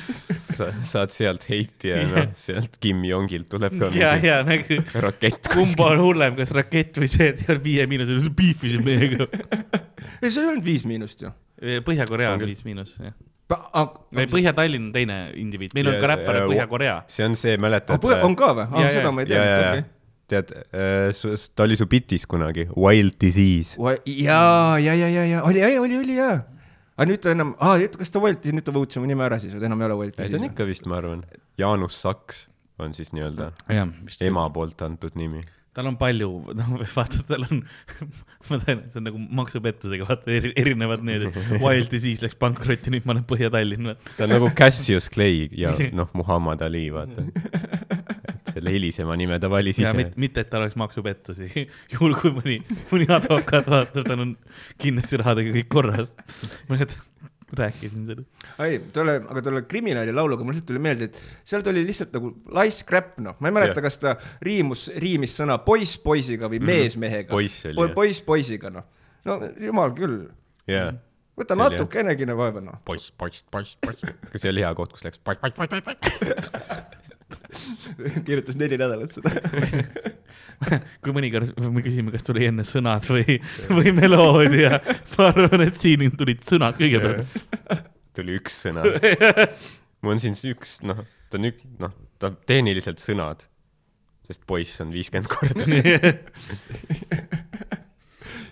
sa 0.57 0.67
saad 0.85 1.13
sealt 1.15 1.45
heiti 1.49 1.89
ja 1.93 2.01
noh, 2.09 2.27
sealt 2.37 2.75
Kim 2.83 3.03
Jongilt 3.07 3.47
tuleb 3.51 3.77
ka 3.79 3.89
ja, 3.95 4.13
ja 4.21 4.41
nagu 4.47 4.77
rakett 5.07 5.47
kumb 5.53 5.79
on 5.87 6.01
hullem, 6.03 6.35
kas 6.39 6.51
rakett 6.55 6.99
või 7.01 7.09
see, 7.11 7.31
et 7.33 7.63
Viie 7.63 7.87
Miinuse 7.89 8.19
piifisid 8.37 8.83
meiega. 8.85 9.27
ei, 10.21 10.29
see 10.29 10.41
ei 10.43 10.47
olnud 10.51 10.65
Viis 10.67 10.85
Miinust 10.89 11.21
ju. 11.25 11.31
Põhja-Korea 11.85 12.33
On 12.35 12.41
on. 12.41 12.47
Viis 12.49 12.63
Miinus, 12.65 12.95
jah. 13.01 13.13
või 14.15 14.27
Põhja-Tallinn 14.31 14.89
on 14.89 14.93
teine 14.95 15.17
indiviid, 15.37 15.73
meil 15.77 15.89
on 15.91 15.97
Ja- 15.97 16.01
ka 16.03 16.11
räppar 16.15 16.35
ja- 16.41 16.45
Põhja-Korea. 16.49 16.95
see 17.07 17.25
on 17.25 17.35
see, 17.35 17.57
mäletad? 17.57 17.99
on 18.23 18.35
ka 18.35 18.53
või? 18.57 18.67
Ja- 18.81 18.93
seda 18.97 19.11
ma 19.11 19.21
ei 19.25 19.29
ja, 19.29 19.35
ja, 19.37 19.43
ja 19.43 19.57
teadnud, 19.71 19.89
tead, 20.31 20.53
ta 21.55 21.65
oli 21.67 21.77
su 21.79 21.87
bitis 21.91 22.27
kunagi, 22.29 22.67
Wild 22.75 23.17
Disease. 23.21 23.75
jaa, 24.05 24.79
ja, 24.81 24.95
ja, 24.95 25.09
ja, 25.11 25.25
ja 25.35 25.43
oli, 25.47 25.63
oli, 25.79 25.97
oli 25.99 26.17
jaa. 26.19 26.39
aga 26.95 27.09
nüüd 27.09 27.23
ta 27.23 27.33
enam, 27.35 27.55
aa, 27.59 27.79
kas 27.97 28.13
ta 28.13 28.21
Wolti, 28.23 28.53
nüüd 28.55 28.67
ta 28.67 28.75
võutis 28.75 28.99
oma 29.01 29.09
nime 29.09 29.25
ära 29.27 29.41
siis 29.41 29.55
või 29.55 29.63
ta 29.63 29.71
enam 29.71 29.81
ei 29.83 29.89
ole 29.89 29.99
Wolti 30.03 30.23
ei, 30.23 30.31
ta 30.31 30.39
on 30.39 30.47
ikka 30.51 30.67
vist, 30.69 30.87
ma 30.89 30.99
arvan, 31.01 31.25
Jaanus 31.59 31.97
Saks 32.03 32.45
on 32.81 32.93
siis 32.97 33.11
nii-öelda 33.15 33.51
ema 34.25 34.45
poolt 34.53 34.81
antud 34.85 35.17
nimi. 35.19 35.43
tal 35.75 35.87
on 35.87 35.95
palju, 35.95 36.27
noh, 36.57 36.71
vaata, 36.91 37.21
tal 37.29 37.45
on, 37.47 37.61
ma 38.49 38.59
tean, 38.65 38.81
see 38.91 38.99
on 38.99 39.05
nagu 39.07 39.21
maksupettusega, 39.41 40.07
vaata 40.09 40.33
eri, 40.35 40.51
erinevad 40.59 41.05
need, 41.07 41.29
Wild 41.61 41.87
Disease 41.93 42.25
läks 42.25 42.35
pankrotti, 42.41 42.91
nüüd 42.91 43.07
ma 43.07 43.15
olen 43.15 43.27
Põhja-Tallinn, 43.29 43.93
ta 44.17 44.27
on 44.27 44.35
nagu 44.35 44.51
Cassius 44.57 45.07
Clay 45.13 45.45
ja 45.55 45.71
noh, 45.99 46.11
Muhamed 46.17 46.65
Ali, 46.67 46.89
vaata. 46.93 47.23
selle 48.53 48.73
hilisema 48.75 49.17
nime 49.19 49.39
ta 49.41 49.49
valis 49.51 49.79
ja 49.81 49.89
ise 49.89 49.97
mitte, 49.97 50.19
mitte, 50.21 50.45
et 50.45 50.51
tal 50.51 50.65
oleks 50.65 50.77
maksupettusi, 50.79 51.49
juhul 51.95 52.17
kui 52.19 52.33
mõni, 52.35 52.59
mõni 52.91 53.09
advokaat 53.11 53.69
vaatab, 53.71 54.07
tal 54.07 54.25
on 54.27 54.35
kindlasti 54.81 55.21
rahadega 55.23 55.55
kõik 55.59 55.71
korras. 55.71 56.15
ma 56.69 56.79
rääkisin 57.57 58.05
seda. 58.07 58.23
ei, 58.63 58.79
tolle, 58.93 59.17
aga 59.29 59.41
tolle 59.41 59.61
kriminaali 59.67 60.13
lauluga 60.15 60.43
mul 60.43 60.55
lihtsalt 60.55 60.69
tuli 60.71 60.81
meelde, 60.83 61.09
et 61.09 61.19
seal 61.47 61.63
tuli 61.65 61.83
lihtsalt 61.87 62.13
nagu 62.15 62.31
laisk 62.55 62.91
räpp, 62.95 63.19
noh, 63.23 63.37
ma 63.39 63.51
ei 63.51 63.55
mäleta 63.57 63.79
Jah. 63.79 63.85
kas 63.87 63.99
ta 64.01 64.15
riimus, 64.45 64.87
riimis 65.03 65.35
sõna 65.39 65.57
poiss 65.65 65.99
poisiga 66.01 66.49
või 66.51 66.61
mees 66.71 66.97
mehega. 66.99 67.31
Poiss 67.33 67.65
oli, 67.67 67.77
jah. 67.77 67.95
poiss 67.95 68.23
poisiga, 68.25 68.71
noh. 68.73 68.87
no 69.27 69.39
jumal 69.59 69.95
küll, 69.97 70.23
jaa. 70.71 70.93
võta 71.39 71.57
See 71.57 71.65
oli, 71.65 71.75
natukenegi 71.75 72.29
vaeva, 72.31 72.63
noh. 72.71 72.79
poiss, 72.87 73.11
poiss, 73.11 73.43
poiss, 73.51 73.75
poiss. 73.83 74.07
kas 74.31 74.45
see 74.45 74.53
oli 74.53 74.63
hea 74.65 74.73
koht, 74.77 74.95
kus 74.95 75.05
läks 75.07 75.19
poiss, 75.19 75.43
poiss, 75.43 75.75
poiss, 75.75 75.85
poiss, 75.91 76.97
kirjutas 78.27 78.57
neli 78.59 78.77
nädalat 78.79 79.13
seda. 79.13 79.31
kui 81.03 81.15
mõnikord 81.15 81.53
me 81.73 81.83
küsime, 81.85 82.13
kas 82.13 82.25
tuli 82.27 82.45
enne 82.49 82.65
sõnad 82.67 83.07
või, 83.11 83.37
või 83.69 83.93
meloodia, 83.97 84.79
ma 85.15 85.29
arvan, 85.31 85.65
et 85.67 85.79
siin 85.81 86.05
tulid 86.17 86.43
sõnad 86.45 86.77
kõigepealt. 86.79 87.39
tuli 88.17 88.37
üks 88.39 88.61
sõna. 88.67 88.85
mul 90.01 90.15
on 90.15 90.23
siin 90.23 90.37
üks, 90.51 90.79
noh, 90.85 91.03
ta 91.31 91.39
on 91.39 91.51
ük-, 91.51 91.63
noh, 91.81 91.95
ta 92.21 92.33
tehniliselt 92.49 93.01
sõnad, 93.03 93.47
sest 94.27 94.45
poiss 94.49 94.81
on 94.83 94.91
viiskümmend 94.93 95.31
korda. 95.31 95.65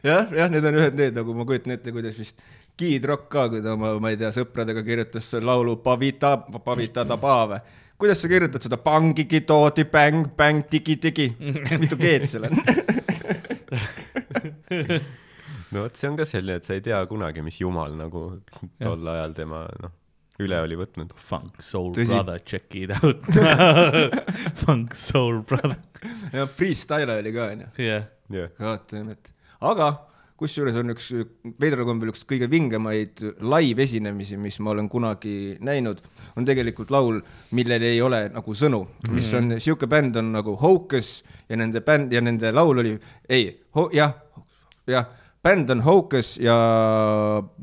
jah, 0.07 0.31
jah, 0.31 0.47
need 0.49 0.65
on 0.65 0.79
ühed 0.79 0.97
need, 0.97 1.19
nagu 1.19 1.35
ma 1.37 1.45
kujutan 1.47 1.77
ette, 1.77 1.93
kuidas 1.95 2.17
vist 2.19 2.41
Kid 2.79 3.03
Rock 3.03 3.27
ka, 3.27 3.49
kui 3.51 3.59
ta 3.59 3.73
oma, 3.75 3.91
ma 3.99 4.13
ei 4.13 4.17
tea, 4.19 4.29
sõpradega 4.31 4.79
kirjutas 4.87 5.25
laulu 5.43 5.75
Pavita, 5.83 6.37
Pavita 6.63 7.03
Tabave. 7.07 7.59
Kuidas 7.99 8.21
sa 8.21 8.29
kirjutad 8.31 8.63
seda 8.63 8.77
pangigi 8.81 9.41
toodi 9.47 9.83
bäng, 9.91 10.29
bäng, 10.37 10.63
digi-digi, 10.71 11.27
mitu 11.81 11.97
G-d 11.99 12.27
seal 12.29 12.47
on? 12.47 12.55
no 15.71 15.83
vot, 15.83 15.95
see 15.99 16.09
on 16.09 16.19
ka 16.19 16.27
selline, 16.27 16.59
et 16.61 16.67
sa 16.67 16.77
ei 16.77 16.83
tea 16.85 16.99
kunagi, 17.09 17.43
mis 17.45 17.59
jumal 17.59 17.95
nagu 17.99 18.21
tol 18.79 19.11
ajal 19.13 19.35
tema 19.37 19.65
noh, 19.83 19.93
üle 20.39 20.61
oli 20.63 20.77
võtnud. 20.79 21.11
Funk 21.29 21.59
Soul 21.63 21.91
Tõsi. 21.97 22.13
Brother, 22.13 22.39
check 22.47 22.75
it 22.79 22.95
out. 22.95 23.19
Funk 24.61 24.95
Soul 24.97 25.41
Brother, 25.49 25.79
ja 26.35 26.47
freestyle 26.47 27.19
oli 27.19 27.35
ka 27.35 27.49
onju. 27.51 27.67
jah. 27.83 28.07
jah, 28.31 28.53
God 28.61 28.87
damn 28.93 29.11
it, 29.15 29.33
aga 29.59 29.91
kusjuures 30.39 30.77
on 30.79 30.93
üks 30.93 31.09
veidral 31.59 31.87
kombel 31.87 32.13
üks 32.13 32.23
kõige 32.29 32.47
vingemaid 32.51 33.21
live-esinemisi, 33.43 34.39
mis 34.39 34.59
ma 34.63 34.73
olen 34.73 34.89
kunagi 34.91 35.57
näinud, 35.65 36.01
on 36.39 36.47
tegelikult 36.47 36.93
laul, 36.95 37.19
millel 37.57 37.85
ei 37.89 37.99
ole 38.03 38.25
nagu 38.33 38.55
sõnu, 38.55 38.85
mis 39.15 39.29
on 39.37 39.57
sihuke 39.59 39.89
bänd 39.91 40.19
on 40.19 40.31
nagu 40.37 40.55
Hocus 40.61 41.19
ja 41.49 41.59
nende 41.59 41.83
bänd 41.85 42.13
ja 42.15 42.23
nende 42.23 42.53
laul 42.55 42.83
oli, 42.83 42.95
ei, 43.29 43.51
jah, 43.95 44.15
jah, 44.89 45.11
bänd 45.43 45.69
on 45.69 45.83
Hocus 45.83 46.37
ja 46.41 46.55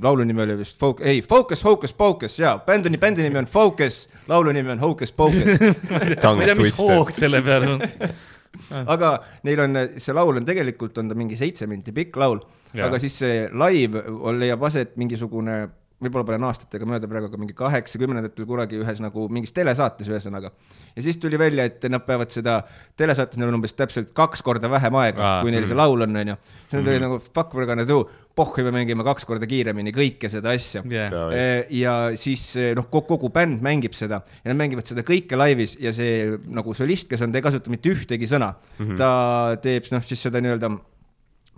laulu 0.02 0.24
nimi 0.24 0.42
oli 0.42 0.58
vist 0.58 0.78
Focus, 0.80 1.06
ei, 1.06 1.22
Focus, 1.22 1.64
Hocus 1.64 1.92
Pocus 1.92 2.38
ja 2.40 2.58
bändi, 2.66 2.96
bändi 2.98 3.22
nimi 3.22 3.38
on 3.38 3.50
Focus, 3.50 4.08
laulu 4.28 4.52
nimi 4.52 4.76
on 4.76 4.80
Hocus 4.80 5.12
Pocus 5.12 5.60
ma 5.90 6.00
ei 6.04 6.16
tea, 6.16 6.56
mis 6.60 6.78
hoog 6.80 7.12
selle 7.14 7.42
peal 7.44 7.68
on. 7.76 7.84
aga 8.94 9.10
neil 9.44 9.60
on, 9.66 9.80
see 10.00 10.14
laul 10.16 10.40
on 10.40 10.46
tegelikult 10.48 10.96
on 10.98 11.10
ta 11.10 11.18
mingi 11.18 11.36
seitse 11.38 11.68
minti 11.68 11.92
pikk 11.96 12.16
laul, 12.20 12.40
Jaa. 12.40 12.55
Aga 12.74 13.00
siis 13.02 13.18
see 13.22 13.42
live 13.52 14.04
on- 14.16 14.38
leiab 14.40 14.62
aset 14.68 14.96
mingisugune, 14.96 15.66
võib-olla 15.96 16.26
panen 16.28 16.44
aastatega 16.44 16.84
mööda 16.88 17.08
praegu, 17.08 17.30
aga 17.30 17.38
mingi 17.40 17.54
kaheksakümnendatel 17.56 18.44
kunagi 18.48 18.76
ühes 18.82 18.98
nagu 19.00 19.26
mingis 19.32 19.54
telesaates 19.56 20.08
ühesõnaga. 20.10 20.50
ja 20.96 21.02
siis 21.04 21.16
tuli 21.16 21.38
välja, 21.40 21.64
et 21.64 21.82
nad 21.88 22.04
peavad 22.04 22.32
seda, 22.32 22.58
telesaates 23.00 23.40
neil 23.40 23.48
on 23.48 23.56
umbes 23.56 23.72
täpselt 23.72 24.12
kaks 24.16 24.42
korda 24.44 24.68
vähem 24.68 24.94
aega 25.00 25.40
kui 25.40 25.54
neil 25.54 25.64
see 25.64 25.72
mm. 25.72 25.80
laul 25.80 26.04
on, 26.04 26.18
onju. 26.20 26.36
siis 26.66 26.76
nad 26.76 26.90
olid 26.92 27.04
nagu 27.06 27.18
fuck 27.24 27.54
we 27.54 27.62
are 27.62 27.70
gonna 27.70 27.86
do, 27.88 28.02
pohhu 28.36 28.66
me 28.66 28.74
mängime 28.76 29.06
kaks 29.06 29.24
korda 29.24 29.48
kiiremini 29.48 29.94
kõike 29.96 30.28
seda 30.28 30.52
asja 30.52 30.82
jah, 30.84 31.08
Davai. 31.12 31.38
ja 31.78 31.94
siis 32.20 32.44
noh, 32.76 32.90
kogu 32.92 33.30
bänd 33.32 33.64
mängib 33.64 33.96
seda 33.96 34.20
ja 34.20 34.50
nad 34.52 34.60
mängivad 34.60 34.84
seda 34.88 35.06
kõike 35.06 35.38
laivis 35.40 35.78
ja 35.80 35.94
see 35.96 36.36
nagu 36.44 36.76
solist, 36.76 37.08
kes 37.08 37.24
on, 37.24 37.32
ta 37.32 37.40
ei 37.40 37.46
kasuta 37.48 37.72
mitte 37.72 37.94
ühtegi 37.94 38.28
sõna 38.28 38.52
mm. 38.52 38.84
-hmm. 38.84 39.00
ta 39.00 39.56
teeb 39.64 39.88
noh, 39.96 40.04
siis 40.04 40.28
seda 40.28 40.44
nii-öelda, 40.44 40.74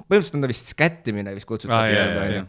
põhimõtteliselt 0.09 0.39
on 0.39 0.45
ta 0.45 0.51
vist 0.51 0.73
skättimine 0.75 1.37
vist 1.37 1.49
kutsutakse 1.49 1.95
jaa, 1.95 2.09
seda 2.09 2.25
onju. 2.25 2.45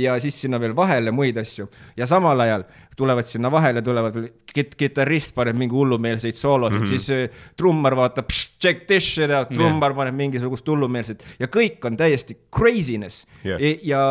ja 0.00 0.14
siis 0.22 0.38
sinna 0.44 0.60
veel 0.62 0.76
vahele 0.76 1.12
muid 1.14 1.38
asju 1.42 1.66
ja 1.98 2.06
samal 2.10 2.46
ajal 2.46 2.64
tulevad 3.00 3.24
sinna 3.24 3.50
vahele, 3.52 3.82
tulevad 3.82 4.16
kit-, 4.52 4.74
kitarrist 4.78 5.32
paneb 5.36 5.56
mingi 5.58 5.74
hullumeelseid 5.74 6.36
soolosid 6.36 6.80
mm, 6.80 6.86
-hmm. 6.86 6.88
siis 6.88 7.10
äh, 7.10 7.46
trummar 7.56 7.96
vaatab, 7.96 8.28
check 8.60 8.86
this 8.86 9.06
shit 9.14 9.32
out, 9.34 9.48
trummar 9.54 9.94
paneb 9.96 10.16
mingisugust 10.18 10.68
hullumeelset 10.68 11.24
ja 11.40 11.48
kõik 11.48 11.86
on 11.88 11.96
täiesti 11.96 12.36
craziness 12.56 13.26
yeah.. 13.44 13.62
ja 13.82 14.02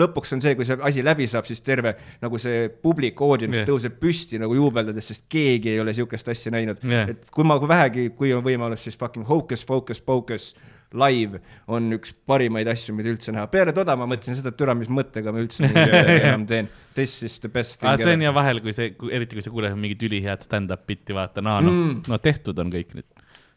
lõpuks 0.00 0.34
on 0.36 0.42
see, 0.44 0.56
kui 0.56 0.68
see 0.68 0.78
asi 0.80 1.04
läbi 1.04 1.28
saab, 1.30 1.48
siis 1.50 1.60
terve 1.66 1.94
nagu 2.22 2.40
see 2.40 2.68
publik, 2.82 3.20
audience 3.20 3.62
yeah. 3.62 3.68
tõuseb 3.68 4.00
püsti 4.00 4.40
nagu 4.40 4.56
juubeldades, 4.56 5.12
sest 5.12 5.28
keegi 5.28 5.74
ei 5.74 5.80
ole 5.80 5.94
siukest 5.96 6.32
asja 6.32 6.54
näinud 6.56 6.82
yeah.. 6.84 7.10
et 7.12 7.30
kui 7.34 7.44
ma, 7.44 7.60
vähegi, 7.60 8.10
kui 8.16 8.32
on 8.34 8.44
võimalus, 8.46 8.84
siis 8.88 8.98
fucking 8.98 9.28
Hocus 9.28 9.66
Focus 9.66 10.00
Pocus 10.00 10.54
live 10.96 11.40
on 11.70 11.90
üks 11.94 12.12
parimaid 12.26 12.68
asju, 12.70 12.94
mida 12.96 13.12
üldse 13.12 13.34
näha. 13.34 13.46
peale 13.52 13.74
toda 13.76 13.94
ma 13.98 14.08
mõtlesin 14.10 14.38
seda, 14.38 14.52
et 14.52 14.58
türa, 14.58 14.74
mis 14.78 14.90
mõttega 14.90 15.34
ma 15.34 15.42
üldse 15.42 15.68
enam 16.16 16.46
teen. 16.50 16.70
This 16.96 17.20
is 17.26 17.38
the 17.42 17.50
best 17.52 17.78
thing 17.80 18.02
see 18.02 18.16
on 18.16 18.24
hea 18.26 18.32
vahel, 18.34 18.62
kui 18.64 18.74
see, 18.76 18.92
eriti 19.14 19.38
kui 19.38 19.46
sa 19.46 19.52
kuuled 19.54 19.76
mingit 19.78 20.02
ülihead 20.08 20.42
stand-up 20.46 20.86
bitti, 20.90 21.16
vaata, 21.16 21.44
no, 21.44 21.58
noh 21.64 21.70
Mm., 21.70 22.00
no 22.10 22.18
tehtud 22.20 22.58
on 22.60 22.72
kõik 22.72 22.96
nüüd. 22.98 23.06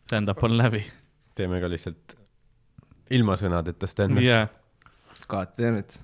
Stand-up 0.06 0.44
on 0.46 0.54
läbi. 0.60 0.84
teeme 1.34 1.58
ka 1.64 1.70
lihtsalt 1.72 2.14
ilma 3.18 3.36
sõnadeta 3.40 3.90
stand-up'i. 3.90 4.28
jah, 4.28 4.52
God 5.28 5.56
damn 5.58 5.82
it. 5.82 5.98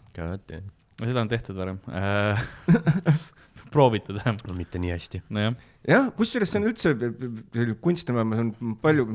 seda 0.99 1.21
on 1.21 1.29
tehtud 1.29 1.59
varem. 1.59 1.77
proovitud 3.73 4.17
vähemalt, 4.17 4.47
no 4.49 4.55
mitte 4.57 4.81
nii 4.81 4.95
hästi. 4.95 5.21
nojah. 5.29 5.53
jah, 5.87 6.09
kusjuures 6.17 6.49
see 6.49 6.61
on 6.61 6.71
üldse, 6.71 6.95
kunstimaailmas 7.85 8.41
on 8.41 8.73
palju 8.81 9.05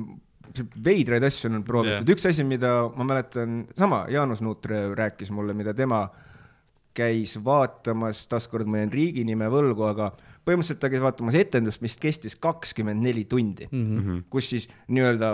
veidraid 0.84 1.24
asju 1.24 1.50
on 1.50 1.64
proovitud 1.66 2.02
yeah., 2.02 2.14
üks 2.14 2.28
asi, 2.30 2.44
mida 2.46 2.74
ma 2.96 3.06
mäletan, 3.08 3.64
sama 3.78 4.04
Jaanus 4.12 4.42
Nuutre 4.44 4.86
rääkis 4.94 5.32
mulle, 5.34 5.56
mida 5.56 5.74
tema 5.74 6.06
käis 6.94 7.34
vaatamas, 7.44 8.26
taaskord 8.30 8.68
ma 8.70 8.82
jään 8.82 8.92
riigi 8.94 9.24
nime 9.26 9.48
võlgu, 9.50 9.88
aga 9.88 10.12
põhimõtteliselt 10.44 10.80
ta 10.82 10.90
käis 10.92 11.02
vaatamas 11.02 11.34
etendust, 11.38 11.80
mis 11.84 11.96
kestis 12.00 12.36
kakskümmend 12.36 13.02
neli 13.02 13.24
tundi 13.24 13.68
mm, 13.70 13.78
Mhm. 13.84 13.98
-hmm. 13.98 14.22
kus 14.30 14.50
siis 14.50 14.68
nii-öelda, 14.88 15.30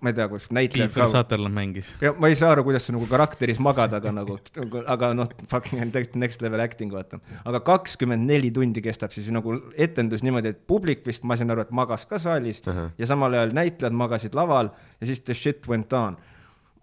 ma 0.00 0.10
ei 0.10 0.16
tea, 0.16 0.28
kus 0.28 0.48
näitlejad 0.50 0.90
Kiefer 0.90 1.08
Sutherland 1.08 1.54
mängis. 1.54 1.96
ja 2.00 2.12
ma 2.18 2.28
ei 2.28 2.36
saa 2.36 2.50
aru, 2.52 2.64
kuidas 2.64 2.86
sa 2.86 2.92
nagu 2.92 3.06
karakteris 3.06 3.58
magad, 3.58 3.92
aga 3.92 4.12
nagu, 4.12 4.38
aga 4.86 5.12
noh, 5.14 5.28
fucking 5.48 5.92
next 6.14 6.42
level 6.42 6.60
acting, 6.60 6.92
vaata. 6.92 7.20
aga 7.44 7.60
kakskümmend 7.60 8.26
neli 8.26 8.50
tundi 8.50 8.82
kestab 8.82 9.12
siis 9.12 9.30
nagu 9.30 9.54
etendus 9.76 10.22
niimoodi, 10.22 10.48
et 10.54 10.66
publik 10.66 11.06
vist, 11.06 11.22
ma 11.22 11.36
sain 11.36 11.50
aru, 11.50 11.60
et 11.60 11.70
magas 11.70 12.06
ka 12.06 12.18
saalis 12.18 12.62
uh. 12.66 12.74
-huh. 12.74 12.90
ja 12.98 13.06
samal 13.06 13.32
ajal 13.32 13.54
näitlejad 13.54 13.92
magasid 13.94 14.34
laval 14.34 14.70
ja 15.00 15.06
siis 15.06 15.20
the 15.20 15.34
shit 15.34 15.68
went 15.68 15.92
on. 15.92 16.16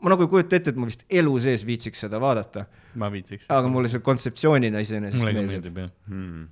ma 0.02 0.10
nagu 0.10 0.22
ei 0.24 0.28
kujuta 0.30 0.56
ette, 0.56 0.70
et 0.70 0.76
ma 0.76 0.86
vist 0.86 1.04
elu 1.10 1.40
sees 1.40 1.66
viitsiks 1.66 2.00
seda 2.00 2.20
vaadata, 2.22 2.66
ma 2.96 3.12
viitsiks. 3.12 3.46
aga 3.50 3.68
mulle 3.68 3.90
see 3.90 4.00
kontseptsioonina 4.00 4.80
iseenesest 4.80 5.20
mulle 5.24 5.34
ka 5.34 5.42
meeldib. 5.42 5.74
meeldib 5.74 5.78
jah. 5.78 5.90
Hmm. 6.10 6.48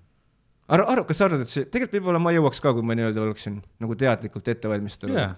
arva, 0.70 0.88
arva, 0.94 1.06
kas 1.10 1.18
sa 1.22 1.26
arvad, 1.30 1.42
et 1.46 1.52
see, 1.52 1.66
tegelikult 1.66 2.00
võib-olla 2.00 2.22
ma 2.24 2.32
jõuaks 2.36 2.62
ka, 2.64 2.74
kui 2.74 2.86
ma 2.86 2.96
nii-öelda 2.98 3.22
oleksin 3.26 3.60
nagu 3.84 3.96
teadlikult 4.00 4.48
ette 4.54 4.70
valmistunud 4.72 5.18
Jaa. 5.18 5.36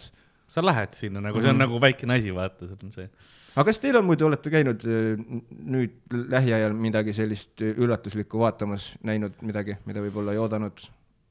sa 0.48 0.64
lähed 0.64 0.94
sinna 0.96 1.22
nagu, 1.22 1.42
see 1.42 1.50
on 1.52 1.56
Mhm. 1.58 1.64
nagu 1.66 1.80
väikene 1.84 2.16
asi, 2.20 2.32
vaata, 2.36 2.68
see 2.70 2.78
on 2.84 2.92
see. 2.96 3.10
aga 3.58 3.66
kas 3.72 3.80
teil 3.84 3.98
on 4.00 4.06
muidu, 4.08 4.26
olete 4.30 4.50
käinud 4.54 4.84
äh, 4.88 5.20
nüüd 5.52 5.98
lähiajal 6.32 6.74
midagi 6.78 7.14
sellist 7.18 7.62
äh, 7.62 7.74
üllatuslikku 7.78 8.40
vaatamas, 8.40 8.94
näinud 9.04 9.34
midagi, 9.42 9.76
mida 9.86 10.00
võib-olla 10.06 10.32
ei 10.36 10.38
oodanud, 10.44 10.84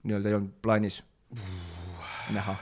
nii-öelda 0.05 0.29
ei 0.29 0.35
olnud 0.41 0.53
plaanis 0.63 1.01
näha? 2.35 2.57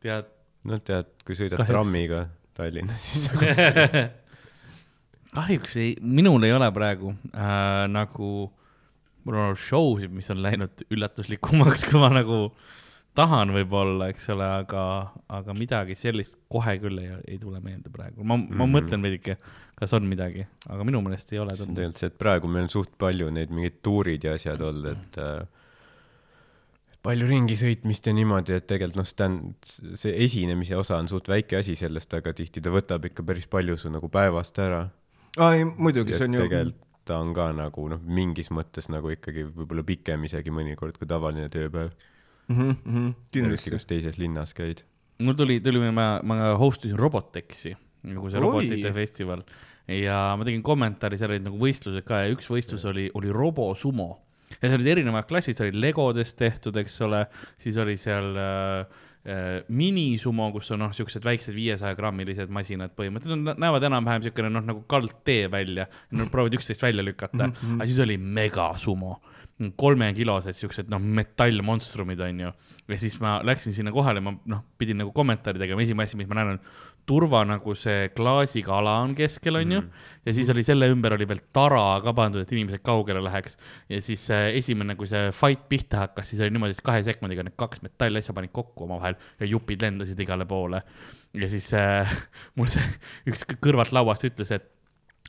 tead, 0.00 0.30
no 0.64 0.78
tead, 0.78 1.10
kui 1.26 1.34
sõidad 1.36 1.60
Kahjuks. 1.60 1.72
trammiga 1.74 2.22
Tallinnas, 2.56 3.02
siis 3.12 3.28
kahjuks 5.36 5.76
ei, 5.80 5.92
minul 6.02 6.42
ei 6.46 6.52
ole 6.56 6.68
praegu 6.74 7.12
äh, 7.34 7.84
nagu, 7.92 8.50
mul 9.24 9.36
on 9.36 9.44
olnud 9.50 9.60
show 9.60 9.96
sid, 10.00 10.12
mis 10.14 10.30
on 10.32 10.42
läinud 10.44 10.84
üllatuslikumaks, 10.90 11.84
kui 11.90 12.00
ma 12.00 12.08
nagu 12.14 12.38
tahan 13.18 13.50
võib-olla, 13.52 14.06
eks 14.12 14.28
ole, 14.32 14.46
aga, 14.62 14.82
aga 15.28 15.54
midagi 15.58 15.96
sellist 15.98 16.36
kohe 16.48 16.76
küll 16.82 17.00
ei, 17.02 17.10
ei 17.34 17.38
tule 17.42 17.58
meelde 17.60 17.90
praegu. 17.90 18.22
ma, 18.22 18.36
ma 18.36 18.36
mm 18.36 18.50
Mhm. 18.50 18.60
-hmm. 18.60 18.76
mõtlen 18.76 19.02
veidike, 19.02 19.36
kas 19.80 19.92
on 19.92 20.06
midagi, 20.06 20.46
aga 20.68 20.84
minu 20.84 21.00
meelest 21.02 21.32
ei 21.32 21.38
ole 21.42 21.56
see 21.56 21.66
on 21.66 21.74
tegelikult 21.74 21.98
see, 21.98 22.06
et 22.06 22.18
praegu 22.18 22.48
meil 22.48 22.68
on 22.68 22.68
suht 22.68 22.92
palju 22.98 23.30
neid 23.30 23.50
mingeid 23.50 23.80
tuurid 23.82 24.24
ja 24.24 24.34
asjad 24.38 24.60
olnud, 24.60 24.86
et 24.92 25.18
äh, 25.18 25.46
palju 27.02 27.26
ringi 27.26 27.56
sõitmist 27.56 28.06
ja 28.06 28.12
niimoodi, 28.12 28.52
et 28.60 28.66
tegelikult 28.68 29.00
noh, 29.00 29.08
stand, 29.08 29.54
see 29.96 30.12
esinemise 30.24 30.76
osa 30.76 30.98
on 31.00 31.08
suht 31.08 31.28
väike 31.32 31.56
asi 31.60 31.74
sellest, 31.78 32.14
aga 32.14 32.32
tihti 32.36 32.60
ta 32.60 32.70
võtab 32.70 33.06
ikka 33.08 33.24
päris 33.26 33.46
palju 33.50 33.76
su 33.80 33.90
nagu 33.90 34.08
päevast 34.08 34.58
ära. 34.58 34.88
aa 35.38 35.54
ei, 35.56 35.64
muidugi, 35.64 36.14
see 36.16 36.28
on 36.28 36.34
ju, 36.38 36.44
tegelikult 36.46 36.86
ta 37.10 37.18
on 37.22 37.34
ka 37.36 37.50
nagu 37.56 37.88
noh, 37.92 38.00
mingis 38.20 38.52
mõttes 38.54 38.90
nagu 38.92 39.10
ikkagi 39.12 39.48
võib-olla 39.48 39.84
pikem 39.86 40.28
isegi 40.28 40.54
mõnikord 40.54 40.98
kui 41.00 41.10
tavaline 41.10 41.50
tööpäev. 41.52 41.92
eriti 42.50 43.10
kindlasti. 43.34 43.74
kas 43.74 43.86
teises 43.90 44.18
linnas 44.18 44.54
käid. 44.54 44.84
mul 45.20 45.36
tuli, 45.38 45.60
tuli, 45.60 45.82
ma, 45.90 46.12
ma 46.22 46.54
host 46.58 46.86
isin 46.86 46.98
Robotexi, 46.98 47.74
nagu 48.08 48.30
see 48.30 48.40
Oi! 48.40 48.46
robotite 48.46 48.94
festival 48.96 49.44
ja 49.90 50.34
ma 50.38 50.46
tegin 50.46 50.62
kommentaari, 50.64 51.18
seal 51.18 51.34
olid 51.34 51.46
nagu 51.46 51.60
võistlused 51.60 52.06
ka 52.06 52.24
ja 52.24 52.34
üks 52.34 52.48
võistlus 52.50 52.84
oli, 52.88 53.08
oli 53.18 53.32
robosumo. 53.34 54.10
ja 54.56 54.68
seal 54.68 54.80
olid 54.80 54.92
erinevad 54.94 55.28
klassid, 55.28 55.58
see 55.58 55.68
oli 55.68 55.82
legodest 55.86 56.38
tehtud, 56.38 56.76
eks 56.80 57.00
ole, 57.06 57.24
siis 57.60 57.78
oli 57.80 57.96
seal 58.00 58.34
äh, 58.38 59.00
minisumo, 59.68 60.46
kus 60.54 60.70
on 60.72 60.80
noh, 60.80 60.92
siuksed 60.96 61.24
väiksed 61.24 61.52
viiesaja 61.52 61.96
grammilised 61.98 62.48
masinad 62.52 62.94
põhimõtteliselt, 62.96 63.42
nad 63.44 63.60
näevad 63.60 63.84
enam-vähem 63.90 64.24
siukene 64.24 64.48
noh, 64.52 64.64
nagu 64.64 64.84
kaldtee 64.88 65.50
välja, 65.52 65.84
nad 66.16 66.30
proovivad 66.32 66.56
üksteist 66.56 66.82
välja 66.82 67.04
lükata 67.04 67.46
mm, 67.46 67.52
-hmm. 67.52 67.82
aga 67.82 67.90
siis 67.90 68.00
oli 68.06 68.16
megasumo 68.16 69.18
kolmekilosed 69.76 70.56
siuksed 70.56 70.88
noh, 70.92 71.00
metallmonstrumid 71.00 72.20
onju. 72.24 72.52
ja 72.88 72.98
siis 72.98 73.18
ma 73.20 73.40
läksin 73.44 73.74
sinna 73.76 73.92
kohale, 73.92 74.22
ma 74.24 74.32
noh, 74.48 74.62
pidin 74.78 74.96
nagu 75.02 75.12
kommentaari 75.12 75.60
tegema, 75.60 75.82
esimene 75.84 76.08
asi, 76.08 76.16
mis 76.16 76.28
ma 76.30 76.38
näen, 76.38 76.54
on 76.56 76.60
turva 77.06 77.42
nagu 77.48 77.74
see 77.78 78.08
klaasiga 78.16 78.76
ala 78.78 78.96
on 79.04 79.14
keskel 79.18 79.60
onju 79.60 79.80
mm. 79.80 80.08
ja 80.26 80.34
siis 80.36 80.50
oli 80.52 80.64
selle 80.66 80.88
ümber 80.92 81.16
oli 81.16 81.28
veel 81.28 81.42
tara 81.54 81.84
ka 82.04 82.14
pandud, 82.16 82.42
et 82.42 82.52
inimesed 82.54 82.82
kaugele 82.86 83.22
läheks. 83.24 83.58
ja 83.88 84.00
siis 84.02 84.26
äh, 84.34 84.48
esimene, 84.60 84.96
kui 84.98 85.10
see 85.10 85.30
fight 85.36 85.68
pihta 85.68 86.04
hakkas, 86.04 86.30
siis 86.30 86.42
oli 86.44 86.54
niimoodi, 86.54 86.76
et 86.78 86.84
kahe 86.86 87.04
sekundiga 87.06 87.46
need 87.46 87.58
kaks 87.60 87.84
metallasja 87.86 88.34
panid 88.36 88.54
kokku 88.56 88.86
omavahel 88.88 89.18
ja 89.40 89.48
jupid 89.48 89.82
lendasid 89.86 90.20
igale 90.20 90.46
poole. 90.50 90.82
ja 91.34 91.50
siis 91.50 91.72
äh, 91.78 92.18
mul 92.56 92.70
see 92.72 92.84
üks 93.30 93.46
kõrvalt 93.56 93.94
lauast 93.96 94.28
ütles, 94.28 94.52
et 94.56 94.70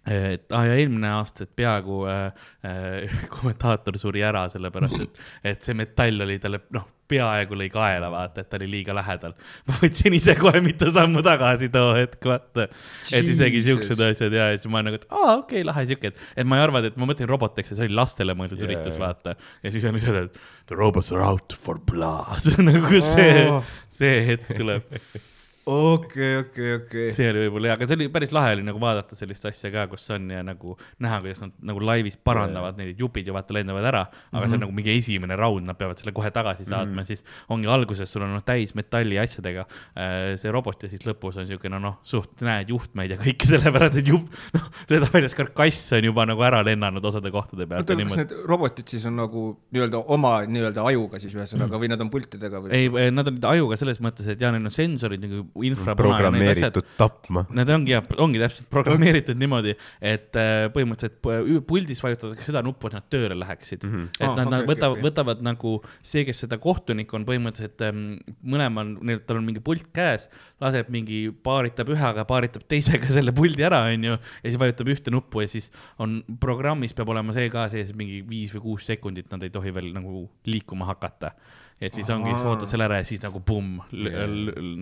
et 0.07 0.53
ah 0.57 0.65
ja 0.65 0.77
eelmine 0.81 1.11
aasta, 1.14 1.45
et 1.45 1.52
peaaegu 1.56 1.99
äh, 2.10 2.45
äh, 2.65 3.19
kommentaator 3.35 3.99
suri 4.02 4.23
ära 4.26 4.48
sellepärast, 4.49 5.03
et, 5.06 5.22
et 5.53 5.61
see 5.68 5.77
metall 5.77 6.26
oli 6.26 6.39
talle 6.41 6.64
noh, 6.73 6.88
peaaegu 7.12 7.58
lõi 7.60 7.70
kaela, 7.74 8.12
vaata, 8.14 8.46
et 8.46 8.50
ta 8.52 8.60
oli 8.60 8.70
liiga 8.78 8.96
lähedal. 8.98 9.36
ma 9.70 9.78
võtsin 9.82 10.18
ise 10.18 10.36
kohe 10.40 10.64
mitu 10.64 10.90
sammu 10.94 11.24
tagasi 11.26 11.72
too 11.74 11.94
hetk, 11.98 12.22
vaata. 12.32 12.68
et 13.12 13.32
isegi 13.36 13.64
siuksed 13.68 14.06
asjad 14.08 14.38
ja 14.38 14.52
siis 14.56 14.70
ma 14.72 14.80
olen 14.80 14.92
nagu, 14.92 15.02
et 15.02 15.08
aa 15.12 15.38
okei 15.42 15.62
okay,, 15.62 15.68
lahe 15.68 15.86
siuke, 15.92 16.14
et, 16.14 16.26
et 16.36 16.48
ma 16.48 16.60
ei 16.60 16.68
arvanud, 16.68 16.92
et 16.92 17.00
ma 17.02 17.10
mõtlen 17.12 17.30
robotiks 17.32 17.74
ja 17.74 17.80
see 17.80 17.90
oli 17.90 18.00
lastele 18.00 18.36
mõeldud 18.38 18.60
yeah, 18.60 18.72
üritus, 18.72 19.00
vaata. 19.02 19.36
ja 19.64 19.74
siis 19.74 19.86
on 19.88 19.98
lihtsalt, 19.98 20.32
et 20.32 20.72
the 20.72 20.80
robots 20.80 21.12
are 21.14 21.26
out 21.26 21.54
for 21.54 21.82
blood, 21.92 22.48
nagu 22.72 23.04
see 23.04 23.52
Oh., 23.52 23.64
see 23.92 24.24
hetk 24.32 24.56
tuleb. 24.58 25.28
okei, 25.66 26.38
okei, 26.38 26.74
okei. 26.76 27.12
see 27.14 27.28
oli 27.30 27.44
võib-olla 27.46 27.70
hea, 27.70 27.76
aga 27.78 27.88
see 27.88 27.98
oli 28.00 28.08
päris 28.14 28.32
lahe 28.34 28.56
oli 28.56 28.64
nagu 28.66 28.80
vaadata 28.82 29.18
sellist 29.18 29.46
asja 29.46 29.70
ka, 29.74 29.84
kus 29.92 30.08
on 30.16 30.26
ja 30.34 30.42
nagu 30.46 30.74
näha, 31.04 31.20
kuidas 31.22 31.44
nad 31.44 31.54
nagu 31.70 31.84
laivis 31.86 32.18
parandavad 32.18 32.80
neid 32.80 33.00
jupid 33.00 33.30
ju 33.30 33.36
vaata 33.36 33.54
lendavad 33.54 33.86
ära, 33.86 34.02
aga 34.10 34.32
mm 34.32 34.42
-hmm. 34.42 34.50
see 34.50 34.58
on 34.58 34.64
nagu 34.66 34.76
mingi 34.80 34.96
esimene 34.96 35.38
raund, 35.38 35.68
nad 35.68 35.78
peavad 35.78 36.02
selle 36.02 36.14
kohe 36.18 36.32
tagasi 36.32 36.66
saatma 36.66 36.86
mm, 36.86 37.00
-hmm. 37.00 37.06
siis 37.06 37.24
ongi 37.50 37.68
alguses 37.68 38.14
sul 38.14 38.26
on 38.26 38.34
noh 38.34 38.44
täis 38.44 38.74
metalli 38.76 39.20
asjadega 39.20 39.68
äh, 39.68 40.36
see 40.36 40.52
robot 40.52 40.84
ja 40.84 40.90
siis 40.90 41.06
lõpus 41.06 41.38
on 41.38 41.48
siukene 41.48 41.80
noh, 41.80 42.00
suht 42.04 42.42
näed 42.42 42.70
juhtmeid 42.70 43.12
ja 43.12 43.18
kõike 43.22 43.46
sellepärast, 43.54 44.02
et 44.02 44.08
jupp, 44.08 44.34
noh, 44.54 44.66
seda 44.90 45.10
väljas 45.14 45.38
karkass 45.38 45.94
on 45.94 46.10
juba 46.10 46.26
nagu 46.26 46.42
ära 46.42 46.64
lennanud 46.66 47.06
osade 47.06 47.32
kohtade 47.32 47.68
pealt 47.68 47.86
oota, 47.90 48.02
ja 48.02 48.08
kas 48.08 48.18
need 48.18 48.34
robotid 48.50 48.88
siis 48.88 49.06
on 49.06 49.16
nagu 49.16 49.46
nii-öelda 49.70 50.04
oma 50.08 50.42
nii-öelda 50.42 50.86
ajuga 50.90 51.20
siis 51.20 51.38
ühesõnaga 51.38 51.78
või 51.78 51.94
nad 51.94 52.02
on 52.02 52.10
pultidega 52.10 52.66
või? 52.66 52.74
ei, 52.74 53.12
nad 53.12 53.28
olid 53.28 53.46
ajuga 53.46 53.78
selles 53.78 54.02
mõttes, 54.02 54.26
et 54.26 54.42
ja 54.42 54.50
neil 54.52 54.66
on 54.66 54.74
sensorid 54.74 55.22
nagu 55.22 55.51
infrapuna 55.68 56.19
ja 56.19 56.30
need 56.32 56.52
asjad 56.52 56.73
programmeeritud 56.76 56.90
tapma. 56.99 57.44
Need 57.57 57.72
ongi 57.76 57.94
jah, 57.95 58.06
ongi 58.23 58.41
täpselt 58.41 58.69
programmeeritud 58.72 59.40
niimoodi, 59.40 59.73
et 59.99 60.40
äh, 60.40 60.65
põhimõtteliselt 60.73 61.18
pu- 61.23 61.61
puldis 61.68 62.02
vajutatakse 62.03 62.48
seda 62.48 62.64
nuppu, 62.65 62.90
et 62.90 62.98
nad 62.98 63.07
tööle 63.11 63.38
läheksid 63.40 63.86
mm. 63.86 63.94
-hmm. 63.94 64.10
et 64.19 64.28
Aa, 64.28 64.36
nad, 64.40 64.52
nad 64.52 64.60
okei, 64.61 64.69
võtavad 64.72 64.95
okei, 64.95 65.02
okei. 65.02 65.10
võtavad 65.10 65.44
nagu 65.48 65.73
see, 66.14 66.26
kes 66.28 66.44
seda 66.45 66.60
kohtunik 66.61 67.14
on 67.18 67.26
põhimõtteliselt 67.28 67.86
ähm, 67.88 68.03
mõlemal, 68.44 68.95
neil, 69.02 69.23
tal 69.28 69.41
on 69.41 69.48
mingi 69.48 69.64
pult 69.64 69.90
käes, 69.95 70.30
laseb 70.61 70.91
mingi, 70.94 71.23
paaritab 71.44 71.91
ühega, 71.94 72.26
paaritab 72.30 72.65
teisega 72.72 73.11
selle 73.18 73.36
puldi 73.36 73.68
ära, 73.68 73.84
onju, 73.91 74.18
ja 74.18 74.45
siis 74.48 74.60
vajutab 74.61 74.94
ühte 74.94 75.14
nuppu 75.14 75.45
ja 75.45 75.52
siis 75.52 75.72
on 76.02 76.22
programmis 76.41 76.95
peab 76.98 77.11
olema 77.14 77.36
see 77.36 77.49
ka 77.53 77.68
sees 77.73 77.94
mingi 77.98 78.22
viis 78.28 78.53
või 78.56 78.65
kuus 78.69 78.88
sekundit, 78.90 79.30
nad 79.32 79.44
ei 79.44 79.53
tohi 79.53 79.73
veel 79.76 79.91
nagu 79.95 80.26
liikuma 80.48 80.88
hakata. 80.94 81.36
Et 81.82 81.94
siis 81.94 82.10
ongi, 82.14 82.30
siis 82.30 82.45
ootad 82.45 82.70
selle 82.70 82.86
ära 82.86 83.02
ja 83.02 83.08
siis 83.08 83.24
nagu 83.24 83.41
pumm, 83.45 83.82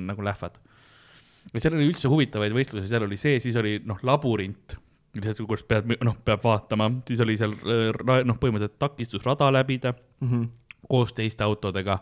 nagu 0.09 0.26
lähevad 0.26 0.59
või 1.53 1.63
seal 1.63 1.77
oli 1.77 1.89
üldse 1.89 2.11
huvitavaid 2.11 2.53
võistlusi, 2.55 2.89
seal 2.89 3.05
oli 3.05 3.17
see, 3.19 3.39
siis 3.43 3.57
oli 3.59 3.77
noh, 3.88 3.99
labürint, 4.05 4.76
kus 5.47 5.63
pead, 5.67 5.89
noh, 6.05 6.17
peab 6.26 6.43
vaatama, 6.43 6.89
siis 7.07 7.21
oli 7.26 7.38
seal 7.39 7.55
äh, 7.57 8.23
noh, 8.27 8.38
põhimõtteliselt 8.41 8.80
takistusrada 8.81 9.49
läbida 9.53 9.93
mm 9.95 10.27
-hmm. 10.30 10.49
koos 10.89 11.13
teiste 11.13 11.43
autodega. 11.43 11.99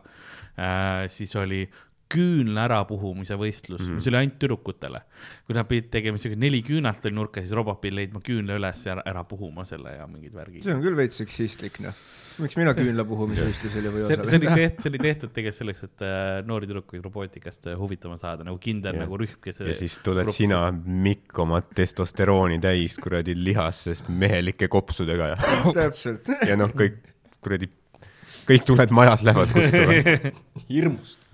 Äh,. 0.57 1.07
siis 1.07 1.36
oli 1.36 1.69
küünla 2.12 2.64
ärapuhumise 2.68 3.36
võistlus 3.40 3.82
mm, 3.82 3.88
-hmm. 3.88 4.00
mis 4.00 4.08
oli 4.08 4.20
ainult 4.22 4.38
tüdrukutele. 4.40 5.02
kui 5.48 5.56
nad 5.56 5.68
pidid 5.68 5.90
tegema 5.92 6.20
siuke 6.22 6.38
neli 6.40 6.62
küünalt 6.64 7.06
oli 7.06 7.16
nurka, 7.16 7.42
siis 7.44 7.56
robot 7.56 7.82
pidi 7.82 7.98
leidma 8.00 8.22
küünla 8.24 8.56
üles 8.60 8.86
ja 8.86 8.96
ära, 8.96 9.04
ära 9.12 9.24
puhuma 9.28 9.66
selle 9.68 9.96
ja 9.98 10.08
mingid 10.08 10.36
värgid. 10.36 10.64
see 10.64 10.76
on 10.76 10.84
küll 10.84 10.96
veits 10.96 11.20
seksistlik, 11.20 11.80
noh. 11.84 11.98
miks 12.44 12.56
mina 12.60 12.74
küünlapuhumisvõistlusel 12.78 13.90
ei 13.90 13.96
või 13.96 14.06
see, 14.06 14.16
see 14.16 14.40
oli 14.40 14.48
osaleda? 14.48 14.56
tehtud, 14.62 14.84
see 14.84 14.94
oli 14.94 15.02
tehtud 15.04 15.34
tegelikult 15.36 15.60
selleks, 15.60 15.84
et 15.90 16.06
äh, 16.08 16.22
noori 16.48 16.70
tüdrukuid 16.70 17.04
robootikast 17.10 17.68
äh, 17.72 17.80
huvitama 17.80 18.20
saada, 18.22 18.48
nagu 18.48 18.62
kindel 18.64 18.96
Jah. 18.96 19.04
nagu 19.04 19.20
rühm, 19.20 19.36
kes. 19.44 19.60
ja 19.66 19.76
siis 19.78 20.00
tuled 20.06 20.32
sina, 20.36 20.62
Mikk, 20.72 21.36
oma 21.44 21.60
testosterooni 21.62 22.62
täis 22.64 22.96
kuradi 23.02 23.36
lihasest 23.36 24.08
mehelike 24.08 24.72
kopsudega 24.72 25.34
ja, 25.34 25.38
täpselt. 25.76 26.32
ja 26.50 26.56
noh, 26.60 26.72
kõik 26.72 27.02
kuradi, 27.44 27.70
kõik 28.48 28.66
tuled 28.68 28.96
majas 28.96 29.28
lähevad 29.28 29.52
kustuma. 29.52 30.34
hirmust. 30.72 31.30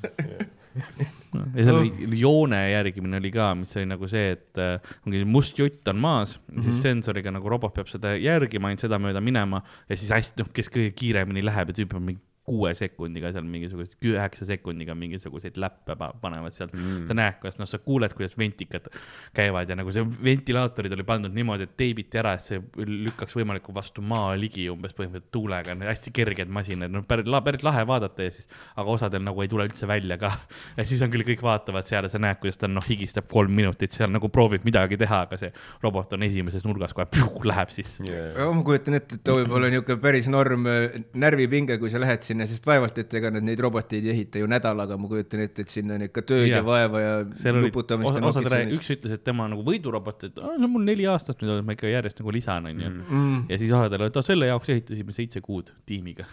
ja 1.57 1.65
seal 1.65 1.79
oli 1.79 2.19
joone 2.19 2.59
järgimine 2.71 3.19
oli 3.21 3.31
ka, 3.33 3.51
mis 3.57 3.73
oli 3.77 3.87
nagu 3.89 4.09
see, 4.09 4.33
et 4.37 4.61
äh, 4.61 4.93
ongi 5.07 5.23
must 5.29 5.59
jutt 5.59 5.87
on 5.91 6.01
maas 6.01 6.37
mm, 6.39 6.55
-hmm. 6.55 6.67
siis 6.67 6.81
sensoriga 6.85 7.33
nagu 7.33 7.49
robot 7.49 7.75
peab 7.77 7.91
seda 7.91 8.15
järgima, 8.17 8.69
ainult 8.69 8.85
sedamööda 8.85 9.21
minema 9.21 9.61
ja 9.89 9.97
siis 9.97 10.11
hästi, 10.13 10.43
noh, 10.43 10.53
kes 10.53 10.71
kõige 10.73 10.93
kiiremini 10.97 11.45
läheb 11.45 11.73
ja 11.73 11.81
tüüp 11.81 11.97
on 11.97 12.07
mingi 12.09 12.21
kuue 12.43 12.73
sekundiga 12.75 13.31
seal 13.31 13.45
mingisuguseid, 13.47 13.97
üheksa 14.09 14.47
sekundiga 14.49 14.95
mingisuguseid 14.99 15.57
läppe 15.61 15.95
pa- 15.99 16.11
panevad 16.21 16.55
sealt 16.55 16.73
mm.. 16.75 17.05
sa 17.07 17.15
näed, 17.15 17.37
kuidas 17.39 17.59
noh, 17.59 17.69
sa 17.69 17.79
kuuled, 17.79 18.11
kuidas 18.17 18.35
ventikad 18.39 18.89
käivad 19.35 19.69
ja 19.71 19.77
nagu 19.79 19.93
see 19.95 20.03
ventilaatorid 20.03 20.95
oli 20.97 21.05
pandud 21.07 21.35
niimoodi, 21.35 21.67
et 21.69 21.77
teibiti 21.79 22.19
ära, 22.19 22.35
et 22.35 22.43
see 22.43 22.59
lükkaks 22.83 23.37
võimalikult 23.39 23.77
vastu 23.77 24.03
maa 24.03 24.33
ligi 24.39 24.67
umbes 24.71 24.95
põhimõtteliselt 24.97 25.31
tuulega, 25.33 25.77
hästi 25.87 26.13
kerged 26.15 26.51
masinad, 26.53 26.91
no 26.91 27.03
päris, 27.07 27.29
päris 27.45 27.63
lahe 27.65 27.85
vaadata 27.87 28.27
ja 28.27 28.33
siis, 28.35 28.49
aga 28.75 28.97
osadel 28.97 29.23
nagu 29.23 29.43
ei 29.43 29.51
tule 29.51 29.67
üldse 29.69 29.87
välja 29.89 30.17
ka. 30.21 30.33
ja 30.77 30.87
siis 30.87 31.01
on 31.05 31.13
küll 31.13 31.25
kõik 31.27 31.43
vaatavad 31.45 31.87
seal 31.87 32.07
ja 32.07 32.11
sa 32.11 32.21
näed, 32.21 32.41
kuidas 32.43 32.59
ta 32.59 32.69
noh, 32.71 32.83
higistab 32.87 33.29
kolm 33.31 33.55
minutit 33.55 33.95
seal 33.95 34.11
nagu 34.11 34.29
proovib 34.33 34.67
midagi 34.67 34.99
teha, 34.99 35.23
aga 35.27 35.39
see 35.39 35.51
robot 35.83 36.17
on 36.17 36.27
esimeses 36.27 36.67
nurgas 36.67 36.95
kohe, 36.97 37.07
läheb 37.47 37.71
sisse. 37.73 38.03
ma 38.03 38.67
kujutan 38.67 38.99
ette, 38.99 39.19
et 39.19 39.25
too 39.25 39.39
võib 39.39 39.55
olla 39.55 39.71
niisugune 39.71 40.01
päris 40.03 40.29
norm 40.31 40.67
äh, 40.69 40.99
närvipinge, 41.19 41.79
kui 41.81 41.91
sa 41.93 42.01
lähed 42.01 42.25
sinna, 42.25 42.32
sest 42.49 42.65
vaevalt, 42.65 42.97
et 42.97 43.13
ega 43.19 43.29
nad 43.33 43.43
neid 43.45 43.59
roboteid 43.63 44.03
ei 44.05 44.11
ehita 44.15 44.39
ju 44.41 44.47
nädalaga, 44.49 44.97
ma 44.97 45.07
kujutan 45.11 45.43
ette, 45.45 45.61
et 45.67 45.69
sinna 45.73 45.95
on 45.99 46.05
ikka 46.07 46.21
tööd 46.25 46.47
ja, 46.47 46.55
Jah. 46.55 46.61
ja 46.61 46.67
vaeva 46.67 47.01
ja 47.03 47.11
nuputamist 47.59 48.15
ja 48.17 48.21
nokitsemist. 48.23 48.79
üks 48.79 48.89
ütles, 48.97 49.13
et 49.19 49.23
tema 49.23 49.45
nagu 49.51 49.61
võidurobot, 49.67 50.23
et 50.29 50.39
"Aa, 50.39 50.55
no 50.57 50.67
mul 50.67 50.83
neli 50.87 51.05
aastat 51.09 51.41
nüüd 51.43 51.53
on, 51.59 51.65
ma 51.65 51.75
ikka 51.77 51.87
järjest 51.91 52.19
nagu 52.23 52.31
lisan, 52.33 52.65
onju. 52.71 52.89
Mm, 53.09 53.43
ja 53.49 53.57
siis 53.61 53.71
osadele, 53.71 54.09
et 54.09 54.17
"Ah, 54.17 54.25
selle 54.25 54.49
jaoks 54.49 54.69
ehitasime 54.73 55.13
seitse 55.13 55.41
kuud 55.41 55.69
tiimiga. 55.85 56.25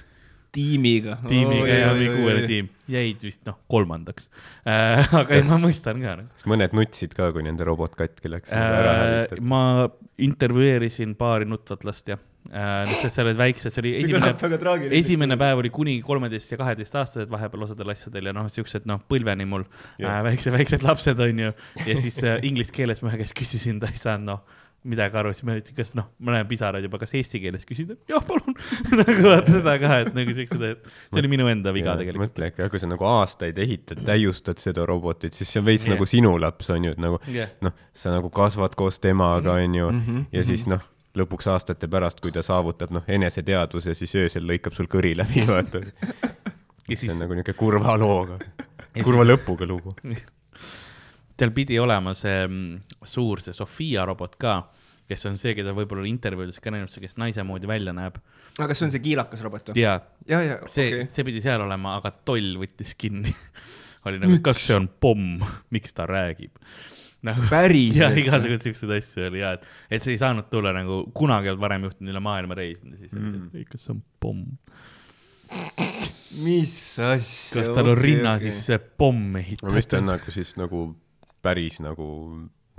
tiimiga. 0.52 1.16
tiimiga 1.28 1.66
ja 1.68 1.92
mingi 1.94 2.22
uuele 2.24 2.46
tiim, 2.46 2.68
jäid 2.90 3.22
vist 3.22 3.44
noh, 3.46 3.58
kolmandaks 3.70 4.30
äh,. 4.66 5.14
aga 5.14 5.34
ei, 5.36 5.44
ma 5.46 5.58
mõistan 5.62 6.00
ka. 6.02 6.16
kas 6.34 6.46
mõned 6.50 6.72
nutsid 6.74 7.14
ka, 7.14 7.28
kui 7.32 7.42
nende 7.46 7.62
robot 7.64 7.94
katki 7.94 8.28
läks 8.32 8.50
nagu 8.50 8.74
ära 8.80 8.90
Äh, 8.90 9.04
hävitati? 9.28 9.40
ma 9.46 9.60
intervjueerisin 10.18 11.14
paari 11.14 11.44
nutvat 11.46 11.84
last 11.86 12.08
ja 12.08 12.16
äh,, 12.16 12.29
sest 12.50 13.14
sa 13.14 13.22
oled 13.22 13.36
väiksed, 13.38 13.70
see 13.70 13.82
oli 13.82 13.92
esimene 14.00 14.32
esimene 15.00 15.36
päev 15.38 15.60
oli 15.62 15.70
kuni 15.70 15.98
kolmeteist 16.02 16.50
ja 16.54 16.58
kaheteistaastased 16.58 17.30
vahepeal 17.30 17.66
osadel 17.68 17.92
asjadel 17.92 18.30
ja 18.30 18.32
noh, 18.36 18.48
siuksed 18.50 18.88
noh, 18.90 19.02
põlveni 19.10 19.46
mul 19.46 19.66
Jah. 20.00 20.16
äh, 20.18 20.24
väikse, 20.30 20.50
väiksed 20.54 20.82
lapsed 20.86 21.20
onju. 21.20 21.52
ja 21.86 21.96
siis 22.00 22.16
äh, 22.24 22.40
inglise 22.42 22.72
keeles 22.74 23.02
ma 23.04 23.12
ühe 23.12 23.20
käest 23.22 23.36
küsisin, 23.38 23.78
ta 23.82 23.86
ei 23.92 24.00
saanud 24.00 24.26
noh 24.32 24.42
midagi 24.80 25.12
aru, 25.20 25.28
siis 25.36 25.44
ma 25.44 25.52
ütlesin, 25.58 25.74
kas 25.76 25.90
noh, 25.92 26.06
ma 26.24 26.32
näen 26.32 26.46
pisaraid 26.48 26.86
juba, 26.86 26.96
kas 27.02 27.10
eesti 27.18 27.36
keeles 27.42 27.66
küsin, 27.68 27.90
jah, 28.08 28.22
palun. 28.24 28.54
nagu 29.02 29.26
vaata 29.26 29.52
seda 29.58 29.74
ka, 29.82 29.90
et 30.06 30.14
nagu 30.16 30.32
siuksed, 30.38 30.62
et 30.70 30.86
see 31.12 31.20
oli 31.20 31.28
minu 31.28 31.50
enda 31.52 31.68
viga 31.76 31.92
tegelikult. 32.00 32.22
mõtle 32.30 32.48
ikka, 32.48 32.68
kui 32.72 32.80
sa 32.80 32.88
nagu 32.88 33.04
aastaid 33.04 33.60
ehitad, 33.60 34.00
täiustad 34.08 34.56
seda 34.64 34.86
robotit, 34.88 35.36
siis 35.36 35.52
see 35.52 35.60
on 35.60 35.66
veits 35.68 35.84
Jah. 35.84 35.92
nagu 35.92 36.08
sinu 36.08 36.32
laps 36.40 36.72
on 36.72 36.88
ju, 36.88 36.94
et 36.96 37.02
nagu 37.04 37.20
jah, 37.28 37.52
noh, 37.60 37.76
sa 37.92 38.14
nagu 38.16 38.32
kasvad 38.32 38.72
koos 38.80 38.96
temaga, 39.04 39.58
Mhm. 39.60 39.68
onju, 39.68 39.90
Mhm, 39.98 40.24
ja 40.32 40.46
siis 40.48 40.64
noh, 40.72 40.80
lõpuks 41.18 41.48
aastate 41.50 41.88
pärast, 41.90 42.20
kui 42.22 42.32
ta 42.32 42.42
saavutab 42.46 42.92
noh, 42.94 43.06
eneseteadvuse, 43.08 43.94
siis 43.98 44.14
öösel 44.20 44.46
lõikab 44.46 44.76
sul 44.76 44.88
kõri 44.90 45.16
läbi, 45.18 45.42
vaata. 45.48 45.82
ja 46.90 46.94
see 46.94 47.06
siis 47.06 47.14
on 47.16 47.24
nagu 47.24 47.38
niuke 47.38 47.54
kurva 47.58 47.96
looga, 47.98 48.38
kurva 49.02 49.26
lõpuga 49.26 49.68
lugu. 49.68 49.94
seal 51.40 51.54
pidi 51.56 51.78
olema 51.80 52.12
see 52.18 52.44
mm, 52.44 53.00
suur, 53.08 53.40
see 53.42 53.56
Sofia 53.56 54.04
robot 54.08 54.36
ka, 54.40 54.60
kes 55.10 55.26
on 55.30 55.38
see, 55.40 55.56
keda 55.58 55.72
võib-olla 55.74 56.06
intervjuudes 56.06 56.60
ka 56.62 56.72
näinud, 56.74 56.92
see, 56.92 57.02
kes 57.02 57.16
naise 57.20 57.44
moodi 57.46 57.70
välja 57.70 57.94
näeb. 57.96 58.20
aga 58.60 58.76
see 58.76 58.86
on 58.86 58.94
see 58.94 59.02
kiilakas 59.02 59.42
robot 59.46 59.72
või? 59.72 59.80
ja 59.80 59.96
ja, 60.28 60.42
ja, 60.44 60.58
see 60.70 60.92
okay., 60.92 61.10
see 61.10 61.26
pidi 61.26 61.42
seal 61.44 61.64
olema, 61.64 61.96
aga 61.98 62.12
toll 62.12 62.54
võttis 62.60 62.94
kinni. 62.98 63.34
oli 64.06 64.20
nagu, 64.22 64.38
kas 64.44 64.62
see 64.68 64.76
on 64.76 64.88
pomm, 65.00 65.42
miks 65.74 65.96
ta 65.96 66.06
räägib? 66.08 66.54
Nagu 67.26 67.44
ja 67.44 67.50
päriselt. 67.52 68.18
igasuguseid 68.22 68.64
siukseid 68.68 68.94
asju 68.96 69.26
oli 69.28 69.42
ja, 69.42 69.52
et, 69.58 69.66
et 69.90 70.04
see 70.04 70.14
ei 70.16 70.20
saanud 70.20 70.48
tulla 70.52 70.72
nagu 70.76 71.02
kunagi 71.16 71.50
ei 71.50 71.54
olnud 71.54 71.64
varem 71.64 71.88
juhtunud 71.88 72.14
üle 72.14 72.22
maailma 72.24 72.56
reisinud 72.58 72.96
ja 72.96 73.02
siis 73.02 73.12
mm., 73.16 73.66
kas 73.70 73.86
see 73.86 73.94
on 73.96 74.00
pomm, 74.22 74.46
mis 76.46 76.74
asja. 77.04 77.60
kas 77.60 77.74
tal 77.76 77.92
on 77.92 78.00
rinna 78.00 78.38
sisse 78.42 78.78
pomm 78.78 79.36
no 79.36 79.74
mis 79.74 79.90
ta 79.90 80.00
on 80.00 80.08
ehitatud? 80.08 80.10
nagu 80.12 80.36
siis 80.38 80.54
nagu 80.60 80.86
päris 81.44 81.80
nagu 81.84 82.08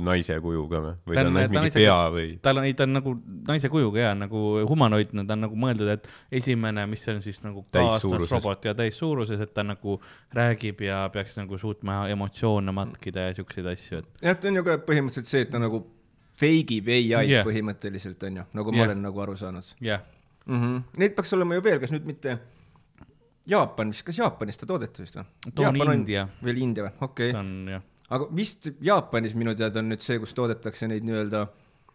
naise 0.05 0.37
kujuga 0.43 0.81
või, 0.83 0.93
või 1.07 1.15
Ta 1.15 1.21
ta 1.21 1.27
on- 1.29 1.37
ainult 1.37 1.53
ta 1.53 1.61
mingi 1.61 1.73
pea 1.75 1.97
või? 2.15 2.27
tal 2.41 2.61
on, 2.61 2.67
ei 2.69 2.73
ta 2.77 2.83
on 2.87 2.93
nagu 2.97 3.15
naise 3.47 3.69
kujuga 3.69 3.99
ja 3.99 4.11
nagu 4.17 4.41
humanoidne, 4.69 5.25
ta 5.27 5.37
on 5.37 5.45
nagu 5.47 5.55
mõeldud, 5.55 5.89
et 5.93 6.09
esimene, 6.41 6.85
mis 6.91 7.07
on 7.13 7.21
siis 7.21 7.41
nagu 7.43 7.63
kaaslasrobot 7.73 8.65
ja 8.65 8.75
täissuuruses, 8.77 9.41
et 9.41 9.53
ta 9.53 9.63
nagu 9.63 9.99
räägib 10.37 10.81
ja 10.85 11.03
peaks 11.13 11.37
nagu 11.37 11.57
suutma 11.61 12.03
emotsioone 12.13 12.71
matkida 12.75 13.29
ja 13.29 13.33
siukseid 13.39 13.65
asju, 13.73 14.03
et 14.03 14.23
jah, 14.29 14.37
ta 14.37 14.47
on 14.51 14.61
ju 14.61 14.63
ka 14.67 14.77
põhimõtteliselt 14.87 15.31
see, 15.31 15.41
et 15.47 15.51
ta 15.53 15.59
nagu 15.61 15.83
feigib 16.41 16.87
ai-d 16.89 17.11
Jah. 17.11 17.27
yeah. 17.27 17.45
põhimõtteliselt 17.45 18.23
on 18.27 18.41
ju, 18.41 18.47
nagu 18.57 18.73
ma 18.73 18.83
Jah. 18.83 18.89
olen 18.89 19.05
nagu 19.05 19.21
aru 19.25 19.35
saanud 19.37 19.75
jah, 19.83 20.01
mm. 20.45 20.57
-hmm. 20.61 20.81
Neid 20.97 21.15
peaks 21.15 21.33
olema 21.37 21.55
ju 21.55 21.63
veel, 21.63 21.79
kas 21.79 21.91
nüüd 21.93 22.05
mitte 22.07 22.39
Jaapanis, 23.51 24.03
kas 24.05 24.17
Jaapanis 24.17 24.57
ta 24.61 24.67
toodeti 24.69 25.01
vist 25.01 25.17
või? 25.17 25.25
too 25.55 25.65
on 25.65 25.93
India, 25.93 26.27
veel 26.45 26.61
India 26.61 26.85
või, 26.87 26.93
okei 27.01 27.31
ta 27.33 27.39
okay.. 27.39 27.49
on 27.49 27.71
jah, 27.75 27.83
aga 28.11 28.27
vist 28.35 28.67
Jaapanis 28.83 29.33
minu 29.39 29.53
teada 29.55 29.79
on 29.79 29.89
nüüd 29.93 30.03
see, 30.03 30.19
kus 30.19 30.33
toodetakse 30.37 30.87
neid 30.91 31.05
nii-öelda 31.07 31.45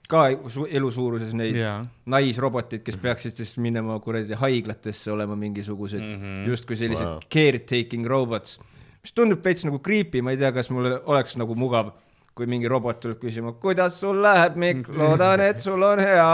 ka 0.08 0.22
su- 0.52 0.68
elusuuruses 0.70 1.32
neid 1.34 1.56
jaa, 1.58 1.80
naisroboteid, 2.12 2.84
kes 2.86 2.96
peaksid 3.02 3.34
siis 3.40 3.56
minema 3.58 3.98
kuradi 4.00 4.38
haiglatesse 4.38 5.10
olema 5.12 5.36
mingisugused 5.36 6.00
mm. 6.00 6.16
-hmm. 6.22 6.48
justkui 6.48 6.76
sellised 6.78 7.06
Wow. 7.06 7.20
caretaking 7.34 8.06
robots, 8.06 8.58
mis 9.02 9.12
tundub 9.12 9.44
veits 9.44 9.64
nagu 9.66 9.78
creepy, 9.78 10.22
ma 10.22 10.30
ei 10.30 10.36
tea, 10.40 10.52
kas 10.52 10.70
mulle 10.70 11.00
oleks 11.04 11.36
nagu 11.36 11.54
mugav, 11.54 11.90
kui 12.36 12.44
mingi 12.44 12.68
robot 12.68 12.98
tuleb 13.00 13.16
küsima, 13.22 13.54
kuidas 13.56 13.94
sul 14.02 14.18
läheb, 14.20 14.58
Mikk, 14.60 14.90
loodan, 15.00 15.40
et 15.40 15.62
sul 15.64 15.80
on 15.86 16.02
hea. 16.04 16.26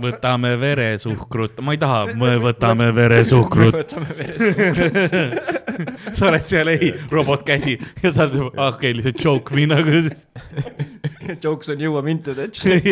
võtame 0.00 0.54
veresuhkrut, 0.60 1.60
ma 1.60 1.74
ei 1.76 1.80
taha, 1.82 2.06
võtame 2.46 2.88
veresuhkrut, 2.96 3.76
võtame 3.76 4.16
vere. 4.16 5.26
sa 6.16 6.30
oled 6.30 6.48
seal, 6.48 6.72
ei, 6.72 6.88
robot 7.12 7.44
käsi 7.44 7.76
ja 8.00 8.14
sa 8.16 8.24
oled, 8.24 8.48
okei 8.48 8.64
okay,, 8.70 8.96
lihtsalt 8.96 9.20
joke 9.26 9.56
me 9.58 9.68
nagu. 9.74 10.02
Jokes 11.44 11.68
on 11.68 11.84
you, 11.84 12.00
m 12.00 12.08
into 12.08 12.32
that 12.34 12.56
shit. 12.56 12.88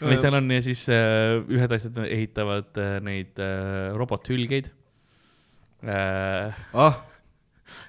või 0.00 0.22
seal 0.22 0.38
on 0.38 0.54
ja 0.54 0.62
siis 0.64 0.86
äh, 0.94 1.42
ühed 1.50 1.74
asjad 1.74 1.98
ehitavad 2.06 2.78
äh, 2.78 2.96
neid 3.04 3.42
äh, 3.42 3.90
robothülgeid 3.98 4.70
äh,. 5.82 6.54
ah, 6.78 7.02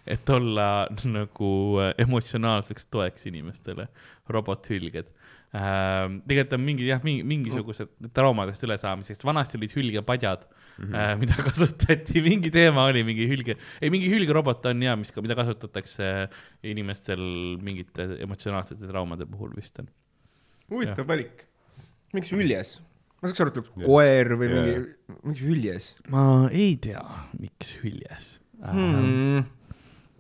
et 0.08 0.30
olla 0.34 0.88
nagu 1.18 1.52
äh, 1.82 1.94
emotsionaalseks 2.02 2.88
toeks 2.94 3.28
inimestele, 3.30 3.88
robothülged 4.32 5.12
äh,. 5.52 6.08
tegelikult 6.28 6.56
on 6.58 6.66
mingi 6.66 6.88
jah, 6.88 7.02
mingi 7.06 7.26
mingisugused 7.28 8.12
traumadest 8.16 8.64
ülesaamiseks, 8.66 9.24
vanasti 9.28 9.60
olid 9.60 9.76
hülgepadjad 9.76 10.46
mm, 10.48 10.86
-hmm. 10.86 10.96
äh, 10.96 11.16
mida 11.22 11.38
kasutati, 11.50 12.24
mingi 12.26 12.52
teema 12.54 12.88
oli 12.90 13.04
mingi 13.08 13.28
hülge, 13.30 13.58
ei 13.82 13.94
mingi 13.94 14.10
hülgerobot 14.12 14.66
on 14.72 14.86
ja 14.88 14.96
mis, 14.96 15.14
mida 15.22 15.38
kasutatakse 15.38 16.30
inimestel 16.64 17.26
mingite 17.62 18.08
emotsionaalsete 18.26 18.88
traumade 18.88 19.28
puhul 19.30 19.54
vist 19.56 19.80
on. 19.80 19.90
huvitav 20.72 21.08
valik. 21.08 21.46
miks 22.14 22.32
hüljes? 22.32 22.80
ma 23.22 23.30
saaks 23.30 23.44
aru, 23.44 23.52
et 23.52 23.58
oleks 23.62 23.74
koer 23.86 24.36
või 24.40 24.54
mingi, 24.56 24.78
miks 25.30 25.42
hüljes 25.46 25.96
ma 26.10 26.24
ei 26.50 26.78
tea, 26.82 27.04
miks 27.38 27.76
hüljes 27.84 28.38
hmm.? 28.64 29.44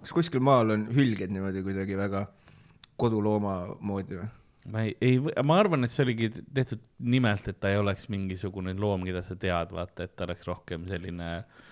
Kas 0.01 0.13
kuskil 0.17 0.43
maal 0.43 0.73
on 0.75 0.87
hülged 0.95 1.33
niimoodi 1.33 1.63
kuidagi 1.65 1.97
väga 1.99 2.25
kodulooma 3.01 3.55
moodi 3.79 4.19
või? 4.19 4.29
ma 4.69 4.83
ei, 4.85 4.93
ei, 5.01 5.17
ma 5.45 5.57
arvan, 5.57 5.85
et 5.85 5.93
see 5.93 6.03
oligi 6.05 6.29
tehtud 6.53 6.81
nimelt, 7.11 7.47
et 7.49 7.57
ta 7.61 7.71
ei 7.71 7.79
oleks 7.81 8.05
mingisugune 8.13 8.75
loom, 8.77 9.05
keda 9.07 9.23
sa 9.25 9.37
tead, 9.39 9.71
vaata, 9.73 10.05
et 10.05 10.13
ta 10.17 10.27
oleks 10.27 10.45
rohkem 10.45 10.85
selline. 10.89 11.29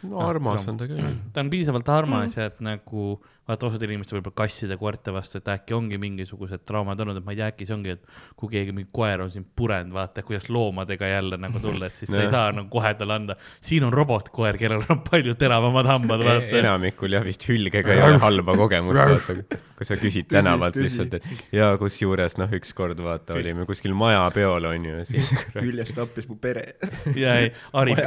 no 0.10 0.24
armas 0.26 0.66
on 0.72 0.80
ta 0.80 0.88
küll. 0.90 1.04
ta 1.34 1.44
on 1.44 1.52
piisavalt 1.54 1.92
armas 1.94 2.38
ja 2.40 2.48
et 2.50 2.58
nagu 2.66 3.12
vaata, 3.50 3.70
osad 3.70 3.84
inimesed 3.86 4.14
võib-olla 4.14 4.38
kasside, 4.44 4.78
koerte 4.80 5.14
vastu, 5.14 5.40
et 5.40 5.50
äkki 5.50 5.76
ongi 5.78 5.98
mingisugused 6.02 6.62
traumad 6.68 7.00
olnud, 7.02 7.18
et 7.20 7.26
ma 7.26 7.34
ei 7.34 7.40
tea, 7.40 7.50
äkki 7.54 7.68
see 7.68 7.76
ongi, 7.76 7.96
et 7.96 8.20
kui 8.40 8.52
keegi 8.54 8.76
mingi 8.76 8.92
koer 8.94 9.24
on 9.26 9.32
sind 9.34 9.48
purenud, 9.58 9.94
vaata, 9.96 10.24
kuidas 10.28 10.50
loomadega 10.54 11.10
jälle 11.10 11.40
nagu 11.42 11.62
tulla, 11.64 11.90
et 11.90 11.96
siis 11.98 12.12
sa 12.14 12.22
ei 12.24 12.30
saa 12.32 12.52
nagu 12.56 12.70
kohe 12.74 12.94
talle 13.00 13.18
anda. 13.18 13.38
siin 13.66 13.86
on 13.88 13.94
robotkoer, 13.94 14.60
kellel 14.62 14.86
on 14.94 15.02
palju 15.08 15.34
teravamad 15.40 15.90
hambad, 15.90 16.26
vaata. 16.28 16.46
E-, 16.46 16.62
enamikul 16.62 17.18
jah, 17.18 17.26
vist 17.26 17.48
hülgega 17.50 17.96
ei 17.96 18.04
ole 18.06 18.22
halba 18.22 18.56
kogemust, 18.60 19.02
vaata, 19.02 19.62
kui 19.80 19.90
sa 19.90 19.98
küsid 20.00 20.30
tänavalt 20.30 20.78
lihtsalt, 20.78 21.18
et 21.18 21.56
ja 21.56 21.72
kusjuures 21.82 22.38
noh, 22.42 22.54
ükskord 22.60 23.02
vaata, 23.04 23.38
olime 23.40 23.66
kuskil 23.70 23.98
majapeol 23.98 24.70
onju 24.74 25.02
ja 25.02 25.10
siis 25.10 25.34
hüljes 25.66 25.96
tappis 25.98 26.30
mu 26.30 26.38
pere. 26.42 26.76
ja 27.18 27.40
ei, 27.42 27.52
Haril, 27.74 28.06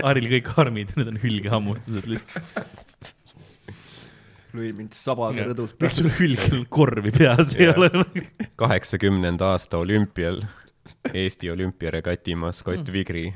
Haril 0.00 0.32
kõik 0.38 0.52
armid, 0.64 0.96
need 0.96 1.12
on 1.12 1.22
hülgehammustused 1.22 2.08
lihtsalt. 2.14 3.14
lõi 4.58 4.72
mind 4.76 4.96
sabaga 4.96 5.48
rõdult. 5.50 5.76
miks 5.80 6.00
sul 6.02 6.10
hülgel 6.18 6.64
korvi 6.72 7.14
peas 7.14 7.54
ei 7.58 7.70
ole? 7.72 7.90
kaheksakümnenda 8.60 9.54
aasta 9.54 9.80
olümpial 9.84 10.42
Eesti 11.14 11.50
olümpiaregati 11.52 12.34
maskott 12.34 12.92
Vigri 12.92 13.26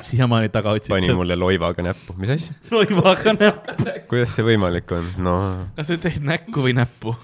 siiamaani 0.00 0.48
taga 0.48 0.70
otsite. 0.76 0.94
pani 0.94 1.12
mulle 1.14 1.36
loivaga 1.36 1.82
näppu, 1.82 2.14
mis 2.20 2.30
asja, 2.30 2.54
loivaga 2.70 3.32
näppu. 3.36 3.86
kuidas 4.10 4.34
see 4.36 4.44
võimalik 4.46 4.92
on, 4.96 5.08
no 5.22 5.36
kas 5.76 5.90
sa 5.90 5.98
teed 6.00 6.24
näkku 6.26 6.66
või 6.66 6.76
näppu? 6.76 7.14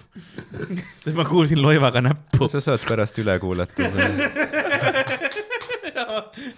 sest 1.02 1.14
ma 1.18 1.26
kuulsin 1.28 1.62
loivaga 1.62 2.02
näppu. 2.04 2.48
sa 2.52 2.62
saad 2.64 2.82
pärast 2.88 3.18
üle 3.22 3.38
kuulata. 3.42 3.90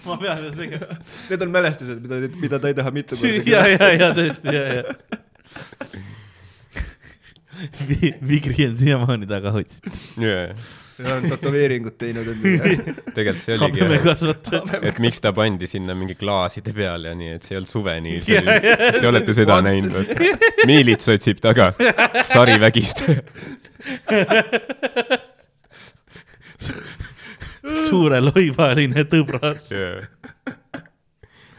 ma 0.04 0.16
pean 0.20 0.38
seda 0.40 0.54
tegema. 0.56 0.96
Need 1.28 1.44
on 1.44 1.52
mälestused, 1.54 2.00
mida, 2.04 2.16
mida 2.40 2.60
ta 2.60 2.70
ei 2.70 2.78
taha 2.78 2.90
mitu 2.94 3.18
korda 3.18 3.50
ja, 3.50 3.66
ja, 3.74 3.92
ja 3.98 4.10
tõesti, 4.16 4.54
ja, 4.54 4.64
ja. 4.78 5.22
Vigri 8.28 8.66
on 8.66 8.76
siiamaani 8.78 9.26
taga 9.30 9.52
otsitud. 9.54 9.92
ja 10.98 11.14
on 11.16 11.22
tätoveeringut 11.28 11.98
teinud 11.98 12.28
endale. 12.30 12.94
tegelikult 13.14 13.44
see 13.44 13.56
oligi 13.58 13.80
et 14.90 14.98
miks 15.02 15.20
ta 15.24 15.30
pandi 15.34 15.66
sinna 15.70 15.94
mingi 15.98 16.14
klaaside 16.18 16.72
peale 16.76 17.08
ja 17.10 17.14
nii, 17.18 17.30
et 17.38 17.42
see 17.46 17.54
ei 17.54 17.58
olnud 17.60 17.72
suveni. 17.72 18.10
Ja, 18.30 18.40
ja, 18.40 18.44
kas 18.86 18.96
te 19.00 19.06
olete 19.10 19.32
seda 19.36 19.54
What? 19.58 19.66
näinud? 19.68 20.06
miilits 20.70 21.06
otsib 21.14 21.38
taga, 21.44 21.66
sarivägistaja. 22.30 23.20
suure 27.88 28.18
loivaline 28.24 29.02
tõbras. 29.10 29.64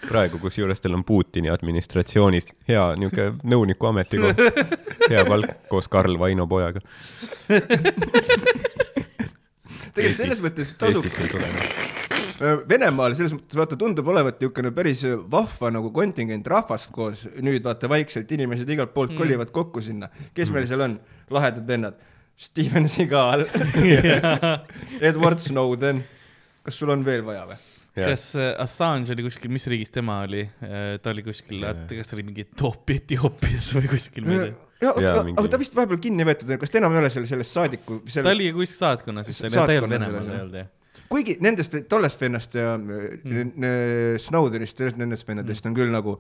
praegu, 0.10 0.40
kusjuures 0.42 0.82
tal 0.82 0.98
on 0.98 1.04
Putini 1.08 1.52
administratsioonis 1.54 2.48
hea 2.70 2.86
niisugune 3.00 3.36
nõuniku 3.52 3.90
ametikoht, 3.92 4.42
hea 5.10 5.26
palk 5.28 5.68
koos 5.72 5.90
Karl 5.92 6.18
Vaino 6.20 6.48
pojaga. 6.50 6.82
tegelikult 9.96 10.20
selles 10.20 10.42
mõttes 10.44 10.74
tasub 10.80 11.06
Venemaal 12.70 13.14
selles 13.16 13.32
mõttes 13.32 13.56
vaata 13.56 13.78
tundub 13.80 14.10
olevat 14.12 14.42
niisugune 14.42 14.74
päris 14.76 15.06
vahva 15.32 15.70
nagu 15.72 15.92
kontingent 15.96 16.48
rahvast 16.52 16.92
koos, 16.96 17.24
nüüd 17.40 17.64
vaata 17.64 17.88
vaikselt 17.92 18.32
inimesed 18.36 18.70
igalt 18.76 18.92
poolt 18.96 19.14
mm. 19.14 19.22
kolivad 19.22 19.54
kokku 19.56 19.84
sinna, 19.86 20.10
kes 20.36 20.52
meil 20.52 20.68
seal 20.68 20.84
on, 20.84 20.98
lahedad 21.32 21.64
vennad, 21.68 21.96
Steven 22.36 22.90
Seagal, 22.92 23.46
Edward 25.10 25.40
Snowden, 25.40 26.04
kas 26.66 26.76
sul 26.82 26.92
on 26.92 27.08
veel 27.08 27.24
vaja 27.24 27.48
või? 27.48 27.62
Kas 27.96 28.28
äh, 28.40 28.52
Assange 28.62 29.14
oli 29.16 29.26
kuskil, 29.28 29.52
mis 29.56 29.68
riigis 29.72 29.94
tema 29.94 30.20
oli? 30.26 30.44
ta 31.02 31.14
oli 31.14 31.26
kuskil, 31.26 31.66
kas 31.90 32.12
ta 32.12 32.18
oli 32.18 32.28
mingi 32.28 32.46
Etoopi, 32.46 33.00
Etioopias 33.02 33.72
või 33.78 33.92
kuskil, 33.92 34.28
ma 34.28 34.36
ei 34.36 34.42
tea. 34.44 34.54
ja, 34.84 34.90
Jaa, 34.92 35.12
aga, 35.14 35.26
mingi- 35.28 35.40
aga 35.42 35.54
ta 35.54 35.62
vist 35.62 35.78
vahepeal 35.78 36.02
kinni 36.04 36.28
võetud, 36.28 36.56
kas 36.62 36.74
ta 36.74 36.82
enam 36.82 36.96
ei 36.96 37.04
ole 37.04 37.12
seal 37.14 37.28
selles 37.30 37.52
saadiku, 37.56 38.02
ta 38.06 38.18
selle, 38.18 38.34
oli 38.36 38.50
kuskil 38.56 38.82
saatkonnas 38.82 39.30
vist, 39.32 39.46
ta 39.48 39.68
ei 39.72 39.82
olnud 39.82 39.96
Venemaal, 39.96 40.22
ta 40.22 40.26
jah. 40.26 40.40
ei 40.40 40.46
olnud 40.46 40.58
jah. 40.62 40.72
kuigi 41.12 41.38
nendest, 41.46 41.78
tollest 41.92 42.26
vennast 42.26 42.58
ja 42.58 42.74
mm. 42.78 43.70
Snowdenist, 44.26 44.84
nendest 45.00 45.28
vennadest 45.30 45.70
on 45.70 45.78
küll 45.78 45.94
nagu 45.94 46.20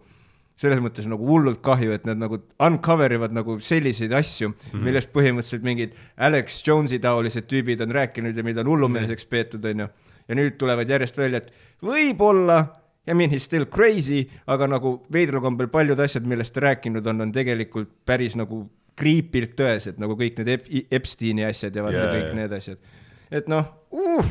selles 0.59 0.79
mõttes 0.79 1.07
nagu 1.11 1.27
hullult 1.27 1.59
kahju, 1.63 1.91
et 1.97 2.05
nad 2.07 2.19
nagu 2.19 2.39
uncover 2.63 3.11
ivad 3.17 3.33
nagu 3.35 3.57
selliseid 3.63 4.13
asju 4.15 4.49
mm, 4.49 4.55
-hmm. 4.71 4.85
millest 4.87 5.11
põhimõtteliselt 5.15 5.65
mingid 5.67 5.95
Alex 6.15 6.61
Jones'i 6.63 6.99
taolised 7.03 7.47
tüübid 7.51 7.83
on 7.83 7.91
rääkinud 7.95 8.37
ja 8.37 8.43
mida 8.43 8.63
on 8.63 8.71
hullumeelseks 8.71 9.27
peetud, 9.27 9.65
onju. 9.65 9.89
Ja 10.27 10.37
nüüd 10.37 10.57
tulevad 10.61 10.89
järjest 10.89 11.17
välja, 11.19 11.43
et 11.43 11.85
võib-olla, 11.85 12.59
I 13.05 13.13
mean 13.13 13.29
he 13.29 13.37
is 13.37 13.45
still 13.45 13.67
crazy, 13.69 14.23
aga 14.49 14.67
nagu 14.69 14.97
veidral 15.13 15.43
kombel 15.43 15.69
paljud 15.73 15.99
asjad, 16.01 16.25
millest 16.27 16.55
ta 16.55 16.65
rääkinud 16.65 17.05
on, 17.11 17.27
on 17.27 17.35
tegelikult 17.35 17.91
päris 18.05 18.37
nagu 18.39 18.63
kriipilt 18.95 19.55
tõesed, 19.59 19.99
nagu 20.01 20.15
kõik 20.17 20.39
need 20.39 20.51
Ep 20.55 20.67
Epsteini 20.99 21.45
asjad 21.45 21.75
ja 21.75 21.83
vaata 21.83 21.99
yeah, 21.99 22.13
kõik 22.15 22.29
jaa. 22.29 22.37
need 22.39 22.57
asjad. 22.57 22.99
et 23.31 23.49
noh 23.51 23.67
uh,, 23.91 24.29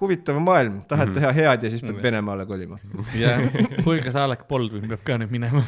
huvitav 0.00 0.38
maailm, 0.40 0.80
tahad 0.88 1.08
mm 1.08 1.14
-hmm. 1.14 1.20
teha 1.20 1.32
head 1.32 1.64
ja 1.64 1.70
siis 1.70 1.82
pead 1.82 2.02
Venemaale 2.02 2.46
kolima. 2.46 2.78
jah, 3.22 3.40
Hulgas 3.86 4.16
Alec 4.16 4.44
Baldwin 4.48 4.88
peab 4.88 5.02
ka 5.04 5.18
nüüd 5.18 5.30
minema. 5.30 5.62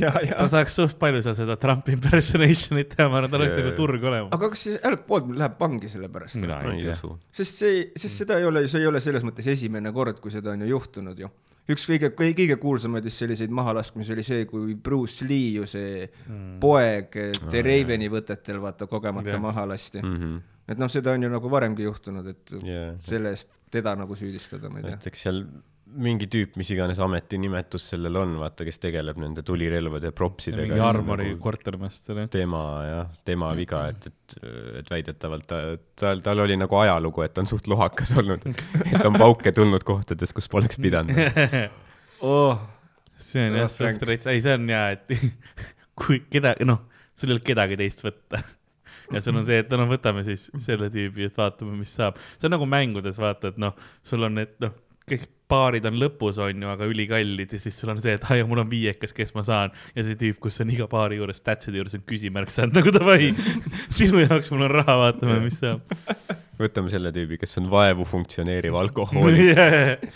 ja, 0.00 0.10
ta 0.10 0.22
ja. 0.26 0.48
saaks 0.48 0.76
suht 0.76 0.98
palju 0.98 1.22
seal 1.22 1.36
seda 1.38 1.56
Trumpi 1.56 1.94
impersonation'it 1.94 2.94
teha, 2.96 3.08
ma 3.08 3.20
arvan, 3.20 3.30
tal 3.30 3.40
oleks 3.40 3.56
nagu 3.60 3.74
turg 3.78 4.04
olemas. 4.04 4.32
aga 4.34 4.50
kas 4.50 4.62
siis 4.66 4.78
Alec 4.84 5.06
Baldwin 5.08 5.38
läheb 5.38 5.58
vangi 5.60 5.88
selle 5.88 6.08
pärast? 6.08 6.40
mina 6.42 6.60
ei 6.72 6.88
usu. 6.90 7.18
sest 7.30 7.62
see, 7.64 7.90
sest 7.96 8.24
seda 8.24 8.38
ei 8.38 8.48
ole, 8.50 8.66
see 8.68 8.80
ei 8.80 8.86
ole 8.90 9.00
selles 9.00 9.26
mõttes 9.26 9.50
esimene 9.50 9.92
kord, 9.92 10.18
kui 10.20 10.34
seda 10.34 10.54
on 10.54 10.64
ju 10.66 10.70
juhtunud 10.72 11.18
ju. 11.18 11.30
üks 11.70 11.86
kõige, 11.88 12.10
kõige 12.18 12.56
kuulsamaid 12.60 13.04
vist 13.04 13.22
selliseid 13.22 13.54
mahalaskmisi 13.54 14.12
oli 14.12 14.26
see, 14.26 14.48
kui 14.50 14.74
Bruce 14.74 15.24
Lee 15.28 15.60
ju 15.60 15.66
see 15.66 16.08
mm. 16.08 16.58
poeg 16.60 17.14
The 17.50 17.62
Raveni 17.62 18.10
võtetel 18.10 18.58
vaata 18.60 18.90
kogemata 18.90 19.36
Jah. 19.36 19.40
maha 19.40 19.68
lasti. 19.74 20.02
Mhm. 20.02 20.42
Et 20.68 20.80
noh, 20.80 20.90
seda 20.92 21.14
on 21.14 21.26
ju 21.26 21.30
nagu 21.32 21.52
varemgi 21.52 21.86
juhtunud, 21.86 22.32
et 22.32 22.56
Jaa. 22.64 22.90
selle 23.04 23.34
eest 23.34 23.50
teda 23.74 23.94
nagu 23.98 24.16
süüdistada, 24.18 24.70
ma 24.70 24.80
ei 24.80 24.90
tea. 24.90 24.98
et 24.98 25.08
eks 25.10 25.24
seal 25.26 25.44
mingi 25.94 26.26
tüüp, 26.30 26.56
mis 26.58 26.68
iganes 26.74 26.98
ametinimetus 27.02 27.86
sellel 27.92 28.16
on, 28.18 28.32
vaata, 28.40 28.64
kes 28.66 28.80
tegeleb 28.82 29.18
nende 29.20 29.44
tulirelvade 29.46 30.10
ja 30.10 30.14
propsidega. 30.16 30.72
mingi 30.72 30.82
armori 30.82 31.34
kortermeister, 31.40 32.22
jah. 32.22 32.30
tema 32.32 32.62
jah, 32.88 33.12
tema 33.26 33.50
viga, 33.56 33.84
et, 33.92 34.08
et, 34.10 34.36
et 34.80 34.90
väidetavalt 34.90 35.46
ta, 35.50 35.60
tal, 36.00 36.22
tal 36.24 36.44
oli 36.46 36.56
nagu 36.58 36.80
ajalugu, 36.80 37.24
et 37.26 37.38
on 37.42 37.50
suht 37.50 37.68
lohakas 37.70 38.14
olnud, 38.18 38.46
et 38.88 39.04
on 39.04 39.18
pauke 39.20 39.52
tulnud 39.54 39.86
kohtades, 39.86 40.34
kus 40.34 40.50
poleks 40.50 40.80
pidanud. 40.82 41.20
oh, 42.32 42.58
see 43.20 43.44
on 43.44 43.60
jah, 43.60 43.70
Frank. 43.70 44.00
suht 44.00 44.10
täitsa, 44.14 44.34
ei 44.34 44.42
see 44.44 44.56
on 44.56 44.68
jaa, 44.72 44.88
et 44.96 45.14
kui 46.00 46.24
keda, 46.32 46.56
noh, 46.66 46.86
sul 47.14 47.30
ei 47.30 47.36
olnud 47.36 47.48
kedagi 47.52 47.78
teist 47.84 48.02
võtta. 48.06 48.42
Ja 49.12 49.22
sul 49.24 49.36
on 49.40 49.46
see, 49.46 49.60
et 49.64 49.72
no 49.72 49.88
võtame 49.90 50.24
siis 50.26 50.48
selle 50.62 50.90
tüübi, 50.92 51.28
et 51.28 51.38
vaatame, 51.38 51.76
mis 51.78 51.92
saab. 51.98 52.20
see 52.38 52.48
on 52.48 52.56
nagu 52.56 52.68
mängudes 52.68 53.20
vaata, 53.20 53.52
et 53.52 53.60
noh, 53.60 53.76
sul 54.06 54.26
on 54.28 54.40
need 54.40 54.56
noh, 54.64 54.74
kõik 55.08 55.26
paarid 55.50 55.84
on 55.88 55.98
lõpus, 56.00 56.38
on 56.40 56.62
ju, 56.64 56.68
aga 56.72 56.86
ülikallid 56.88 57.52
ja 57.52 57.60
siis 57.60 57.76
sul 57.78 57.92
on 57.92 58.00
see, 58.02 58.14
et 58.16 58.24
ai, 58.32 58.40
mul 58.48 58.62
on 58.62 58.70
viiekas, 58.70 59.12
kes 59.16 59.34
ma 59.36 59.44
saan. 59.46 59.74
ja 59.94 60.04
see 60.06 60.16
tüüp, 60.20 60.38
kus 60.42 60.60
on 60.64 60.72
iga 60.72 60.86
paari 60.90 61.18
juures, 61.20 61.40
statside 61.42 61.80
juures 61.80 61.96
on 61.98 62.04
küsimärk, 62.08 62.52
sa 62.52 62.64
oled 62.64 62.78
nagu 62.78 62.94
davai, 62.94 63.30
sinu 63.98 64.22
jaoks 64.24 64.52
mul 64.54 64.66
on 64.68 64.74
raha, 64.78 64.96
vaatame, 65.02 65.38
mis 65.44 65.60
saab. 65.60 65.84
võtame 66.62 66.92
selle 66.92 67.12
tüübi, 67.14 67.38
kes 67.42 67.60
on 67.60 67.68
vaevu 67.72 68.06
funktsioneeriv 68.08 68.78
alkohoolik. 68.80 70.08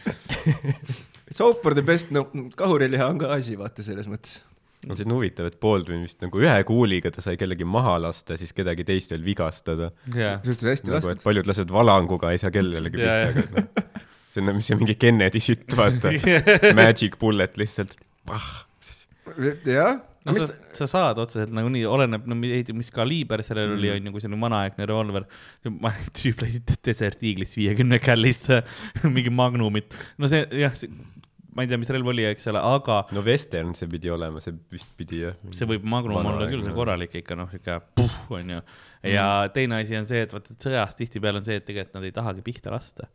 Soap 1.36 1.60
for 1.60 1.76
the 1.76 1.84
best, 1.84 2.14
no 2.14 2.24
kahuriliha 2.56 3.10
on 3.12 3.20
ka 3.20 3.34
asi, 3.36 3.58
vaata 3.60 3.84
selles 3.84 4.08
mõttes. 4.08 4.40
See 4.86 5.06
on 5.06 5.14
huvitav, 5.16 5.48
et 5.50 5.58
Baldwin 5.62 6.04
vist 6.06 6.20
nagu 6.22 6.40
ühe 6.42 6.56
kuuliga 6.68 7.10
ta 7.14 7.22
sai 7.24 7.38
kellegi 7.40 7.66
maha 7.66 7.96
lasta, 8.02 8.36
siis 8.38 8.54
kedagi 8.56 8.86
teist 8.86 9.14
veel 9.14 9.24
vigastada. 9.26 9.90
hästi 10.14 10.92
nagu, 10.92 11.14
paljud 11.24 11.50
lasevad 11.50 11.74
valanguga, 11.74 12.32
ei 12.34 12.42
saa 12.42 12.52
kellelegi 12.54 13.02
Jaa, 13.02 13.32
pihta, 13.32 13.40
aga 13.42 13.64
noh, 13.64 14.04
see 14.28 14.44
on, 14.44 14.52
mis 14.54 14.70
see 14.70 14.78
mingi 14.78 14.98
Kennedy 15.00 15.42
shit, 15.42 15.66
vaata. 15.78 16.12
Magic 16.78 17.18
bullet 17.20 17.58
lihtsalt. 17.58 17.96
jah, 19.66 19.98
no 20.24 20.36
mis 20.36 20.44
sa, 20.44 20.56
sa 20.78 20.88
saad 20.90 21.20
otseselt 21.24 21.52
nagunii, 21.56 21.82
oleneb, 21.88 22.26
no 22.28 22.38
mis, 22.38 22.70
mis 22.76 22.94
kaliiber 22.94 23.42
sellel 23.46 23.74
oli, 23.76 23.90
on 23.96 24.08
ju, 24.08 24.14
kui 24.14 24.22
see 24.22 24.30
on 24.30 24.38
vanaaegne 24.46 24.86
revolver. 24.88 25.26
ma, 25.82 25.92
tüüp 26.18 26.44
lasi 26.44 26.62
Desert 26.86 27.22
Eagle'ist 27.22 27.58
viiekümne 27.58 27.98
callist 28.04 28.50
mingi 29.16 29.34
Magnumit, 29.34 29.96
no 30.22 30.30
see 30.30 30.44
jah, 30.62 30.76
ma 31.58 31.64
ei 31.66 31.70
tea, 31.72 31.80
mis 31.82 31.90
relv 31.90 32.06
oli, 32.12 32.22
eks 32.28 32.46
ole, 32.52 32.60
aga 32.62 33.00
no 33.16 33.22
Western 33.26 33.72
see 33.74 33.90
pidi 33.90 34.12
olema, 34.14 34.38
see 34.44 34.54
vist 34.70 34.92
pidi 34.98 35.24
jah. 35.24 35.34
see 35.56 35.66
võib 35.66 35.82
Magnum 35.90 36.20
olla 36.22 36.46
küll, 36.46 36.62
see 36.62 36.76
korralik 36.76 37.16
ikka 37.18 37.34
noh, 37.38 37.50
sihuke 37.50 37.80
puhh, 37.98 38.18
onju. 38.38 38.60
ja 39.10 39.26
teine 39.54 39.80
asi 39.82 39.98
on 39.98 40.06
see, 40.06 40.22
et 40.22 40.34
vaata, 40.36 40.54
sõjas 40.62 40.94
tihtipeale 41.00 41.42
on 41.42 41.48
see, 41.48 41.58
et 41.58 41.66
tegelikult 41.66 41.98
nad 41.98 42.06
ei 42.06 42.14
tahagi 42.14 42.46
pihta 42.46 42.70
lasta. 42.70 43.10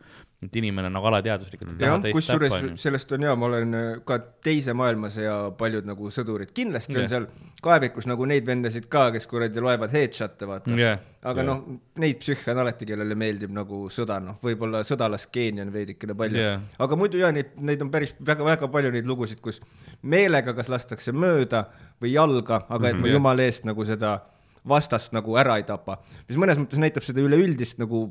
Et 0.48 0.58
inimene 0.60 0.90
on 0.90 0.96
nagu 0.98 1.08
alateadvuslikult 1.10 1.74
ei 1.74 1.80
taha 1.82 2.00
teist 2.04 2.18
kusjuures 2.18 2.52
tappa, 2.52 2.68
onju. 2.68 2.82
sellest 2.82 3.14
on 3.16 3.26
hea, 3.28 3.36
ma 3.40 3.50
olen 3.50 3.78
äh, 3.80 3.90
ka 4.08 4.20
Teise 4.44 4.74
maailmasõja 4.76 5.36
paljud 5.60 5.88
nagu 5.88 6.10
sõdurid, 6.12 6.52
kindlasti 6.56 6.98
on 6.98 7.06
Jah. 7.06 7.12
seal 7.14 7.28
kaevikus 7.64 8.08
nagu 8.10 8.28
neid 8.28 8.48
vendasid 8.48 8.90
ka, 8.92 9.06
kes 9.16 9.28
kuradi 9.32 9.64
loevad 9.64 9.94
headshot'e, 9.96 10.50
vaata. 10.50 10.76
jah, 10.80 11.00
aga 11.24 11.46
Jah. 11.46 11.48
noh, 11.48 11.80
neid 12.04 12.20
psühhe 12.24 12.52
on 12.52 12.60
alati, 12.66 12.90
kellele 12.90 13.18
meeldib 13.20 13.54
nagu 13.56 13.86
sõda, 13.94 14.20
noh, 14.24 14.38
võib-olla 14.44 14.84
sõdalasgeeni 14.88 15.64
on 15.64 15.72
veidikene 15.74 16.18
palju 16.20 16.44
Jah. 16.44 16.68
aga 16.84 17.00
muidu 17.00 17.24
ja 17.24 17.32
neid, 17.36 17.56
neid 17.64 17.86
on 17.86 17.94
päris 17.94 18.16
väga-väga 18.20 18.70
palju 18.74 18.92
neid 18.98 19.08
lugusid, 19.10 19.40
kus 19.44 19.62
meelega 20.02 20.56
kas 20.58 20.72
lastakse 20.74 21.16
mööda 21.16 21.66
või 22.04 22.14
jalga, 22.18 22.66
aga 22.68 22.92
et 22.92 23.00
ma 23.00 23.10
Jah. 23.10 23.20
jumala 23.20 23.48
eest 23.48 23.68
nagu 23.70 23.88
seda 23.88 24.20
vastast 24.68 25.14
nagu 25.16 25.36
ära 25.40 25.58
ei 25.60 25.66
tapa, 25.68 26.00
mis 26.28 26.40
mõnes 26.40 26.60
mõttes 26.60 26.80
näitab 26.80 27.04
seda 27.06 27.24
üleüldist 27.24 27.80
nagu 27.82 28.08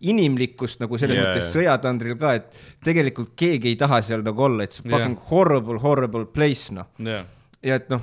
inimlikkust 0.00 0.80
nagu 0.82 0.98
selles 0.98 1.16
Jaa, 1.18 1.26
mõttes 1.28 1.46
jaa. 1.48 1.54
sõjatandril 1.58 2.16
ka, 2.20 2.34
et 2.34 2.58
tegelikult 2.84 3.34
keegi 3.38 3.68
ei 3.72 3.76
taha 3.80 4.00
seal 4.02 4.24
nagu 4.26 4.42
olla, 4.42 4.64
it's 4.66 4.80
a 4.80 4.82
Jah. 4.84 4.90
fucking 4.96 5.18
horrible, 5.30 5.78
horrible 5.82 6.26
place, 6.26 6.72
noh. 6.74 6.86
jah, 6.98 7.24
ja 7.62 7.78
et 7.80 7.88
noh, 7.92 8.02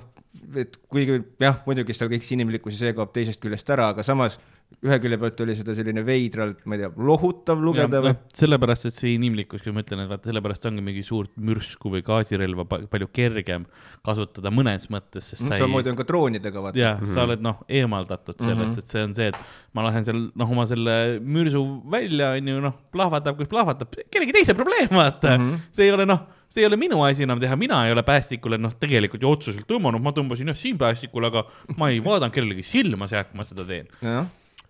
et 0.56 0.78
kuigi 0.90 1.20
jah, 1.40 1.62
muidugi 1.68 1.94
seal 1.94 2.10
kõik 2.10 2.24
see 2.26 2.38
inimlikkus 2.40 2.74
ja 2.80 2.88
see 2.88 2.96
kaob 2.98 3.12
teisest 3.14 3.42
küljest 3.44 3.70
ära, 3.70 3.92
aga 3.94 4.04
samas 4.04 4.40
ühe 4.81 4.98
külje 5.03 5.18
pealt 5.22 5.41
oli 5.43 5.53
seda 5.57 5.76
selline 5.77 6.02
veidralt, 6.06 6.64
ma 6.65 6.77
ei 6.77 6.81
tea, 6.81 6.89
lohutav 7.06 7.60
lugeda 7.61 8.02
või 8.02 8.14
noh, 8.15 8.22
sellepärast, 8.38 8.88
et 8.89 8.95
see 8.95 9.14
inimlikkus, 9.18 9.61
kui 9.65 9.73
ma 9.76 9.84
ütlen, 9.84 10.02
et 10.06 10.10
vaata, 10.10 10.31
sellepärast 10.31 10.65
ongi 10.69 10.84
mingi 10.85 11.03
suurt 11.06 11.34
mürsku 11.38 11.91
või 11.93 12.02
gaasirelva 12.07 12.65
pa- 12.69 12.81
palju 12.89 13.10
kergem 13.14 13.68
kasutada 14.06 14.53
mõnes 14.53 14.88
mõttes, 14.93 15.30
sest 15.34 15.45
sa 15.45 15.53
ei 15.53 15.61
samamoodi 15.61 15.93
on 15.93 15.99
ka 15.99 16.07
droonidega, 16.10 16.65
vaata. 16.65 16.81
jah, 16.81 17.06
sa 17.14 17.27
oled 17.27 17.45
noh, 17.45 17.61
eemaldatud 17.69 18.41
sellest, 18.41 18.81
et 18.81 18.95
see 18.95 19.06
on 19.06 19.15
see, 19.19 19.30
et 19.30 19.39
ma 19.77 19.85
lasen 19.85 20.07
seal 20.10 20.26
noh, 20.34 20.57
oma 20.57 20.65
selle 20.69 20.98
mürsu 21.22 21.64
välja, 21.91 22.34
onju, 22.39 22.60
noh, 22.65 22.77
plahvatab, 22.95 23.38
kus 23.38 23.52
plahvatab, 23.52 24.02
kellegi 24.10 24.39
teise 24.41 24.57
probleem, 24.57 24.89
vaata 24.89 25.38
mm. 25.38 25.45
-hmm. 25.45 25.65
see 25.77 25.89
ei 25.91 25.93
ole 25.93 26.10
noh, 26.10 26.26
see 26.52 26.65
ei 26.65 26.68
ole 26.68 26.81
minu 26.81 27.06
asi 27.06 27.23
enam 27.30 27.39
teha, 27.39 27.56
mina 27.56 27.85
ei 27.85 27.93
ole 27.93 28.03
päästikule 28.03 28.57
noh, 28.57 28.73
tegelikult 28.81 29.22
ju 29.23 29.30
otseselt 29.30 29.69
tõmmanud, 29.69 30.02
ma 30.03 30.11
tõmbasin 30.15 30.52
jah 30.52 30.57
siin 30.57 30.81
päästikule, 30.81 31.30
aga 31.30 31.45
ma 31.77 31.93
ei 31.93 32.02
vaadanud 32.03 32.34
kellelegi 32.35 32.65
silma 32.65 33.07
see 33.07 33.22
aeg, 33.22 33.30
kui 33.31 33.39
ma 33.39 33.48
seda 33.48 33.68
teen. 33.68 33.91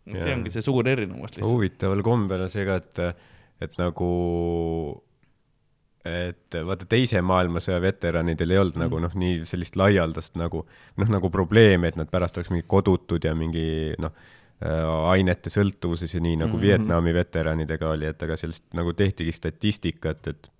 jah, 0.06 0.24
see 0.24 0.34
ongi 0.36 0.54
see 0.54 0.66
suur 0.66 0.88
erinevus 0.88 1.36
lihtsalt. 1.36 1.48
huvitaval 1.52 2.04
kombel 2.06 2.46
on 2.48 2.52
see 2.54 2.66
ka, 2.68 2.80
et, 2.82 3.24
et 3.68 3.80
nagu, 3.82 4.12
et 6.08 6.60
vaata 6.72 6.90
teise 6.90 7.22
maailmasõja 7.26 7.80
veteranidel 7.84 8.56
ei 8.56 8.62
olnud 8.62 8.78
mm. 8.80 8.86
nagu 8.88 9.02
noh, 9.06 9.18
nii 9.24 9.42
sellist 9.50 9.78
laialdast 9.80 10.38
nagu 10.42 10.66
noh, 11.02 11.12
nagu 11.18 11.34
probleemi, 11.34 11.92
et 11.92 12.00
nad 12.00 12.10
pärast 12.12 12.40
oleks 12.40 12.54
mingi 12.54 12.68
kodutud 12.70 13.28
ja 13.28 13.36
mingi 13.38 13.66
noh, 14.02 14.16
ainete 14.62 15.50
sõltuvuses 15.50 16.12
ja 16.14 16.20
nii 16.22 16.36
nagu 16.38 16.54
mm 16.54 16.60
-hmm. 16.60 16.66
Vietnami 16.68 17.14
veteranidega 17.14 17.90
oli, 17.90 18.06
et 18.06 18.24
aga 18.24 18.36
sellest 18.38 18.68
nagu 18.78 18.94
tehtigi 18.94 19.32
statistikat, 19.34 20.28
et 20.28 20.52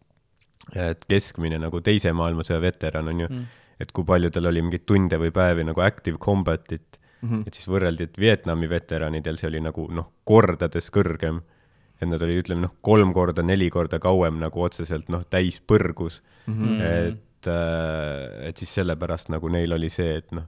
et 0.76 1.06
keskmine 1.10 1.58
nagu 1.58 1.82
teise 1.82 2.12
maailmasõja 2.14 2.62
veteran 2.62 3.08
on 3.08 3.20
ju 3.20 3.28
mm., 3.28 3.46
et 3.82 3.92
kui 3.92 4.06
palju 4.06 4.30
tal 4.30 4.46
oli 4.46 4.62
mingeid 4.62 4.86
tunde 4.86 5.18
või 5.18 5.32
päevi 5.34 5.66
nagu 5.66 5.82
active 5.82 6.20
combat'it 6.22 7.01
mm, 7.22 7.30
-hmm. 7.30 7.48
et 7.48 7.54
siis 7.54 7.68
võrreldi, 7.68 8.04
et 8.10 8.20
Vietnami 8.20 8.70
veteranidel 8.70 9.38
see 9.38 9.50
oli 9.50 9.62
nagu 9.62 9.88
noh, 9.92 10.12
kordades 10.24 10.92
kõrgem. 10.92 11.42
et 12.02 12.10
nad 12.10 12.22
olid, 12.22 12.40
ütleme 12.42 12.62
noh, 12.62 12.72
kolm 12.82 13.14
korda, 13.14 13.44
neli 13.46 13.70
korda 13.70 14.00
kauem 14.00 14.40
nagu 14.42 14.62
otseselt 14.62 15.10
noh, 15.10 15.22
täispõrgus 15.30 16.24
mm. 16.48 16.54
-hmm. 16.54 16.82
et, 16.82 17.48
et 18.50 18.58
siis 18.58 18.74
sellepärast 18.74 19.30
nagu 19.30 19.50
neil 19.50 19.74
oli 19.74 19.90
see, 19.90 20.18
et 20.18 20.32
noh, 20.32 20.48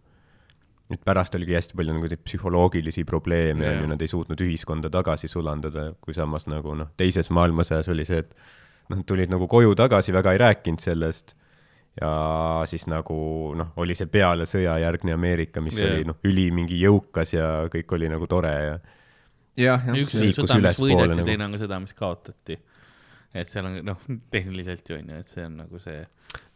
et 0.92 1.04
pärast 1.06 1.36
oligi 1.36 1.54
hästi 1.54 1.78
palju 1.78 1.94
nagu 1.94 2.10
neid 2.10 2.24
psühholoogilisi 2.26 3.06
probleeme 3.06 3.66
Jaa. 3.66 3.76
on 3.76 3.84
ju, 3.84 3.88
nad 3.94 4.02
ei 4.02 4.08
suutnud 4.08 4.42
ühiskonda 4.42 4.90
tagasi 4.90 5.28
sulandada, 5.28 5.94
kui 6.02 6.14
samas 6.14 6.48
nagu 6.48 6.76
noh, 6.76 6.90
teises 6.98 7.30
maailmasõjas 7.30 7.90
oli 7.94 8.06
see, 8.06 8.26
et 8.26 8.36
noh, 8.90 8.98
nad 8.98 9.06
tulid 9.06 9.32
nagu 9.32 9.48
koju 9.48 9.76
tagasi, 9.76 10.14
väga 10.14 10.34
ei 10.34 10.42
rääkinud 10.44 10.84
sellest 10.84 11.36
ja 12.02 12.12
siis 12.70 12.88
nagu 12.90 13.16
noh, 13.58 13.74
oli 13.82 13.96
see 13.98 14.10
peale 14.12 14.48
sõjajärgne 14.50 15.14
Ameerika, 15.14 15.62
mis 15.62 15.78
yeah. 15.78 15.94
oli 15.94 16.08
noh, 16.10 16.18
üli 16.26 16.48
mingi 16.56 16.80
jõukas 16.82 17.36
ja 17.36 17.50
kõik 17.74 17.94
oli 17.98 18.10
nagu 18.10 18.28
tore 18.30 18.54
ja 18.54 18.78
jah, 19.60 19.84
jah. 19.86 19.98
üks 20.02 20.16
liikus 20.18 20.50
sõda, 20.50 20.72
mis 20.72 20.82
võideti, 20.82 21.10
nagu. 21.14 21.28
teine 21.28 21.48
on 21.48 21.54
ka 21.54 21.62
sõda, 21.62 21.80
mis 21.84 21.94
kaotati. 21.98 22.58
et 23.34 23.52
seal 23.52 23.70
on 23.70 23.78
noh, 23.92 24.02
tehniliselt 24.34 24.90
ju 24.90 24.98
on 24.98 25.14
ju, 25.14 25.20
et 25.22 25.36
see 25.36 25.46
on 25.46 25.60
nagu 25.64 25.82
see. 25.84 26.02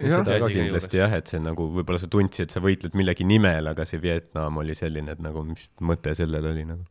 Jah. 0.01 0.23
seda 0.23 0.39
ka 0.41 0.49
kindlasti 0.49 1.01
jah, 1.03 1.13
et 1.19 1.29
see 1.29 1.41
nagu 1.43 1.69
võib-olla 1.75 2.01
sa 2.01 2.09
tundsid, 2.09 2.47
et 2.47 2.55
sa 2.55 2.63
võitled 2.63 2.97
millegi 2.97 3.27
nimel, 3.27 3.69
aga 3.69 3.85
see 3.85 4.01
Vietnam 4.01 4.57
oli 4.63 4.73
selline, 4.77 5.13
et 5.13 5.21
nagu 5.21 5.45
mis 5.45 5.67
mõte 5.85 6.15
sellel 6.17 6.49
oli 6.49 6.65
nagu. 6.65 6.81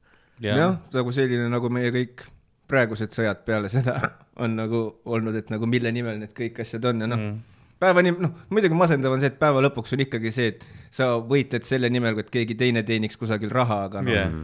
jah, 0.44 0.78
nagu 0.94 1.14
selline 1.14 1.50
nagu 1.50 1.70
meie 1.72 1.90
kõik 1.94 2.28
praegused 2.70 3.14
sõjad 3.14 3.42
peale 3.46 3.70
seda 3.72 3.98
on 4.42 4.54
nagu 4.58 4.86
olnud, 5.04 5.34
et 5.38 5.50
nagu 5.50 5.66
mille 5.70 5.90
nimel 5.94 6.18
need 6.22 6.34
kõik 6.36 6.62
asjad 6.62 6.86
on 6.92 7.02
ja 7.02 7.10
noh 7.10 7.22
mm., 7.22 7.55
päevani, 7.82 8.12
noh, 8.16 8.34
muidugi 8.52 8.76
masendav 8.78 9.14
on 9.16 9.22
see, 9.22 9.30
et 9.32 9.38
päeva 9.40 9.62
lõpuks 9.66 9.92
on 9.96 10.02
ikkagi 10.06 10.32
see, 10.34 10.52
et 10.54 10.64
sa 10.94 11.14
võitled 11.20 11.66
selle 11.68 11.90
nimel, 11.92 12.18
et 12.22 12.30
keegi 12.32 12.56
teine 12.58 12.82
teeniks 12.86 13.18
kusagil 13.20 13.52
raha, 13.52 13.82
aga 13.90 14.04
noh 14.06 14.14
yeah., 14.16 14.36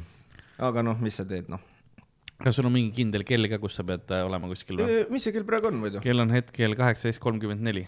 aga 0.62 0.84
noh, 0.86 0.98
mis 1.02 1.16
sa 1.18 1.24
teed, 1.28 1.48
noh. 1.52 1.62
kas 2.42 2.58
sul 2.58 2.68
on 2.68 2.74
mingi 2.74 2.92
kindel 2.96 3.24
kell 3.26 3.48
ka, 3.50 3.58
kus 3.62 3.78
sa 3.78 3.86
pead 3.88 4.10
äh, 4.12 4.24
olema 4.26 4.50
kuskil 4.50 4.82
või? 4.82 5.00
mis 5.14 5.24
see 5.26 5.34
kell 5.34 5.46
praegu 5.48 5.70
on 5.72 5.80
muidu? 5.80 6.02
kell 6.04 6.22
on 6.22 6.30
hetkel 6.34 6.76
kaheksateist 6.78 7.22
kolmkümmend 7.22 7.64
neli, 7.64 7.86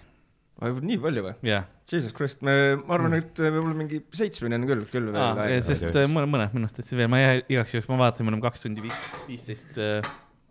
nii 0.64 0.98
palju 1.02 1.28
või? 1.28 1.36
jah. 1.50 1.68
Jesus 1.90 2.14
Christ, 2.16 2.40
me, 2.40 2.54
ma 2.80 2.94
arvan, 2.96 3.12
et 3.18 3.36
võib-olla 3.36 3.76
mingi 3.76 3.98
seitsmeni 4.16 4.56
on 4.56 4.62
küll, 4.70 4.84
küll 4.88 5.10
veel 5.12 5.20
aega. 5.20 5.60
sest 5.66 5.90
äh, 5.92 6.08
mõne, 6.08 6.24
mõned 6.32 6.54
minutid 6.56 6.88
veel, 6.96 7.10
ma 7.12 7.20
igaks 7.44 7.76
juhuks, 7.76 7.90
ma 7.92 7.98
vaatasin, 8.06 8.24
me 8.24 8.32
oleme 8.32 8.46
kaks 8.46 8.64
tundi 8.64 8.86
viis- 8.86 9.10
viisteist. 9.28 9.76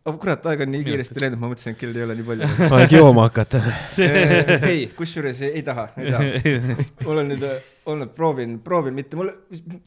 Oh 0.06 0.18
kurat, 0.20 0.46
aeg 0.52 0.64
on 0.66 0.72
nii 0.74 0.84
kiiresti 0.88 1.22
läinud, 1.24 1.40
ma 1.40 1.50
mõtlesin, 1.52 1.76
et 1.76 1.80
kell 1.80 1.96
ei 1.96 2.06
ole 2.06 2.18
nii 2.20 2.26
palju. 2.28 2.50
aeg 2.78 2.96
jooma 2.96 3.28
hakata. 3.28 3.62
ei, 4.72 4.88
kusjuures 4.98 5.40
ei, 5.46 5.54
ei 5.60 5.64
taha, 5.68 5.88
ei 6.02 6.12
taha. 6.12 6.88
mul 7.06 7.22
on 7.24 7.32
nüüd 7.32 7.46
äh, 7.48 7.70
olnud, 7.90 8.12
proovin, 8.16 8.58
proovin 8.64 8.96
mitte, 8.98 9.20
mul 9.20 9.32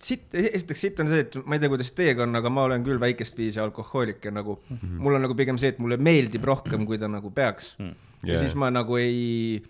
sitt, 0.02 0.28
esiteks 0.36 0.84
sitt 0.86 1.04
on 1.04 1.12
see, 1.12 1.22
et 1.26 1.38
ma 1.44 1.56
ei 1.56 1.62
tea, 1.62 1.72
kuidas 1.72 1.92
teiega 1.96 2.24
on, 2.26 2.36
aga 2.40 2.52
ma 2.52 2.66
olen 2.70 2.84
küll 2.86 3.00
väikest 3.02 3.38
viisi 3.40 3.60
alkohoolik 3.62 4.24
ja 4.24 4.32
nagu 4.34 4.58
mm 4.58 4.76
-hmm. 4.76 4.98
mul 5.04 5.18
on 5.18 5.26
nagu 5.28 5.36
pigem 5.38 5.60
see, 5.60 5.74
et 5.74 5.80
mulle 5.84 5.96
meeldib 5.96 6.44
rohkem, 6.44 6.86
kui 6.86 6.98
ta 6.98 7.08
nagu 7.08 7.30
peaks 7.30 7.74
mm. 7.78 7.88
-hmm. 7.88 8.28
ja 8.28 8.32
Jaa. 8.34 8.42
siis 8.42 8.54
ma 8.54 8.70
nagu 8.70 8.96
ei 8.96 9.62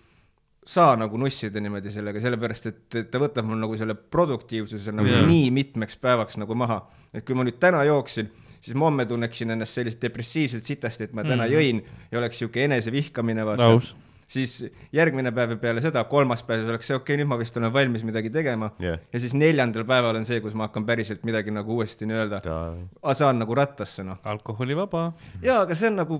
saa 0.67 0.97
nagu 0.97 1.17
nussida 1.17 1.61
niimoodi 1.61 1.91
sellega, 1.95 2.21
sellepärast 2.21 2.67
et 2.67 2.97
ta 3.11 3.19
võtab 3.23 3.47
mul 3.47 3.61
nagu 3.63 3.77
selle 3.79 3.95
produktiivsuse 3.95 4.93
nagu 4.93 5.09
yeah. 5.09 5.27
nii 5.27 5.51
mitmeks 5.51 5.97
päevaks 5.97 6.37
nagu 6.43 6.55
maha. 6.55 6.81
et 7.15 7.25
kui 7.25 7.35
ma 7.35 7.45
nüüd 7.47 7.59
täna 7.63 7.85
jooksin, 7.85 8.31
siis 8.67 8.75
ma 8.79 8.91
homme 8.91 9.07
tunneksin 9.07 9.55
ennast 9.55 9.79
sellist 9.79 10.03
depressiivselt 10.03 10.67
sitasti, 10.67 11.11
et 11.11 11.15
ma 11.17 11.25
täna 11.27 11.45
mm 11.47 11.55
jõin 11.57 11.85
ja 12.11 12.19
oleks 12.19 12.43
sihuke 12.43 12.65
enesevihkamine, 12.67 13.45
vaata 13.47 13.71
aus. 13.71 13.93
siis 14.27 14.57
järgmine 14.93 15.31
päev 15.31 15.53
ja 15.55 15.57
peale 15.63 15.83
seda, 15.85 16.03
kolmas 16.11 16.43
päev 16.47 16.65
oleks 16.67 16.89
see, 16.91 16.97
okei 16.99 17.15
okay,, 17.15 17.21
nüüd 17.21 17.31
ma 17.31 17.39
vist 17.39 17.57
olen 17.61 17.71
valmis 17.73 18.03
midagi 18.03 18.33
tegema 18.35 18.73
Jah. 18.83 18.99
ja 19.13 19.21
siis 19.23 19.37
neljandal 19.39 19.87
päeval 19.87 20.19
on 20.19 20.27
see, 20.27 20.41
kus 20.43 20.57
ma 20.59 20.67
hakkan 20.67 20.87
päriselt 20.89 21.23
midagi 21.29 21.55
nagu 21.55 21.77
uuesti 21.77 22.09
nii-öelda 22.11 22.41
Ta-, 22.43 23.15
saan 23.15 23.39
nagu 23.39 23.55
rattasse 23.55 24.03
noh. 24.07 24.19
alkoholivaba. 24.27 25.05
jaa, 25.47 25.61
aga 25.63 25.79
see 25.79 25.93
on 25.93 26.01
nagu, 26.03 26.19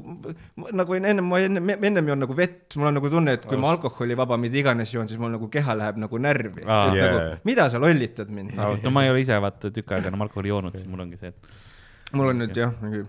nagu 0.71 0.99
enne, 1.01 1.27
ma 1.27 1.43
enne, 1.43 1.77
ennem 1.91 2.15
joon 2.15 2.23
nagu 2.23 2.39
vett, 2.39 2.79
mul 2.79 2.93
on 2.93 2.99
nagu 3.01 3.13
tunne, 3.19 3.37
et 3.41 3.51
kui 3.51 3.59
ma 3.59 3.75
alkoholivaba 3.75 4.39
mida 4.39 4.63
iganes 4.63 4.95
joon, 4.95 5.11
siis 5.11 5.19
mul 5.19 5.35
nagu 5.35 5.51
keha 5.51 5.75
läheb 5.83 5.99
nagu 6.07 6.23
närvi 6.29 6.63
et 6.63 6.71
Jaa. 6.71 6.97
nagu 7.03 7.45
mida 7.51 7.67
sa 7.75 7.83
lollitad 7.83 8.31
mind. 8.31 8.55
no 8.55 8.95
ma 8.95 9.09
ei 9.09 9.15
ole 9.17 9.27
ise 9.27 9.43
vaata 9.43 9.75
tükk 9.75 9.99
aega 9.99 10.15
enam 10.15 10.29
alkoholi 10.29 10.55
joonud, 10.55 10.79
siis 10.79 10.87
mul 10.87 11.03
ongi 11.09 11.19
see, 11.19 11.35
et 11.35 11.66
mul 12.15 12.33
on 12.33 12.43
nüüd 12.43 12.57
jah, 12.57 12.75
mingi 12.83 13.05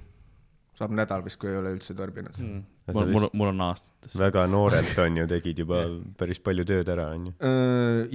saab 0.77 0.93
nädal 0.93 1.23
vist, 1.25 1.39
kui 1.41 1.51
ei 1.51 1.59
ole 1.59 1.73
üldse 1.75 1.95
tarbinud 1.97 2.37
mm.. 2.41 2.65
mul, 2.93 3.11
mul, 3.13 3.27
mul 3.33 3.51
on 3.51 3.63
aastates. 3.69 4.17
väga 4.19 4.45
noorelt 4.49 4.97
on 5.05 5.21
ju, 5.21 5.27
tegid 5.29 5.63
juba 5.63 5.83
päris 6.19 6.41
palju 6.43 6.65
tööd 6.69 6.89
ära, 6.93 7.09
on 7.15 7.29
ju. 7.29 7.37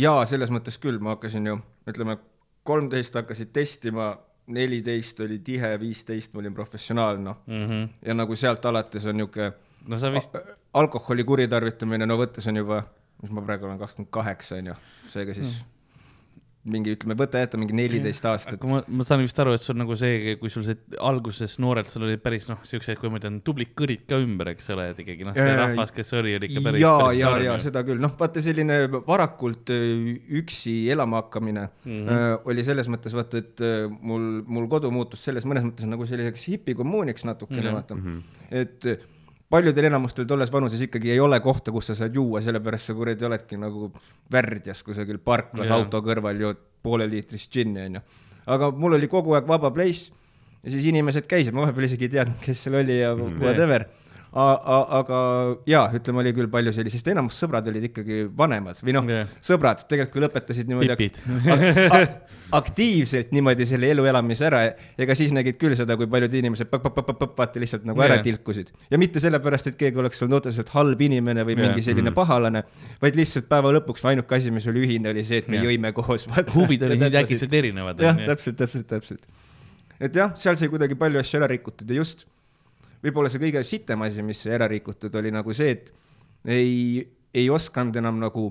jaa, 0.02 0.22
selles 0.30 0.52
mõttes 0.54 0.78
küll, 0.82 1.00
ma 1.02 1.16
hakkasin 1.16 1.50
ju, 1.50 1.58
ütleme, 1.90 2.18
kolmteist 2.66 3.18
hakkasid 3.18 3.50
testima, 3.54 4.12
neliteist 4.52 5.20
oli 5.22 5.40
tihe, 5.44 5.74
viisteist 5.80 6.34
ma 6.34 6.42
olin 6.42 6.54
professionaal, 6.54 7.20
noh. 7.22 7.42
Mhm. 7.50 7.84
ja 8.06 8.16
nagu 8.18 8.38
sealt 8.38 8.64
alates 8.70 9.06
on 9.10 9.18
niisugune 9.22 9.52
no 9.88 9.98
sa 9.98 10.10
vist, 10.14 10.34
alkoholi 10.78 11.24
kuritarvitamine, 11.26 12.06
no 12.06 12.18
võttes 12.20 12.46
on 12.50 12.62
juba, 12.62 12.82
mis 13.22 13.32
ma 13.34 13.44
praegu 13.46 13.68
olen, 13.68 13.80
kakskümmend 13.80 14.12
kaheksa 14.14 14.58
on 14.60 14.72
ju, 14.72 14.76
seega 15.12 15.34
siis 15.36 15.50
mm. 15.50 15.71
mingi, 16.64 16.92
ütleme, 16.94 17.16
võta 17.18 17.40
jätta 17.42 17.58
mingi 17.58 17.74
neliteist 17.74 18.22
aastat 18.30 18.62
ma, 18.70 18.78
ma 18.86 19.02
saan 19.02 19.18
vist 19.24 19.38
aru, 19.42 19.50
et 19.56 19.62
sul 19.64 19.74
nagu 19.80 19.96
see, 19.98 20.36
kui 20.38 20.50
sul 20.52 20.62
see 20.62 20.76
alguses 21.02 21.56
noorelt, 21.58 21.88
sul 21.90 22.04
oli 22.06 22.18
päris 22.22 22.46
noh, 22.46 22.60
siuksed, 22.62 23.00
kui 23.00 23.10
ma 23.10 23.18
ütlen, 23.18 23.40
tublid 23.42 23.72
kõrid 23.74 24.04
ka 24.06 24.20
ümber, 24.22 24.52
eks 24.52 24.70
ole, 24.70 24.84
et 24.92 25.00
ikkagi 25.02 25.26
noh, 25.26 25.34
see 25.34 25.56
rahvas, 25.58 25.90
kes 25.96 26.12
oli, 26.20 26.36
oli 26.38 26.46
ikka 26.52 26.62
päris, 26.68 26.84
ja, 26.84 26.92
päris 27.02 27.18
ja, 27.18 27.32
ja 27.48 27.56
seda 27.64 27.82
küll, 27.88 27.98
noh, 28.02 28.14
vaata 28.20 28.44
selline 28.46 28.76
varakult 29.08 29.72
öö, 29.74 30.14
üksi 30.42 30.76
elama 30.94 31.24
hakkamine 31.24 31.66
mm 31.66 31.90
Mhm. 31.92 32.08
-hmm. 32.08 32.38
oli 32.52 32.64
selles 32.64 32.86
mõttes 32.88 33.12
vaata, 33.18 33.38
et 33.42 33.60
öö, 33.60 33.88
mul, 34.00 34.28
mul 34.46 34.68
kodu 34.70 34.90
muutus 34.94 35.24
selles 35.24 35.44
mõnes 35.44 35.66
mõttes 35.66 35.86
nagu 35.90 36.06
selliseks 36.06 36.46
hipikommuuniks 36.48 37.24
natukene 37.26 37.68
Mhm. 37.70 37.74
vaata 37.74 37.94
mm, 37.94 38.02
-hmm. 38.06 38.22
et 38.62 38.84
öö, 38.86 38.96
paljudel 39.52 39.90
enamustel 39.90 40.26
tolles 40.28 40.52
vanuses 40.52 40.80
ikkagi 40.86 41.12
ei 41.12 41.20
ole 41.20 41.38
kohta, 41.44 41.72
kus 41.74 41.90
sa 41.90 41.96
saad 41.98 42.16
juua, 42.16 42.40
sellepärast 42.44 42.90
sa 42.90 42.96
kuradi 42.96 43.28
oledki 43.28 43.58
nagu 43.60 43.90
värdjas 44.32 44.80
kusagil 44.86 45.20
parklas 45.20 45.68
yeah. 45.68 45.76
auto 45.76 46.00
kõrval 46.04 46.40
jood 46.40 46.60
pooleliitrist 46.82 47.52
džinni 47.52 47.84
onju. 47.86 48.02
aga 48.56 48.70
mul 48.74 48.96
oli 48.98 49.08
kogu 49.12 49.36
aeg 49.36 49.48
vaba 49.48 49.70
place 49.74 50.10
ja 50.62 50.72
siis 50.72 50.86
inimesed 50.88 51.26
käisid, 51.30 51.54
ma 51.54 51.66
vahepeal 51.66 51.88
isegi 51.90 52.08
ei 52.08 52.14
teadnud, 52.16 52.38
kes 52.42 52.64
seal 52.64 52.78
oli 52.80 53.00
ja 53.00 53.12
whatever. 53.16 53.86
Aga 54.32 55.16
jaa, 55.68 55.88
ütleme, 55.98 56.22
oli 56.22 56.30
küll 56.32 56.48
palju 56.52 56.72
selliseid, 56.72 57.02
sest 57.02 57.08
enamus 57.12 57.36
sõbrad 57.42 57.66
olid 57.68 57.84
ikkagi 57.90 58.22
vanemad 58.36 58.78
või 58.80 58.94
noh 58.96 59.10
Jah. 59.12 59.28
sõbrad 59.44 59.82
tegelikult 59.90 60.14
kui 60.14 60.22
lõpetasid 60.24 60.70
niimoodi 60.70 60.92
ak- 60.94 61.18
ak- 61.98 62.38
aktiivselt 62.56 63.32
niimoodi 63.36 63.66
selle 63.68 63.90
elu 63.92 64.06
elamise 64.08 64.46
ära, 64.48 64.62
ega 65.00 65.16
siis 65.18 65.34
nägid 65.36 65.58
küll 65.60 65.76
seda, 65.76 65.98
kui 66.00 66.08
paljud 66.08 66.32
inimesed 66.40 66.72
vaata 66.72 67.60
lihtsalt 67.60 67.84
nagu 67.88 68.00
ära 68.00 68.16
Jah. 68.18 68.24
tilkusid. 68.30 68.72
ja 68.90 69.00
mitte 69.00 69.20
sellepärast, 69.20 69.68
et 69.72 69.78
keegi 69.80 70.00
oleks 70.00 70.24
olnud 70.24 70.40
otseselt 70.40 70.72
halb 70.72 71.00
inimene 71.04 71.44
või 71.44 71.58
Jah. 71.58 71.68
mingi 71.68 71.84
selline 71.84 72.14
pahalane, 72.16 72.64
vaid 73.04 73.20
lihtsalt 73.20 73.48
päeva 73.52 73.72
lõpuks 73.76 74.04
ainuke 74.08 74.36
asi, 74.40 74.50
mis 74.50 74.66
oli 74.72 74.86
ühine, 74.86 75.12
oli 75.12 75.24
see, 75.28 75.44
et 75.44 75.48
me 75.52 75.60
Jah. 75.60 75.68
jõime 75.68 75.92
koos. 75.92 76.24
huvid 76.56 76.88
olid 76.88 77.04
nii 77.04 77.20
äkitselt 77.24 77.52
erinevad. 77.52 78.00
jah, 78.00 78.16
täpselt, 78.16 78.56
täpselt, 78.56 78.88
täpselt. 78.88 79.20
et 80.00 80.14
jah, 80.16 80.32
seal 80.40 80.56
sai 80.56 80.72
kuidagi 80.72 80.96
palju 80.98 81.20
asju 81.20 81.40
ära 81.40 81.52
rikutud 81.52 81.90
ja 81.90 82.00
just 82.00 82.24
võib-olla 83.02 83.30
see 83.32 83.42
kõige 83.42 83.62
sitem 83.66 84.02
asi, 84.06 84.24
mis 84.26 84.44
ära 84.46 84.68
rikutud, 84.70 85.14
oli 85.18 85.32
nagu 85.34 85.54
see, 85.56 85.76
et 85.76 85.92
ei, 86.48 87.02
ei 87.34 87.48
osanud 87.50 87.96
enam 87.98 88.20
nagu 88.22 88.48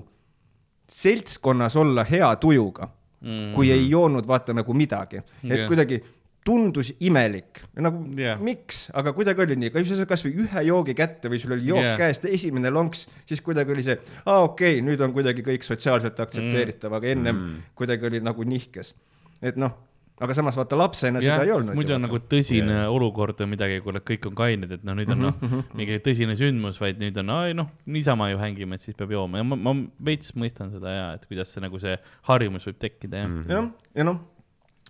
seltskonnas 0.92 1.76
olla 1.80 2.04
hea 2.08 2.28
tujuga 2.40 2.88
mm., 2.88 3.52
kui 3.54 3.70
ei 3.72 3.86
joonud 3.90 4.26
vaata 4.28 4.54
nagu 4.56 4.74
midagi, 4.76 5.22
et 5.44 5.62
Jah. 5.62 5.68
kuidagi 5.70 6.02
tundus 6.42 6.90
imelik, 7.06 7.60
nagu 7.78 8.02
yeah. 8.18 8.40
miks, 8.42 8.88
aga 8.98 9.12
kuidagi 9.14 9.44
oli 9.44 9.56
nii, 9.62 9.70
kui 9.70 9.86
sa 9.86 9.94
saad 10.00 10.10
kasvõi 10.10 10.32
ühe 10.42 10.64
joogi 10.66 10.96
kätte 10.98 11.30
või 11.30 11.38
sul 11.38 11.54
oli 11.54 11.68
jook 11.70 11.84
yeah. 11.84 11.94
käest, 12.00 12.26
esimene 12.26 12.72
lonks, 12.74 13.04
siis 13.30 13.40
kuidagi 13.46 13.70
oli 13.74 13.84
see, 13.86 13.94
aa 14.24 14.42
okei 14.48 14.80
okay,, 14.80 14.82
nüüd 14.84 15.04
on 15.06 15.14
kuidagi 15.14 15.44
kõik 15.46 15.62
sotsiaalselt 15.66 16.18
aktsepteeritav, 16.24 16.98
aga 16.98 17.12
ennem 17.14 17.38
mm. 17.38 17.70
kuidagi 17.78 18.10
oli 18.10 18.22
nagu 18.26 18.46
nihkes. 18.48 18.90
et 19.38 19.60
noh, 19.60 19.78
aga 20.20 20.34
samas 20.36 20.56
vaata 20.58 20.76
lapsena 20.76 21.22
jah 21.22 21.40
seda 21.40 21.46
ei, 21.48 21.54
olnud. 21.56 21.76
muidu 21.78 21.94
on 21.96 22.04
nagu 22.04 22.20
tõsine 22.30 22.74
yeah. 22.74 22.90
olukord 22.92 23.38
või 23.42 23.52
midagi, 23.54 23.78
kuule, 23.84 24.02
kõik 24.06 24.28
on 24.28 24.36
kained, 24.38 24.74
et 24.76 24.84
noh, 24.86 24.96
nüüd 24.98 25.12
on 25.14 25.24
noh, 25.26 25.46
mingi 25.78 25.98
tõsine 26.04 26.36
sündmus, 26.38 26.80
vaid 26.82 27.00
nüüd 27.02 27.16
on, 27.22 27.32
ai 27.34 27.56
noh, 27.58 27.70
niisama 27.90 28.28
ju 28.32 28.40
hängime, 28.42 28.78
et 28.78 28.84
siis 28.84 28.98
peab 28.98 29.14
jooma 29.14 29.40
ja 29.40 29.46
ma, 29.48 29.58
ma 29.58 29.74
veits 30.04 30.34
mõistan 30.38 30.70
seda 30.74 30.92
ja, 30.94 31.06
et 31.16 31.24
kuidas 31.30 31.54
see 31.54 31.64
nagu 31.64 31.80
see 31.82 31.96
harjumus 32.28 32.68
võib 32.68 32.78
tekkida 32.84 33.24
ja 33.24 33.30
mm.. 33.30 33.48
jah, 33.50 33.70
ja 33.98 34.06
noh, 34.08 34.20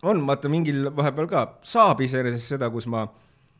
on 0.02 0.25
vaata 0.26 0.51
mingil 0.52 0.91
vahepeal 0.97 1.31
ka 1.31 1.47
saab 1.67 2.02
iseenesest 2.05 2.57
seda, 2.57 2.70
kus 2.75 2.89
ma 2.91 3.07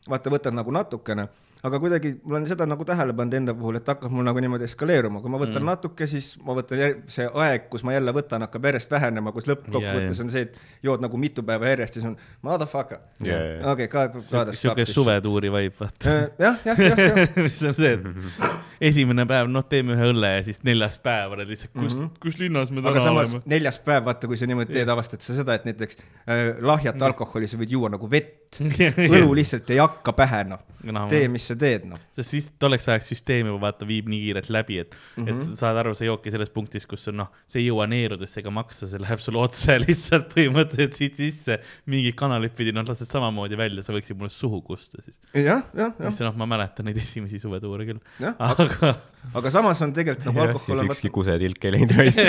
vaata 0.09 0.33
võtan 0.33 0.59
nagu 0.59 0.73
natukene, 0.75 1.29
aga 1.63 1.79
kuidagi 1.79 2.09
ma 2.25 2.35
olen 2.35 2.45
seda 2.49 2.65
nagu 2.67 2.83
tähele 2.87 3.13
pannud 3.15 3.37
enda 3.37 3.53
puhul, 3.55 3.77
et 3.79 3.87
hakkab 3.87 4.11
mul 4.11 4.25
nagu 4.27 4.41
niimoodi 4.43 4.65
eskaleeruma, 4.67 5.21
kui 5.23 5.31
ma 5.31 5.39
võtan 5.39 5.61
mm. 5.61 5.69
natuke, 5.71 6.07
siis 6.11 6.33
ma 6.43 6.55
võtan 6.57 6.81
see 7.11 7.27
aeg, 7.45 7.69
kus 7.71 7.85
ma 7.87 7.93
jälle 7.95 8.11
võtan, 8.15 8.43
hakkab 8.43 8.67
järjest 8.67 8.91
vähenema, 8.91 9.31
kus 9.35 9.47
lõppkokkuvõttes 9.47 10.19
Jaa, 10.19 10.25
on 10.25 10.33
see, 10.33 10.43
et 10.49 10.83
jood 10.83 11.05
nagu 11.05 11.19
mitu 11.21 11.45
päeva 11.47 11.71
järjest, 11.71 11.99
siis 11.99 12.09
on 12.09 12.17
motherfucker. 12.43 12.99
Jaa, 13.23 13.39
jaa. 13.53 13.61
okei, 13.71 13.87
ka, 13.93 14.09
ka. 14.11 14.43
sihuke 14.51 14.85
suvetuuri 14.89 15.53
vibe, 15.55 15.77
vaata. 15.79 16.17
jah, 16.43 16.59
jah, 16.67 16.83
jah, 16.83 17.03
jah. 17.05 17.23
mis 17.47 17.63
on 17.69 17.77
see, 17.79 17.93
et 17.95 18.89
esimene 18.91 19.23
päev, 19.29 19.47
noh, 19.55 19.63
teeme 19.63 19.95
ühe 19.95 20.11
õlle 20.11 20.33
ja 20.35 20.43
siis 20.43 20.59
neljas 20.67 20.99
päev 21.03 21.37
oled 21.37 21.47
lihtsalt, 21.47 21.71
kus 21.77 21.95
mm, 21.95 22.03
-hmm. 22.03 22.21
kus 22.27 22.39
linnas 22.43 22.75
me 22.75 22.83
täna 22.83 23.07
oleme. 23.15 23.43
neljas 23.55 23.79
päev, 23.87 24.03
vaata, 24.09 24.27
kui 24.27 24.39
sa 24.41 24.51
niimoodi 24.51 24.75
teed, 24.75 24.91
avastad 24.91 25.23
sa 25.23 25.39
seda, 25.39 25.55
et 25.55 25.71
näiteks 25.71 26.01
äh, 26.27 26.45
lahjat 26.59 26.99
alkoholi 27.07 27.47
sa 27.47 27.61
võid 27.61 27.71
juua 27.71 27.95
nagu 27.95 28.11
vett, 28.11 28.59
õlu 29.15 29.31
lihtsalt 29.39 29.71
ei 29.71 29.79
hakka 29.79 30.11
pähe, 30.19 30.43
noh 30.51 30.73
Noh,. 30.83 31.07
tee, 31.07 31.29
mis 31.31 31.45
sa 31.47 31.52
teed, 31.59 31.85
noh. 31.89 32.01
sest 32.17 32.33
siis 32.33 32.49
tolleks 32.61 32.87
ajaks 32.91 33.11
süsteem 33.13 33.49
juba 33.49 33.67
vaata 33.67 33.87
viib 33.89 34.09
nii 34.11 34.21
kiirelt 34.25 34.49
läbi, 34.53 34.79
et 34.83 34.95
mm, 34.95 35.23
-hmm. 35.23 35.29
Mhm. 35.33 35.53
et 35.53 35.59
saad 35.59 35.79
aru, 35.81 35.93
sa 35.97 36.07
joodki 36.07 36.33
selles 36.33 36.51
punktis, 36.53 36.87
kus 36.89 37.07
on 37.11 37.19
noh, 37.23 37.31
see 37.49 37.61
ei 37.61 37.67
jõua 37.69 37.87
neerudesse 37.91 38.41
ega 38.41 38.53
maksa, 38.53 38.89
see 38.91 39.01
läheb 39.01 39.23
sulle 39.23 39.41
otse 39.43 39.77
lihtsalt 39.85 40.29
põhimõtteliselt 40.33 40.99
siit 40.99 41.21
sisse. 41.21 41.59
mingid 41.85 42.15
kanalid 42.19 42.55
pidi, 42.57 42.73
noh, 42.75 42.85
lased 42.87 43.09
samamoodi 43.09 43.57
välja, 43.59 43.83
sa 43.83 43.95
võiksid 43.95 44.17
mulle 44.19 44.33
suhu 44.33 44.61
kusta 44.61 45.01
siis. 45.01 45.19
jah, 45.33 45.63
jah, 45.73 45.93
jah, 45.93 46.09
mis 46.09 46.19
noh, 46.25 46.35
ma 46.37 46.49
mäletan 46.55 46.89
neid 46.89 46.97
esimesi 46.97 47.39
suvetuure 47.39 47.87
küll. 47.89 48.03
jah, 48.19 48.35
aga 48.39 48.95
aga 49.31 49.53
samas 49.53 49.81
on 49.85 49.93
tegelikult 49.95 50.27
nagu 50.27 50.43
alkohol 50.43 50.65
siis 50.65 50.83
on 50.83 50.91
ükski 50.91 51.11
kusetilk 51.13 51.65
ei 51.67 51.75
läinud 51.77 51.95
välja. 51.95 52.27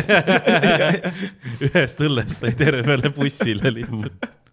ühest 1.68 2.02
õllest 2.06 2.40
sai 2.44 2.54
tervele 2.58 3.10
bussile 3.14 3.74
lihtsalt. 3.74 4.30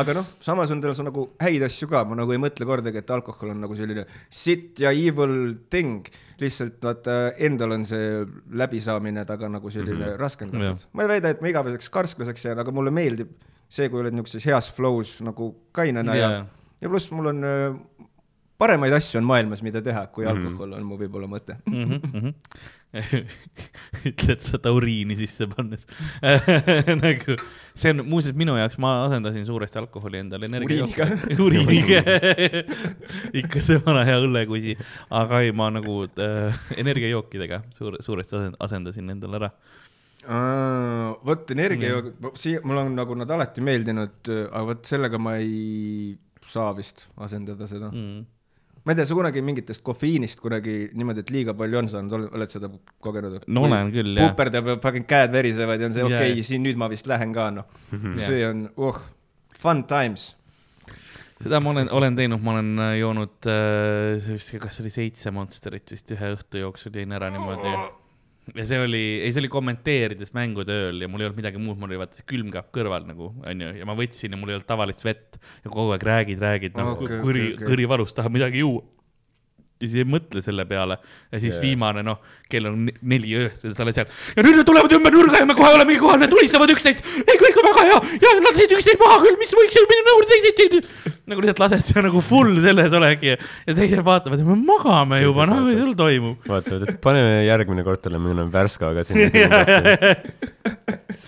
aga 0.00 0.16
noh, 0.20 0.32
samas 0.42 0.72
on 0.74 0.80
tal 0.82 0.96
nagu 1.06 1.26
häid 1.42 1.64
asju 1.66 1.88
ka, 1.90 2.02
ma 2.08 2.18
nagu 2.18 2.34
ei 2.34 2.40
mõtle 2.42 2.66
kordagi, 2.68 3.02
et 3.02 3.12
alkohol 3.14 3.54
on 3.54 3.62
nagu 3.64 3.76
selline 3.78 4.06
shit 4.28 4.80
ja 4.82 4.92
evil 4.92 5.54
thing. 5.70 6.08
lihtsalt 6.40 6.80
vaata 6.80 7.34
endal 7.36 7.74
on 7.76 7.84
see 7.84 8.24
läbisaamine 8.56 9.26
taga 9.28 9.48
nagu 9.52 9.70
selline 9.70 9.98
mm 9.98 10.12
-hmm. 10.12 10.20
raskendatud 10.20 10.64
Jah.. 10.64 10.88
ma 10.92 11.02
ei 11.02 11.08
väida, 11.08 11.28
et 11.28 11.42
ma 11.42 11.48
igaveseks 11.48 11.90
karsklaseks 11.90 12.44
jään, 12.44 12.58
aga 12.58 12.72
mulle 12.72 12.90
meeldib 12.90 13.28
see, 13.68 13.88
kui 13.88 14.00
oled 14.00 14.14
niisuguses 14.14 14.46
heas 14.46 14.70
flow's 14.72 15.20
nagu 15.24 15.54
kainena 15.72 16.14
ja, 16.14 16.20
Jaa. 16.20 16.30
ja, 16.30 16.46
ja 16.80 16.88
pluss 16.88 17.10
mul 17.10 17.26
on 17.26 17.44
äh, 17.44 17.76
paremaid 18.60 18.92
asju 18.96 19.20
on 19.20 19.26
maailmas, 19.28 19.62
mida 19.64 19.80
teha, 19.84 20.04
kui 20.14 20.26
alkohol 20.28 20.76
on 20.76 20.84
mu 20.86 20.98
võib-olla 21.00 21.28
mõte. 21.30 21.56
Mhm, 21.70 22.34
ütled 24.10 24.40
seda 24.42 24.72
uriini 24.74 25.14
sisse 25.14 25.46
pannes 25.46 25.84
nagu 27.04 27.36
see 27.78 27.92
on 27.92 28.02
muuseas 28.08 28.34
minu 28.38 28.56
jaoks, 28.58 28.80
ma 28.82 29.04
asendasin 29.04 29.44
suuresti 29.46 29.78
alkoholi 29.78 30.18
endale 30.24 30.48
energiajooki. 30.50 31.36
uriiniga 31.44 32.00
ikka 33.42 33.62
see 33.62 33.78
vana 33.84 34.02
hea 34.08 34.18
õllekusi, 34.24 34.74
aga 35.20 35.44
ei, 35.46 35.54
ma 35.54 35.68
nagu 35.76 36.00
äh, 36.10 36.58
energiajookidega 36.82 37.62
suur, 37.76 38.00
suuresti 38.02 38.36
asend- 38.40 38.58
asendasin 38.66 39.14
endale 39.14 39.38
ära. 39.38 39.52
vot 41.30 41.54
energiajoog, 41.54 42.10
siia, 42.42 42.64
mul 42.66 42.82
on 42.82 42.92
nagu 42.98 43.14
nad 43.22 43.30
alati 43.38 43.62
meeldinud, 43.64 44.34
aga 44.50 44.66
vot 44.72 44.82
sellega 44.90 45.22
ma 45.22 45.38
ei 45.38 46.18
saa 46.50 46.74
vist 46.74 47.06
asendada 47.22 47.70
seda 47.70 47.94
mm.. 47.94 48.26
Mm. 48.90 48.92
ma 48.92 48.94
ei 48.94 48.98
tea, 48.98 49.06
sa 49.06 49.16
kunagi 49.18 49.42
mingitest 49.44 49.82
kofeiinist 49.86 50.40
kunagi 50.42 50.74
niimoodi, 50.96 51.24
et 51.24 51.30
liiga 51.34 51.54
palju 51.58 51.80
on 51.80 51.90
saanud, 51.92 52.26
oled 52.34 52.52
seda 52.52 52.70
kogenud? 53.04 53.38
no 53.46 53.64
olen 53.68 53.92
küll 53.94 54.18
jah. 54.18 54.32
puperdab 54.32 54.72
ja 54.72 54.76
fucking 54.82 55.06
käed 55.10 55.32
verisevad 55.34 55.80
ja 55.80 55.90
on 55.90 55.96
see 55.96 56.04
okei 56.06 56.18
okay,, 56.18 56.34
jaa. 56.40 56.48
siin 56.50 56.66
nüüd 56.66 56.80
ma 56.80 56.90
vist 56.92 57.08
lähen 57.10 57.34
ka 57.36 57.48
noh. 57.54 57.70
Jaa. 57.92 58.26
see 58.26 58.42
on, 58.48 58.66
oh, 58.76 59.00
fun 59.60 59.84
times. 59.90 60.30
seda 61.40 61.62
ma 61.62 61.74
olen, 61.74 61.92
olen 62.00 62.18
teinud, 62.18 62.42
ma 62.42 62.56
olen 62.56 62.84
äh, 62.88 62.92
joonud 63.00 63.50
äh,, 63.50 64.28
kas 64.64 64.80
see 64.80 64.86
oli 64.86 64.94
seitse 64.98 65.32
Monsterit 65.34 65.94
vist 65.94 66.10
ühe 66.16 66.34
õhtu 66.36 66.64
jooksul 66.64 66.98
jõin 66.98 67.16
ära 67.16 67.30
niimoodi. 67.32 67.78
Ja 68.56 68.66
see 68.68 68.80
oli, 68.82 69.02
ei, 69.20 69.32
see 69.32 69.42
oli 69.42 69.50
kommenteerides 69.52 70.32
mängude 70.36 70.76
ööl 70.86 71.04
ja 71.04 71.08
mul 71.10 71.22
ei 71.22 71.28
olnud 71.28 71.40
midagi 71.40 71.60
muud, 71.62 71.78
mul 71.80 71.90
oli 71.90 72.00
vaata 72.00 72.18
see 72.18 72.28
külmkapp 72.30 72.70
kõrval 72.74 73.06
nagu 73.08 73.32
onju 73.46 73.72
ja 73.78 73.88
ma 73.88 73.96
võtsin 73.98 74.34
ja 74.34 74.40
mul 74.40 74.52
ei 74.52 74.58
olnud 74.58 74.68
tavalist 74.68 75.04
vett 75.06 75.38
ja 75.64 75.70
kogu 75.70 75.94
aeg 75.94 76.06
räägid, 76.06 76.42
räägid 76.42 76.78
nagu 76.78 76.96
Okei, 76.96 77.20
kõri 77.22 77.44
okei,, 77.44 77.58
okei. 77.58 77.68
kõri 77.72 77.88
valus, 77.90 78.16
tahab 78.16 78.34
midagi 78.36 78.64
juua. 78.64 78.84
Ja 79.80 79.88
siis 79.88 80.02
ei 80.02 80.08
mõtle 80.08 80.42
selle 80.44 80.66
peale 80.68 80.98
ja 81.00 81.40
siis 81.40 81.54
yeah. 81.54 81.62
viimane 81.64 82.02
noh, 82.04 82.18
kell 82.52 82.68
on 82.68 82.82
ne- 82.84 82.94
neli 83.12 83.32
öösel, 83.40 83.72
sa 83.76 83.84
oled 83.86 83.96
seal 83.96 84.08
ja 84.36 84.44
nüüd 84.44 84.58
nad 84.60 84.68
tulevad 84.68 84.92
ümber 84.96 85.14
nurga 85.14 85.40
ja 85.40 85.48
me 85.48 85.56
kohe 85.56 85.72
oleme 85.76 85.96
kohal, 86.00 86.20
nad 86.20 86.32
tulistavad 86.32 86.72
üksteist. 86.74 87.00
ei, 87.24 87.38
kõik 87.40 87.60
on 87.62 87.68
väga 87.70 87.86
hea 87.88 87.98
ja 88.26 88.34
nad 88.44 88.60
said 88.60 88.74
üksteist 88.76 89.00
maha 89.00 89.18
küll, 89.24 89.38
mis 89.40 89.54
võiks 89.56 89.78
ju 89.78 89.84
minna 89.90 90.14
juurde 90.16 90.30
teisiti. 90.34 90.82
nagu 91.32 91.44
lihtsalt 91.44 91.64
lased 91.64 91.86
seal 91.88 92.06
nagu 92.06 92.24
full 92.26 92.60
selles 92.60 92.96
olegi 93.00 93.32
ja, 93.32 93.40
ja 93.66 93.76
teised 93.80 94.04
vaatavad, 94.04 94.44
me 94.44 94.58
magame 94.68 95.22
juba, 95.24 95.48
noh, 95.48 95.64
mis 95.68 95.80
sul 95.80 95.96
toimub. 95.98 96.48
vaatavad, 96.50 96.88
et 96.88 97.02
paneme 97.04 97.44
järgmine 97.48 97.86
kord 97.86 98.04
tuleme, 98.04 98.28
meil 98.28 98.44
on 98.44 98.52
Värskaga 98.52 99.06
külmkappi. 99.08 100.34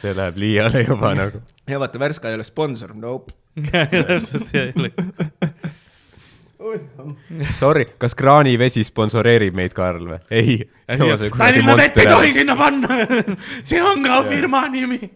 see 0.01 0.17
läheb 0.19 0.43
liiale 0.45 0.85
juba 0.85 1.17
nagu. 1.17 1.41
ja 1.71 1.81
vaata, 1.81 2.03
Värska 2.03 2.29
ei 2.29 2.41
ole 2.41 2.49
sponsor, 2.49 2.93
nope. 2.93 3.33
täpselt 3.63 4.53
ja 4.57 4.69
Sorry, 7.59 7.87
kas 7.99 8.15
kraanivesi 8.19 8.85
sponsoreerib 8.87 9.57
meid, 9.59 9.75
Karl 9.77 10.07
või? 10.13 10.19
ei. 10.31 10.59
Tallinna 10.87 11.77
vett 11.79 12.01
ei 12.03 12.09
tohi 12.11 12.33
sinna 12.37 12.57
panna, 12.59 12.99
see 13.69 13.83
on 13.83 14.05
ka 14.07 14.23
firma 14.29 14.65
nimi. 14.73 15.01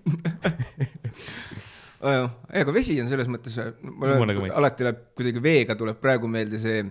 ega 2.60 2.74
vesi 2.74 2.98
on 3.02 3.08
selles 3.10 3.28
mõttes, 3.30 3.56
Mulle 3.82 4.50
alati 4.54 4.86
läheb 4.86 5.02
kuidagi 5.16 5.42
veega 5.42 5.76
tuleb 5.78 5.98
praegu 6.02 6.28
meelde 6.30 6.60
see 6.62 6.84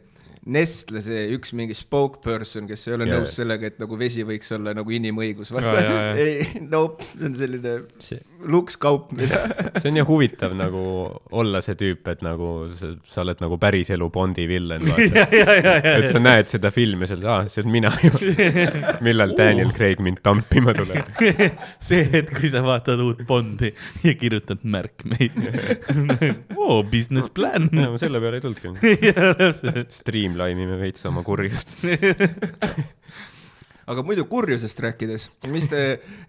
Nestle 0.45 1.01
see 1.01 1.24
üks 1.33 1.56
mingi 1.57 1.74
spokesperson, 1.74 2.67
kes 2.69 2.83
ei 2.85 2.93
ole 2.93 3.07
Jaa. 3.09 3.17
nõus 3.17 3.32
sellega, 3.33 3.72
et 3.72 3.80
nagu 3.82 3.98
vesi 3.98 4.22
võiks 4.27 4.51
olla 4.53 4.75
nagu 4.77 4.91
inimõigus. 4.93 5.49
Jaa, 5.56 5.72
jaa, 5.74 5.85
jaa. 5.90 6.11
ei, 6.22 6.61
nope, 6.69 7.07
see 7.15 7.25
on 7.25 7.38
selline 7.40 7.72
see 7.98 8.19
lukskaup, 8.45 9.09
mida 9.17 9.40
see 9.82 9.90
on 9.90 9.98
ju 9.98 10.06
huvitav 10.06 10.53
nagu 10.57 10.83
olla 11.33 11.61
see 11.65 11.77
tüüp, 11.80 12.06
et 12.14 12.22
nagu 12.25 12.49
sa, 12.77 12.91
sa 13.09 13.24
oled 13.24 13.41
nagu 13.41 13.57
päriselu 13.61 14.09
Bondi 14.14 14.45
villen, 14.49 14.85
vaata. 14.85 15.25
et 15.95 16.09
sa 16.11 16.22
näed 16.22 16.51
seda 16.51 16.69
filmi, 16.75 17.09
sa 17.09 17.17
oled, 17.17 17.25
aa, 17.25 17.49
see 17.49 17.64
olen 17.64 17.74
mina 17.74 17.91
ju. 18.03 18.14
millal 19.07 19.33
Daniel 19.38 19.74
Craig 19.74 20.03
mind 20.06 20.22
tampima 20.25 20.75
tuleb. 20.77 21.09
see 21.88 22.06
hetk, 22.14 22.35
kui 22.38 22.53
sa 22.53 22.61
vaatad 22.65 23.01
uut 23.01 23.25
Bondi 23.25 23.74
ja 24.06 24.14
kirjutad 24.19 24.61
märkmeid. 24.61 25.41
oo, 26.53 26.83
business 26.85 27.33
plan. 27.33 27.65
no 27.74 27.95
selle 28.01 28.22
peale 28.22 28.43
ei 28.43 28.45
tulnudki. 28.45 28.95
jaa, 29.09 29.85
täpselt. 30.35 30.35
Streamline 30.35 30.67
ime 30.67 30.80
veits 30.81 31.07
oma 31.07 31.23
kurjust. 31.25 31.75
aga 33.91 34.05
muidu 34.05 34.25
kurjusest 34.30 34.80
rääkides, 34.81 35.27
mis 35.53 35.67
te, 35.69 35.81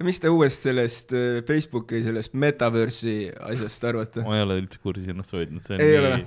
mis 0.04 0.20
te 0.20 0.32
uuest 0.32 0.66
sellest 0.68 1.14
äh, 1.16 1.38
Facebooki 1.48 2.02
sellest 2.04 2.36
metaverse'i 2.36 3.30
asjast 3.52 3.86
arvate? 3.88 4.26
ma 4.26 4.36
ei 4.36 4.44
ole 4.44 4.58
üldse 4.60 4.82
kursis 4.82 5.08
ennast 5.12 5.32
hoidnud, 5.36 5.64
see 5.64 5.78
on 5.78 5.86
Ei 5.86 6.02
nii 6.04 6.26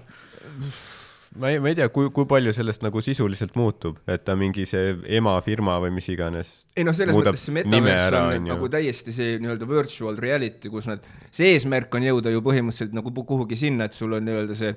ma 1.38 1.50
ei, 1.50 1.60
ma 1.62 1.70
ei 1.70 1.78
tea, 1.78 1.88
kui, 1.94 2.10
kui 2.14 2.26
palju 2.30 2.52
sellest 2.56 2.82
nagu 2.82 3.02
sisuliselt 3.06 3.54
muutub, 3.60 4.00
et 4.10 4.24
ta 4.26 4.34
mingi 4.40 4.66
see 4.70 4.96
emafirma 5.20 5.78
või 5.84 5.94
mis 6.00 6.10
iganes. 6.10 6.50
ei 6.74 6.86
noh, 6.88 6.96
selles 6.98 7.16
mõttes 7.16 7.46
see 7.46 7.58
metaverse 7.60 8.08
ära, 8.08 8.24
on 8.32 8.42
on 8.42 8.50
nagu 8.56 8.70
täiesti 8.74 9.14
see 9.16 9.38
nii-öelda 9.42 9.70
virtual 9.70 10.18
reality, 10.20 10.72
kus 10.74 10.90
nad, 10.90 11.06
see 11.30 11.54
eesmärk 11.54 11.94
on 11.96 12.08
jõuda 12.10 12.34
ju 12.34 12.42
põhimõtteliselt 12.46 12.98
nagu 12.98 13.14
kuhugi 13.22 13.60
sinna, 13.60 13.90
et 13.90 13.98
sul 13.98 14.18
on 14.18 14.26
nii-öelda 14.26 14.58
see 14.58 14.74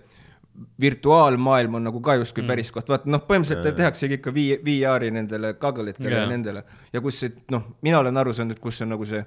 virtuaalmaailm 0.81 1.75
on 1.75 1.87
nagu 1.89 2.01
ka 2.05 2.15
justkui 2.21 2.43
mm. 2.43 2.49
päris 2.53 2.73
koht, 2.73 2.89
vaata 2.93 3.11
noh, 3.11 3.23
põhimõtteliselt 3.29 3.71
Jaa. 3.71 3.77
tehaksegi 3.79 4.19
ikka 4.19 4.35
V- 4.35 4.59
VR-i 4.67 5.11
nendele 5.15 5.55
kagelitele 5.61 6.13
yeah. 6.13 6.27
Ja 6.27 6.33
nendele 6.33 6.65
ja 6.93 7.01
kus 7.05 7.23
see 7.23 7.33
noh, 7.55 7.71
mina 7.83 8.03
olen 8.03 8.21
aru 8.21 8.35
saanud, 8.37 8.57
et 8.57 8.63
kus 8.63 8.83
on 8.85 8.93
nagu 8.93 9.07
see 9.09 9.23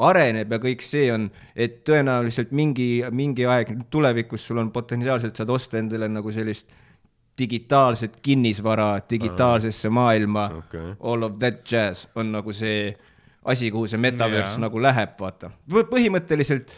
areneb 0.00 0.52
ja 0.54 0.60
kõik 0.62 0.84
see 0.84 1.10
on, 1.12 1.26
et 1.54 1.82
tõenäoliselt 1.84 2.54
mingi, 2.56 3.02
mingi 3.12 3.44
aeg 3.44 3.74
tulevikus 3.92 4.46
sul 4.48 4.62
on 4.62 4.70
potentsiaalselt 4.72 5.36
saad 5.36 5.52
osta 5.52 5.80
endale 5.80 6.08
nagu 6.08 6.32
sellist 6.32 6.72
digitaalset 7.40 8.18
kinnisvara 8.22 9.00
digitaalsesse 9.10 9.88
maailma 9.88 10.50
Okei. 10.58 10.94
all 11.00 11.22
of 11.22 11.38
that 11.38 11.64
jazz 11.72 12.06
on 12.14 12.32
nagu 12.32 12.52
see 12.52 12.96
asi, 13.44 13.70
kuhu 13.72 13.86
see 13.88 13.96
metaverse 13.96 14.52
Jaa. 14.58 14.60
nagu 14.66 14.78
läheb, 14.84 15.14
vaata. 15.18 15.48
põhimõtteliselt, 15.88 16.68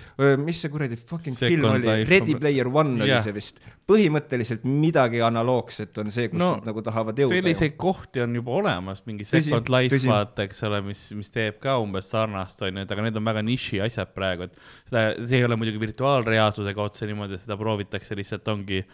mis 0.44 0.60
see 0.62 0.70
kuradi 0.70 0.96
fucking 0.96 1.34
Second 1.34 1.50
film 1.56 1.64
oli, 1.72 1.86
Life 1.88 2.10
Ready 2.10 2.36
Player 2.38 2.68
One 2.70 3.02
oli 3.02 3.10
Jah. 3.10 3.22
see 3.24 3.32
vist. 3.34 3.58
põhimõtteliselt 3.90 4.62
midagi 4.64 5.20
analoogset 5.26 5.98
on 5.98 6.10
see, 6.14 6.28
kus 6.30 6.38
No, 6.38 6.52
nad 6.60 6.68
nagu 6.70 6.82
tahavad 6.86 7.18
jõuda. 7.18 7.34
selliseid 7.34 7.74
kohti 7.76 8.22
on 8.22 8.34
juba 8.38 8.54
olemas, 8.60 9.02
mingi 9.06 9.24
Tõsi, 9.26 9.42
Second 9.48 9.68
Life 9.74 9.96
tõsi. 9.96 10.08
vaata, 10.12 10.46
eks 10.46 10.62
ole, 10.70 10.80
mis, 10.86 11.02
mis 11.18 11.30
teeb 11.34 11.58
ka 11.60 11.78
umbes 11.82 12.08
sarnast, 12.14 12.62
onju, 12.62 12.86
et 12.86 12.90
aga 12.94 13.02
need 13.08 13.16
on 13.18 13.24
väga 13.24 13.42
niši 13.42 13.82
asjad 13.82 14.14
praegu, 14.14 14.46
et 14.46 14.56
seda, 14.88 15.04
see 15.26 15.38
ei 15.42 15.44
ole 15.44 15.56
muidugi 15.58 15.82
virtuaalreaalsusega 15.82 16.82
otse 16.86 17.06
niimoodi, 17.10 17.38
seda 17.42 17.56
proovitakse 17.58 18.14
lihtsalt 18.16 18.46
ongi 18.54 18.84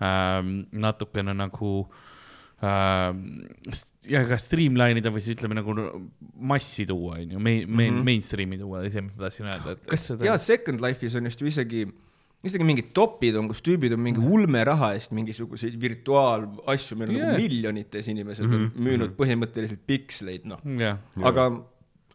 ähm, 0.00 0.60
natukene 0.72 1.34
nagu 1.34 1.88
st- 1.90 2.05
ja 2.62 4.22
ka 4.28 4.38
streamline 4.40 5.02
ida 5.02 5.10
või 5.12 5.20
siis 5.20 5.36
ütleme 5.36 5.58
nagu 5.58 5.74
massi 6.36 6.86
tuua, 6.88 7.18
onju, 7.20 7.40
main, 7.42 7.68
main, 7.68 7.94
Mhm. 7.94 8.04
mainstream'i 8.08 8.58
tuua, 8.60 8.84
see, 8.90 9.02
mis 9.04 9.12
ma 9.16 9.26
tahtsin 9.26 9.50
öelda, 9.50 9.76
et 9.76 9.86
kas 9.92 10.08
ja 10.24 10.38
Second 10.40 10.80
Life'is 10.80 11.16
on 11.18 11.28
just 11.28 11.40
ju 11.40 11.50
isegi, 11.50 11.84
isegi 12.46 12.64
mingid 12.64 12.92
topid 12.96 13.36
on, 13.36 13.48
kus 13.48 13.60
tüübid 13.60 13.92
on 13.92 14.00
mingi 14.00 14.20
ulmeraha 14.24 14.94
eest 14.96 15.12
mingisuguseid 15.12 15.76
virtuaalasju, 15.80 16.96
meil 16.96 17.10
on 17.12 17.16
Jaa. 17.16 17.26
nagu 17.26 17.42
miljonites 17.42 18.08
inimesed 18.08 18.46
mm 18.46 18.52
-hmm. 18.52 18.70
on 18.76 18.84
müünud 18.88 19.16
põhimõtteliselt 19.20 19.84
piksleid, 19.86 20.44
noh. 20.48 20.60
jah, 20.78 20.98
aga, 21.22 21.50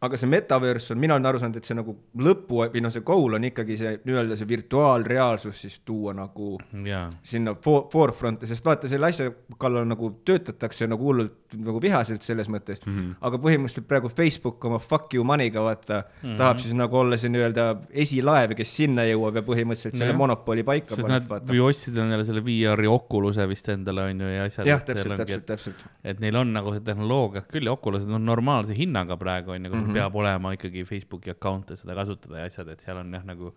aga 0.01 0.17
see 0.17 0.29
metaverse 0.29 0.93
on, 0.95 0.99
mina 1.01 1.13
olen 1.13 1.29
aru 1.29 1.39
saanud, 1.41 1.59
et 1.61 1.67
see 1.67 1.77
nagu 1.77 1.93
lõpu 2.25 2.63
või 2.73 2.81
noh, 2.81 2.93
see 2.93 3.03
goal 3.05 3.37
on 3.37 3.43
ikkagi 3.45 3.77
see 3.77 3.91
nii-öelda 4.05 4.37
see 4.39 4.47
virtuaalreaalsus 4.49 5.61
siis 5.61 5.79
tuua 5.85 6.15
nagu 6.17 6.55
jaa, 6.87 7.03
sinna 7.21 7.53
for-, 7.61 7.85
forefront'i, 7.93 8.49
sest 8.49 8.65
vaata 8.65 8.89
selle 8.89 9.11
asja 9.11 9.29
kallal 9.61 9.85
nagu 9.85 10.09
töötatakse 10.25 10.89
nagu 10.89 11.05
hullult 11.11 11.37
nagu 11.59 11.81
vihaselt 11.83 12.23
selles 12.25 12.49
mõttes 12.51 12.79
mm, 12.85 12.93
-hmm. 12.93 13.13
aga 13.27 13.39
põhimõtteliselt 13.43 13.87
praegu 13.89 14.09
Facebook 14.09 14.65
oma 14.65 14.79
fuck 14.79 15.13
you 15.13 15.23
money'ga 15.27 15.63
vaata 15.65 15.99
mm, 16.01 16.17
-hmm. 16.23 16.37
tahab 16.39 16.61
siis 16.63 16.73
nagu 16.77 16.97
olla 16.97 17.17
see 17.17 17.29
nii-öelda 17.33 17.65
esilaev, 18.03 18.55
kes 18.57 18.75
sinna 18.81 19.05
jõuab 19.09 19.39
ja 19.41 19.43
põhimõtteliselt 19.47 19.97
selle 19.97 20.11
Jah. 20.13 20.17
monopoli 20.17 20.63
paika 20.63 20.95
sest 20.95 21.07
paneb, 21.07 21.29
nad 21.29 21.53
ju 21.55 21.65
ostsid 21.65 21.97
endale 21.97 22.25
selle 22.25 22.43
VR-i 22.45 22.87
Oculus'e 22.87 23.47
vist 23.49 23.69
endale 23.69 24.07
onju 24.11 24.31
ja 24.31 24.43
asjad. 24.49 24.67
jah, 24.67 24.83
täpselt, 24.83 25.17
täpselt, 25.17 25.45
täpselt. 25.45 25.85
et 26.03 26.19
neil 26.19 26.35
on 26.35 26.53
nagu 26.53 26.73
see 26.73 26.85
tehnoloogia 26.87 27.45
küll 27.51 27.65
ja 27.69 27.75
Oculused 27.77 28.09
on 28.09 28.25
normaalse 28.25 28.75
hinnaga 28.77 29.17
praegu 29.17 29.51
onju, 29.51 29.67
aga 29.67 29.77
sul 29.77 29.87
Mhm. 29.87 29.93
peab 29.93 30.15
olema 30.15 30.53
ikkagi 30.55 30.85
Facebooki 30.87 31.31
account 31.31 31.69
ja 31.69 31.75
seda 31.79 31.95
kasutada 31.95 32.39
ja 32.39 32.45
asjad, 32.45 32.69
et 32.69 32.79
seal 32.81 32.97
on 32.97 33.11
jah 33.13 33.23
nagu 33.25 33.51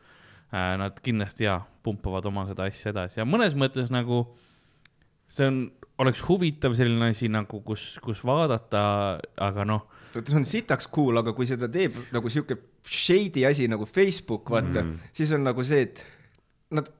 äh, 0.52 0.76
nad 0.78 0.98
kindlasti 1.02 1.44
ja 1.44 1.60
pumpavad 1.82 2.26
oma 2.26 2.46
seda 2.46 2.66
asja 2.70 2.92
edasi 2.92 3.20
ja 3.20 3.24
mõnes 3.28 3.54
mõttes 3.58 3.90
nagu 3.90 4.24
see 5.34 5.50
on, 5.50 5.60
oleks 6.02 6.22
huvitav 6.28 6.74
selline 6.78 7.10
asi 7.14 7.30
nagu, 7.32 7.60
kus, 7.66 7.94
kus 8.04 8.22
vaadata, 8.26 8.84
aga 9.42 9.66
noh, 9.68 9.86
see 10.14 10.38
on 10.38 10.46
sitaks 10.46 10.90
cool, 10.94 11.18
aga 11.20 11.34
kui 11.36 11.48
seda 11.50 11.68
teeb 11.72 11.96
nagu 12.14 12.30
sihuke 12.30 12.58
shady 12.86 13.46
asi 13.48 13.68
nagu 13.70 13.86
Facebook, 13.88 14.50
vaata 14.54 14.82
mm., 14.82 15.08
siis 15.16 15.32
on 15.34 15.46
nagu 15.46 15.64
see, 15.66 15.88
et 15.88 16.04
nad 16.74 16.90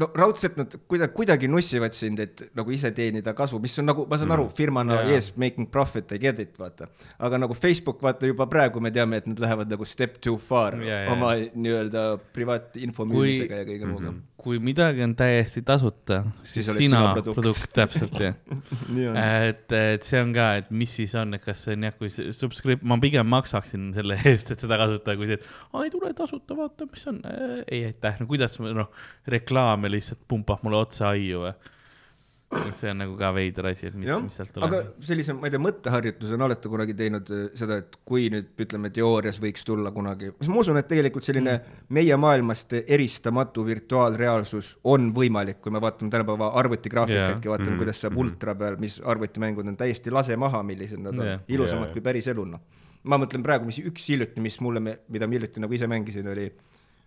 no 0.00 0.08
raudselt 0.16 0.56
nad 0.56 0.74
kuidagi, 0.88 1.12
kuidagi 1.14 1.48
nussivad 1.50 1.94
sind, 1.94 2.20
et 2.22 2.42
nagu 2.56 2.72
ise 2.74 2.90
teenida 2.96 3.34
kasu, 3.36 3.60
mis 3.62 3.76
on 3.80 3.88
nagu, 3.90 4.06
ma 4.10 4.18
saan 4.20 4.32
aru, 4.34 4.46
firmana 4.56 4.96
Jaa. 4.96 5.02
yeah. 5.04 5.18
yes 5.18 5.30
making 5.40 5.68
profit, 5.70 6.12
I 6.16 6.18
get 6.22 6.40
it, 6.42 6.56
vaata. 6.58 6.88
aga 7.18 7.40
nagu 7.44 7.54
Facebook, 7.54 8.00
vaata 8.02 8.28
juba 8.30 8.48
praegu 8.50 8.80
me 8.80 8.92
teame, 8.94 9.20
et 9.20 9.28
nad 9.30 9.42
lähevad 9.44 9.70
nagu 9.70 9.86
step 9.88 10.18
too 10.24 10.38
far 10.40 10.78
yeah, 10.80 11.04
jaa. 11.06 11.14
oma 11.14 11.34
nii-öelda 11.36 12.04
privaatinfo 12.34 13.06
müümisega 13.10 13.62
ja 13.62 13.68
kõige 13.68 13.90
muuga. 13.90 14.14
Kui 14.40 14.58
midagi 14.62 15.02
on 15.04 15.12
täiesti 15.18 15.62
tasuta, 15.66 16.22
siis, 16.42 16.66
Siis 16.66 16.66
sina 16.66 16.78
sina 16.78 17.00
produkt. 17.14 17.36
produkt, 17.38 17.66
täpselt 17.76 18.16
jah. 18.22 18.38
et, 19.48 19.66
et 19.76 20.06
see 20.06 20.22
on 20.24 20.32
ka, 20.36 20.46
et 20.62 20.70
mis 20.72 20.94
siis 21.00 21.14
on, 21.20 21.36
et 21.36 21.44
kas 21.44 21.66
see 21.66 21.76
on 21.76 21.88
jah, 21.88 21.96
kui 21.98 22.10
subscribe, 22.10 22.86
ma 22.86 22.98
pigem 23.02 23.28
maksaksin 23.30 23.90
selle 23.96 24.18
eest, 24.30 24.54
et 24.54 24.64
seda 24.64 24.78
kasutada, 24.80 25.16
kui 25.20 25.28
see, 25.30 25.40
et 25.40 25.74
aa 25.74 25.84
ei 25.86 25.92
tule 25.92 26.12
tasuta, 26.16 26.56
vaata, 26.58 26.88
mis 26.90 27.06
on. 27.12 27.20
ei 27.66 27.84
aitäh, 27.90 28.20
no 28.22 28.28
kuidas 28.30 28.56
noh, 28.62 28.88
reklaame 29.30 29.92
lihtsalt 29.92 30.24
pumpab 30.30 30.64
mulle 30.66 30.80
otsa 30.80 31.12
aiu 31.12 31.44
või. 31.46 31.54
See 32.50 32.90
on 32.90 32.98
nagu 32.98 33.14
ka 33.18 33.30
veider 33.34 33.68
asi, 33.70 33.86
et 33.86 33.96
mis, 33.98 34.10
mis 34.24 34.34
sealt, 34.34 34.56
aga 34.58 34.80
tuleb. 34.80 35.04
sellise, 35.06 35.34
ma 35.38 35.46
ei 35.46 35.52
tea, 35.54 35.60
mõtteharjutusena 35.62 36.46
olete 36.48 36.70
kunagi 36.72 36.96
teinud 36.98 37.30
äh, 37.34 37.44
seda, 37.58 37.78
et 37.84 37.94
kui 38.06 38.26
nüüd 38.32 38.64
ütleme, 38.64 38.90
teoorias 38.94 39.38
võiks 39.42 39.66
tulla 39.66 39.92
kunagi, 39.94 40.32
ma 40.50 40.58
usun, 40.58 40.80
et 40.80 40.88
tegelikult 40.90 41.26
selline 41.26 41.54
mm. 41.60 41.84
meie 41.94 42.18
maailmast 42.20 42.74
eristamatu 42.80 43.64
virtuaalreaalsus 43.68 44.72
on 44.90 45.12
võimalik, 45.14 45.60
kui 45.62 45.74
me 45.74 45.82
vaatame 45.84 46.10
tänapäeva 46.10 46.50
arvutigraafikatki 46.62 47.30
Jaa. 47.30 47.38
yeah., 47.38 47.52
vaatame 47.54 47.70
Mm. 47.70 47.76
mm., 47.76 47.84
kuidas 47.84 48.00
saab 48.02 48.16
ultra 48.18 48.54
peal, 48.58 48.76
mis 48.82 48.96
arvutimängud 49.04 49.68
on 49.70 49.76
täiesti 49.78 50.10
lase 50.10 50.36
maha, 50.40 50.62
millised 50.66 50.98
nad 50.98 51.14
on 51.14 51.26
yeah., 51.26 51.46
ilusamad 51.48 51.86
yeah. 51.90 51.94
kui 51.94 52.02
päris 52.02 52.26
elu, 52.32 52.48
noh. 52.56 52.82
ma 53.06 53.20
mõtlen 53.20 53.44
praegu, 53.46 53.68
mis 53.68 53.78
üks 53.78 54.08
hiljuti, 54.10 54.42
mis 54.42 54.58
mulle, 54.64 54.82
mida 54.82 55.28
ma 55.28 55.38
hiljuti 55.38 55.62
nagu 55.62 55.76
ise 55.76 55.86
mängisin, 55.90 56.26
oli 56.34 56.50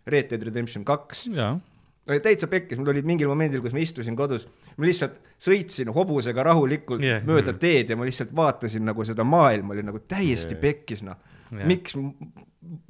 Red 0.08 0.32
Dead 0.32 0.48
Redemption 0.48 0.88
kaks 0.88 1.28
oli 1.28 1.73
täitsa 2.06 2.50
pekkis, 2.52 2.80
mul 2.80 2.92
oli 2.92 3.04
mingil 3.08 3.30
momendil, 3.32 3.62
kus 3.64 3.76
ma 3.76 3.80
istusin 3.84 4.18
kodus, 4.20 4.48
ma 4.78 4.88
lihtsalt 4.88 5.20
sõitsin 5.42 5.92
hobusega 5.96 6.44
rahulikult 6.50 7.04
yeah. 7.04 7.24
mööda 7.28 7.56
teed 7.60 7.94
ja 7.94 8.00
ma 8.00 8.08
lihtsalt 8.08 8.34
vaatasin 8.36 8.84
nagu 8.90 9.06
seda 9.08 9.26
maailma 9.28 9.76
oli 9.76 9.86
nagu 9.88 10.04
täiesti 10.04 10.58
yeah. 10.58 10.64
pekkis 10.66 11.06
noh. 11.08 11.20
Jah. 11.54 11.68
miks 11.70 11.94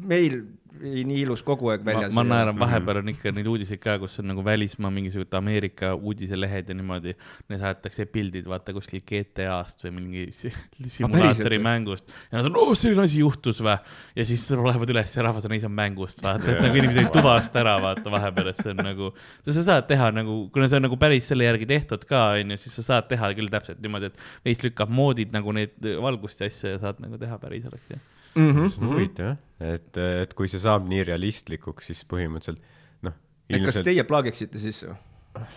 meil 0.08 0.36
ei 0.38 0.42
nii 0.82 1.20
ilus 1.22 1.44
kogu 1.46 1.70
aeg 1.70 1.84
väljas 1.86 2.14
ma 2.16 2.24
naeran, 2.26 2.58
vahepeal 2.58 3.02
on 3.04 3.12
ikka 3.12 3.32
neid 3.36 3.48
uudiseid 3.50 3.82
ka, 3.82 3.96
kus 4.02 4.18
on 4.22 4.28
nagu 4.32 4.44
välismaa 4.46 4.90
mingisugused 4.94 5.36
Ameerika 5.38 5.94
uudiselehed 5.94 6.70
ja 6.70 6.76
niimoodi. 6.78 7.14
Neile 7.50 7.60
saadetakse 7.62 8.08
pildid, 8.10 8.48
vaata 8.50 8.74
kuskil 8.76 9.04
GTA-st 9.06 9.86
või 9.86 9.94
mingi 10.00 10.26
si- 10.38 10.54
simulaatori 10.96 11.60
või? 11.60 11.66
mängust. 11.68 12.10
ja 12.32 12.40
nad 12.40 12.50
on, 12.50 12.58
oo, 12.64 12.74
selline 12.78 13.06
asi 13.06 13.22
juhtus 13.22 13.62
vä? 13.64 13.78
ja 14.16 14.26
siis 14.28 14.46
lähevad 14.50 14.94
üles 14.96 15.14
ja 15.16 15.28
rahvas 15.28 15.46
on, 15.48 15.56
ei 15.56 15.62
see 15.64 15.70
on 15.70 15.78
mängust, 15.78 16.24
vaata, 16.26 16.56
et 16.56 16.66
nagu 16.66 16.82
inimesed 16.82 17.04
ei 17.04 17.12
tuvasta 17.20 17.62
ära, 17.62 17.76
vaata 17.84 18.14
vahepeal, 18.14 18.52
et 18.54 18.62
see 18.64 18.74
on 18.74 18.84
nagu. 18.90 19.12
sa 19.46 19.68
saad 19.70 19.88
teha 19.90 20.10
nagu, 20.16 20.40
kuna 20.54 20.70
see 20.72 20.82
on 20.82 20.88
nagu 20.90 21.00
päris 21.02 21.30
selle 21.30 21.48
järgi 21.48 21.70
tehtud 21.70 22.08
ka, 22.10 22.26
onju, 22.40 22.58
siis 22.66 22.80
sa 22.82 22.88
saad 22.90 23.10
teha 23.12 23.30
küll 23.38 23.54
täpselt 23.54 23.82
niimoodi, 23.84 24.10
et 24.10 24.50
veits 24.50 24.66
lükkab 24.66 24.92
moodid 24.94 25.36
nagu 25.36 25.54
neid 25.56 25.78
valgust 26.02 26.42
ja 26.42 26.50
asju 26.50 26.76
ja 26.76 26.82
saad 26.82 27.02
nagu 27.04 27.22
teha 27.22 27.38
päris 27.42 27.70
oleks, 27.70 27.94
jah. 27.94 28.04
mm. 28.36 28.54
-hmm. 28.56 28.88
huvitav 28.90 29.34
jah, 29.34 29.42
et, 29.64 30.00
et 30.00 30.34
kui 30.38 30.52
see 30.52 30.62
saab 30.64 30.88
nii 30.90 31.06
realistlikuks, 31.12 31.92
siis 31.92 32.04
põhimõtteliselt 32.10 32.62
noh, 33.08 33.16
et 33.48 33.58
kas 33.58 33.62
ilmselt 33.62 33.90
teie 33.90 34.06
plaagiksite 34.08 34.62
sisse 34.62 34.92
või? 34.92 35.48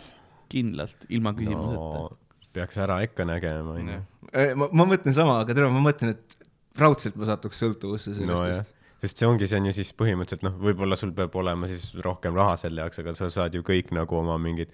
kindlalt, 0.53 1.09
ilma 1.13 1.35
küsimuseta 1.37 1.83
no, 1.83 2.09
peaks 2.57 2.79
ära 2.81 3.01
ikka 3.05 3.27
nägema, 3.29 3.77
onju 3.81 4.01
ma, 4.63 4.71
ma 4.71 4.89
mõtlen 4.89 5.17
sama, 5.17 5.41
aga 5.43 5.57
tere, 5.57 5.69
ma 5.73 5.83
mõtlen, 5.85 6.15
et 6.17 6.51
raudselt 6.81 7.17
ma 7.19 7.29
satuks 7.29 7.63
sõltuvusse 7.65 8.15
sellest 8.15 8.33
nojah 8.33 8.61
vist., 8.61 8.75
sest 9.03 9.21
see 9.21 9.29
ongi, 9.29 9.49
see 9.49 9.61
on 9.61 9.69
ju 9.69 9.75
siis 9.77 9.93
põhimõtteliselt 9.97 10.47
noh, 10.47 10.55
võib-olla 10.61 10.97
sul 10.99 11.13
peab 11.17 11.35
olema 11.37 11.69
siis 11.71 11.91
rohkem 12.05 12.37
raha 12.37 12.57
selle 12.61 12.85
jaoks, 12.85 13.03
aga 13.03 13.13
sa 13.19 13.29
saad 13.33 13.57
ju 13.57 13.65
kõik 13.67 13.93
nagu 13.97 14.17
oma 14.19 14.39
mingid 14.41 14.73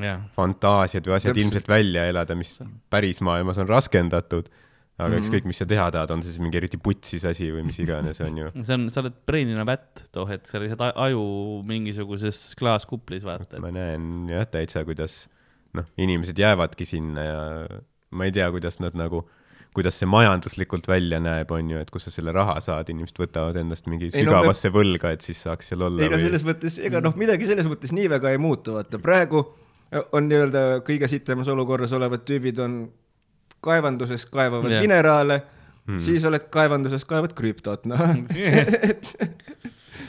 jah, 0.00 0.24
fantaasiad 0.36 1.06
või 1.06 1.16
asjad 1.18 1.32
Täpselt. 1.32 1.44
ilmselt 1.46 1.70
välja 1.70 2.06
elada, 2.10 2.36
mis 2.38 2.56
päris 2.90 3.22
maailmas 3.24 3.60
on 3.62 3.70
raskendatud. 3.70 4.50
Aga 4.98 5.08
Mhm. 5.08 5.22
ükskõik, 5.22 5.44
mis 5.48 5.58
sa 5.58 5.64
teha 5.66 5.86
tahad, 5.90 6.10
on 6.14 6.22
see 6.22 6.30
siis 6.34 6.42
mingi 6.44 6.58
eriti 6.60 6.78
putsis 6.78 7.24
asi 7.24 7.48
või 7.50 7.64
mis 7.66 7.78
iganes, 7.82 8.20
on 8.20 8.36
ju. 8.36 8.50
see 8.66 8.74
on, 8.76 8.88
sa 8.92 9.00
oled 9.02 9.14
breinina 9.26 9.64
pätt 9.66 10.04
too 10.12 10.26
hetk, 10.28 10.46
sa 10.50 10.60
lihtsalt 10.62 10.92
aju 10.96 11.22
mingisuguses 11.66 12.54
klaaskuplis, 12.60 13.24
vaata. 13.26 13.60
ma 13.62 13.70
näen 13.74 14.28
jah 14.30 14.44
täitsa, 14.46 14.84
kuidas 14.88 15.26
noh, 15.74 15.84
inimesed 15.96 16.36
jäävadki 16.38 16.84
sinna 16.86 17.22
ja 17.24 17.38
ma 18.12 18.24
ei 18.28 18.32
tea, 18.36 18.50
kuidas 18.52 18.76
nad 18.84 18.92
nagu, 18.98 19.22
kuidas 19.72 19.96
see 19.96 20.06
majanduslikult 20.06 20.84
välja 20.86 21.16
näeb, 21.24 21.50
on 21.56 21.70
ju, 21.72 21.78
et 21.80 21.88
kus 21.90 22.04
sa 22.04 22.10
selle 22.12 22.34
raha 22.36 22.58
saad, 22.60 22.90
inimesed 22.92 23.16
võtavad 23.16 23.56
endast 23.56 23.86
mingi 23.88 24.10
Ei 24.12 24.26
no 24.26 24.30
me- 24.34 24.36
sügavasse 24.36 24.68
võlga, 24.74 25.14
et 25.16 25.24
siis 25.24 25.40
saaks 25.48 25.72
seal 25.72 25.80
olla 25.88 26.04
ei 26.04 26.12
no 26.12 26.18
selles 26.20 26.44
mõttes, 26.44 26.76
ega 26.84 27.00
noh, 27.00 27.16
midagi 27.16 27.48
selles 27.48 27.64
mõttes 27.66 27.90
nii 27.96 28.10
väga 28.12 28.34
ei 28.36 28.38
muutu, 28.38 28.76
vaata 28.76 29.00
praegu 29.00 29.40
on 30.12 30.28
nii-öelda 30.28 30.82
kõige 30.84 31.08
sitemas 31.08 31.48
olukorras 31.52 31.92
olevad 31.96 32.22
tüübid 32.28 32.60
on 32.60 32.76
kaevanduses 33.64 34.28
kaevavad 34.30 34.70
yeah. 34.70 34.84
mineraale 34.84 35.40
Hmm. 35.82 35.96
mm., 35.96 36.02
siis 36.06 36.22
oled 36.28 36.44
kaevanduses 36.54 37.02
kaevad 37.10 37.32
krüptot, 37.34 37.88
noh. 37.90 38.02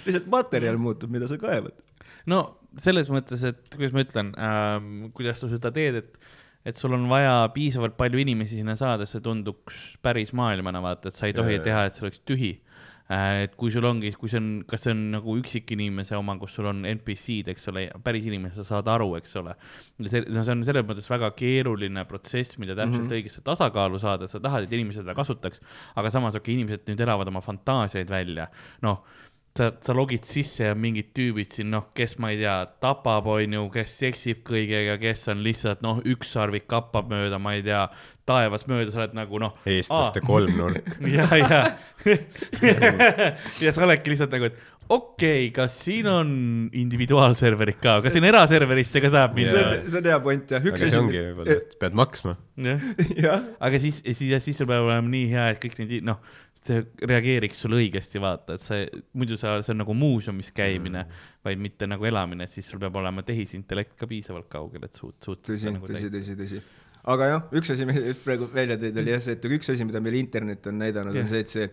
lihtsalt 0.05 0.27
materjal 0.29 0.77
muutub, 0.81 1.09
mida 1.13 1.29
sa 1.29 1.39
kaevad. 1.41 1.73
no 2.29 2.43
selles 2.81 3.09
mõttes, 3.13 3.41
et 3.47 3.73
kuidas 3.73 3.95
ma 3.95 4.03
ütlen 4.05 4.31
ähm,, 4.37 4.91
kuidas 5.17 5.41
sa 5.41 5.49
seda 5.49 5.71
teed, 5.73 5.97
et, 6.03 6.19
et 6.69 6.77
sul 6.77 6.93
on 6.97 7.07
vaja 7.09 7.49
piisavalt 7.55 7.97
palju 7.97 8.21
inimesi 8.21 8.61
sinna 8.61 8.77
saada, 8.79 9.07
see 9.09 9.23
tunduks 9.25 9.95
päris 10.05 10.33
maailmana, 10.37 10.81
vaata, 10.83 11.09
et 11.09 11.17
sa 11.17 11.29
ei 11.29 11.37
tohi 11.37 11.57
jaa. 11.57 11.65
teha, 11.65 11.87
et 11.89 11.97
see 11.97 12.05
oleks 12.05 12.21
tühi 12.21 12.53
et 13.11 13.55
kui 13.59 13.71
sul 13.73 13.83
ongi, 13.87 14.13
kui 14.15 14.31
see 14.31 14.39
on, 14.39 14.49
kas 14.69 14.85
see 14.85 14.93
on 14.95 15.01
nagu 15.17 15.35
üksikinimese 15.41 16.15
oma, 16.15 16.37
kus 16.39 16.55
sul 16.55 16.69
on 16.71 16.85
NPC-d, 16.87 17.51
eks 17.51 17.67
ole, 17.73 17.85
päris 18.05 18.29
inimesed 18.29 18.63
saavad 18.63 18.93
aru, 18.95 19.09
eks 19.19 19.35
ole. 19.41 19.57
see, 20.07 20.23
no 20.29 20.45
see 20.45 20.55
on 20.55 20.63
selles 20.67 20.87
mõttes 20.87 21.09
väga 21.11 21.33
keeruline 21.35 22.05
protsess, 22.09 22.57
mida 22.61 22.77
täpselt 22.77 23.01
mm 23.01 23.09
-hmm. 23.09 23.17
õigesse 23.19 23.43
tasakaalu 23.43 23.99
saada, 23.99 24.27
sa 24.31 24.39
tahad, 24.39 24.63
et 24.63 24.73
inimesed 24.79 25.03
seda 25.03 25.17
kasutaks, 25.17 25.59
aga 25.95 26.09
samas, 26.09 26.35
okei 26.39 26.53
okay,, 26.53 26.61
inimesed 26.61 26.87
nüüd 26.87 27.05
elavad 27.07 27.27
oma 27.27 27.43
fantaasiaid 27.43 28.09
välja, 28.09 28.47
noh 28.81 29.03
sa, 29.57 29.69
sa 29.81 29.93
logid 29.95 30.25
sisse 30.27 30.65
ja 30.65 30.75
mingid 30.77 31.11
tüübid 31.15 31.53
siin, 31.53 31.69
noh, 31.73 31.87
kes 31.97 32.17
ma 32.21 32.31
ei 32.33 32.39
tea, 32.41 32.55
tapab, 32.83 33.27
onju, 33.35 33.67
kes 33.73 33.97
seksib 34.01 34.41
kõigega, 34.47 34.97
kes 35.01 35.27
on 35.33 35.43
lihtsalt, 35.45 35.83
noh, 35.85 36.01
ükssarvik 36.13 36.65
kappab 36.71 37.11
mööda, 37.13 37.39
ma 37.41 37.55
ei 37.57 37.65
tea, 37.65 37.83
taevas 38.27 38.67
mööda, 38.69 38.91
sa 38.93 39.01
oled 39.03 39.15
nagu 39.17 39.41
noh. 39.41 39.55
eestlaste 39.67 40.23
kolmnurk. 40.23 40.95
ja, 41.17 41.27
ja 41.39 41.63
ja 43.63 43.73
sa 43.73 43.83
oledki 43.83 44.13
lihtsalt 44.13 44.33
nagu, 44.35 44.51
et 44.51 44.61
okei 44.89 45.47
okay,, 45.47 45.51
kas 45.55 45.75
siin 45.85 46.07
on 46.11 46.29
individuaalserverid 46.75 47.79
ka, 47.83 47.97
kas 48.03 48.15
siin 48.15 48.27
eraserverisse 48.27 49.01
ka 49.03 49.11
saab 49.13 49.35
see 49.37 49.45
minna 49.45 49.63
on, 49.63 49.89
see 49.89 49.99
on 49.99 50.09
hea 50.09 50.19
point 50.23 50.53
jah, 50.53 50.63
aga 50.63 50.71
üks 50.71 50.83
see 50.83 50.99
ongi, 50.99 51.19
võib-olla, 51.29 51.57
et 51.57 51.75
pead 51.79 51.97
maksma. 51.99 52.35
jah, 52.67 52.87
aga 53.67 53.81
siis, 53.81 54.01
siis, 54.05 54.33
siis 54.43 54.59
sul 54.59 54.69
peab 54.69 54.87
olema 54.87 55.13
nii 55.13 55.29
hea, 55.31 55.47
et 55.53 55.61
kõik 55.63 55.79
need, 55.81 55.95
noh, 56.07 56.19
see 56.63 56.83
reageeriks 57.09 57.63
sulle 57.63 57.79
õigesti, 57.81 58.21
vaata, 58.23 58.57
et 58.57 58.63
see, 58.63 58.85
muidu 59.19 59.39
sa, 59.39 59.57
see 59.65 59.73
on 59.75 59.81
nagu 59.83 59.95
muuseumis 59.97 60.53
käimine, 60.55 61.05
vaid 61.43 61.63
mitte 61.63 61.87
nagu 61.89 62.07
elamine, 62.07 62.47
siis 62.51 62.69
sul 62.71 62.81
peab 62.83 62.99
olema 63.01 63.25
tehisintellekt 63.27 63.97
ka 63.99 64.09
piisavalt 64.09 64.49
kaugel, 64.51 64.87
et 64.87 64.99
suut-, 64.99 65.19
tõsi, 65.23 65.59
seda 65.65 65.77
nagu 65.77 65.89
tõsi, 65.89 66.07
täita. 66.07 66.19
tõsi, 66.19 66.39
tõsi. 66.39 66.63
Aga 67.03 67.29
jah, 67.29 67.47
üks 67.59 67.73
asi, 67.73 67.87
mis 67.87 67.97
just 67.99 68.23
praegu 68.23 68.47
välja 68.53 68.77
tõid, 68.79 68.99
oli 69.01 69.11
jah 69.11 69.23
see, 69.23 69.35
et 69.35 69.47
üks 69.57 69.71
asi, 69.73 69.87
mida 69.87 69.99
meil 70.03 70.15
internet 70.19 70.69
on 70.71 70.77
näidanud, 70.79 71.15
Jah. 71.17 71.25
on 71.25 71.31
see, 71.31 71.41
et 71.43 71.51
see 71.51 71.67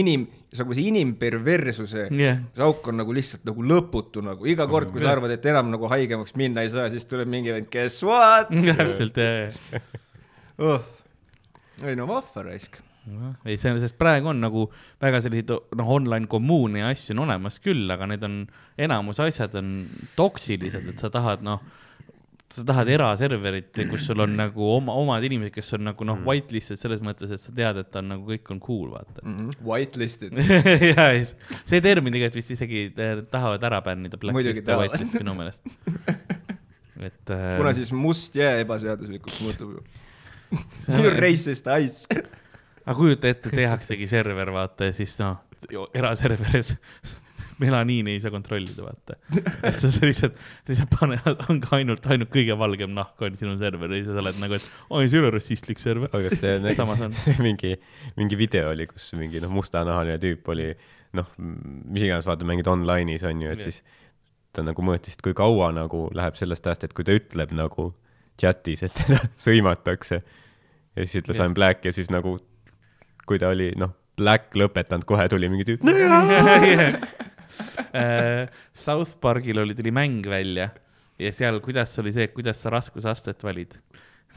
inim, 0.00 0.26
nagu 0.54 0.76
see 0.76 0.90
inimperversuse 0.92 2.04
jah, 2.14 2.42
see 2.54 2.66
auk 2.66 2.86
on 2.92 3.00
nagu 3.02 3.14
lihtsalt 3.16 3.42
nagu 3.48 3.64
lõputu 3.66 4.22
nagu 4.22 4.46
iga 4.50 4.68
kord, 4.70 4.92
kui 4.92 5.02
sa 5.02 5.08
Jah. 5.08 5.16
arvad, 5.18 5.34
et 5.34 5.48
enam 5.50 5.72
nagu 5.72 5.90
haigemaks 5.90 6.36
minna 6.38 6.62
ei 6.66 6.70
saa, 6.70 6.86
siis 6.92 7.08
tuleb 7.10 7.30
mingi 7.30 7.54
vend, 7.54 7.70
guess 7.72 8.04
what 8.06 8.52
täpselt, 8.68 9.18
oh.. 10.70 10.86
ei 11.82 11.98
no 11.98 12.06
vahva 12.10 12.46
raisk. 12.46 12.78
ei, 13.42 13.58
see 13.58 13.74
on, 13.74 13.82
sest 13.82 13.98
praegu 13.98 14.30
on 14.30 14.38
nagu 14.44 14.68
väga 15.02 15.24
selliseid, 15.24 15.50
noh, 15.80 15.92
online 15.98 16.30
kommuune 16.30 16.84
ja 16.84 16.94
asju 16.94 17.16
on 17.16 17.26
olemas 17.26 17.58
küll, 17.64 17.90
aga 17.90 18.06
need 18.12 18.22
on, 18.28 18.44
enamus 18.78 19.18
asjad 19.26 19.58
on 19.58 19.80
toksilised, 20.14 20.86
et 20.94 21.02
sa 21.02 21.10
tahad, 21.10 21.42
noh, 21.42 21.58
sa 22.50 22.64
tahad 22.66 22.88
eraserverit, 22.90 23.70
kus 23.90 24.08
sul 24.08 24.22
on 24.24 24.32
nagu 24.38 24.64
oma, 24.74 24.94
omad 24.98 25.24
inimesed, 25.26 25.52
kes 25.54 25.76
on 25.76 25.84
nagu 25.90 26.06
noh, 26.06 26.18
whitelisted 26.26 26.80
selles 26.80 27.02
mõttes, 27.04 27.30
et 27.30 27.42
sa 27.42 27.54
tead, 27.54 27.78
et 27.84 27.98
on 28.00 28.08
nagu 28.10 28.26
kõik 28.26 28.50
on 28.54 28.60
cool, 28.64 28.88
vaata. 28.94 29.22
Whitelisted. 29.66 30.34
ja, 30.90 31.06
see 31.68 31.82
termin 31.84 32.14
tegelikult 32.16 32.40
vist 32.40 32.54
isegi 32.56 32.88
eh, 32.90 33.22
tahavad 33.30 33.66
ära 33.70 33.80
bännida, 33.86 34.18
Muidugi 34.18 34.34
blacklist 34.34 34.62
ja 34.62 34.66
tahavad. 34.72 34.90
whitelist 34.90 35.18
minu 35.22 35.36
meelest. 35.38 35.70
et 37.10 37.34
äh, 37.36 37.46
kuna 37.60 37.74
siis 37.78 37.94
must 37.96 38.36
jää 38.36 38.58
ebaseaduslikuks 38.64 39.40
muutub 39.46 39.78
ju. 39.78 39.86
You 40.90 41.14
racist 41.14 41.70
ice. 41.78 42.22
aga 42.82 42.98
kujuta 42.98 43.30
ette, 43.30 43.54
tehaksegi 43.54 44.10
server, 44.10 44.50
vaata, 44.50 44.90
ja 44.90 44.96
siis 44.96 45.14
noh, 45.22 45.38
eraserveris 45.94 46.74
melaniini 47.60 48.14
ei 48.16 48.20
saa 48.22 48.32
kontrollida, 48.32 48.84
vaata. 48.84 49.16
et 49.66 49.78
sa 49.80 49.90
sa 49.92 50.06
lihtsalt, 50.06 50.38
lihtsalt 50.68 50.94
pane, 50.94 51.18
ongi 51.48 51.70
ainult, 51.76 52.06
ainult 52.10 52.32
kõige 52.32 52.56
valgem 52.58 52.94
nahk 52.96 53.20
on 53.26 53.36
sinu 53.38 53.56
server 53.60 53.92
ja 53.96 54.02
sa 54.06 54.16
oled 54.22 54.40
nagu, 54.42 54.58
et 54.58 54.66
oi, 54.88 55.04
see 55.06 55.18
ei 55.18 55.24
ole 55.24 55.32
rassistlik 55.36 55.82
server. 55.82 56.10
aga 56.12 56.28
kas 56.28 56.40
te 56.42 56.54
on. 56.56 56.66
nägite, 56.66 57.36
mingi, 57.44 57.74
mingi 58.20 58.40
video 58.40 58.72
oli, 58.72 58.88
kus 58.90 59.10
mingi 59.18 59.42
noh, 59.44 59.52
mustanahaline 59.54 60.18
tüüp 60.22 60.48
oli 60.54 60.70
noh, 61.18 61.30
mis 61.38 62.06
iganes, 62.06 62.28
vaata 62.28 62.46
mingid 62.48 62.68
online'is 62.70 63.24
on 63.28 63.42
ju, 63.44 63.50
et 63.52 63.62
Jah. 63.62 63.70
siis 63.70 63.82
ta 64.56 64.64
nagu 64.66 64.82
mõõtis, 64.84 65.16
et 65.16 65.24
kui 65.24 65.34
kaua 65.36 65.70
nagu 65.74 66.08
läheb 66.16 66.38
sellest 66.38 66.66
ajast, 66.66 66.88
et 66.88 66.94
kui 66.96 67.06
ta 67.06 67.14
ütleb 67.14 67.54
nagu 67.56 67.90
chatis, 68.40 68.84
et 68.86 68.94
teda 68.96 69.20
sõimatakse 69.46 70.20
ja 70.20 71.04
siis 71.04 71.20
ütles. 71.22 71.38
I 71.38 71.48
m 71.48 71.56
black 71.56 71.86
ja 71.86 71.94
siis 71.94 72.10
nagu 72.12 72.38
kui 73.28 73.38
ta 73.38 73.52
oli 73.52 73.70
noh, 73.78 73.92
black 74.18 74.56
lõpetanud, 74.58 75.06
kohe 75.08 75.28
tuli 75.30 75.50
mingi 75.52 75.68
tüüp. 75.68 75.84
Äh, 78.00 78.46
South 78.72 79.16
Parkil 79.20 79.58
oli, 79.58 79.74
tuli 79.74 79.90
mäng 79.90 80.22
välja 80.30 80.68
ja 81.18 81.32
seal, 81.34 81.58
kuidas 81.64 81.98
oli 81.98 82.12
see, 82.14 82.28
kuidas 82.32 82.60
sa 82.62 82.70
raskusastet 82.70 83.42
valid? 83.44 83.74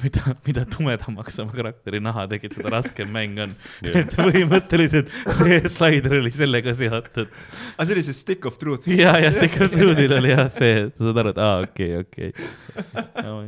mida, 0.02 0.36
mida 0.48 0.64
tumedamaks 0.74 1.38
oma 1.44 1.54
karakteri 1.54 2.00
naha 2.02 2.26
tegid, 2.32 2.56
seda 2.58 2.72
raskem 2.74 3.12
mäng 3.14 3.38
on. 3.46 3.54
Jah. 3.86 4.00
et 4.02 4.16
põhimõtteliselt 4.18 5.12
see 5.38 5.60
slaider 5.70 6.18
oli 6.20 6.32
sellega 6.34 6.74
seotud. 6.78 7.30
aga 7.76 7.88
see 7.88 7.98
oli 7.98 8.06
see 8.08 8.18
stick 8.18 8.48
of 8.50 8.58
truth. 8.62 8.90
ja, 8.90 9.16
ja 9.22 9.34
Secret 9.36 9.76
Truthil 9.76 10.18
oli 10.18 10.34
jah 10.34 10.48
see, 10.54 10.88
et 10.88 10.98
sa 10.98 11.10
saad 11.10 11.22
aru, 11.24 11.36
et 11.36 11.44
aa, 11.44 11.68
okei, 11.68 11.92
okei. 12.02 12.34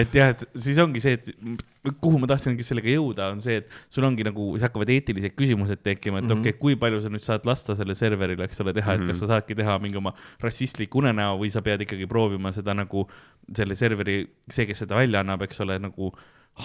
et 0.01 0.15
jah, 0.17 0.31
et 0.33 0.45
siis 0.57 0.79
ongi 0.81 1.01
see, 1.05 1.19
et 1.19 1.97
kuhu 2.03 2.19
ma 2.19 2.29
tahtsingi 2.31 2.65
sellega 2.65 2.89
jõuda, 2.95 3.29
on 3.35 3.43
see, 3.45 3.59
et 3.61 3.75
sul 3.93 4.07
ongi 4.09 4.25
nagu, 4.27 4.47
siis 4.55 4.65
hakkavad 4.67 4.91
eetilised 4.95 5.35
küsimused 5.37 5.83
tekkima, 5.85 6.19
et 6.19 6.25
mm 6.25 6.27
Mhm. 6.27 6.33
-hmm. 6.33 6.41
okei 6.41 6.51
okay,, 6.55 6.61
kui 6.61 6.77
palju 6.77 7.01
sa 7.03 7.09
nüüd 7.13 7.25
saad 7.25 7.45
lasta 7.47 7.77
selle 7.77 7.95
serveril, 7.95 8.41
eks 8.41 8.61
ole, 8.65 8.73
teha, 8.73 8.95
et 8.95 9.07
kas 9.07 9.21
sa 9.21 9.27
saadki 9.27 9.55
teha 9.55 9.79
mingi 9.79 9.97
oma 10.01 10.15
rassistliku 10.41 10.99
unenäo 10.99 11.37
või 11.39 11.51
sa 11.51 11.63
pead 11.63 11.85
ikkagi 11.85 12.07
proovima 12.07 12.53
seda 12.53 12.75
nagu 12.75 13.07
selle 13.55 13.77
serveri, 13.77 14.27
see, 14.51 14.67
kes 14.67 14.79
seda 14.79 14.97
välja 14.97 15.21
annab, 15.21 15.43
eks 15.43 15.61
ole, 15.61 15.79
nagu 15.79 16.13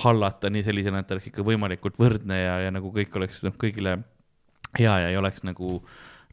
hallata 0.03 0.49
nii 0.49 0.63
sellisena, 0.63 0.99
et 0.99 1.07
ta 1.07 1.15
oleks 1.15 1.27
ikka 1.27 1.43
võimalikult 1.43 1.97
võrdne 1.99 2.37
ja, 2.39 2.59
ja 2.65 2.71
nagu 2.71 2.93
kõik 2.95 3.15
oleks 3.19 3.43
noh, 3.43 3.53
kõigile 3.59 3.97
hea 4.79 4.99
ja 5.03 5.09
ei 5.09 5.17
oleks 5.17 5.43
nagu 5.43 5.81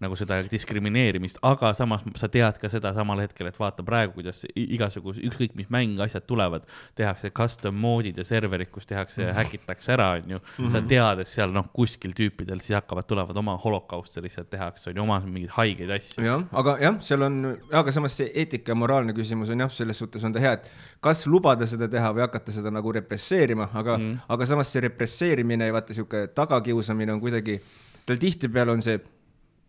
nagu 0.00 0.16
seda 0.18 0.38
diskrimineerimist, 0.50 1.38
aga 1.42 1.72
samas 1.74 2.02
sa 2.20 2.28
tead 2.32 2.58
ka 2.60 2.68
seda 2.70 2.92
samal 2.96 3.20
hetkel, 3.22 3.48
et 3.50 3.58
vaata 3.58 3.82
praegu, 3.86 4.14
kuidas 4.18 4.44
i- 4.54 4.66
igasuguse, 4.76 5.20
ükskõik 5.26 5.54
mis 5.58 5.68
mäng, 5.74 5.98
asjad 6.04 6.26
tulevad, 6.28 6.66
tehakse 6.98 7.30
custom 7.34 7.74
mode'id 7.74 8.18
ja 8.18 8.24
serverid, 8.24 8.70
kus 8.70 8.86
tehakse 8.86 9.22
ja 9.26 9.34
häkitakse 9.34 9.92
ära, 9.96 10.10
onju. 10.22 10.40
sa 10.70 10.80
tead, 10.82 11.22
et 11.24 11.28
seal 11.30 11.50
noh, 11.54 11.66
kuskil 11.74 12.12
tüüpidel 12.16 12.60
siis 12.60 12.76
hakkavad, 12.78 13.06
tulevad 13.08 13.36
oma 13.36 13.56
holokauste 13.58 14.22
lihtsalt 14.22 14.50
tehakse, 14.50 14.90
onju, 14.90 15.02
oma 15.02 15.20
mingeid 15.24 15.50
haigeid 15.56 15.90
asju. 15.98 16.24
jah, 16.24 16.44
aga 16.52 16.76
jah, 16.80 17.00
seal 17.00 17.22
on, 17.22 17.40
aga 17.72 17.92
samas 17.92 18.16
see 18.16 18.30
eetika 18.34 18.72
ja 18.72 18.78
moraalne 18.78 19.12
küsimus 19.16 19.50
on 19.50 19.60
jah, 19.66 19.70
selles 19.72 19.98
suhtes 19.98 20.24
on 20.24 20.32
ta 20.32 20.38
hea, 20.42 20.52
et 20.58 20.70
kas 21.00 21.26
lubada 21.26 21.66
seda 21.66 21.88
teha 21.88 22.12
või 22.14 22.24
hakata 22.26 22.52
seda 22.54 22.70
nagu 22.74 22.92
represseerima, 22.92 23.70
aga 23.74 23.98
mm., 23.98 24.16
aga 24.28 24.46
samas 24.46 24.70
see 24.72 24.80
represseerimine 24.86 25.66
ja 25.68 25.72
vaata 25.72 25.94
sihuke 25.94 26.26
tagakiusamine 26.34 27.12
on 27.12 27.20
kuidagi, 27.20 27.60
tal 28.06 28.16
tihtipeale 28.20 28.72
on 28.72 28.82
see 28.82 28.98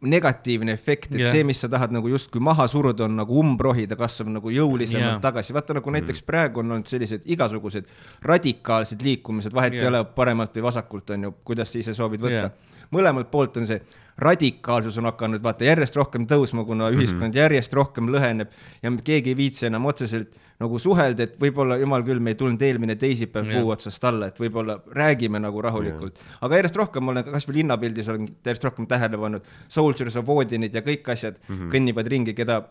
negatiivne 0.02 0.72
efekt, 0.72 1.12
et 1.12 1.20
yeah. 1.20 1.32
see, 1.34 1.44
mis 1.44 1.60
sa 1.60 1.68
tahad 1.72 1.92
nagu 1.92 2.08
justkui 2.08 2.40
maha 2.44 2.68
suruda, 2.72 3.04
on 3.10 3.18
nagu 3.20 3.36
umbrohi, 3.42 3.84
ta 3.90 3.98
kasvab 4.00 4.30
nagu 4.38 4.52
jõulisemalt 4.54 5.06
yeah. 5.06 5.22
tagasi, 5.24 5.56
vaata 5.56 5.76
nagu 5.76 5.92
näiteks 5.92 6.24
praegu 6.28 6.64
on 6.64 6.78
olnud 6.78 6.88
sellised 6.88 7.28
igasugused 7.28 7.90
radikaalsed 8.24 9.04
liikumised, 9.04 9.56
vahet 9.56 9.76
yeah. 9.76 9.88
ei 9.88 9.92
ole 9.92 10.04
paremalt 10.16 10.56
või 10.56 10.70
vasakult, 10.70 11.16
on 11.16 11.28
ju, 11.28 11.34
kuidas 11.52 11.74
sa 11.74 11.82
ise 11.82 11.96
soovid 11.98 12.24
võtta 12.24 12.46
yeah.. 12.46 12.78
mõlemalt 12.96 13.32
poolt 13.32 13.60
on 13.60 13.68
see 13.68 13.82
radikaalsus 14.20 14.98
on 15.00 15.08
hakanud 15.08 15.44
vaata 15.44 15.68
järjest 15.68 15.96
rohkem 16.00 16.28
tõusma, 16.28 16.66
kuna 16.68 16.90
ühiskond 16.92 17.22
mm 17.22 17.32
-hmm. 17.32 17.42
järjest 17.44 17.74
rohkem 17.74 18.10
lõheneb 18.12 18.56
ja 18.84 18.92
keegi 19.04 19.34
ei 19.34 19.38
viitsi 19.38 19.68
enam 19.68 19.86
otseselt 19.86 20.32
nagu 20.60 20.80
suhelda, 20.82 21.24
et 21.24 21.38
võib-olla 21.40 21.78
jumal 21.80 22.04
küll, 22.08 22.20
me 22.24 22.34
ei 22.34 22.40
tulnud 22.40 22.62
eelmine 22.62 22.98
teisipäev 23.00 23.48
Jah. 23.48 23.62
puu 23.62 23.72
otsast 23.72 24.04
alla, 24.04 24.28
et 24.28 24.40
võib-olla 24.42 24.80
räägime 24.96 25.40
nagu 25.40 25.62
rahulikult. 25.64 26.20
aga 26.42 26.60
järjest 26.60 26.76
rohkem 26.76 27.06
ma 27.06 27.14
olen 27.14 27.24
ka 27.24 27.32
kasvõi 27.38 27.62
linnapildis 27.62 28.12
olen 28.12 28.28
järjest 28.46 28.68
rohkem 28.68 28.88
tähele 28.88 29.18
pannud, 29.18 29.48
Soldiers 29.68 30.20
of 30.20 30.30
Odinid 30.30 30.76
ja 30.76 30.84
kõik 30.84 31.08
asjad 31.12 31.40
mm 31.48 31.56
-hmm. 31.56 31.72
kõnnivad 31.72 32.12
ringi, 32.12 32.36
keda 32.36 32.64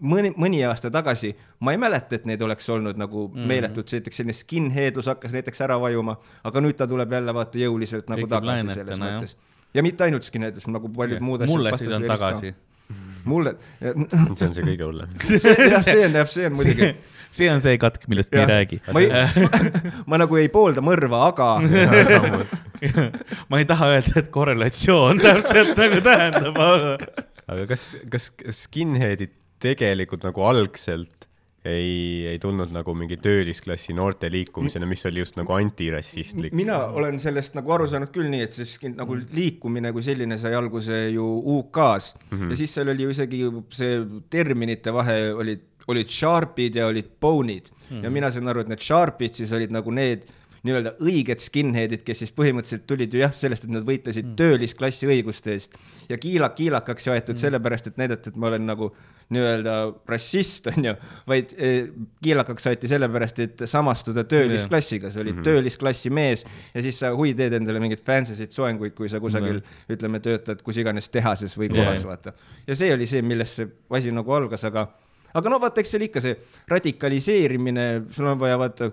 mõni, 0.00 0.32
mõni 0.36 0.62
aasta 0.66 0.90
tagasi 0.92 1.32
ma 1.64 1.72
ei 1.72 1.80
mäleta, 1.80 2.18
et 2.18 2.26
neid 2.26 2.42
oleks 2.42 2.68
olnud 2.68 2.98
nagu 2.98 3.28
mm 3.28 3.34
-hmm. 3.34 3.46
meeletult, 3.46 3.92
näiteks 3.92 4.16
selline 4.16 4.32
skinheadlus 4.32 5.06
hakkas 5.06 5.32
näiteks 5.32 5.60
ära 5.60 5.80
vajuma, 5.80 6.16
aga 6.44 6.60
nüüd 6.60 6.76
ta 6.76 6.86
tuleb 6.86 7.12
jälle 7.12 7.34
vaata 7.34 7.58
jõuliselt 7.58 8.08
nagu 8.08 8.26
Tekib 8.26 8.30
tagasi 8.30 8.74
selles 8.74 8.98
mõttes. 8.98 9.36
ja 9.74 9.82
mitte 9.82 10.04
ainult 10.04 10.22
skinheadlus, 10.22 10.66
nagu 10.66 10.88
paljud 10.88 11.20
muud 11.20 11.42
asjad. 11.42 11.56
mulletid 11.56 11.92
on 11.92 12.02
tagasi. 12.02 12.54
mulle, 13.28 13.56
see 13.80 14.48
on 14.48 14.56
see 14.56 14.64
kõige 14.64 14.86
hullem. 14.86 15.12
see 15.44 15.68
jah, 15.70 15.84
see 15.84 16.06
on 16.06 16.18
jah, 16.20 16.30
see 16.32 16.48
on 16.48 16.56
muidugi, 16.58 16.90
see 17.34 17.50
on 17.52 17.62
see 17.64 17.76
katk, 17.82 18.06
millest 18.10 18.32
me 18.34 18.42
ei 18.44 18.50
räägi. 18.52 18.80
ma 18.94 19.02
ei, 19.04 19.10
ma 20.10 20.20
nagu 20.22 20.40
ei 20.40 20.50
poolda 20.52 20.84
mõrva, 20.84 21.26
aga 21.30 21.50
ma 23.50 23.62
ei 23.62 23.68
taha 23.68 23.92
öelda, 23.96 24.16
et 24.22 24.30
korrelatsioon 24.34 25.22
täpselt 25.22 25.74
nagu 25.80 26.02
tähendab, 26.06 26.60
aga 26.60 27.24
aga 27.46 27.68
kas, 27.70 27.92
kas 28.10 28.30
skinhead'id 28.64 29.34
tegelikult 29.62 30.26
nagu 30.26 30.44
algselt 30.46 31.25
ei, 31.66 32.26
ei 32.30 32.38
tulnud 32.42 32.72
nagu 32.74 32.94
mingi 32.96 33.18
töölisklassi 33.22 33.94
noorte 33.96 34.30
liikumisena, 34.32 34.88
mis 34.88 35.04
oli 35.08 35.22
just 35.22 35.38
nagu 35.38 35.54
antirassistlik? 35.56 36.54
mina 36.56 36.78
olen 36.96 37.20
sellest 37.22 37.56
nagu 37.58 37.74
aru 37.76 37.88
saanud 37.90 38.12
küll 38.14 38.30
nii, 38.32 38.42
et 38.46 38.56
skin- 38.68 38.96
nagu 38.98 39.18
liikumine 39.36 39.92
kui 39.96 40.04
selline 40.06 40.38
sai 40.40 40.54
alguse 40.58 41.06
ju 41.14 41.26
UK-s 41.56 42.14
mm 42.16 42.38
-hmm. 42.38 42.50
ja 42.50 42.56
siis 42.56 42.74
seal 42.74 42.92
oli 42.94 43.02
ju 43.02 43.14
isegi 43.16 43.42
see 43.70 44.00
terminite 44.30 44.92
vahe 44.92 45.18
olid, 45.34 45.62
olid 45.88 46.08
sharpid 46.08 46.74
ja 46.74 46.86
olid 46.86 47.12
bone'id 47.20 47.70
mm 47.70 47.86
-hmm. 47.90 48.04
ja 48.04 48.10
mina 48.10 48.30
sain 48.30 48.48
aru, 48.48 48.60
et 48.60 48.68
need 48.68 48.80
sharpid 48.82 49.34
siis 49.34 49.52
olid 49.52 49.70
nagu 49.70 49.90
need 49.90 50.26
nii-öelda 50.66 50.96
õiged 51.02 51.42
skinhead'id, 51.42 52.02
kes 52.06 52.24
siis 52.24 52.34
põhimõtteliselt 52.36 52.86
tulid 52.90 53.14
ju 53.14 53.22
jah, 53.22 53.34
sellest, 53.34 53.66
et 53.66 53.74
nad 53.74 53.86
võitlesid 53.86 54.26
mm. 54.26 54.38
töölisklassi 54.40 55.08
õiguste 55.10 55.54
eest 55.54 55.76
ja 56.10 56.18
kiila, 56.20 56.50
kiilakaks 56.56 57.06
ei 57.08 57.16
aetud 57.16 57.36
mm. 57.36 57.42
sellepärast, 57.44 57.92
et 57.92 58.00
näidata, 58.00 58.32
et 58.32 58.40
ma 58.40 58.50
olen 58.50 58.66
nagu 58.68 58.90
nii-öelda 59.34 59.74
rassist, 60.08 60.66
onju, 60.72 60.94
vaid 61.28 61.54
eh, 61.58 61.88
kiilakaks 62.22 62.68
aeti 62.70 62.90
sellepärast, 62.90 63.40
et 63.42 63.64
samastuda 63.70 64.24
töölisklassiga, 64.28 65.10
sa 65.10 65.20
olid 65.20 65.34
mm 65.34 65.40
-hmm. 65.40 65.48
töölisklassi 65.48 66.10
mees 66.10 66.44
ja 66.74 66.82
siis 66.82 66.98
sa 66.98 67.10
hui 67.14 67.34
teed 67.34 67.52
endale 67.58 67.80
mingeid 67.82 68.04
fancy'sid 68.06 68.54
soenguid, 68.54 68.94
kui 68.94 69.08
sa 69.08 69.20
kusagil 69.20 69.58
mm, 69.58 69.64
-hmm. 69.64 69.96
ütleme, 69.96 70.20
töötad 70.20 70.62
kus 70.62 70.76
iganes 70.76 71.08
tehases 71.08 71.58
või 71.58 71.68
kohas 71.68 72.04
Jaa. 72.04 72.08
vaata. 72.10 72.32
ja 72.66 72.76
see 72.76 72.94
oli 72.94 73.06
see, 73.06 73.22
millest 73.22 73.54
see 73.54 73.68
asi 73.90 74.12
nagu 74.12 74.32
algas, 74.32 74.64
aga, 74.64 74.88
aga 75.34 75.50
no 75.50 75.60
vaata, 75.60 75.80
eks 75.80 75.90
see 75.90 75.98
oli 75.98 76.04
ikka 76.04 76.20
see 76.20 76.36
radikaliseerimine, 76.68 78.02
sul 78.10 78.26
on 78.26 78.40
vaja 78.40 78.58
vaata 78.58 78.90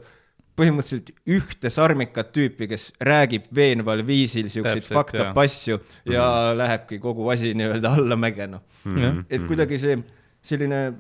põhimõtteliselt 0.59 1.11
ühte 1.33 1.69
sarmikat 1.73 2.31
tüüpi, 2.35 2.67
kes 2.69 2.91
räägib 3.01 3.47
veenval 3.55 4.03
viisil 4.05 4.49
siukseid 4.53 4.83
Täpselt, 4.83 4.97
fucked 4.97 5.19
up 5.19 5.37
jaa. 5.37 5.45
asju 5.47 5.77
ja 5.77 5.81
mm 5.81 6.09
-hmm. 6.13 6.57
lähebki 6.57 6.99
kogu 6.99 7.29
asi 7.29 7.53
nii-öelda 7.57 7.93
allamäge, 7.97 8.47
noh. 8.47 8.61
jah, 8.85 9.23
et 9.29 9.47
kuidagi 9.49 9.79
see 9.79 9.97
selline 10.43 10.93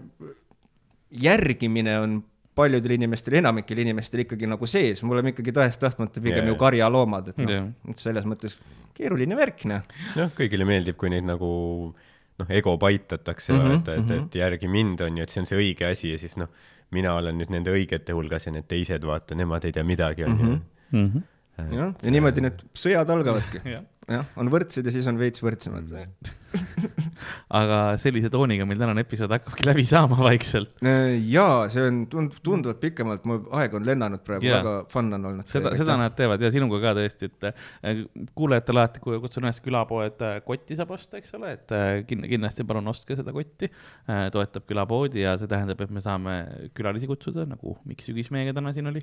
järgimine 1.11 1.99
on 1.99 2.23
paljudel 2.55 2.95
inimestel, 2.97 3.39
enamikel 3.41 3.77
inimestel 3.81 4.23
ikkagi 4.23 4.47
nagu 4.49 4.67
sees, 4.69 5.01
me 5.03 5.15
oleme 5.15 5.33
ikkagi 5.33 5.53
tahes-tahtmata 5.55 6.21
pigem 6.21 6.45
Jaa. 6.45 6.53
ju 6.53 6.55
karjaloomad, 6.61 7.33
et 7.33 7.37
Jah. 7.49 7.65
noh, 7.65 7.97
selles 7.97 8.25
mõttes 8.29 8.57
keeruline 8.93 9.37
värk, 9.37 9.65
noh. 9.69 9.81
noh, 10.19 10.33
kõigile 10.37 10.65
meeldib, 10.69 10.97
kui 11.01 11.09
neid 11.13 11.25
nagu 11.25 11.49
noh, 12.39 12.49
ego 12.49 12.75
paitatakse 12.81 13.53
mm, 13.53 13.59
Mhm, 13.59 13.71
-hmm, 13.71 13.79
et, 13.79 14.11
et, 14.11 14.21
et 14.21 14.35
järgi 14.41 14.67
mind 14.67 15.01
on 15.01 15.17
ju, 15.17 15.23
et 15.23 15.29
see 15.33 15.41
on 15.41 15.49
see 15.49 15.57
õige 15.59 15.89
asi 15.89 16.13
ja 16.13 16.21
siis 16.21 16.37
noh, 16.37 16.49
mina 16.93 17.15
olen 17.19 17.39
nüüd 17.41 17.51
nende 17.53 17.73
õigete 17.73 18.15
hulgas 18.15 18.47
ja 18.47 18.53
need 18.55 18.67
teised, 18.69 19.05
vaata, 19.07 19.37
nemad 19.39 19.65
ei 19.67 19.75
tea 19.75 19.85
midagi, 19.87 20.27
on 20.27 20.37
ju. 20.39 20.53
Mhm. 20.93 21.25
jah, 21.73 21.91
ja 22.01 22.13
niimoodi 22.13 22.45
need 22.45 22.63
sõjad 22.77 23.09
algavadki. 23.13 23.63
jah. 23.73 24.29
on 24.39 24.51
võrdsed 24.53 24.85
ja 24.85 24.93
siis 24.93 25.09
on 25.09 25.19
veits 25.21 25.43
võrdsemad. 25.43 25.91
aga 27.59 27.77
sellise 28.01 28.29
tooniga 28.33 28.65
meil 28.69 28.79
tänane 28.81 29.03
episood 29.05 29.31
hakkabki 29.33 29.65
läbi 29.67 29.85
saama 29.87 30.17
vaikselt. 30.19 30.73
jaa, 30.83 31.67
see 31.73 31.85
on 31.87 32.01
tund-, 32.11 32.37
tunduvalt 32.45 32.79
pikemalt, 32.83 33.25
mul 33.29 33.43
aeg 33.59 33.75
on 33.77 33.85
lennanud 33.87 34.23
praegu 34.25 34.49
väga 34.53 34.75
fun 34.91 35.11
on 35.17 35.29
olnud. 35.31 35.47
seda, 35.49 35.73
seda 35.79 35.97
nad 36.01 36.15
teevad 36.17 36.41
ja 36.43 36.51
sinuga 36.53 36.81
ka 36.83 36.95
tõesti, 36.99 37.29
et 37.31 37.47
äh, 37.49 38.03
kuulajatele 38.37 38.83
alati 38.83 39.03
ku- 39.03 39.19
kutsun 39.23 39.47
üles 39.47 39.61
külapoed 39.63 40.21
äh, 40.25 40.37
kotti 40.45 40.77
saab 40.79 40.93
osta, 40.97 41.19
eks 41.21 41.33
ole, 41.39 41.55
et 41.59 41.73
äh, 41.75 42.01
kin- 42.09 42.25
kindlasti 42.29 42.65
palun 42.67 42.87
ostke 42.93 43.17
seda 43.19 43.33
kotti. 43.35 43.69
toetab 44.33 44.65
külapoodi 44.69 45.23
ja 45.23 45.37
see 45.39 45.47
tähendab, 45.49 45.79
et 45.83 45.91
me 45.93 46.01
saame 46.03 46.33
külalisi 46.75 47.07
kutsuda, 47.09 47.45
nagu 47.49 47.77
Mikk 47.87 48.03
Sügis 48.05 48.29
meiega 48.33 48.53
täna 48.57 48.73
siin 48.75 48.87
oli. 48.89 49.01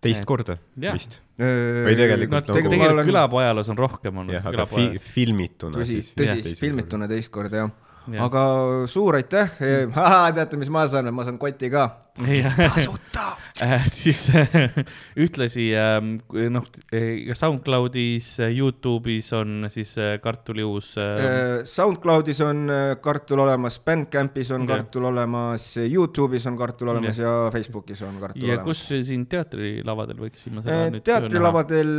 teist 0.00 0.24
korda 0.24 0.54
Jah. 0.80 0.94
vist. 0.96 1.18
või 1.40 1.92
tegelikult 1.96 2.48
no 2.48 2.54
nagu- 2.56 2.70
tegelikult, 2.72 3.04
külapoe 3.10 3.42
ajaloos 3.44 3.68
on 3.68 3.78
rohkem 3.80 4.16
olnud. 4.22 4.32
jah, 4.38 4.46
aga 4.48 4.64
fi, 4.68 4.86
filmituna 5.04 5.76
tõsi, 5.76 5.98
siis. 6.00 6.08
tõsi, 6.16 6.54
filmituna 6.56 6.79
teist 7.08 7.32
korda 7.32 7.56
Jah. 7.56 7.70
ja.. 8.08 8.24
aga 8.24 8.42
suur 8.86 9.18
aitäh, 9.18 9.56
teate, 10.36 10.56
mis 10.56 10.70
ma 10.70 10.86
saan, 10.88 11.12
ma 11.14 11.24
saan 11.24 11.38
koti 11.38 11.70
ka. 11.70 11.88
Tasuta. 12.56 13.28
Äh, 13.60 13.82
siis 13.92 14.30
äh, 14.32 14.70
ühtlasi 15.20 15.66
ähm, 15.76 16.14
noh, 16.54 16.64
SoundCloudis, 17.36 18.38
Youtube'is 18.56 19.26
on 19.36 19.66
siis 19.68 19.90
äh, 20.00 20.14
kartuli 20.22 20.64
uus 20.64 20.94
äh, 20.96 21.60
SoundCloudis 21.68 22.40
on 22.46 22.62
äh, 22.72 22.94
kartul 23.04 23.42
olemas, 23.44 23.76
Bandcampis 23.84 24.52
on 24.56 24.64
Jah. 24.64 24.78
kartul 24.78 25.04
olemas, 25.10 25.66
Youtube'is 25.82 26.46
on 26.48 26.56
kartul 26.56 26.88
olemas 26.94 27.20
ja 27.20 27.50
Facebookis 27.52 28.00
on 28.06 28.16
kartul 28.22 28.46
ja 28.48 28.54
olemas. 28.54 28.70
kus 28.70 29.06
siin 29.10 29.26
teatrilavadel 29.28 30.24
võiksime 30.24 30.64
seda 30.64 30.80
nüüd 30.86 30.96
näha? 31.02 31.06
teatrilavadel 31.10 31.94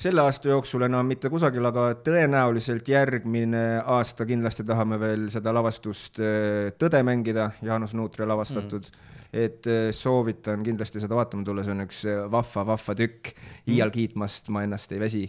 selle 0.00 0.24
aasta 0.24 0.54
jooksul 0.54 0.86
enam 0.88 1.12
mitte 1.12 1.28
kusagil, 1.32 1.66
aga 1.68 1.90
tõenäoliselt 2.06 2.88
järgmine 2.88 3.64
aasta 3.84 4.24
kindlasti 4.28 4.64
tahame 4.64 5.00
veel 5.02 5.28
seda 5.34 5.52
lavastust 5.54 6.22
äh, 6.22 6.70
Tõde 6.78 7.02
mängida, 7.06 7.50
Jaanus 7.62 7.94
Nuutri 7.98 8.26
lavastatud 8.26 8.88
mm.. 8.88 9.10
Et 9.34 9.66
äh, 9.70 9.88
soovitan 9.94 10.62
kindlasti 10.66 11.02
seda 11.02 11.16
vaatama 11.18 11.44
tulla, 11.46 11.64
see 11.66 11.74
on 11.74 11.84
üks 11.84 12.04
äh, 12.08 12.24
vahva, 12.30 12.64
vahva 12.74 12.94
tükk. 12.98 13.34
iial 13.70 13.90
kiitmast 13.94 14.50
ma 14.54 14.62
ennast 14.66 14.92
ei 14.94 15.00
väsi. 15.02 15.24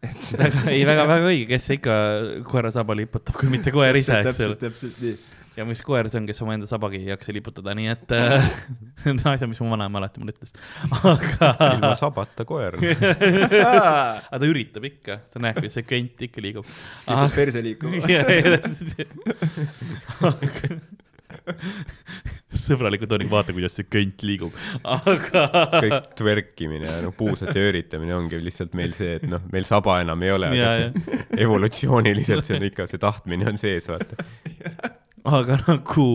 et 0.06 0.22
see 0.24 0.38
väga, 0.40 0.64
ei 0.72 0.86
väga, 0.88 1.04
väga 1.10 1.28
õige, 1.28 1.44
kes 1.50 1.66
ikka 1.76 1.94
koera 2.48 2.70
saba 2.72 2.96
liputab, 2.96 3.36
kui 3.40 3.50
mitte 3.52 3.74
koer 3.74 3.96
ise, 4.00 4.16
eks 4.16 4.24
ole 4.24 4.32
täpselt, 4.32 4.62
täpselt 4.62 4.96
nii. 5.04 5.16
ja 5.58 5.66
mis 5.68 5.82
koer 5.84 6.08
see 6.08 6.22
on, 6.22 6.28
kes 6.30 6.40
omaenda 6.40 6.68
sabagi 6.70 7.02
ei 7.02 7.10
jaksa 7.10 7.34
liputada, 7.36 7.74
nii 7.76 7.90
et 7.92 8.14
äh, 8.16 8.48
see 9.02 9.12
on 9.12 9.20
asja, 9.34 9.50
mis 9.50 9.60
mu 9.60 9.68
vanaema 9.74 10.00
alati 10.00 10.22
mulle 10.22 10.32
ütles. 10.32 10.56
aga, 10.96 11.52
ilma 11.74 11.92
sabata 12.00 12.48
koer. 12.48 12.80
aga 13.66 14.40
ta 14.40 14.44
üritab 14.48 14.88
ikka, 14.88 15.20
sa 15.28 15.44
näed, 15.44 15.60
kuidas 15.60 15.76
see 15.76 15.84
kõnt 15.92 16.26
ikka 16.30 16.46
liigub. 16.46 16.72
kipub 17.04 17.36
perse 17.36 17.60
liikuma. 17.68 18.00
sõbraliku 22.66 23.08
tooniga 23.10 23.32
vaata, 23.32 23.54
kuidas 23.56 23.76
see 23.78 23.88
kõnt 23.90 24.24
liigub, 24.26 24.54
aga 24.84 25.44
kõik 25.76 26.14
tverkimine 26.18 26.88
ja 26.88 27.00
noh, 27.04 27.14
puusade 27.16 27.56
ööritamine 27.60 28.16
ongi 28.16 28.40
lihtsalt 28.42 28.76
meil 28.78 28.94
see, 28.96 29.18
et 29.20 29.26
noh, 29.30 29.42
meil 29.52 29.66
saba 29.68 30.00
enam 30.04 30.22
ei 30.26 30.34
ole, 30.36 30.52
aga 30.54 30.72
see 30.78 31.18
evolutsiooniliselt 31.46 32.48
see 32.48 32.58
on 32.58 32.70
ikka, 32.70 32.88
see 32.90 33.02
tahtmine 33.02 33.48
on 33.50 33.60
sees, 33.60 33.88
vaata. 33.90 34.18
aga 35.30 35.58
nagu 35.66 36.06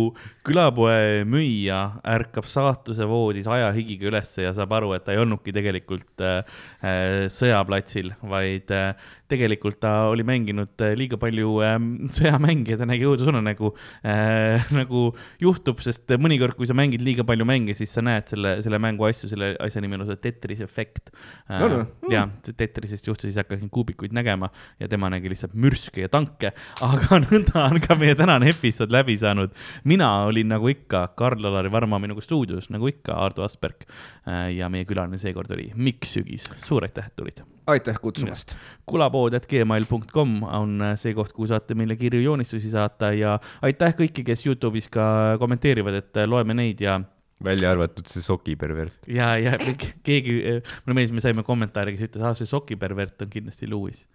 külapoe 0.45 1.25
müüja 1.29 1.79
ärkab 2.09 2.47
saatuse 2.49 3.05
voodis 3.09 3.47
ajahigiga 3.49 4.09
ülesse 4.09 4.45
ja 4.47 4.53
saab 4.57 4.73
aru, 4.79 4.95
et 4.97 5.05
ta 5.05 5.13
ei 5.13 5.21
olnudki 5.21 5.53
tegelikult 5.55 6.23
äh, 6.25 6.57
äh, 6.81 7.25
sõjaplatsil, 7.31 8.11
vaid 8.25 8.73
äh, 8.73 9.11
tegelikult 9.31 9.79
ta 9.81 9.91
oli 10.11 10.25
mänginud 10.27 10.81
äh, 10.83 10.93
liiga 10.97 11.17
palju 11.21 11.57
ähm, 11.65 11.87
sõjamänge 12.15 12.75
ja 12.75 12.79
ta 12.79 12.87
nägi 12.89 13.07
õudusunenägu 13.09 13.71
äh, 14.05 14.65
nagu 14.79 15.07
juhtub, 15.41 15.81
sest 15.85 16.13
mõnikord, 16.21 16.57
kui 16.57 16.69
sa 16.69 16.77
mängid 16.77 17.03
liiga 17.05 17.25
palju 17.27 17.47
mänge, 17.47 17.75
siis 17.77 17.93
sa 17.95 18.03
näed 18.05 18.29
selle, 18.31 18.57
selle 18.65 18.79
mängu 18.81 19.07
asju, 19.07 19.29
selle 19.31 19.53
asja 19.63 19.83
nimi 19.83 19.97
on 19.97 20.05
see 20.09 20.21
Tetris 20.27 20.61
efekt 20.65 21.11
äh,. 21.49 21.59
No, 21.65 21.69
no. 21.71 21.81
ja 22.11 22.27
Tetrisest 22.45 23.07
juhtus, 23.09 23.29
siis 23.29 23.39
hakkasin 23.39 23.71
kuubikuid 23.73 24.13
nägema 24.15 24.51
ja 24.79 24.89
tema 24.91 25.09
nägi 25.13 25.31
lihtsalt 25.31 25.55
mürske 25.57 26.05
ja 26.05 26.11
tanke, 26.11 26.53
aga 26.85 27.21
nõnda 27.25 27.65
on 27.65 27.81
ka 27.83 27.97
meie 27.99 28.17
tänane 28.17 28.51
episood 28.53 28.93
läbi 28.93 29.17
saanud. 29.19 29.55
mina 29.83 30.11
olin 30.29 30.53
nagu 30.53 30.69
ikka 30.71 31.07
Karl-Alari 31.17 31.71
Varma 31.73 31.99
minuga 32.01 32.23
stuudios, 32.25 32.69
nagu 32.73 32.89
ikka, 32.91 33.17
Ardo 33.25 33.45
Asperg 33.47 33.87
äh, 34.27 34.51
ja 34.59 34.69
meie 34.69 34.85
külaline 34.85 35.19
seekord 35.21 35.51
oli 35.55 35.71
Mikk 35.75 36.05
Sügis, 36.09 36.49
suur 36.61 36.85
aitäh, 36.85 37.09
et 37.09 37.17
tulid 37.17 37.41
aitäh 37.67 37.97
kutsumast. 38.01 38.55
kulapood.gmail.com 38.89 40.37
on 40.43 40.85
see 41.01 41.15
koht, 41.17 41.33
kuhu 41.35 41.49
saate 41.49 41.77
meile 41.77 41.97
kirju, 41.99 42.21
joonistusi 42.25 42.69
saata 42.73 43.11
ja 43.15 43.37
aitäh 43.65 43.95
kõiki, 43.97 44.25
kes 44.27 44.45
Youtube'is 44.45 44.89
ka 44.93 45.07
kommenteerivad, 45.41 45.99
et 46.03 46.25
loeme 46.29 46.57
neid 46.57 46.83
ja 46.85 46.99
välja 47.43 47.71
arvatud 47.73 48.07
see 48.07 48.23
sokipervert. 48.23 49.07
ja, 49.11 49.33
ja 49.41 49.57
keegi, 49.59 50.37
mulle 50.85 50.97
meeldis, 50.97 51.15
me 51.15 51.23
saime 51.23 51.43
kommentaari, 51.47 51.95
kes 51.95 52.09
ütles, 52.09 52.23
aa, 52.23 52.37
see 52.37 52.49
sokipervert 52.49 53.25
on 53.25 53.31
kindlasti 53.33 53.69
Lewis 53.69 54.05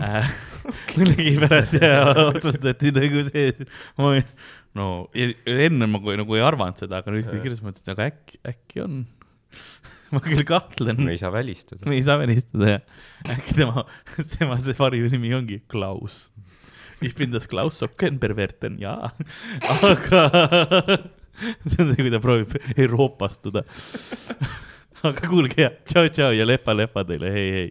äh. 0.00 0.30
millegipärast 0.98 1.76
otsustati 2.24 2.94
nagu 2.96 3.24
see, 3.28 3.52
no 4.78 4.90
enne 5.14 5.90
ma 5.90 6.02
kui, 6.02 6.16
nagu 6.20 6.38
ei 6.38 6.44
arvanud 6.46 6.80
seda, 6.80 7.02
aga 7.02 7.14
nüüd 7.14 7.28
kui 7.28 7.42
kirjutas, 7.42 7.64
ma 7.64 7.72
mõtlesin, 7.72 7.94
aga 7.94 8.10
äkki, 8.12 8.44
äkki 8.54 8.84
on. 8.86 9.00
ma 10.14 10.22
küll 10.24 10.42
kahtlen 10.46 11.02
me 11.04 11.14
ei 11.14 11.20
saa 11.20 11.32
välistada. 11.34 11.86
me 11.88 11.96
ei 11.98 12.04
saa 12.06 12.18
välistada 12.20 12.74
jah. 12.74 12.82
äkki 13.36 13.56
tema, 13.60 13.84
tema 14.36 14.58
see 14.62 14.76
varjunimi 14.78 15.34
ongi 15.36 15.60
Klaus. 15.70 16.30
Ich 17.00 17.14
bin 17.16 17.30
das 17.32 17.46
Klaus 17.48 17.78
Sockenperverten, 17.80 18.76
jaa. 18.82 19.12
aga 19.64 20.24
see 21.70 21.82
on 21.82 21.94
see, 21.94 22.02
kui 22.02 22.12
ta 22.12 22.20
proovib 22.22 22.56
euroopastuda. 22.76 23.64
aga 25.08 25.30
kuulge 25.30 25.62
ja 25.62 25.70
tšau-tšau 25.88 26.34
ja 26.36 26.46
lepa-lepa 26.48 27.06
teile, 27.08 27.30
hei, 27.32 27.70